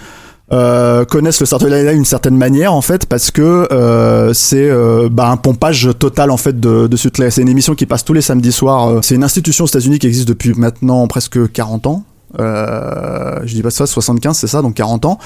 Euh, 0.52 1.04
connaissent 1.04 1.40
le 1.40 1.46
Night 1.70 1.84
Live 1.86 1.94
d'une 1.94 2.04
certaine 2.04 2.36
manière 2.36 2.74
en 2.74 2.82
fait 2.82 3.06
parce 3.06 3.30
que 3.30 3.68
euh, 3.72 4.32
c'est 4.34 4.68
euh, 4.68 5.08
bah, 5.10 5.28
un 5.28 5.36
pompage 5.36 5.88
total 5.98 6.30
en 6.30 6.36
fait 6.36 6.60
de, 6.60 6.86
de 6.86 6.96
ce 6.96 7.08
c'est 7.30 7.42
une 7.42 7.48
émission 7.48 7.74
qui 7.74 7.86
passe 7.86 8.04
tous 8.04 8.12
les 8.12 8.20
samedis 8.20 8.52
soirs 8.52 8.88
euh, 8.88 9.00
c'est 9.02 9.14
une 9.14 9.24
institution 9.24 9.64
aux 9.64 9.68
États-Unis 9.68 9.98
qui 9.98 10.06
existe 10.06 10.28
depuis 10.28 10.52
maintenant 10.54 11.06
presque 11.06 11.50
40 11.52 11.86
ans 11.86 12.04
euh, 12.40 13.40
je 13.44 13.54
dis 13.54 13.62
pas 13.62 13.70
ça 13.70 13.86
75 13.86 14.36
c'est 14.36 14.46
ça 14.46 14.62
donc 14.62 14.74
40 14.74 15.04
ans. 15.06 15.18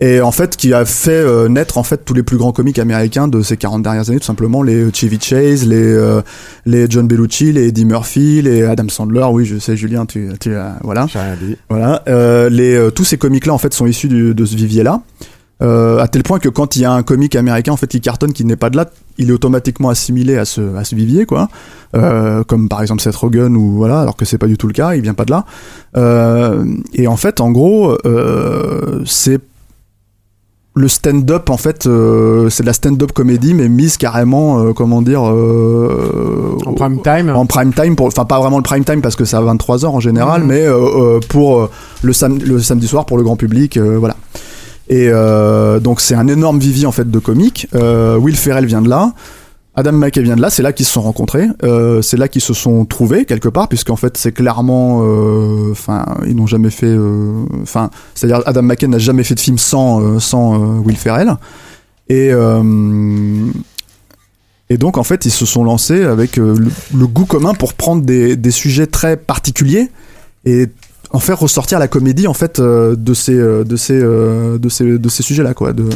Et 0.00 0.20
en 0.20 0.32
fait 0.32 0.56
qui 0.56 0.72
a 0.72 0.84
fait 0.84 1.10
euh, 1.12 1.48
naître 1.48 1.76
en 1.78 1.82
fait 1.82 2.04
tous 2.04 2.14
les 2.14 2.22
plus 2.22 2.36
grands 2.38 2.52
comiques 2.52 2.78
américains 2.78 3.28
de 3.28 3.42
ces 3.42 3.56
40 3.56 3.82
dernières 3.82 4.08
années 4.08 4.18
tout 4.18 4.24
simplement 4.26 4.62
les 4.62 4.92
Chevy 4.92 5.18
Chase 5.20 5.66
les 5.66 5.76
euh, 5.76 6.22
les 6.66 6.86
John 6.88 7.06
Bellucci 7.06 7.52
les 7.52 7.68
Eddie 7.68 7.84
Murphy 7.84 8.42
les 8.42 8.62
Adam 8.62 8.88
Sandler. 8.88 9.26
Oui 9.30 9.44
je 9.44 9.58
sais 9.58 9.76
Julien 9.76 10.06
tu 10.06 10.28
tu 10.40 10.52
voilà. 10.82 11.06
Voilà. 11.68 12.02
Les 12.48 12.88
tous 12.94 13.04
ces 13.04 13.18
comiques 13.18 13.46
là 13.46 13.52
en 13.54 13.58
fait 13.58 13.74
sont 13.74 13.86
issus 13.86 14.08
du- 14.08 14.34
de 14.34 14.44
ce 14.44 14.56
vivier 14.56 14.82
là 14.82 15.00
euh, 15.62 15.98
à 15.98 16.08
tel 16.08 16.22
point 16.22 16.38
que 16.38 16.48
quand 16.48 16.76
il 16.76 16.82
y 16.82 16.84
a 16.84 16.92
un 16.92 17.02
comique 17.02 17.36
américain 17.36 17.72
en 17.72 17.76
fait 17.76 17.86
qui 17.86 18.00
cartonne 18.00 18.32
qui 18.32 18.44
n'est 18.44 18.56
pas 18.56 18.70
de 18.70 18.76
là 18.76 18.86
il 19.18 19.28
est 19.28 19.32
automatiquement 19.32 19.90
assimilé 19.90 20.38
à 20.38 20.44
ce 20.44 20.74
à 20.76 20.84
ce 20.84 20.94
vivier 20.94 21.26
quoi 21.26 21.48
euh, 21.94 22.42
comme 22.44 22.68
par 22.68 22.80
exemple 22.82 23.02
Seth 23.02 23.16
Rogen 23.16 23.54
ou 23.56 23.72
voilà 23.76 24.00
alors 24.00 24.16
que 24.16 24.24
c'est 24.24 24.38
pas 24.38 24.46
du 24.46 24.56
tout 24.56 24.66
le 24.66 24.72
cas 24.72 24.94
il 24.94 25.02
vient 25.02 25.14
pas 25.14 25.24
de 25.26 25.32
là 25.32 25.44
euh, 25.96 26.64
et 26.94 27.06
en 27.06 27.16
fait 27.16 27.40
en 27.40 27.50
gros 27.50 27.96
euh, 28.06 29.02
c'est 29.04 29.40
le 30.74 30.86
stand-up 30.86 31.50
en 31.50 31.56
fait 31.56 31.86
euh, 31.86 32.48
c'est 32.48 32.62
de 32.62 32.66
la 32.68 32.72
stand-up 32.72 33.10
comédie 33.12 33.54
mais 33.54 33.68
mise 33.68 33.96
carrément 33.96 34.60
euh, 34.60 34.72
comment 34.72 35.02
dire 35.02 35.20
euh, 35.28 36.56
En 36.64 36.72
prime 36.74 37.02
time. 37.02 37.28
en 37.30 37.44
prime 37.44 37.72
time 37.74 37.96
pour 37.96 38.06
enfin 38.06 38.24
pas 38.24 38.38
vraiment 38.38 38.56
le 38.56 38.62
prime 38.62 38.84
time 38.84 39.02
parce 39.02 39.16
que 39.16 39.24
c'est 39.24 39.36
à 39.36 39.40
23h 39.42 39.86
en 39.86 40.00
général 40.00 40.42
Mhm. 40.42 40.46
mais 40.48 40.60
euh, 40.64 41.16
euh, 41.16 41.20
pour 41.28 41.68
le, 42.02 42.12
sam- 42.12 42.38
le 42.38 42.60
samedi 42.60 42.86
soir 42.86 43.04
pour 43.04 43.16
le 43.18 43.24
grand 43.24 43.36
public 43.36 43.76
euh, 43.76 43.96
voilà 43.98 44.16
et 44.90 45.08
euh, 45.08 45.80
donc 45.80 46.02
c'est 46.02 46.14
un 46.14 46.28
énorme 46.28 46.58
vivier 46.58 46.84
en 46.84 46.92
fait 46.92 47.10
de 47.10 47.18
comiques. 47.18 47.68
Euh, 47.74 48.18
Will 48.18 48.36
Ferrell 48.36 48.66
vient 48.66 48.82
de 48.82 48.90
là. 48.90 49.14
Adam 49.76 49.92
McKay 49.92 50.22
vient 50.22 50.36
de 50.36 50.42
là, 50.42 50.50
c'est 50.50 50.62
là 50.62 50.72
qu'ils 50.72 50.84
se 50.84 50.92
sont 50.92 51.00
rencontrés, 51.00 51.46
euh, 51.62 52.02
c'est 52.02 52.16
là 52.16 52.26
qu'ils 52.26 52.42
se 52.42 52.52
sont 52.52 52.84
trouvés 52.84 53.24
quelque 53.24 53.48
part, 53.48 53.68
puisqu'en 53.68 53.94
fait 53.96 54.16
c'est 54.16 54.32
clairement, 54.32 54.98
enfin 55.70 56.04
ils 56.26 56.34
n'ont 56.34 56.48
jamais 56.48 56.70
fait, 56.70 56.94
enfin 57.62 57.88
c'est-à-dire 58.14 58.42
Adam 58.46 58.62
McKay 58.62 58.88
n'a 58.88 58.98
jamais 58.98 59.22
fait 59.22 59.36
de 59.36 59.40
film 59.40 59.58
sans 59.58 60.18
sans 60.18 60.58
Will 60.80 60.96
Ferrell, 60.96 61.36
et 62.08 62.32
et 64.70 64.76
donc 64.76 64.98
en 64.98 65.04
fait 65.04 65.24
ils 65.24 65.30
se 65.30 65.46
sont 65.46 65.62
lancés 65.62 66.04
avec 66.04 66.36
le, 66.36 66.54
le 66.94 67.06
goût 67.06 67.24
commun 67.24 67.54
pour 67.54 67.74
prendre 67.74 68.02
des, 68.02 68.34
des 68.36 68.50
sujets 68.50 68.88
très 68.88 69.16
particuliers. 69.16 69.88
Et 70.44 70.68
en 71.12 71.18
faire 71.18 71.38
ressortir 71.38 71.78
la 71.78 71.88
comédie 71.88 72.26
en 72.26 72.34
fait 72.34 72.60
euh, 72.60 72.94
de 72.96 73.14
ces 73.14 73.34
euh, 73.34 73.64
de 73.64 73.76
ces 73.76 74.00
euh, 74.00 74.58
de 74.58 74.68
ces 74.68 74.98
de 74.98 75.08
ces 75.08 75.22
sujets 75.22 75.42
là 75.42 75.54
quoi 75.54 75.72
de 75.72 75.88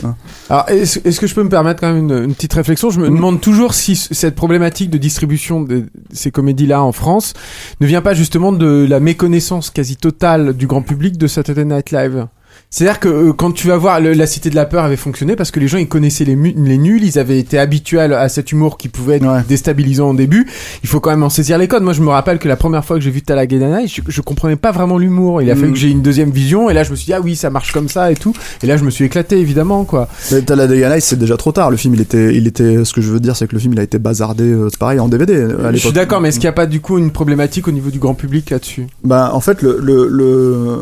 Alors, 0.50 0.68
est-ce 0.68 1.20
que 1.20 1.26
je 1.26 1.34
peux 1.34 1.42
me 1.42 1.48
permettre 1.48 1.80
quand 1.80 1.92
même 1.92 2.10
une, 2.10 2.24
une 2.24 2.34
petite 2.34 2.54
réflexion? 2.54 2.90
Je 2.90 3.00
me 3.00 3.08
demande 3.08 3.40
toujours 3.40 3.74
si 3.74 3.94
cette 3.96 4.34
problématique 4.34 4.90
de 4.90 4.98
distribution 4.98 5.62
de 5.62 5.84
ces 6.12 6.30
comédies-là 6.30 6.82
en 6.82 6.92
France 6.92 7.34
ne 7.80 7.86
vient 7.86 8.02
pas 8.02 8.14
justement 8.14 8.52
de 8.52 8.86
la 8.88 9.00
méconnaissance 9.00 9.70
quasi 9.70 9.96
totale 9.96 10.54
du 10.54 10.66
grand 10.66 10.82
public 10.82 11.16
de 11.16 11.26
Saturday 11.26 11.64
Night 11.64 11.90
Live? 11.90 12.26
C'est-à-dire 12.76 12.98
que 12.98 13.08
euh, 13.08 13.32
quand 13.32 13.52
tu 13.52 13.68
vas 13.68 13.76
voir 13.76 14.00
le- 14.00 14.14
la 14.14 14.26
Cité 14.26 14.50
de 14.50 14.56
la 14.56 14.64
Peur 14.66 14.82
avait 14.82 14.96
fonctionné 14.96 15.36
parce 15.36 15.52
que 15.52 15.60
les 15.60 15.68
gens 15.68 15.78
ils 15.78 15.86
connaissaient 15.86 16.24
les, 16.24 16.34
nuls, 16.34 17.04
ils 17.04 17.20
avaient 17.20 17.38
été 17.38 17.56
habitués 17.56 18.00
à, 18.00 18.18
à 18.18 18.28
cet 18.28 18.50
humour 18.50 18.78
qui 18.78 18.88
pouvait 18.88 19.16
être 19.18 19.46
déstabilisant 19.46 20.10
au 20.10 20.14
début. 20.14 20.44
Il 20.82 20.88
faut 20.88 20.98
quand 20.98 21.10
même 21.10 21.22
en 21.22 21.30
saisir 21.30 21.56
les 21.56 21.68
codes. 21.68 21.84
Moi 21.84 21.92
je 21.92 22.00
me 22.02 22.08
rappelle 22.08 22.40
que 22.40 22.48
la 22.48 22.56
première 22.56 22.84
fois 22.84 22.96
que 22.96 23.02
j'ai 23.04 23.12
vu 23.12 23.22
Talladega 23.22 23.86
je, 23.86 24.00
je 24.08 24.20
comprenais 24.22 24.56
pas 24.56 24.72
vraiment 24.72 24.98
l'humour. 24.98 25.40
Il 25.40 25.50
a 25.52 25.54
fallu 25.54 25.68
Mm. 25.68 25.72
que 25.72 25.78
j'ai 25.78 25.90
une 25.90 26.02
deuxième 26.02 26.30
vision 26.30 26.68
et 26.68 26.74
là 26.74 26.82
je 26.82 26.90
me 26.90 26.96
suis 26.96 27.06
dit 27.06 27.12
ah 27.12 27.20
oui 27.22 27.36
ça 27.36 27.48
marche 27.48 27.70
comme 27.70 27.88
ça 27.88 28.10
et 28.10 28.16
tout. 28.16 28.32
Et 28.64 28.66
là 28.66 28.76
je 28.76 28.82
me 28.82 28.90
suis 28.90 29.04
éclaté 29.04 29.38
évidemment 29.38 29.84
quoi. 29.84 30.08
Mais 30.32 30.40
Nights, 30.40 31.02
c'est 31.04 31.18
déjà 31.18 31.36
trop 31.36 31.52
tard. 31.52 31.70
Le 31.70 31.76
film, 31.76 31.94
il 31.94 32.00
était, 32.00 32.34
il 32.34 32.48
était. 32.48 32.84
Ce 32.84 32.92
que 32.92 33.00
je 33.00 33.10
veux 33.12 33.20
dire, 33.20 33.36
c'est 33.36 33.46
que 33.46 33.54
le 33.54 33.60
film, 33.60 33.74
il 33.74 33.78
a 33.78 33.84
été 33.84 33.98
bazardé. 34.00 34.44
euh, 34.44 34.68
C'est 34.70 34.78
pareil 34.80 34.98
en 34.98 35.06
DVD 35.06 35.46
à 35.64 35.70
Je 35.72 35.76
suis 35.78 35.92
d'accord 35.92 36.20
mais 36.20 36.30
est-ce 36.30 36.38
qu'il 36.40 36.46
n'y 36.48 36.50
a 36.50 36.52
pas 36.54 36.66
du 36.66 36.80
coup 36.80 36.98
une 36.98 37.12
problématique 37.12 37.68
au 37.68 37.70
niveau 37.72 37.90
du 37.90 38.00
grand 38.00 38.14
public 38.14 38.50
là-dessus? 38.50 38.86
Bah, 39.04 39.30
en 39.32 39.40
fait, 39.40 39.62
le, 39.62 39.78
le, 39.80 40.08
le- 40.08 40.76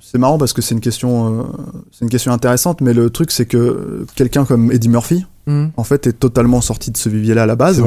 c'est 0.00 0.18
marrant 0.18 0.36
parce 0.38 0.52
que 0.52 0.62
c'est 0.62 0.74
une 0.74 0.80
question, 0.80 1.27
euh, 1.28 1.42
c'est 1.92 2.04
une 2.04 2.10
question 2.10 2.32
intéressante, 2.32 2.80
mais 2.80 2.92
le 2.94 3.10
truc, 3.10 3.30
c'est 3.30 3.46
que 3.46 4.04
quelqu'un 4.14 4.44
comme 4.44 4.72
Eddie 4.72 4.88
Murphy, 4.88 5.24
Mhm. 5.46 5.70
en 5.78 5.84
fait, 5.84 6.06
est 6.06 6.12
totalement 6.12 6.60
sorti 6.60 6.90
de 6.90 6.96
ce 6.98 7.08
vivier-là 7.08 7.44
à 7.44 7.46
la 7.46 7.56
base. 7.56 7.82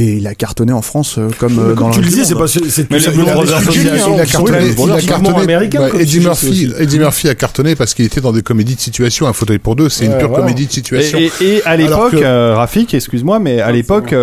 Et 0.00 0.14
il 0.14 0.26
a 0.26 0.34
cartonné 0.34 0.72
en 0.72 0.82
France 0.82 1.16
euh, 1.18 1.28
comme 1.38 1.58
euh, 1.58 1.74
comme 1.74 1.88
dans 1.88 1.90
tu 1.90 1.98
le 2.00 2.04
le 2.06 2.10
disais, 2.10 2.24
c'est 2.24 2.34
pas 2.34 2.46
c'est 2.48 2.90
Mais 2.90 2.96
plus 2.98 3.06
il 3.14 3.20
a- 3.28 3.34
cartonné, 4.24 4.58
il 4.86 4.90
a 4.92 5.00
cartonné. 5.00 5.56
Ouais, 5.56 5.90
Eddie 6.02 6.20
Murphy. 6.20 6.72
Eddie 6.78 6.98
Murphy 6.98 7.28
a 7.28 7.34
cartonné 7.34 7.74
parce 7.76 7.92
qu'il 7.94 8.04
était 8.06 8.20
dans 8.20 8.32
des 8.32 8.42
comédies 8.42 8.76
de 8.76 8.80
situation. 8.80 9.26
Un 9.26 9.32
fauteuil 9.32 9.58
pour 9.58 9.76
deux, 9.76 9.88
c'est 9.88 10.06
une 10.06 10.16
pure 10.16 10.32
comédie 10.32 10.66
de 10.66 10.72
situation. 10.72 11.18
Et, 11.18 11.30
et- 11.40 11.56
et 11.56 11.62
à 11.66 11.76
l'époque, 11.76 12.12
que- 12.12 12.16
euh, 12.22 12.54
Rafik, 12.56 12.94
excuse-moi, 12.94 13.38
mais 13.40 13.60
à 13.60 13.70
l'époque, 13.72 14.14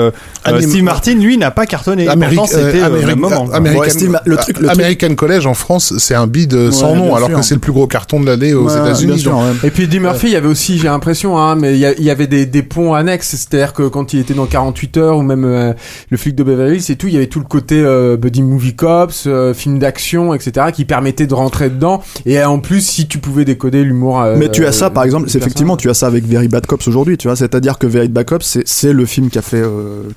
Steve 0.62 0.84
Martin, 0.84 1.16
lui, 1.16 1.38
n'a 1.38 1.52
pas 1.52 1.66
cartonné. 1.66 2.08
Amérique- 2.08 2.38
Pourtant, 2.40 2.56
c'était 2.58 2.82
Amérique- 2.82 3.18
moment. 3.18 3.48
American, 3.54 3.80
Ouais, 3.82 3.90
Steve, 3.90 4.20
le 4.26 4.38
truc- 4.38 4.60
le 4.60 4.68
truc- 4.68 4.80
American 4.80 5.16
College 5.16 5.46
en 5.46 5.54
France, 5.54 5.94
c'est 5.98 6.16
un 6.16 6.28
bid 6.28 6.72
sans 6.72 6.96
nom, 6.96 7.16
alors 7.16 7.32
que 7.32 7.42
c'est 7.42 7.54
le 7.56 7.60
plus 7.62 7.72
gros 7.72 7.88
carton 7.88 8.20
de 8.20 8.26
l'année 8.26 8.54
aux 8.54 8.70
États-Unis. 8.70 9.24
Et 9.64 9.70
puis 9.70 9.84
Eddie 9.84 10.00
Murphy, 10.00 10.28
il 10.28 10.34
y 10.34 10.36
avait 10.36 10.48
aussi, 10.48 10.78
j'ai 10.80 10.88
l'impression, 10.88 11.38
hein, 11.38 11.56
mais 11.56 11.74
il 11.78 11.80
y, 11.80 12.10
avait 12.10 12.28
des, 12.28 12.46
des 12.46 12.64
ponts 12.64 12.94
annexes, 12.94 13.30
c'est-à-dire 13.36 13.74
que 13.74 13.84
quand 13.84 14.14
il 14.14 14.20
était 14.22 14.34
dans 14.34 14.46
48 14.46 14.98
heures 14.98 15.18
ou 15.18 15.22
même 15.22 15.67
euh, 15.70 15.74
le 16.10 16.18
flic 16.18 16.36
de 16.36 16.44
Beverly 16.44 16.78
Hills 16.78 16.92
et 16.92 16.96
tout, 16.96 17.08
il 17.08 17.14
y 17.14 17.18
avait 17.18 17.28
tout 17.28 17.40
le 17.40 17.46
côté 17.46 17.82
euh, 17.82 18.18
buddy 18.18 18.42
movie 18.42 18.76
cops, 18.76 19.26
euh, 19.28 19.54
film 19.54 19.80
d'action, 19.80 20.34
etc., 20.34 20.68
qui 20.74 20.86
permettait 20.86 21.28
de 21.28 21.34
rentrer 21.34 21.70
dedans. 21.70 22.02
Et 22.26 22.44
en 22.44 22.60
plus, 22.60 22.82
si 22.82 23.08
tu 23.08 23.20
pouvais 23.20 23.46
décoder 23.46 23.84
l'humour. 23.84 24.24
Mais 24.38 24.50
tu 24.50 24.66
as 24.66 24.72
ça, 24.72 24.90
par 24.90 25.04
exemple, 25.04 25.30
c'est 25.30 25.38
effectivement, 25.40 25.78
tu 25.78 25.90
as 25.90 25.94
ça 25.94 26.08
avec 26.08 26.26
Very 26.26 26.48
Bad 26.48 26.66
Cops 26.66 26.88
aujourd'hui, 26.88 27.18
tu 27.18 27.28
vois. 27.28 27.36
C'est-à-dire 27.36 27.78
que 27.80 27.88
Very 27.88 28.08
Bad 28.08 28.26
Cops, 28.26 28.60
c'est- 28.66 28.94
le 28.94 29.06
film 29.06 29.30
qui 29.30 29.38
a 29.38 29.42
fait, 29.42 29.64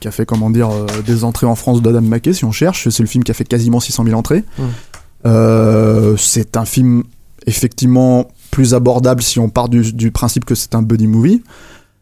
qui 0.00 0.08
a 0.08 0.10
fait, 0.10 0.24
comment 0.26 0.50
dire, 0.50 0.70
des 1.06 1.24
entrées 1.24 1.46
en 1.46 1.54
France 1.56 1.82
d'Adam 1.82 2.00
McKay, 2.02 2.32
si 2.32 2.44
on 2.44 2.52
cherche. 2.52 2.88
C'est 2.88 3.02
le 3.02 3.08
film 3.08 3.24
qui 3.24 3.30
a 3.30 3.34
fait 3.34 3.44
quasiment 3.44 3.80
600 3.80 4.04
000 4.04 4.16
entrées. 4.18 4.44
Euh, 5.26 6.16
c'est 6.16 6.56
un 6.56 6.64
film, 6.64 7.02
effectivement, 7.46 8.28
plus 8.50 8.74
abordable 8.74 9.22
si 9.22 9.38
on 9.38 9.48
part 9.48 9.68
du, 9.68 9.92
du 9.92 10.10
principe 10.10 10.44
que 10.44 10.54
c'est 10.54 10.74
un 10.74 10.82
buddy 10.82 11.06
movie. 11.06 11.42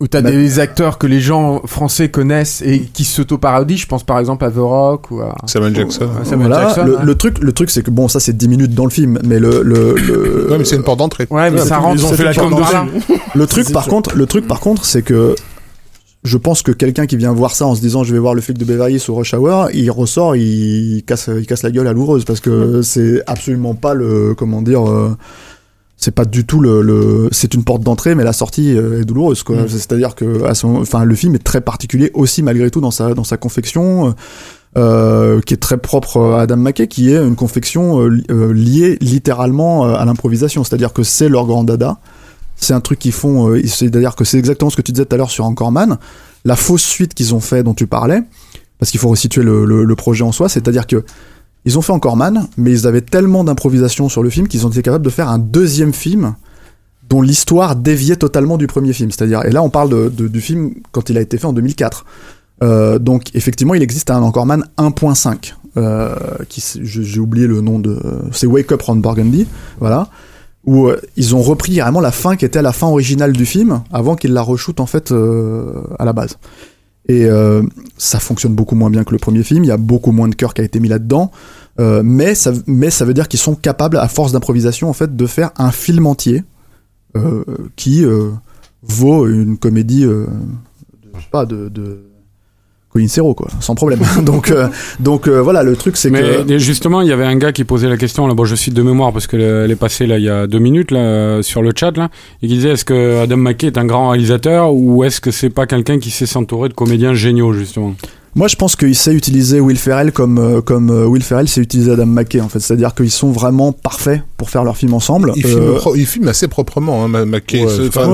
Où 0.00 0.06
t'as 0.06 0.20
Mais- 0.22 0.30
des 0.30 0.60
acteurs 0.60 0.96
que 0.96 1.08
les 1.08 1.20
gens 1.20 1.60
français 1.66 2.08
connaissent 2.08 2.62
et 2.64 2.82
qui 2.92 3.02
s'auto-parodient. 3.02 3.76
Je 3.76 3.86
pense 3.86 4.04
par 4.04 4.20
exemple 4.20 4.44
à 4.44 4.50
The 4.52 4.58
Rock 4.58 5.10
ou 5.10 5.20
à 5.22 5.34
Samuel 5.46 5.74
Jackson. 5.74 6.08
à 6.20 6.24
Samuel 6.24 6.48
Voilà. 6.50 6.68
Jackson. 6.68 6.84
le, 6.84 6.98
le 7.04 7.14
truc, 7.16 7.38
le 7.40 7.52
truc, 7.52 7.68
c'est 7.70 7.82
que 7.82 7.90
bon, 7.90 8.06
ça 8.06 8.20
c'est 8.20 8.36
10 8.36 8.46
minutes 8.48 8.74
dans 8.74 8.84
le 8.84 8.90
film, 8.92 9.18
mais 9.24 9.40
le, 9.40 9.62
le, 9.64 9.94
le- 9.96 10.48
Ouais, 10.52 10.58
mais 10.58 10.64
c'est 10.64 10.76
une 10.76 10.84
porte 10.84 11.00
d'entrée. 11.00 11.26
Ouais, 11.30 11.50
mais 11.50 11.58
ça 11.62 11.78
rentre. 11.78 12.00
Ils 12.00 12.06
ont 12.06 12.12
fait 12.12 12.22
la 12.24 12.32
porte. 12.32 12.52
Le 13.34 13.46
truc 13.46 13.72
par 13.72 13.86
contre, 13.88 14.14
le 14.16 14.26
truc 14.26 14.46
par 14.46 14.60
contre, 14.60 14.84
c'est 14.84 15.02
que 15.02 15.34
je 16.24 16.36
pense 16.36 16.62
que 16.62 16.72
quelqu'un 16.72 17.06
qui 17.06 17.16
vient 17.16 17.32
voir 17.32 17.54
ça 17.54 17.66
en 17.66 17.74
se 17.74 17.80
disant 17.80 18.02
je 18.04 18.12
vais 18.12 18.18
voir 18.18 18.34
le 18.34 18.40
flic 18.40 18.56
de 18.58 18.64
Beverly 18.64 18.94
Hills 18.94 19.04
au 19.08 19.14
Rush 19.14 19.34
Hour, 19.34 19.68
il 19.74 19.90
ressort, 19.90 20.34
il 20.36 21.02
casse, 21.06 21.28
il 21.36 21.46
casse 21.46 21.62
la 21.62 21.70
gueule 21.70 21.86
à 21.88 21.92
l'ouvreuse 21.92 22.24
parce 22.24 22.40
que 22.40 22.82
c'est 22.82 23.22
absolument 23.26 23.74
pas 23.74 23.94
le, 23.94 24.34
comment 24.36 24.62
dire, 24.62 24.88
euh, 24.88 25.16
c'est 26.00 26.14
pas 26.14 26.24
du 26.24 26.46
tout 26.46 26.60
le, 26.60 26.80
le- 26.80 27.28
c'est 27.32 27.52
une 27.54 27.64
porte 27.64 27.82
d'entrée, 27.82 28.14
mais 28.14 28.24
la 28.24 28.32
sortie 28.32 28.74
euh, 28.78 29.02
est 29.02 29.04
douloureuse 29.04 29.42
quoi. 29.42 29.56
C'est-à-dire 29.68 30.14
que 30.14 30.44
à 30.44 30.54
son, 30.54 30.76
enfin 30.76 31.04
le 31.04 31.14
film 31.14 31.34
est 31.34 31.42
très 31.44 31.60
particulier 31.60 32.10
aussi 32.14 32.42
malgré 32.42 32.70
tout 32.70 32.80
dans 32.80 32.90
sa 32.92 33.12
dans 33.14 33.24
sa 33.24 33.36
confection. 33.36 34.14
euh, 34.76 35.40
qui 35.40 35.54
est 35.54 35.58
très 35.58 35.78
propre 35.78 36.20
à 36.34 36.42
Adam 36.42 36.56
McKay, 36.58 36.86
qui 36.88 37.10
est 37.12 37.16
une 37.16 37.36
confection 37.36 38.00
euh, 38.02 38.08
li- 38.10 38.24
euh, 38.30 38.52
liée 38.52 38.98
littéralement 39.00 39.86
euh, 39.86 39.94
à 39.94 40.04
l'improvisation. 40.04 40.62
C'est-à-dire 40.62 40.92
que 40.92 41.02
c'est 41.02 41.28
leur 41.28 41.46
grand 41.46 41.64
dada. 41.64 41.98
C'est 42.54 42.74
un 42.74 42.80
truc 42.80 42.98
qu'ils 42.98 43.12
font. 43.12 43.48
euh, 43.50 43.62
C'est-à-dire 43.66 44.14
que 44.14 44.24
c'est 44.24 44.38
exactement 44.38 44.70
ce 44.70 44.76
que 44.76 44.82
tu 44.82 44.92
disais 44.92 45.06
tout 45.06 45.14
à 45.14 45.18
l'heure 45.18 45.30
sur 45.30 45.46
Encore 45.46 45.72
Man. 45.72 45.96
La 46.44 46.54
fausse 46.54 46.82
suite 46.82 47.14
qu'ils 47.14 47.34
ont 47.34 47.40
fait, 47.40 47.62
dont 47.62 47.74
tu 47.74 47.86
parlais, 47.86 48.20
parce 48.78 48.90
qu'il 48.90 49.00
faut 49.00 49.08
resituer 49.08 49.42
le, 49.42 49.64
le- 49.64 49.84
le 49.84 49.96
projet 49.96 50.22
en 50.22 50.32
soi. 50.32 50.48
C'est-à-dire 50.50 50.86
que 50.86 51.02
ils 51.68 51.78
ont 51.78 51.82
fait 51.82 51.92
Encore 51.92 52.16
Man, 52.16 52.48
mais 52.56 52.70
ils 52.72 52.86
avaient 52.86 53.00
tellement 53.02 53.44
d'improvisation 53.44 54.08
sur 54.08 54.22
le 54.22 54.30
film 54.30 54.48
qu'ils 54.48 54.66
ont 54.66 54.70
été 54.70 54.82
capables 54.82 55.04
de 55.04 55.10
faire 55.10 55.28
un 55.28 55.38
deuxième 55.38 55.92
film 55.92 56.34
dont 57.08 57.22
l'histoire 57.22 57.76
déviait 57.76 58.16
totalement 58.16 58.56
du 58.58 58.66
premier 58.66 58.92
film. 58.92 59.10
C'est-à-dire, 59.10 59.44
et 59.46 59.50
là 59.50 59.62
on 59.62 59.70
parle 59.70 60.10
de- 60.10 60.28
du 60.28 60.40
film 60.40 60.74
quand 60.92 61.08
il 61.10 61.16
a 61.16 61.20
été 61.20 61.38
fait 61.38 61.46
en 61.46 61.52
2004. 61.52 62.04
Euh, 62.62 62.98
donc 62.98 63.34
effectivement, 63.34 63.74
il 63.74 63.82
existe 63.82 64.10
un 64.10 64.22
Encore 64.22 64.46
Man 64.46 64.64
1.5. 64.78 65.54
Euh, 65.76 66.14
j'ai 66.82 67.20
oublié 67.20 67.46
le 67.46 67.60
nom 67.60 67.78
de. 67.78 67.98
C'est 68.32 68.46
Wake 68.46 68.72
Up 68.72 68.82
Ron 68.82 68.96
Burgundy, 68.96 69.46
voilà. 69.78 70.08
Où 70.64 70.88
euh, 70.88 71.00
ils 71.16 71.34
ont 71.36 71.40
repris 71.42 71.78
vraiment 71.80 72.00
la 72.00 72.10
fin 72.10 72.36
qui 72.36 72.44
était 72.44 72.62
la 72.62 72.72
fin 72.72 72.88
originale 72.88 73.32
du 73.32 73.46
film 73.46 73.80
avant 73.92 74.16
qu'ils 74.16 74.32
la 74.32 74.42
re-shootent 74.42 74.80
en 74.80 74.86
fait 74.86 75.12
euh, 75.12 75.72
à 75.98 76.04
la 76.04 76.12
base. 76.12 76.36
Et 77.08 77.24
euh, 77.24 77.62
ça 77.96 78.20
fonctionne 78.20 78.54
beaucoup 78.54 78.74
moins 78.74 78.90
bien 78.90 79.02
que 79.04 79.12
le 79.12 79.18
premier 79.18 79.42
film. 79.42 79.64
Il 79.64 79.68
y 79.68 79.72
a 79.72 79.78
beaucoup 79.78 80.12
moins 80.12 80.28
de 80.28 80.34
cœur 80.34 80.52
qui 80.52 80.60
a 80.60 80.64
été 80.64 80.78
mis 80.78 80.88
là-dedans. 80.88 81.30
Euh, 81.80 82.02
mais, 82.04 82.34
ça, 82.34 82.52
veut 82.52 83.14
dire 83.14 83.28
qu'ils 83.28 83.40
sont 83.40 83.54
capables, 83.54 83.96
à 83.96 84.08
force 84.08 84.32
d'improvisation, 84.32 84.90
en 84.90 84.92
fait, 84.92 85.16
de 85.16 85.26
faire 85.26 85.50
un 85.56 85.70
film 85.70 86.06
entier 86.06 86.44
euh, 87.16 87.44
qui 87.76 88.04
vaut 88.82 89.26
une 89.26 89.56
comédie, 89.56 90.06
pas, 91.30 91.46
de 91.46 92.02
Quoi, 93.36 93.48
sans 93.60 93.74
problème. 93.74 94.00
donc, 94.22 94.50
euh, 94.50 94.68
donc 95.00 95.28
euh, 95.28 95.40
voilà, 95.40 95.62
le 95.62 95.76
truc, 95.76 95.96
c'est 95.96 96.10
Mais 96.10 96.22
que. 96.46 96.58
justement, 96.58 97.00
il 97.00 97.08
y 97.08 97.12
avait 97.12 97.24
un 97.24 97.36
gars 97.36 97.52
qui 97.52 97.64
posait 97.64 97.88
la 97.88 97.96
question, 97.96 98.26
là, 98.26 98.34
bon, 98.34 98.44
je 98.44 98.54
cite 98.54 98.74
de 98.74 98.82
mémoire 98.82 99.12
parce 99.12 99.26
qu'elle 99.26 99.70
est 99.70 99.76
passée 99.76 100.06
là 100.06 100.18
il 100.18 100.24
y 100.24 100.30
a 100.30 100.46
deux 100.46 100.58
minutes 100.58 100.90
là 100.90 101.00
euh, 101.00 101.42
sur 101.42 101.62
le 101.62 101.72
chat 101.74 101.96
là, 101.96 102.08
et 102.42 102.48
qui 102.48 102.54
disait 102.54 102.70
est-ce 102.70 102.84
que 102.84 103.22
Adam 103.22 103.36
McKay 103.36 103.68
est 103.68 103.78
un 103.78 103.84
grand 103.84 104.10
réalisateur 104.10 104.72
ou 104.72 105.04
est-ce 105.04 105.20
que 105.20 105.30
c'est 105.30 105.50
pas 105.50 105.66
quelqu'un 105.66 105.98
qui 105.98 106.10
sait 106.10 106.26
s'entourer 106.26 106.68
de 106.68 106.74
comédiens 106.74 107.14
géniaux 107.14 107.52
justement? 107.52 107.94
Moi, 108.38 108.46
je 108.48 108.56
pense 108.56 108.76
qu'il 108.76 108.94
sait 108.94 109.12
utiliser 109.12 109.58
Will 109.60 109.76
Ferrell 109.76 110.12
comme, 110.12 110.38
euh, 110.38 110.60
comme 110.60 110.90
euh, 110.90 111.06
Will 111.06 111.22
Ferrell 111.24 111.48
sait 111.48 111.60
utiliser 111.60 111.90
Adam 111.90 112.06
McKay, 112.06 112.40
en 112.40 112.48
fait. 112.48 112.60
C'est-à-dire 112.60 112.94
qu'ils 112.94 113.10
sont 113.10 113.32
vraiment 113.32 113.72
parfaits 113.72 114.22
pour 114.36 114.48
faire 114.48 114.62
leur 114.62 114.76
film 114.76 114.94
ensemble. 114.94 115.32
Il, 115.34 115.44
Euh, 115.44 115.48
filme 115.48 115.74
pro- 115.74 115.96
il 115.96 116.06
filme 116.06 116.28
assez 116.28 116.46
proprement, 116.46 117.04
hein, 117.04 117.08
McKay. 117.26 117.64
Enfin, 117.88 118.06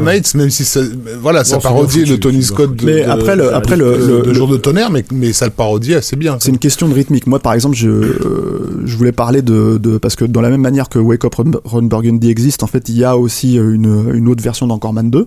Nights, 0.00 0.34
même 0.36 0.50
si 0.50 0.64
ça, 0.64 0.80
voilà, 1.20 1.42
ça 1.42 1.58
parodie 1.58 2.04
le 2.04 2.18
Tony 2.20 2.42
Scott 2.44 2.76
de, 2.76 2.84
Mais 2.86 3.02
de- 3.04 3.10
après 3.10 3.34
le- 3.34 3.42
de- 3.44 3.48
après 3.48 3.76
de- 3.76 3.82
le- 3.84 3.90
de- 3.98 4.06
le- 4.06 4.22
de 4.22 4.28
le- 4.28 4.34
Jour 4.34 4.46
de 4.48 4.56
tonnerre, 4.58 4.90
mais, 4.90 5.04
mais 5.12 5.32
ça 5.32 5.44
le 5.46 5.50
parodie 5.50 5.94
assez 5.94 6.14
bien. 6.14 6.36
C'est 6.40 6.50
une 6.50 6.58
question 6.58 6.88
de 6.88 6.94
rythmique. 6.94 7.26
Moi, 7.26 7.40
par 7.40 7.52
exemple, 7.54 7.74
je, 7.76 7.88
euh, 7.88 8.80
je 8.84 8.96
voulais 8.96 9.10
parler 9.12 9.42
de, 9.42 9.78
de. 9.78 9.98
Parce 9.98 10.14
que 10.14 10.24
dans 10.24 10.40
la 10.40 10.50
même 10.50 10.60
manière 10.60 10.88
que 10.88 11.00
Wake 11.00 11.24
Up 11.24 11.34
Ron, 11.34 11.50
Ron 11.64 11.82
Burgundy 11.82 12.30
existe, 12.30 12.62
en 12.62 12.68
fait, 12.68 12.88
il 12.88 12.96
y 12.98 13.02
a 13.04 13.16
aussi 13.18 13.56
une, 13.56 14.12
une 14.14 14.28
autre 14.28 14.42
version 14.42 14.68
d'Encore 14.68 14.92
Man 14.92 15.10
2 15.10 15.26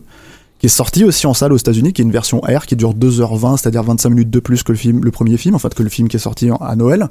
qui 0.59 0.65
est 0.65 0.69
sortie 0.69 1.03
aussi 1.03 1.27
en 1.27 1.33
salle 1.33 1.53
aux 1.53 1.57
États-Unis, 1.57 1.93
qui 1.93 2.01
est 2.01 2.05
une 2.05 2.11
version 2.11 2.39
R 2.41 2.65
qui 2.65 2.75
dure 2.75 2.93
2h20, 2.93 3.57
c'est-à-dire 3.57 3.83
25 3.83 4.09
minutes 4.09 4.29
de 4.31 4.39
plus 4.39 4.63
que 4.63 4.71
le 4.71 4.77
film, 4.77 5.03
le 5.03 5.11
premier 5.11 5.37
film, 5.37 5.55
en 5.55 5.59
fait, 5.59 5.73
que 5.73 5.83
le 5.83 5.89
film 5.89 6.07
qui 6.07 6.15
est 6.17 6.19
sorti 6.19 6.49
à 6.61 6.75
Noël. 6.75 7.07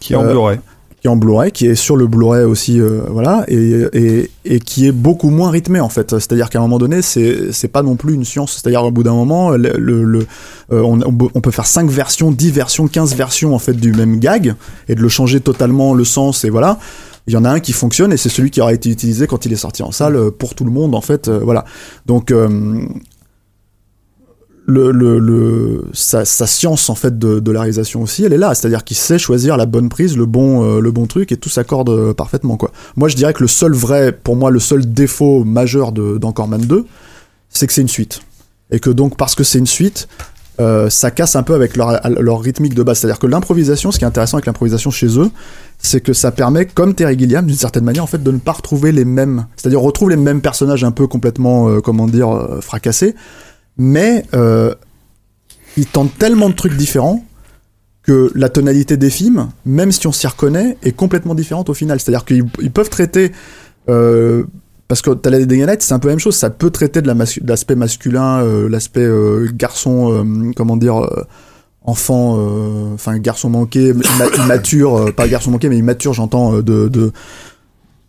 Qui 0.00 0.12
est 0.14 0.16
en 0.16 0.24
Euh, 0.24 0.30
Blu-ray. 0.32 0.58
Qui 1.00 1.06
est 1.06 1.10
en 1.10 1.16
Blu-ray, 1.16 1.52
qui 1.52 1.66
est 1.66 1.76
sur 1.76 1.96
le 1.96 2.08
Blu-ray 2.08 2.42
aussi, 2.44 2.80
euh, 2.80 3.02
voilà, 3.10 3.44
et, 3.46 3.84
et, 3.92 4.30
et 4.44 4.58
qui 4.58 4.86
est 4.88 4.90
beaucoup 4.92 5.30
moins 5.30 5.50
rythmé 5.52 5.78
en 5.78 5.88
fait. 5.88 6.10
C'est-à-dire 6.18 6.50
qu'à 6.50 6.58
un 6.58 6.62
moment 6.62 6.78
donné, 6.78 7.02
c'est 7.02 7.52
c'est 7.52 7.68
pas 7.68 7.82
non 7.82 7.94
plus 7.94 8.14
une 8.14 8.24
science. 8.24 8.54
C'est-à-dire 8.60 8.82
au 8.82 8.90
bout 8.90 9.04
d'un 9.04 9.12
moment, 9.14 9.50
le, 9.50 9.74
le, 9.78 10.02
le- 10.02 10.26
euh, 10.72 10.82
on, 10.82 10.98
on 11.06 11.40
peut 11.40 11.52
faire 11.52 11.66
5 11.66 11.88
versions, 11.88 12.32
10 12.32 12.50
versions, 12.50 12.88
15 12.88 13.14
versions 13.14 13.54
en 13.54 13.60
fait 13.60 13.74
du 13.74 13.92
même 13.92 14.18
gag 14.18 14.54
et 14.88 14.96
de 14.96 15.00
le 15.00 15.08
changer 15.08 15.38
totalement 15.40 15.94
le 15.94 16.02
sens 16.04 16.44
et 16.44 16.50
voilà. 16.50 16.78
Il 17.28 17.34
y 17.34 17.36
en 17.36 17.44
a 17.44 17.50
un 17.50 17.60
qui 17.60 17.74
fonctionne 17.74 18.10
et 18.10 18.16
c'est 18.16 18.30
celui 18.30 18.50
qui 18.50 18.62
aura 18.62 18.72
été 18.72 18.88
utilisé 18.88 19.26
quand 19.26 19.44
il 19.44 19.52
est 19.52 19.56
sorti 19.56 19.82
en 19.82 19.92
salle 19.92 20.16
euh, 20.16 20.30
pour 20.30 20.54
tout 20.54 20.64
le 20.64 20.70
monde 20.70 20.94
en 20.94 21.02
fait. 21.02 21.28
euh, 21.28 21.40
voilà. 21.44 21.66
Donc 22.06 22.30
euh, 22.32 22.88
sa, 25.92 26.24
science 26.24 26.88
en 26.88 26.94
fait 26.94 27.18
de, 27.18 27.50
la 27.50 27.60
réalisation 27.60 28.00
aussi, 28.00 28.24
elle 28.24 28.32
est 28.32 28.38
là. 28.38 28.54
C'est-à-dire 28.54 28.82
qu'il 28.82 28.96
sait 28.96 29.18
choisir 29.18 29.58
la 29.58 29.66
bonne 29.66 29.90
prise, 29.90 30.16
le 30.16 30.24
bon, 30.24 31.06
truc, 31.06 31.30
et 31.30 31.36
tout 31.36 31.50
s'accorde 31.50 32.14
parfaitement. 32.14 32.56
Moi, 32.96 33.08
je 33.08 33.16
dirais 33.16 33.34
que 33.34 33.42
le 33.42 33.48
seul 33.48 33.72
vrai, 33.72 34.12
pour 34.12 34.36
moi, 34.36 34.50
le 34.50 34.58
seul 34.58 34.90
défaut 34.90 35.44
majeur 35.44 35.92
de- 35.92 36.16
d'Encore 36.16 36.48
Man 36.48 36.62
2, 36.62 36.86
c'est 37.50 37.66
que 37.66 37.72
c'est 37.74 37.82
une 37.82 37.88
suite. 37.88 38.20
Et 38.70 38.80
que 38.80 38.90
donc, 38.90 39.16
parce 39.16 39.34
que 39.34 39.44
c'est 39.44 39.58
une 39.58 39.66
suite, 39.66 40.08
euh, 40.60 40.90
ça 40.90 41.10
casse 41.10 41.36
un 41.36 41.42
peu 41.42 41.54
avec 41.54 41.76
leur, 41.76 42.40
rythmique 42.40 42.74
de 42.74 42.82
base. 42.82 42.98
C'est-à-dire 42.98 43.18
que 43.18 43.26
l'improvisation, 43.26 43.92
ce 43.92 43.98
qui 43.98 44.04
est 44.04 44.08
intéressant 44.08 44.36
avec 44.38 44.46
l'improvisation 44.46 44.90
chez 44.90 45.18
eux, 45.18 45.30
c'est 45.78 46.00
que 46.00 46.12
ça 46.12 46.32
permet, 46.32 46.66
comme 46.66 46.94
Terry 46.94 47.18
Gilliam, 47.18 47.46
d'une 47.46 47.56
certaine 47.56 47.84
manière, 47.84 48.04
en 48.04 48.08
fait, 48.08 48.22
de 48.22 48.30
ne 48.30 48.38
pas 48.38 48.52
retrouver 48.52 48.92
les 48.92 49.04
mêmes. 49.04 49.46
C'est-à-dire, 49.56 49.80
retrouve 49.80 50.10
les 50.10 50.16
mêmes 50.16 50.40
personnages 50.40 50.84
un 50.84 50.90
peu 50.90 51.06
complètement, 51.06 51.68
euh, 51.68 51.80
comment 51.80 52.06
dire, 52.06 52.30
euh, 52.30 52.60
fracassés, 52.60 53.14
mais 53.76 54.24
euh, 54.34 54.74
ils 55.76 55.86
tentent 55.86 56.16
tellement 56.18 56.50
de 56.50 56.54
trucs 56.54 56.76
différents 56.76 57.24
que 58.02 58.32
la 58.34 58.48
tonalité 58.48 58.96
des 58.96 59.10
films, 59.10 59.50
même 59.64 59.92
si 59.92 60.06
on 60.06 60.12
s'y 60.12 60.26
reconnaît, 60.26 60.76
est 60.82 60.92
complètement 60.92 61.34
différente 61.34 61.68
au 61.68 61.74
final. 61.74 62.00
C'est-à-dire 62.00 62.24
qu'ils 62.24 62.44
ils 62.60 62.70
peuvent 62.70 62.88
traiter 62.88 63.32
euh, 63.88 64.44
parce 64.88 65.02
que 65.02 65.10
Talladega 65.10 65.66
Nights 65.66 65.82
c'est 65.82 65.94
un 65.94 65.98
peu 65.98 66.08
la 66.08 66.12
même 66.14 66.20
chose 66.20 66.34
ça 66.36 66.50
peut 66.50 66.70
traiter 66.70 67.02
de 67.02 67.12
l'aspect 67.46 67.74
masculin 67.74 68.40
euh, 68.42 68.68
l'aspect 68.68 69.04
euh, 69.04 69.48
garçon 69.54 70.12
euh, 70.12 70.52
comment 70.56 70.76
dire 70.76 70.96
euh, 71.04 71.24
enfant 71.82 72.36
euh, 72.38 72.94
enfin 72.94 73.18
garçon 73.18 73.50
manqué 73.50 73.92
imma- 73.92 74.34
immature 74.44 74.96
euh, 74.96 75.12
pas 75.12 75.28
garçon 75.28 75.50
manqué 75.50 75.68
mais 75.68 75.78
immature 75.78 76.14
j'entends 76.14 76.54
de, 76.54 76.88
de 76.88 77.12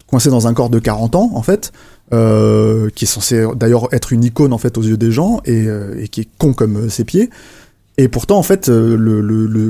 coincé 0.08 0.30
dans 0.30 0.48
un 0.48 0.54
corps 0.54 0.70
de 0.70 0.80
40 0.80 1.16
ans 1.16 1.32
en 1.36 1.42
fait 1.44 1.72
qui 2.12 3.06
est 3.06 3.08
censé 3.08 3.46
d'ailleurs 3.56 3.88
être 3.94 4.12
une 4.14 4.24
icône 4.24 4.52
en 4.52 4.58
fait 4.58 4.78
aux 4.80 4.82
yeux 4.82 4.98
des 4.98 5.12
gens 5.12 5.42
et, 5.46 5.68
et 6.00 6.08
qui 6.08 6.22
est 6.22 6.28
con 6.40 6.54
comme 6.54 6.90
ses 6.90 7.04
pieds. 7.04 7.30
Et 8.00 8.08
pourtant, 8.08 8.38
en 8.40 8.44
fait, 8.44 8.68
le, 8.68 8.96
le, 8.96 9.46
le, 9.46 9.70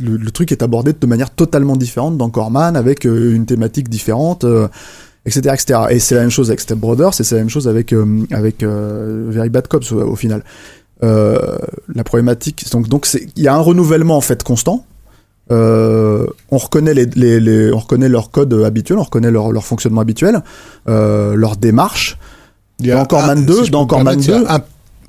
le, 0.00 0.30
truc 0.30 0.50
est 0.52 0.62
abordé 0.62 0.94
de 0.98 1.06
manière 1.06 1.28
totalement 1.28 1.76
différente 1.76 2.16
dans 2.16 2.30
Corman, 2.30 2.74
avec 2.76 3.04
une 3.04 3.44
thématique 3.44 3.90
différente, 3.90 4.46
etc., 5.26 5.40
etc. 5.54 5.80
Et 5.90 5.98
c'est 5.98 6.14
la 6.14 6.22
même 6.22 6.30
chose 6.30 6.48
avec 6.50 6.60
Step 6.60 6.78
Brothers, 6.78 7.18
et 7.20 7.24
c'est 7.24 7.34
la 7.36 7.40
même 7.42 7.50
chose 7.50 7.68
avec 7.68 7.92
euh, 7.92 8.24
avec 8.32 8.62
euh, 8.62 9.26
Very 9.30 9.48
Bad 9.48 9.68
Cops 9.68 9.92
au, 9.92 10.00
au 10.02 10.16
final. 10.16 10.42
Euh, 11.02 11.58
la 11.94 12.04
problématique, 12.04 12.64
donc 12.70 12.88
donc 12.88 13.06
c'est 13.06 13.26
il 13.36 13.42
y 13.42 13.48
a 13.48 13.54
un 13.54 13.58
renouvellement 13.60 14.16
en 14.16 14.20
fait 14.20 14.42
constant. 14.42 14.84
Euh, 15.50 16.26
on 16.50 16.58
reconnaît 16.58 16.94
les, 16.94 17.06
les, 17.06 17.40
les- 17.40 17.72
on 17.72 17.78
reconnaît 17.78 18.08
leur 18.08 18.30
code 18.30 18.54
habituel, 18.64 18.98
on 18.98 19.02
reconnaît 19.02 19.30
leur, 19.30 19.50
leur 19.52 19.64
fonctionnement 19.64 20.00
habituel, 20.00 20.40
euh, 20.88 21.34
leur 21.34 21.56
démarche. 21.56 22.18
Il 22.78 22.86
y 22.86 22.92
a 22.92 22.96
Dans 22.96 23.04
Corman 23.06 23.38
un- 23.38 23.42
2, 23.42 23.64
si 23.64 23.70
dans 23.70 23.84
Corman 23.86 24.16
permettre, 24.16 24.28
il 24.28 24.30
y 24.30 24.34
a 24.34 24.38
2, 24.38 24.46
un, 24.48 24.60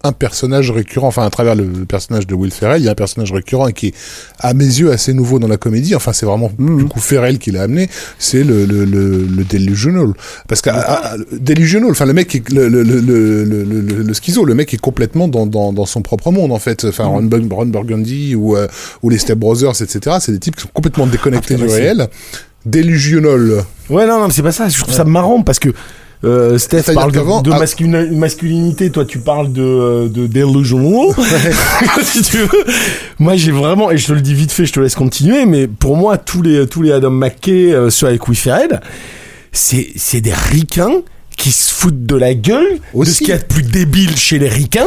un 0.05 0.11
personnage 0.11 0.69
récurrent, 0.69 1.07
enfin 1.07 1.25
à 1.25 1.29
travers 1.29 1.55
le, 1.55 1.63
le 1.63 1.85
personnage 1.85 2.27
de 2.27 2.35
Will 2.35 2.51
Ferrell, 2.51 2.81
il 2.81 2.85
y 2.85 2.87
a 2.89 2.91
un 2.91 2.95
personnage 2.95 3.31
récurrent 3.31 3.71
qui 3.71 3.87
est 3.87 3.93
à 4.39 4.53
mes 4.53 4.65
yeux 4.65 4.91
assez 4.91 5.13
nouveau 5.13 5.39
dans 5.39 5.47
la 5.47 5.55
comédie. 5.57 5.95
Enfin, 5.95 6.11
c'est 6.11 6.25
vraiment 6.25 6.51
Mhm. 6.57 6.77
du 6.77 6.85
coup 6.85 6.99
Ferrell 6.99 7.39
qui 7.39 7.51
l'a 7.51 7.63
amené. 7.63 7.89
C'est 8.19 8.43
le, 8.43 8.65
le, 8.65 8.83
le, 8.83 9.19
le 9.25 9.43
delusional, 9.45 10.13
parce 10.49 10.61
que 10.61 10.69
ah, 10.71 11.01
ah, 11.03 11.17
le 11.17 11.39
delusional, 11.39 11.91
enfin 11.91 12.05
le 12.05 12.13
mec 12.13 12.27
qui 12.27 12.37
est 12.37 12.49
le, 12.51 12.67
le, 12.67 12.83
le, 12.83 12.99
le, 12.99 13.43
le, 13.45 13.63
le- 13.63 14.03
le 14.03 14.13
schizo, 14.13 14.43
le 14.45 14.55
mec 14.55 14.73
est 14.73 14.77
complètement 14.77 15.27
dans, 15.29 15.45
dans, 15.45 15.71
dans 15.71 15.85
son 15.85 16.01
propre 16.01 16.31
monde 16.31 16.51
en 16.51 16.59
fait. 16.59 16.83
Enfin, 16.85 17.05
Ron, 17.05 17.23
Bur- 17.23 17.47
Ron 17.55 17.67
Burgundy 17.67 18.35
ou 18.35 18.57
euh, 18.57 18.67
ou 19.03 19.09
les 19.09 19.17
Step 19.17 19.37
Brothers, 19.37 19.81
etc. 19.81 20.17
C'est 20.19 20.33
des 20.33 20.39
types 20.39 20.55
qui 20.57 20.63
sont 20.63 20.69
complètement 20.73 21.07
déconnectés 21.07 21.55
Ah, 21.57 21.63
du 21.63 21.67
réel. 21.67 22.07
Delusional. 22.65 23.63
Ouais, 23.89 24.07
non, 24.07 24.19
non, 24.19 24.27
mais 24.27 24.33
c'est 24.33 24.41
pas 24.41 24.51
ça. 24.51 24.69
Je 24.69 24.79
trouve 24.81 24.93
ça 24.93 25.03
marrant 25.03 25.41
parce 25.43 25.59
que 25.59 25.69
euh, 26.23 26.57
Steph 26.57 26.93
parle 26.93 27.11
de, 27.11 27.19
de 27.19 27.51
ah- 27.51 28.13
masculinité. 28.13 28.89
Toi, 28.89 29.05
tu 29.05 29.19
parles 29.19 29.51
de, 29.51 30.07
de 30.07 30.27
delusional. 30.27 31.13
si 32.03 32.21
tu 32.21 32.37
veux. 32.37 32.63
Moi, 33.19 33.35
j'ai 33.35 33.51
vraiment, 33.51 33.91
et 33.91 33.97
je 33.97 34.07
te 34.07 34.13
le 34.13 34.21
dis 34.21 34.33
vite 34.33 34.51
fait, 34.51 34.65
je 34.65 34.73
te 34.73 34.79
laisse 34.79 34.95
continuer, 34.95 35.45
mais 35.45 35.67
pour 35.67 35.97
moi, 35.97 36.17
tous 36.17 36.41
les, 36.41 36.65
tous 36.67 36.81
les 36.81 36.91
Adam 36.91 37.11
McKay, 37.11 37.73
euh, 37.73 37.89
ceux 37.89 38.07
avec 38.07 38.27
Will 38.27 38.37
Ferrell, 38.37 38.81
c'est, 39.51 39.89
c'est 39.95 40.21
des 40.21 40.33
ricains 40.33 41.01
qui 41.37 41.51
se 41.51 41.73
foutent 41.73 42.05
de 42.05 42.15
la 42.15 42.33
gueule 42.33 42.79
de 42.93 43.03
ce 43.05 43.17
qu'il 43.19 43.29
y 43.29 43.31
a 43.31 43.37
de 43.37 43.43
plus 43.43 43.63
débile 43.63 44.15
chez 44.17 44.39
les 44.39 44.47
ricains. 44.49 44.85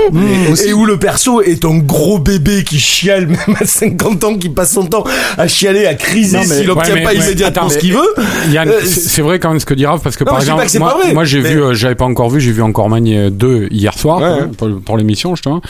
Et 0.67 0.73
où 0.73 0.87
le 0.87 0.99
perso 0.99 1.43
est 1.43 1.65
un 1.65 1.79
gros 1.79 2.19
bébé 2.19 2.63
qui 2.65 2.79
chiale 2.79 3.27
même 3.47 3.57
à 3.61 3.65
50 3.67 4.25
ans 4.25 4.37
qui 4.37 4.49
passe 4.49 4.73
son 4.73 4.87
temps 4.87 5.05
à 5.37 5.47
chialer 5.49 5.87
à 5.87 5.95
criser 5.95 6.43
s'il 6.45 6.71
obtient 6.71 6.95
Ouais, 6.95 7.03
pas 7.03 7.15
immédiatement 7.15 7.63
attends, 7.65 7.69
ce 7.69 7.79
qu'il 7.79 7.93
veut. 7.93 8.15
Euh, 8.19 8.81
c'est 8.85 9.23
vrai 9.23 9.39
quand 9.39 9.51
même 9.51 9.61
ce 9.61 9.67
que 9.67 9.75
dit 9.75 9.85
Raph 9.87 10.03
parce 10.03 10.17
que 10.17 10.25
Non, 10.25 10.31
par 10.33 10.41
exemple, 10.41 10.65
que 10.67 11.13
moi, 11.15 11.25
j'ai 11.25 11.41
mais- 11.41 11.51
vu, 11.53 11.63
euh, 11.63 11.75
j'avais 11.75 11.95
pas 11.95 12.05
encore 12.07 12.31
vu, 12.31 12.41
j'ai 12.41 12.53
vu 12.53 12.63
encore 12.63 12.89
Magne 12.89 13.31
2 13.31 13.69
hier 13.71 13.97
soir 13.99 14.19
Ouais, 14.19 14.25
hein, 14.27 14.51
pour, 14.57 14.69
pour 14.85 14.97
l'émission 14.97 15.35
justement. 15.35 15.61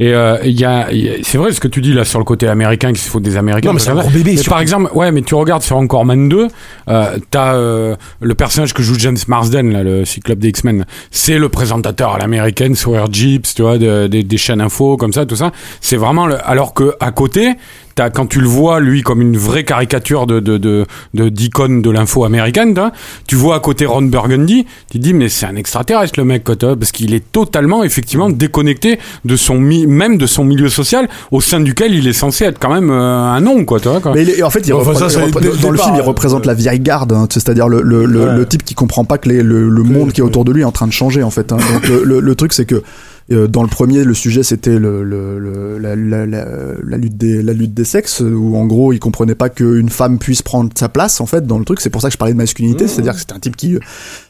Et 0.00 0.12
euh, 0.12 0.36
il 0.44 0.58
y 0.58 0.64
a, 0.64 0.88
il 0.92 1.04
y 1.04 1.08
a- 1.08 1.12
c'est 1.22 1.38
vrai 1.38 1.52
ce 1.52 1.60
que 1.60 1.68
tu 1.68 1.80
dis 1.80 1.92
là 1.92 2.04
sur 2.04 2.18
le 2.18 2.24
côté 2.24 2.46
américain 2.48 2.92
qui 2.92 3.00
se 3.00 3.08
fout 3.08 3.22
des 3.22 3.36
Américains. 3.36 3.68
Non, 3.68 3.74
mais 3.74 3.80
c'est 3.80 3.90
un 3.90 3.94
gros 3.94 4.10
bébé, 4.10 4.36
par 4.48 4.60
exemple, 4.60 4.90
ouais, 4.94 5.10
mais 5.12 5.22
tu 5.22 5.34
regardes 5.34 5.62
sur 5.62 5.76
encore 5.76 6.04
Man 6.04 6.28
2, 6.28 6.48
euh, 6.88 7.16
t'as 7.30 7.54
euh, 7.54 7.96
le 8.20 8.34
personnage 8.34 8.74
que 8.74 8.82
joue 8.82 8.98
James 8.98 9.16
Marsden, 9.28 9.72
là, 9.72 9.82
le 9.82 10.04
cyclope 10.24 10.38
des 10.38 10.48
X-Men. 10.48 10.86
C'est 11.10 11.38
le 11.38 11.48
présentateur 11.50 12.14
à 12.14 12.18
l'américaine 12.18 12.74
sur 12.74 12.96
Air 12.96 13.12
Jeeps, 13.12 13.54
tu 13.54 13.62
vois, 13.62 13.76
de- 13.78 14.06
des 14.06 14.36
chaînes 14.38 14.60
info 14.62 14.96
comme 14.96 15.12
ça, 15.12 15.26
tout 15.26 15.36
ça. 15.36 15.52
C'est 15.82 15.96
vraiment 15.98 16.26
le, 16.26 16.36
alors 16.48 16.72
que 16.74 16.94
à 17.00 17.10
côté. 17.12 17.54
T'as, 17.94 18.10
quand 18.10 18.26
tu 18.26 18.40
le 18.40 18.48
vois 18.48 18.80
lui 18.80 19.02
comme 19.02 19.20
une 19.22 19.36
vraie 19.36 19.62
caricature 19.64 20.26
de 20.26 20.40
de 20.40 20.58
de 20.58 20.84
de- 21.14 21.28
d'icône 21.28 21.80
de 21.80 21.90
l'info 21.90 22.24
américaine, 22.24 22.74
t'as, 22.74 22.90
tu 23.26 23.36
vois 23.36 23.56
à 23.56 23.60
côté 23.60 23.86
Ron 23.86 24.02
Burgundy, 24.02 24.66
tu 24.90 24.98
te 24.98 25.02
dis 25.02 25.14
mais 25.14 25.28
c'est 25.28 25.46
un 25.46 25.54
extraterrestre 25.56 26.18
le 26.18 26.24
mec 26.24 26.42
quoi, 26.44 26.56
t'as, 26.56 26.74
parce 26.74 26.90
qu'il 26.92 27.14
est 27.14 27.24
totalement 27.32 27.84
effectivement 27.84 28.28
déconnecté 28.30 28.98
de 29.24 29.36
son 29.36 29.58
mi- 29.60 29.86
même 29.86 30.18
de 30.18 30.26
son 30.26 30.42
milieu 30.44 30.68
social 30.68 31.08
au 31.30 31.40
sein 31.40 31.60
duquel 31.60 31.94
il 31.94 32.08
est 32.08 32.12
censé 32.12 32.44
être 32.44 32.58
quand 32.58 32.72
même 32.74 32.90
euh, 32.90 32.94
un 33.22 33.40
nom 33.40 33.64
quoi, 33.64 33.78
tu 33.78 33.88
vois, 33.88 34.00
quoi. 34.00 34.12
Mais 34.14 34.22
il 34.22 34.30
est- 34.30 34.42
en 34.42 34.50
fait, 34.50 34.66
il 34.66 34.72
enfin, 34.72 34.94
ça, 34.94 35.06
il 35.24 35.30
dans 35.60 35.70
le 35.70 35.78
film, 35.78 35.94
il 35.94 36.00
euh, 36.00 36.02
représente 36.02 36.46
la 36.46 36.54
vieille 36.54 36.80
garde, 36.80 37.12
hein, 37.12 37.26
c'est-à-dire 37.30 37.68
le, 37.68 37.80
le, 37.82 38.04
le, 38.06 38.24
Ouais. 38.24 38.36
le 38.36 38.46
type 38.46 38.64
qui 38.64 38.74
comprend 38.74 39.04
pas 39.04 39.18
que 39.18 39.28
les- 39.28 39.42
le, 39.42 39.68
le 39.68 39.82
monde 39.84 40.12
qui 40.12 40.20
est 40.20 40.24
autour 40.24 40.44
de 40.44 40.52
lui 40.52 40.62
est 40.62 40.64
en 40.64 40.72
train 40.72 40.86
de 40.88 40.92
changer 40.92 41.22
en 41.22 41.30
fait. 41.30 41.52
hein. 41.52 41.58
Donc 41.72 41.86
le, 41.88 42.02
le, 42.04 42.20
le 42.20 42.34
truc 42.34 42.52
c'est 42.52 42.64
que 42.66 42.82
dans 43.30 43.62
le 43.62 43.68
premier, 43.68 44.04
le 44.04 44.12
sujet 44.14 44.42
c'était 44.42 44.78
le, 44.78 45.02
le, 45.02 45.38
le- 45.38 45.78
la, 45.78 45.96
la, 45.96 46.26
la, 46.26 46.44
la 46.82 46.96
lutte 46.98 47.16
des 47.16 47.42
la 47.42 47.52
lutte 47.54 47.72
des 47.72 47.84
sexes 47.84 48.20
où 48.20 48.56
en 48.56 48.66
gros 48.66 48.92
il 48.92 48.98
comprenait 49.00 49.34
pas 49.34 49.48
qu'une 49.48 49.88
femme 49.88 50.18
puisse 50.18 50.42
prendre 50.42 50.70
sa 50.76 50.88
place 50.90 51.20
en 51.22 51.26
fait 51.26 51.46
dans 51.46 51.58
le 51.58 51.64
truc. 51.64 51.80
C'est 51.80 51.90
pour 51.90 52.02
ça 52.02 52.08
que 52.08 52.12
je 52.12 52.18
parlais 52.18 52.34
de 52.34 52.38
masculinité, 52.38 52.86
c'est-à-dire 52.86 53.14
que 53.14 53.20
c'était 53.20 53.32
un 53.32 53.38
type 53.40 53.56
qui 53.56 53.78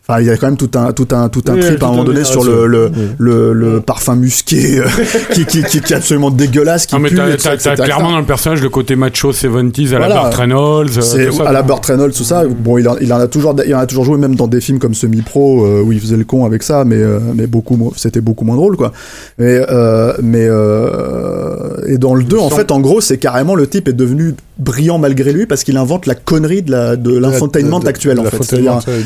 Enfin, 0.07 0.21
il 0.21 0.27
y 0.27 0.31
a 0.31 0.37
quand 0.37 0.49
même 0.49 0.59
tout 0.59 0.71
un 0.75 0.93
tout 0.93 1.09
un 1.13 1.31
tout 1.31 1.43
un 1.49 1.55
Oui, 1.55 1.61
trip 1.61 1.83
à 1.83 1.87
un 1.87 1.91
moment 1.91 2.05
donné 2.05 2.25
sur 2.25 2.45
le 2.45 2.67
le, 2.67 2.91
le, 3.17 3.53
le 3.55 3.81
parfum 3.81 4.17
musqué 4.17 4.81
euh, 4.81 4.85
qui, 5.33 5.47
qui, 5.47 5.63
qui, 5.65 5.81
qui 5.81 5.93
est 5.95 5.97
absolument 5.97 6.31
dégueulasse 6.31 6.85
qui 6.85 6.95
Non, 6.95 7.01
mais 7.01 7.09
pue, 7.09 7.17
t'as, 7.17 7.75
clairement 7.77 8.11
dans 8.13 8.19
le 8.19 8.27
personnage 8.27 8.61
le 8.61 8.69
côté 8.69 8.97
macho 8.97 9.33
70s 9.33 9.95
à 9.95 9.99
Voilà. 9.99 10.09
la 10.09 10.21
Burt 10.21 10.35
Reynolds. 10.35 10.99
euh, 10.99 11.01
C'est 11.01 11.27
tout 11.29 11.37
ça, 11.37 11.49
à 11.49 11.53
la. 11.53 11.63
Burt 11.63 11.87
Reynolds, 11.87 12.13
tout 12.13 12.23
ça. 12.23 12.45
Bon, 12.47 12.77
il 12.77 12.87
en, 12.87 12.97
il 13.01 13.11
en 13.15 13.19
a 13.19 13.27
toujours, 13.29 13.57
il 13.67 13.75
en 13.75 13.79
a 13.79 13.87
toujours 13.87 14.05
joué 14.05 14.19
même 14.19 14.35
dans 14.37 14.47
des 14.47 14.61
films 14.61 14.79
comme 14.79 14.93
Semi 14.95 15.23
Pro 15.23 15.65
euh, 15.65 15.81
où 15.81 15.91
il 15.93 16.01
faisait 16.01 16.19
le 16.19 16.25
con 16.25 16.45
avec 16.45 16.63
ça, 16.65 16.85
mais 16.85 16.97
euh, 16.97 17.19
mais 17.35 17.47
beaucoup, 17.47 17.93
c'était 17.97 18.21
beaucoup 18.21 18.45
moins 18.45 18.57
drôle, 18.57 18.77
quoi. 18.77 18.93
Mais 19.39 19.59
euh, 19.71 20.13
mais 20.23 20.47
euh, 20.47 21.77
et 21.87 21.99
dans 21.99 22.15
le 22.15 22.25
2 22.25 22.37
en 22.39 22.51
fait, 22.51 22.71
en 22.73 22.81
gros, 22.81 23.01
c'est 23.01 23.17
carrément 23.19 23.55
le 23.55 23.67
type 23.67 23.89
est 23.89 23.93
devenu 23.95 24.35
brillant 24.59 24.99
malgré 24.99 25.33
lui 25.33 25.47
parce 25.47 25.65
qu'il 25.65 25.77
invente 25.77 26.07
la 26.07 26.15
connerie 26.15 26.63
de 26.63 26.71
la 26.71 26.97
de 26.97 27.17
l'infotainment 27.17 27.81
actuel 27.81 28.21
en 28.21 28.25
fait. 28.25 28.43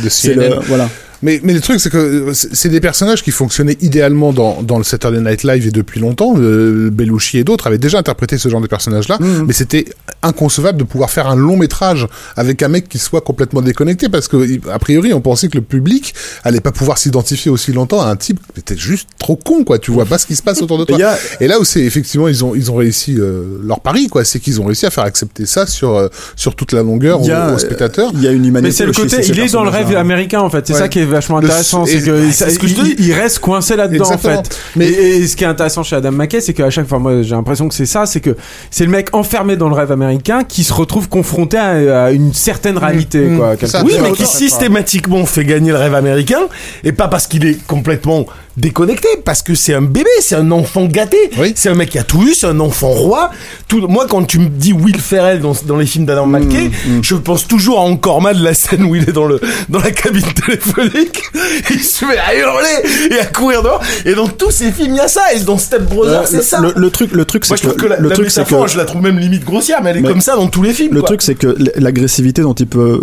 c'est 0.09 0.35
voilà. 0.67 0.89
Mais, 1.23 1.41
mais 1.43 1.53
le 1.53 1.61
truc, 1.61 1.81
c'est 1.81 1.91
que 1.91 1.97
euh, 1.99 2.33
c'est 2.33 2.69
des 2.69 2.81
personnages 2.81 3.23
qui 3.23 3.31
fonctionnaient 3.33 3.77
idéalement 3.81 4.33
dans, 4.33 4.63
dans 4.63 4.79
le 4.79 4.85
Saturday 4.85 5.21
Night 5.21 5.43
Live 5.43 5.67
et 5.67 5.71
depuis 5.71 6.01
longtemps. 6.01 6.35
Euh, 6.39 6.91
Belushi 6.91 7.39
et 7.39 7.45
d'autres 7.45 7.67
avaient 7.67 7.79
déjà 7.79 7.99
interprété 7.99 8.39
ce 8.39 8.49
genre 8.49 8.61
de 8.61 8.67
personnages-là. 8.67 9.19
Mhm. 9.21 9.45
Mais 9.47 9.53
c'était 9.53 9.87
inconcevable 10.23 10.79
de 10.79 10.85
pouvoir 10.85 11.11
faire 11.11 11.27
un 11.29 11.37
long 11.37 11.57
métrage 11.57 12.07
avec 12.37 12.63
un 12.63 12.69
mec 12.69 12.89
qui 12.89 12.99
soit 12.99 13.21
complètement 13.21 13.63
déconnecté 13.63 14.09
parce 14.09 14.29
que, 14.29 14.61
a 14.71 14.79
priori, 14.79 15.13
on 15.13 15.21
pensait 15.21 15.49
que 15.49 15.57
le 15.59 15.63
public 15.65 16.15
allait 16.45 16.61
pas 16.61 16.73
pouvoir 16.73 16.99
s'identifier 16.99 17.51
aussi 17.51 17.73
longtemps 17.73 18.01
à 18.03 18.07
un 18.07 18.17
type 18.17 18.39
qui 18.55 18.61
était 18.61 18.77
juste 18.77 19.09
trop 19.19 19.37
con, 19.37 19.65
quoi. 19.65 19.79
Tu 19.79 19.91
vois 19.91 20.05
pas 20.07 20.19
ce 20.19 20.27
qui 20.27 20.37
se 20.37 20.43
passe 20.43 20.63
autour 20.63 20.79
de 20.79 20.85
toi. 20.87 20.99
A- 21.05 21.17
Et 21.41 21.49
là 21.49 21.59
où 21.61 21.65
c'est 21.65 21.83
effectivement, 21.83 22.29
ils 22.29 22.45
ont, 22.45 22.55
ils 22.55 22.71
ont 22.71 22.77
réussi 22.77 23.17
euh, 23.19 23.59
leur 23.65 23.81
pari, 23.81 24.07
quoi. 24.09 24.25
C'est 24.25 24.41
qu'ils 24.41 24.61
ont 24.61 24.65
réussi 24.67 24.87
à 24.87 24.91
faire 24.91 25.05
accepter 25.05 25.47
ça 25.47 25.67
sur, 25.67 25.97
euh, 25.97 26.09
sur 26.37 26.55
toute 26.55 26.73
la 26.73 26.83
longueur 26.83 27.23
aux, 27.23 27.31
a- 27.31 27.53
aux 27.55 27.59
spectateurs. 27.59 28.11
Il 28.15 28.23
y 28.23 28.29
a 28.29 28.31
une 28.33 28.45
humanité. 28.45 28.69
Mais 28.69 28.71
c'est 28.73 28.87
le 28.87 28.93
côté, 28.93 29.17
il 29.27 29.39
est 29.41 29.53
dans 29.53 29.65
le 29.65 29.71
rêve 29.71 29.97
américain 29.97 30.41
en 30.41 30.51
fait. 30.51 30.67
C'est 30.67 30.73
Ouais. 30.75 30.79
ça 30.79 30.89
qui 30.89 31.01
est 31.01 31.05
vachement 31.09 31.39
intéressant, 31.39 31.85
c'est 31.87 32.01
que 32.03 32.31
ce 32.31 32.59
que 32.59 32.67
je 32.67 32.75
il, 32.75 32.83
dis. 32.97 32.97
il 32.99 33.13
reste 33.13 33.39
coincé 33.41 33.77
là-dedans 33.77 34.11
en 34.13 34.19
fait. 34.19 34.59
Mais- 34.77 34.87
Et, 34.89 35.17
et 35.19 35.27
ce 35.27 35.37
qui 35.37 35.45
est 35.45 35.49
intéressant 35.49 35.83
chez 35.83 35.97
Adam 35.97 36.13
McKay, 36.13 36.41
c'est 36.41 36.53
qu'à 36.55 36.71
chaque 36.71 36.87
fois, 36.89 36.99
moi 36.99 37.23
j'ai 37.23 37.35
l'impression 37.35 37.69
que 37.69 37.75
c'est 37.75 37.87
ça, 37.87 38.07
c'est 38.07 38.21
que 38.21 38.37
c'est 38.71 38.85
le 38.85 38.91
mec 38.91 39.15
enfermé 39.15 39.57
dans 39.57 39.69
le 39.69 39.75
rêve 39.75 39.93
américain 39.93 40.45
qui 40.45 40.65
se 40.65 40.73
retrouve 40.73 41.09
confronté 41.09 41.57
à, 41.57 42.05
à 42.05 42.11
une 42.13 42.33
certaine 42.35 42.79
réalité. 42.79 43.21
mmh, 43.21 43.37
quoi. 43.39 43.57
Oui, 43.85 43.93
mais 44.03 44.13
qui 44.13 44.27
systématiquement 44.27 45.25
fait 45.27 45.45
gagner 45.45 45.71
le 45.71 45.79
rêve 45.79 45.95
américain, 45.95 46.41
et 46.85 46.93
pas 46.93 47.09
parce 47.09 47.27
qu'il 47.27 47.45
est 47.47 47.59
complètement 47.67 48.27
déconnecté, 48.59 49.09
parce 49.25 49.43
que 49.43 49.55
c'est 49.55 49.75
un 49.75 49.83
bébé, 49.83 50.11
c'est 50.21 50.35
un 50.35 50.51
enfant 50.51 50.85
gâté, 50.87 51.17
Oui. 51.39 51.53
c'est 51.57 51.69
un 51.69 51.75
mec 51.75 51.91
qui 51.91 51.99
a 51.99 52.03
tout 52.05 52.23
eu, 52.23 52.35
c'est 52.35 52.47
un 52.47 52.61
enfant 52.61 52.89
roi. 52.89 53.31
Tout, 53.69 53.87
moi, 53.89 54.07
quand 54.09 54.25
tu 54.25 54.39
me 54.39 54.49
dis 54.49 54.73
Will 54.73 54.99
Ferrell 55.01 55.41
dans, 55.41 55.55
dans 55.67 55.77
les 55.77 55.87
films 55.87 56.05
d'Adam 56.07 56.27
McKay, 56.27 56.71
je 57.03 57.15
pense 57.15 57.47
toujours 57.47 57.79
à 57.79 57.83
encore 57.83 58.21
mal 58.21 58.41
la 58.43 58.55
scène 58.55 58.85
où 58.85 58.95
il 58.97 59.09
est 59.09 59.13
dans 59.13 59.27
le 59.27 59.41
dans 59.69 59.79
la 59.79 59.91
cabine 59.91 60.23
téléphonique, 60.45 61.23
il 61.71 61.81
se 61.83 62.05
met 62.05 62.19
à 62.19 62.35
hurler 62.35 63.15
et 63.17 63.19
à 63.21 63.27
courir 63.27 63.63
dehors. 63.63 63.81
Et 64.05 64.15
dans 64.15 64.29
tous 64.29 64.51
ces 64.51 64.73
films, 64.73 64.95
il 64.95 64.97
y 64.97 65.01
a 65.01 65.09
ça. 65.09 65.33
Et 65.35 65.41
dans 65.41 65.59
Step 65.59 65.83
Brothers, 65.83 66.23
Euh, 66.23 66.27
c'est 66.27 66.43
ça. 66.43 66.61
Le, 66.61 66.73
le 66.75 66.91
truc, 66.91 67.13
le 67.13 67.25
truc, 67.25 67.45
c'est 67.45 67.61
que, 67.77 67.87
la, 67.87 67.97
le 67.99 68.09
la 68.09 68.15
truc, 68.15 68.31
c'est 68.31 68.45
que 68.47 68.67
je 68.67 68.77
la 68.77 68.85
trouve 68.85 69.03
même 69.03 69.19
limite 69.19 69.45
grossière, 69.45 69.83
mais 69.83 69.91
elle 69.91 69.99
est 69.99 70.01
Mais- 70.01 70.09
comme 70.09 70.21
ça 70.21 70.35
dans 70.37 70.49
tous 70.49 70.63
les 70.63 70.73
films. 70.73 70.95
Le 70.95 71.01
quoi. 71.01 71.09
truc, 71.09 71.23
c'est 71.23 71.35
que 71.35 71.55
l'agressivité 71.77 72.43
dont 72.43 72.55
il 72.55 72.67
peut 72.67 73.03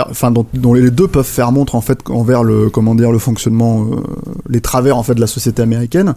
enfin, 0.00 0.30
dont, 0.30 0.74
les 0.74 0.90
deux 0.90 1.08
peuvent 1.08 1.24
faire 1.24 1.52
montre 1.52 1.74
en 1.74 1.80
fait 1.80 2.00
envers 2.08 2.42
le, 2.42 2.70
comment 2.70 2.94
dire, 2.94 3.12
le 3.12 3.18
fonctionnement, 3.18 3.84
euh, 3.84 3.96
les 4.48 4.60
travers 4.60 4.96
en 4.96 5.02
fait 5.02 5.14
de 5.14 5.20
la 5.20 5.26
société 5.26 5.62
américaine. 5.62 6.14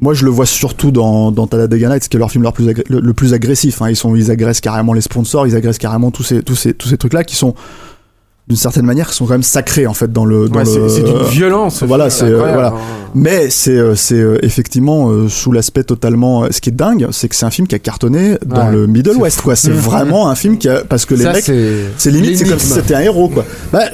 Moi, 0.00 0.14
je 0.14 0.24
le 0.24 0.30
vois 0.30 0.46
surtout 0.46 0.90
dans, 0.90 1.30
dans 1.30 1.46
Talladega 1.46 1.90
Nights, 1.90 2.08
qui 2.08 2.16
est 2.16 2.18
leur 2.18 2.30
film 2.30 2.42
leur 2.42 2.54
plus 2.54 2.72
le, 2.88 3.12
plus 3.12 3.34
agressif. 3.34 3.82
Hein. 3.82 3.90
Ils 3.90 3.96
sont, 3.96 4.16
ils 4.16 4.30
agressent 4.30 4.62
carrément 4.62 4.94
les 4.94 5.02
sponsors, 5.02 5.46
ils 5.46 5.54
agressent 5.54 5.78
carrément 5.78 6.10
tous 6.10 6.22
ces, 6.22 6.42
tous 6.42 6.54
ces, 6.54 6.72
tous 6.72 6.88
ces 6.88 6.96
trucs-là 6.96 7.22
qui 7.22 7.36
sont, 7.36 7.54
d'une 8.50 8.58
certaine 8.58 8.84
manière, 8.84 9.08
qui 9.08 9.14
sont 9.14 9.24
quand 9.26 9.32
même 9.34 9.42
sacrés 9.44 9.86
en 9.86 9.94
fait 9.94 10.12
dans 10.12 10.24
le. 10.26 10.48
Dans 10.48 10.58
Ouais, 10.58 10.64
c'est 10.66 10.78
le- 10.78 10.88
c'est 10.88 11.02
d'une 11.02 11.22
violence. 11.22 11.82
Voilà, 11.84 12.10
c'est 12.10 12.24
euh, 12.24 12.36
voilà. 12.52 12.74
Mais 13.14 13.48
c'est 13.48 13.70
euh, 13.78 13.94
c'est 13.94 14.16
euh, 14.20 14.38
effectivement 14.44 15.28
sous 15.28 15.52
l'aspect 15.52 15.84
totalement. 15.84 16.46
Ce 16.50 16.60
qui 16.60 16.70
est 16.70 16.72
dingue, 16.72 17.06
c'est 17.12 17.28
que 17.28 17.36
c'est 17.36 17.46
un 17.46 17.50
film 17.50 17.66
qui 17.68 17.76
a 17.76 17.78
cartonné 17.78 18.36
dans 18.44 18.66
Ouais. 18.66 18.72
le 18.72 18.86
Middle 18.88 19.16
West, 19.16 19.40
quoi. 19.42 19.54
C'est 19.56 19.70
vraiment 19.90 20.28
un 20.28 20.34
film 20.34 20.58
qui 20.58 20.68
a 20.68 20.82
parce 20.84 21.04
que 21.06 21.14
les 21.14 21.22
Ça, 21.24 21.32
mecs, 21.32 21.44
c'est 21.96 22.10
limite, 22.10 22.36
c'est 22.38 22.44
comme 22.44 22.58
si 22.58 22.66
c'était 22.68 22.94
un 22.96 23.00
héros, 23.00 23.28
quoi. 23.28 23.44
Bah, 23.72 23.84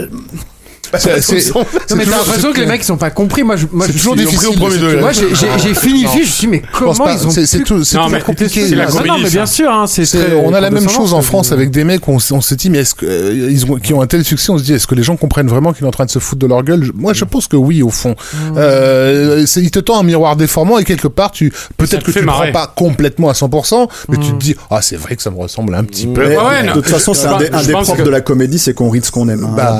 C'est- 0.98 1.20
c'est- 1.20 1.54
Non, 1.54 1.64
mais 1.96 2.04
t'as 2.04 2.10
l'impression 2.18 2.52
que 2.52 2.60
les 2.60 2.66
mecs 2.66 2.82
ils 2.82 2.84
sont 2.84 2.96
pas 2.96 3.10
compris. 3.10 3.42
Moi, 3.42 3.56
je, 3.56 3.66
moi, 3.72 3.86
C'est 3.86 3.92
je 3.92 3.98
toujours 3.98 4.16
difficile, 4.16 4.48
j'ai- 4.70 4.90
c'est 4.90 5.00
Moi, 5.00 5.12
j'ai 5.12 5.74
fini 5.74 6.02
le 6.04 6.08
film. 6.08 6.12
Je 6.12 6.18
me 6.18 6.24
suis 6.24 6.40
dit, 6.40 6.46
mais 6.48 6.62
comment 6.72 6.92
pas. 6.94 7.12
ils 7.14 7.26
ont 7.26 7.30
C'est 7.30 7.62
tout- 7.64 7.84
c'est 7.84 7.98
compliqué. 8.24 8.68
c'est 8.68 8.74
la 8.74 8.86
Non, 8.86 8.90
non, 8.92 8.96
comédie, 8.98 9.22
mais 9.24 9.30
bien 9.30 9.46
sûr, 9.46 9.70
hein, 9.70 9.86
c'est 9.86 10.06
on 10.44 10.52
a 10.54 10.60
la 10.60 10.70
même 10.70 10.88
chose 10.88 11.12
en. 11.14 11.22
France 11.22 11.50
avec 11.52 11.70
des 11.70 11.84
mecs, 11.84 12.06
on, 12.08 12.18
se 12.20 12.54
dit, 12.54 12.70
mais 12.70 12.78
est-ce 12.78 12.94
que, 12.94 13.04
euh, 13.06 13.48
ils 13.50 13.64
ont, 13.70 13.76
qui 13.76 13.92
ont 13.92 14.00
un 14.00 14.06
tel 14.06 14.24
succès, 14.24 14.50
on 14.52 14.58
se 14.58 14.62
dit, 14.62 14.72
est-ce 14.74 14.86
que 14.86 14.94
les 14.94 15.02
gens 15.02 15.16
comprennent 15.16 15.48
vraiment 15.48 15.72
qu'il 15.72 15.84
est 15.84 15.88
en 15.88 15.90
train 15.90 16.04
de 16.04 16.10
se 16.10 16.18
foutre 16.20 16.40
de 16.40 16.46
leur 16.46 16.62
gueule? 16.62 16.90
Moi, 16.94 17.12
je 17.14 17.24
pense 17.24 17.46
que 17.48 17.56
oui, 17.56 17.82
au 17.82 17.90
fond. 17.90 18.14
Euh, 18.56 19.44
c'est- 19.46 19.60
il 19.60 19.70
te 19.70 19.78
tend 19.78 19.98
un 19.98 20.02
miroir 20.02 20.36
déformant 20.36 20.78
et 20.78 20.84
quelque 20.84 21.08
part, 21.08 21.30
tu, 21.30 21.52
peut-être 21.76 22.04
que 22.04 22.10
tu 22.12 22.20
ne 22.20 22.26
prends 22.26 22.52
pas 22.52 22.72
complètement 22.74 23.28
à 23.28 23.34
100%, 23.34 23.88
mais 24.08 24.16
tu 24.18 24.32
te 24.32 24.36
dis, 24.38 24.54
ah, 24.70 24.80
c'est 24.82 24.96
vrai 24.96 25.16
que 25.16 25.22
ça 25.22 25.30
me 25.30 25.38
ressemble 25.38 25.74
un 25.74 25.84
petit 25.84 26.06
peu. 26.06 26.26
Ouais, 26.26 26.36
ouais, 26.36 26.66
de 26.68 26.72
toute 26.72 26.88
façon, 26.88 27.12
c'est 27.14 27.26
un 27.26 27.38
des, 27.38 27.46
que- 27.48 28.02
de 28.02 28.10
la 28.10 28.20
comédie, 28.20 28.58
c'est 28.58 28.74
qu'on 28.74 28.88
rit 28.90 29.00
de 29.00 29.04
ce 29.06 29.10
qu'on 29.10 29.28
aime. 29.28 29.44
hein, 29.44 29.54
Bah, 29.56 29.76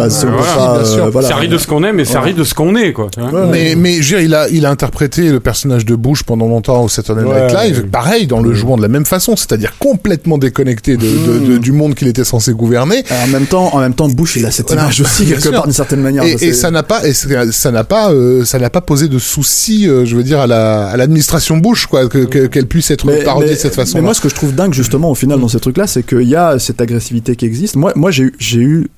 sûr. 0.96 1.04
euh, 1.06 1.10
voilà. 1.10 1.28
ça 1.28 1.36
rit 1.36 1.48
de 1.48 1.58
ce 1.58 1.66
qu'on 1.66 1.82
aime, 1.84 1.96
mais 1.96 2.04
ça 2.04 2.20
rit 2.20 2.34
de 2.34 2.44
ce 2.44 2.54
qu'on 2.54 2.74
est, 2.76 2.92
quoi. 2.92 3.08
Mais, 3.50 3.74
mais 3.76 4.02
je 4.02 4.14
veux 4.16 4.20
dire, 4.22 4.26
il 4.26 4.34
a, 4.34 4.48
il 4.48 4.66
a 4.66 4.70
interprété 4.70 5.30
le 5.30 5.40
personnage 5.40 5.84
de 5.84 5.94
Bush 5.94 6.22
pendant 6.22 6.46
longtemps 6.48 6.82
au 6.84 6.88
Saturday 6.88 7.22
Night 7.22 7.32
Ouais, 7.54 7.68
Live, 7.68 7.80
ouais. 7.84 7.88
pareil, 7.90 8.26
dans 8.26 8.40
le 8.40 8.52
jouant 8.54 8.76
de 8.76 8.82
la 8.82 8.88
même 8.88 9.04
façon, 9.06 9.36
c'est-à-dire 9.36 9.74
complètement 9.78 10.38
déconnecté 10.38 10.96
de, 10.96 11.02
de- 11.06 11.46
de- 11.52 11.58
du 11.58 11.72
monde 11.72 11.94
qu'il 11.94 12.08
était 12.08 12.24
censé 12.24 12.52
gouverner. 12.52 13.04
Alors, 13.10 13.24
en 13.24 13.26
même 13.28 13.46
temps, 13.46 13.74
en 13.74 13.80
même 13.80 13.94
temps, 13.94 14.08
Bush, 14.08 14.36
il 14.36 14.46
a 14.46 14.50
cette 14.50 14.66
Voilà, 14.68 14.82
image 14.84 15.00
aussi 15.00 15.24
bien 15.24 15.32
quelque 15.34 15.42
sûr. 15.42 15.52
part 15.52 15.64
d'une 15.64 15.72
certaine 15.72 16.00
manière. 16.00 16.24
Et, 16.24 16.52
ça 16.52 16.70
n'a 16.70 16.82
pas, 16.82 17.06
et 17.06 17.12
ça 17.12 17.70
n'a 17.70 17.84
pas, 17.84 18.10
euh, 18.12 18.44
ça 18.44 18.58
n'a 18.58 18.70
pas 18.70 18.80
posé 18.80 19.08
de 19.08 19.18
soucis, 19.18 19.88
euh, 19.88 20.04
je 20.04 20.16
veux 20.16 20.22
dire, 20.24 20.40
à 20.40 20.46
la, 20.46 20.86
à 20.88 20.96
l'administration 20.96 21.56
Bush, 21.58 21.86
quoi, 21.86 22.08
que- 22.08 22.24
que- 22.24 22.46
qu'elle 22.46 22.66
puisse 22.66 22.90
être 22.90 23.06
Mais- 23.06 23.22
parodiée 23.22 23.50
mais- 23.50 23.54
de 23.56 23.60
cette 23.60 23.74
façon. 23.74 23.98
Mais 23.98 24.02
moi, 24.02 24.14
ce 24.14 24.20
que 24.20 24.28
je 24.28 24.34
trouve 24.34 24.54
dingue 24.54 24.72
justement 24.74 25.10
au 25.10 25.14
final 25.14 25.40
dans 25.40 25.48
ces 25.48 25.60
trucs-là, 25.60 25.86
c'est 25.86 26.04
qu'il 26.04 26.22
y 26.28 26.36
a 26.36 26.58
cette 26.58 26.80
agressivité 26.80 27.36
qui 27.36 27.44
existe. 27.46 27.76
Moi, 27.76 27.92
moi, 27.96 28.10
j'ai 28.10 28.24
eu, 28.24 28.32
j'ai 28.38 28.60
eu 28.60 28.88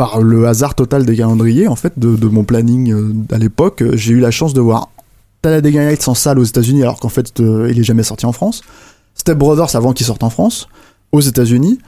par 0.00 0.22
le 0.22 0.48
hasard 0.48 0.74
total 0.74 1.04
des 1.04 1.14
calendriers, 1.14 1.68
en 1.68 1.76
fait, 1.76 1.98
de, 1.98 2.26
mon 2.26 2.42
planning 2.42 2.90
euh, 2.90 3.12
à 3.34 3.36
l'époque, 3.36 3.82
euh, 3.82 3.98
j'ai 3.98 4.14
eu 4.14 4.18
la 4.18 4.30
chance 4.30 4.54
de 4.54 4.60
voir 4.62 4.88
Talladega 5.42 5.84
Nights 5.90 6.08
en 6.08 6.14
salle 6.14 6.38
aux 6.38 6.44
États-Unis, 6.44 6.80
alors 6.82 6.98
qu'en 6.98 7.10
fait, 7.10 7.38
euh, 7.38 7.68
il 7.70 7.78
est 7.78 7.82
jamais 7.82 8.02
sorti 8.02 8.24
en 8.24 8.32
France. 8.32 8.62
Step 9.14 9.36
Brothers 9.36 9.76
avant 9.76 9.92
qu'il 9.92 10.06
sorte 10.06 10.22
en 10.22 10.30
France, 10.30 10.68
aux 11.12 11.20
États-Unis. 11.20 11.80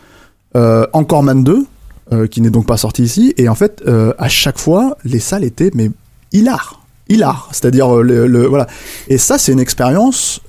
Encore 0.54 1.22
Man 1.22 1.42
2, 1.42 1.64
euh, 2.12 2.26
qui 2.26 2.42
n'est 2.42 2.50
donc 2.50 2.66
pas 2.66 2.76
sorti 2.76 3.02
ici. 3.02 3.32
Et 3.38 3.48
en 3.48 3.54
fait, 3.54 3.82
à 4.18 4.28
chaque 4.28 4.58
fois, 4.58 4.98
les 5.06 5.18
salles 5.18 5.44
étaient 5.44 5.70
mais 5.72 5.90
hilar, 6.32 6.82
hilar. 7.08 7.48
C'est-à-dire 7.52 7.94
le- 7.94 8.46
voilà. 8.46 8.66
Et 9.08 9.16
ça, 9.16 9.38
c'est 9.38 9.52
une 9.52 9.60
expérience. 9.60 10.42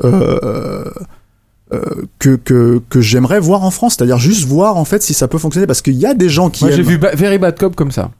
Euh, 1.71 1.79
que, 2.19 2.35
que, 2.35 2.81
que 2.89 2.99
j'aimerais 3.01 3.39
voir 3.39 3.63
en 3.63 3.71
France, 3.71 3.95
c'est-à-dire 3.97 4.17
juste 4.19 4.45
voir 4.45 4.75
en 4.77 4.85
fait 4.85 5.01
si 5.01 5.13
ça 5.13 5.27
peut 5.27 5.37
fonctionner 5.37 5.65
parce 5.65 5.81
qu'il 5.81 5.93
y 5.95 6.05
a 6.05 6.13
des 6.13 6.27
gens 6.29 6.49
qui 6.49 6.65
Moi, 6.65 6.73
j'ai 6.75 6.83
vu 6.83 6.97
Ba- 6.97 7.15
Very 7.15 7.37
Bad 7.39 7.57
Cop 7.57 7.75
comme 7.75 7.89
ça. 7.89 8.11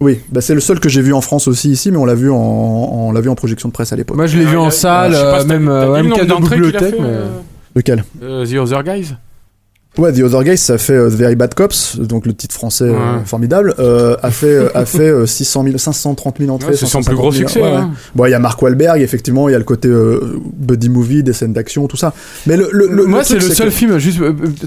oui, 0.00 0.18
bah 0.30 0.40
c'est 0.40 0.52
le 0.54 0.60
seul 0.60 0.78
que 0.80 0.88
j'ai 0.88 1.00
vu 1.00 1.14
en 1.14 1.20
France 1.20 1.46
aussi 1.48 1.70
ici, 1.70 1.90
mais 1.90 1.96
on 1.96 2.04
l'a 2.04 2.14
vu 2.16 2.28
en, 2.30 2.36
on 2.36 3.12
l'a 3.12 3.20
vu 3.20 3.30
en 3.30 3.34
projection 3.36 3.68
de 3.68 3.72
presse 3.72 3.92
à 3.92 3.96
l'époque. 3.96 4.16
Moi, 4.16 4.26
je 4.26 4.36
l'ai 4.36 4.44
vu 4.44 4.58
en 4.58 4.70
salle, 4.70 5.14
euh, 5.14 5.44
même 5.44 5.68
euh, 5.68 5.92
même 6.02 6.12
cas 6.12 6.24
de 6.24 6.34
bibliothèque. 6.34 6.80
fait, 6.96 7.00
mais- 7.00 7.06
euh, 7.06 7.28
Lequel? 7.76 8.04
Euh, 8.22 8.44
The 8.44 8.54
Other 8.54 8.82
Guys 8.82 9.14
Ouais, 9.98 10.12
The 10.12 10.20
Other 10.20 10.44
Guys, 10.44 10.58
ça 10.58 10.78
fait 10.78 10.92
euh, 10.92 11.10
The 11.10 11.14
Very 11.14 11.34
Bad 11.34 11.54
Cops, 11.54 11.98
donc 11.98 12.24
le 12.24 12.32
titre 12.32 12.54
français 12.54 12.84
euh, 12.84 12.92
Ouais. 12.92 13.24
formidable, 13.24 13.74
euh, 13.80 14.16
a 14.22 14.30
fait 14.30 14.46
euh, 14.46 14.68
a 14.74 14.84
fait 14.86 15.08
euh, 15.08 15.26
600 15.26 15.64
000, 15.64 15.78
530 15.78 16.36
000 16.38 16.50
entrées. 16.54 16.68
Ouais, 16.70 16.76
c'est 16.76 16.86
son 16.86 17.02
550 17.02 17.06
plus 17.08 17.16
gros 17.16 17.32
000, 17.32 17.48
succès, 17.48 17.60
ouais, 17.62 17.68
hein. 17.76 17.90
Bon, 18.14 18.24
il 18.26 18.30
y 18.30 18.34
a 18.34 18.38
Mark 18.38 18.62
Wahlberg, 18.62 19.00
effectivement, 19.02 19.48
il 19.48 19.52
y 19.52 19.54
a 19.54 19.58
le 19.58 19.64
côté 19.64 19.88
buddy 20.56 20.88
movie, 20.88 21.22
des 21.22 21.32
scènes 21.32 21.52
d'action, 21.52 21.88
tout 21.88 21.96
ça. 21.96 22.14
Mais 22.46 22.56
le, 22.56 22.68
le, 22.72 22.86
le- 22.88 23.06
Moi, 23.06 23.24
c'est 23.24 23.34
le 23.34 23.40
seul 23.40 23.66
que- 23.68 23.72
film. 23.72 23.98
Juste, 23.98 24.18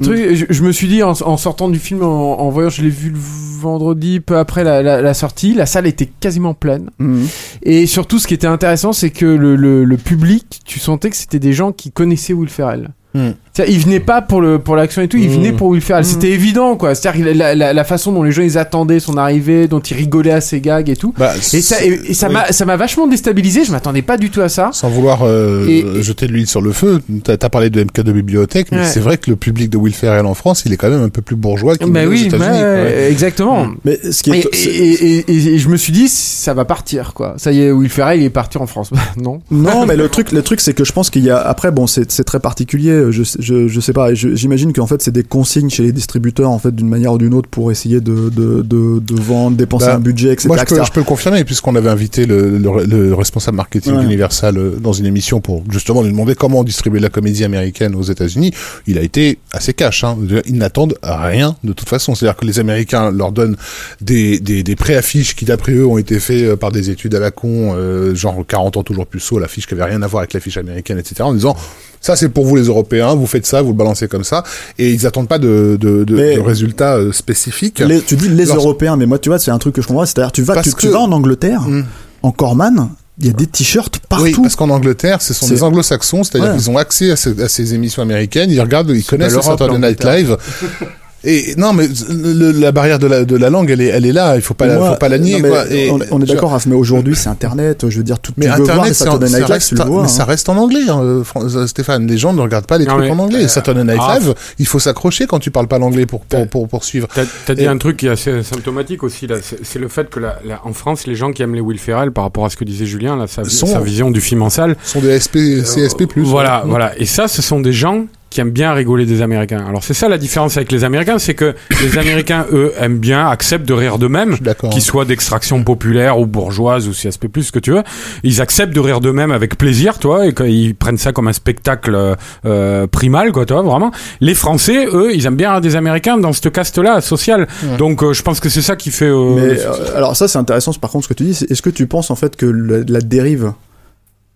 truc, 0.01 0.19
je, 0.33 0.45
je 0.49 0.63
me 0.63 0.71
suis 0.73 0.87
dit 0.87 1.01
en, 1.01 1.11
en 1.11 1.37
sortant 1.37 1.69
du 1.69 1.79
film, 1.79 2.03
en, 2.03 2.39
en 2.41 2.49
voyant, 2.49 2.69
je 2.69 2.81
l'ai 2.81 2.89
vu 2.89 3.09
le 3.11 3.17
vendredi, 3.61 4.19
peu 4.19 4.37
après 4.37 4.63
la, 4.63 4.81
la- 4.83 5.01
la 5.01 5.13
sortie, 5.13 5.53
la 5.53 5.65
salle 5.65 5.87
était 5.87 6.09
quasiment 6.19 6.53
pleine. 6.53 6.89
Mhm. 6.99 7.25
Et 7.63 7.85
surtout, 7.85 8.19
ce 8.19 8.27
qui 8.27 8.33
était 8.33 8.47
intéressant, 8.47 8.91
c'est 8.91 9.11
que 9.11 9.25
le, 9.25 9.55
le- 9.55 9.85
le 9.85 9.97
public, 9.97 10.59
tu 10.65 10.79
sentais 10.79 11.09
que 11.09 11.15
c'était 11.15 11.39
des 11.39 11.53
gens 11.53 11.71
qui 11.71 11.91
connaissaient 11.91 12.33
Will 12.33 12.49
Ferrell. 12.49 12.89
Hmm. 13.13 13.31
Ils 13.67 13.79
venaient 13.79 13.99
pas 13.99 14.21
pour 14.21 14.39
le 14.39 14.59
pour 14.59 14.75
l'action 14.77 15.01
et 15.01 15.07
tout, 15.09 15.17
ils 15.17 15.27
Hmm. 15.29 15.33
venaient 15.33 15.51
pour 15.51 15.67
Will 15.67 15.81
Ferrell. 15.81 16.05
C'était 16.05 16.29
évident, 16.31 16.77
quoi. 16.77 16.95
C'est-à-dire 16.95 17.25
que 17.25 17.37
la, 17.37 17.53
la- 17.53 17.73
la 17.73 17.83
façon 17.83 18.11
dont 18.13 18.23
les 18.23 18.31
gens 18.31 18.41
ils 18.43 18.57
attendaient 18.57 18.99
son 19.01 19.17
arrivée, 19.17 19.67
dont 19.67 19.81
ils 19.81 19.93
rigolaient 19.97 20.31
à 20.31 20.39
ses 20.41 20.61
gags 20.61 20.89
et 20.89 20.95
tout. 20.95 21.13
Bah, 21.17 21.33
et 21.35 21.61
ça, 21.61 21.83
et, 21.83 21.99
et 22.07 22.13
ça 22.13 22.27
oui. 22.29 22.33
m'a 22.35 22.51
ça 22.53 22.63
m'a 22.65 22.77
vachement 22.77 23.07
déstabilisé. 23.07 23.65
Je 23.65 23.71
m'attendais 23.71 24.01
pas 24.01 24.17
du 24.17 24.29
tout 24.29 24.39
à 24.41 24.47
ça. 24.47 24.69
Sans 24.71 24.89
vouloir 24.89 25.19
euh, 25.23 25.67
Et- 25.67 26.01
jeter 26.01 26.27
de 26.27 26.31
l'huile 26.31 26.47
sur 26.47 26.61
le 26.61 26.71
feu, 26.71 27.01
t'as 27.23 27.33
as 27.41 27.49
parlé 27.49 27.69
de 27.69 27.83
MK 27.83 28.01
de 28.01 28.11
bibliothèque, 28.13 28.67
mais 28.71 28.79
Ouais. 28.79 28.85
c'est 28.85 29.01
vrai 29.01 29.17
que 29.17 29.29
le 29.29 29.35
public 29.35 29.69
de 29.69 29.77
Will 29.77 29.93
Ferrell 29.93 30.25
en 30.25 30.33
France, 30.33 30.63
il 30.65 30.71
est 30.71 30.77
quand 30.77 30.89
même 30.89 31.03
un 31.03 31.09
peu 31.09 31.21
plus 31.21 31.35
bourgeois 31.35 31.75
qu'il 31.75 31.91
Bah 31.91 32.03
est 32.03 32.05
aux 32.05 32.11
oui, 32.11 32.27
États-Unis. 32.27 32.47
quoi. 32.47 32.57
ouais, 32.57 33.07
exactement. 33.11 33.67
Mais 33.83 33.99
ce 34.11 34.23
qui 34.23 34.31
Et, 34.31 34.37
est, 34.39 34.65
et- 34.65 35.17
et- 35.17 35.25
et- 35.31 35.53
et 35.55 35.57
je 35.57 35.67
me 35.67 35.75
suis 35.75 35.91
dit, 35.91 36.07
ça 36.07 36.53
va 36.53 36.63
partir, 36.63 37.13
quoi. 37.13 37.33
Ça 37.37 37.51
y 37.51 37.61
est, 37.61 37.71
Will 37.71 37.89
Ferrell, 37.89 38.19
il 38.21 38.25
est 38.25 38.29
parti 38.29 38.57
en 38.57 38.65
France. 38.65 38.89
Bah, 38.93 38.99
non. 39.21 39.41
Non, 39.51 39.85
mais 39.85 39.97
le 39.97 40.07
truc, 40.07 40.31
le 40.31 40.41
truc, 40.41 40.61
c'est 40.61 40.73
que 40.73 40.85
je 40.85 40.93
pense 40.93 41.09
qu'il 41.09 41.23
y 41.25 41.29
a. 41.29 41.37
Après, 41.37 41.71
bon, 41.71 41.85
c'est 41.85 42.09
c'est 42.11 42.23
très 42.23 42.39
particulier. 42.39 43.11
Je, 43.11 43.23
je, 43.41 43.67
je 43.67 43.79
sais 43.81 43.93
pas. 43.93 44.13
J'imagine 44.13 44.71
qu'en 44.73 44.87
fait, 44.87 45.01
c'est 45.01 45.11
des 45.11 45.23
consignes 45.23 45.69
chez 45.69 45.83
les 45.83 45.91
distributeurs, 45.91 46.49
en 46.49 46.59
fait, 46.59 46.73
d'une 46.73 46.87
manière 46.87 47.13
ou 47.13 47.17
d'une 47.17 47.33
autre, 47.33 47.49
pour 47.49 47.71
essayer 47.71 47.99
de, 47.99 48.29
de, 48.29 48.61
de, 48.61 48.99
de 48.99 49.21
vendre, 49.21 49.57
dépenser 49.57 49.87
Bah, 49.87 49.95
un 49.95 49.99
budget, 49.99 50.31
etc. 50.33 50.47
Moi, 50.47 50.57
je 50.57 50.63
peux, 50.75 50.83
je 50.83 50.91
peux 50.91 50.99
le 51.01 51.05
confirmer, 51.05 51.43
puisqu'on 51.43 51.75
avait 51.75 51.89
invité 51.89 52.25
le, 52.25 52.57
le- 52.57 52.85
le 52.85 53.13
responsable 53.13 53.57
marketing 53.57 53.93
Ouais. 53.95 54.01
d'Universal 54.01 54.57
euh, 54.57 54.75
dans 54.79 54.93
une 54.93 55.05
émission 55.05 55.41
pour 55.41 55.63
justement 55.69 56.01
lui 56.03 56.11
demander 56.11 56.35
comment 56.35 56.63
distribuer 56.63 56.99
la 56.99 57.09
comédie 57.09 57.43
américaine 57.43 57.95
aux 57.95 58.03
États-Unis. 58.03 58.53
Il 58.87 58.97
a 58.97 59.01
été 59.01 59.39
assez 59.51 59.73
cash. 59.73 60.03
Hein. 60.03 60.17
Ils 60.45 60.55
n'attendent 60.57 60.95
rien 61.01 61.55
de 61.63 61.73
toute 61.73 61.89
façon. 61.89 62.15
C'est-à-dire 62.15 62.37
que 62.37 62.45
les 62.45 62.59
Américains 62.59 63.11
leur 63.11 63.31
donnent 63.31 63.57
des, 64.01 64.39
des, 64.39 64.63
des 64.63 64.75
pré-affiches 64.75 65.35
qui, 65.35 65.45
d'après 65.45 65.73
eux, 65.73 65.85
ont 65.85 65.97
été 65.97 66.19
faits 66.19 66.43
euh, 66.43 66.55
par 66.55 66.71
des 66.71 66.89
études 66.89 67.15
à 67.15 67.19
la 67.19 67.31
con, 67.31 67.73
euh, 67.75 68.13
genre 68.15 68.45
40 68.47 68.77
ans 68.77 68.83
toujours 68.83 69.07
plus 69.07 69.19
saut, 69.19 69.39
l'affiche 69.39 69.67
qui 69.67 69.73
avait 69.73 69.83
rien 69.83 70.01
à 70.01 70.07
voir 70.07 70.21
avec 70.21 70.33
l'affiche 70.33 70.57
américaine, 70.57 70.97
etc. 70.99 71.15
En 71.23 71.33
disant 71.33 71.55
ça 72.01 72.15
c'est 72.17 72.27
pour 72.29 72.45
vous 72.45 72.55
les 72.57 72.63
Européens, 72.65 73.15
vous 73.15 73.27
faites 73.27 73.45
ça, 73.45 73.61
vous 73.61 73.69
le 73.69 73.75
balancez 73.77 74.07
comme 74.09 74.23
ça, 74.25 74.43
et 74.77 74.91
ils 74.91 75.07
attendent 75.07 75.29
pas 75.29 75.39
de, 75.39 75.77
de, 75.79 76.03
de, 76.03 76.39
résultats 76.39 76.95
euh, 76.97 77.11
spécifiques. 77.13 77.79
Les- 77.79 78.01
tu 78.01 78.15
dis 78.17 78.27
les 78.27 78.45
Européens, 78.47 78.97
mais 78.97 79.05
moi, 79.05 79.19
tu 79.19 79.29
vois, 79.29 79.39
c'est 79.39 79.51
un 79.51 79.57
truc 79.59 79.75
que 79.75 79.81
je 79.81 79.87
comprends. 79.87 80.05
C'est-à-dire, 80.05 80.31
tu 80.31 80.41
vas, 80.41 80.61
tu, 80.61 80.71
tu 80.73 80.87
que- 80.87 80.91
vas 80.91 80.99
en 80.99 81.11
Angleterre, 81.11 81.61
Hmm. 81.61 81.83
en 82.23 82.31
Corman, 82.31 82.89
il 83.19 83.27
y 83.27 83.29
a 83.29 83.33
des 83.33 83.45
t-shirts 83.45 83.99
partout. 84.09 84.23
Oui, 84.25 84.35
parce 84.41 84.55
qu'en 84.55 84.69
Angleterre, 84.71 85.21
ce 85.21 85.33
sont 85.33 85.47
des 85.47 85.61
anglo-saxons, 85.63 86.23
c'est-à-dire 86.23 86.49
Ouais. 86.51 86.57
qu'ils 86.57 86.69
ont 86.71 86.77
accès 86.77 87.11
à 87.11 87.15
ces, 87.15 87.39
à 87.41 87.47
ces 87.47 87.73
émissions 87.75 88.01
américaines, 88.01 88.49
ils 88.49 88.59
regardent, 88.61 88.89
ils 88.89 89.03
connaissent 89.05 89.35
le 89.35 89.41
Saturday 89.41 89.77
Night. 89.77 90.03
Live. 90.03 90.37
Et 91.23 91.53
non, 91.55 91.71
mais 91.73 91.87
le- 92.09 92.33
le- 92.33 92.51
la 92.51 92.71
barrière 92.71 92.97
de 92.97 93.05
la, 93.05 93.25
de 93.25 93.35
la 93.35 93.49
langue, 93.51 93.69
elle 93.69 93.81
est, 93.81 93.87
elle 93.87 94.07
est 94.07 94.11
là, 94.11 94.35
il 94.35 94.41
faut 94.41 94.55
pas, 94.55 94.65
la, 94.65 94.77
Moi, 94.79 94.91
faut 94.93 94.97
pas 94.97 95.07
la 95.09 95.19
nier, 95.19 95.39
non, 95.39 95.49
quoi. 95.49 95.71
Et- 95.71 95.91
on, 95.91 95.99
on 96.09 96.19
est 96.21 96.25
d'accord, 96.25 96.49
Raph, 96.51 96.65
mais 96.65 96.73
aujourd'hui, 96.75 97.15
c'est 97.15 97.29
Internet. 97.29 97.85
Je 97.89 97.97
veux 97.97 98.03
dire, 98.03 98.17
tout, 98.19 98.33
mais 98.37 98.45
tu 98.47 98.51
voir 98.53 98.61
Internet, 98.61 98.93
ça 98.95 99.05
Night 99.19 99.33
Live, 99.35 99.45
reste, 99.45 99.73
vois. 99.75 99.85
mais 100.01 100.05
hein. 100.05 100.07
ça 100.07 100.25
reste 100.25 100.49
en 100.49 100.57
anglais, 100.57 100.79
hein, 100.89 100.99
euh, 101.03 101.23
euh, 101.35 101.67
Stéphane. 101.67 102.07
Les 102.07 102.17
gens 102.17 102.33
ne 102.33 102.41
regardent 102.41 102.65
pas 102.65 102.79
les 102.79 102.85
Non, 102.85 102.93
trucs 102.93 103.05
mais, 103.05 103.11
en 103.11 103.19
anglais. 103.19 103.43
euh, 103.43 103.47
Saturday 103.47 103.83
Night 103.83 103.99
ah, 104.01 104.17
Live, 104.19 104.33
il 104.57 104.65
faut 104.65 104.79
s'accrocher 104.79 105.27
quand 105.27 105.37
tu 105.37 105.51
parles 105.51 105.67
pas 105.67 105.77
l'anglais 105.77 106.07
pour, 106.07 106.21
pour, 106.21 106.47
pour, 106.47 106.67
pour 106.67 106.83
suivre. 106.83 107.07
T'as 107.13 107.21
t'as 107.45 107.53
dit 107.53 107.63
Et- 107.63 107.67
un 107.67 107.77
truc 107.77 107.97
qui 107.97 108.07
est 108.07 108.11
assez 108.11 108.41
symptomatique 108.41 109.03
aussi 109.03 109.27
là, 109.27 109.35
c'est 109.43 109.59
c'est 109.63 109.77
le 109.79 109.89
fait 109.89 110.09
que 110.09 110.19
la, 110.19 110.39
la- 110.43 110.61
en 110.65 110.73
France, 110.73 111.05
les 111.05 111.13
gens 111.15 111.31
qui 111.33 111.43
aiment 111.43 111.53
les 111.55 111.61
Will 111.61 111.77
Ferrell, 111.77 112.11
par 112.11 112.23
rapport 112.23 112.45
à 112.45 112.49
ce 112.49 112.57
que 112.57 112.63
disait 112.65 112.85
Julien, 112.87 113.15
là, 113.15 113.27
sa, 113.27 113.43
Sont- 113.43 113.67
sa 113.67 113.79
vision 113.79 114.09
du 114.09 114.21
film 114.21 114.41
en 114.41 114.49
salle, 114.49 114.75
sont 114.83 115.01
des 115.01 115.19
SP, 115.21 115.61
CSP+. 115.63 116.07
voilà, 116.17 116.63
ouais. 116.63 116.69
voilà. 116.69 116.97
Et 116.97 117.05
ça, 117.05 117.27
ce 117.27 117.41
sont 117.43 117.59
des 117.59 117.73
gens 117.73 118.05
qui 118.31 118.41
aiment 118.41 118.49
bien 118.49 118.73
rigoler 118.73 119.05
des 119.05 119.21
Américains. 119.21 119.63
Alors 119.67 119.83
c'est 119.83 119.93
ça 119.93 120.09
la 120.09 120.17
différence 120.17 120.57
avec 120.57 120.71
les 120.71 120.83
Américains, 120.83 121.19
c'est 121.19 121.35
que 121.35 121.53
les 121.83 121.97
Américains, 121.99 122.47
eux, 122.51 122.73
aiment 122.79 122.97
bien, 122.97 123.27
acceptent 123.27 123.67
de 123.67 123.73
rire 123.73 123.99
d'eux-mêmes, 123.99 124.37
d'accord. 124.41 124.71
qu'ils 124.71 124.81
soient 124.81 125.05
d'extraction 125.05 125.63
populaire 125.63 126.17
ou 126.19 126.25
bourgeoise 126.25 126.87
ou 126.87 126.91
CSP+, 126.93 127.27
ce 127.41 127.51
que 127.51 127.59
tu 127.59 127.71
veux. 127.71 127.83
Ils 128.23 128.41
acceptent 128.41 128.73
de 128.73 128.79
rire 128.79 129.01
d'eux-mêmes 129.01 129.31
avec 129.31 129.57
plaisir, 129.57 129.99
toi, 129.99 130.25
et 130.25 130.33
qu'ils 130.33 130.73
prennent 130.75 130.97
ça 130.97 131.11
comme 131.11 131.27
un 131.27 131.33
spectacle 131.33 131.93
euh, 131.93 132.15
euh, 132.45 132.87
primal, 132.87 133.31
quoi, 133.31 133.45
toi, 133.45 133.61
vraiment. 133.61 133.91
Les 134.21 134.33
Français, 134.33 134.87
eux, 134.91 135.13
ils 135.13 135.25
aiment 135.25 135.35
bien 135.35 135.51
rire 135.51 135.61
des 135.61 135.75
Américains 135.75 136.17
dans 136.17 136.33
cette 136.33 136.51
caste-là, 136.51 137.01
sociale. 137.01 137.47
Donc 137.77 138.01
euh, 138.01 138.13
je 138.13 138.21
pense 138.23 138.39
que 138.39 138.47
c'est 138.49 138.61
ça 138.61 138.75
qui 138.77 138.91
fait... 138.91 139.05
euh, 139.09 139.35
Mais 139.35 139.59
euh, 139.59 139.97
alors 139.97 140.15
ça 140.15 140.27
c'est 140.29 140.37
intéressant 140.39 140.71
par 140.79 140.89
contre 140.89 141.03
ce 141.03 141.09
que 141.09 141.13
tu 141.13 141.23
dis. 141.23 141.33
c'est- 141.33 141.51
Est-ce 141.51 141.61
que 141.61 141.69
tu 141.69 141.85
penses 141.85 142.09
en 142.11 142.15
fait 142.15 142.35
que 142.37 142.45
la 142.87 143.01
dérive 143.01 143.51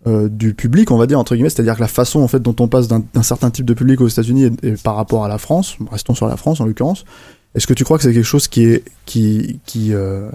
euh, 0.07 0.29
du 0.29 0.53
public, 0.53 0.91
on 0.91 0.97
va 0.97 1.07
dire 1.07 1.19
entre 1.19 1.35
guillemets, 1.35 1.49
c'est-à-dire 1.49 1.75
que 1.75 1.81
la 1.81 1.87
façon 1.87 2.21
en 2.21 2.27
fait 2.27 2.39
dont 2.39 2.55
on 2.59 2.67
passe 2.67 2.87
d'un 2.87 3.23
certain 3.23 3.49
type 3.49 3.65
de 3.65 3.73
public 3.73 4.01
aux 4.01 4.07
États-Unis 4.07 4.51
par 4.83 4.95
rapport 4.95 5.25
à 5.25 5.27
la 5.27 5.37
France, 5.37 5.77
restons 5.91 6.13
sur 6.13 6.27
la 6.27 6.37
France 6.37 6.61
en 6.61 6.65
l'occurrence, 6.65 7.05
est-ce 7.55 7.67
que 7.67 7.73
tu 7.73 7.83
crois 7.83 7.97
que 7.97 8.03
c'est 8.03 8.13
quelque 8.13 8.23
chose 8.23 8.47
qui 8.47 8.65
est 8.65 8.83
qui 9.05 9.59
qui 9.65 9.93
euh, 9.93 10.29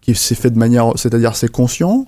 qui 0.00 0.14
s'est 0.14 0.34
fait 0.34 0.50
de 0.50 0.58
manière, 0.58 0.92
c'est-à-dire 0.96 1.34
c'est 1.34 1.50
conscient, 1.50 2.06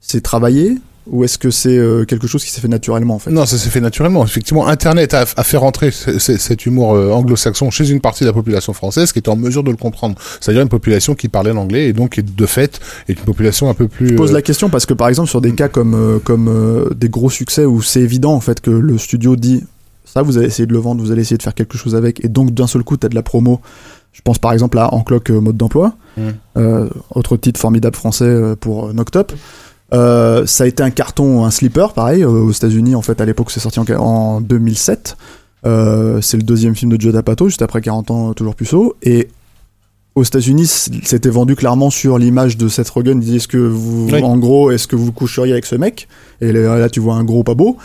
c'est 0.00 0.20
travaillé, 0.20 0.78
ou 1.06 1.22
est-ce 1.24 1.36
que 1.38 1.50
c'est 1.50 1.76
euh, 1.76 2.04
quelque 2.04 2.26
chose 2.26 2.42
qui 2.44 2.50
s'est 2.50 2.60
fait 2.60 2.68
naturellement 2.68 3.14
en 3.16 3.18
fait? 3.18 3.30
Non, 3.30 3.44
ça 3.46 3.58
s'est 3.58 3.70
fait 3.70 3.80
naturellement. 3.80 4.24
Effectivement, 4.24 4.66
Internet 4.66 5.12
a, 5.14 5.24
a 5.36 5.44
fait 5.44 5.56
rentrer 5.56 5.90
cet 5.90 6.66
humour 6.66 6.94
euh, 6.94 7.10
anglo-saxon 7.10 7.70
chez 7.70 7.90
une 7.90 8.00
partie 8.00 8.24
de 8.24 8.28
la 8.28 8.32
population 8.32 8.72
française 8.72 9.12
qui 9.12 9.18
était 9.18 9.28
en 9.28 9.36
mesure 9.36 9.62
de 9.62 9.70
le 9.70 9.76
comprendre. 9.76 10.16
C'est-à-dire 10.40 10.62
une 10.62 10.68
population 10.68 11.14
qui 11.14 11.28
parlait 11.28 11.52
l'anglais 11.52 11.88
et 11.88 11.92
donc 11.92 12.18
de 12.20 12.46
fait, 12.46 12.80
est 13.08 13.12
une 13.12 13.24
population 13.24 13.68
un 13.68 13.74
peu 13.74 13.86
plus... 13.88 14.08
Je 14.08 14.14
pose 14.14 14.30
euh, 14.30 14.34
la 14.34 14.42
question 14.42 14.70
parce 14.70 14.86
que 14.86 14.94
par 14.94 15.08
exemple 15.08 15.28
sur 15.28 15.40
des 15.40 15.52
cas 15.52 15.68
comme 15.68 16.20
comme 16.24 16.90
des 16.96 17.08
gros 17.08 17.30
succès 17.30 17.64
où 17.64 17.82
c'est 17.82 18.00
évident 18.00 18.32
en 18.32 18.40
fait 18.40 18.60
que 18.60 18.70
le 18.70 18.96
studio 18.98 19.36
dit 19.36 19.62
ça 20.04 20.22
vous 20.22 20.38
allez 20.38 20.46
essayer 20.46 20.66
de 20.66 20.72
le 20.72 20.78
vendre, 20.78 21.02
vous 21.02 21.10
allez 21.12 21.22
essayer 21.22 21.36
de 21.36 21.42
faire 21.42 21.54
quelque 21.54 21.76
chose 21.76 21.94
avec 21.94 22.24
et 22.24 22.28
donc 22.28 22.52
d'un 22.52 22.66
seul 22.66 22.82
coup 22.82 22.96
t'as 22.96 23.08
de 23.08 23.14
la 23.14 23.22
promo 23.22 23.60
Je 24.12 24.20
pense 24.22 24.38
par 24.38 24.52
exemple 24.52 24.78
à 24.78 24.94
En 24.94 25.02
cloque 25.02 25.30
euh, 25.30 25.40
mode 25.40 25.56
d'emploi, 25.56 25.96
Mm. 26.16 26.22
euh, 26.58 26.88
autre 27.10 27.36
titre 27.36 27.58
formidable 27.58 27.96
français 27.96 28.54
pour 28.60 28.90
Up. 29.16 29.32
Euh, 29.94 30.44
ça 30.46 30.64
a 30.64 30.66
été 30.66 30.82
un 30.82 30.90
carton, 30.90 31.44
un 31.44 31.50
slipper, 31.50 31.86
pareil, 31.94 32.22
euh, 32.22 32.28
aux 32.28 32.50
États-Unis 32.52 32.94
en 32.94 33.02
fait 33.02 33.20
à 33.20 33.24
l'époque 33.24 33.50
c'est 33.50 33.60
sorti 33.60 33.78
en, 33.80 33.84
en 33.98 34.40
2007. 34.40 35.16
Euh, 35.66 36.20
c'est 36.20 36.36
le 36.36 36.42
deuxième 36.42 36.74
film 36.74 36.92
de 36.92 37.00
Joe 37.00 37.12
D'Apato, 37.12 37.48
juste 37.48 37.62
après 37.62 37.80
40 37.80 38.10
ans, 38.10 38.30
euh, 38.30 38.32
toujours 38.34 38.54
puceau. 38.54 38.96
Et 39.02 39.28
aux 40.14 40.22
États-Unis, 40.22 40.66
c'était 40.66 41.30
vendu 41.30 41.56
clairement 41.56 41.90
sur 41.90 42.18
l'image 42.18 42.56
de 42.56 42.68
Seth 42.68 42.88
Rogen. 42.90 43.18
Il 43.18 43.24
disait 43.24 43.36
est-ce 43.38 43.48
que 43.48 43.56
vous, 43.56 44.08
Oui. 44.12 44.22
en 44.22 44.36
gros, 44.36 44.70
est-ce 44.70 44.86
que 44.86 44.94
vous 44.94 45.10
coucheriez 45.10 45.52
avec 45.52 45.64
ce 45.64 45.74
mec? 45.74 46.06
Et 46.40 46.52
là, 46.52 46.88
tu 46.90 47.00
vois 47.00 47.14
un 47.14 47.24
gros 47.24 47.42
pas 47.42 47.54
beau. 47.54 47.76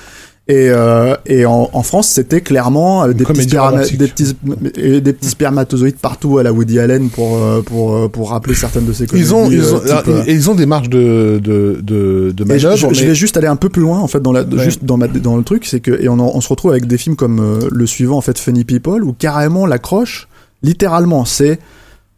Et, 0.50 0.70
euh, 0.72 1.16
et 1.28 1.46
en, 1.46 1.70
en 1.72 1.84
France, 1.84 2.08
c'était 2.08 2.42
clairement 2.42 3.04
euh, 3.04 3.08
des 3.10 3.24
petits, 3.24 3.26
comédie 3.26 3.56
sperma- 3.56 3.70
romantique. 3.70 3.98
des, 4.00 4.08
petits, 4.08 4.36
et 4.78 5.00
des 5.00 5.14
petits 5.14 5.30
spermatozoïdes 5.30 5.98
partout 5.98 6.40
à 6.40 6.44
la 6.44 6.52
Woody 6.52 6.80
Allen 6.80 7.10
pour, 7.10 7.38
euh, 7.38 7.62
pour, 7.62 8.10
pour 8.10 8.32
rappeler 8.32 8.56
certaines 8.56 8.86
de 8.86 8.92
ses 8.94 9.06
comédies. 9.06 9.28
Ils 9.28 9.36
ont, 9.36 9.52
ils 9.52 9.76
ont, 9.76 9.80
type, 9.80 9.90
alors, 9.92 10.24
et 10.28 10.34
ils 10.34 10.50
ont 10.50 10.56
des 10.56 10.66
marges 10.66 10.90
de, 10.90 11.40
de, 11.44 11.80
de, 11.84 12.32
de 12.36 12.44
je, 12.44 12.44
manœuvre. 12.46 12.76
je- 12.90 12.94
je 12.96 13.02
mais- 13.02 13.08
vais 13.10 13.16
juste 13.16 13.38
aller 13.38 13.46
un 13.46 13.56
peu 13.58 13.70
plus 13.70 13.84
loin 13.84 14.00
en 14.00 14.08
fait 14.08 14.22
dans 14.22 14.32
la 14.32 14.42
Ouais. 14.42 14.64
juste 14.64 14.84
dans 14.84 14.98
ma 14.98 15.08
dans 15.08 15.38
le 15.38 15.44
truc 15.44 15.66
c'est 15.68 15.82
que 15.82 16.02
et 16.02 16.10
on, 16.10 16.14
en- 16.14 16.32
on 16.34 16.42
se 16.42 16.50
retrouve 16.50 16.72
avec 16.72 16.88
des 16.88 16.98
films 16.98 17.16
comme 17.16 17.60
le 17.72 17.86
suivant 17.86 18.18
en 18.18 18.22
fait 18.22 18.40
Funny 18.40 18.64
People 18.64 19.04
où 19.04 19.14
carrément 19.14 19.68
l'accroche 19.68 20.28
littéralement 20.64 21.26
c'est 21.26 21.60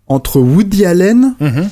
entre 0.07 0.39
Woody 0.39 0.85
Allen 0.85 1.35
Mhm. 1.41 1.69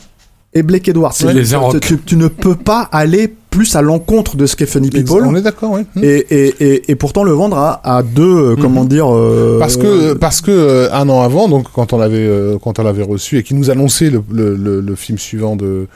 et 0.56 0.64
Blake 0.64 0.90
Edwards 0.90 1.14
Ouais, 1.24 1.34
les 1.34 1.46
tu, 1.46 1.54
Arocs. 1.56 1.80
tu, 1.80 1.98
tu 2.00 2.16
ne 2.18 2.28
peux 2.28 2.56
pas 2.56 2.82
aller 2.92 3.34
plus 3.50 3.76
à 3.76 3.82
l'encontre 3.82 4.38
de 4.38 4.46
ce 4.46 4.56
qu'est 4.56 4.66
Funny 4.66 4.90
People 4.90 5.24
On 5.26 5.36
est 5.36 5.42
d'accord, 5.42 5.72
oui. 5.72 5.82
et, 6.04 6.08
et, 6.30 6.54
et, 6.60 6.92
et 6.92 6.96
pourtant 6.96 7.24
le 7.24 7.32
vendre 7.32 7.58
à, 7.58 7.82
à 7.84 8.04
deux 8.04 8.52
euh, 8.52 8.56
comment 8.56 8.86
dire 8.86 9.08
euh, 9.14 9.58
Parce 9.60 9.76
que 9.78 10.14
parce 10.14 10.42
que 10.42 10.52
euh, 10.52 10.94
un 10.94 11.10
an 11.10 11.22
avant, 11.22 11.50
donc 11.50 11.66
quand 11.74 11.94
on 11.94 11.98
l'avait 11.98 12.18
euh, 12.20 12.58
quand 12.62 12.80
on 12.80 12.84
l'avait 12.84 13.04
reçu 13.04 13.38
et 13.38 13.44
qu'il 13.44 13.58
nous 13.58 13.70
annonçait 13.72 14.10
le, 14.12 14.22
le, 14.32 14.56
le, 14.56 14.82
le 14.82 14.96
film 14.96 15.18
suivant 15.18 15.56
de 15.56 15.88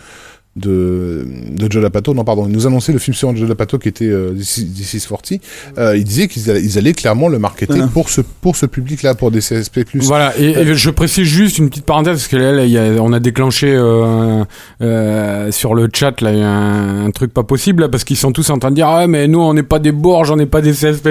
de 0.55 1.25
de 1.51 1.71
Joe 1.71 1.81
Lapato, 1.81 2.13
non 2.13 2.23
pardon, 2.23 2.45
il 2.47 2.51
nous 2.51 2.67
annonçait 2.67 2.93
le 2.93 2.99
film 2.99 3.15
suivant 3.15 3.34
de 3.34 3.38
Joe 3.39 3.49
Lapato 3.49 3.80
qui 3.80 3.89
était 3.89 4.05
euh, 4.05 4.31
This 4.34 4.57
is- 4.57 4.65
This 4.73 4.93
is 4.93 5.05
40. 5.07 5.39
Euh, 5.77 5.97
il 5.97 6.03
disait 6.03 6.27
qu'ils 6.27 6.49
allaient, 6.51 6.61
ils 6.63 6.77
allaient 6.77 6.93
clairement 6.93 7.27
le 7.27 7.39
marketer 7.39 7.80
pour 7.93 8.09
ce 8.09 8.21
pour 8.21 8.55
ce 8.55 8.65
public-là, 8.67 9.15
pour 9.15 9.31
des 9.31 9.39
CSP+. 9.39 9.84
Voilà, 9.95 10.34
et, 10.38 10.51
et 10.51 10.75
je 10.75 10.89
précise 10.91 11.25
juste 11.25 11.57
une 11.57 11.69
petite 11.69 11.85
parenthèse, 11.85 12.13
parce 12.17 12.27
que 12.27 12.38
là, 12.38 12.51
là, 12.51 12.65
il 12.65 12.71
y 12.71 12.77
a- 12.77 13.01
on 13.01 13.13
a 13.13 13.19
déclenché 13.19 13.73
euh, 13.73 14.43
euh, 14.81 15.51
sur 15.51 15.73
le 15.75 15.89
chat 15.93 16.19
là, 16.21 16.31
il 16.31 16.38
y 16.39 16.41
a 16.41 16.47
un, 16.49 17.05
un 17.07 17.11
truc 17.11 17.34
pas 17.34 17.43
possible, 17.43 17.81
là, 17.84 17.89
parce 17.89 18.03
qu'ils 18.03 18.17
sont 18.17 18.31
tous 18.31 18.49
en 18.51 18.59
train 18.59 18.69
de 18.69 18.75
dire 18.75 18.88
Ah, 18.88 19.07
mais 19.07 19.27
nous, 19.27 19.39
on 19.39 19.53
n'est 19.53 19.63
pas 19.63 19.80
des 19.80 19.91
bourges, 19.91 20.30
on 20.31 20.35
n'est 20.35 20.45
pas 20.45 20.61
des 20.61 20.71
CSP+. 20.73 21.09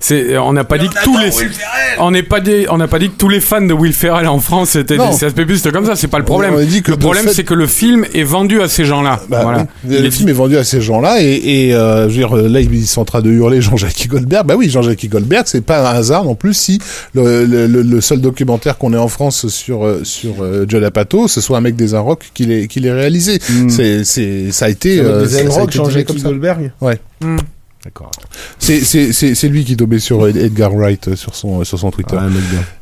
C'est, 0.00 0.36
on 0.38 0.52
n'a 0.52 0.64
pas 0.64 0.78
dit 0.78 0.88
que 0.88 1.04
tous 1.04 1.16
les. 1.18 1.30
On 1.98 2.10
n'est 2.10 2.22
pas 2.22 2.40
des, 2.40 2.66
on 2.68 2.76
n'a 2.78 2.88
pas 2.88 2.98
dit 2.98 3.08
que 3.10 3.16
tous 3.16 3.28
les 3.28 3.40
fans 3.40 3.60
de 3.62 3.72
Will 3.72 3.92
Ferrell 3.92 4.26
en 4.26 4.38
France 4.40 4.76
étaient 4.76 4.96
Non. 4.96 5.10
des 5.10 5.16
CSP+, 5.16 5.40
c'était 5.56 5.70
comme 5.70 5.86
ça, 5.86 5.96
c'est 5.96 6.08
pas 6.08 6.18
le 6.18 6.24
problème. 6.24 6.54
On 6.54 6.58
a 6.58 6.64
dit 6.64 6.82
que 6.82 6.90
le 6.90 6.96
problème, 6.96 7.24
fait- 7.26 7.32
c'est 7.34 7.44
que 7.44 7.54
le 7.54 7.66
film 7.66 8.04
est 8.12 8.22
vendu 8.22 8.55
à 8.62 8.68
ces 8.68 8.84
gens-là. 8.84 9.20
Bah, 9.28 9.42
voilà. 9.42 9.66
Le 9.88 10.10
film 10.10 10.28
est 10.28 10.32
vendu 10.32 10.56
à 10.56 10.64
ces 10.64 10.80
gens-là 10.80 11.22
et, 11.22 11.34
et 11.68 11.74
euh, 11.74 12.02
je 12.08 12.20
veux 12.20 12.26
dire, 12.26 12.34
là 12.36 12.60
ils 12.60 12.86
sont 12.86 13.00
en 13.02 13.04
train 13.04 13.20
de 13.22 13.30
hurler 13.30 13.60
Jean-Jacques 13.60 14.06
Goldberg. 14.08 14.46
Bah 14.46 14.54
oui, 14.56 14.68
Jean-Jacques 14.70 15.06
Goldberg, 15.08 15.44
c'est 15.46 15.60
pas 15.64 15.90
un 15.90 15.94
hasard 15.96 16.24
non 16.24 16.34
plus 16.34 16.54
si 16.54 16.78
le, 17.14 17.44
le, 17.44 17.66
le- 17.66 17.82
le 17.82 18.00
seul 18.00 18.20
documentaire 18.20 18.78
qu'on 18.78 18.92
ait 18.92 18.98
en 18.98 19.08
France 19.08 19.48
sur 19.48 19.84
euh, 19.86 20.00
sur 20.04 20.42
euh, 20.42 20.64
Joe 20.68 20.80
Lapato, 20.80 21.28
ce 21.28 21.40
soit 21.40 21.58
un 21.58 21.60
mec 21.60 21.76
des 21.76 21.94
Inrocks 21.94 22.30
qui 22.34 22.46
l'ait 22.46 22.66
qui 22.68 22.80
l'ait 22.80 22.92
réalisé. 22.92 23.38
C'est 23.68 24.04
c'est 24.04 24.50
ça 24.52 24.66
a 24.66 24.68
été 24.68 24.98
euh, 25.00 25.26
des 25.26 25.44
Jean-Jacques. 25.70 26.16
Goldberg. 26.22 26.72
Ouais. 26.80 26.98
Hmm. 27.22 27.36
D'accord. 27.86 28.10
C'est 28.58 29.48
lui 29.48 29.64
qui 29.64 29.76
dobait 29.76 30.00
sur 30.00 30.26
Edgar 30.26 30.74
Wright 30.74 31.06
euh, 31.08 31.16
sur 31.16 31.36
son 31.36 31.62
sur 31.62 31.78
son 31.78 31.90
Twitter. 31.92 32.16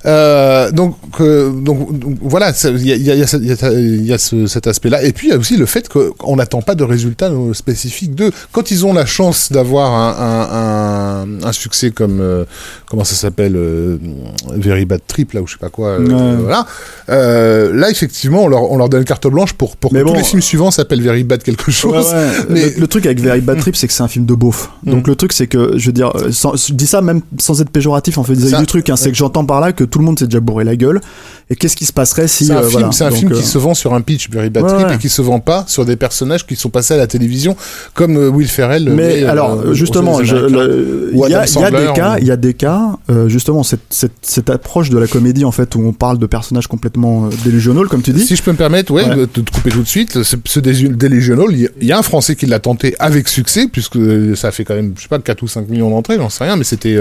Euh, 0.06 0.70
donc, 0.70 0.96
euh, 1.20 1.50
donc, 1.50 1.98
donc, 1.98 2.16
voilà, 2.22 2.52
il 2.64 2.86
y 2.86 2.92
a, 2.92 2.96
y 2.96 3.10
a- 3.10 3.14
y 3.14 3.22
a 3.22 3.70
y 3.72 4.12
a- 4.12 4.18
ce- 4.18 4.46
cet 4.46 4.66
aspect-là. 4.66 5.02
Et 5.02 5.12
puis 5.12 5.28
il 5.28 5.30
y 5.30 5.34
a 5.34 5.36
aussi 5.38 5.56
le 5.58 5.66
fait 5.66 5.88
qu'on 5.90 6.36
n'attend 6.36 6.62
pas 6.62 6.74
de 6.74 6.84
résultats 6.84 7.30
spécifiques 7.52 8.14
d'eux. 8.14 8.30
Quand 8.52 8.70
ils 8.70 8.86
ont 8.86 8.94
la 8.94 9.04
chance 9.04 9.52
d'avoir 9.52 9.92
un, 9.92 11.24
un, 11.28 11.42
un, 11.42 11.46
un 11.48 11.52
succès 11.52 11.90
comme 11.90 12.20
euh, 12.20 12.44
comment 12.86 13.04
ça 13.04 13.14
s'appelle, 13.14 13.58
Very 14.56 14.86
Bad 14.86 15.00
Trip 15.06 15.32
là 15.34 15.42
ou 15.42 15.46
je 15.46 15.52
sais 15.52 15.58
pas 15.58 15.68
quoi, 15.68 15.98
voilà. 15.98 16.66
Là 17.08 17.90
effectivement, 17.90 18.44
on 18.44 18.48
leur, 18.48 18.70
on 18.70 18.78
leur 18.78 18.88
donne 18.88 19.04
carte 19.04 19.26
blanche 19.26 19.52
pour 19.52 19.76
pour 19.76 19.90
que 19.90 19.96
Mais 19.96 20.00
tous 20.02 20.08
bon, 20.08 20.14
les 20.14 20.24
films 20.24 20.42
suivants 20.42 20.70
s'appellent 20.70 21.02
Very 21.02 21.24
Bad 21.24 21.42
quelque 21.42 21.70
chose. 21.70 22.06
Ouais, 22.06 22.12
ouais. 22.14 22.30
Mais 22.48 22.64
le, 22.70 22.80
le 22.80 22.86
truc 22.86 23.04
avec 23.06 23.20
Very 23.20 23.40
Bad 23.42 23.58
Trip, 23.60 23.76
c'est 23.76 23.86
que 23.86 23.92
c'est 23.92 24.02
un 24.02 24.08
film 24.08 24.24
de 24.24 24.34
beauf. 24.34 24.70
Donc 24.94 25.06
le 25.08 25.16
truc, 25.16 25.32
c'est 25.32 25.46
que, 25.46 25.76
je 25.76 25.86
veux 25.86 25.92
dire, 25.92 26.12
euh, 26.16 26.30
sans- 26.32 26.56
je 26.56 26.72
dis 26.72 26.86
ça 26.86 27.00
même 27.02 27.20
sans 27.38 27.60
être 27.60 27.70
péjoratif 27.70 28.18
en 28.18 28.24
fait 28.24 28.34
du 28.60 28.66
truc, 28.66 28.88
hein, 28.90 28.96
c'est 28.96 29.10
que 29.10 29.16
j'entends 29.16 29.44
par 29.44 29.60
là 29.60 29.72
que 29.72 29.84
tout 29.84 29.98
le 29.98 30.04
monde 30.04 30.18
s'est 30.18 30.26
déjà 30.26 30.40
bourré 30.40 30.64
la 30.64 30.76
gueule. 30.76 31.00
Et 31.50 31.56
qu'est-ce 31.56 31.76
qui 31.76 31.84
se 31.84 31.92
passerait 31.92 32.26
si. 32.26 32.46
C'est 32.46 32.52
un 32.52 32.56
euh, 32.56 32.60
film, 32.62 32.72
voilà. 32.72 32.92
c'est 32.92 33.04
un 33.04 33.10
Donc, 33.10 33.18
film 33.18 33.32
euh, 33.32 33.36
qui 33.36 33.42
se 33.42 33.58
vend 33.58 33.74
sur 33.74 33.92
un 33.92 34.00
pitch 34.00 34.30
Very 34.30 34.48
Bad 34.50 34.62
Ouais, 34.64 34.72
Trip 34.72 34.86
ouais. 34.88 34.94
et 34.94 34.98
qui 34.98 35.08
se 35.10 35.20
vend 35.20 35.40
pas 35.40 35.64
sur 35.68 35.84
des 35.84 35.96
personnages 35.96 36.46
qui 36.46 36.56
sont 36.56 36.70
passés 36.70 36.94
à 36.94 36.96
la 36.96 37.06
télévision 37.06 37.54
comme 37.92 38.16
euh, 38.16 38.28
Will 38.28 38.48
Ferrell. 38.48 38.88
Mais 38.90 39.22
euh, 39.24 39.30
alors, 39.30 39.74
justement, 39.74 40.20
il 40.20 40.26
y, 40.26 40.32
a- 40.32 41.44
y 41.44 41.70
des 41.70 41.92
cas, 41.94 42.14
ou- 42.14 42.18
il 42.20 42.26
y 42.26 42.30
a 42.30 42.36
des 42.36 42.54
cas, 42.54 42.96
euh, 43.10 43.28
justement, 43.28 43.62
cette, 43.62 43.80
cette, 43.90 44.12
cette 44.22 44.48
approche 44.48 44.88
de 44.90 44.96
la 44.98 45.06
comédie 45.06 45.44
en 45.44 45.52
fait 45.52 45.74
où 45.74 45.80
on 45.86 45.92
parle 45.92 46.18
de 46.18 46.26
personnages 46.26 46.66
complètement 46.66 47.28
delusional, 47.44 47.88
comme 47.88 48.00
tu 48.02 48.12
dis. 48.12 48.24
Si 48.24 48.36
je 48.36 48.42
peux 48.42 48.52
me 48.52 48.56
permettre, 48.56 48.92
ouais, 48.92 49.04
de 49.14 49.26
te 49.26 49.40
couper 49.40 49.70
tout 49.70 49.82
de 49.82 49.88
suite, 49.88 50.22
ce, 50.22 50.36
ce 50.44 50.60
Dé- 50.60 50.88
Delusional, 50.88 51.46
il 51.50 51.60
y 51.60 51.66
a- 51.66 51.70
il 51.82 51.86
y 51.88 51.92
a 51.92 51.98
un 51.98 52.02
Français 52.02 52.36
qui 52.36 52.46
l'a 52.46 52.58
tenté 52.58 52.94
avec 52.98 53.28
succès, 53.28 53.66
puisque 53.70 53.98
ça 54.36 54.48
a 54.48 54.50
fait 54.50 54.64
quand 54.64 54.74
même, 54.74 54.94
je 54.96 55.02
sais 55.02 55.08
pas, 55.08 55.18
4 55.18 55.42
ou 55.42 55.48
5 55.48 55.68
millions 55.68 55.90
d'entrées, 55.90 56.16
j'en 56.16 56.30
sais 56.30 56.44
rien, 56.44 56.56
mais 56.56 56.64
c'était 56.64 56.96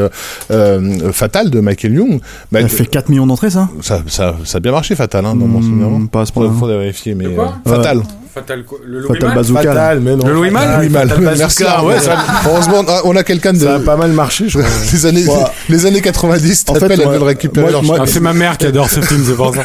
Fatal 1.11 1.49
de 1.49 1.59
Michael 1.59 1.93
Young. 1.93 2.19
Bah, 2.51 2.61
Ça 2.61 2.67
fait 2.67 2.85
4 2.85 3.09
millions 3.09 3.27
d'entrées, 3.27 3.49
ça? 3.49 3.69
Ça, 3.81 4.01
ça, 4.07 4.32
ça 4.45 4.57
a 4.57 4.59
bien 4.61 4.71
marché, 4.71 4.95
Fatal, 4.95 5.25
hein, 5.25 5.35
dans 5.35 5.45
mon 5.45 5.59
Hmm, 5.59 5.63
souvenir. 5.63 6.09
Pas 6.11 6.21
à 6.21 6.25
ce 6.25 6.31
faudrait 6.33 6.77
vérifier, 6.77 7.15
mais 7.15 7.25
quoi 7.33 7.53
euh, 7.67 7.69
Fatal. 7.69 8.01
Fatal, 8.33 8.63
quoi, 8.63 8.79
le 8.83 9.03
Fatal 9.03 9.21
Louis 9.21 9.35
Bazooka. 9.35 9.63
là. 9.63 9.69
Fatal, 9.73 9.99
mais 9.99 10.15
non. 10.15 10.25
Le 10.25 10.33
Louis 10.33 10.49
Mal 10.49 10.79
Oui, 10.81 10.89
mal. 10.89 11.13
Merci. 11.37 11.63
Ouais, 11.63 11.69
ouais. 11.85 11.99
ça- 11.99 12.17
heureusement, 12.49 12.83
on 13.05 13.15
a 13.15 13.23
quelqu'un 13.23 13.53
de. 13.53 13.59
Ça 13.59 13.75
a 13.75 13.79
pas 13.79 13.95
mal 13.95 14.11
marché, 14.11 14.49
je 14.49 14.57
crois. 14.57 14.69
les 14.91 15.05
années, 15.05 15.27
Ouais. 15.27 15.43
les 15.69 15.85
années 15.85 16.01
90, 16.01 16.65
En 16.67 16.73
fait, 16.73 16.97
moi- 16.97 17.13
veulent 17.13 17.21
récupérer 17.23 17.71
moi- 17.83 17.97
Ah, 18.01 18.05
c'est 18.07 18.19
ma 18.19 18.33
mère 18.33 18.57
qui 18.57 18.65
adore 18.65 18.89
ce 18.89 19.01
film, 19.01 19.23
c'est 19.23 19.35
pour 19.35 19.53
ça. 19.53 19.61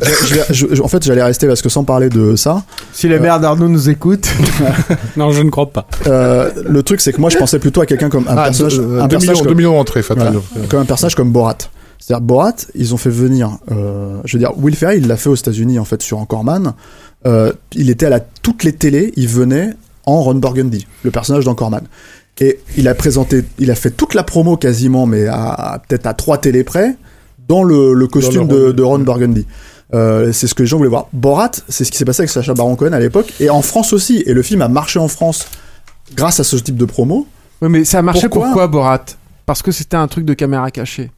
Je 0.26 0.34
vais- 0.34 0.44
je- 0.50 0.66
je- 0.72 0.82
en 0.82 0.86
fait, 0.88 1.02
j'allais 1.04 1.22
rester 1.24 1.48
parce 1.48 1.62
que 1.62 1.68
sans 1.68 1.82
parler 1.82 2.08
de 2.10 2.36
ça, 2.36 2.62
Si 2.92 3.08
les 3.08 3.18
mères 3.18 3.40
d'Arnaud 3.40 3.68
nous 3.68 3.88
écoutent. 3.90 4.28
Non, 5.16 5.32
je 5.32 5.42
ne 5.42 5.50
crois 5.50 5.70
pas. 5.70 5.86
euh, 6.06 6.48
le 6.64 6.82
truc 6.84 7.00
c'est 7.00 7.12
que 7.12 7.20
moi 7.20 7.28
je 7.30 7.38
pensais 7.38 7.58
plutôt 7.58 7.80
à 7.80 7.86
quelqu'un 7.86 8.08
comme 8.08 8.26
un 8.28 8.36
Ah, 8.36 8.44
personnage, 8.44 8.78
un 8.78 8.82
millions, 9.08 9.42
comme- 9.42 9.56
Fatal. 10.02 10.32
Voilà. 10.52 10.66
comme 10.68 10.80
un 10.80 10.84
personnage 10.84 11.14
comme 11.16 11.30
Borat. 11.30 11.56
C'est-à-dire 12.04 12.20
Borat, 12.22 12.54
ils 12.74 12.92
ont 12.94 12.96
fait 12.96 13.10
venir, 13.10 13.58
euh, 13.70 14.20
je 14.24 14.36
veux 14.36 14.40
dire, 14.40 14.52
Will 14.58 14.74
Ferrell, 14.74 14.98
il 14.98 15.06
l'a 15.06 15.16
fait 15.16 15.28
aux 15.28 15.36
États-Unis 15.36 15.78
en 15.78 15.84
fait 15.84 16.02
sur 16.02 16.18
Anchorman. 16.18 16.74
Euh, 17.26 17.52
il 17.74 17.90
était 17.90 18.06
à 18.06 18.10
la 18.10 18.18
toutes 18.18 18.64
les 18.64 18.72
télés, 18.72 19.12
il 19.16 19.28
venait 19.28 19.74
en 20.04 20.20
Ron 20.20 20.34
Burgundy, 20.34 20.86
le 21.04 21.10
personnage 21.12 21.44
d'Anchorman. 21.44 21.82
Et 22.40 22.58
il 22.76 22.88
a 22.88 22.94
présenté, 22.96 23.44
il 23.60 23.70
a 23.70 23.76
fait 23.76 23.90
toute 23.92 24.14
la 24.14 24.24
promo 24.24 24.56
quasiment, 24.56 25.06
mais 25.06 25.28
à, 25.28 25.50
à- 25.52 25.78
peut-être 25.78 26.06
à 26.06 26.14
trois 26.14 26.38
télés 26.38 26.64
près, 26.64 26.96
dans 27.48 27.62
le, 27.62 27.92
le 27.94 28.06
costume 28.08 28.48
Dans 28.48 28.54
le 28.56 28.72
de, 28.72 28.82
Ron- 28.82 28.98
de 28.98 29.04
Ron 29.04 29.04
Burgundy. 29.04 29.46
Euh, 29.94 30.32
c'est 30.32 30.48
ce 30.48 30.54
que 30.54 30.62
les 30.62 30.66
gens 30.66 30.78
voulaient 30.78 30.88
voir. 30.88 31.06
Borat, 31.12 31.52
c'est 31.68 31.84
ce 31.84 31.92
qui 31.92 31.98
s'est 31.98 32.04
passé 32.04 32.22
avec 32.22 32.30
Sacha 32.30 32.52
Baron 32.54 32.74
Cohen 32.74 32.94
à 32.94 32.98
l'époque, 32.98 33.32
et 33.38 33.48
en 33.48 33.62
France 33.62 33.92
aussi. 33.92 34.24
Et 34.26 34.32
le 34.34 34.42
film 34.42 34.60
a 34.62 34.68
marché 34.68 34.98
en 34.98 35.06
France 35.06 35.46
grâce 36.16 36.40
à 36.40 36.44
ce 36.44 36.56
type 36.56 36.76
de 36.76 36.84
promo. 36.86 37.28
Oui, 37.60 37.68
mais 37.68 37.84
ça 37.84 37.98
a 37.98 38.02
marché 38.02 38.28
Pourquoi 38.28 38.46
pourquoi, 38.48 38.66
Borat? 38.66 39.04
Parce 39.46 39.62
que 39.62 39.70
c'était 39.70 39.96
un 39.96 40.08
truc 40.08 40.24
de 40.24 40.34
caméra 40.34 40.70
cachée. 40.72 41.10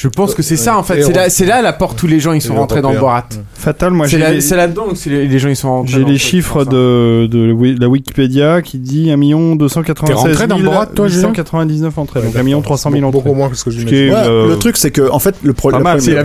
Je 0.00 0.08
pense 0.08 0.34
que 0.34 0.42
c'est 0.42 0.56
ça 0.56 0.78
en 0.78 0.82
fait. 0.82 1.02
C'est 1.02 1.12
là, 1.12 1.28
c'est 1.28 1.44
là 1.44 1.60
la 1.60 1.74
porte 1.74 2.02
où 2.02 2.06
les 2.06 2.20
gens 2.20 2.32
ils 2.32 2.40
sont 2.40 2.54
rentrés 2.54 2.80
dans 2.80 2.88
européen. 2.88 3.00
Borat. 3.00 3.28
Fatal, 3.52 3.92
moi 3.92 4.08
C'est 4.08 4.18
j'ai 4.18 4.40
c'est 4.40 4.56
là-dedans 4.56 4.86
que 4.88 4.94
c'est 4.96 5.10
les, 5.10 5.28
les 5.28 5.38
gens 5.38 5.50
ils 5.50 5.56
sont 5.56 5.68
rentrés. 5.68 5.92
J'ai 5.92 6.00
dans 6.00 6.06
les 6.06 6.12
le 6.14 6.18
chiffres 6.18 6.64
c'est 6.64 6.70
de, 6.70 7.26
de 7.26 7.78
la 7.78 7.86
Wikipédia 7.86 8.62
qui 8.62 8.78
dit 8.78 9.10
1 9.10 9.56
296 9.56 10.06
T'es 10.06 10.14
rentré 10.14 10.46
dans 10.46 10.58
Borat, 10.58 10.86
toi, 10.86 11.06
Julien 11.06 11.28
899 11.28 11.98
entrées, 11.98 12.22
donc 12.22 12.34
1 12.34 12.60
300 12.62 12.90
000 12.90 13.10
Beaucoup 13.10 13.18
entrées. 13.28 13.34
moins 13.38 13.48
que 13.50 13.56
ce 13.56 13.64
que 13.64 13.70
est, 13.94 14.10
Ouais, 14.10 14.16
euh, 14.16 14.48
le 14.48 14.56
truc, 14.56 14.78
c'est 14.78 14.90
que 14.90 15.10
en 15.10 15.18
fait, 15.18 15.34
le 15.42 15.52
pas 15.52 15.58
problème. 15.58 15.82
mal, 15.82 16.00
Si 16.00 16.12
la 16.12 16.22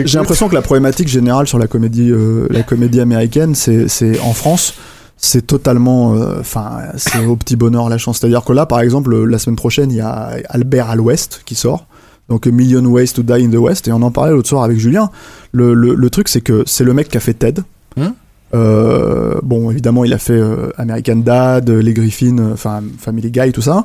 écoute. 0.00 0.08
J'ai 0.08 0.18
l'impression 0.18 0.48
que 0.50 0.54
la 0.54 0.62
problématique 0.62 1.08
générale 1.08 1.46
sur 1.46 1.58
la 1.58 1.66
comédie, 1.66 2.10
euh, 2.10 2.46
la 2.50 2.62
comédie 2.62 3.00
américaine, 3.00 3.54
c'est, 3.54 3.88
c'est 3.88 4.20
en 4.20 4.34
France, 4.34 4.74
c'est 5.16 5.46
totalement, 5.46 6.14
euh, 6.14 6.40
enfin, 6.40 6.78
c'est 6.96 7.24
au 7.24 7.36
petit 7.36 7.56
bonheur 7.56 7.88
la 7.88 7.96
chance. 7.98 8.18
C'est-à-dire 8.18 8.44
que 8.44 8.52
là, 8.52 8.66
par 8.66 8.80
exemple, 8.80 9.14
euh, 9.14 9.24
la 9.24 9.38
semaine 9.38 9.56
prochaine, 9.56 9.90
il 9.90 9.96
y 9.96 10.00
a 10.02 10.32
Albert 10.50 10.90
à 10.90 10.96
l'Ouest 10.96 11.40
qui 11.46 11.54
sort. 11.54 11.86
Donc 12.28 12.46
A 12.46 12.50
Million 12.50 12.84
Ways 12.84 13.08
to 13.14 13.22
Die 13.22 13.32
in 13.44 13.50
the 13.50 13.56
West 13.56 13.88
et 13.88 13.92
on 13.92 14.02
en 14.02 14.10
parlait 14.10 14.32
l'autre 14.32 14.48
soir 14.48 14.62
avec 14.62 14.78
Julien. 14.78 15.10
Le, 15.52 15.72
le, 15.74 15.94
le 15.94 16.10
truc 16.10 16.28
c'est 16.28 16.40
que 16.42 16.62
c'est 16.66 16.84
le 16.84 16.92
mec 16.92 17.08
qui 17.08 17.16
a 17.16 17.20
fait 17.20 17.34
Ted. 17.34 17.62
Hmm. 17.96 18.08
Euh, 18.54 19.38
bon 19.42 19.70
évidemment 19.70 20.04
il 20.04 20.12
a 20.12 20.18
fait 20.18 20.32
euh, 20.32 20.70
American 20.78 21.16
Dad, 21.16 21.68
Les 21.70 21.92
Griffins, 21.92 22.38
euh, 22.38 22.52
enfin 22.54 22.82
Family 22.98 23.30
Guy 23.30 23.52
tout 23.52 23.62
ça. 23.62 23.84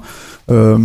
Euh, 0.51 0.77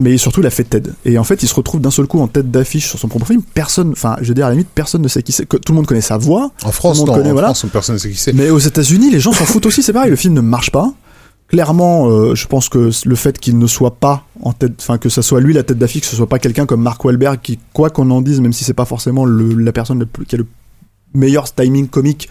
mais 0.00 0.16
surtout 0.16 0.40
il 0.40 0.46
a 0.46 0.50
fait 0.50 0.64
Ted. 0.64 0.90
Et 1.04 1.16
en 1.16 1.24
fait 1.24 1.42
il 1.44 1.48
se 1.48 1.54
retrouve 1.54 1.80
d'un 1.80 1.92
seul 1.92 2.06
coup 2.06 2.18
en 2.20 2.26
tête 2.26 2.50
d'affiche 2.50 2.88
sur 2.88 2.98
son 2.98 3.06
propre 3.08 3.26
film. 3.26 3.42
Personne, 3.54 3.90
enfin 3.92 4.16
je 4.20 4.26
veux 4.28 4.34
dire 4.34 4.46
à 4.46 4.48
la 4.48 4.54
limite 4.54 4.68
personne 4.74 5.02
ne 5.02 5.08
sait 5.08 5.22
qui 5.22 5.30
c'est. 5.32 5.46
Tout 5.46 5.60
le 5.68 5.74
monde 5.74 5.86
connaît 5.86 6.00
sa 6.00 6.18
voix. 6.18 6.50
En 6.64 6.72
France, 6.72 6.98
Tout 6.98 7.06
le 7.06 7.10
non. 7.12 7.16
connaît, 7.18 7.30
en 7.30 7.34
voilà. 7.34 7.48
France, 7.54 7.66
personne 7.72 7.94
ne 7.94 8.00
sait 8.00 8.10
qui 8.10 8.16
c'est. 8.16 8.32
Mais 8.32 8.50
aux 8.50 8.58
États-Unis 8.58 9.10
les 9.10 9.20
gens 9.20 9.32
s'en 9.32 9.44
foutent 9.44 9.66
aussi. 9.66 9.82
C'est 9.82 9.92
pareil, 9.92 10.10
le 10.10 10.16
film 10.16 10.34
ne 10.34 10.40
marche 10.40 10.70
pas. 10.72 10.92
Clairement, 11.52 12.08
euh, 12.08 12.34
je 12.34 12.46
pense 12.46 12.68
que 12.68 12.90
le 13.04 13.14
fait 13.14 13.38
qu'il 13.38 13.58
ne 13.58 13.66
soit 13.66 13.94
pas 13.94 14.24
en 14.42 14.52
tête, 14.52 14.72
enfin 14.80 14.98
que 14.98 15.08
ça 15.08 15.22
soit 15.22 15.40
lui 15.40 15.52
la 15.52 15.62
tête 15.62 15.78
d'affiche, 15.78 16.00
que 16.02 16.06
ce 16.08 16.16
soit 16.16 16.26
pas 16.28 16.38
quelqu'un 16.38 16.66
comme 16.66 16.82
Mark 16.82 17.04
Wahlberg 17.04 17.38
qui, 17.42 17.58
quoi 17.72 17.90
qu'on 17.90 18.10
en 18.10 18.22
dise, 18.22 18.40
même 18.40 18.52
si 18.54 18.64
c'est 18.64 18.72
pas 18.74 18.86
forcément 18.86 19.24
le- 19.24 19.54
la 19.54 19.72
personne 19.72 19.98
le 19.98 20.06
plus- 20.06 20.24
qui 20.24 20.34
a 20.34 20.38
le 20.38 20.46
meilleur 21.14 21.52
timing 21.52 21.88
comique, 21.88 22.28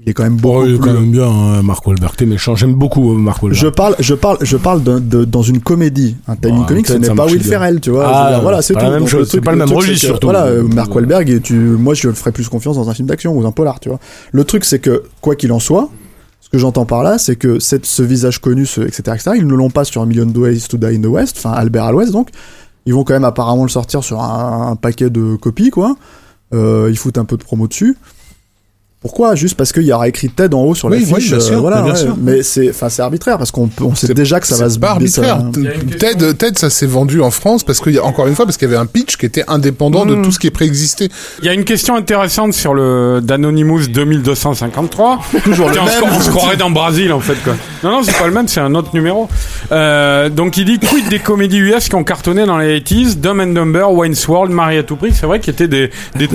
il 0.00 0.08
est 0.08 0.14
quand 0.14 0.22
même 0.22 0.36
beaucoup 0.36 0.60
Oh, 0.62 0.64
il 0.66 0.74
est 0.74 0.78
plus- 0.78 0.86
quand 0.86 0.94
même 1.00 1.10
bien, 1.10 1.28
hein, 1.28 1.62
Mark 1.62 1.84
Wahlberg. 1.86 2.14
T'es 2.16 2.26
méchant. 2.26 2.54
J'aime 2.56 2.74
beaucoup 2.74 3.12
euh, 3.14 3.18
Mark 3.18 3.42
Wahlberg. 3.42 3.60
Je 3.60 3.68
parle, 3.68 3.96
je 3.98 4.14
parle, 4.14 4.38
je 4.42 4.56
parle 4.56 4.82
de- 4.82 5.24
dans 5.24 5.42
une 5.42 5.60
comédie. 5.60 6.16
Un 6.28 6.36
timing 6.36 6.60
Ouais, 6.60 6.66
comique, 6.66 6.86
ce 6.86 6.94
n'est 6.94 7.14
pas 7.14 7.26
Will. 7.26 7.42
Ferrell, 7.42 7.80
tu 7.80 7.90
vois. 7.90 8.06
Ah, 8.06 8.24
Je 8.28 8.34
dire, 8.34 8.42
voilà, 8.42 8.62
c'est 8.62 8.74
tout. 8.74 8.80
même 8.80 9.04
le 9.04 9.26
truc- 9.26 9.44
pas 9.44 9.52
le 9.52 9.58
même 9.58 9.72
registre, 9.72 10.06
surtout. 10.06 10.28
Voilà, 10.28 10.44
euh. 10.46 10.62
Mark 10.62 10.94
Wahlberg, 10.94 11.28
et 11.30 11.40
tu, 11.40 11.54
moi, 11.54 11.94
je 11.94 12.10
ferais 12.12 12.32
plus 12.32 12.48
confiance 12.48 12.76
dans 12.76 12.88
un 12.88 12.94
film 12.94 13.06
d'action 13.08 13.32
ou 13.36 13.44
un 13.46 13.52
polar, 13.52 13.80
tu 13.80 13.88
vois. 13.88 13.98
Le 14.32 14.44
truc, 14.44 14.64
c'est 14.64 14.78
que, 14.78 15.02
quoi 15.20 15.34
qu'il 15.36 15.52
en 15.52 15.58
soit, 15.60 15.88
ce 16.42 16.48
que 16.48 16.58
j'entends 16.58 16.84
par 16.84 17.04
là, 17.04 17.18
c'est 17.18 17.36
que 17.36 17.60
ce 17.60 18.02
visage 18.02 18.40
connu, 18.40 18.64
etc., 18.64 19.02
etc., 19.06 19.30
ils 19.36 19.46
ne 19.46 19.54
l'ont 19.54 19.70
pas 19.70 19.84
sur 19.84 20.04
Million 20.04 20.26
Ways 20.26 20.62
to 20.68 20.76
Die 20.76 20.86
in 20.86 21.00
the 21.00 21.06
West, 21.06 21.36
enfin, 21.38 21.52
Albert 21.52 21.84
à 21.84 21.92
l'Ouest, 21.92 22.12
donc. 22.12 22.30
Ils 22.84 22.92
vont 22.92 23.04
quand 23.04 23.14
même 23.14 23.24
apparemment 23.24 23.62
le 23.62 23.68
sortir 23.68 24.02
sur 24.02 24.20
un, 24.20 24.72
un 24.72 24.76
paquet 24.76 25.08
de 25.08 25.36
copies, 25.36 25.70
quoi. 25.70 25.94
Euh, 26.52 26.88
ils 26.90 26.98
foutent 26.98 27.16
un 27.16 27.24
peu 27.24 27.36
de 27.36 27.44
promo 27.44 27.68
dessus. 27.68 27.96
Pourquoi 29.02 29.34
Juste 29.34 29.56
parce 29.56 29.72
qu'il 29.72 29.82
y 29.82 29.92
aura 29.92 30.06
écrit 30.08 30.28
Ted 30.30 30.54
en 30.54 30.60
haut 30.62 30.74
sur 30.76 30.88
Oui, 30.88 31.00
l'affiche. 31.00 31.12
oui, 31.12 31.28
bien 31.28 31.36
euh, 31.38 31.40
sûr, 31.40 31.60
voilà, 31.60 31.78
mais 31.78 31.82
bien 31.82 31.92
ouais. 31.94 31.98
sûr. 31.98 32.16
Mais 32.20 32.42
c'est, 32.44 32.70
enfin, 32.70 32.88
c'est 32.88 33.02
arbitraire 33.02 33.36
parce 33.36 33.50
qu'on 33.50 33.66
peut- 33.66 33.82
on 33.84 33.94
sait 33.96 34.14
déjà 34.14 34.38
que 34.38 34.46
ça 34.46 34.56
va 34.56 34.70
se 34.70 34.78
pas 34.78 34.86
ça- 34.88 34.92
arbitraire. 34.92 35.42
Ted, 35.98 36.34
Ted, 36.34 36.56
ça 36.58 36.70
s'est 36.70 36.86
vendu 36.86 37.20
en 37.20 37.32
France 37.32 37.64
parce 37.64 37.80
qu'il 37.80 37.94
y 37.94 37.98
a 37.98 38.04
encore 38.04 38.28
une 38.28 38.36
fois 38.36 38.44
parce 38.44 38.56
qu'il 38.56 38.68
y 38.68 38.70
avait 38.70 38.80
un 38.80 38.86
pitch 38.86 39.16
qui 39.16 39.26
était 39.26 39.44
indépendant 39.48 40.06
de 40.06 40.14
tout 40.22 40.30
ce 40.30 40.38
qui 40.38 40.46
est 40.46 40.50
préexisté. 40.52 41.08
Il 41.40 41.46
y 41.46 41.48
a 41.48 41.52
une 41.52 41.64
question 41.64 41.96
intéressante 41.96 42.52
sur 42.54 42.74
le 42.74 43.20
d'Anonymous 43.22 43.88
2253. 43.88 45.20
Toujours 45.44 45.68
le 45.68 45.74
Tiens, 45.74 45.82
on, 45.84 45.88
se, 45.88 46.00
même. 46.04 46.12
on 46.16 46.20
se 46.20 46.30
croirait 46.30 46.56
dans 46.56 46.70
Brésil 46.70 47.12
en 47.12 47.20
fait 47.20 47.36
quoi. 47.42 47.54
Non 47.82 47.90
non 47.90 48.02
c'est 48.04 48.16
pas 48.16 48.26
le 48.26 48.32
même, 48.32 48.46
c'est 48.46 48.60
un 48.60 48.74
autre 48.76 48.90
numéro. 48.94 49.28
Euh, 49.72 50.28
donc 50.28 50.56
il 50.56 50.64
dit 50.64 50.78
quid 50.78 51.08
des 51.08 51.18
comédies 51.18 51.58
US 51.58 51.88
qui 51.88 51.94
ont 51.96 52.04
cartonné 52.04 52.46
dans 52.46 52.58
les 52.58 52.80
80s, 52.80 53.16
Dumb 53.18 53.40
and 53.40 53.46
Dumber, 53.52 53.90
Wayne's 53.92 54.26
World, 54.28 54.52
Marie 54.52 54.78
à 54.78 54.82
tout 54.84 54.96
prix. 54.96 55.12
C'est 55.12 55.26
vrai 55.26 55.40
qu'il 55.40 55.52
y 55.52 55.54
était 55.54 55.66
des, 55.68 55.90
des 56.16 56.28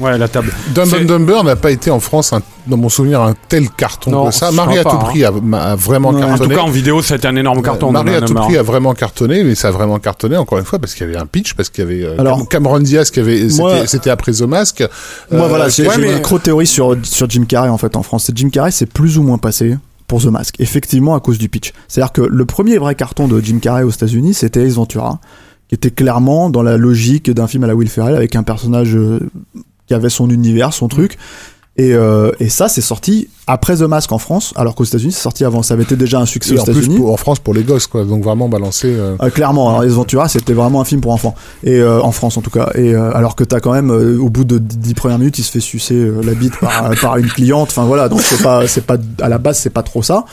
ouais 0.00 0.18
la 0.18 0.28
table. 0.28 0.52
Dumb 0.74 0.88
and 0.94 1.04
Dumber 1.04 1.42
n'a 1.44 1.56
pas 1.56 1.70
été 1.70 1.90
en 1.90 2.00
France, 2.00 2.32
un- 2.32 2.42
dans 2.66 2.76
mon 2.76 2.88
souvenir, 2.88 3.20
un 3.20 3.34
tel 3.48 3.68
carton 3.70 4.10
Non, 4.10 4.26
que 4.26 4.34
ça. 4.34 4.50
Marie 4.52 4.78
à 4.78 4.82
tout 4.84 4.90
pas, 4.90 4.96
prix 4.98 5.24
a, 5.24 5.28
a 5.28 5.76
vraiment 5.76 6.08
En 6.08 6.12
tout 6.14 6.20
cartonné. 6.20 6.54
cas 6.54 6.60
en 6.62 6.70
vidéo 6.70 7.02
c'était 7.02 7.28
un 7.28 7.36
énorme 7.36 7.62
carton. 7.62 7.90
Marie 7.92 8.14
à 8.14 8.20
tout 8.22 8.34
prix 8.34 8.56
a 8.56 8.62
vraiment 8.62 8.94
cartonné, 8.94 9.44
mais 9.44 9.54
ça 9.54 9.68
a 9.68 9.70
vraiment 9.70 9.98
cartonné 9.98 10.36
encore 10.36 10.58
une 10.58 10.64
fois 10.64 10.78
parce 10.78 10.94
qu'il 10.94 11.06
y 11.06 11.10
avait 11.10 11.18
un 11.18 11.26
pitch, 11.26 11.54
parce 11.54 11.68
qu'il 11.70 11.84
y 11.84 11.86
avait 11.86 12.04
euh, 12.04 12.16
Alors- 12.18 12.38
Cam- 12.38 12.46
Cameron 12.64 12.80
Diaz 12.80 13.10
qui 13.10 13.20
avait, 13.20 13.48
c'était- 13.86 14.10
après 14.10 14.32
The 14.32 14.42
Mask. 14.42 14.80
Moi, 15.30 15.44
Euh, 15.44 15.48
voilà, 15.48 15.68
j'ai 15.68 15.86
ouais, 15.86 15.94
j'ai 15.96 16.00
mais- 16.00 16.08
une 16.10 16.14
micro-théorie 16.16 16.66
sur, 16.66 16.96
sur 17.02 17.28
Jim 17.28 17.44
Carrey, 17.46 17.68
en 17.68 17.78
fait, 17.78 17.96
en 17.96 18.02
France. 18.02 18.24
C'est 18.26 18.36
Jim 18.36 18.48
Carrey, 18.50 18.70
c'est 18.70 18.86
plus 18.86 19.18
ou 19.18 19.22
moins 19.22 19.38
passé 19.38 19.76
pour 20.06 20.20
The 20.22 20.26
Mask. 20.26 20.54
Effectivement, 20.58 21.14
à 21.14 21.20
cause 21.20 21.38
du 21.38 21.48
pitch. 21.48 21.72
C'est-à-dire 21.88 22.12
que 22.12 22.20
le 22.22 22.44
premier 22.44 22.78
vrai 22.78 22.94
carton 22.94 23.28
de 23.28 23.40
Jim 23.40 23.58
Carrey 23.60 23.82
aux 23.82 23.90
États-Unis, 23.90 24.34
c'était 24.34 24.62
Ace 24.66 24.74
Ventura, 24.74 25.18
qui 25.68 25.74
était 25.74 25.90
clairement 25.90 26.50
dans 26.50 26.62
la 26.62 26.76
logique 26.76 27.30
d'un 27.30 27.46
film 27.46 27.64
à 27.64 27.66
la 27.66 27.74
Will 27.74 27.88
Ferrell, 27.88 28.14
avec 28.14 28.36
un 28.36 28.42
personnage 28.42 28.94
euh, 28.96 29.18
qui 29.94 29.96
avait 29.96 30.10
son 30.10 30.28
univers, 30.30 30.72
son 30.72 30.88
truc. 30.88 31.16
Et, 31.76 31.92
euh, 31.92 32.30
et 32.38 32.48
ça, 32.50 32.68
c'est 32.68 32.80
sorti 32.80 33.28
après 33.48 33.76
The 33.78 33.80
Mask 33.82 34.12
en 34.12 34.18
France, 34.18 34.52
alors 34.54 34.76
qu'aux 34.76 34.84
États-Unis, 34.84 35.10
c'est 35.12 35.22
sorti 35.22 35.44
avant. 35.44 35.62
Ça 35.64 35.74
avait 35.74 35.82
été 35.82 35.96
déjà 35.96 36.20
un 36.20 36.24
succès 36.24 36.54
et 36.54 36.58
aux 36.58 36.62
États-Unis. 36.62 37.00
en 37.04 37.16
France 37.16 37.40
pour 37.40 37.52
les 37.52 37.64
gosses 37.64 37.88
quoi, 37.88 38.04
donc 38.04 38.22
vraiment 38.22 38.48
balancé. 38.48 38.94
euh, 38.94 39.16
Euh, 39.20 39.30
clairement, 39.30 39.70
alors, 39.70 39.82
Ace 39.82 39.90
Ventura, 39.90 40.28
c'était 40.28 40.52
vraiment 40.52 40.80
un 40.80 40.84
film 40.84 41.00
pour 41.00 41.10
enfants, 41.12 41.34
et 41.64 41.82
en 41.84 42.12
France 42.12 42.36
en 42.36 42.42
tout 42.42 42.50
cas. 42.50 42.70
Et 42.76 42.94
alors 42.94 43.34
que 43.34 43.42
t'as 43.42 43.58
quand 43.58 43.72
même, 43.72 43.90
au 43.90 44.28
bout 44.30 44.44
de 44.44 44.58
10 44.58 44.94
premières 44.94 45.18
minutes, 45.18 45.38
il 45.40 45.42
se 45.42 45.50
fait 45.50 45.58
sucer 45.60 46.08
la 46.22 46.34
bite 46.34 46.56
par, 46.60 46.90
par 47.00 47.16
une 47.16 47.26
cliente. 47.26 47.70
Enfin 47.70 47.84
voilà, 47.84 48.08
donc 48.08 48.20
c'est 48.20 48.40
pas, 48.42 48.68
c'est 48.68 48.86
pas 48.86 48.96
à 49.20 49.28
la 49.28 49.38
base, 49.38 49.58
c'est 49.58 49.70
pas 49.70 49.82
trop 49.82 50.02
ça. 50.02 50.24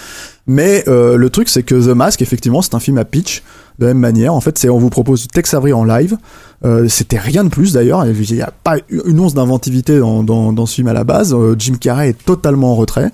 Mais 0.47 0.83
euh, 0.87 1.17
le 1.17 1.29
truc, 1.29 1.49
c'est 1.49 1.63
que 1.63 1.75
The 1.75 1.95
Mask, 1.95 2.21
effectivement, 2.21 2.61
c'est 2.61 2.73
un 2.75 2.79
film 2.79 2.97
à 2.97 3.05
pitch 3.05 3.43
de 3.79 3.85
la 3.85 3.93
même 3.93 4.01
manière. 4.01 4.33
En 4.33 4.41
fait, 4.41 4.57
c'est 4.57 4.69
on 4.69 4.77
vous 4.77 4.89
propose 4.89 5.27
Tex 5.27 5.53
Avery 5.53 5.73
en 5.73 5.83
live. 5.83 6.17
Euh, 6.65 6.87
c'était 6.87 7.19
rien 7.19 7.43
de 7.43 7.49
plus 7.49 7.73
d'ailleurs. 7.73 8.05
Il 8.05 8.35
n'y 8.35 8.41
a 8.41 8.51
pas 8.63 8.77
une 8.89 9.19
once 9.19 9.33
d'inventivité 9.33 9.99
dans, 9.99 10.23
dans, 10.23 10.65
ce 10.65 10.75
film 10.75 10.87
à 10.87 10.93
la 10.93 11.03
base. 11.03 11.33
Euh, 11.33 11.55
Jim 11.57 11.75
Carrey 11.79 12.09
est 12.09 12.25
totalement 12.25 12.71
en 12.71 12.75
retrait. 12.75 13.11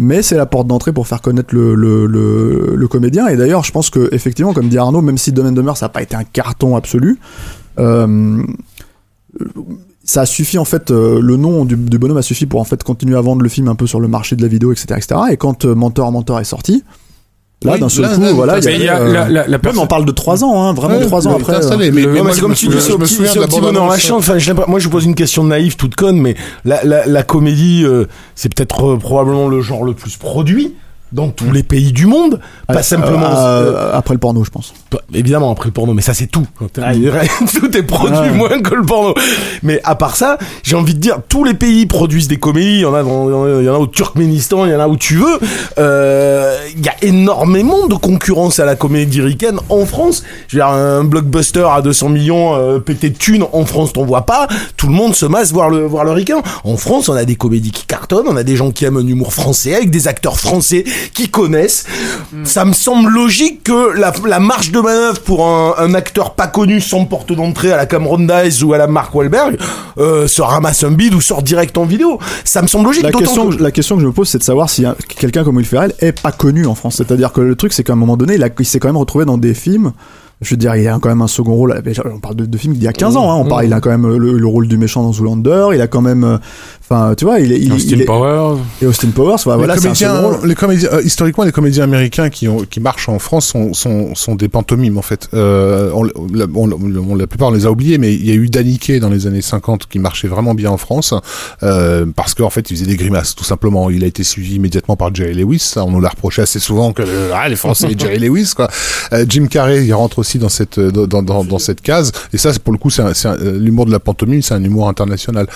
Mais 0.00 0.22
c'est 0.22 0.36
la 0.36 0.46
porte 0.46 0.68
d'entrée 0.68 0.92
pour 0.92 1.08
faire 1.08 1.20
connaître 1.20 1.52
le, 1.52 1.74
le, 1.74 2.06
le, 2.76 2.88
comédien. 2.88 3.26
Et 3.26 3.36
d'ailleurs, 3.36 3.64
je 3.64 3.72
pense 3.72 3.90
que 3.90 4.08
effectivement, 4.12 4.52
comme 4.52 4.68
dit 4.68 4.78
Arnaud, 4.78 5.02
même 5.02 5.18
si 5.18 5.32
Dumb 5.32 5.46
and 5.46 5.52
Dumber, 5.52 5.76
ça 5.76 5.86
n'a 5.86 5.90
pas 5.90 6.02
été 6.02 6.14
un 6.14 6.22
carton 6.22 6.76
absolu, 6.76 7.18
ça 10.10 10.22
a 10.22 10.26
suffi 10.26 10.56
en 10.56 10.64
fait, 10.64 10.90
euh, 10.90 11.20
le 11.22 11.36
nom 11.36 11.66
du, 11.66 11.76
du 11.76 11.98
bonhomme 11.98 12.16
a 12.16 12.22
suffi 12.22 12.46
pour 12.46 12.60
en 12.60 12.64
fait 12.64 12.82
continuer 12.82 13.16
à 13.16 13.20
vendre 13.20 13.42
le 13.42 13.48
film 13.50 13.68
un 13.68 13.74
peu 13.74 13.86
sur 13.86 14.00
le 14.00 14.08
marché 14.08 14.36
de 14.36 14.42
la 14.42 14.48
vidéo, 14.48 14.72
etc., 14.72 14.86
etc. 14.96 15.20
Et 15.30 15.36
quand 15.36 15.66
euh, 15.66 15.74
Mentor 15.74 16.10
Mentor 16.10 16.40
est 16.40 16.44
sorti, 16.44 16.82
là 17.62 17.72
Oui, 17.74 17.80
d'un 17.80 17.88
seul 17.90 18.04
là, 18.06 18.14
coup, 18.14 18.20
là, 18.22 18.32
voilà, 18.32 18.54
mais 18.54 18.60
il 18.64 18.70
y 18.70 18.74
il 18.78 18.84
y 18.84 18.88
a, 18.88 18.96
a 18.96 19.00
euh, 19.00 19.12
la- 19.12 19.28
la- 19.28 19.46
la 19.46 19.56
ouais, 19.58 19.70
mais 19.74 19.78
on 19.78 19.86
parle 19.86 20.06
de 20.06 20.12
3 20.12 20.44
ans, 20.44 20.62
hein, 20.62 20.72
vraiment 20.72 20.96
Ouais, 20.96 21.04
3 21.06 21.28
ans 21.28 21.36
après. 21.38 21.56
installé, 21.56 21.88
euh, 21.88 21.92
mais- 21.92 22.06
moi, 22.22 22.32
comme 22.40 22.52
me 22.52 22.56
tu 22.56 22.68
dis, 22.68 22.76
c'est 22.80 22.92
au 22.92 22.98
petit, 22.98 23.20
la 23.20 23.28
petit 23.28 23.36
bonheur 23.60 23.72
la 23.74 23.80
bande-annonce. 23.80 23.98
chance. 24.00 24.30
Enfin, 24.30 24.64
moi, 24.66 24.78
je 24.78 24.84
vous 24.84 24.90
pose 24.90 25.04
une 25.04 25.14
question 25.14 25.44
naïve, 25.44 25.76
toute 25.76 25.94
conne, 25.94 26.18
mais 26.20 26.36
la, 26.64 26.82
la, 26.84 27.04
la 27.06 27.22
comédie, 27.22 27.82
euh, 27.84 28.06
c'est 28.34 28.54
peut-être 28.54 28.94
euh, 28.94 28.96
probablement 28.96 29.48
le 29.48 29.60
genre 29.60 29.84
le 29.84 29.92
plus 29.92 30.16
produit 30.16 30.74
dans 31.12 31.28
tous 31.30 31.50
les 31.50 31.62
pays 31.62 31.92
du 31.92 32.06
monde. 32.06 32.40
Pas 32.66 32.76
euh, 32.78 32.82
simplement. 32.82 33.26
euh, 33.36 33.72
euh, 33.74 33.90
après 33.94 34.14
le 34.14 34.20
porno, 34.20 34.44
je 34.44 34.50
pense. 34.50 34.74
Évidemment, 35.14 35.50
après 35.50 35.66
le 35.66 35.72
porno, 35.72 35.94
mais 35.94 36.02
ça 36.02 36.14
c'est 36.14 36.26
tout. 36.26 36.46
Ah, 36.82 36.92
tout 37.58 37.76
est 37.76 37.82
produit 37.82 38.30
moins 38.34 38.60
que 38.60 38.74
le 38.74 38.82
porno. 38.84 39.14
Mais 39.62 39.80
à 39.84 39.94
part 39.94 40.16
ça, 40.16 40.38
j'ai 40.62 40.76
envie 40.76 40.94
de 40.94 41.00
dire, 41.00 41.18
tous 41.28 41.44
les 41.44 41.54
pays 41.54 41.86
produisent 41.86 42.28
des 42.28 42.36
comédies. 42.38 42.76
Il 42.76 42.80
y 42.80 42.84
en 42.86 42.94
a, 42.94 43.02
dans- 43.02 43.58
il 43.60 43.64
y 43.64 43.68
en 43.68 43.74
a 43.74 43.78
au 43.78 43.86
Turkménistan, 43.86 44.64
il 44.66 44.72
y 44.72 44.74
en 44.74 44.80
a 44.80 44.88
où 44.88 44.96
tu 44.96 45.16
veux. 45.16 45.38
Euh, 45.78 46.56
Il 46.76 46.84
y 46.84 46.88
a 46.88 46.94
énormément 47.02 47.86
de 47.86 47.94
concurrence 47.94 48.58
à 48.58 48.64
la 48.64 48.76
comédie 48.76 49.20
ricaine 49.20 49.58
en 49.68 49.86
France. 49.86 50.22
Je 50.48 50.56
veux 50.56 50.62
dire, 50.62 50.68
un 50.68 51.04
blockbuster 51.04 51.66
à 51.70 51.80
200 51.82 52.08
millions 52.10 52.54
euh, 52.54 52.78
pété 52.78 53.10
de 53.10 53.16
thunes 53.16 53.44
en 53.52 53.64
France, 53.64 53.92
t'en 53.92 54.04
vois 54.04 54.22
pas. 54.26 54.46
Tout 54.76 54.86
le 54.88 54.92
monde 54.92 55.14
se 55.14 55.26
masse 55.26 55.52
voir 55.52 55.70
le 55.70 55.84
voir 55.86 56.04
le 56.04 56.10
ricain. 56.12 56.42
En 56.64 56.76
France, 56.76 57.08
on 57.08 57.14
a 57.14 57.24
des 57.24 57.36
comédies 57.36 57.70
qui 57.70 57.86
cartonnent, 57.86 58.26
on 58.28 58.36
a 58.36 58.42
des 58.44 58.56
gens 58.56 58.70
qui 58.70 58.84
aiment 58.84 58.96
un 58.98 59.06
humour 59.06 59.32
français 59.32 59.74
avec 59.74 59.90
des 59.90 60.08
acteurs 60.08 60.38
français 60.38 60.84
qui 61.14 61.28
connaissent. 61.28 61.84
Ça 62.44 62.64
me 62.64 62.72
semble 62.72 63.10
logique 63.10 63.62
que 63.64 63.96
la, 63.98 64.12
la 64.26 64.40
marge 64.40 64.70
de 64.72 64.80
manœuvre 64.80 65.20
pour 65.20 65.46
un, 65.46 65.74
un 65.78 65.94
acteur 65.94 66.34
pas 66.34 66.46
connu 66.46 66.80
sans 66.80 67.04
porte 67.04 67.32
d'entrée 67.32 67.72
à 67.72 67.76
la 67.76 67.86
Cameron 67.86 68.18
Diaz 68.18 68.62
ou 68.62 68.72
à 68.72 68.78
la 68.78 68.86
Mark 68.86 69.14
Wahlberg 69.14 69.58
euh, 69.98 70.26
se 70.26 70.42
ramasse 70.42 70.84
un 70.84 70.90
bide 70.92 71.14
ou 71.14 71.20
sort 71.20 71.42
direct 71.42 71.76
en 71.78 71.84
vidéo. 71.84 72.18
Ça 72.44 72.62
me 72.62 72.66
semble 72.66 72.86
logique. 72.86 73.02
La 73.04 73.10
question, 73.18 73.48
que- 73.56 73.62
la 73.62 73.70
question 73.70 73.96
que 73.96 74.02
je 74.02 74.06
me 74.06 74.12
pose, 74.12 74.28
c'est 74.28 74.38
de 74.38 74.42
savoir 74.44 74.68
si 74.70 74.84
un- 74.84 74.96
quelqu'un 75.18 75.44
comme 75.44 75.56
Will 75.56 75.66
Ferrell 75.66 75.92
est 76.00 76.18
pas 76.20 76.32
connu 76.32 76.66
en 76.66 76.74
France. 76.74 76.96
C'est-à-dire 76.96 77.32
que 77.32 77.40
le 77.40 77.54
truc, 77.56 77.72
c'est 77.72 77.82
qu'à 77.84 77.92
un 77.94 77.96
moment 77.96 78.16
donné, 78.16 78.34
il, 78.34 78.52
il 78.58 78.66
s'est 78.66 78.78
quand 78.78 78.88
même 78.88 78.96
retrouvé 78.96 79.24
dans 79.24 79.38
des 79.38 79.54
films. 79.54 79.92
Je 80.40 80.50
veux 80.50 80.56
dire, 80.56 80.76
il 80.76 80.86
a 80.86 80.96
quand 81.00 81.08
même 81.08 81.20
un 81.22 81.26
second 81.26 81.54
rôle. 81.54 81.82
On 82.14 82.20
parle 82.20 82.36
de, 82.36 82.46
de 82.46 82.58
films 82.58 82.74
d'il 82.74 82.84
y 82.84 82.86
a 82.86 82.92
15 82.92 83.16
ans. 83.16 83.32
Hein, 83.32 83.34
on 83.44 83.48
parle, 83.48 83.64
il 83.64 83.72
a 83.72 83.80
quand 83.80 83.90
même 83.90 84.06
le, 84.06 84.34
le 84.38 84.46
rôle 84.46 84.68
du 84.68 84.78
méchant 84.78 85.02
dans 85.02 85.12
Zoolander. 85.12 85.70
Il 85.74 85.80
a 85.80 85.88
quand 85.88 86.00
même, 86.00 86.22
euh, 86.22 86.38
enfin, 86.90 87.14
tu 87.16 87.24
vois, 87.24 87.40
il 87.40 87.52
est. 87.52 87.58
Il, 87.60 87.72
Austin 87.72 87.96
il 87.96 88.02
est- 88.02 88.04
Powers. 88.04 88.58
Et 88.82 88.86
Austin 88.86 89.10
Powers. 89.10 89.34
Enfin, 89.34 89.56
voilà, 89.56 89.74
les 89.74 89.80
c'est 89.80 89.88
un 89.88 89.94
second 89.94 90.12
comédiens, 90.12 90.38
rôle. 90.38 90.48
les 90.48 90.54
comédiens 90.54 90.88
euh, 90.92 91.02
historiquement, 91.02 91.44
les 91.44 91.52
comédiens 91.52 91.84
américains 91.84 92.30
qui 92.30 92.48
ont 92.48 92.58
qui 92.68 92.80
marchent 92.80 93.08
en 93.08 93.18
France 93.18 93.46
sont 93.46 93.72
sont, 93.74 94.14
sont 94.14 94.34
des 94.34 94.48
pantomimes 94.48 94.98
en 94.98 95.02
fait. 95.02 95.28
Euh, 95.34 95.90
on, 95.94 96.02
la, 96.04 96.12
on- 96.54 96.70
on- 96.72 97.14
la 97.14 97.26
plupart 97.26 97.48
on 97.48 97.52
les 97.52 97.66
a 97.66 97.70
oubliés, 97.70 97.98
mais 97.98 98.14
il 98.14 98.26
y 98.26 98.30
a 98.30 98.34
eu 98.34 98.48
Danny 98.48 98.78
Kaye 98.78 99.00
dans 99.00 99.10
les 99.10 99.26
années 99.26 99.42
50 99.42 99.86
qui 99.86 99.98
marchait 99.98 100.28
vraiment 100.28 100.54
bien 100.54 100.70
en 100.70 100.76
France 100.76 101.14
euh, 101.62 102.06
parce 102.14 102.34
qu'en 102.34 102.50
fait 102.50 102.70
il 102.70 102.76
faisait 102.76 102.86
des 102.86 102.96
grimaces 102.96 103.34
tout 103.34 103.44
simplement. 103.44 103.90
Il 103.90 104.04
a 104.04 104.06
été 104.06 104.24
suivi 104.24 104.56
immédiatement 104.56 104.96
par 104.96 105.14
Jerry 105.14 105.34
Lewis. 105.34 105.58
Ça, 105.60 105.84
on 105.84 105.90
nous 105.90 106.00
l'a 106.00 106.08
reproché 106.10 106.42
assez 106.42 106.58
souvent 106.58 106.92
que 106.92 107.02
euh, 107.06 107.32
ah, 107.34 107.48
les 107.48 107.56
Français 107.56 107.88
et 107.92 107.98
Jerry 107.98 108.18
Lewis 108.18 108.52
quoi. 108.56 108.68
Euh, 109.12 109.24
Jim 109.28 109.46
Carrey 109.50 109.84
il 109.84 109.92
rentre 109.94 110.18
aussi 110.18 110.38
dans 110.38 110.48
cette 110.48 110.78
dans 110.80 111.22
dans, 111.22 111.44
dans 111.44 111.58
cette 111.58 111.80
case 111.80 112.12
et 112.32 112.38
ça 112.38 112.52
c'est 112.52 112.62
pour 112.62 112.72
le 112.72 112.78
coup 112.78 112.90
c'est 112.90 113.02
l'humour 113.40 113.86
de 113.86 113.90
la 113.92 114.00
pantomime, 114.00 114.42
c'est 114.42 114.54
un 114.54 114.62
humour 114.64 114.88
international. 114.88 115.46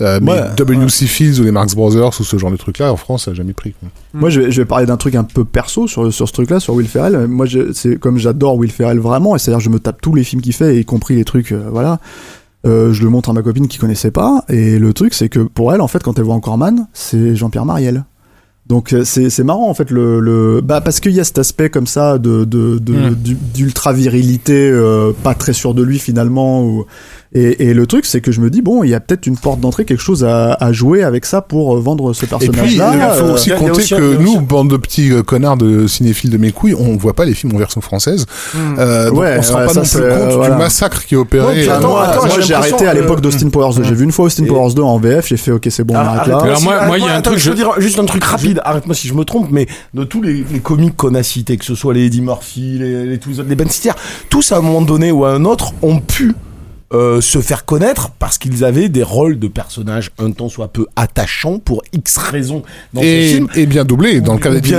Euh, 0.00 0.20
mais 0.22 0.32
Ouais, 0.32 0.40
W.C. 0.56 1.06
Fields 1.06 1.40
ou 1.40 1.44
les 1.44 1.50
Marx 1.50 1.74
Brothers 1.74 2.20
ou 2.20 2.24
ce 2.24 2.38
genre 2.38 2.50
de 2.52 2.56
trucs 2.56 2.78
là 2.78 2.92
en 2.92 2.96
France 2.96 3.24
ça 3.24 3.32
a 3.32 3.34
jamais 3.34 3.52
pris. 3.52 3.72
quoi. 3.80 3.88
Moi, 4.14 4.30
je 4.30 4.40
vais, 4.42 4.50
je 4.52 4.60
vais 4.60 4.64
parler 4.66 4.86
d'un 4.86 4.96
truc 4.96 5.14
un 5.16 5.24
peu 5.24 5.44
perso 5.44 5.86
sur, 5.88 6.12
sur 6.12 6.28
ce 6.28 6.32
truc-là, 6.32 6.60
sur 6.60 6.74
Will 6.74 6.86
Ferrell. 6.88 7.26
Moi, 7.26 7.46
c'est 7.74 7.98
comme 7.98 8.16
j'adore 8.18 8.56
Will 8.56 8.70
Ferrell 8.70 8.98
vraiment, 9.00 9.34
et 9.34 9.38
c'est-à-dire 9.38 9.60
je 9.60 9.70
me 9.70 9.78
tape 9.80 10.00
tous 10.00 10.14
les 10.14 10.22
films 10.24 10.40
qu'il 10.42 10.52
fait, 10.54 10.78
y 10.78 10.84
compris 10.84 11.16
les 11.16 11.24
trucs, 11.24 11.52
euh, 11.52 11.64
voilà. 11.70 11.98
Euh, 12.66 12.92
je 12.92 13.02
le 13.04 13.08
montre 13.10 13.30
à 13.30 13.32
ma 13.32 13.42
copine 13.42 13.68
qui 13.68 13.78
connaissait 13.78 14.10
pas, 14.10 14.44
et 14.48 14.78
le 14.78 14.92
truc, 14.92 15.14
c'est 15.14 15.28
que 15.28 15.40
pour 15.40 15.72
elle, 15.72 15.80
en 15.80 15.88
fait, 15.88 16.02
quand 16.02 16.18
elle 16.18 16.24
voit 16.24 16.34
encore 16.34 16.58
Man, 16.58 16.86
c'est 16.92 17.36
Jean-Pierre 17.36 17.64
Mariel. 17.64 18.04
Donc 18.66 18.92
euh, 18.92 19.02
c'est 19.02 19.30
c'est 19.30 19.44
marrant 19.44 19.70
en 19.70 19.72
fait 19.72 19.90
le, 19.90 20.20
le 20.20 20.60
bah 20.60 20.82
parce 20.82 21.00
qu'il 21.00 21.12
y 21.12 21.20
a 21.20 21.24
cet 21.24 21.38
aspect 21.38 21.70
comme 21.70 21.86
ça 21.86 22.18
de 22.18 22.44
de, 22.44 22.76
de- 22.78 22.92
Mm. 22.92 23.14
d'ultra 23.54 23.94
virilité 23.94 24.68
euh, 24.70 25.12
pas 25.22 25.32
très 25.34 25.54
sûr 25.54 25.72
de 25.72 25.82
lui 25.82 25.98
finalement 25.98 26.62
ou 26.66 26.84
Et, 27.34 27.68
et 27.68 27.74
le 27.74 27.86
truc, 27.86 28.06
c'est 28.06 28.22
que 28.22 28.32
je 28.32 28.40
me 28.40 28.48
dis, 28.48 28.62
bon, 28.62 28.82
il 28.84 28.88
y 28.90 28.94
a 28.94 29.00
peut-être 29.00 29.26
une 29.26 29.36
porte 29.36 29.60
d'entrée, 29.60 29.84
quelque 29.84 30.00
chose 30.02 30.24
à, 30.24 30.54
à 30.54 30.72
jouer 30.72 31.02
avec 31.02 31.26
ça 31.26 31.42
pour 31.42 31.76
euh, 31.76 31.80
vendre 31.80 32.14
ce 32.14 32.24
personnage-là. 32.24 32.92
il 32.94 33.18
faut 33.18 33.26
Euh, 33.26 33.34
aussi 33.34 33.50
compter 33.50 33.82
que 33.84 34.16
nous, 34.16 34.40
bande 34.40 34.70
de 34.70 34.76
petits 34.78 35.12
euh, 35.12 35.22
connards 35.22 35.58
de 35.58 35.86
cinéphiles 35.86 36.30
de 36.30 36.38
mes 36.38 36.52
couilles, 36.52 36.74
on 36.74 36.96
voit 36.96 37.12
pas 37.12 37.26
les 37.26 37.34
films 37.34 37.54
en 37.54 37.58
version 37.58 37.82
française. 37.82 38.24
Euh, 38.78 39.10
donc 39.10 39.18
Ouais, 39.18 39.36
on 39.38 39.42
se 39.42 39.52
rend 39.52 39.58
ouais, 39.60 39.66
pas 39.66 39.74
non 39.74 39.82
plus 39.82 39.90
compte 40.00 40.02
euh, 40.02 40.50
du 40.50 40.56
massacre 40.56 41.04
qui 41.04 41.14
est 41.14 41.18
opéré. 41.18 41.68
Euh, 41.68 41.76
attends, 41.76 41.88
moi, 41.90 42.06
attends, 42.06 42.26
moi, 42.26 42.40
j'ai 42.40 42.54
arrêté 42.54 42.86
à 42.86 42.94
que- 42.94 43.00
l'époque 43.00 43.20
d'Austin 43.20 43.50
Powers 43.50 43.74
2. 43.76 43.82
J'ai 43.84 43.94
vu 43.94 44.04
une 44.04 44.12
fois 44.12 44.24
Austin 44.24 44.44
Powers 44.46 44.72
2 44.74 44.82
en 44.82 44.98
VF, 44.98 45.28
j'ai 45.28 45.36
fait 45.36 45.52
ok, 45.52 45.66
c'est 45.70 45.84
bon, 45.84 45.94
on 45.94 45.98
arrête 45.98 46.20
arrête- 46.20 46.28
là. 46.32 46.38
Alors, 46.38 46.62
moi- 46.62 46.98
il 46.98 47.04
y 47.04 47.08
a 47.08 47.14
un 47.14 47.20
truc, 47.20 47.38
je 47.38 47.50
veux 47.50 47.56
dire 47.56 47.72
juste 47.78 47.98
un 47.98 48.06
truc 48.06 48.24
rapide. 48.24 48.60
Arrête-moi 48.64 48.94
si 48.94 49.06
je 49.06 49.12
me 49.14 49.24
trompe, 49.24 49.48
mais 49.50 49.66
de 49.92 50.04
tous 50.04 50.22
les, 50.22 50.44
comiques 50.62 50.96
qu'on 50.96 51.14
a 51.14 51.22
cités, 51.22 51.56
que 51.58 51.64
ce 51.66 51.74
soit 51.74 51.92
les 51.92 52.06
Eddie 52.06 52.22
Murphy, 52.22 52.78
les, 52.78 53.04
les 53.06 53.18
tous 53.18 53.28
les 53.30 53.40
autres, 53.40 53.48
les 53.50 53.54
Ben 53.54 53.68
Stiller, 53.68 53.92
tous 54.30 54.50
à 54.52 54.56
un 54.56 54.60
moment 54.62 54.80
donné 54.82 55.12
ou 55.12 55.24
à 55.26 55.32
un 55.32 55.44
autre 55.44 55.72
ont 55.82 55.98
pu 56.00 56.34
euh, 56.94 57.20
se 57.20 57.40
faire 57.40 57.64
connaître 57.66 58.10
parce 58.18 58.38
qu'ils 58.38 58.64
avaient 58.64 58.88
des 58.88 59.02
rôles 59.02 59.38
de 59.38 59.48
personnages 59.48 60.10
un 60.18 60.30
temps 60.30 60.48
soit 60.48 60.68
peu 60.68 60.86
attachants 60.96 61.58
pour 61.58 61.82
X 61.92 62.16
raisons 62.16 62.62
dans 62.94 63.02
et, 63.02 63.28
films. 63.28 63.48
et 63.54 63.66
bien 63.66 63.84
doublé. 63.84 64.20
Dans 64.20 64.32
le 64.34 64.38
cas 64.38 64.50
d'Eddie 64.50 64.72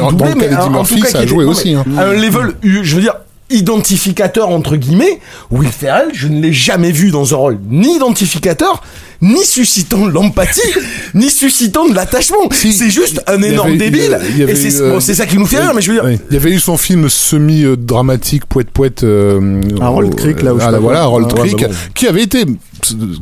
Murphy, 0.72 1.02
ça 1.02 1.20
a 1.20 1.26
joué 1.26 1.46
aussi. 1.46 1.76
hein. 1.76 1.86
À 1.98 2.06
un 2.06 2.14
level, 2.14 2.56
je 2.64 2.96
veux 2.96 3.02
dire, 3.02 3.14
identificateur 3.52 4.50
entre 4.50 4.76
guillemets, 4.76 5.20
Will 5.52 5.70
Ferrell, 5.70 6.10
je 6.14 6.28
ne 6.28 6.42
l'ai 6.42 6.54
jamais 6.54 6.92
vu 6.92 7.12
dans 7.12 7.34
un 7.34 7.38
rôle 7.38 7.60
ni 7.70 7.96
identificateur, 7.96 8.82
ni 9.22 9.44
suscitant 9.44 10.06
de 10.08 10.12
l'empathie, 10.12 10.62
ni 11.14 11.30
suscitant 11.30 11.88
de 11.90 11.94
l'attachement. 11.96 12.50
C'est 12.52 12.90
juste 12.90 13.22
un 13.28 13.42
énorme 13.42 13.70
avait- 13.70 13.78
débile. 13.78 14.18
il 14.32 14.38
y 14.38 14.44
avait 14.44 14.54
et 14.54 14.56
c'est 14.56 14.82
euh, 14.82 14.92
bon, 14.94 15.00
c'est 15.00 15.14
ça 15.16 15.26
qui 15.26 15.38
nous 15.38 15.46
fait 15.46 15.60
rire, 15.60 15.74
mais 15.76 15.82
je 15.82 15.92
veux 15.92 15.96
dire. 15.98 16.06
Oui. 16.06 16.18
Il 16.30 16.34
y 16.34 16.38
avait 16.38 16.52
eu 16.52 16.60
son 16.60 16.78
film 16.78 17.10
semi-dramatique, 17.10 18.46
poète 18.46 18.70
poète. 18.72 19.04
Euh, 19.04 19.62
Harold 19.82 20.14
au- 20.14 20.16
Creek, 20.16 20.42
là, 20.42 20.54
où 20.54 20.60
je 20.60 20.66
ah, 20.66 20.72
là, 20.72 20.80
voilà, 20.80 21.00
quoi. 21.00 21.06
Harold 21.08 21.34
Ouais, 21.34 21.40
Creek, 21.50 21.62
bah 21.62 21.68
bon. 21.68 21.74
qui 21.94 22.08
avait 22.08 22.24
été. 22.24 22.46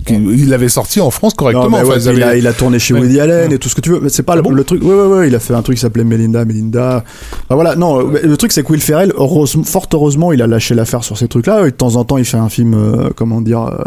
Il 0.10 0.50
l'avait 0.50 0.70
sorti 0.70 1.02
en 1.02 1.10
France 1.12 1.34
correctement. 1.34 1.70
Non, 1.70 1.78
Enfin, 1.78 2.12
il, 2.14 2.24
a, 2.24 2.36
il 2.36 2.48
a 2.48 2.54
tourné 2.54 2.80
chez 2.80 2.94
Ouais. 2.94 3.02
Woody 3.02 3.20
Allen 3.20 3.52
et 3.52 3.58
tout 3.60 3.70
ce 3.70 3.76
que 3.76 3.82
tu 3.82 3.90
veux. 3.90 4.00
Mais 4.02 4.10
c'est 4.10 4.24
pas 4.24 4.36
le, 4.36 4.42
le 4.50 4.64
truc. 4.64 4.84
Ouais, 4.84 4.94
ouais, 4.94 5.06
ouais. 5.08 5.28
Il 5.28 5.36
a 5.36 5.40
fait 5.40 5.54
un 5.54 5.62
truc 5.62 5.78
qui 5.78 5.82
s'appelait 5.82 6.04
Melinda, 6.04 6.46
Melinda. 6.46 7.04
Enfin, 7.46 7.56
voilà. 7.56 7.76
Non, 7.76 8.00
le 8.02 8.38
truc 8.38 8.52
c'est 8.52 8.64
que 8.64 8.72
Will 8.72 8.82
Ferrell, 8.82 9.14
heureusement- 9.18 9.64
fort 9.64 9.88
heureusement, 9.94 10.32
il 10.32 10.42
a 10.42 10.48
lâché 10.48 10.76
l'affaire 10.76 11.04
sur 11.04 11.18
ces 11.18 11.28
trucs-là. 11.28 11.64
De 11.64 11.70
temps 11.70 11.96
en 11.96 12.04
temps, 12.06 12.18
il 12.18 12.26
fait 12.26 12.38
un 12.38 12.50
film. 12.50 12.74
euh, 12.74 13.10
comment 13.16 13.42
dire 13.42 13.62
euh, 13.64 13.84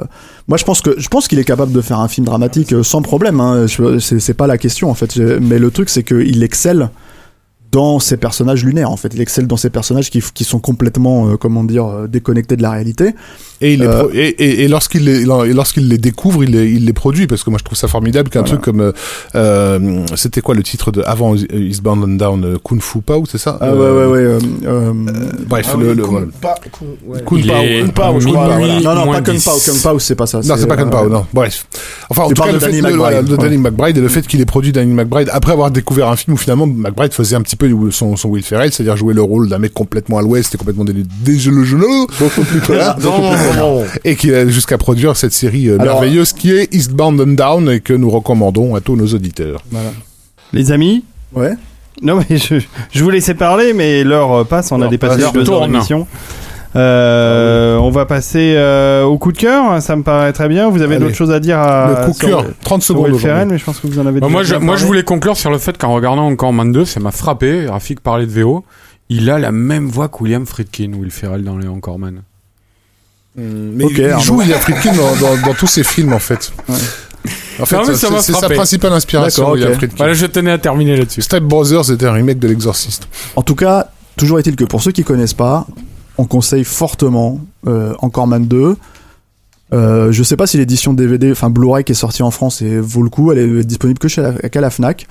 Moi, 0.48 0.56
je 0.58 0.64
pense 0.64 0.80
que 0.80 0.94
je 0.98 1.08
pense 1.08 1.28
qu'il 1.28 1.38
est 1.38 1.44
capable 1.44 1.72
de 1.72 1.80
faire 1.80 2.00
un 2.00 2.08
film 2.08 2.24
dramatique 2.26 2.72
euh, 2.72 2.82
sans 2.82 3.02
problème. 3.02 3.40
Hein. 3.40 3.66
C'est 4.00 4.34
pas 4.34 4.46
la 4.46 4.58
question 4.58 4.90
en 4.90 4.94
fait. 4.94 5.16
Mais 5.16 5.58
le 5.58 5.70
truc 5.70 5.88
c'est 5.88 6.02
qu'il 6.02 6.42
excelle 6.42 6.90
dans 7.72 7.98
ses 7.98 8.16
personnages 8.16 8.64
lunaires 8.64 8.90
en 8.90 8.96
fait 8.96 9.12
il 9.14 9.20
excelle 9.20 9.46
dans 9.46 9.56
ses 9.56 9.70
personnages 9.70 10.10
qui, 10.10 10.22
qui 10.34 10.44
sont 10.44 10.58
complètement 10.58 11.28
euh, 11.28 11.36
comment 11.36 11.64
dire 11.64 11.86
euh, 11.86 12.06
déconnectés 12.08 12.56
de 12.56 12.62
la 12.62 12.70
réalité 12.70 13.14
Et, 13.60 13.74
il 13.74 13.82
Euh, 13.82 14.08
et, 14.12 14.28
et, 14.28 14.64
et 14.64 14.68
lorsqu'il 14.68 15.04
les, 15.04 15.24
lorsqu'il 15.24 15.88
les 15.88 15.98
découvre, 15.98 16.42
il 16.44 16.50
les, 16.52 16.70
il 16.70 16.84
les 16.86 16.92
produit 16.92 17.26
parce 17.26 17.44
que 17.44 17.50
moi 17.50 17.58
je 17.58 17.64
trouve 17.64 17.76
ça 17.78 17.88
formidable 17.88 18.30
qu'un 18.30 18.42
truc 18.42 18.60
comme 18.60 18.80
euh, 18.80 18.92
euh, 19.34 20.04
c'était 20.16 20.40
quoi 20.40 20.54
le 20.54 20.62
titre 20.62 20.90
de 20.92 21.02
avant 21.02 21.34
Eastbound 21.34 22.04
and 22.04 22.16
Down 22.16 22.58
Kung 22.64 22.80
Fu 22.80 23.00
Pao, 23.00 23.24
c'est 23.30 23.38
ça? 23.38 23.58
Ah 23.60 23.72
ouais 23.74 23.78
ouais 23.80 24.06
ouais 24.06 24.18
euh, 24.20 24.38
euh, 24.64 24.92
Bref, 25.46 25.68
Ah 25.72 25.76
le, 25.76 25.90
oui, 25.90 25.94
le- 25.96 26.02
Kung 26.02 26.10
voilà. 26.12 26.26
Pa- 26.40 26.54
Kung- 26.72 26.88
ouais. 27.06 27.22
Kung 27.24 27.38
Il 27.40 27.46
Pao, 27.48 27.62
est 27.62 27.80
Kung 27.82 27.92
Pao, 27.92 28.20
je 28.20 28.28
crois, 28.28 28.56
minuit, 28.56 28.82
voilà. 28.82 28.94
non 28.94 29.06
non 29.06 29.12
pas 29.12 29.20
Kung 29.22 29.34
10. 29.34 29.44
Pao 29.44 29.58
Kung 29.64 29.82
Pao 29.82 29.98
c'est 29.98 30.14
pas 30.14 30.26
ça 30.26 30.40
Non, 30.42 30.54
c'est 30.58 30.66
pas 30.66 30.76
Kung 30.76 30.90
Pao, 30.90 31.08
non. 31.08 31.26
Bref. 31.32 31.66
Enfin, 32.08 32.22
en 32.22 32.28
tout 32.30 32.42
cas, 32.42 32.48
le 32.52 32.54
de 32.54 32.58
fait 32.58 32.80
Danny 32.80 33.26
de. 33.28 33.36
Danny 33.36 33.58
McBride 33.58 33.96
et 33.98 34.00
le 34.00 34.08
fait 34.08 34.26
qu'il 34.26 34.40
ait 34.40 34.44
produit 34.46 34.72
Danny 34.72 34.92
McBride 34.94 35.28
après 35.32 35.52
avoir 35.52 35.70
découvert 35.70 36.08
un 36.08 36.16
film 36.16 36.34
où 36.34 36.36
finalement 36.38 36.66
McBride 36.66 37.12
faisait 37.12 37.36
un 37.36 37.42
petit 37.42 37.56
peu 37.60 37.90
son, 37.92 38.16
son 38.16 38.28
Will 38.30 38.42
Ferrell, 38.42 38.72
c'est-à-dire 38.72 38.96
jouer 38.96 39.14
le 39.14 39.22
rôle 39.22 39.48
d'un 39.48 39.58
mec 39.58 39.72
complètement 39.72 40.18
à 40.18 40.22
l'ouest 40.22 40.52
et 40.54 40.58
complètement 40.58 40.84
dé- 40.84 40.94
déjà 41.22 41.50
le 41.50 41.62
genou, 41.64 42.06
beaucoup 42.18 42.42
plus 42.42 42.58
voilà. 42.60 42.96
Non, 43.00 43.20
non, 43.20 43.54
non. 43.80 43.84
et 44.04 44.16
qui 44.16 44.32
a 44.34 44.46
jusqu'à 44.48 44.78
produire 44.78 45.16
cette 45.16 45.32
série 45.32 45.68
euh, 45.68 45.78
Alors- 45.78 46.00
merveilleuse 46.00 46.32
qui 46.32 46.50
est 46.52 46.74
Eastbound 46.74 47.20
and 47.20 47.34
Down 47.34 47.70
et 47.70 47.80
que 47.80 47.92
nous 47.92 48.10
recommandons 48.10 48.74
à 48.74 48.80
tous 48.80 48.96
nos 48.96 49.06
auditeurs. 49.06 49.62
Les 50.52 50.72
amis 50.72 51.04
ouais 51.34 51.52
Non, 52.02 52.18
mais 52.28 52.36
je, 52.38 52.56
je 52.90 53.04
vous 53.04 53.10
laissais 53.10 53.34
parler, 53.34 53.72
mais 53.74 54.02
l'heure 54.04 54.32
euh, 54.32 54.44
passe, 54.44 54.72
on 54.72 54.76
a 54.76 54.78
L'heure 54.80 54.90
dépassé 54.90 55.22
heures 55.22 55.32
Tourne. 55.32 55.70
d'émission. 55.70 56.06
Euh, 56.76 57.76
on 57.78 57.90
va 57.90 58.06
passer 58.06 58.54
euh, 58.56 59.02
au 59.02 59.18
coup 59.18 59.32
de 59.32 59.38
cœur, 59.38 59.82
ça 59.82 59.96
me 59.96 60.02
paraît 60.04 60.32
très 60.32 60.48
bien. 60.48 60.68
Vous 60.70 60.82
avez 60.82 60.98
d'autres 60.98 61.16
choses 61.16 61.32
à 61.32 61.40
dire 61.40 61.58
à, 61.58 61.88
le 61.88 62.04
coup 62.06 62.10
de 62.12 62.16
sur- 62.16 62.28
cœur, 62.28 62.44
30 62.62 62.82
sur 62.82 62.94
secondes 62.94 63.04
Will 63.06 63.14
aujourd'hui. 63.14 63.28
Ferrell, 63.28 63.48
mais 63.48 63.58
je 63.58 63.64
pense 63.64 63.80
que 63.80 63.86
vous 63.88 63.98
en 63.98 64.06
avez 64.06 64.20
Bah, 64.20 64.26
déjà 64.28 64.32
moi, 64.32 64.42
je, 64.44 64.54
moi, 64.56 64.76
je 64.76 64.84
voulais 64.86 65.02
conclure 65.02 65.36
sur 65.36 65.50
le 65.50 65.58
fait 65.58 65.76
qu'en 65.76 65.92
regardant 65.92 66.26
encore 66.26 66.52
Man 66.52 66.70
2, 66.70 66.84
ça 66.84 67.00
m'a 67.00 67.10
frappé. 67.10 67.66
Rafik 67.68 68.00
parlait 68.00 68.26
de 68.26 68.40
VO. 68.40 68.64
Il 69.08 69.28
a 69.30 69.38
la 69.40 69.50
même 69.50 69.88
voix 69.88 70.08
que 70.08 70.22
William 70.22 70.46
Friedkin, 70.46 70.92
Will 70.96 71.10
Ferrell 71.10 71.42
dans 71.42 71.58
les 71.58 71.66
Encore 71.66 71.98
Man. 71.98 72.22
Mais 73.36 73.84
il 73.86 74.20
joue 74.20 74.38
William 74.38 74.58
Friedkin 74.60 74.92
dans, 74.92 75.16
dans, 75.16 75.36
dans 75.48 75.54
tous 75.54 75.66
ses 75.66 75.82
films 75.82 76.12
en 76.12 76.18
fait. 76.18 76.52
En 77.60 77.66
fait, 77.66 77.76
c'est 77.94 78.32
sa 78.32 78.48
principale 78.48 78.92
inspiration, 78.92 79.42
D'accord, 79.42 79.54
William 79.54 79.72
ok. 79.72 79.76
Friedkin. 79.78 79.96
Voilà, 79.96 80.12
je 80.14 80.26
tenais 80.26 80.52
à 80.52 80.58
terminer 80.58 80.96
là-dessus. 80.96 81.22
Step 81.22 81.42
Brothers 81.42 81.84
c'était 81.86 82.06
un 82.06 82.12
remake 82.12 82.38
de 82.38 82.46
l'Exorciste. 82.48 83.08
En 83.36 83.42
tout 83.42 83.54
cas, 83.56 83.88
toujours 84.16 84.38
est-il 84.38 84.54
que 84.56 84.64
pour 84.64 84.82
ceux 84.82 84.92
qui 84.92 85.02
connaissent 85.04 85.34
pas, 85.34 85.66
on 86.20 86.26
conseille 86.26 86.64
fortement 86.64 87.40
euh, 87.66 87.94
Encore 88.00 88.26
Man 88.26 88.46
2. 88.46 88.76
Euh, 89.72 90.10
je 90.12 90.22
sais 90.22 90.36
pas 90.36 90.46
si 90.46 90.58
l'édition 90.58 90.92
DVD, 90.92 91.30
enfin 91.30 91.48
Blu-ray 91.48 91.84
qui 91.84 91.92
est 91.92 91.94
sortie 91.94 92.22
en 92.22 92.30
France 92.30 92.60
et 92.60 92.80
vaut 92.80 93.02
le 93.02 93.08
coup, 93.08 93.30
elle 93.32 93.38
est 93.38 93.64
disponible 93.64 93.98
que 93.98 94.08
chez 94.08 94.22
la, 94.22 94.70
Fnac. 94.70 95.06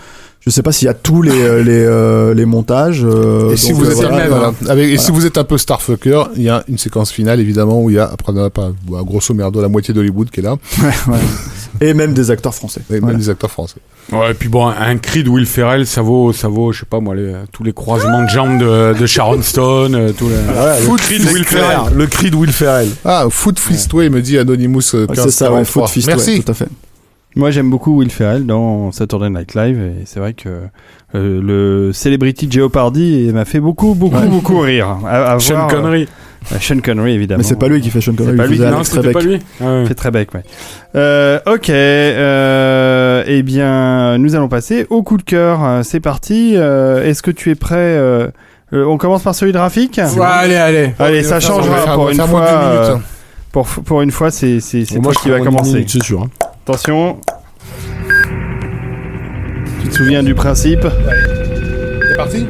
Je 0.45 0.51
sais 0.51 0.63
pas 0.63 0.71
s'il 0.71 0.85
y 0.85 0.89
a 0.89 0.93
tous 0.93 1.21
les 1.21 1.31
euh, 1.41 1.61
les, 1.61 1.83
euh, 1.83 2.33
les 2.33 2.45
montages. 2.45 3.01
euh, 3.03 3.51
Et 3.51 3.57
si 3.57 3.71
donc, 3.73 3.81
vous 3.81 3.89
êtes 3.91 3.95
voilà, 3.97 4.27
voilà, 4.29 4.51
voilà. 4.59 4.71
avec- 4.71 4.85
et 4.85 4.95
Voilà. 4.95 5.01
si 5.03 5.11
vous 5.11 5.25
êtes 5.25 5.37
un 5.37 5.43
peu 5.43 5.57
starfucker, 5.57 6.23
il 6.37 6.43
y 6.43 6.49
a 6.49 6.63
une 6.69 6.77
séquence 6.77 7.11
finale 7.11 7.39
évidemment 7.41 7.81
où 7.83 7.89
il 7.89 7.97
y 7.97 7.99
a 7.99 8.05
après 8.05 8.31
on 8.33 8.37
a 8.45 8.49
pas 8.49 8.71
bon, 8.85 9.01
grosso 9.03 9.33
merdo 9.33 9.61
la 9.61 9.67
moitié 9.67 9.93
d'Hollywood 9.93 10.29
qui 10.31 10.39
est 10.39 10.43
là, 10.43 10.55
Et 11.81 11.93
même 11.93 12.13
des 12.13 12.31
acteurs 12.31 12.53
français. 12.55 12.81
et 12.91 12.99
même 12.99 13.17
des 13.17 13.29
acteurs 13.29 13.51
français. 13.51 13.75
Ouais, 14.11 14.31
et 14.31 14.33
puis 14.33 14.49
bon, 14.49 14.67
un 14.67 14.97
cri 14.97 15.23
de 15.23 15.29
Will 15.29 15.45
Ferrell, 15.45 15.85
ça 15.85 16.01
vaut, 16.01 16.33
ça 16.33 16.47
vaut, 16.47 16.71
je 16.71 16.79
sais 16.79 16.85
pas 16.89 16.99
moi, 16.99 17.15
les, 17.15 17.33
tous 17.51 17.63
les 17.63 17.73
croisements 17.73 18.23
de 18.23 18.29
jambes 18.29 18.59
de, 18.59 18.97
de 18.99 19.05
Sharon 19.05 19.41
Stone, 19.41 20.13
tout 20.17 20.27
les... 20.29 20.83
Foot 20.83 20.99
cri 20.99 21.19
de 21.19 21.25
Will 21.31 21.45
Ferrell. 21.45 21.93
Le 21.93 22.07
cri 22.07 22.31
de 22.31 22.35
Will 22.35 22.51
Ferrell. 22.51 22.89
Ah, 23.05 23.25
Foot 23.29 23.59
Fistway 23.59 24.09
me 24.09 24.21
dit 24.21 24.37
Anonymous 24.37 24.79
Ouais, 24.93 25.05
C'est 25.13 25.31
ça, 25.31 25.51
ouais, 25.51 25.59
1543. 25.59 25.65
Foot 25.65 25.93
Fist, 25.93 26.07
Merci. 26.07 26.31
ouais, 26.37 26.39
tout 26.41 26.51
à 26.51 26.55
fait. 26.55 26.67
Moi, 27.35 27.51
j'aime 27.51 27.69
beaucoup 27.69 27.95
Will 27.97 28.09
Ferrell 28.09 28.45
dans 28.45 28.91
Saturday 28.91 29.29
Night 29.29 29.53
Live, 29.53 29.79
et 29.79 30.03
c'est 30.05 30.19
vrai 30.19 30.33
que 30.33 30.49
euh, 31.15 31.41
le 31.41 31.93
Celebrity 31.93 32.47
Jeopardy 32.51 33.29
m'a 33.33 33.45
fait 33.45 33.59
beaucoup, 33.59 33.93
beaucoup, 33.93 34.19
beaucoup 34.27 34.59
rire. 34.59 34.97
À, 35.05 35.33
à 35.33 35.39
Sean 35.39 35.53
voir, 35.55 35.67
Connery. 35.67 36.07
euh, 36.51 36.55
Sean 36.59 36.79
Connery, 36.83 37.13
évidemment. 37.13 37.37
Mais 37.37 37.43
c'est 37.43 37.59
pas 37.59 37.67
lui 37.67 37.81
qui 37.81 37.91
fait 37.91 38.01
Sean 38.01 38.15
Connery. 38.15 38.35
pas 38.35 38.47
lui, 38.47 38.59
non, 38.59 38.83
c'était 38.83 39.11
pas 39.11 39.21
lui. 39.21 39.39
Ouais. 39.61 39.85
Fait 39.85 39.93
très 39.93 40.09
bec, 40.11 40.33
ouais. 40.33 40.41
Euh, 40.95 41.39
ok, 41.45 41.69
euh, 41.69 43.23
eh 43.27 43.43
bien, 43.43 44.17
nous 44.17 44.35
allons 44.35 44.47
passer 44.49 44.87
au 44.89 45.03
coup 45.03 45.17
de 45.17 45.23
cœur. 45.23 45.63
Euh, 45.63 45.83
C'est 45.83 45.99
parti. 45.99 46.53
Euh, 46.55 47.05
Est-ce 47.05 47.21
que 47.21 47.31
tu 47.31 47.51
es 47.51 47.55
prêt 47.55 47.75
euh, 47.77 48.27
euh, 48.73 48.85
On 48.85 48.97
commence 48.97 49.21
par 49.23 49.35
celui 49.35 49.51
de 49.51 49.57
Rafik 49.59 49.97
Ouais, 50.17 50.25
allez, 50.25 50.55
allez. 50.55 50.93
Allez, 50.97 51.23
ça 51.23 51.39
changera 51.39 51.77
on 51.91 51.95
pour 51.95 52.09
une 52.09 52.17
fois. 52.17 52.41
euh, 52.47 52.95
hein. 52.95 53.01
pour, 53.51 53.67
pour 53.67 54.01
une 54.01 54.11
fois, 54.11 54.31
c'est 54.31 54.59
c'est 54.59 54.83
c'est 54.85 54.99
Moi, 54.99 55.13
toi 55.13 55.21
qui 55.21 55.29
va 55.29 55.39
commencer. 55.41 55.85
C'est 55.87 56.01
sûr. 56.03 56.23
hein. 56.23 56.29
Attention. 56.69 57.19
Tu 59.81 59.89
te 59.89 59.95
souviens 59.95 60.21
du 60.21 60.35
principe 60.35 60.85
C'est 62.07 62.15
parti? 62.15 62.47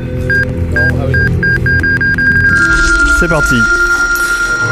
C'est 3.18 3.30
parti. 3.30 3.56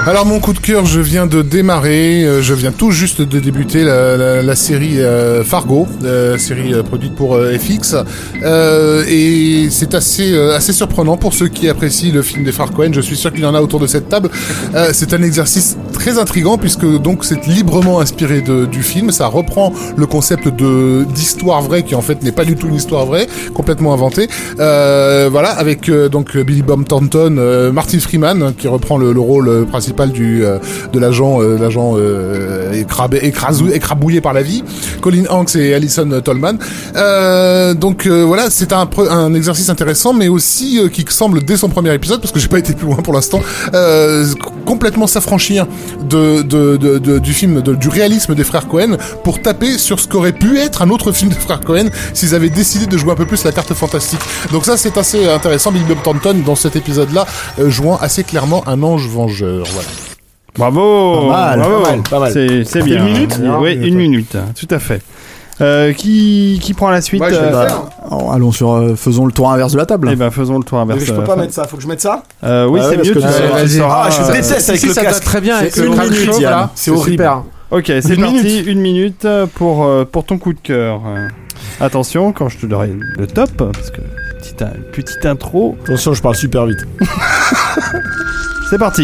Alors 0.07 0.25
mon 0.25 0.39
coup 0.39 0.53
de 0.53 0.59
cœur, 0.59 0.85
je 0.85 1.01
viens 1.01 1.27
de 1.27 1.41
démarrer, 1.41 2.23
euh, 2.23 2.41
je 2.41 2.53
viens 2.53 2.71
tout 2.71 2.91
juste 2.91 3.21
de 3.21 3.39
débuter 3.41 3.83
la, 3.83 4.55
série 4.55 5.01
euh, 5.01 5.43
Fargo, 5.43 5.85
euh, 6.05 6.37
série 6.37 6.81
produite 6.81 7.13
pour 7.13 7.37
FX, 7.37 7.93
et 9.09 9.67
c'est 9.69 9.93
assez 9.93 10.33
assez 10.55 10.71
surprenant 10.71 11.17
pour 11.17 11.33
ceux 11.33 11.49
qui 11.49 11.67
apprécient 11.67 12.13
le 12.13 12.21
film 12.21 12.45
des 12.45 12.53
frères 12.53 12.71
Cohen. 12.71 12.91
Je 12.93 13.01
suis 13.01 13.17
sûr 13.17 13.33
qu'il 13.33 13.41
y 13.41 13.45
en 13.45 13.53
a 13.53 13.59
autour 13.59 13.81
de 13.81 13.87
cette 13.87 14.07
table. 14.07 14.29
C'est 14.93 15.13
un 15.13 15.21
exercice 15.21 15.75
très 15.91 16.17
intrigant 16.17 16.57
puisque 16.57 16.85
donc 16.85 17.25
c'est 17.25 17.45
librement 17.45 17.99
inspiré 17.99 18.41
du 18.41 18.83
film. 18.83 19.11
Ça 19.11 19.27
reprend 19.27 19.73
le 19.97 20.05
concept 20.05 20.47
d'histoire 20.47 21.61
vraie 21.61 21.83
qui 21.83 21.95
en 21.95 22.01
fait 22.01 22.23
n'est 22.23 22.31
pas 22.31 22.45
du 22.45 22.55
tout 22.55 22.69
une 22.69 22.75
histoire 22.75 23.05
vraie, 23.05 23.27
complètement 23.53 23.93
inventée. 23.93 24.29
Voilà, 24.55 25.49
avec 25.49 25.91
donc 25.91 26.37
Billy 26.37 26.61
Bob 26.61 26.87
Thornton, 26.87 27.71
Martin 27.73 27.99
Freeman 27.99 28.41
hein, 28.41 28.53
qui 28.57 28.69
reprend 28.69 28.97
le, 28.97 29.11
le 29.11 29.19
rôle 29.19 29.49
euh, 29.57 29.65
du 30.05 30.45
euh, 30.45 30.59
de 30.93 30.99
l'agent 30.99 31.41
euh, 31.41 31.57
l'agent 31.57 31.93
euh, 31.97 32.71
écrabouillé 33.23 34.21
par 34.21 34.33
la 34.33 34.43
vie, 34.43 34.63
Colin 35.01 35.23
Hanks 35.29 35.55
et 35.55 35.73
Alison 35.73 36.07
Tolman. 36.23 36.57
Euh, 36.95 37.73
donc 37.73 38.05
euh, 38.05 38.23
voilà, 38.23 38.49
c'est 38.49 38.71
un 38.73 38.87
un 39.09 39.33
exercice 39.33 39.69
intéressant, 39.69 40.13
mais 40.13 40.27
aussi 40.27 40.79
euh, 40.79 40.89
qui 40.89 41.05
semble 41.09 41.43
dès 41.43 41.57
son 41.57 41.69
premier 41.69 41.93
épisode, 41.93 42.21
parce 42.21 42.31
que 42.31 42.39
j'ai 42.39 42.47
pas 42.47 42.59
été 42.59 42.73
plus 42.73 42.85
loin 42.85 42.97
pour 42.97 43.13
l'instant, 43.13 43.41
complètement 44.65 45.07
s'affranchir 45.07 45.65
de, 46.09 46.41
de, 46.41 46.77
de- 46.77 47.19
du 47.19 47.33
film, 47.33 47.61
du 47.61 47.89
réalisme 47.89 48.35
des 48.35 48.43
frères 48.43 48.67
Cohen 48.67 48.97
pour 49.23 49.41
taper 49.41 49.77
sur 49.77 49.99
ce 49.99 50.07
qu'aurait 50.07 50.33
pu 50.33 50.57
être 50.59 50.81
un 50.81 50.89
autre 50.89 51.11
film 51.11 51.29
des 51.31 51.37
frères 51.39 51.61
Cohen 51.61 51.85
s'ils 52.13 52.35
avaient 52.35 52.49
décidé 52.49 52.85
de 52.85 52.97
jouer 52.97 53.11
un 53.11 53.15
peu 53.15 53.25
plus 53.25 53.43
la 53.45 53.51
carte 53.51 53.73
fantastique. 53.73 54.19
Donc 54.51 54.65
ça 54.65 54.75
c'est 54.77 54.97
assez 54.97 55.27
intéressant. 55.27 55.71
Billy 55.71 55.85
Bob 55.85 56.01
Thornton 56.03 56.35
dans 56.45 56.55
cet 56.55 56.75
épisode-là 56.75 57.25
jouant 57.67 57.97
assez 57.97 58.23
clairement 58.23 58.63
un 58.67 58.83
ange 58.83 59.07
vengeur. 59.07 59.65
Voilà. 59.73 59.86
Bravo 60.57 61.27
Pas 61.29 61.55
mal, 61.55 61.59
bravo. 61.59 61.83
pas 61.83 61.89
mal, 61.91 62.01
pas 62.09 62.19
mal. 62.19 62.31
C'est 62.65 62.81
bien. 62.83 62.97
une 63.05 63.13
minute 63.13 63.39
Oui, 63.59 63.73
une 63.75 63.95
minute, 63.95 64.35
tout 64.59 64.67
à 64.73 64.79
fait. 64.79 65.01
Euh, 65.59 65.91
qui, 65.91 66.59
qui 66.61 66.75
prend 66.75 66.91
la 66.91 67.01
suite 67.01 67.19
Moi, 67.19 67.31
je 67.31 67.35
vais 67.35 67.49
le 67.49 67.55
euh, 67.55 67.67
faire. 67.67 67.81
Oh, 68.11 68.29
allons 68.31 68.51
sur, 68.51 68.73
euh, 68.73 68.95
faisons 68.95 69.25
le 69.25 69.31
tour 69.31 69.51
inverse 69.51 69.71
de 69.71 69.77
la 69.79 69.87
table. 69.87 70.07
Eh 70.11 70.15
ben, 70.15 70.29
faisons 70.29 70.59
le 70.59 70.63
tour 70.63 70.77
inverse. 70.77 71.03
Je 71.03 71.11
peux 71.11 71.23
pas 71.23 71.35
mettre 71.35 71.53
ça, 71.53 71.65
faut 71.65 71.77
que 71.77 71.81
je 71.83 71.87
mette 71.87 71.99
ça 72.01 72.21
euh, 72.43 72.67
oui, 72.67 72.79
Ah 72.79 72.89
c'est 72.91 72.97
ouais, 72.97 73.03
mieux. 73.03 73.13
parce 73.19 73.35
que 73.35 73.39
tu- 73.77 73.81
Ah, 73.83 74.09
je 74.11 74.21
euh, 74.21 74.33
déteste 74.33 74.69
avec 74.69 74.81
Si, 74.81 74.87
le 74.87 74.93
ça 74.93 75.01
va 75.01 75.07
casque. 75.07 75.23
très 75.23 75.41
bien 75.41 75.55
avec 75.57 75.73
C'est 75.73 75.81
le 75.81 75.87
une 75.87 75.93
crâne 75.95 76.09
minute, 76.11 76.25
chaud, 76.31 76.39
Yann. 76.39 76.51
là. 76.51 76.69
C'est 76.75 76.91
horrible. 76.91 77.09
super. 77.11 77.43
Ok, 77.71 77.85
c'est 77.87 78.09
Une 78.13 78.21
parti, 78.21 78.35
minute. 78.35 78.67
une 78.67 78.79
minute 78.81 79.25
euh, 79.25 79.47
pour, 79.51 79.83
euh, 79.85 80.05
pour 80.05 80.25
ton 80.25 80.37
coup 80.37 80.53
de 80.53 80.59
cœur. 80.59 81.01
Euh, 81.07 81.27
Attention, 81.81 82.33
quand 82.33 82.49
je 82.49 82.57
te 82.59 82.65
donnerai 82.67 82.91
le 83.17 83.25
top, 83.25 83.49
parce 83.57 83.89
que 83.89 84.01
petite, 84.39 84.63
petite 84.93 85.25
intro, 85.25 85.75
Attention, 85.85 86.13
je 86.13 86.21
parle 86.21 86.35
super 86.35 86.67
vite. 86.67 86.85
c'est 88.69 88.77
parti. 88.77 89.03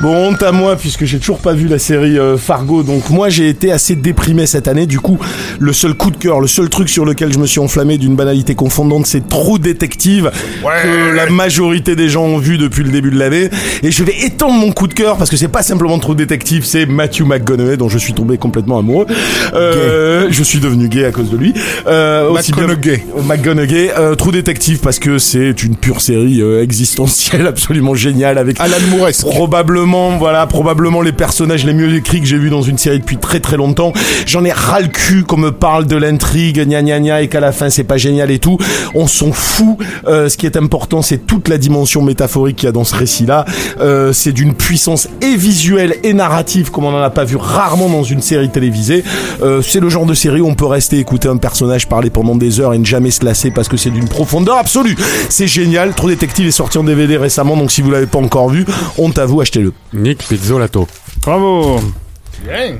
Bon, 0.00 0.28
honte 0.28 0.42
à 0.42 0.52
moi 0.52 0.76
puisque 0.76 1.04
j'ai 1.04 1.18
toujours 1.18 1.38
pas 1.38 1.52
vu 1.52 1.66
la 1.68 1.78
série 1.78 2.18
euh, 2.18 2.36
Fargo. 2.36 2.82
Donc 2.82 3.10
moi 3.10 3.28
j'ai 3.28 3.48
été 3.48 3.72
assez 3.72 3.96
déprimé 3.96 4.46
cette 4.46 4.68
année. 4.68 4.86
Du 4.86 5.00
coup, 5.00 5.18
le 5.58 5.72
seul 5.72 5.94
coup 5.94 6.10
de 6.10 6.16
cœur, 6.16 6.40
le 6.40 6.46
seul 6.46 6.68
truc 6.68 6.88
sur 6.88 7.04
lequel 7.04 7.32
je 7.32 7.38
me 7.38 7.46
suis 7.46 7.60
enflammé 7.60 7.98
d'une 7.98 8.16
banalité 8.16 8.54
confondante, 8.54 9.06
c'est 9.06 9.28
True 9.28 9.58
Detective 9.58 10.30
que 10.62 11.14
la 11.16 11.26
majorité 11.30 11.96
des 11.96 12.08
gens 12.08 12.24
ont 12.24 12.38
vu 12.38 12.58
depuis 12.58 12.82
le 12.84 12.90
début 12.90 13.10
de 13.10 13.18
l'année. 13.18 13.50
Et 13.82 13.90
je 13.90 14.02
vais 14.04 14.16
étendre 14.24 14.54
mon 14.54 14.72
coup 14.72 14.86
de 14.86 14.94
cœur 14.94 15.16
parce 15.16 15.30
que 15.30 15.36
c'est 15.36 15.48
pas 15.48 15.62
simplement 15.62 15.98
True 15.98 16.14
Detective, 16.16 16.64
c'est 16.64 16.86
Matthew 16.86 17.22
McConaughey 17.22 17.76
dont 17.76 17.88
je 17.88 17.98
suis 17.98 18.12
tombé 18.14 18.38
complètement 18.38 18.78
amoureux. 18.78 19.06
Euh, 19.54 20.26
je 20.30 20.42
suis 20.42 20.58
devenu 20.60 20.88
gay 20.88 21.04
à 21.04 21.12
cause 21.12 21.30
de 21.30 21.36
lui. 21.36 21.54
Euh, 21.86 22.28
aussi 22.30 22.52
bien- 22.52 22.66
McConaughey. 22.66 23.04
McGonaghy, 23.26 23.88
euh, 23.98 24.14
True 24.14 24.32
Detective 24.32 24.78
parce 24.80 24.98
que 24.98 25.18
c'est 25.18 25.62
une 25.62 25.76
pure 25.76 26.00
série 26.00 26.40
existentielle 26.60 27.46
absolument 27.46 27.94
géniale 27.94 28.38
avec 28.38 28.60
Alan 28.60 28.74
Probablement 29.22 30.16
voilà 30.18 30.46
probablement 30.46 31.00
les 31.00 31.12
personnages 31.12 31.64
les 31.64 31.74
mieux 31.74 31.94
écrits 31.94 32.20
que 32.20 32.26
j'ai 32.26 32.38
vus 32.38 32.50
dans 32.50 32.62
une 32.62 32.78
série 32.78 33.00
depuis 33.00 33.16
très 33.16 33.40
très 33.40 33.56
longtemps. 33.56 33.92
J'en 34.26 34.44
ai 34.44 34.52
ras 34.52 34.80
le 34.80 34.88
cul 34.88 35.24
qu'on 35.24 35.36
me 35.36 35.50
parle 35.52 35.86
de 35.86 35.96
l'intrigue 35.96 36.66
gna 36.66 36.82
gna 36.82 37.00
gna 37.00 37.22
et 37.22 37.28
qu'à 37.28 37.40
la 37.40 37.52
fin 37.52 37.70
c'est 37.70 37.84
pas 37.84 37.96
génial 37.96 38.30
et 38.30 38.38
tout. 38.38 38.58
On 38.94 39.06
s'en 39.06 39.32
fout. 39.32 39.78
Euh, 40.06 40.28
ce 40.28 40.36
qui 40.36 40.46
est 40.46 40.56
important 40.56 41.02
c'est 41.02 41.26
toute 41.26 41.48
la 41.48 41.58
dimension 41.58 42.02
métaphorique 42.02 42.56
qu'il 42.56 42.66
y 42.66 42.68
a 42.68 42.72
dans 42.72 42.84
ce 42.84 42.94
récit 42.94 43.26
là. 43.26 43.44
Euh, 43.80 44.12
c'est 44.12 44.32
d'une 44.32 44.54
puissance 44.54 45.08
et 45.20 45.36
visuelle 45.36 45.96
et 46.02 46.12
narrative 46.12 46.70
comme 46.70 46.84
on 46.84 46.94
en 46.94 47.02
a 47.02 47.10
pas 47.10 47.24
vu 47.24 47.36
rarement 47.36 47.88
dans 47.88 48.04
une 48.04 48.22
série 48.22 48.50
télévisée. 48.50 49.04
Euh, 49.42 49.62
c'est 49.62 49.80
le 49.80 49.88
genre 49.88 50.06
de 50.06 50.14
série 50.14 50.40
où 50.40 50.48
on 50.48 50.54
peut 50.54 50.66
rester 50.66 50.98
écouter 50.98 51.28
un 51.28 51.36
personnage 51.36 51.88
parler 51.88 52.10
pendant 52.10 52.36
des 52.36 52.60
heures 52.60 52.74
et 52.74 52.78
ne 52.78 52.84
jamais 52.84 53.10
se 53.10 53.24
lasser 53.24 53.50
parce 53.50 53.68
que 53.68 53.76
c'est 53.76 53.90
d'une 53.90 54.08
profondeur 54.08 54.56
absolue. 54.56 54.96
C'est 55.28 55.48
génial. 55.48 55.94
True 55.94 56.10
Detective 56.10 56.46
est 56.46 56.52
sorti 56.52 56.78
en 56.78 56.84
DVD 56.84 57.16
récemment 57.16 57.56
donc 57.56 57.70
si 57.70 57.82
vous 57.82 57.90
l'avez 57.90 58.06
pas 58.06 58.18
encore 58.18 58.48
vu, 58.48 58.64
honte 58.98 59.18
à 59.18 59.26
vous, 59.26 59.40
achetez-le. 59.40 59.72
Nick 59.92 60.18
Pizzolato. 60.26 60.86
Bravo. 61.22 61.80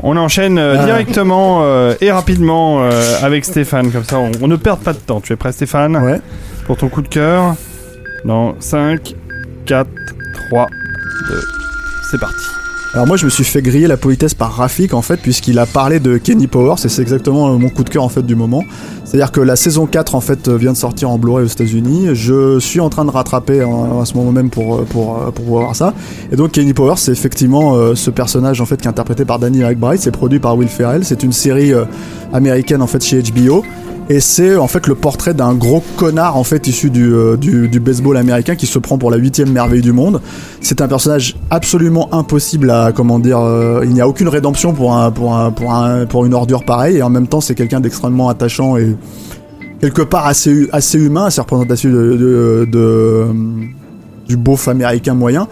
On 0.02 0.16
enchaîne 0.16 0.58
euh, 0.58 0.76
Ah. 0.78 0.84
directement 0.84 1.60
euh, 1.62 1.94
et 2.00 2.10
rapidement 2.12 2.82
euh, 2.82 2.90
avec 3.22 3.44
Stéphane, 3.46 3.90
comme 3.90 4.04
ça 4.04 4.18
on, 4.18 4.30
on 4.42 4.46
ne 4.48 4.56
perd 4.56 4.80
pas 4.80 4.92
de 4.92 4.98
temps. 4.98 5.20
Tu 5.20 5.32
es 5.32 5.36
prêt 5.36 5.52
Stéphane 5.52 5.96
Ouais. 5.96 6.20
Pour 6.66 6.76
ton 6.76 6.88
coup 6.88 7.00
de 7.02 7.08
cœur 7.08 7.54
Non, 8.24 8.56
5, 8.60 9.14
4, 9.64 9.88
3, 10.50 10.66
2, 11.28 11.40
c'est 12.10 12.20
parti. 12.20 12.44
Alors 12.94 13.08
moi 13.08 13.16
je 13.16 13.24
me 13.24 13.30
suis 13.30 13.42
fait 13.42 13.60
griller 13.60 13.88
la 13.88 13.96
politesse 13.96 14.34
par 14.34 14.52
Rafik 14.52 14.94
en 14.94 15.02
fait 15.02 15.16
puisqu'il 15.16 15.58
a 15.58 15.66
parlé 15.66 15.98
de 15.98 16.16
Kenny 16.16 16.46
Powers 16.46 16.76
et 16.84 16.88
c'est 16.88 17.02
exactement 17.02 17.48
euh, 17.52 17.58
mon 17.58 17.68
coup 17.68 17.82
de 17.82 17.88
cœur 17.90 18.04
en 18.04 18.08
fait 18.08 18.22
du 18.22 18.36
moment. 18.36 18.62
C'est-à-dire 19.04 19.32
que 19.32 19.40
la 19.40 19.56
saison 19.56 19.86
4 19.86 20.14
en 20.14 20.20
fait 20.20 20.46
euh, 20.46 20.56
vient 20.56 20.70
de 20.70 20.76
sortir 20.76 21.10
en 21.10 21.18
Blu-ray 21.18 21.44
aux 21.44 21.48
États-Unis. 21.48 22.10
Je 22.12 22.60
suis 22.60 22.78
en 22.78 22.90
train 22.90 23.04
de 23.04 23.10
rattraper 23.10 23.64
en- 23.64 24.00
à 24.00 24.04
ce 24.04 24.14
moment 24.14 24.30
même 24.30 24.48
pour 24.48 24.76
euh, 24.76 24.82
pour 24.88 25.16
pour 25.34 25.44
voir 25.44 25.74
ça. 25.74 25.92
Et 26.30 26.36
donc 26.36 26.52
Kenny 26.52 26.72
Powers 26.72 26.98
c'est 26.98 27.10
effectivement 27.10 27.94
ce 27.96 28.10
personnage 28.10 28.60
en 28.60 28.66
fait 28.66 28.76
qui 28.76 28.86
est 28.86 28.90
interprété 28.90 29.24
par 29.24 29.40
Danny 29.40 29.58
McBride, 29.64 29.98
c'est 30.00 30.12
produit 30.12 30.38
par 30.38 30.56
Will 30.56 30.68
Ferrell, 30.68 31.04
c'est 31.04 31.24
une 31.24 31.32
série 31.32 31.72
américaine 32.32 32.80
en 32.80 32.86
fait 32.86 33.02
chez 33.02 33.20
HBO. 33.22 33.64
Et 34.10 34.20
c'est 34.20 34.56
en 34.56 34.68
fait 34.68 34.86
le 34.86 34.94
portrait 34.94 35.32
d'un 35.32 35.54
gros 35.54 35.82
connard 35.96 36.36
en 36.36 36.44
fait 36.44 36.66
issu 36.66 36.90
du, 36.90 37.14
euh, 37.14 37.36
du, 37.38 37.68
du 37.68 37.80
baseball 37.80 38.18
américain 38.18 38.54
qui 38.54 38.66
se 38.66 38.78
prend 38.78 38.98
pour 38.98 39.10
la 39.10 39.16
huitième 39.16 39.50
merveille 39.50 39.80
du 39.80 39.92
monde. 39.92 40.20
C'est 40.60 40.82
un 40.82 40.88
personnage 40.88 41.36
absolument 41.48 42.12
impossible 42.12 42.70
à 42.70 42.92
comment 42.92 43.18
dire. 43.18 43.40
euh, 43.40 43.80
il 43.84 43.94
n'y 43.94 44.02
a 44.02 44.08
aucune 44.08 44.28
rédemption 44.28 44.74
pour 44.74 44.94
un 44.94 45.10
pour 45.10 45.34
un 45.34 45.50
pour 45.52 45.72
un 45.72 46.04
pour 46.04 46.26
une 46.26 46.34
ordure 46.34 46.64
pareille. 46.64 46.98
Et 46.98 47.02
en 47.02 47.08
même 47.08 47.28
temps 47.28 47.40
c'est 47.40 47.54
quelqu'un 47.54 47.80
d'extrêmement 47.80 48.28
attachant 48.28 48.76
et 48.76 48.94
quelque 49.80 50.02
part 50.02 50.26
assez 50.26 50.68
assez 50.70 50.98
humain, 50.98 51.24
assez 51.24 51.40
représentatif 51.40 51.90
de, 51.90 52.68
de, 52.70 53.26
du 54.28 54.36
beauf 54.36 54.68
américain 54.68 55.14
moyen. 55.14 55.48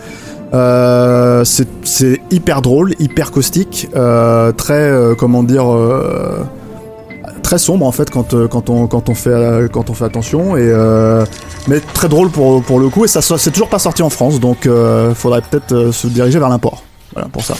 Euh, 0.52 1.42
c'est 1.44 2.20
hyper 2.30 2.60
drôle, 2.60 2.92
hyper 2.98 3.30
caustique, 3.30 3.88
euh, 3.96 4.52
très 4.52 4.92
comment 5.16 5.42
dire. 5.42 5.64
Très 7.52 7.58
sombre 7.58 7.84
en 7.84 7.92
fait 7.92 8.08
quand 8.08 8.32
euh, 8.32 8.48
quand 8.48 8.70
on 8.70 8.86
quand 8.86 9.10
on 9.10 9.14
fait 9.14 9.28
euh, 9.28 9.68
quand 9.68 9.90
on 9.90 9.94
fait 9.94 10.06
attention. 10.06 10.56
Et 10.56 10.62
euh, 10.62 11.22
mais 11.68 11.80
très 11.80 12.08
drôle 12.08 12.30
pour 12.30 12.62
pour 12.62 12.80
le 12.80 12.88
coup. 12.88 13.04
Et 13.04 13.08
ça 13.08 13.20
c'est 13.20 13.50
toujours 13.50 13.68
pas 13.68 13.78
sorti 13.78 14.02
en 14.02 14.08
France. 14.08 14.40
Donc 14.40 14.64
euh, 14.64 15.14
faudrait 15.14 15.42
peut-être 15.42 15.90
se 15.90 16.06
diriger 16.06 16.38
vers 16.38 16.48
l'import. 16.48 16.82
Voilà 17.12 17.28
pour 17.28 17.44
ça. 17.44 17.54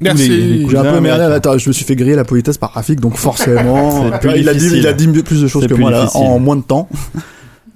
Merci. 0.00 0.66
j'ai 0.68 0.76
un 0.76 0.82
peu 0.82 0.98
merdé. 1.00 1.22
attends, 1.22 1.58
je 1.58 1.68
me 1.68 1.72
suis 1.72 1.84
fait 1.84 1.94
griller 1.94 2.16
la 2.16 2.24
politesse 2.24 2.58
par 2.58 2.72
Rafik 2.72 2.98
donc 3.00 3.16
forcément 3.16 4.06
il 4.34 4.48
a 4.48 4.54
dit 4.54 4.68
il 4.74 4.86
a 4.88 4.94
dit 4.94 5.06
plus 5.22 5.42
de 5.42 5.46
choses 5.46 5.66
que 5.68 5.74
moi 5.74 5.92
là, 5.92 6.08
en 6.14 6.40
moins 6.40 6.56
de 6.56 6.62
temps. 6.62 6.88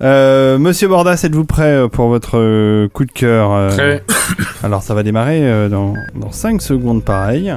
Euh, 0.02 0.58
Monsieur 0.58 0.88
Bordas, 0.88 1.20
êtes-vous 1.22 1.44
prêt 1.44 1.88
pour 1.88 2.08
votre 2.08 2.88
coup 2.88 3.04
de 3.04 3.12
cœur 3.12 3.68
Prêt. 3.68 4.02
Alors 4.64 4.82
ça 4.82 4.92
va 4.92 5.04
démarrer 5.04 5.68
dans, 5.70 5.94
dans 6.16 6.32
5 6.32 6.60
secondes 6.60 7.04
pareil. 7.04 7.54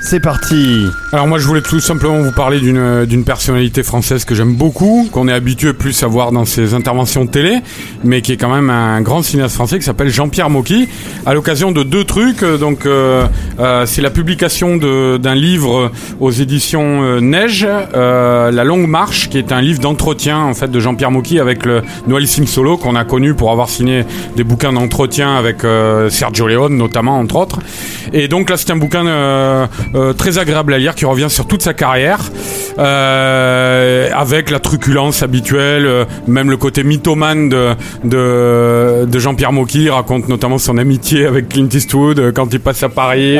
C'est 0.00 0.20
parti 0.20 0.86
Alors 1.12 1.26
moi 1.26 1.38
je 1.38 1.46
voulais 1.46 1.60
tout 1.60 1.80
simplement 1.80 2.22
vous 2.22 2.32
parler 2.32 2.60
d'une 2.60 3.24
personnalité 3.24 3.82
française 3.82 4.24
que 4.24 4.34
j'aime 4.34 4.54
beaucoup, 4.54 5.08
qu'on 5.12 5.28
est 5.28 5.32
habitué 5.32 5.72
plus 5.72 6.02
à 6.02 6.06
voir 6.06 6.32
dans 6.32 6.44
ses 6.44 6.72
interventions 6.72 7.26
télé, 7.26 7.58
mais 8.04 8.22
qui 8.22 8.32
est 8.32 8.36
quand 8.36 8.48
même 8.48 8.70
un 8.70 9.00
grand 9.02 9.22
cinéaste 9.22 9.56
français 9.56 9.78
qui 9.78 9.84
s'appelle 9.84 10.08
Jean-Pierre 10.08 10.50
Mocky, 10.50 10.88
à 11.26 11.34
l'occasion 11.34 11.72
de 11.72 11.82
deux 11.82 12.04
trucs. 12.04 12.42
euh, 12.42 12.56
Donc 12.56 12.86
euh, 12.86 13.26
euh, 13.58 13.86
c'est 13.86 14.00
la 14.00 14.10
publication 14.10 14.76
d'un 14.76 15.34
livre 15.34 15.90
aux 16.20 16.30
éditions 16.30 17.20
Neige, 17.20 17.66
La 17.92 18.64
Longue 18.64 18.88
Marche, 18.88 19.28
qui 19.28 19.36
est 19.38 19.52
un 19.52 19.60
livre 19.60 19.80
d'entretien 19.80 20.38
en 20.38 20.54
fait 20.54 20.70
de 20.70 20.80
Jean-Pierre 20.80 21.10
Mocky 21.10 21.38
avec 21.40 21.66
le 21.66 21.82
Noël 22.06 22.26
Solo 22.28 22.76
qu'on 22.76 22.94
a 22.94 23.04
connu 23.04 23.34
pour 23.34 23.50
avoir 23.50 23.68
signé 23.68 24.04
des 24.36 24.44
bouquins 24.44 24.72
d'entretien 24.72 25.36
avec 25.36 25.58
Sergio 26.08 26.46
Leone 26.46 26.76
notamment 26.76 27.18
entre 27.18 27.36
autres. 27.36 27.58
Et 28.12 28.28
donc 28.28 28.48
là 28.48 28.56
c'est 28.56 28.70
un 28.70 28.76
bouquin 28.76 29.04
euh, 29.94 30.12
très 30.12 30.38
agréable 30.38 30.72
à 30.72 30.78
lire 30.78 30.94
qui 30.94 31.04
revient 31.04 31.28
sur 31.28 31.46
toute 31.46 31.62
sa 31.62 31.74
carrière 31.74 32.20
euh, 32.78 34.08
avec 34.14 34.50
la 34.50 34.60
truculence 34.60 35.22
habituelle, 35.22 35.86
euh, 35.86 36.04
même 36.26 36.50
le 36.50 36.56
côté 36.56 36.84
mythomane 36.84 37.48
de, 37.48 37.70
de, 38.04 39.06
de 39.06 39.18
Jean-Pierre 39.18 39.52
Mocky. 39.52 39.90
Raconte 39.90 40.28
notamment 40.28 40.58
son 40.58 40.78
amitié 40.78 41.26
avec 41.26 41.48
Clint 41.48 41.68
Eastwood 41.72 42.18
euh, 42.18 42.32
quand 42.32 42.52
il 42.52 42.60
passe 42.60 42.82
à 42.82 42.88
Paris, 42.88 43.38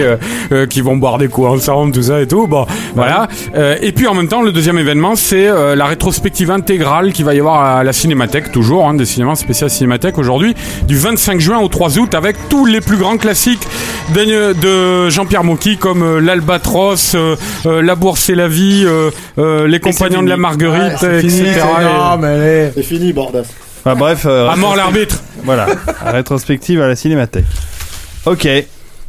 euh, 0.53 0.67
qu'ils 0.67 0.83
vont 0.83 0.97
boire 0.97 1.19
des 1.19 1.29
coups 1.29 1.49
ensemble, 1.49 1.93
tout 1.93 2.03
ça 2.03 2.21
et 2.21 2.27
tout. 2.27 2.47
Bon, 2.47 2.67
voilà. 2.95 3.29
Euh, 3.55 3.77
et 3.81 3.93
puis 3.93 4.07
en 4.07 4.15
même 4.15 4.29
temps, 4.29 4.43
le 4.43 4.53
deuxième 4.53 4.79
événement, 4.79 5.17
c'est 5.17 5.47
euh, 5.47 5.77
la 5.77 5.87
rétrospective 5.87 6.51
intégrale 6.51 7.13
qui 7.13 7.23
va 7.23 7.35
y 7.35 7.39
avoir 7.39 7.63
à 7.63 7.85
la 7.85 7.93
Cinémathèque, 7.93 8.53
toujours, 8.53 8.89
hein, 8.89 8.95
des 8.95 9.05
cinémas 9.05 9.37
spéciaux 9.37 9.69
Cinémathèque 9.69 10.19
aujourd'hui, 10.19 10.55
du 10.87 10.97
25 10.97 11.41
juin 11.41 11.59
au 11.59 11.69
3 11.69 11.99
août, 11.99 12.15
avec 12.15 12.37
tous 12.49 12.65
les 12.67 12.81
plus 12.81 12.97
grands 12.97 13.17
classiques 13.19 13.67
de, 14.15 14.53
de 14.55 15.11
Jean-Pierre 15.11 15.45
Mocky, 15.45 15.77
comme 15.77 16.19
l'Albatros, 16.39 17.15
euh, 17.15 17.37
euh, 17.67 17.83
La 17.83 17.95
Bourse 17.95 18.29
et 18.31 18.35
la 18.35 18.49
Vie, 18.49 18.85
euh, 18.87 19.11
euh, 19.39 19.67
Les 19.67 19.81
Compagnons 19.81 20.23
de 20.23 20.29
la 20.29 20.37
Marguerite, 20.37 21.03
etc. 21.03 21.61
Et- 22.25 22.71
c'est 22.75 22.83
fini 22.83 23.13
Bordas 23.13 23.45
Enfin, 23.85 23.95
bref. 23.97 24.25
euh, 24.27 24.49
À 24.49 24.57
mort 24.57 24.77
l'arbitre. 24.77 25.23
Voilà, 25.45 25.67
rétrospective 26.07 26.81
à 26.83 26.89
la 26.89 26.97
Cinémathèque. 26.97 27.45
Ok, 28.27 28.49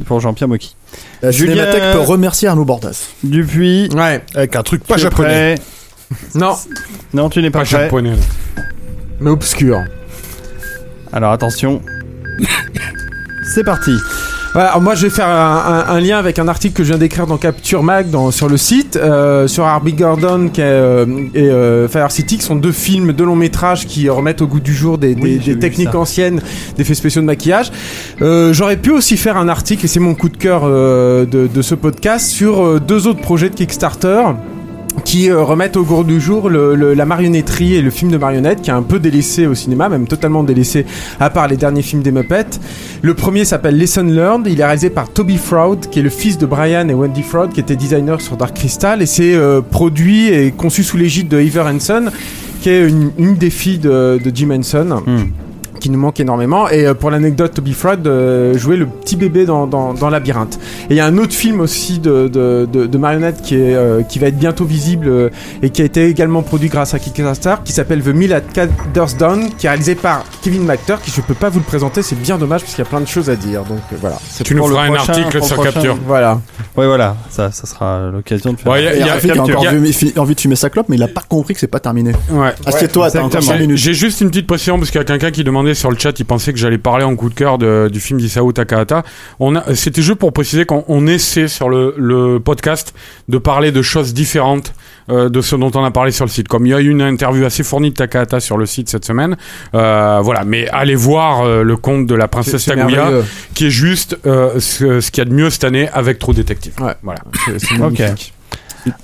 pour 0.06 0.20
Jean-Pierre 0.20 0.48
Mocky. 0.48 0.76
la 1.22 1.32
Julien- 1.32 1.54
Cinémathèque 1.54 1.94
peut 1.94 2.00
remercier 2.00 2.48
Arnaud 2.48 2.66
Bordas 2.66 3.08
Dupuis. 3.24 3.90
Ouais. 3.94 4.24
Avec 4.36 4.56
un 4.56 4.64
truc 4.64 4.84
pas 4.84 4.98
japonais. 4.98 5.56
prêt 5.56 6.20
Non, 6.36 6.56
Non, 7.14 7.30
tu 7.30 7.42
n'es 7.42 7.50
pas, 7.52 7.60
Pas 7.60 7.66
prêt. 7.66 7.84
japonais. 7.84 8.14
mais 9.20 9.30
obscur. 9.32 9.80
Alors 11.12 11.32
attention. 11.32 11.82
C'est 13.54 13.64
parti. 13.64 13.92
Voilà, 14.54 14.70
alors 14.70 14.82
moi 14.82 14.96
je 14.96 15.04
vais 15.04 15.12
faire 15.12 15.28
un, 15.30 15.86
un- 15.88 15.96
un 15.96 16.00
lien 16.00 16.18
avec 16.18 16.40
un 16.40 16.48
article 16.48 16.74
que 16.76 16.84
je 16.84 16.90
viens 16.90 16.98
d'écrire 16.98 17.28
dans 17.28 17.38
Capture 17.38 17.84
Mag 17.84 18.10
dans, 18.10 18.32
sur 18.32 18.50
le 18.50 18.58
site 18.58 18.96
euh, 18.96 19.48
sur 19.48 19.64
Harvey 19.66 19.92
Gordon 19.92 20.50
qui 20.52 20.62
est, 20.62 20.64
euh, 20.64 21.06
et 21.36 21.44
euh, 21.50 21.88
Fire 21.88 22.10
City 22.12 22.38
qui 22.40 22.44
sont 22.44 22.56
deux 22.56 22.72
films, 22.72 23.14
deux 23.14 23.26
longs 23.26 23.36
métrages 23.36 23.86
qui 23.86 24.10
remettent 24.10 24.42
au 24.42 24.48
goût 24.48 24.60
du 24.60 24.74
jour 24.74 24.98
des, 24.98 25.14
des- 25.14 25.22
Oui, 25.22 25.38
des 25.38 25.60
techniques 25.60 25.94
anciennes, 25.94 26.42
d'effets 26.78 26.96
spéciaux 26.96 27.22
de 27.22 27.28
maquillage. 27.28 27.72
Euh, 28.24 28.52
J'aurais 28.52 28.78
pu 28.78 28.90
aussi 28.90 29.18
faire 29.18 29.38
un 29.38 29.48
article 29.50 29.86
et 29.86 29.88
c'est 29.88 30.00
mon 30.00 30.16
coup 30.16 30.30
de 30.30 30.38
cœur 30.38 30.64
euh, 30.66 31.26
de, 31.26 31.46
de 31.46 31.62
ce 31.62 31.76
podcast 31.76 32.28
sur 32.28 32.66
euh, 32.66 32.80
deux 32.80 33.06
autres 33.08 33.22
projets 33.22 33.50
de 33.52 33.56
Kickstarter. 33.56 34.24
Qui 35.06 35.30
euh, 35.30 35.42
remettent 35.44 35.78
au 35.78 35.84
goût 35.84 36.04
du 36.04 36.20
jour 36.20 36.50
le, 36.50 36.76
le- 36.76 36.94
la 36.94 37.06
marionnetterie 37.06 37.76
et 37.76 37.82
le 37.82 37.90
film 37.90 38.12
de 38.12 38.18
marionnette 38.18 38.62
qui 38.62 38.70
est 38.70 38.74
un 38.74 38.82
peu 38.82 39.00
délaissé 39.00 39.48
au 39.48 39.56
cinéma, 39.56 39.88
même 39.90 40.08
totalement 40.08 40.44
délaissé 40.44 40.86
à 41.20 41.30
part 41.30 41.48
les 41.48 41.58
derniers 41.58 41.82
films 41.82 42.02
des 42.02 42.12
Muppets. 42.12 42.60
Le 43.02 43.14
premier 43.14 43.46
s'appelle 43.46 43.78
Lesson 43.78 44.04
Learned, 44.04 44.48
il 44.48 44.60
est 44.60 44.66
réalisé 44.66 44.90
par 44.90 45.10
Toby 45.10 45.38
Froud 45.38 45.88
qui 45.90 46.00
est 46.00 46.04
le 46.04 46.10
fils 46.10 46.38
de 46.38 46.46
Brian 46.46 46.90
et 46.90 46.94
Wendy 46.94 47.24
Froud 47.24 47.52
qui 47.54 47.60
étaient 47.60 47.76
designers 47.76 48.20
sur 48.20 48.36
Dark 48.38 48.56
Crystal. 48.56 49.02
Et 49.02 49.06
c'est 49.06 49.34
euh, 49.36 49.62
produit 49.62 50.28
et 50.28 50.52
conçu 50.52 50.84
sous 50.84 50.98
l'égide 50.98 51.28
de 51.30 51.40
Heather 51.40 51.66
Hanson 51.66 52.06
qui 52.62 52.70
est 52.70 52.88
une, 52.90 53.12
une 53.18 53.36
des 53.36 53.50
filles 53.50 53.78
de, 53.80 54.20
de 54.24 54.32
Jim 54.36 54.50
Henson 54.52 55.02
qui 55.80 55.90
nous 55.90 56.00
manque 56.00 56.20
énormément. 56.20 56.70
Et 56.70 56.86
euh, 56.86 56.94
pour 56.94 57.10
l'anecdote, 57.12 57.54
Toby 57.56 57.74
Froud 57.74 58.06
euh, 58.08 58.58
jouait 58.58 58.78
le 58.78 58.86
petit 58.86 59.16
bébé 59.16 59.46
dans, 59.46 59.68
dans, 59.68 59.94
dans 59.94 60.10
Labyrinthe. 60.10 60.60
Et 60.90 60.94
il 60.94 60.96
y 60.98 61.00
a 61.00 61.06
un 61.06 61.18
autre 61.18 61.34
film 61.34 61.60
aussi 61.62 62.00
de, 62.00 62.28
de, 62.28 62.68
de, 62.72 62.86
de 62.86 62.98
marionnettes 62.98 63.42
qui, 63.42 63.56
est, 63.56 63.76
euh, 63.76 64.02
qui 64.04 64.20
va 64.20 64.28
être 64.28 64.38
bientôt 64.38 64.66
visible 64.66 65.08
euh, 65.08 65.30
et 65.62 65.70
qui 65.70 65.82
a 65.82 65.86
été 65.86 66.06
également 66.08 66.42
produit 66.44 66.70
grâce 66.70 66.94
à 66.94 67.00
Kickstarter, 67.00 67.56
qui 67.64 67.72
s'appelle 67.74 68.02
The 68.02 68.08
Mill 68.08 68.34
at 68.34 68.42
Cadersdown, 68.42 69.50
qui 69.58 69.66
est 69.66 69.70
réalisé 69.70 69.96
par 69.96 70.24
Kevin 70.42 70.64
McTur, 70.66 71.02
qui 71.02 71.12
je 71.12 71.22
peux 71.22 71.34
pas 71.34 71.50
vous 71.50 71.60
le 71.60 71.66
présenter, 71.66 72.02
c'est 72.02 72.20
bien 72.20 72.38
dommage 72.38 72.62
parce 72.62 72.74
qu'il 72.76 72.84
y 72.84 72.88
a 72.88 72.90
plein 72.90 73.02
de 73.02 73.08
choses 73.08 73.30
à 73.30 73.36
dire. 73.36 73.64
Donc 73.64 73.80
euh, 73.92 73.96
voilà. 74.00 74.18
C'est 74.30 74.44
Tu 74.44 74.56
nous 74.56 74.66
feras 74.68 74.84
un 74.86 74.94
article 74.94 75.44
sur 75.44 75.62
Capture. 75.64 75.98
Voilà. 76.06 76.40
Ouais, 76.78 76.86
voilà, 76.88 77.16
ça, 77.30 77.52
ça 77.52 77.68
sera 77.68 78.10
l'occasion 78.12 78.54
de 78.54 78.58
faire. 78.60 78.72
Ouais, 78.72 78.84
y 78.84 78.88
a- 78.88 78.96
y 78.96 79.02
a- 79.02 79.18
il 79.24 79.32
a 79.32 79.36
y 79.36 79.38
a- 79.38 79.42
encore 79.42 79.66
a- 79.68 80.20
envie 80.22 80.36
de 80.36 80.40
fumer 80.40 80.56
sa 80.56 80.70
clope, 80.70 80.88
mais 80.90 80.96
il 80.96 81.04
a 81.04 81.08
pas 81.08 81.24
compris 81.28 81.54
que 81.54 81.60
c'est 81.60 81.68
pas 81.68 81.80
terminé. 81.80 82.12
Ouais. 82.32 82.50
Assieds-toi, 82.66 83.12
t'as 83.12 83.20
encore 83.20 83.28
exactement. 83.28 83.54
5 83.54 83.60
minutes. 83.60 83.78
J'ai 83.78 83.94
juste 83.94 84.22
une 84.22 84.30
petite 84.30 84.48
précision 84.48 84.78
parce 84.78 84.90
qu'il 84.92 85.00
y 85.00 85.02
a 85.02 85.06
quelqu'un 85.06 85.32
qui 85.32 85.44
demandait 85.44 85.69
sur 85.74 85.92
le 85.92 85.98
chat, 85.98 86.20
il 86.20 86.26
pensait 86.26 86.54
que 86.54 86.60
j'allais 86.60 86.78
parler 86.78 87.04
en 87.06 87.16
coup 87.16 87.30
de 87.30 87.34
cœur 87.34 87.58
de- 87.58 87.90
du 87.92 88.00
film 88.00 88.20
d'Isao 88.20 88.52
Takahata. 88.52 89.04
On 89.40 89.56
a, 89.56 89.76
c'était 89.76 90.02
juste 90.02 90.18
pour 90.20 90.34
préciser 90.34 90.66
qu'on 90.66 90.84
on 90.88 91.08
essaie 91.08 91.48
sur 91.48 91.70
le, 91.70 91.94
le 91.98 92.40
podcast 92.40 92.94
de 93.28 93.38
parler 93.38 93.72
de 93.72 93.82
choses 93.82 94.14
différentes 94.14 94.74
euh, 95.10 95.30
de 95.30 95.42
ce 95.42 95.56
dont 95.56 95.72
on 95.76 95.84
a 95.84 95.92
parlé 95.92 96.12
sur 96.12 96.26
le 96.26 96.30
site. 96.32 96.48
Comme 96.48 96.66
il 96.66 96.70
y 96.70 96.74
a 96.74 96.80
eu 96.80 96.90
une 96.90 97.02
interview 97.02 97.46
assez 97.46 97.64
fournie 97.64 97.90
de 97.90 97.96
Takahata 97.96 98.40
sur 98.40 98.58
le 98.58 98.66
site 98.66 98.90
cette 98.90 99.06
semaine, 99.06 99.38
euh, 99.76 100.20
voilà. 100.24 100.44
Mais 100.46 100.68
allez 100.70 100.96
voir 100.96 101.42
euh, 101.42 101.64
le 101.64 101.78
conte 101.78 102.06
de 102.06 102.16
la 102.16 102.28
princesse 102.28 102.64
C'est- 102.64 102.72
qui 103.54 103.68
est 103.68 103.72
juste 103.72 104.18
euh, 104.26 104.60
ce, 104.60 105.00
ce 105.02 105.12
qu'il 105.12 105.24
y 105.24 105.28
a 105.28 105.30
de 105.30 105.34
mieux 105.34 105.50
cette 105.50 105.64
année 105.64 105.90
avec 105.94 106.20
True 106.20 106.34
Detective. 106.34 106.74
Ouais. 106.82 106.94
Voilà. 107.04 107.20
C'est-. 107.46 108.32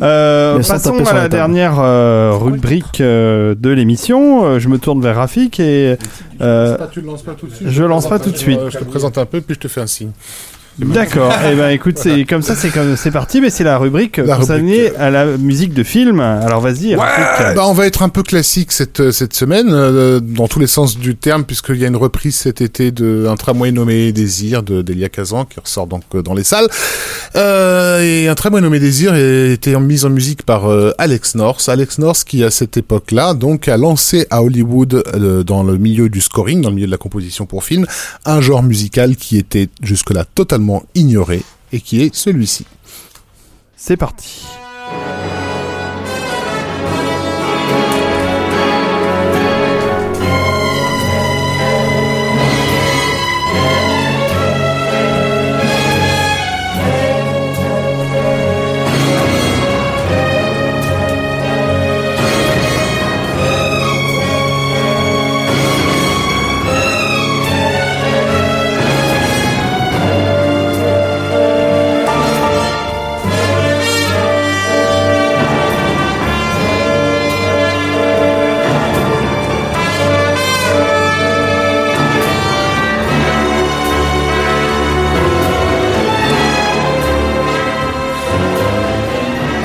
Euh, 0.02 0.62
passons 0.64 1.06
à 1.06 1.14
la, 1.14 1.30
dernière 1.30 1.80
euh, 1.80 2.32
rubrique 2.34 3.02
euh, 3.02 3.56
de 3.58 3.70
l'émission. 3.70 4.60
Je 4.60 4.70
me 4.70 4.78
tourne 4.78 5.02
vers 5.02 5.16
Rafik 5.16 5.60
et 5.60 5.98
euh, 6.42 6.78
tu 6.92 7.02
le 7.02 7.08
lances 7.08 7.24
pas 7.24 7.34
tout 7.34 7.48
de 7.48 7.54
suite. 7.54 7.70
je 7.70 7.84
lance 7.84 8.08
pas 8.08 8.20
tout 8.20 8.32
de 8.32 8.38
suite. 8.38 8.60
Je 8.70 8.78
te 8.78 8.84
présente 8.84 9.18
un 9.18 9.26
peu, 9.26 9.42
puis 9.42 9.56
je 9.56 9.60
te 9.60 9.68
fais 9.68 9.82
un 9.82 9.88
signe. 9.88 10.12
D'accord. 10.80 11.32
Eh 11.50 11.56
ben 11.56 11.70
écoute, 11.70 11.98
c'est 11.98 12.26
comme 12.26 12.42
ça, 12.42 12.56
c'est 12.56 12.70
comme 12.70 12.98
c'est 12.98 13.12
parti, 13.12 13.40
mais 13.40 13.50
c'est 13.50 13.64
la 13.64 13.78
rubrique 13.78 14.18
La 14.18 14.36
consacrée 14.36 14.94
à 14.98 15.10
la 15.10 15.26
musique 15.38 15.74
de 15.74 15.84
film. 15.84 16.20
Alors 16.20 16.60
vas-y. 16.60 16.96
Bah, 16.96 17.64
on 17.68 17.74
va 17.74 17.86
être 17.88 18.04
un 18.04 18.10
peu 18.10 18.24
classique 18.24 18.72
cette, 18.72 19.12
cette 19.12 19.34
semaine, 19.34 19.70
euh, 19.72 20.20
dans 20.20 20.48
tous 20.48 20.60
les 20.60 20.68
sens 20.68 20.98
du 20.98 21.16
terme, 21.16 21.46
puisqu'il 21.46 21.78
y 21.78 21.86
a 21.86 21.88
une 21.88 21.96
reprise 21.96 22.36
cet 22.36 22.62
été 22.62 22.92
de 22.92 23.28
Un 23.30 23.36
tramway 23.36 23.72
nommé 23.72 24.12
Désir 24.12 24.64
de 24.64 24.82
d'Elia 24.82 25.10
Kazan, 25.10 25.46
qui 25.46 25.60
ressort 25.60 25.88
donc 25.88 26.04
euh, 26.14 26.22
dans 26.22 26.34
les 26.34 26.44
salles. 26.44 26.68
Euh, 27.36 28.02
et 28.02 28.28
Un 28.28 28.36
tramway 28.36 28.62
nommé 28.62 28.80
Désir 28.80 29.14
a 29.14 29.20
été 29.20 29.78
mis 29.78 30.04
en 30.04 30.10
musique 30.10 30.44
par 30.44 30.70
euh, 30.70 30.92
Alex 30.98 31.36
North. 31.36 31.70
Alex 31.70 32.00
North 32.00 32.24
qui, 32.26 32.44
à 32.44 32.52
cette 32.52 32.76
époque-là, 32.78 33.34
donc, 33.34 33.68
a 33.68 33.78
lancé 33.78 34.28
à 34.30 34.44
Hollywood, 34.44 35.04
euh, 35.14 35.44
dans 35.44 35.64
le 35.64 35.78
milieu 35.78 36.10
du 36.10 36.22
scoring, 36.22 36.62
dans 36.62 36.70
le 36.70 36.76
milieu 36.76 36.88
de 36.88 36.92
la 36.92 36.98
composition 36.98 37.46
pour 37.46 37.64
film, 37.64 37.86
un 38.26 38.42
genre 38.42 38.64
musical 38.64 39.16
qui 39.16 39.38
était 39.38 39.70
jusque-là 39.82 40.26
totalement 40.36 40.65
ignoré, 40.96 41.44
et 41.72 41.82
qui 41.82 42.02
est 42.02 42.14
celui-ci. 42.14 42.66
C'est 43.76 43.98
parti. 43.98 44.46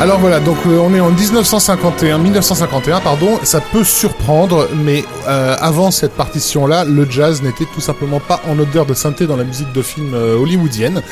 Alors 0.01 0.19
voilà, 0.19 0.41
donc 0.41 0.57
euh, 0.67 0.79
on 0.79 0.95
est 0.95 1.01
en 1.01 1.11
1951, 1.11 2.17
1951 2.17 3.01
pardon, 3.01 3.39
ça 3.43 3.61
peut 3.61 3.85
surprendre, 3.85 4.67
mais 4.83 5.05
euh, 5.29 5.55
avant 5.61 5.91
cette 5.91 6.13
partition-là, 6.13 6.87
le 6.87 7.05
jazz 7.11 7.43
n'était 7.43 7.67
tout 7.75 7.83
simplement 7.83 8.19
pas 8.19 8.41
en 8.49 8.59
odeur 8.59 8.87
de 8.87 8.95
synthé 8.95 9.27
dans 9.27 9.37
la 9.37 9.45
musique 9.45 9.71
de 9.75 9.83
film 9.83 10.15
euh, 10.15 10.39
hollywoodienne. 10.39 11.03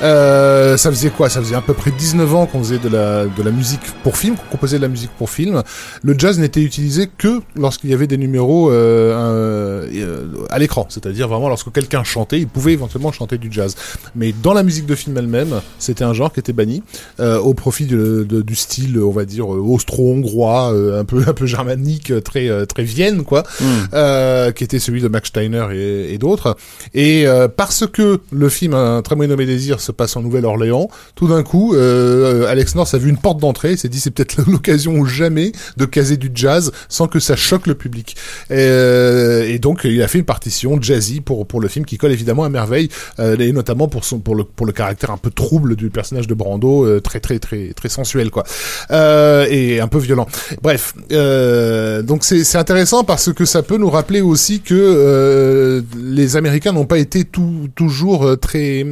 Euh, 0.00 0.78
ça 0.78 0.88
faisait 0.90 1.10
quoi? 1.10 1.28
Ça 1.28 1.40
faisait 1.42 1.56
à 1.56 1.60
peu 1.60 1.74
près 1.74 1.90
19 1.90 2.34
ans 2.34 2.46
qu'on 2.46 2.60
faisait 2.60 2.78
de 2.78 2.88
la, 2.88 3.26
de 3.26 3.42
la 3.42 3.50
musique 3.50 3.82
pour 4.02 4.16
film, 4.16 4.34
qu'on 4.36 4.46
composait 4.52 4.78
de 4.78 4.82
la 4.82 4.88
musique 4.88 5.10
pour 5.18 5.28
film. 5.28 5.62
Le 6.02 6.14
jazz 6.18 6.38
n'était 6.38 6.62
utilisé 6.62 7.10
que 7.18 7.42
lorsqu'il 7.54 7.90
y 7.90 7.94
avait 7.94 8.06
des 8.06 8.16
numéros 8.16 8.70
à 8.70 10.58
l'écran, 10.58 10.86
c'est-à-dire 10.88 11.28
vraiment 11.28 11.50
lorsque 11.50 11.70
quelqu'un 11.70 12.02
chantait, 12.02 12.38
il 12.38 12.48
pouvait 12.48 12.72
éventuellement 12.72 13.12
chanter 13.12 13.36
du 13.36 13.52
jazz. 13.52 13.76
Mais 14.16 14.32
dans 14.42 14.54
la 14.54 14.62
musique 14.62 14.86
de 14.86 14.94
film 14.94 15.18
elle-même, 15.18 15.60
c'était 15.78 16.04
un 16.04 16.14
genre 16.14 16.32
qui 16.32 16.40
était 16.40 16.54
banni 16.54 16.82
au 17.20 17.52
profit 17.52 17.84
de- 17.84 18.26
du 18.42 18.54
style, 18.54 18.98
on 19.00 19.10
va 19.10 19.24
dire 19.24 19.52
euh, 19.52 19.58
austro-hongrois, 19.58 20.72
euh, 20.72 21.00
un 21.00 21.04
peu 21.04 21.22
un 21.26 21.32
peu 21.32 21.46
germanique, 21.46 22.10
euh, 22.10 22.20
très 22.20 22.48
euh, 22.48 22.66
très 22.66 22.82
Vienne 22.82 23.24
quoi, 23.24 23.44
euh, 23.92 24.52
qui 24.52 24.64
était 24.64 24.78
celui 24.78 25.00
de 25.00 25.08
Max 25.08 25.28
Steiner 25.28 25.66
et, 25.72 26.14
et 26.14 26.18
d'autres. 26.18 26.56
Et 26.94 27.26
euh, 27.26 27.48
parce 27.48 27.86
que 27.86 28.20
le 28.30 28.48
film 28.48 28.74
Un 28.74 29.02
très 29.02 29.16
mauvais 29.16 29.28
nommé 29.28 29.46
désir 29.46 29.80
se 29.80 29.92
passe 29.92 30.16
en 30.16 30.22
Nouvelle-Orléans, 30.22 30.88
tout 31.14 31.28
d'un 31.28 31.42
coup, 31.42 31.74
euh, 31.74 32.46
Alex 32.46 32.74
North 32.74 32.94
a 32.94 32.98
vu 32.98 33.10
une 33.10 33.18
porte 33.18 33.38
d'entrée, 33.38 33.72
il 33.72 33.78
s'est 33.78 33.88
dit 33.88 34.00
c'est 34.00 34.10
peut-être 34.10 34.42
l'occasion 34.50 34.94
ou 34.94 35.06
jamais 35.06 35.52
de 35.76 35.84
caser 35.84 36.16
du 36.16 36.30
jazz 36.34 36.72
sans 36.88 37.08
que 37.08 37.20
ça 37.20 37.36
choque 37.36 37.66
le 37.66 37.74
public. 37.74 38.16
Et, 38.50 38.54
euh, 38.54 39.48
et 39.48 39.58
donc 39.58 39.82
il 39.84 40.02
a 40.02 40.08
fait 40.08 40.18
une 40.18 40.24
partition 40.24 40.80
jazzy 40.80 41.20
pour 41.20 41.46
pour 41.46 41.60
le 41.60 41.68
film 41.68 41.84
qui 41.84 41.98
colle 41.98 42.12
évidemment 42.12 42.44
à 42.44 42.48
merveille, 42.48 42.88
euh, 43.18 43.36
et 43.38 43.52
notamment 43.52 43.88
pour 43.88 44.04
son 44.04 44.18
pour 44.18 44.34
le 44.34 44.44
pour 44.44 44.66
le 44.66 44.72
caractère 44.72 45.10
un 45.10 45.16
peu 45.16 45.30
trouble 45.30 45.76
du 45.76 45.90
personnage 45.90 46.26
de 46.26 46.34
Brando, 46.34 46.84
euh, 46.84 47.00
très 47.00 47.20
très 47.20 47.38
très 47.38 47.72
très 47.74 47.88
sensuel 47.88 48.27
quoi, 48.30 48.44
euh, 48.90 49.46
et 49.50 49.80
un 49.80 49.88
peu 49.88 49.98
violent. 49.98 50.26
Bref, 50.62 50.94
euh, 51.12 52.02
donc 52.02 52.24
c'est 52.24 52.56
intéressant 52.56 53.04
parce 53.04 53.32
que 53.32 53.44
ça 53.44 53.62
peut 53.62 53.76
nous 53.76 53.90
rappeler 53.90 54.20
aussi 54.20 54.60
que 54.60 54.74
euh, 54.74 55.82
les 55.96 56.36
Américains 56.36 56.72
n'ont 56.72 56.86
pas 56.86 56.98
été 56.98 57.24
tout, 57.24 57.68
toujours 57.74 58.38
très 58.40 58.84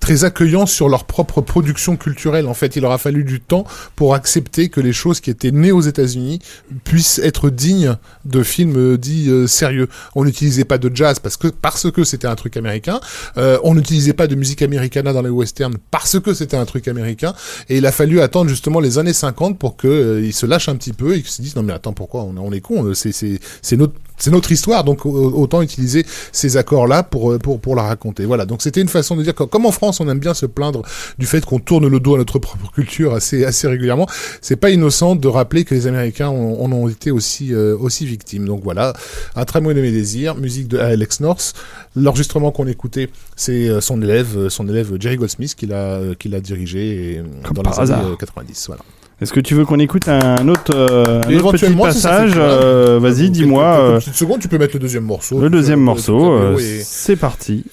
très 0.00 0.24
accueillants 0.24 0.66
sur 0.66 0.88
leur 0.88 1.04
propre 1.04 1.40
production 1.40 1.96
culturelle. 1.96 2.46
En 2.46 2.54
fait, 2.54 2.76
il 2.76 2.82
leur 2.82 2.92
a 2.92 2.98
fallu 2.98 3.24
du 3.24 3.40
temps 3.40 3.64
pour 3.96 4.14
accepter 4.14 4.68
que 4.68 4.80
les 4.80 4.92
choses 4.92 5.20
qui 5.20 5.30
étaient 5.30 5.50
nées 5.50 5.72
aux 5.72 5.80
États-Unis 5.80 6.40
puissent 6.84 7.18
être 7.18 7.50
dignes 7.50 7.96
de 8.24 8.42
films 8.42 8.96
dits 8.96 9.30
sérieux. 9.46 9.88
On 10.14 10.24
n'utilisait 10.24 10.64
pas 10.64 10.78
de 10.78 10.94
jazz 10.94 11.18
parce 11.18 11.36
que 11.36 11.48
parce 11.48 11.90
que 11.90 12.04
c'était 12.04 12.26
un 12.26 12.34
truc 12.36 12.56
américain. 12.56 13.00
On 13.36 13.74
n'utilisait 13.74 14.12
pas 14.12 14.26
de 14.26 14.34
musique 14.34 14.62
americana 14.62 15.12
dans 15.12 15.22
les 15.22 15.30
westerns 15.30 15.76
parce 15.90 16.18
que 16.20 16.34
c'était 16.34 16.56
un 16.56 16.64
truc 16.64 16.88
américain. 16.88 17.34
Et 17.68 17.78
il 17.78 17.86
a 17.86 17.92
fallu 17.92 18.20
attendre 18.20 18.48
justement 18.48 18.80
les 18.84 18.98
années 18.98 19.12
50 19.12 19.58
pour 19.58 19.76
que 19.76 19.88
euh, 19.88 20.32
se 20.32 20.46
lâchent 20.46 20.68
un 20.68 20.76
petit 20.76 20.92
peu 20.92 21.16
et 21.16 21.22
qu'ils 21.22 21.30
se 21.30 21.42
disent 21.42 21.56
non 21.56 21.62
mais 21.62 21.72
attends 21.72 21.92
pourquoi 21.92 22.22
on, 22.22 22.52
est 22.52 22.60
con 22.60 22.94
c'est 22.94 23.12
c'est 23.12 23.76
notre 23.76 23.94
c'est 24.16 24.30
notre 24.30 24.52
histoire, 24.52 24.84
donc 24.84 25.06
au- 25.06 25.32
autant 25.34 25.60
utiliser 25.62 26.06
ces 26.32 26.56
accords-là 26.56 27.02
pour, 27.02 27.32
euh, 27.32 27.38
pour, 27.38 27.60
pour 27.60 27.74
la 27.76 27.82
raconter. 27.82 28.24
Voilà, 28.24 28.46
donc 28.46 28.62
c'était 28.62 28.80
une 28.80 28.88
façon 28.88 29.16
de 29.16 29.22
dire 29.22 29.34
que, 29.34 29.44
comme 29.44 29.66
en 29.66 29.72
France, 29.72 30.00
on 30.00 30.08
aime 30.08 30.18
bien 30.20 30.34
se 30.34 30.46
plaindre 30.46 30.82
du 31.18 31.26
fait 31.26 31.44
qu'on 31.44 31.58
tourne 31.58 31.86
le 31.88 32.00
dos 32.00 32.14
à 32.14 32.18
notre 32.18 32.38
propre 32.38 32.70
culture 32.72 33.12
assez, 33.14 33.44
assez 33.44 33.66
régulièrement, 33.68 34.06
c'est 34.40 34.56
pas 34.56 34.70
innocent 34.70 35.16
de 35.16 35.28
rappeler 35.28 35.64
que 35.64 35.74
les 35.74 35.86
Américains 35.86 36.28
en 36.28 36.54
en 36.64 36.72
ont 36.72 36.88
été 36.88 37.10
aussi, 37.10 37.52
euh, 37.52 37.76
aussi 37.78 38.06
victimes. 38.06 38.46
Donc 38.46 38.62
voilà, 38.64 38.92
un 39.36 39.44
très 39.44 39.60
mauvais 39.60 39.74
de 39.74 39.80
mes 39.82 39.90
désirs, 39.92 40.34
musique 40.36 40.68
de 40.68 40.78
Alex 40.78 41.20
North. 41.20 41.54
L'enregistrement 41.96 42.50
qu'on 42.52 42.66
écoutait, 42.66 43.08
c'est 43.36 43.68
euh, 43.68 43.80
son 43.80 44.00
élève, 44.02 44.36
euh, 44.36 44.48
son 44.48 44.68
élève 44.68 44.96
Jerry 45.00 45.16
Goldsmith 45.16 45.54
qui 45.54 45.66
l'a, 45.66 46.00
qui 46.18 46.28
l'a 46.28 46.40
dirigé 46.40 47.16
et, 47.16 47.22
dans 47.52 47.62
les 47.62 47.68
années 47.68 47.78
hasard. 47.80 48.06
euh, 48.06 48.16
90. 48.16 48.64
Voilà. 48.68 48.82
Est-ce 49.20 49.32
que 49.32 49.40
tu 49.40 49.54
veux 49.54 49.64
qu'on 49.64 49.78
écoute 49.78 50.08
un 50.08 50.48
autre, 50.48 50.72
euh, 50.74 51.20
un 51.26 51.38
autre 51.38 51.52
petit 51.52 51.72
passage 51.74 52.32
euh, 52.36 52.98
Vas-y, 53.00 53.30
dis-moi. 53.30 53.76
quelques 53.76 53.84
euh, 53.84 53.98
petites 53.98 54.14
secondes, 54.14 54.40
tu 54.40 54.48
peux 54.48 54.58
mettre 54.58 54.74
le 54.74 54.80
deuxième 54.80 55.04
morceau. 55.04 55.40
Le 55.40 55.50
deuxième 55.50 55.80
morceau, 55.80 56.32
euh, 56.32 56.58
c'est 56.82 57.16
parti. 57.16 57.64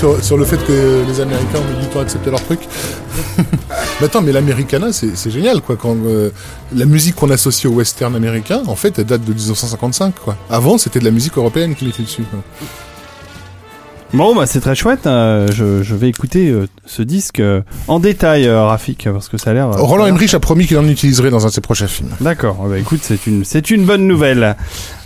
Sur, 0.00 0.24
sur 0.24 0.38
le 0.38 0.46
fait 0.46 0.56
que 0.66 1.04
les 1.06 1.20
Américains 1.20 1.58
ont 1.58 1.74
mis 1.76 1.84
du 1.84 1.86
temps 1.88 1.98
à 1.98 2.02
accepter 2.02 2.30
leur 2.30 2.42
truc. 2.42 2.60
mais 4.00 4.06
attends, 4.06 4.22
mais 4.22 4.32
l'Americana, 4.32 4.94
c'est 4.94 5.30
génial, 5.30 5.60
quoi. 5.60 5.76
Quand 5.76 5.94
euh, 6.06 6.30
la 6.74 6.86
musique 6.86 7.16
qu'on 7.16 7.28
associe 7.28 7.70
au 7.70 7.74
western 7.74 8.16
américain, 8.16 8.62
en 8.66 8.76
fait, 8.76 8.98
elle 8.98 9.04
date 9.04 9.26
de 9.26 9.34
1955, 9.34 10.14
quoi. 10.14 10.38
Avant, 10.48 10.78
c'était 10.78 11.00
de 11.00 11.04
la 11.04 11.10
musique 11.10 11.36
européenne 11.36 11.74
qui 11.74 11.86
était 11.86 12.02
dessus. 12.02 12.22
Quoi. 12.30 12.40
Bon, 14.14 14.34
bah 14.34 14.46
c'est 14.46 14.60
très 14.60 14.74
chouette. 14.74 15.06
euh, 15.06 15.48
je, 15.52 15.82
je 15.82 15.94
vais 15.94 16.08
écouter 16.08 16.48
euh, 16.48 16.66
ce 16.86 17.02
disque 17.02 17.38
euh, 17.38 17.60
en 17.86 18.00
détail, 18.00 18.48
Rafik, 18.48 19.06
parce 19.12 19.28
que 19.28 19.36
ça 19.36 19.50
a 19.50 19.52
l'air. 19.52 19.70
Roland 19.70 20.06
Emmerich 20.06 20.32
a 20.32 20.40
promis 20.40 20.66
qu'il 20.66 20.78
en 20.78 20.88
utiliserait 20.88 21.30
dans 21.30 21.44
un 21.44 21.48
de 21.48 21.52
ses 21.52 21.60
prochains 21.60 21.86
films. 21.88 22.10
D'accord. 22.22 22.56
Bah 22.68 22.78
écoute, 22.78 23.00
c'est 23.02 23.26
une 23.26 23.44
c'est 23.44 23.70
une 23.70 23.84
bonne 23.84 24.06
nouvelle. 24.06 24.56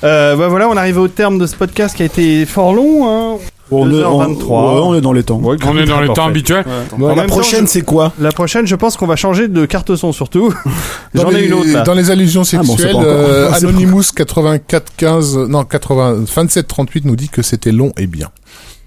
Bah 0.02 0.36
voilà, 0.36 0.68
on 0.68 0.76
arrive 0.76 0.98
au 0.98 1.08
terme 1.08 1.38
de 1.38 1.48
ce 1.48 1.56
podcast 1.56 1.96
qui 1.96 2.02
a 2.02 2.06
été 2.06 2.46
fort 2.46 2.72
long. 2.74 3.08
Hein. 3.34 3.38
On 3.70 3.90
est, 3.90 4.04
on, 4.04 4.22
2h23. 4.22 4.74
ouais, 4.74 4.80
on 4.84 4.94
est 4.94 5.00
dans 5.00 5.12
les 5.12 5.22
temps. 5.22 5.38
Ouais, 5.38 5.56
On 5.66 5.76
est 5.78 5.84
dans 5.86 6.00
les 6.00 6.08
temps 6.08 6.26
habituels. 6.26 6.64
La 6.98 7.24
prochaine, 7.24 7.66
je- 7.66 7.70
c'est 7.70 7.82
quoi? 7.82 8.12
La 8.20 8.30
prochaine, 8.30 8.66
je 8.66 8.76
pense 8.76 8.96
qu'on 8.96 9.06
va 9.06 9.16
changer 9.16 9.48
de 9.48 9.64
carte 9.64 9.96
son 9.96 10.12
surtout. 10.12 10.52
Dans 11.14 11.22
J'en 11.22 11.30
ai 11.30 11.40
les- 11.42 11.46
une 11.46 11.54
autre 11.54 11.72
là. 11.72 11.82
Dans 11.82 11.94
les 11.94 12.10
allusions 12.10 12.42
Ah 12.52 12.56
bon, 12.58 12.62
c'est 12.76 12.82
sexuelles, 12.82 12.92
pas 12.92 12.98
encore- 12.98 13.12
euh, 13.12 13.50
Anonymous 13.54 14.02
84 14.14 14.92
15 14.96 15.36
non 15.48 15.64
80 15.64 16.24
27 16.34 16.66
38 16.68 17.04
nous 17.06 17.16
dit 17.16 17.28
que 17.28 17.40
c'était 17.42 17.72
long 17.72 17.92
et 17.96 18.06
bien. 18.06 18.28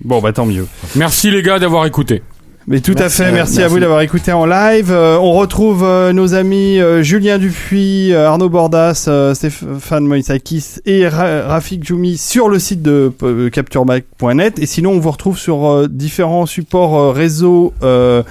Bon, 0.04 0.22
bah 0.22 0.32
tant 0.32 0.46
mieux. 0.46 0.68
Merci 0.96 1.32
les 1.32 1.42
gars 1.42 1.58
d'avoir 1.60 1.86
écouté. 1.86 2.22
Mais 2.70 2.82
tout 2.82 2.96
à 2.98 3.08
fait, 3.08 3.32
merci, 3.32 3.62
à 3.64 3.70
vous 3.70 3.80
d'avoir 3.80 4.02
écouté 4.02 4.34
en 4.34 4.46
live. 4.46 4.92
Euh, 4.92 5.18
on 5.22 5.32
retrouve 5.32 5.86
euh, 5.86 6.12
nos 6.12 6.34
amis 6.34 6.82
euh, 6.82 7.02
Julien 7.02 7.38
Dupuis, 7.38 8.12
euh, 8.12 8.28
Arnaud 8.28 8.50
Bordas, 8.50 9.06
euh, 9.08 9.34
Stéphane 9.34 10.06
Moïsakis 10.06 10.66
et 10.86 11.08
Ra- 11.08 11.44
Rafik 11.48 11.86
Djoumi 11.88 12.18
sur 12.18 12.50
le 12.50 12.60
site 12.60 12.82
de 12.82 13.14
euh, 13.24 13.50
capturemac.net. 13.50 14.60
Et 14.60 14.66
sinon, 14.66 14.92
on 14.92 15.00
vous 15.00 15.12
retrouve 15.12 15.38
sur 15.40 15.66
euh, 15.66 15.88
différents 15.90 16.46
supports 16.46 17.00
euh, 17.00 17.12
réseaux. 17.12 17.74
Euh, 17.84 18.22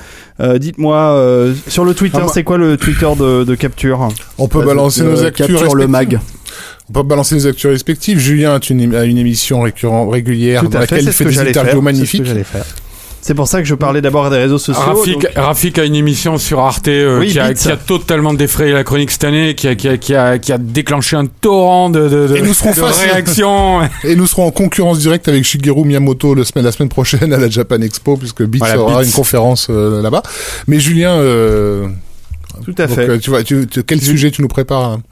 euh, 0.40 0.58
Dites-moi, 0.58 0.97
euh, 0.98 1.55
sur 1.68 1.86
le 1.86 1.94
Twitter, 1.94 2.18
Ah, 2.20 2.24
moi- 2.24 2.32
c'est 2.34 2.44
quoi 2.44 2.58
le 2.58 2.76
Twitter 2.76 3.08
de, 3.18 3.42
de 3.44 3.55
Capture 3.55 4.06
On 4.36 4.48
peut 4.48 4.58
Bah, 4.60 4.66
balancer 4.66 5.02
nos 5.02 5.24
actus 5.24 5.47
Capture 5.47 5.74
le 5.74 5.84
respectives. 5.86 5.89
mag. 5.89 6.20
On 6.90 6.92
peut 6.92 7.02
balancer 7.05 7.36
nos 7.36 7.47
actus 7.47 7.70
respectives. 7.70 8.18
Julien 8.18 8.55
a 8.56 8.60
une, 8.68 8.94
a 8.94 9.05
une 9.05 9.16
émission 9.16 9.62
récurrente 9.62 10.12
régulière 10.12 10.60
Tout 10.60 10.68
dans 10.68 10.78
à 10.81 10.86
fait, 10.86 10.97
laquelle 10.97 11.05
c'est 11.05 11.10
il 11.10 11.12
ce 11.15 11.16
fait 11.16 11.24
que 11.24 11.28
des 11.31 11.34
j'allais 11.36 11.52
faire. 11.55 11.62
interviews 11.62 11.81
c'est 11.89 11.94
ce 12.05 12.18
que 12.18 12.18
magnifiques. 12.23 12.47
C'est 13.26 13.34
pour 13.34 13.48
ça 13.48 13.60
que 13.60 13.66
je 13.66 13.74
parlais 13.74 14.00
d'abord 14.00 14.30
des 14.30 14.36
réseaux 14.36 14.56
sociaux. 14.58 14.80
Rafik, 14.80 15.14
donc- 15.14 15.32
Rafik 15.34 15.78
a 15.80 15.84
une 15.84 15.96
émission 15.96 16.38
sur 16.38 16.60
Arte 16.60 16.86
euh, 16.86 17.18
Oui, 17.18 17.32
qui, 17.32 17.40
a, 17.40 17.48
Beats. 17.48 17.55
qui 17.55 17.68
a 17.72 17.76
totalement 17.76 18.32
défrayé 18.34 18.72
la 18.72 18.84
chronique 18.84 19.10
cette 19.10 19.24
année, 19.24 19.56
qui 19.56 19.66
a, 19.66 19.74
qui 19.74 19.88
a, 19.88 19.96
qui 19.98 20.14
a, 20.14 20.38
qui 20.38 20.52
a 20.52 20.58
déclenché 20.58 21.16
un 21.16 21.26
torrent 21.26 21.90
de, 21.90 22.08
de, 22.08 22.28
de, 22.28 22.36
Et 22.36 22.42
nous 22.42 22.55
serons 22.55 22.70
de 22.70 22.76
face- 22.76 23.00
réactions. 23.02 23.80
Et 24.05 24.14
nous 24.14 24.28
serons 24.28 24.46
en 24.46 24.52
concurrence 24.52 25.00
directe 25.00 25.26
avec 25.26 25.42
Shigeru 25.42 25.82
Miyamoto 25.84 26.34
le 26.36 26.44
semaine, 26.44 26.64
la 26.64 26.70
semaine 26.70 26.88
prochaine 26.88 27.32
à 27.32 27.36
la 27.38 27.50
Japan 27.50 27.80
Expo, 27.80 28.16
puisque 28.16 28.44
Beats 28.44 28.58
Voilà, 28.60 28.80
aura 28.80 28.98
Beats. 29.00 29.06
une 29.06 29.12
conférence 29.12 29.66
euh, 29.70 30.00
là-bas. 30.02 30.22
Mais 30.68 30.78
Julien, 30.78 31.14
euh, 31.16 31.88
Tout 32.64 32.74
à 32.78 32.86
donc, 32.86 32.94
fait. 32.96 33.18
tu 33.18 33.30
vois, 33.30 33.42
tu, 33.42 33.66
tu- 33.66 33.82
quel 33.82 34.00
sujet 34.00 34.30
tu 34.30 34.40
nous 34.40 34.46
prépares 34.48 34.84
hein? 34.84 35.02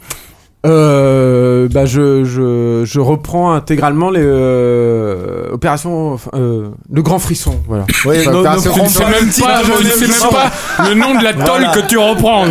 Euh, 0.65 1.69
bah 1.71 1.85
je, 1.85 2.25
je, 2.25 2.83
je 2.87 3.01
reprends 3.01 3.53
intégralement 3.53 4.09
les 4.11 4.23
euh, 4.23 5.51
opérations 5.53 6.15
enfin, 6.15 6.31
euh, 6.35 6.69
le 6.91 7.03
grand 7.03 7.19
frisson 7.19 7.61
voilà. 7.69 7.85
Ouais, 8.07 8.21
Enfin, 8.21 8.31
no- 8.33 8.39
opération 8.41 8.71
no- 8.71 8.77
Tu 8.77 8.83
ne 8.85 8.89
sais 8.89 9.05
même 9.05 9.11
pas, 9.13 9.61
tu 9.63 9.85
sais 9.87 10.07
même 10.09 10.31
pas 10.31 10.51
le 10.89 10.95
nom 10.95 11.19
de 11.19 11.25
la 11.25 11.33
tôle 11.35 11.67
que 11.75 11.87
tu 11.87 11.99
reprends. 11.99 12.47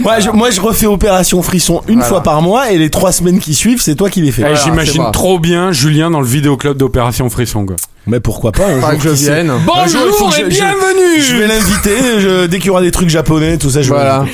Moi 0.00 0.20
je, 0.20 0.30
moi, 0.30 0.50
je 0.50 0.60
refais 0.60 0.86
Opération 0.86 1.42
Frisson 1.42 1.82
une 1.88 1.94
Voilà. 1.96 2.08
fois 2.08 2.22
par 2.22 2.40
mois 2.42 2.70
et 2.70 2.78
les 2.78 2.90
trois 2.90 3.10
semaines 3.12 3.40
qui 3.40 3.54
suivent, 3.54 3.80
c'est 3.82 3.96
toi 3.96 4.10
qui 4.10 4.22
les 4.22 4.30
fais. 4.30 4.42
Eh, 4.42 4.44
Voilà, 4.44 4.60
J'imagine 4.62 5.04
trop 5.12 5.38
bien 5.40 5.72
Julien 5.72 6.10
dans 6.10 6.20
le 6.20 6.26
vidéoclub 6.26 6.76
d'Opération 6.76 7.28
Frisson. 7.30 7.66
Quoi. 7.66 7.76
Mais 8.06 8.20
pourquoi 8.20 8.52
pas 8.52 8.66
un 8.66 8.74
Faudra 8.74 8.92
jour, 8.92 9.02
que 9.02 9.08
je 9.08 9.14
vienne. 9.14 9.48
Jour, 9.48 9.58
Bonjour 9.66 10.32
et 10.38 10.44
bienvenue 10.44 11.20
Je 11.20 11.34
vais 11.36 11.48
l'inviter, 11.48 12.46
dès 12.48 12.58
qu'il 12.58 12.66
y 12.68 12.70
aura 12.70 12.82
des 12.82 12.92
trucs 12.92 13.08
japonais, 13.08 13.58
tout 13.58 13.70
ça, 13.70 13.82
je 13.82 13.88
vais 13.90 13.96
Voilà. 13.96 14.24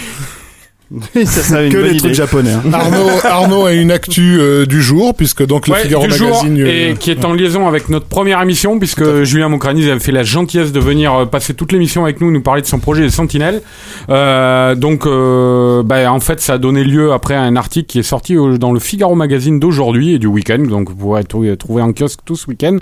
l'inviter. 1.14 1.24
ça 1.26 1.42
serait 1.42 1.66
une 1.66 1.72
Que 1.72 1.78
bonne 1.78 1.84
les 1.86 1.90
idée. 1.92 1.98
trucs 2.00 2.14
japonais. 2.14 2.50
hein. 2.52 2.62
Arnaud, 2.72 3.08
Arnaud 3.24 3.64
a 3.66 3.72
une 3.72 3.90
actu 3.90 4.38
euh, 4.40 4.66
du 4.66 4.82
jour, 4.82 5.14
puisque 5.14 5.44
donc 5.46 5.66
le 5.68 5.72
Ouais, 5.74 5.80
Figaro 5.80 6.06
du 6.06 6.12
jour, 6.14 6.28
Magazine... 6.44 6.60
euh, 6.60 6.90
et 6.90 6.94
qui 6.98 7.10
est 7.10 7.24
en 7.24 7.32
liaison 7.32 7.66
avec 7.66 7.88
notre 7.88 8.06
première 8.06 8.40
émission 8.42 8.78
puisque 8.78 9.22
Julien 9.24 9.48
Mocranis 9.48 9.88
avait 9.90 10.00
fait 10.00 10.12
la 10.12 10.22
gentillesse 10.22 10.72
de 10.72 10.80
venir 10.80 11.14
euh, 11.14 11.24
passer 11.26 11.54
toute 11.54 11.72
l'émission 11.72 12.04
avec 12.04 12.20
nous 12.20 12.30
nous 12.30 12.42
parler 12.42 12.62
de 12.62 12.66
son 12.66 12.78
projet 12.78 13.02
les 13.02 13.10
Sentinelles 13.10 13.62
euh, 14.10 14.74
donc 14.74 15.06
euh, 15.06 15.82
bah, 15.82 16.12
en 16.12 16.20
fait 16.20 16.40
ça 16.40 16.54
a 16.54 16.58
donné 16.58 16.84
lieu 16.84 17.12
après 17.12 17.34
à 17.34 17.42
un 17.42 17.56
article 17.56 17.86
qui 17.86 17.98
est 17.98 18.02
sorti 18.02 18.36
au- 18.36 18.58
dans 18.58 18.72
le 18.72 18.80
Figaro 18.80 19.14
Magazine 19.14 19.58
d'aujourd'hui 19.60 20.14
et 20.14 20.18
du 20.18 20.26
week-end 20.26 20.58
donc 20.68 20.88
vous 20.90 20.96
pourrez 20.96 21.24
trouver, 21.24 21.56
trouver 21.56 21.82
en 21.82 21.92
kiosque 21.92 22.20
tout 22.24 22.36
ce 22.36 22.46
week-end 22.48 22.76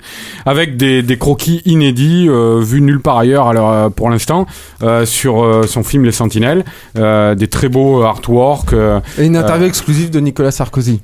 avec 0.45 0.77
des, 0.77 1.01
des 1.03 1.17
croquis 1.17 1.61
inédits 1.65 2.27
euh, 2.29 2.59
vus 2.61 2.81
nulle 2.81 2.99
part 3.01 3.17
ailleurs 3.19 3.47
alors, 3.47 3.71
euh, 3.71 3.89
pour 3.89 4.09
l'instant 4.09 4.45
euh, 4.83 5.05
sur 5.05 5.43
euh, 5.43 5.63
son 5.67 5.83
film 5.83 6.03
Les 6.05 6.11
Sentinelles 6.11 6.65
euh, 6.97 7.35
des 7.35 7.47
très 7.47 7.69
beaux 7.69 8.00
artworks 8.05 8.73
euh, 8.73 8.99
Et 9.17 9.25
une 9.25 9.35
interview 9.37 9.67
exclusive 9.67 10.09
de 10.09 10.19
Nicolas 10.19 10.51
Sarkozy. 10.51 11.01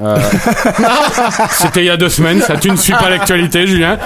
euh, 0.00 0.16
C'était 1.50 1.80
il 1.80 1.86
y 1.86 1.90
a 1.90 1.96
deux 1.96 2.08
semaines, 2.08 2.40
ça 2.40 2.56
tu 2.56 2.70
ne 2.70 2.76
suis 2.76 2.92
pas 2.94 3.10
l'actualité, 3.10 3.66
Julien. 3.66 3.98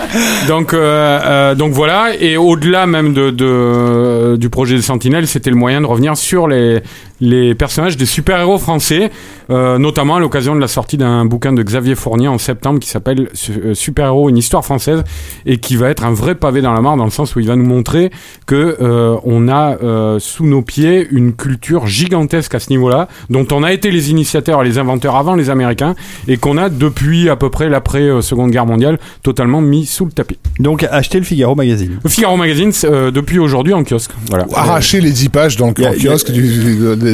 Donc, 0.49 0.73
euh, 0.75 1.21
euh, 1.25 1.55
donc 1.55 1.73
voilà. 1.73 2.09
Et 2.19 2.37
au-delà 2.37 2.87
même 2.87 3.15
de, 3.15 3.31
de- 3.31 4.37
du 4.37 4.51
projet 4.51 4.77
des 4.77 4.83
Sentinelles, 4.83 5.27
c'était 5.27 5.51
le 5.51 5.57
moyen 5.57 5.81
de 5.81 5.87
revenir 5.87 6.17
sur 6.17 6.49
les 6.49 6.83
les 7.21 7.55
personnages 7.55 7.97
des 7.97 8.07
super-héros 8.07 8.59
français, 8.59 9.11
euh, 9.51 9.79
notamment 9.79 10.17
à 10.17 10.21
l'occasion 10.21 10.55
de 10.55 10.61
la 10.61 10.69
sortie 10.69 10.97
d'un 10.97 11.25
bouquin 11.25 11.53
de 11.53 11.63
Xavier 11.63 11.95
Fournier 11.95 12.29
en 12.29 12.39
septembre 12.39 12.81
qui 12.81 12.89
s'appelle 12.89 13.29
euh, 13.51 13.75
Super-héros, 13.75 14.29
une 14.29 14.39
histoire 14.39 14.65
française, 14.65 15.05
et 15.47 15.59
qui 15.59 15.77
va 15.77 15.91
être 15.91 16.05
un 16.05 16.13
vrai 16.13 16.35
pavé 16.35 16.61
dans 16.61 16.73
la 16.73 16.81
mare 16.81 16.97
dans 16.97 17.05
le 17.05 17.11
sens 17.11 17.37
où 17.37 17.41
il 17.41 17.47
va 17.47 17.57
nous 17.57 17.65
montrer 17.65 18.11
que 18.47 18.77
euh, 18.81 19.17
on 19.25 19.49
a 19.49 19.77
euh, 19.83 20.19
sous 20.19 20.45
nos 20.47 20.63
pieds 20.63 21.07
une 21.11 21.35
culture 21.35 21.87
gigantesque 21.87 22.55
à 22.55 22.61
ce 22.61 22.71
niveau-là, 22.71 23.09
dont 23.31 23.47
on 23.53 23.63
a 23.63 23.73
été 23.73 23.91
les 23.91 24.11
initiateurs 24.11 24.63
et 24.63 24.65
les 24.65 24.79
inventeurs 24.79 25.17
avant 25.17 25.35
les 25.37 25.51
Américains, 25.51 25.95
et 26.29 26.37
qu'on 26.37 26.57
a 26.59 26.69
depuis 26.69 27.29
à 27.29 27.37
peu 27.37 27.49
près 27.51 27.69
l'après 27.69 28.03
euh, 28.03 28.21
Seconde 28.23 28.51
Guerre 28.51 28.67
mondiale 28.67 28.99
totalement 29.23 29.61
mis 29.61 29.87
sous 29.87 30.05
le 30.05 30.13
tapis. 30.13 30.39
Donc, 30.59 30.85
achetez 30.91 31.19
le 31.19 31.25
Figaro 31.25 31.55
Magazine. 31.55 31.99
Le 32.03 32.11
Figaro 32.11 32.37
Magazine 32.37 32.73
euh, 32.85 33.11
depuis 33.11 33.39
aujourd'hui 33.39 33.73
en 33.73 33.85
kiosque. 33.85 34.11
Voilà. 34.29 34.47
Arracher 34.55 35.01
les 35.01 35.11
10 35.13 35.29
pages 35.29 35.57
dans 35.57 35.69
le 35.69 35.75
Y 35.81 35.85
a- 35.87 35.91
en 35.91 35.93
kiosque 35.95 36.31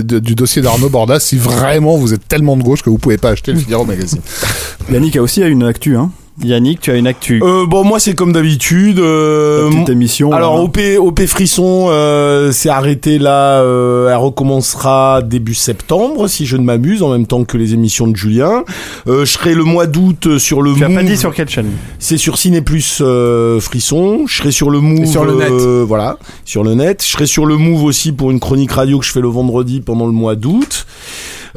du, 0.03 0.35
dossier 0.35 0.63
d'Arnaud 0.63 0.89
Bordas 0.89 1.21
si 1.21 1.37
vraiment 1.37 1.97
vous 1.97 2.15
êtes 2.15 2.27
tellement 2.27 2.57
de 2.57 2.63
gauche 2.63 2.83
que 2.83 2.91
vous 2.91 2.99
pouvez 2.99 3.19
pas 3.19 3.31
acheter 3.31 3.53
le 3.53 3.59
Figaro 3.59 3.85
Magazine. 3.85 4.21
Yannick 4.91 5.17
a 5.17 5.23
aussi 5.23 5.43
une 5.43 5.63
actu, 5.63 5.97
hein. 5.97 6.11
Yannick, 6.43 6.81
tu 6.81 6.91
as 6.91 6.97
une 6.97 7.07
actu. 7.07 7.43
Euh, 7.43 7.67
bon, 7.67 7.85
moi, 7.85 7.99
c'est 8.01 8.15
comme 8.15 8.33
d'habitude. 8.33 8.99
euh, 8.99 9.69
Ta 9.69 9.75
petite 9.75 9.89
émission. 9.91 10.33
Alors 10.33 10.57
là. 10.57 10.63
OP, 10.63 10.79
OP 10.99 11.27
Frisson 11.27 11.87
euh, 11.91 12.51
s'est 12.53 12.69
arrêté 12.69 13.19
là, 13.19 13.61
euh, 13.63 14.09
elle 14.11 14.17
recommencera 14.17 15.23
début 15.23 15.55
septembre 15.55 16.29
si 16.29 16.47
je 16.47 16.57
ne 16.57 16.63
m'abuse, 16.63 17.03
en 17.03 17.11
même 17.11 17.27
temps 17.27 17.45
que 17.45 17.57
les 17.57 17.75
émissions 17.75 18.07
de 18.07 18.17
Julien. 18.17 18.65
Euh, 19.07 19.25
je 19.25 19.33
serai 19.33 19.55
le 19.55 19.65
mois 19.65 19.87
d'août 19.87 20.39
sur 20.39 20.63
le 20.63 20.75
Tu 20.75 20.85
as 20.85 20.89
pas 20.89 21.03
dit 21.03 21.17
sur 21.17 21.35
quelle 21.35 21.49
chaîne? 21.49 21.71
C'est 21.99 22.17
sur 22.19 22.39
Ciné 22.39 22.61
Plus 22.63 22.99
euh, 23.01 23.61
Frisson. 23.61 24.25
Je 24.27 24.37
serai 24.39 24.51
sur 24.51 24.71
le 24.71 24.81
Move. 24.81 25.03
Et 25.03 25.07
sur 25.07 25.25
le 25.25 25.35
net. 25.35 25.51
euh, 25.51 25.85
voilà, 25.87 26.19
sur 26.45 26.65
le 26.65 26.75
net. 26.75 27.03
Je 27.05 27.11
serai 27.11 27.27
sur 27.27 27.47
le 27.47 27.57
Move 27.57 27.85
aussi 27.85 28.13
pour 28.13 28.31
une 28.31 28.41
chronique 28.41 28.73
radio 28.73 28.99
que 28.99 29.05
je 29.05 29.13
fais 29.13 29.21
le 29.21 29.29
vendredi 29.29 29.81
pendant 29.81 30.07
le 30.07 30.13
mois 30.13 30.37
d'août. 30.37 30.87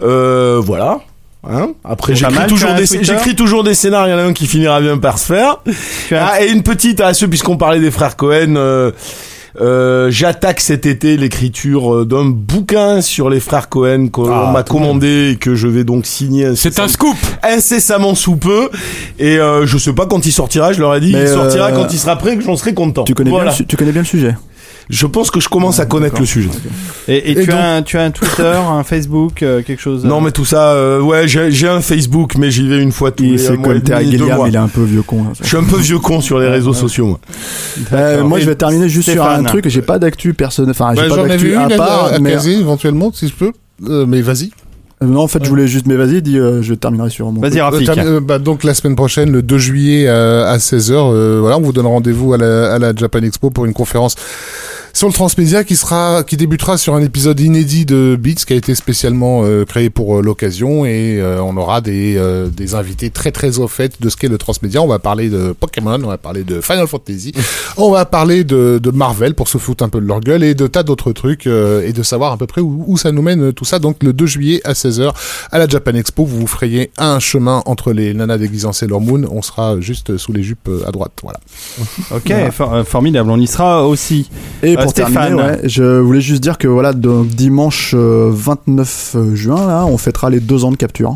Euh, 0.02 0.60
voilà. 0.64 1.00
Hein 1.50 1.72
Après, 1.84 2.16
j'écris 2.16 2.48
toujours, 2.48 2.74
des, 2.74 2.86
j'écris 2.86 3.36
toujours 3.36 3.64
des 3.64 3.74
scénarios. 3.74 4.14
Il 4.14 4.18
y 4.18 4.22
en 4.22 4.24
a 4.24 4.28
un 4.28 4.34
qui 4.34 4.48
finira 4.48 4.80
bien 4.82 4.98
par 4.98 5.18
se 5.20 5.26
faire. 5.26 5.58
Ah, 6.12 6.44
et 6.44 6.50
une 6.52 6.64
petite 6.64 7.02
à 7.02 7.14
ceux, 7.14 7.28
puisqu'on 7.28 7.58
parlait 7.58 7.80
des 7.80 7.92
frères 7.92 8.16
Cohen. 8.16 8.56
euh, 8.56 8.92
euh, 9.62 10.10
J'attaque 10.10 10.60
cet 10.62 10.86
été 10.86 11.16
l'écriture 11.18 11.94
euh, 11.94 12.06
d'un 12.06 12.26
bouquin 12.26 13.02
sur 13.02 13.30
les 13.30 13.40
frères 13.40 13.70
Cohen 13.70 14.08
qu'on 14.10 14.32
Ah, 14.32 14.52
m'a 14.52 14.64
commandé 14.64 15.32
et 15.34 15.36
que 15.36 15.54
je 15.54 15.68
vais 15.68 15.84
donc 15.84 16.06
signer 16.06 16.56
C'est 16.56 16.80
un 16.80 16.88
scoop. 16.88 17.18
incessamment 17.44 18.16
sous 18.16 18.36
peu. 18.38 18.70
Et 19.20 19.38
euh, 19.38 19.66
je 19.66 19.78
sais 19.78 19.94
pas 19.94 20.06
quand 20.06 20.26
il 20.26 20.32
sortira. 20.32 20.72
Je 20.74 20.80
leur 20.80 20.96
ai 20.96 21.02
dit, 21.02 21.14
Mais, 21.14 21.24
il 21.24 21.28
sortira 21.28 21.68
euh, 21.68 21.72
quand 21.76 21.92
il 21.94 22.00
sera 22.00 22.16
prêt, 22.16 22.36
que 22.38 22.44
j'en 22.44 22.56
serai 22.56 22.74
content. 22.74 23.04
Tu 23.04 23.14
connais, 23.16 23.30
Voilà. 23.32 23.52
bien, 23.52 23.60
le 23.60 23.66
tu 23.66 23.76
connais 23.78 23.92
bien 23.92 24.02
le 24.02 24.08
sujet. 24.08 24.36
Je 24.90 25.06
pense 25.06 25.32
que 25.32 25.40
je 25.40 25.48
commence 25.50 25.80
à 25.80 25.86
connaître 25.86 26.20
le 26.20 26.26
sujet. 26.26 26.50
Et, 27.08 27.16
et 27.16 27.32
Et 27.32 27.36
tu, 27.36 27.46
donc- 27.50 27.56
as 27.60 27.76
un, 27.76 27.82
tu 27.84 27.98
as 27.98 28.04
un 28.04 28.12
Twitter, 28.12 28.54
un 28.70 28.84
Facebook, 28.84 29.42
euh, 29.42 29.62
quelque 29.64 29.82
chose 29.82 30.04
Non, 30.06 30.18
euh, 30.18 30.26
mais 30.26 30.32
tout 30.32 30.46
ça, 30.46 30.72
euh, 30.74 31.00
ouais, 31.02 31.28
j'ai 31.28 31.68
un 31.68 31.82
Facebook, 31.82 32.36
mais 32.38 32.52
j'y 32.52 32.68
vais 32.68 32.82
une 32.82 32.92
fois 32.92 33.12
tous 33.12 33.24
les 33.24 33.38
C'est 33.38 33.58
comme 33.62 33.82
Terry 33.82 34.10
Gilliam, 34.12 34.42
il 34.48 34.56
est 34.56 34.58
un 34.58 34.68
peu 34.68 34.84
vieux 34.84 35.02
con. 35.04 35.24
hein. 35.30 35.34
Je 35.42 35.48
suis 35.48 35.58
un 35.58 35.64
peu 35.64 35.78
vieux 35.78 36.00
con 36.00 36.22
sur 36.22 36.40
les 36.40 36.48
réseaux 36.50 36.74
sociaux, 36.74 37.06
moi. 37.08 37.20
Euh, 37.94 38.24
moi, 38.24 38.40
je 38.40 38.46
vais 38.46 38.56
terminer 38.56 38.90
juste 38.90 39.10
sur 39.12 39.26
un 39.26 39.44
truc. 39.44 39.68
J'ai 39.70 39.82
pas 39.82 40.00
d'actu 40.00 40.34
personnel. 40.34 40.72
Enfin, 40.72 40.94
j'ai 40.96 41.08
Bah, 41.10 41.16
pas 41.16 41.28
d'actu 41.28 41.56
à 41.56 41.66
à, 41.66 41.70
part. 41.70 42.06
à 42.14 42.20
mais 42.20 42.32
caser 42.32 42.54
éventuellement 42.60 43.12
si 43.14 43.28
je 43.28 43.34
peux. 43.34 43.52
Mais 44.06 44.22
vas-y. 44.22 44.52
Non, 45.02 45.22
en 45.22 45.28
fait, 45.28 45.44
je 45.44 45.50
voulais 45.50 45.68
juste. 45.68 45.86
Mais 45.86 45.96
vas-y, 45.96 46.22
dis. 46.22 46.38
euh, 46.40 46.62
je 46.62 46.74
terminerai 46.74 47.10
sur 47.10 47.30
mon. 47.30 47.42
Vas-y. 47.42 47.60
Rafik. 47.60 47.90
Euh, 47.90 47.94
termi- 47.94 48.08
euh, 48.08 48.20
bah, 48.22 48.40
donc 48.40 48.64
la 48.64 48.74
semaine 48.74 48.96
prochaine, 48.96 49.32
le 49.32 49.42
2 49.42 49.58
juillet 49.58 50.06
euh, 50.08 50.46
à 50.46 50.58
16h, 50.60 51.40
voilà, 51.42 51.58
on 51.58 51.62
vous 51.62 51.74
donne 51.74 51.88
rendez-vous 51.88 52.34
à 52.34 52.38
la, 52.38 52.74
à 52.74 52.80
la 52.80 52.96
Japan 52.96 53.20
Expo 53.20 53.50
pour 53.50 53.66
une 53.66 53.74
conférence 53.74 54.16
sur 54.96 55.08
le 55.08 55.14
Transmédia 55.14 55.64
qui 55.64 55.76
sera, 55.76 56.24
qui 56.24 56.38
débutera 56.38 56.78
sur 56.78 56.94
un 56.94 57.02
épisode 57.02 57.40
inédit 57.40 57.84
de 57.86 58.16
Beats 58.20 58.46
qui 58.46 58.54
a 58.54 58.56
été 58.56 58.76
spécialement 58.76 59.42
euh, 59.44 59.66
créé 59.66 59.90
pour 59.90 60.20
euh, 60.20 60.22
l'occasion 60.22 60.86
et 60.86 61.20
euh, 61.20 61.42
on 61.42 61.58
aura 61.58 61.82
des, 61.82 62.16
euh, 62.16 62.48
des 62.48 62.76
invités 62.76 63.10
très 63.10 63.32
très 63.32 63.58
au 63.58 63.68
fait 63.68 64.00
de 64.00 64.08
ce 64.10 64.16
qu'est 64.16 64.28
le 64.28 64.38
Transmédia. 64.38 64.84
On 64.84 64.88
va 64.88 65.00
parler 65.00 65.30
de 65.30 65.52
Pokémon, 65.60 66.00
on 66.04 66.08
va 66.10 66.20
parler 66.20 66.44
de 66.44 66.62
Final 66.62 66.86
Fantasy, 66.88 67.32
on 67.78 67.90
va 67.90 68.06
parler 68.06 68.44
de, 68.44 68.80
de 68.82 68.92
Marvel 68.92 69.34
pour 69.34 69.48
se 69.48 69.58
foutre 69.58 69.84
un 69.84 69.90
peu 69.90 70.00
de 70.00 70.06
leur 70.06 70.20
gueule 70.20 70.44
et 70.44 70.54
de 70.54 70.68
tas 70.68 70.84
d'autres 70.84 71.12
trucs 71.12 71.48
euh, 71.48 71.82
et 71.88 71.92
de 71.92 72.04
savoir 72.04 72.32
à 72.32 72.38
peu 72.38 72.46
près 72.46 72.62
où, 72.62 72.84
où 72.86 72.96
ça 72.96 73.12
nous 73.12 73.24
mène 73.24 73.52
tout 73.52 73.66
ça. 73.66 73.80
Donc 73.80 74.04
le 74.04 74.14
2 74.14 74.26
juillet 74.28 74.62
à 74.64 74.74
16h 74.74 75.12
à 75.52 75.58
la 75.58 75.68
Japan 75.68 75.96
Expo, 75.96 76.24
vous 76.24 76.42
vous 76.42 76.48
frayez 76.48 76.92
un 77.00 77.18
chemin 77.20 77.64
entre 77.66 77.94
les 77.94 78.14
nanas 78.14 78.38
déguisées 78.38 78.68
en 78.68 78.74
Sailor 78.74 79.02
Moon. 79.02 79.24
On 79.32 79.42
sera 79.42 79.80
juste 79.82 80.18
sous 80.18 80.34
les 80.34 80.44
jupes 80.44 80.70
à 80.86 80.92
droite. 80.92 81.14
Voilà. 81.24 81.40
Ok, 82.12 82.32
for- 82.52 82.84
formidable. 82.88 83.32
On 83.32 83.40
y 83.40 83.48
sera 83.48 83.88
aussi. 83.88 84.30
Et 84.62 84.76
pour 84.84 84.92
Stéphane. 84.92 85.14
terminer, 85.14 85.44
ouais, 85.44 85.60
je 85.64 86.00
voulais 86.00 86.22
juste 86.22 86.42
dire 86.44 86.58
que 86.58 86.68
voilà, 86.68 86.94
donc, 86.94 87.28
dimanche 87.28 87.94
euh, 87.98 88.30
29 88.32 89.16
juin, 89.34 89.68
là, 89.68 89.86
on 89.86 89.98
fêtera 89.98 90.30
les 90.30 90.40
deux 90.40 90.64
ans 90.66 90.72
de 90.72 90.78
capture. 90.78 91.16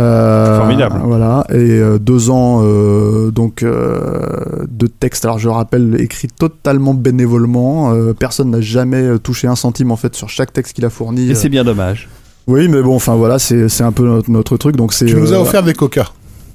Euh, 0.00 0.58
Formidable. 0.58 1.00
Voilà, 1.04 1.46
et 1.50 1.54
euh, 1.54 1.98
deux 2.00 2.28
ans 2.28 2.62
euh, 2.64 3.30
donc 3.30 3.62
euh, 3.62 4.64
de 4.68 4.88
texte. 4.88 5.24
Alors 5.24 5.38
je 5.38 5.48
rappelle, 5.48 5.96
écrit 6.00 6.26
totalement 6.26 6.94
bénévolement. 6.94 7.92
Euh, 7.94 8.12
personne 8.12 8.50
n'a 8.50 8.60
jamais 8.60 9.02
euh, 9.02 9.18
touché 9.18 9.46
un 9.46 9.54
centime 9.54 9.92
en 9.92 9.96
fait 9.96 10.16
sur 10.16 10.28
chaque 10.28 10.52
texte 10.52 10.72
qu'il 10.74 10.84
a 10.84 10.90
fourni. 10.90 11.30
Et 11.30 11.36
c'est 11.36 11.46
Euh, 11.46 11.50
bien 11.50 11.62
dommage. 11.64 12.08
Oui, 12.48 12.66
mais 12.68 12.82
bon, 12.82 12.96
enfin 12.96 13.14
voilà, 13.14 13.38
c'est 13.38 13.68
c'est 13.68 13.84
un 13.84 13.92
peu 13.92 14.04
notre, 14.04 14.30
notre 14.32 14.56
truc. 14.56 14.74
Donc 14.74 14.92
c'est. 14.92 15.06
Tu 15.06 15.14
nous 15.14 15.32
as 15.32 15.36
euh, 15.36 15.42
offert 15.42 15.62
des 15.62 15.74
coca. 15.74 16.06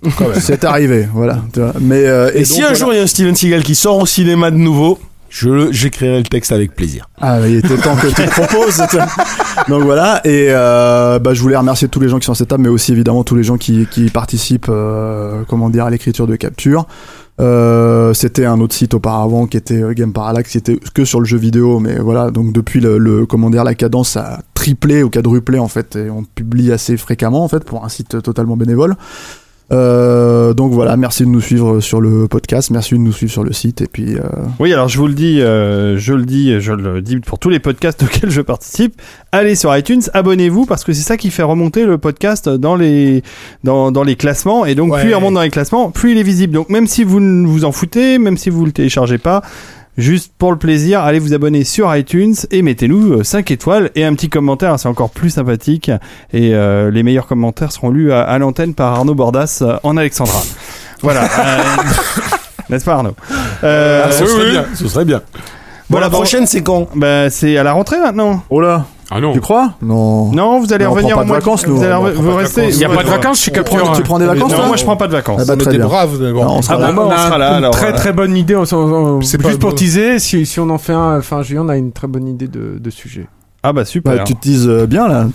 C'est 0.40 0.64
arrivé, 0.64 1.08
voilà. 1.14 1.44
Mais 1.82 2.06
euh, 2.08 2.30
Et, 2.34 2.38
donc, 2.40 2.46
si 2.46 2.60
un 2.62 2.68
voilà. 2.68 2.74
jour 2.76 2.94
il 2.94 2.98
y 2.98 3.00
a 3.00 3.04
un 3.04 3.08
Steven 3.08 3.36
Seagal 3.36 3.64
qui 3.64 3.76
sort 3.76 3.98
au 3.98 4.06
cinéma 4.06 4.50
de 4.50 4.56
nouveau, 4.56 4.98
je 5.30 5.72
j'écrirai 5.72 6.18
le 6.18 6.24
texte 6.24 6.52
avec 6.52 6.76
plaisir. 6.76 7.10
Ah, 7.22 7.40
il 7.48 7.56
était 7.56 7.78
temps 7.78 7.96
que 7.96 8.08
tu 8.08 8.22
le 8.22 8.30
proposes. 8.30 8.82
Donc 9.68 9.84
voilà, 9.84 10.22
et 10.26 10.48
euh, 10.50 11.20
bah, 11.20 11.34
je 11.34 11.42
voulais 11.42 11.58
remercier 11.58 11.88
tous 11.88 12.00
les 12.00 12.10
gens 12.10 12.20
qui 12.20 12.26
sont 12.26 12.32
à 12.32 12.36
cette 12.36 12.48
table, 12.48 12.64
mais 12.64 12.70
aussi 12.70 12.92
évidemment 12.92 13.24
tous 13.24 13.36
les 13.36 13.44
gens 13.44 13.58
qui, 13.58 13.88
qui 13.88 14.10
participent, 14.10 14.68
euh, 14.70 15.44
comment 15.48 15.70
dire, 15.70 15.86
à 15.86 15.90
l'écriture 15.90 16.28
de 16.28 16.36
capture. 16.36 16.86
Euh, 17.40 18.14
c'était 18.14 18.46
un 18.46 18.60
autre 18.60 18.76
site 18.76 18.94
auparavant 18.94 19.48
qui 19.48 19.56
était 19.56 19.82
euh, 19.82 19.94
Game 19.94 20.12
Parallax, 20.12 20.52
qui 20.52 20.58
était 20.58 20.78
que 20.94 21.06
sur 21.06 21.20
le 21.20 21.26
jeu 21.26 21.38
vidéo, 21.38 21.80
mais 21.80 21.98
voilà, 21.98 22.32
donc 22.32 22.52
depuis 22.52 22.82
le, 22.82 22.98
le 22.98 23.26
comment 23.26 23.50
dire, 23.50 23.64
la 23.64 23.76
cadence 23.76 24.18
a 24.18 24.42
triplé 24.54 25.04
ou 25.04 25.10
quadruplé 25.10 25.58
en 25.58 25.70
fait, 25.70 25.96
et 25.96 26.10
on 26.10 26.24
publie 26.24 26.72
assez 26.72 26.98
fréquemment 26.98 27.44
en 27.44 27.48
fait 27.48 27.64
pour 27.64 27.86
un 27.86 27.90
site 27.90 28.22
totalement 28.22 28.58
bénévole. 28.58 28.96
Euh, 29.72 30.54
donc 30.54 30.72
voilà, 30.72 30.98
merci 30.98 31.24
de 31.24 31.30
nous 31.30 31.42
suivre 31.42 31.80
sur 31.80 32.02
le 32.02 32.28
podcast, 32.28 32.72
merci 32.72 32.96
de 32.96 33.00
nous 33.00 33.12
suivre 33.14 33.32
sur 33.32 33.44
le 33.44 33.54
site, 33.54 33.82
et 33.82 33.88
puis 33.88 34.16
euh, 34.18 34.22
Oui, 34.60 34.74
alors 34.74 34.88
je 34.88 34.98
vous 34.98 35.08
le 35.08 35.14
dis, 35.14 35.42
euh, 35.42 35.98
je 35.98 36.14
le 36.14 36.26
dis, 36.26 36.60
je 36.60 36.74
le 36.74 37.02
dis 37.02 37.18
pour 37.20 37.38
tous 37.38 37.50
les 37.50 37.60
podcasts 37.60 38.02
auxquels 38.04 38.32
je 38.32 38.42
participe. 38.42 39.00
Allez 39.32 39.56
sur 39.56 39.76
iTunes, 39.78 40.02
abonnez-vous 40.14 40.66
parce 40.66 40.84
que 40.84 40.92
c'est 40.94 41.04
ça 41.04 41.18
qui 41.18 41.30
fait 41.30 41.44
remonter 41.44 41.86
le 41.86 41.98
podcast 42.00 42.50
dans 42.50 42.76
les 42.76 43.24
dans, 43.64 43.92
dans 43.92 44.04
les 44.04 44.16
classements 44.16 44.66
et 44.66 44.74
donc 44.76 44.92
Ouais. 44.94 45.02
plus 45.02 45.10
il 45.12 45.16
remonte 45.16 45.36
dans 45.36 45.42
les 45.44 45.52
classements, 45.52 45.92
plus 45.92 46.14
il 46.14 46.18
est 46.18 46.24
visible. 46.24 46.54
Donc 46.54 46.70
même 46.70 46.88
si 46.88 47.04
vous 47.04 47.20
ne 47.20 47.46
vous 47.48 47.64
en 47.64 47.72
foutez, 47.72 48.18
même 48.18 48.38
si 48.38 48.50
vous 48.50 48.66
le 48.66 48.72
téléchargez 48.72 49.20
pas, 49.20 49.44
juste 49.98 50.32
pour 50.38 50.52
le 50.52 50.58
plaisir, 50.58 51.02
allez 51.02 51.20
vous 51.20 51.34
abonner 51.34 51.64
sur 51.64 51.94
iTunes 51.96 52.36
et 52.52 52.62
mettez-nous 52.62 53.24
5 53.24 53.52
étoiles 53.52 53.92
et 53.96 54.06
un 54.06 54.14
petit 54.14 54.30
commentaire, 54.30 54.80
c'est 54.80 54.88
encore 54.88 55.10
plus 55.10 55.30
sympathique 55.32 55.90
et 56.34 56.54
euh, 56.54 56.90
les 56.92 57.04
meilleurs 57.04 57.28
commentaires 57.28 57.72
seront 57.72 57.90
lus 57.90 58.12
à, 58.14 58.22
à 58.22 58.38
l'antenne 58.40 58.74
par 58.74 58.94
Arnaud 58.94 59.16
Bordas 59.16 59.60
euh, 59.62 59.78
en 59.84 59.98
Alexandra. 59.98 60.42
Voilà. 61.02 61.24
euh, 61.40 61.64
N'est-ce 62.70 62.86
pas 62.86 62.94
Arnaud 62.96 63.16
Euh, 63.64 64.04
Ah, 64.08 64.12
ce 64.12 64.26
serait 64.26 64.44
oui. 64.46 64.52
bien, 64.52 64.66
ce 64.76 64.88
serait 64.88 65.06
bien. 65.06 65.22
Bon, 65.90 65.98
Bon, 65.98 66.00
la 66.00 66.10
bon. 66.10 66.18
prochaine, 66.18 66.46
c'est 66.46 66.62
quand? 66.62 66.88
Bah, 66.96 67.30
c'est 67.30 67.58
à 67.58 67.64
la 67.64 67.72
rentrée 67.74 68.00
maintenant. 68.00 68.44
oh 68.50 68.62
là, 68.62 68.86
Ah 69.12 69.20
non. 69.20 69.34
tu 69.34 69.42
crois? 69.42 69.74
Non. 69.82 70.32
Non, 70.32 70.60
vous 70.60 70.72
allez 70.72 70.86
Non, 70.86 70.92
on 70.92 70.94
revenir 70.94 71.16
mois 71.16 71.26
vacances, 71.40 71.66
nous. 71.66 71.78
Vous, 71.78 71.84
allez 71.84 71.94
On 71.96 72.06
re- 72.08 72.12
vous 72.12 72.36
restez. 72.36 72.70
Il 72.70 72.78
n'y 72.78 72.86
a 72.86 72.90
pas 72.90 73.04
de 73.04 73.10
vacances 73.10 73.40
chez 73.40 73.52
Tu 73.52 73.64
prends, 73.64 73.78
Capture. 73.78 73.94
tu 73.96 74.04
prends 74.04 74.20
des 74.20 74.26
vacances 74.26 74.52
Non, 74.52 74.68
moi 74.68 74.78
je 74.78 74.84
prends 74.84 74.98
pas 74.98 75.08
de 75.08 75.14
vacances. 75.14 75.42
Ah 75.42 75.46
bah, 75.46 75.54
On 75.56 75.58
très 75.58 75.72
était 75.72 75.78
bien. 75.80 75.88
bon. 76.34 76.44
Non, 76.44 76.58
on 76.58 76.62
sera 76.62 76.76
Ah 76.76 76.80
là. 76.80 76.88
bah, 76.88 76.94
bon, 76.94 77.08
on 77.08 77.18
sera 77.18 77.38
là 77.38 77.56
alors. 77.56 77.72
Très 77.72 77.94
très 77.94 78.14
bonne 78.14 78.36
idée. 78.38 78.56
on 78.56 78.64
on- 78.72 79.22
C'est 79.22 79.42
juste 79.42 79.60
pour 79.60 79.74
teaser, 79.74 80.20
si, 80.20 80.46
si 80.46 80.60
on 80.60 80.70
en 80.70 80.78
fait 80.78 80.94
un 80.94 81.22
fin 81.22 81.42
juillet, 81.42 81.60
on 81.64 81.70
a 81.70 81.78
une 81.78 81.92
très 81.92 82.08
bonne 82.08 82.28
idée 82.28 82.48
de, 82.48 82.78
de 82.80 82.90
sujet. 82.90 83.28
Ah 83.62 83.74
bah 83.74 83.84
super. 83.84 84.16
Bah, 84.16 84.24
tu 84.26 84.36
te 84.36 84.42
dises 84.42 84.68
euh, 84.70 84.86
bien 84.88 85.08
là. 85.10 85.28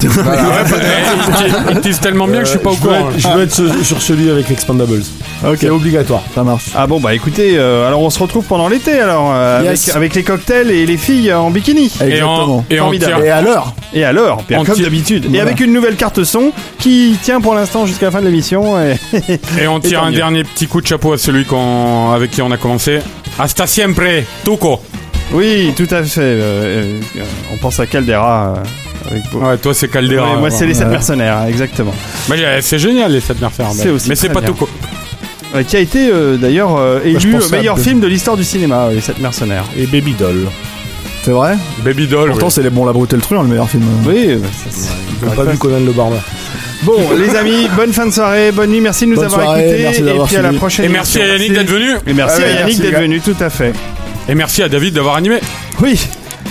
Tease 1.83 2.01
tellement 2.01 2.27
bien 2.27 2.39
que 2.41 2.47
je 2.47 2.51
suis 2.53 2.59
pas 2.59 2.70
au 2.70 2.75
je 2.75 2.81
veux 2.81 2.89
courant. 2.89 3.11
être, 3.11 3.19
je 3.19 3.28
veux 3.28 3.43
être 3.43 3.53
sur, 3.55 3.85
sur 3.85 4.01
celui 4.03 4.31
avec 4.31 4.49
l'Expandables. 4.49 5.03
ok, 5.47 5.57
C'est 5.61 5.69
obligatoire. 5.69 6.23
ça 6.35 6.43
marche. 6.43 6.70
Ah 6.75 6.86
bon 6.86 7.01
bah 7.01 7.15
écoutez, 7.15 7.59
euh, 7.59 7.86
alors 7.86 8.01
on 8.01 8.09
se 8.11 8.19
retrouve 8.19 8.44
pendant 8.44 8.69
l'été 8.69 8.99
alors 8.99 9.31
euh, 9.35 9.61
Yes. 9.65 9.89
avec, 9.89 9.97
avec 9.97 10.15
les 10.15 10.23
cocktails 10.23 10.70
et 10.70 10.86
les 10.86 10.97
filles 10.97 11.33
en 11.35 11.51
bikini. 11.51 11.91
Et 12.01 12.05
Exactement. 12.05 12.57
en, 12.59 12.65
et 12.70 12.81
en 12.81 12.91
tir- 12.93 13.23
Et 13.25 13.31
à 13.31 13.43
l'heure. 13.43 13.75
Et 13.93 14.05
alors, 14.05 14.43
bien 14.49 14.61
En 14.61 14.65
comme 14.65 14.78
d'habitude. 14.81 15.27
Et 15.27 15.28
Voilà. 15.28 15.43
avec 15.43 15.61
une 15.61 15.73
nouvelle 15.73 15.97
carte 15.97 16.25
son 16.25 16.51
qui 16.78 17.17
tient 17.23 17.41
pour 17.43 17.55
l'instant 17.55 17.85
jusqu'à 17.86 18.07
la 18.07 18.12
fin 18.12 18.20
de 18.20 18.27
l'émission. 18.27 18.81
Et... 18.81 18.97
Et 19.61 19.69
on 19.69 19.81
tire 19.81 20.03
un 20.03 20.11
mieux. 20.11 20.17
dernier 20.17 20.44
petit 20.44 20.67
coup 20.67 20.81
de 20.81 20.86
chapeau 20.86 21.12
à 21.12 21.19
celui 21.19 21.44
qu'on, 21.44 22.11
avec 22.12 22.31
qui 22.31 22.41
on 22.43 22.51
a 22.51 22.57
commencé. 22.57 23.01
Hasta 23.39 23.67
siempre, 23.67 24.03
Tuco. 24.44 24.81
Oui, 25.33 25.73
tout 25.77 25.86
à 25.91 26.03
fait. 26.05 26.20
euh, 26.20 26.99
euh, 27.17 27.23
on 27.53 27.57
pense 27.57 27.81
à 27.81 27.86
Caldera. 27.86 28.55
euh, 28.57 29.11
avec 29.11 29.23
beau- 29.31 29.41
Ouais, 29.41 29.57
toi 29.59 29.75
c'est 29.75 29.89
Caldera. 29.89 30.35
Ouais, 30.35 30.39
moi 30.41 30.51
c'est 30.51 30.67
les 30.67 30.75
sept 30.75 30.89
mercenaires, 30.89 31.44
exactement. 31.49 31.94
Mais 32.28 32.36
euh, 32.44 32.59
c'est 32.62 32.78
génial 32.78 33.12
les 33.12 33.20
7 33.20 33.41
mercenaires. 33.41 33.70
C'est 33.75 33.91
aussi 33.91 34.09
mais 34.09 34.15
c'est 34.15 34.27
très 34.28 34.35
pas 34.35 34.41
bien. 34.41 34.55
Euh, 35.55 35.62
qui 35.62 35.77
a 35.77 35.81
été 35.81 36.11
euh, 36.12 36.36
d'ailleurs 36.36 36.77
euh, 36.77 36.99
je 37.05 37.09
élu 37.11 37.33
pense 37.33 37.53
à 37.53 37.57
meilleur 37.57 37.78
film 37.78 38.01
de 38.01 38.07
l'histoire 38.09 38.36
du 38.36 38.44
cinéma, 38.44 38.86
euh, 38.86 38.94
les 38.94 39.01
sept 39.01 39.19
mercenaires. 39.20 39.65
Et 39.77 39.86
Baby 39.86 40.12
Doll. 40.15 40.47
C'est 41.23 41.31
vrai? 41.31 41.57
Baby 41.85 42.07
Doll. 42.07 42.31
Pourtant, 42.31 42.47
oui. 42.47 42.53
c'est 42.53 42.62
les 42.62 42.70
bons 42.70 42.85
la 42.85 42.93
brute 42.93 43.12
et 43.12 43.17
le 43.17 43.23
truand, 43.23 43.43
le 43.43 43.49
meilleur 43.49 43.69
film. 43.70 43.85
Oui, 44.07 44.27
euh, 44.31 44.39
ça, 44.41 44.69
c'est- 44.70 44.89
J'ai 45.31 45.35
pas 45.36 45.44
vu 45.44 45.57
Conan 45.59 45.81
le 45.81 45.93
Barbare. 45.93 46.20
Bon, 46.83 46.99
les 47.17 47.35
amis, 47.35 47.67
bonne 47.77 47.93
fin 47.94 48.07
de 48.07 48.11
soirée, 48.11 48.53
bonne 48.53 48.70
nuit, 48.70 48.81
merci 48.81 49.05
de 49.07 49.11
nous 49.11 49.17
Bonne 49.17 49.25
avoir 49.27 49.43
soirée, 49.43 49.69
écoutés. 49.69 49.83
merci 49.85 50.01
et 50.01 50.05
d'avoir 50.05 50.27
puis 50.27 50.36
à 50.36 50.43
la 50.43 50.49
suivi. 50.49 50.59
prochaine 50.59 50.85
Et 50.85 50.89
merci 50.89 51.19
à 51.19 51.20
émission. 51.23 51.35
Yannick 51.44 51.53
d'être 51.59 51.70
venu. 51.70 51.91
Et 52.07 52.12
merci 52.12 52.36
Ah 52.36 52.41
ouais, 52.41 52.44
à 52.44 52.49
Yannick 52.49 52.65
merci, 52.67 52.81
d'être 52.83 52.91
gars. 52.93 53.01
venu, 53.01 53.20
tout 53.20 53.36
à 53.41 53.49
fait. 53.51 53.73
Et 54.28 54.35
merci 54.35 54.62
à 54.62 54.69
David 54.69 54.94
d'avoir 54.94 55.17
animé. 55.17 55.41
Oui, 55.81 56.01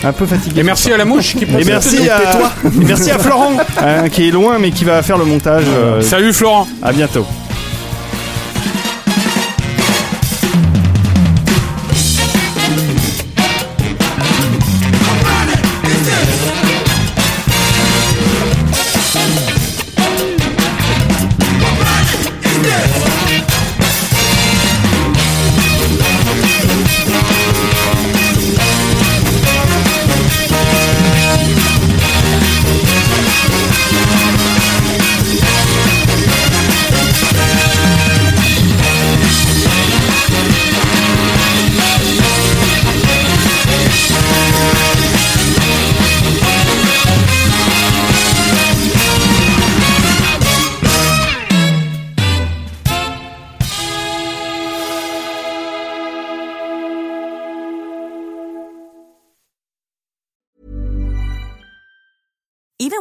un 0.04 0.12
peu 0.12 0.26
fatigué. 0.26 0.62
Et 0.62 0.64
merci 0.64 0.92
à 0.92 0.98
la 0.98 1.06
mouche 1.06 1.36
qui 1.36 1.44
Et 1.46 1.64
merci 1.66 2.08
à, 2.10 2.20
et 2.66 2.86
merci 2.86 3.10
à 3.12 3.18
Florent, 3.18 3.54
hein, 3.82 4.10
qui 4.10 4.28
est 4.28 4.32
loin 4.32 4.60
mais 4.60 4.72
qui 4.72 4.84
va 4.84 5.02
faire 5.02 5.18
le 5.18 5.26
montage. 5.26 5.64
euh, 5.68 6.02
Salut 6.02 6.34
Florent. 6.34 6.68
à 6.82 6.92
bientôt. 6.92 7.26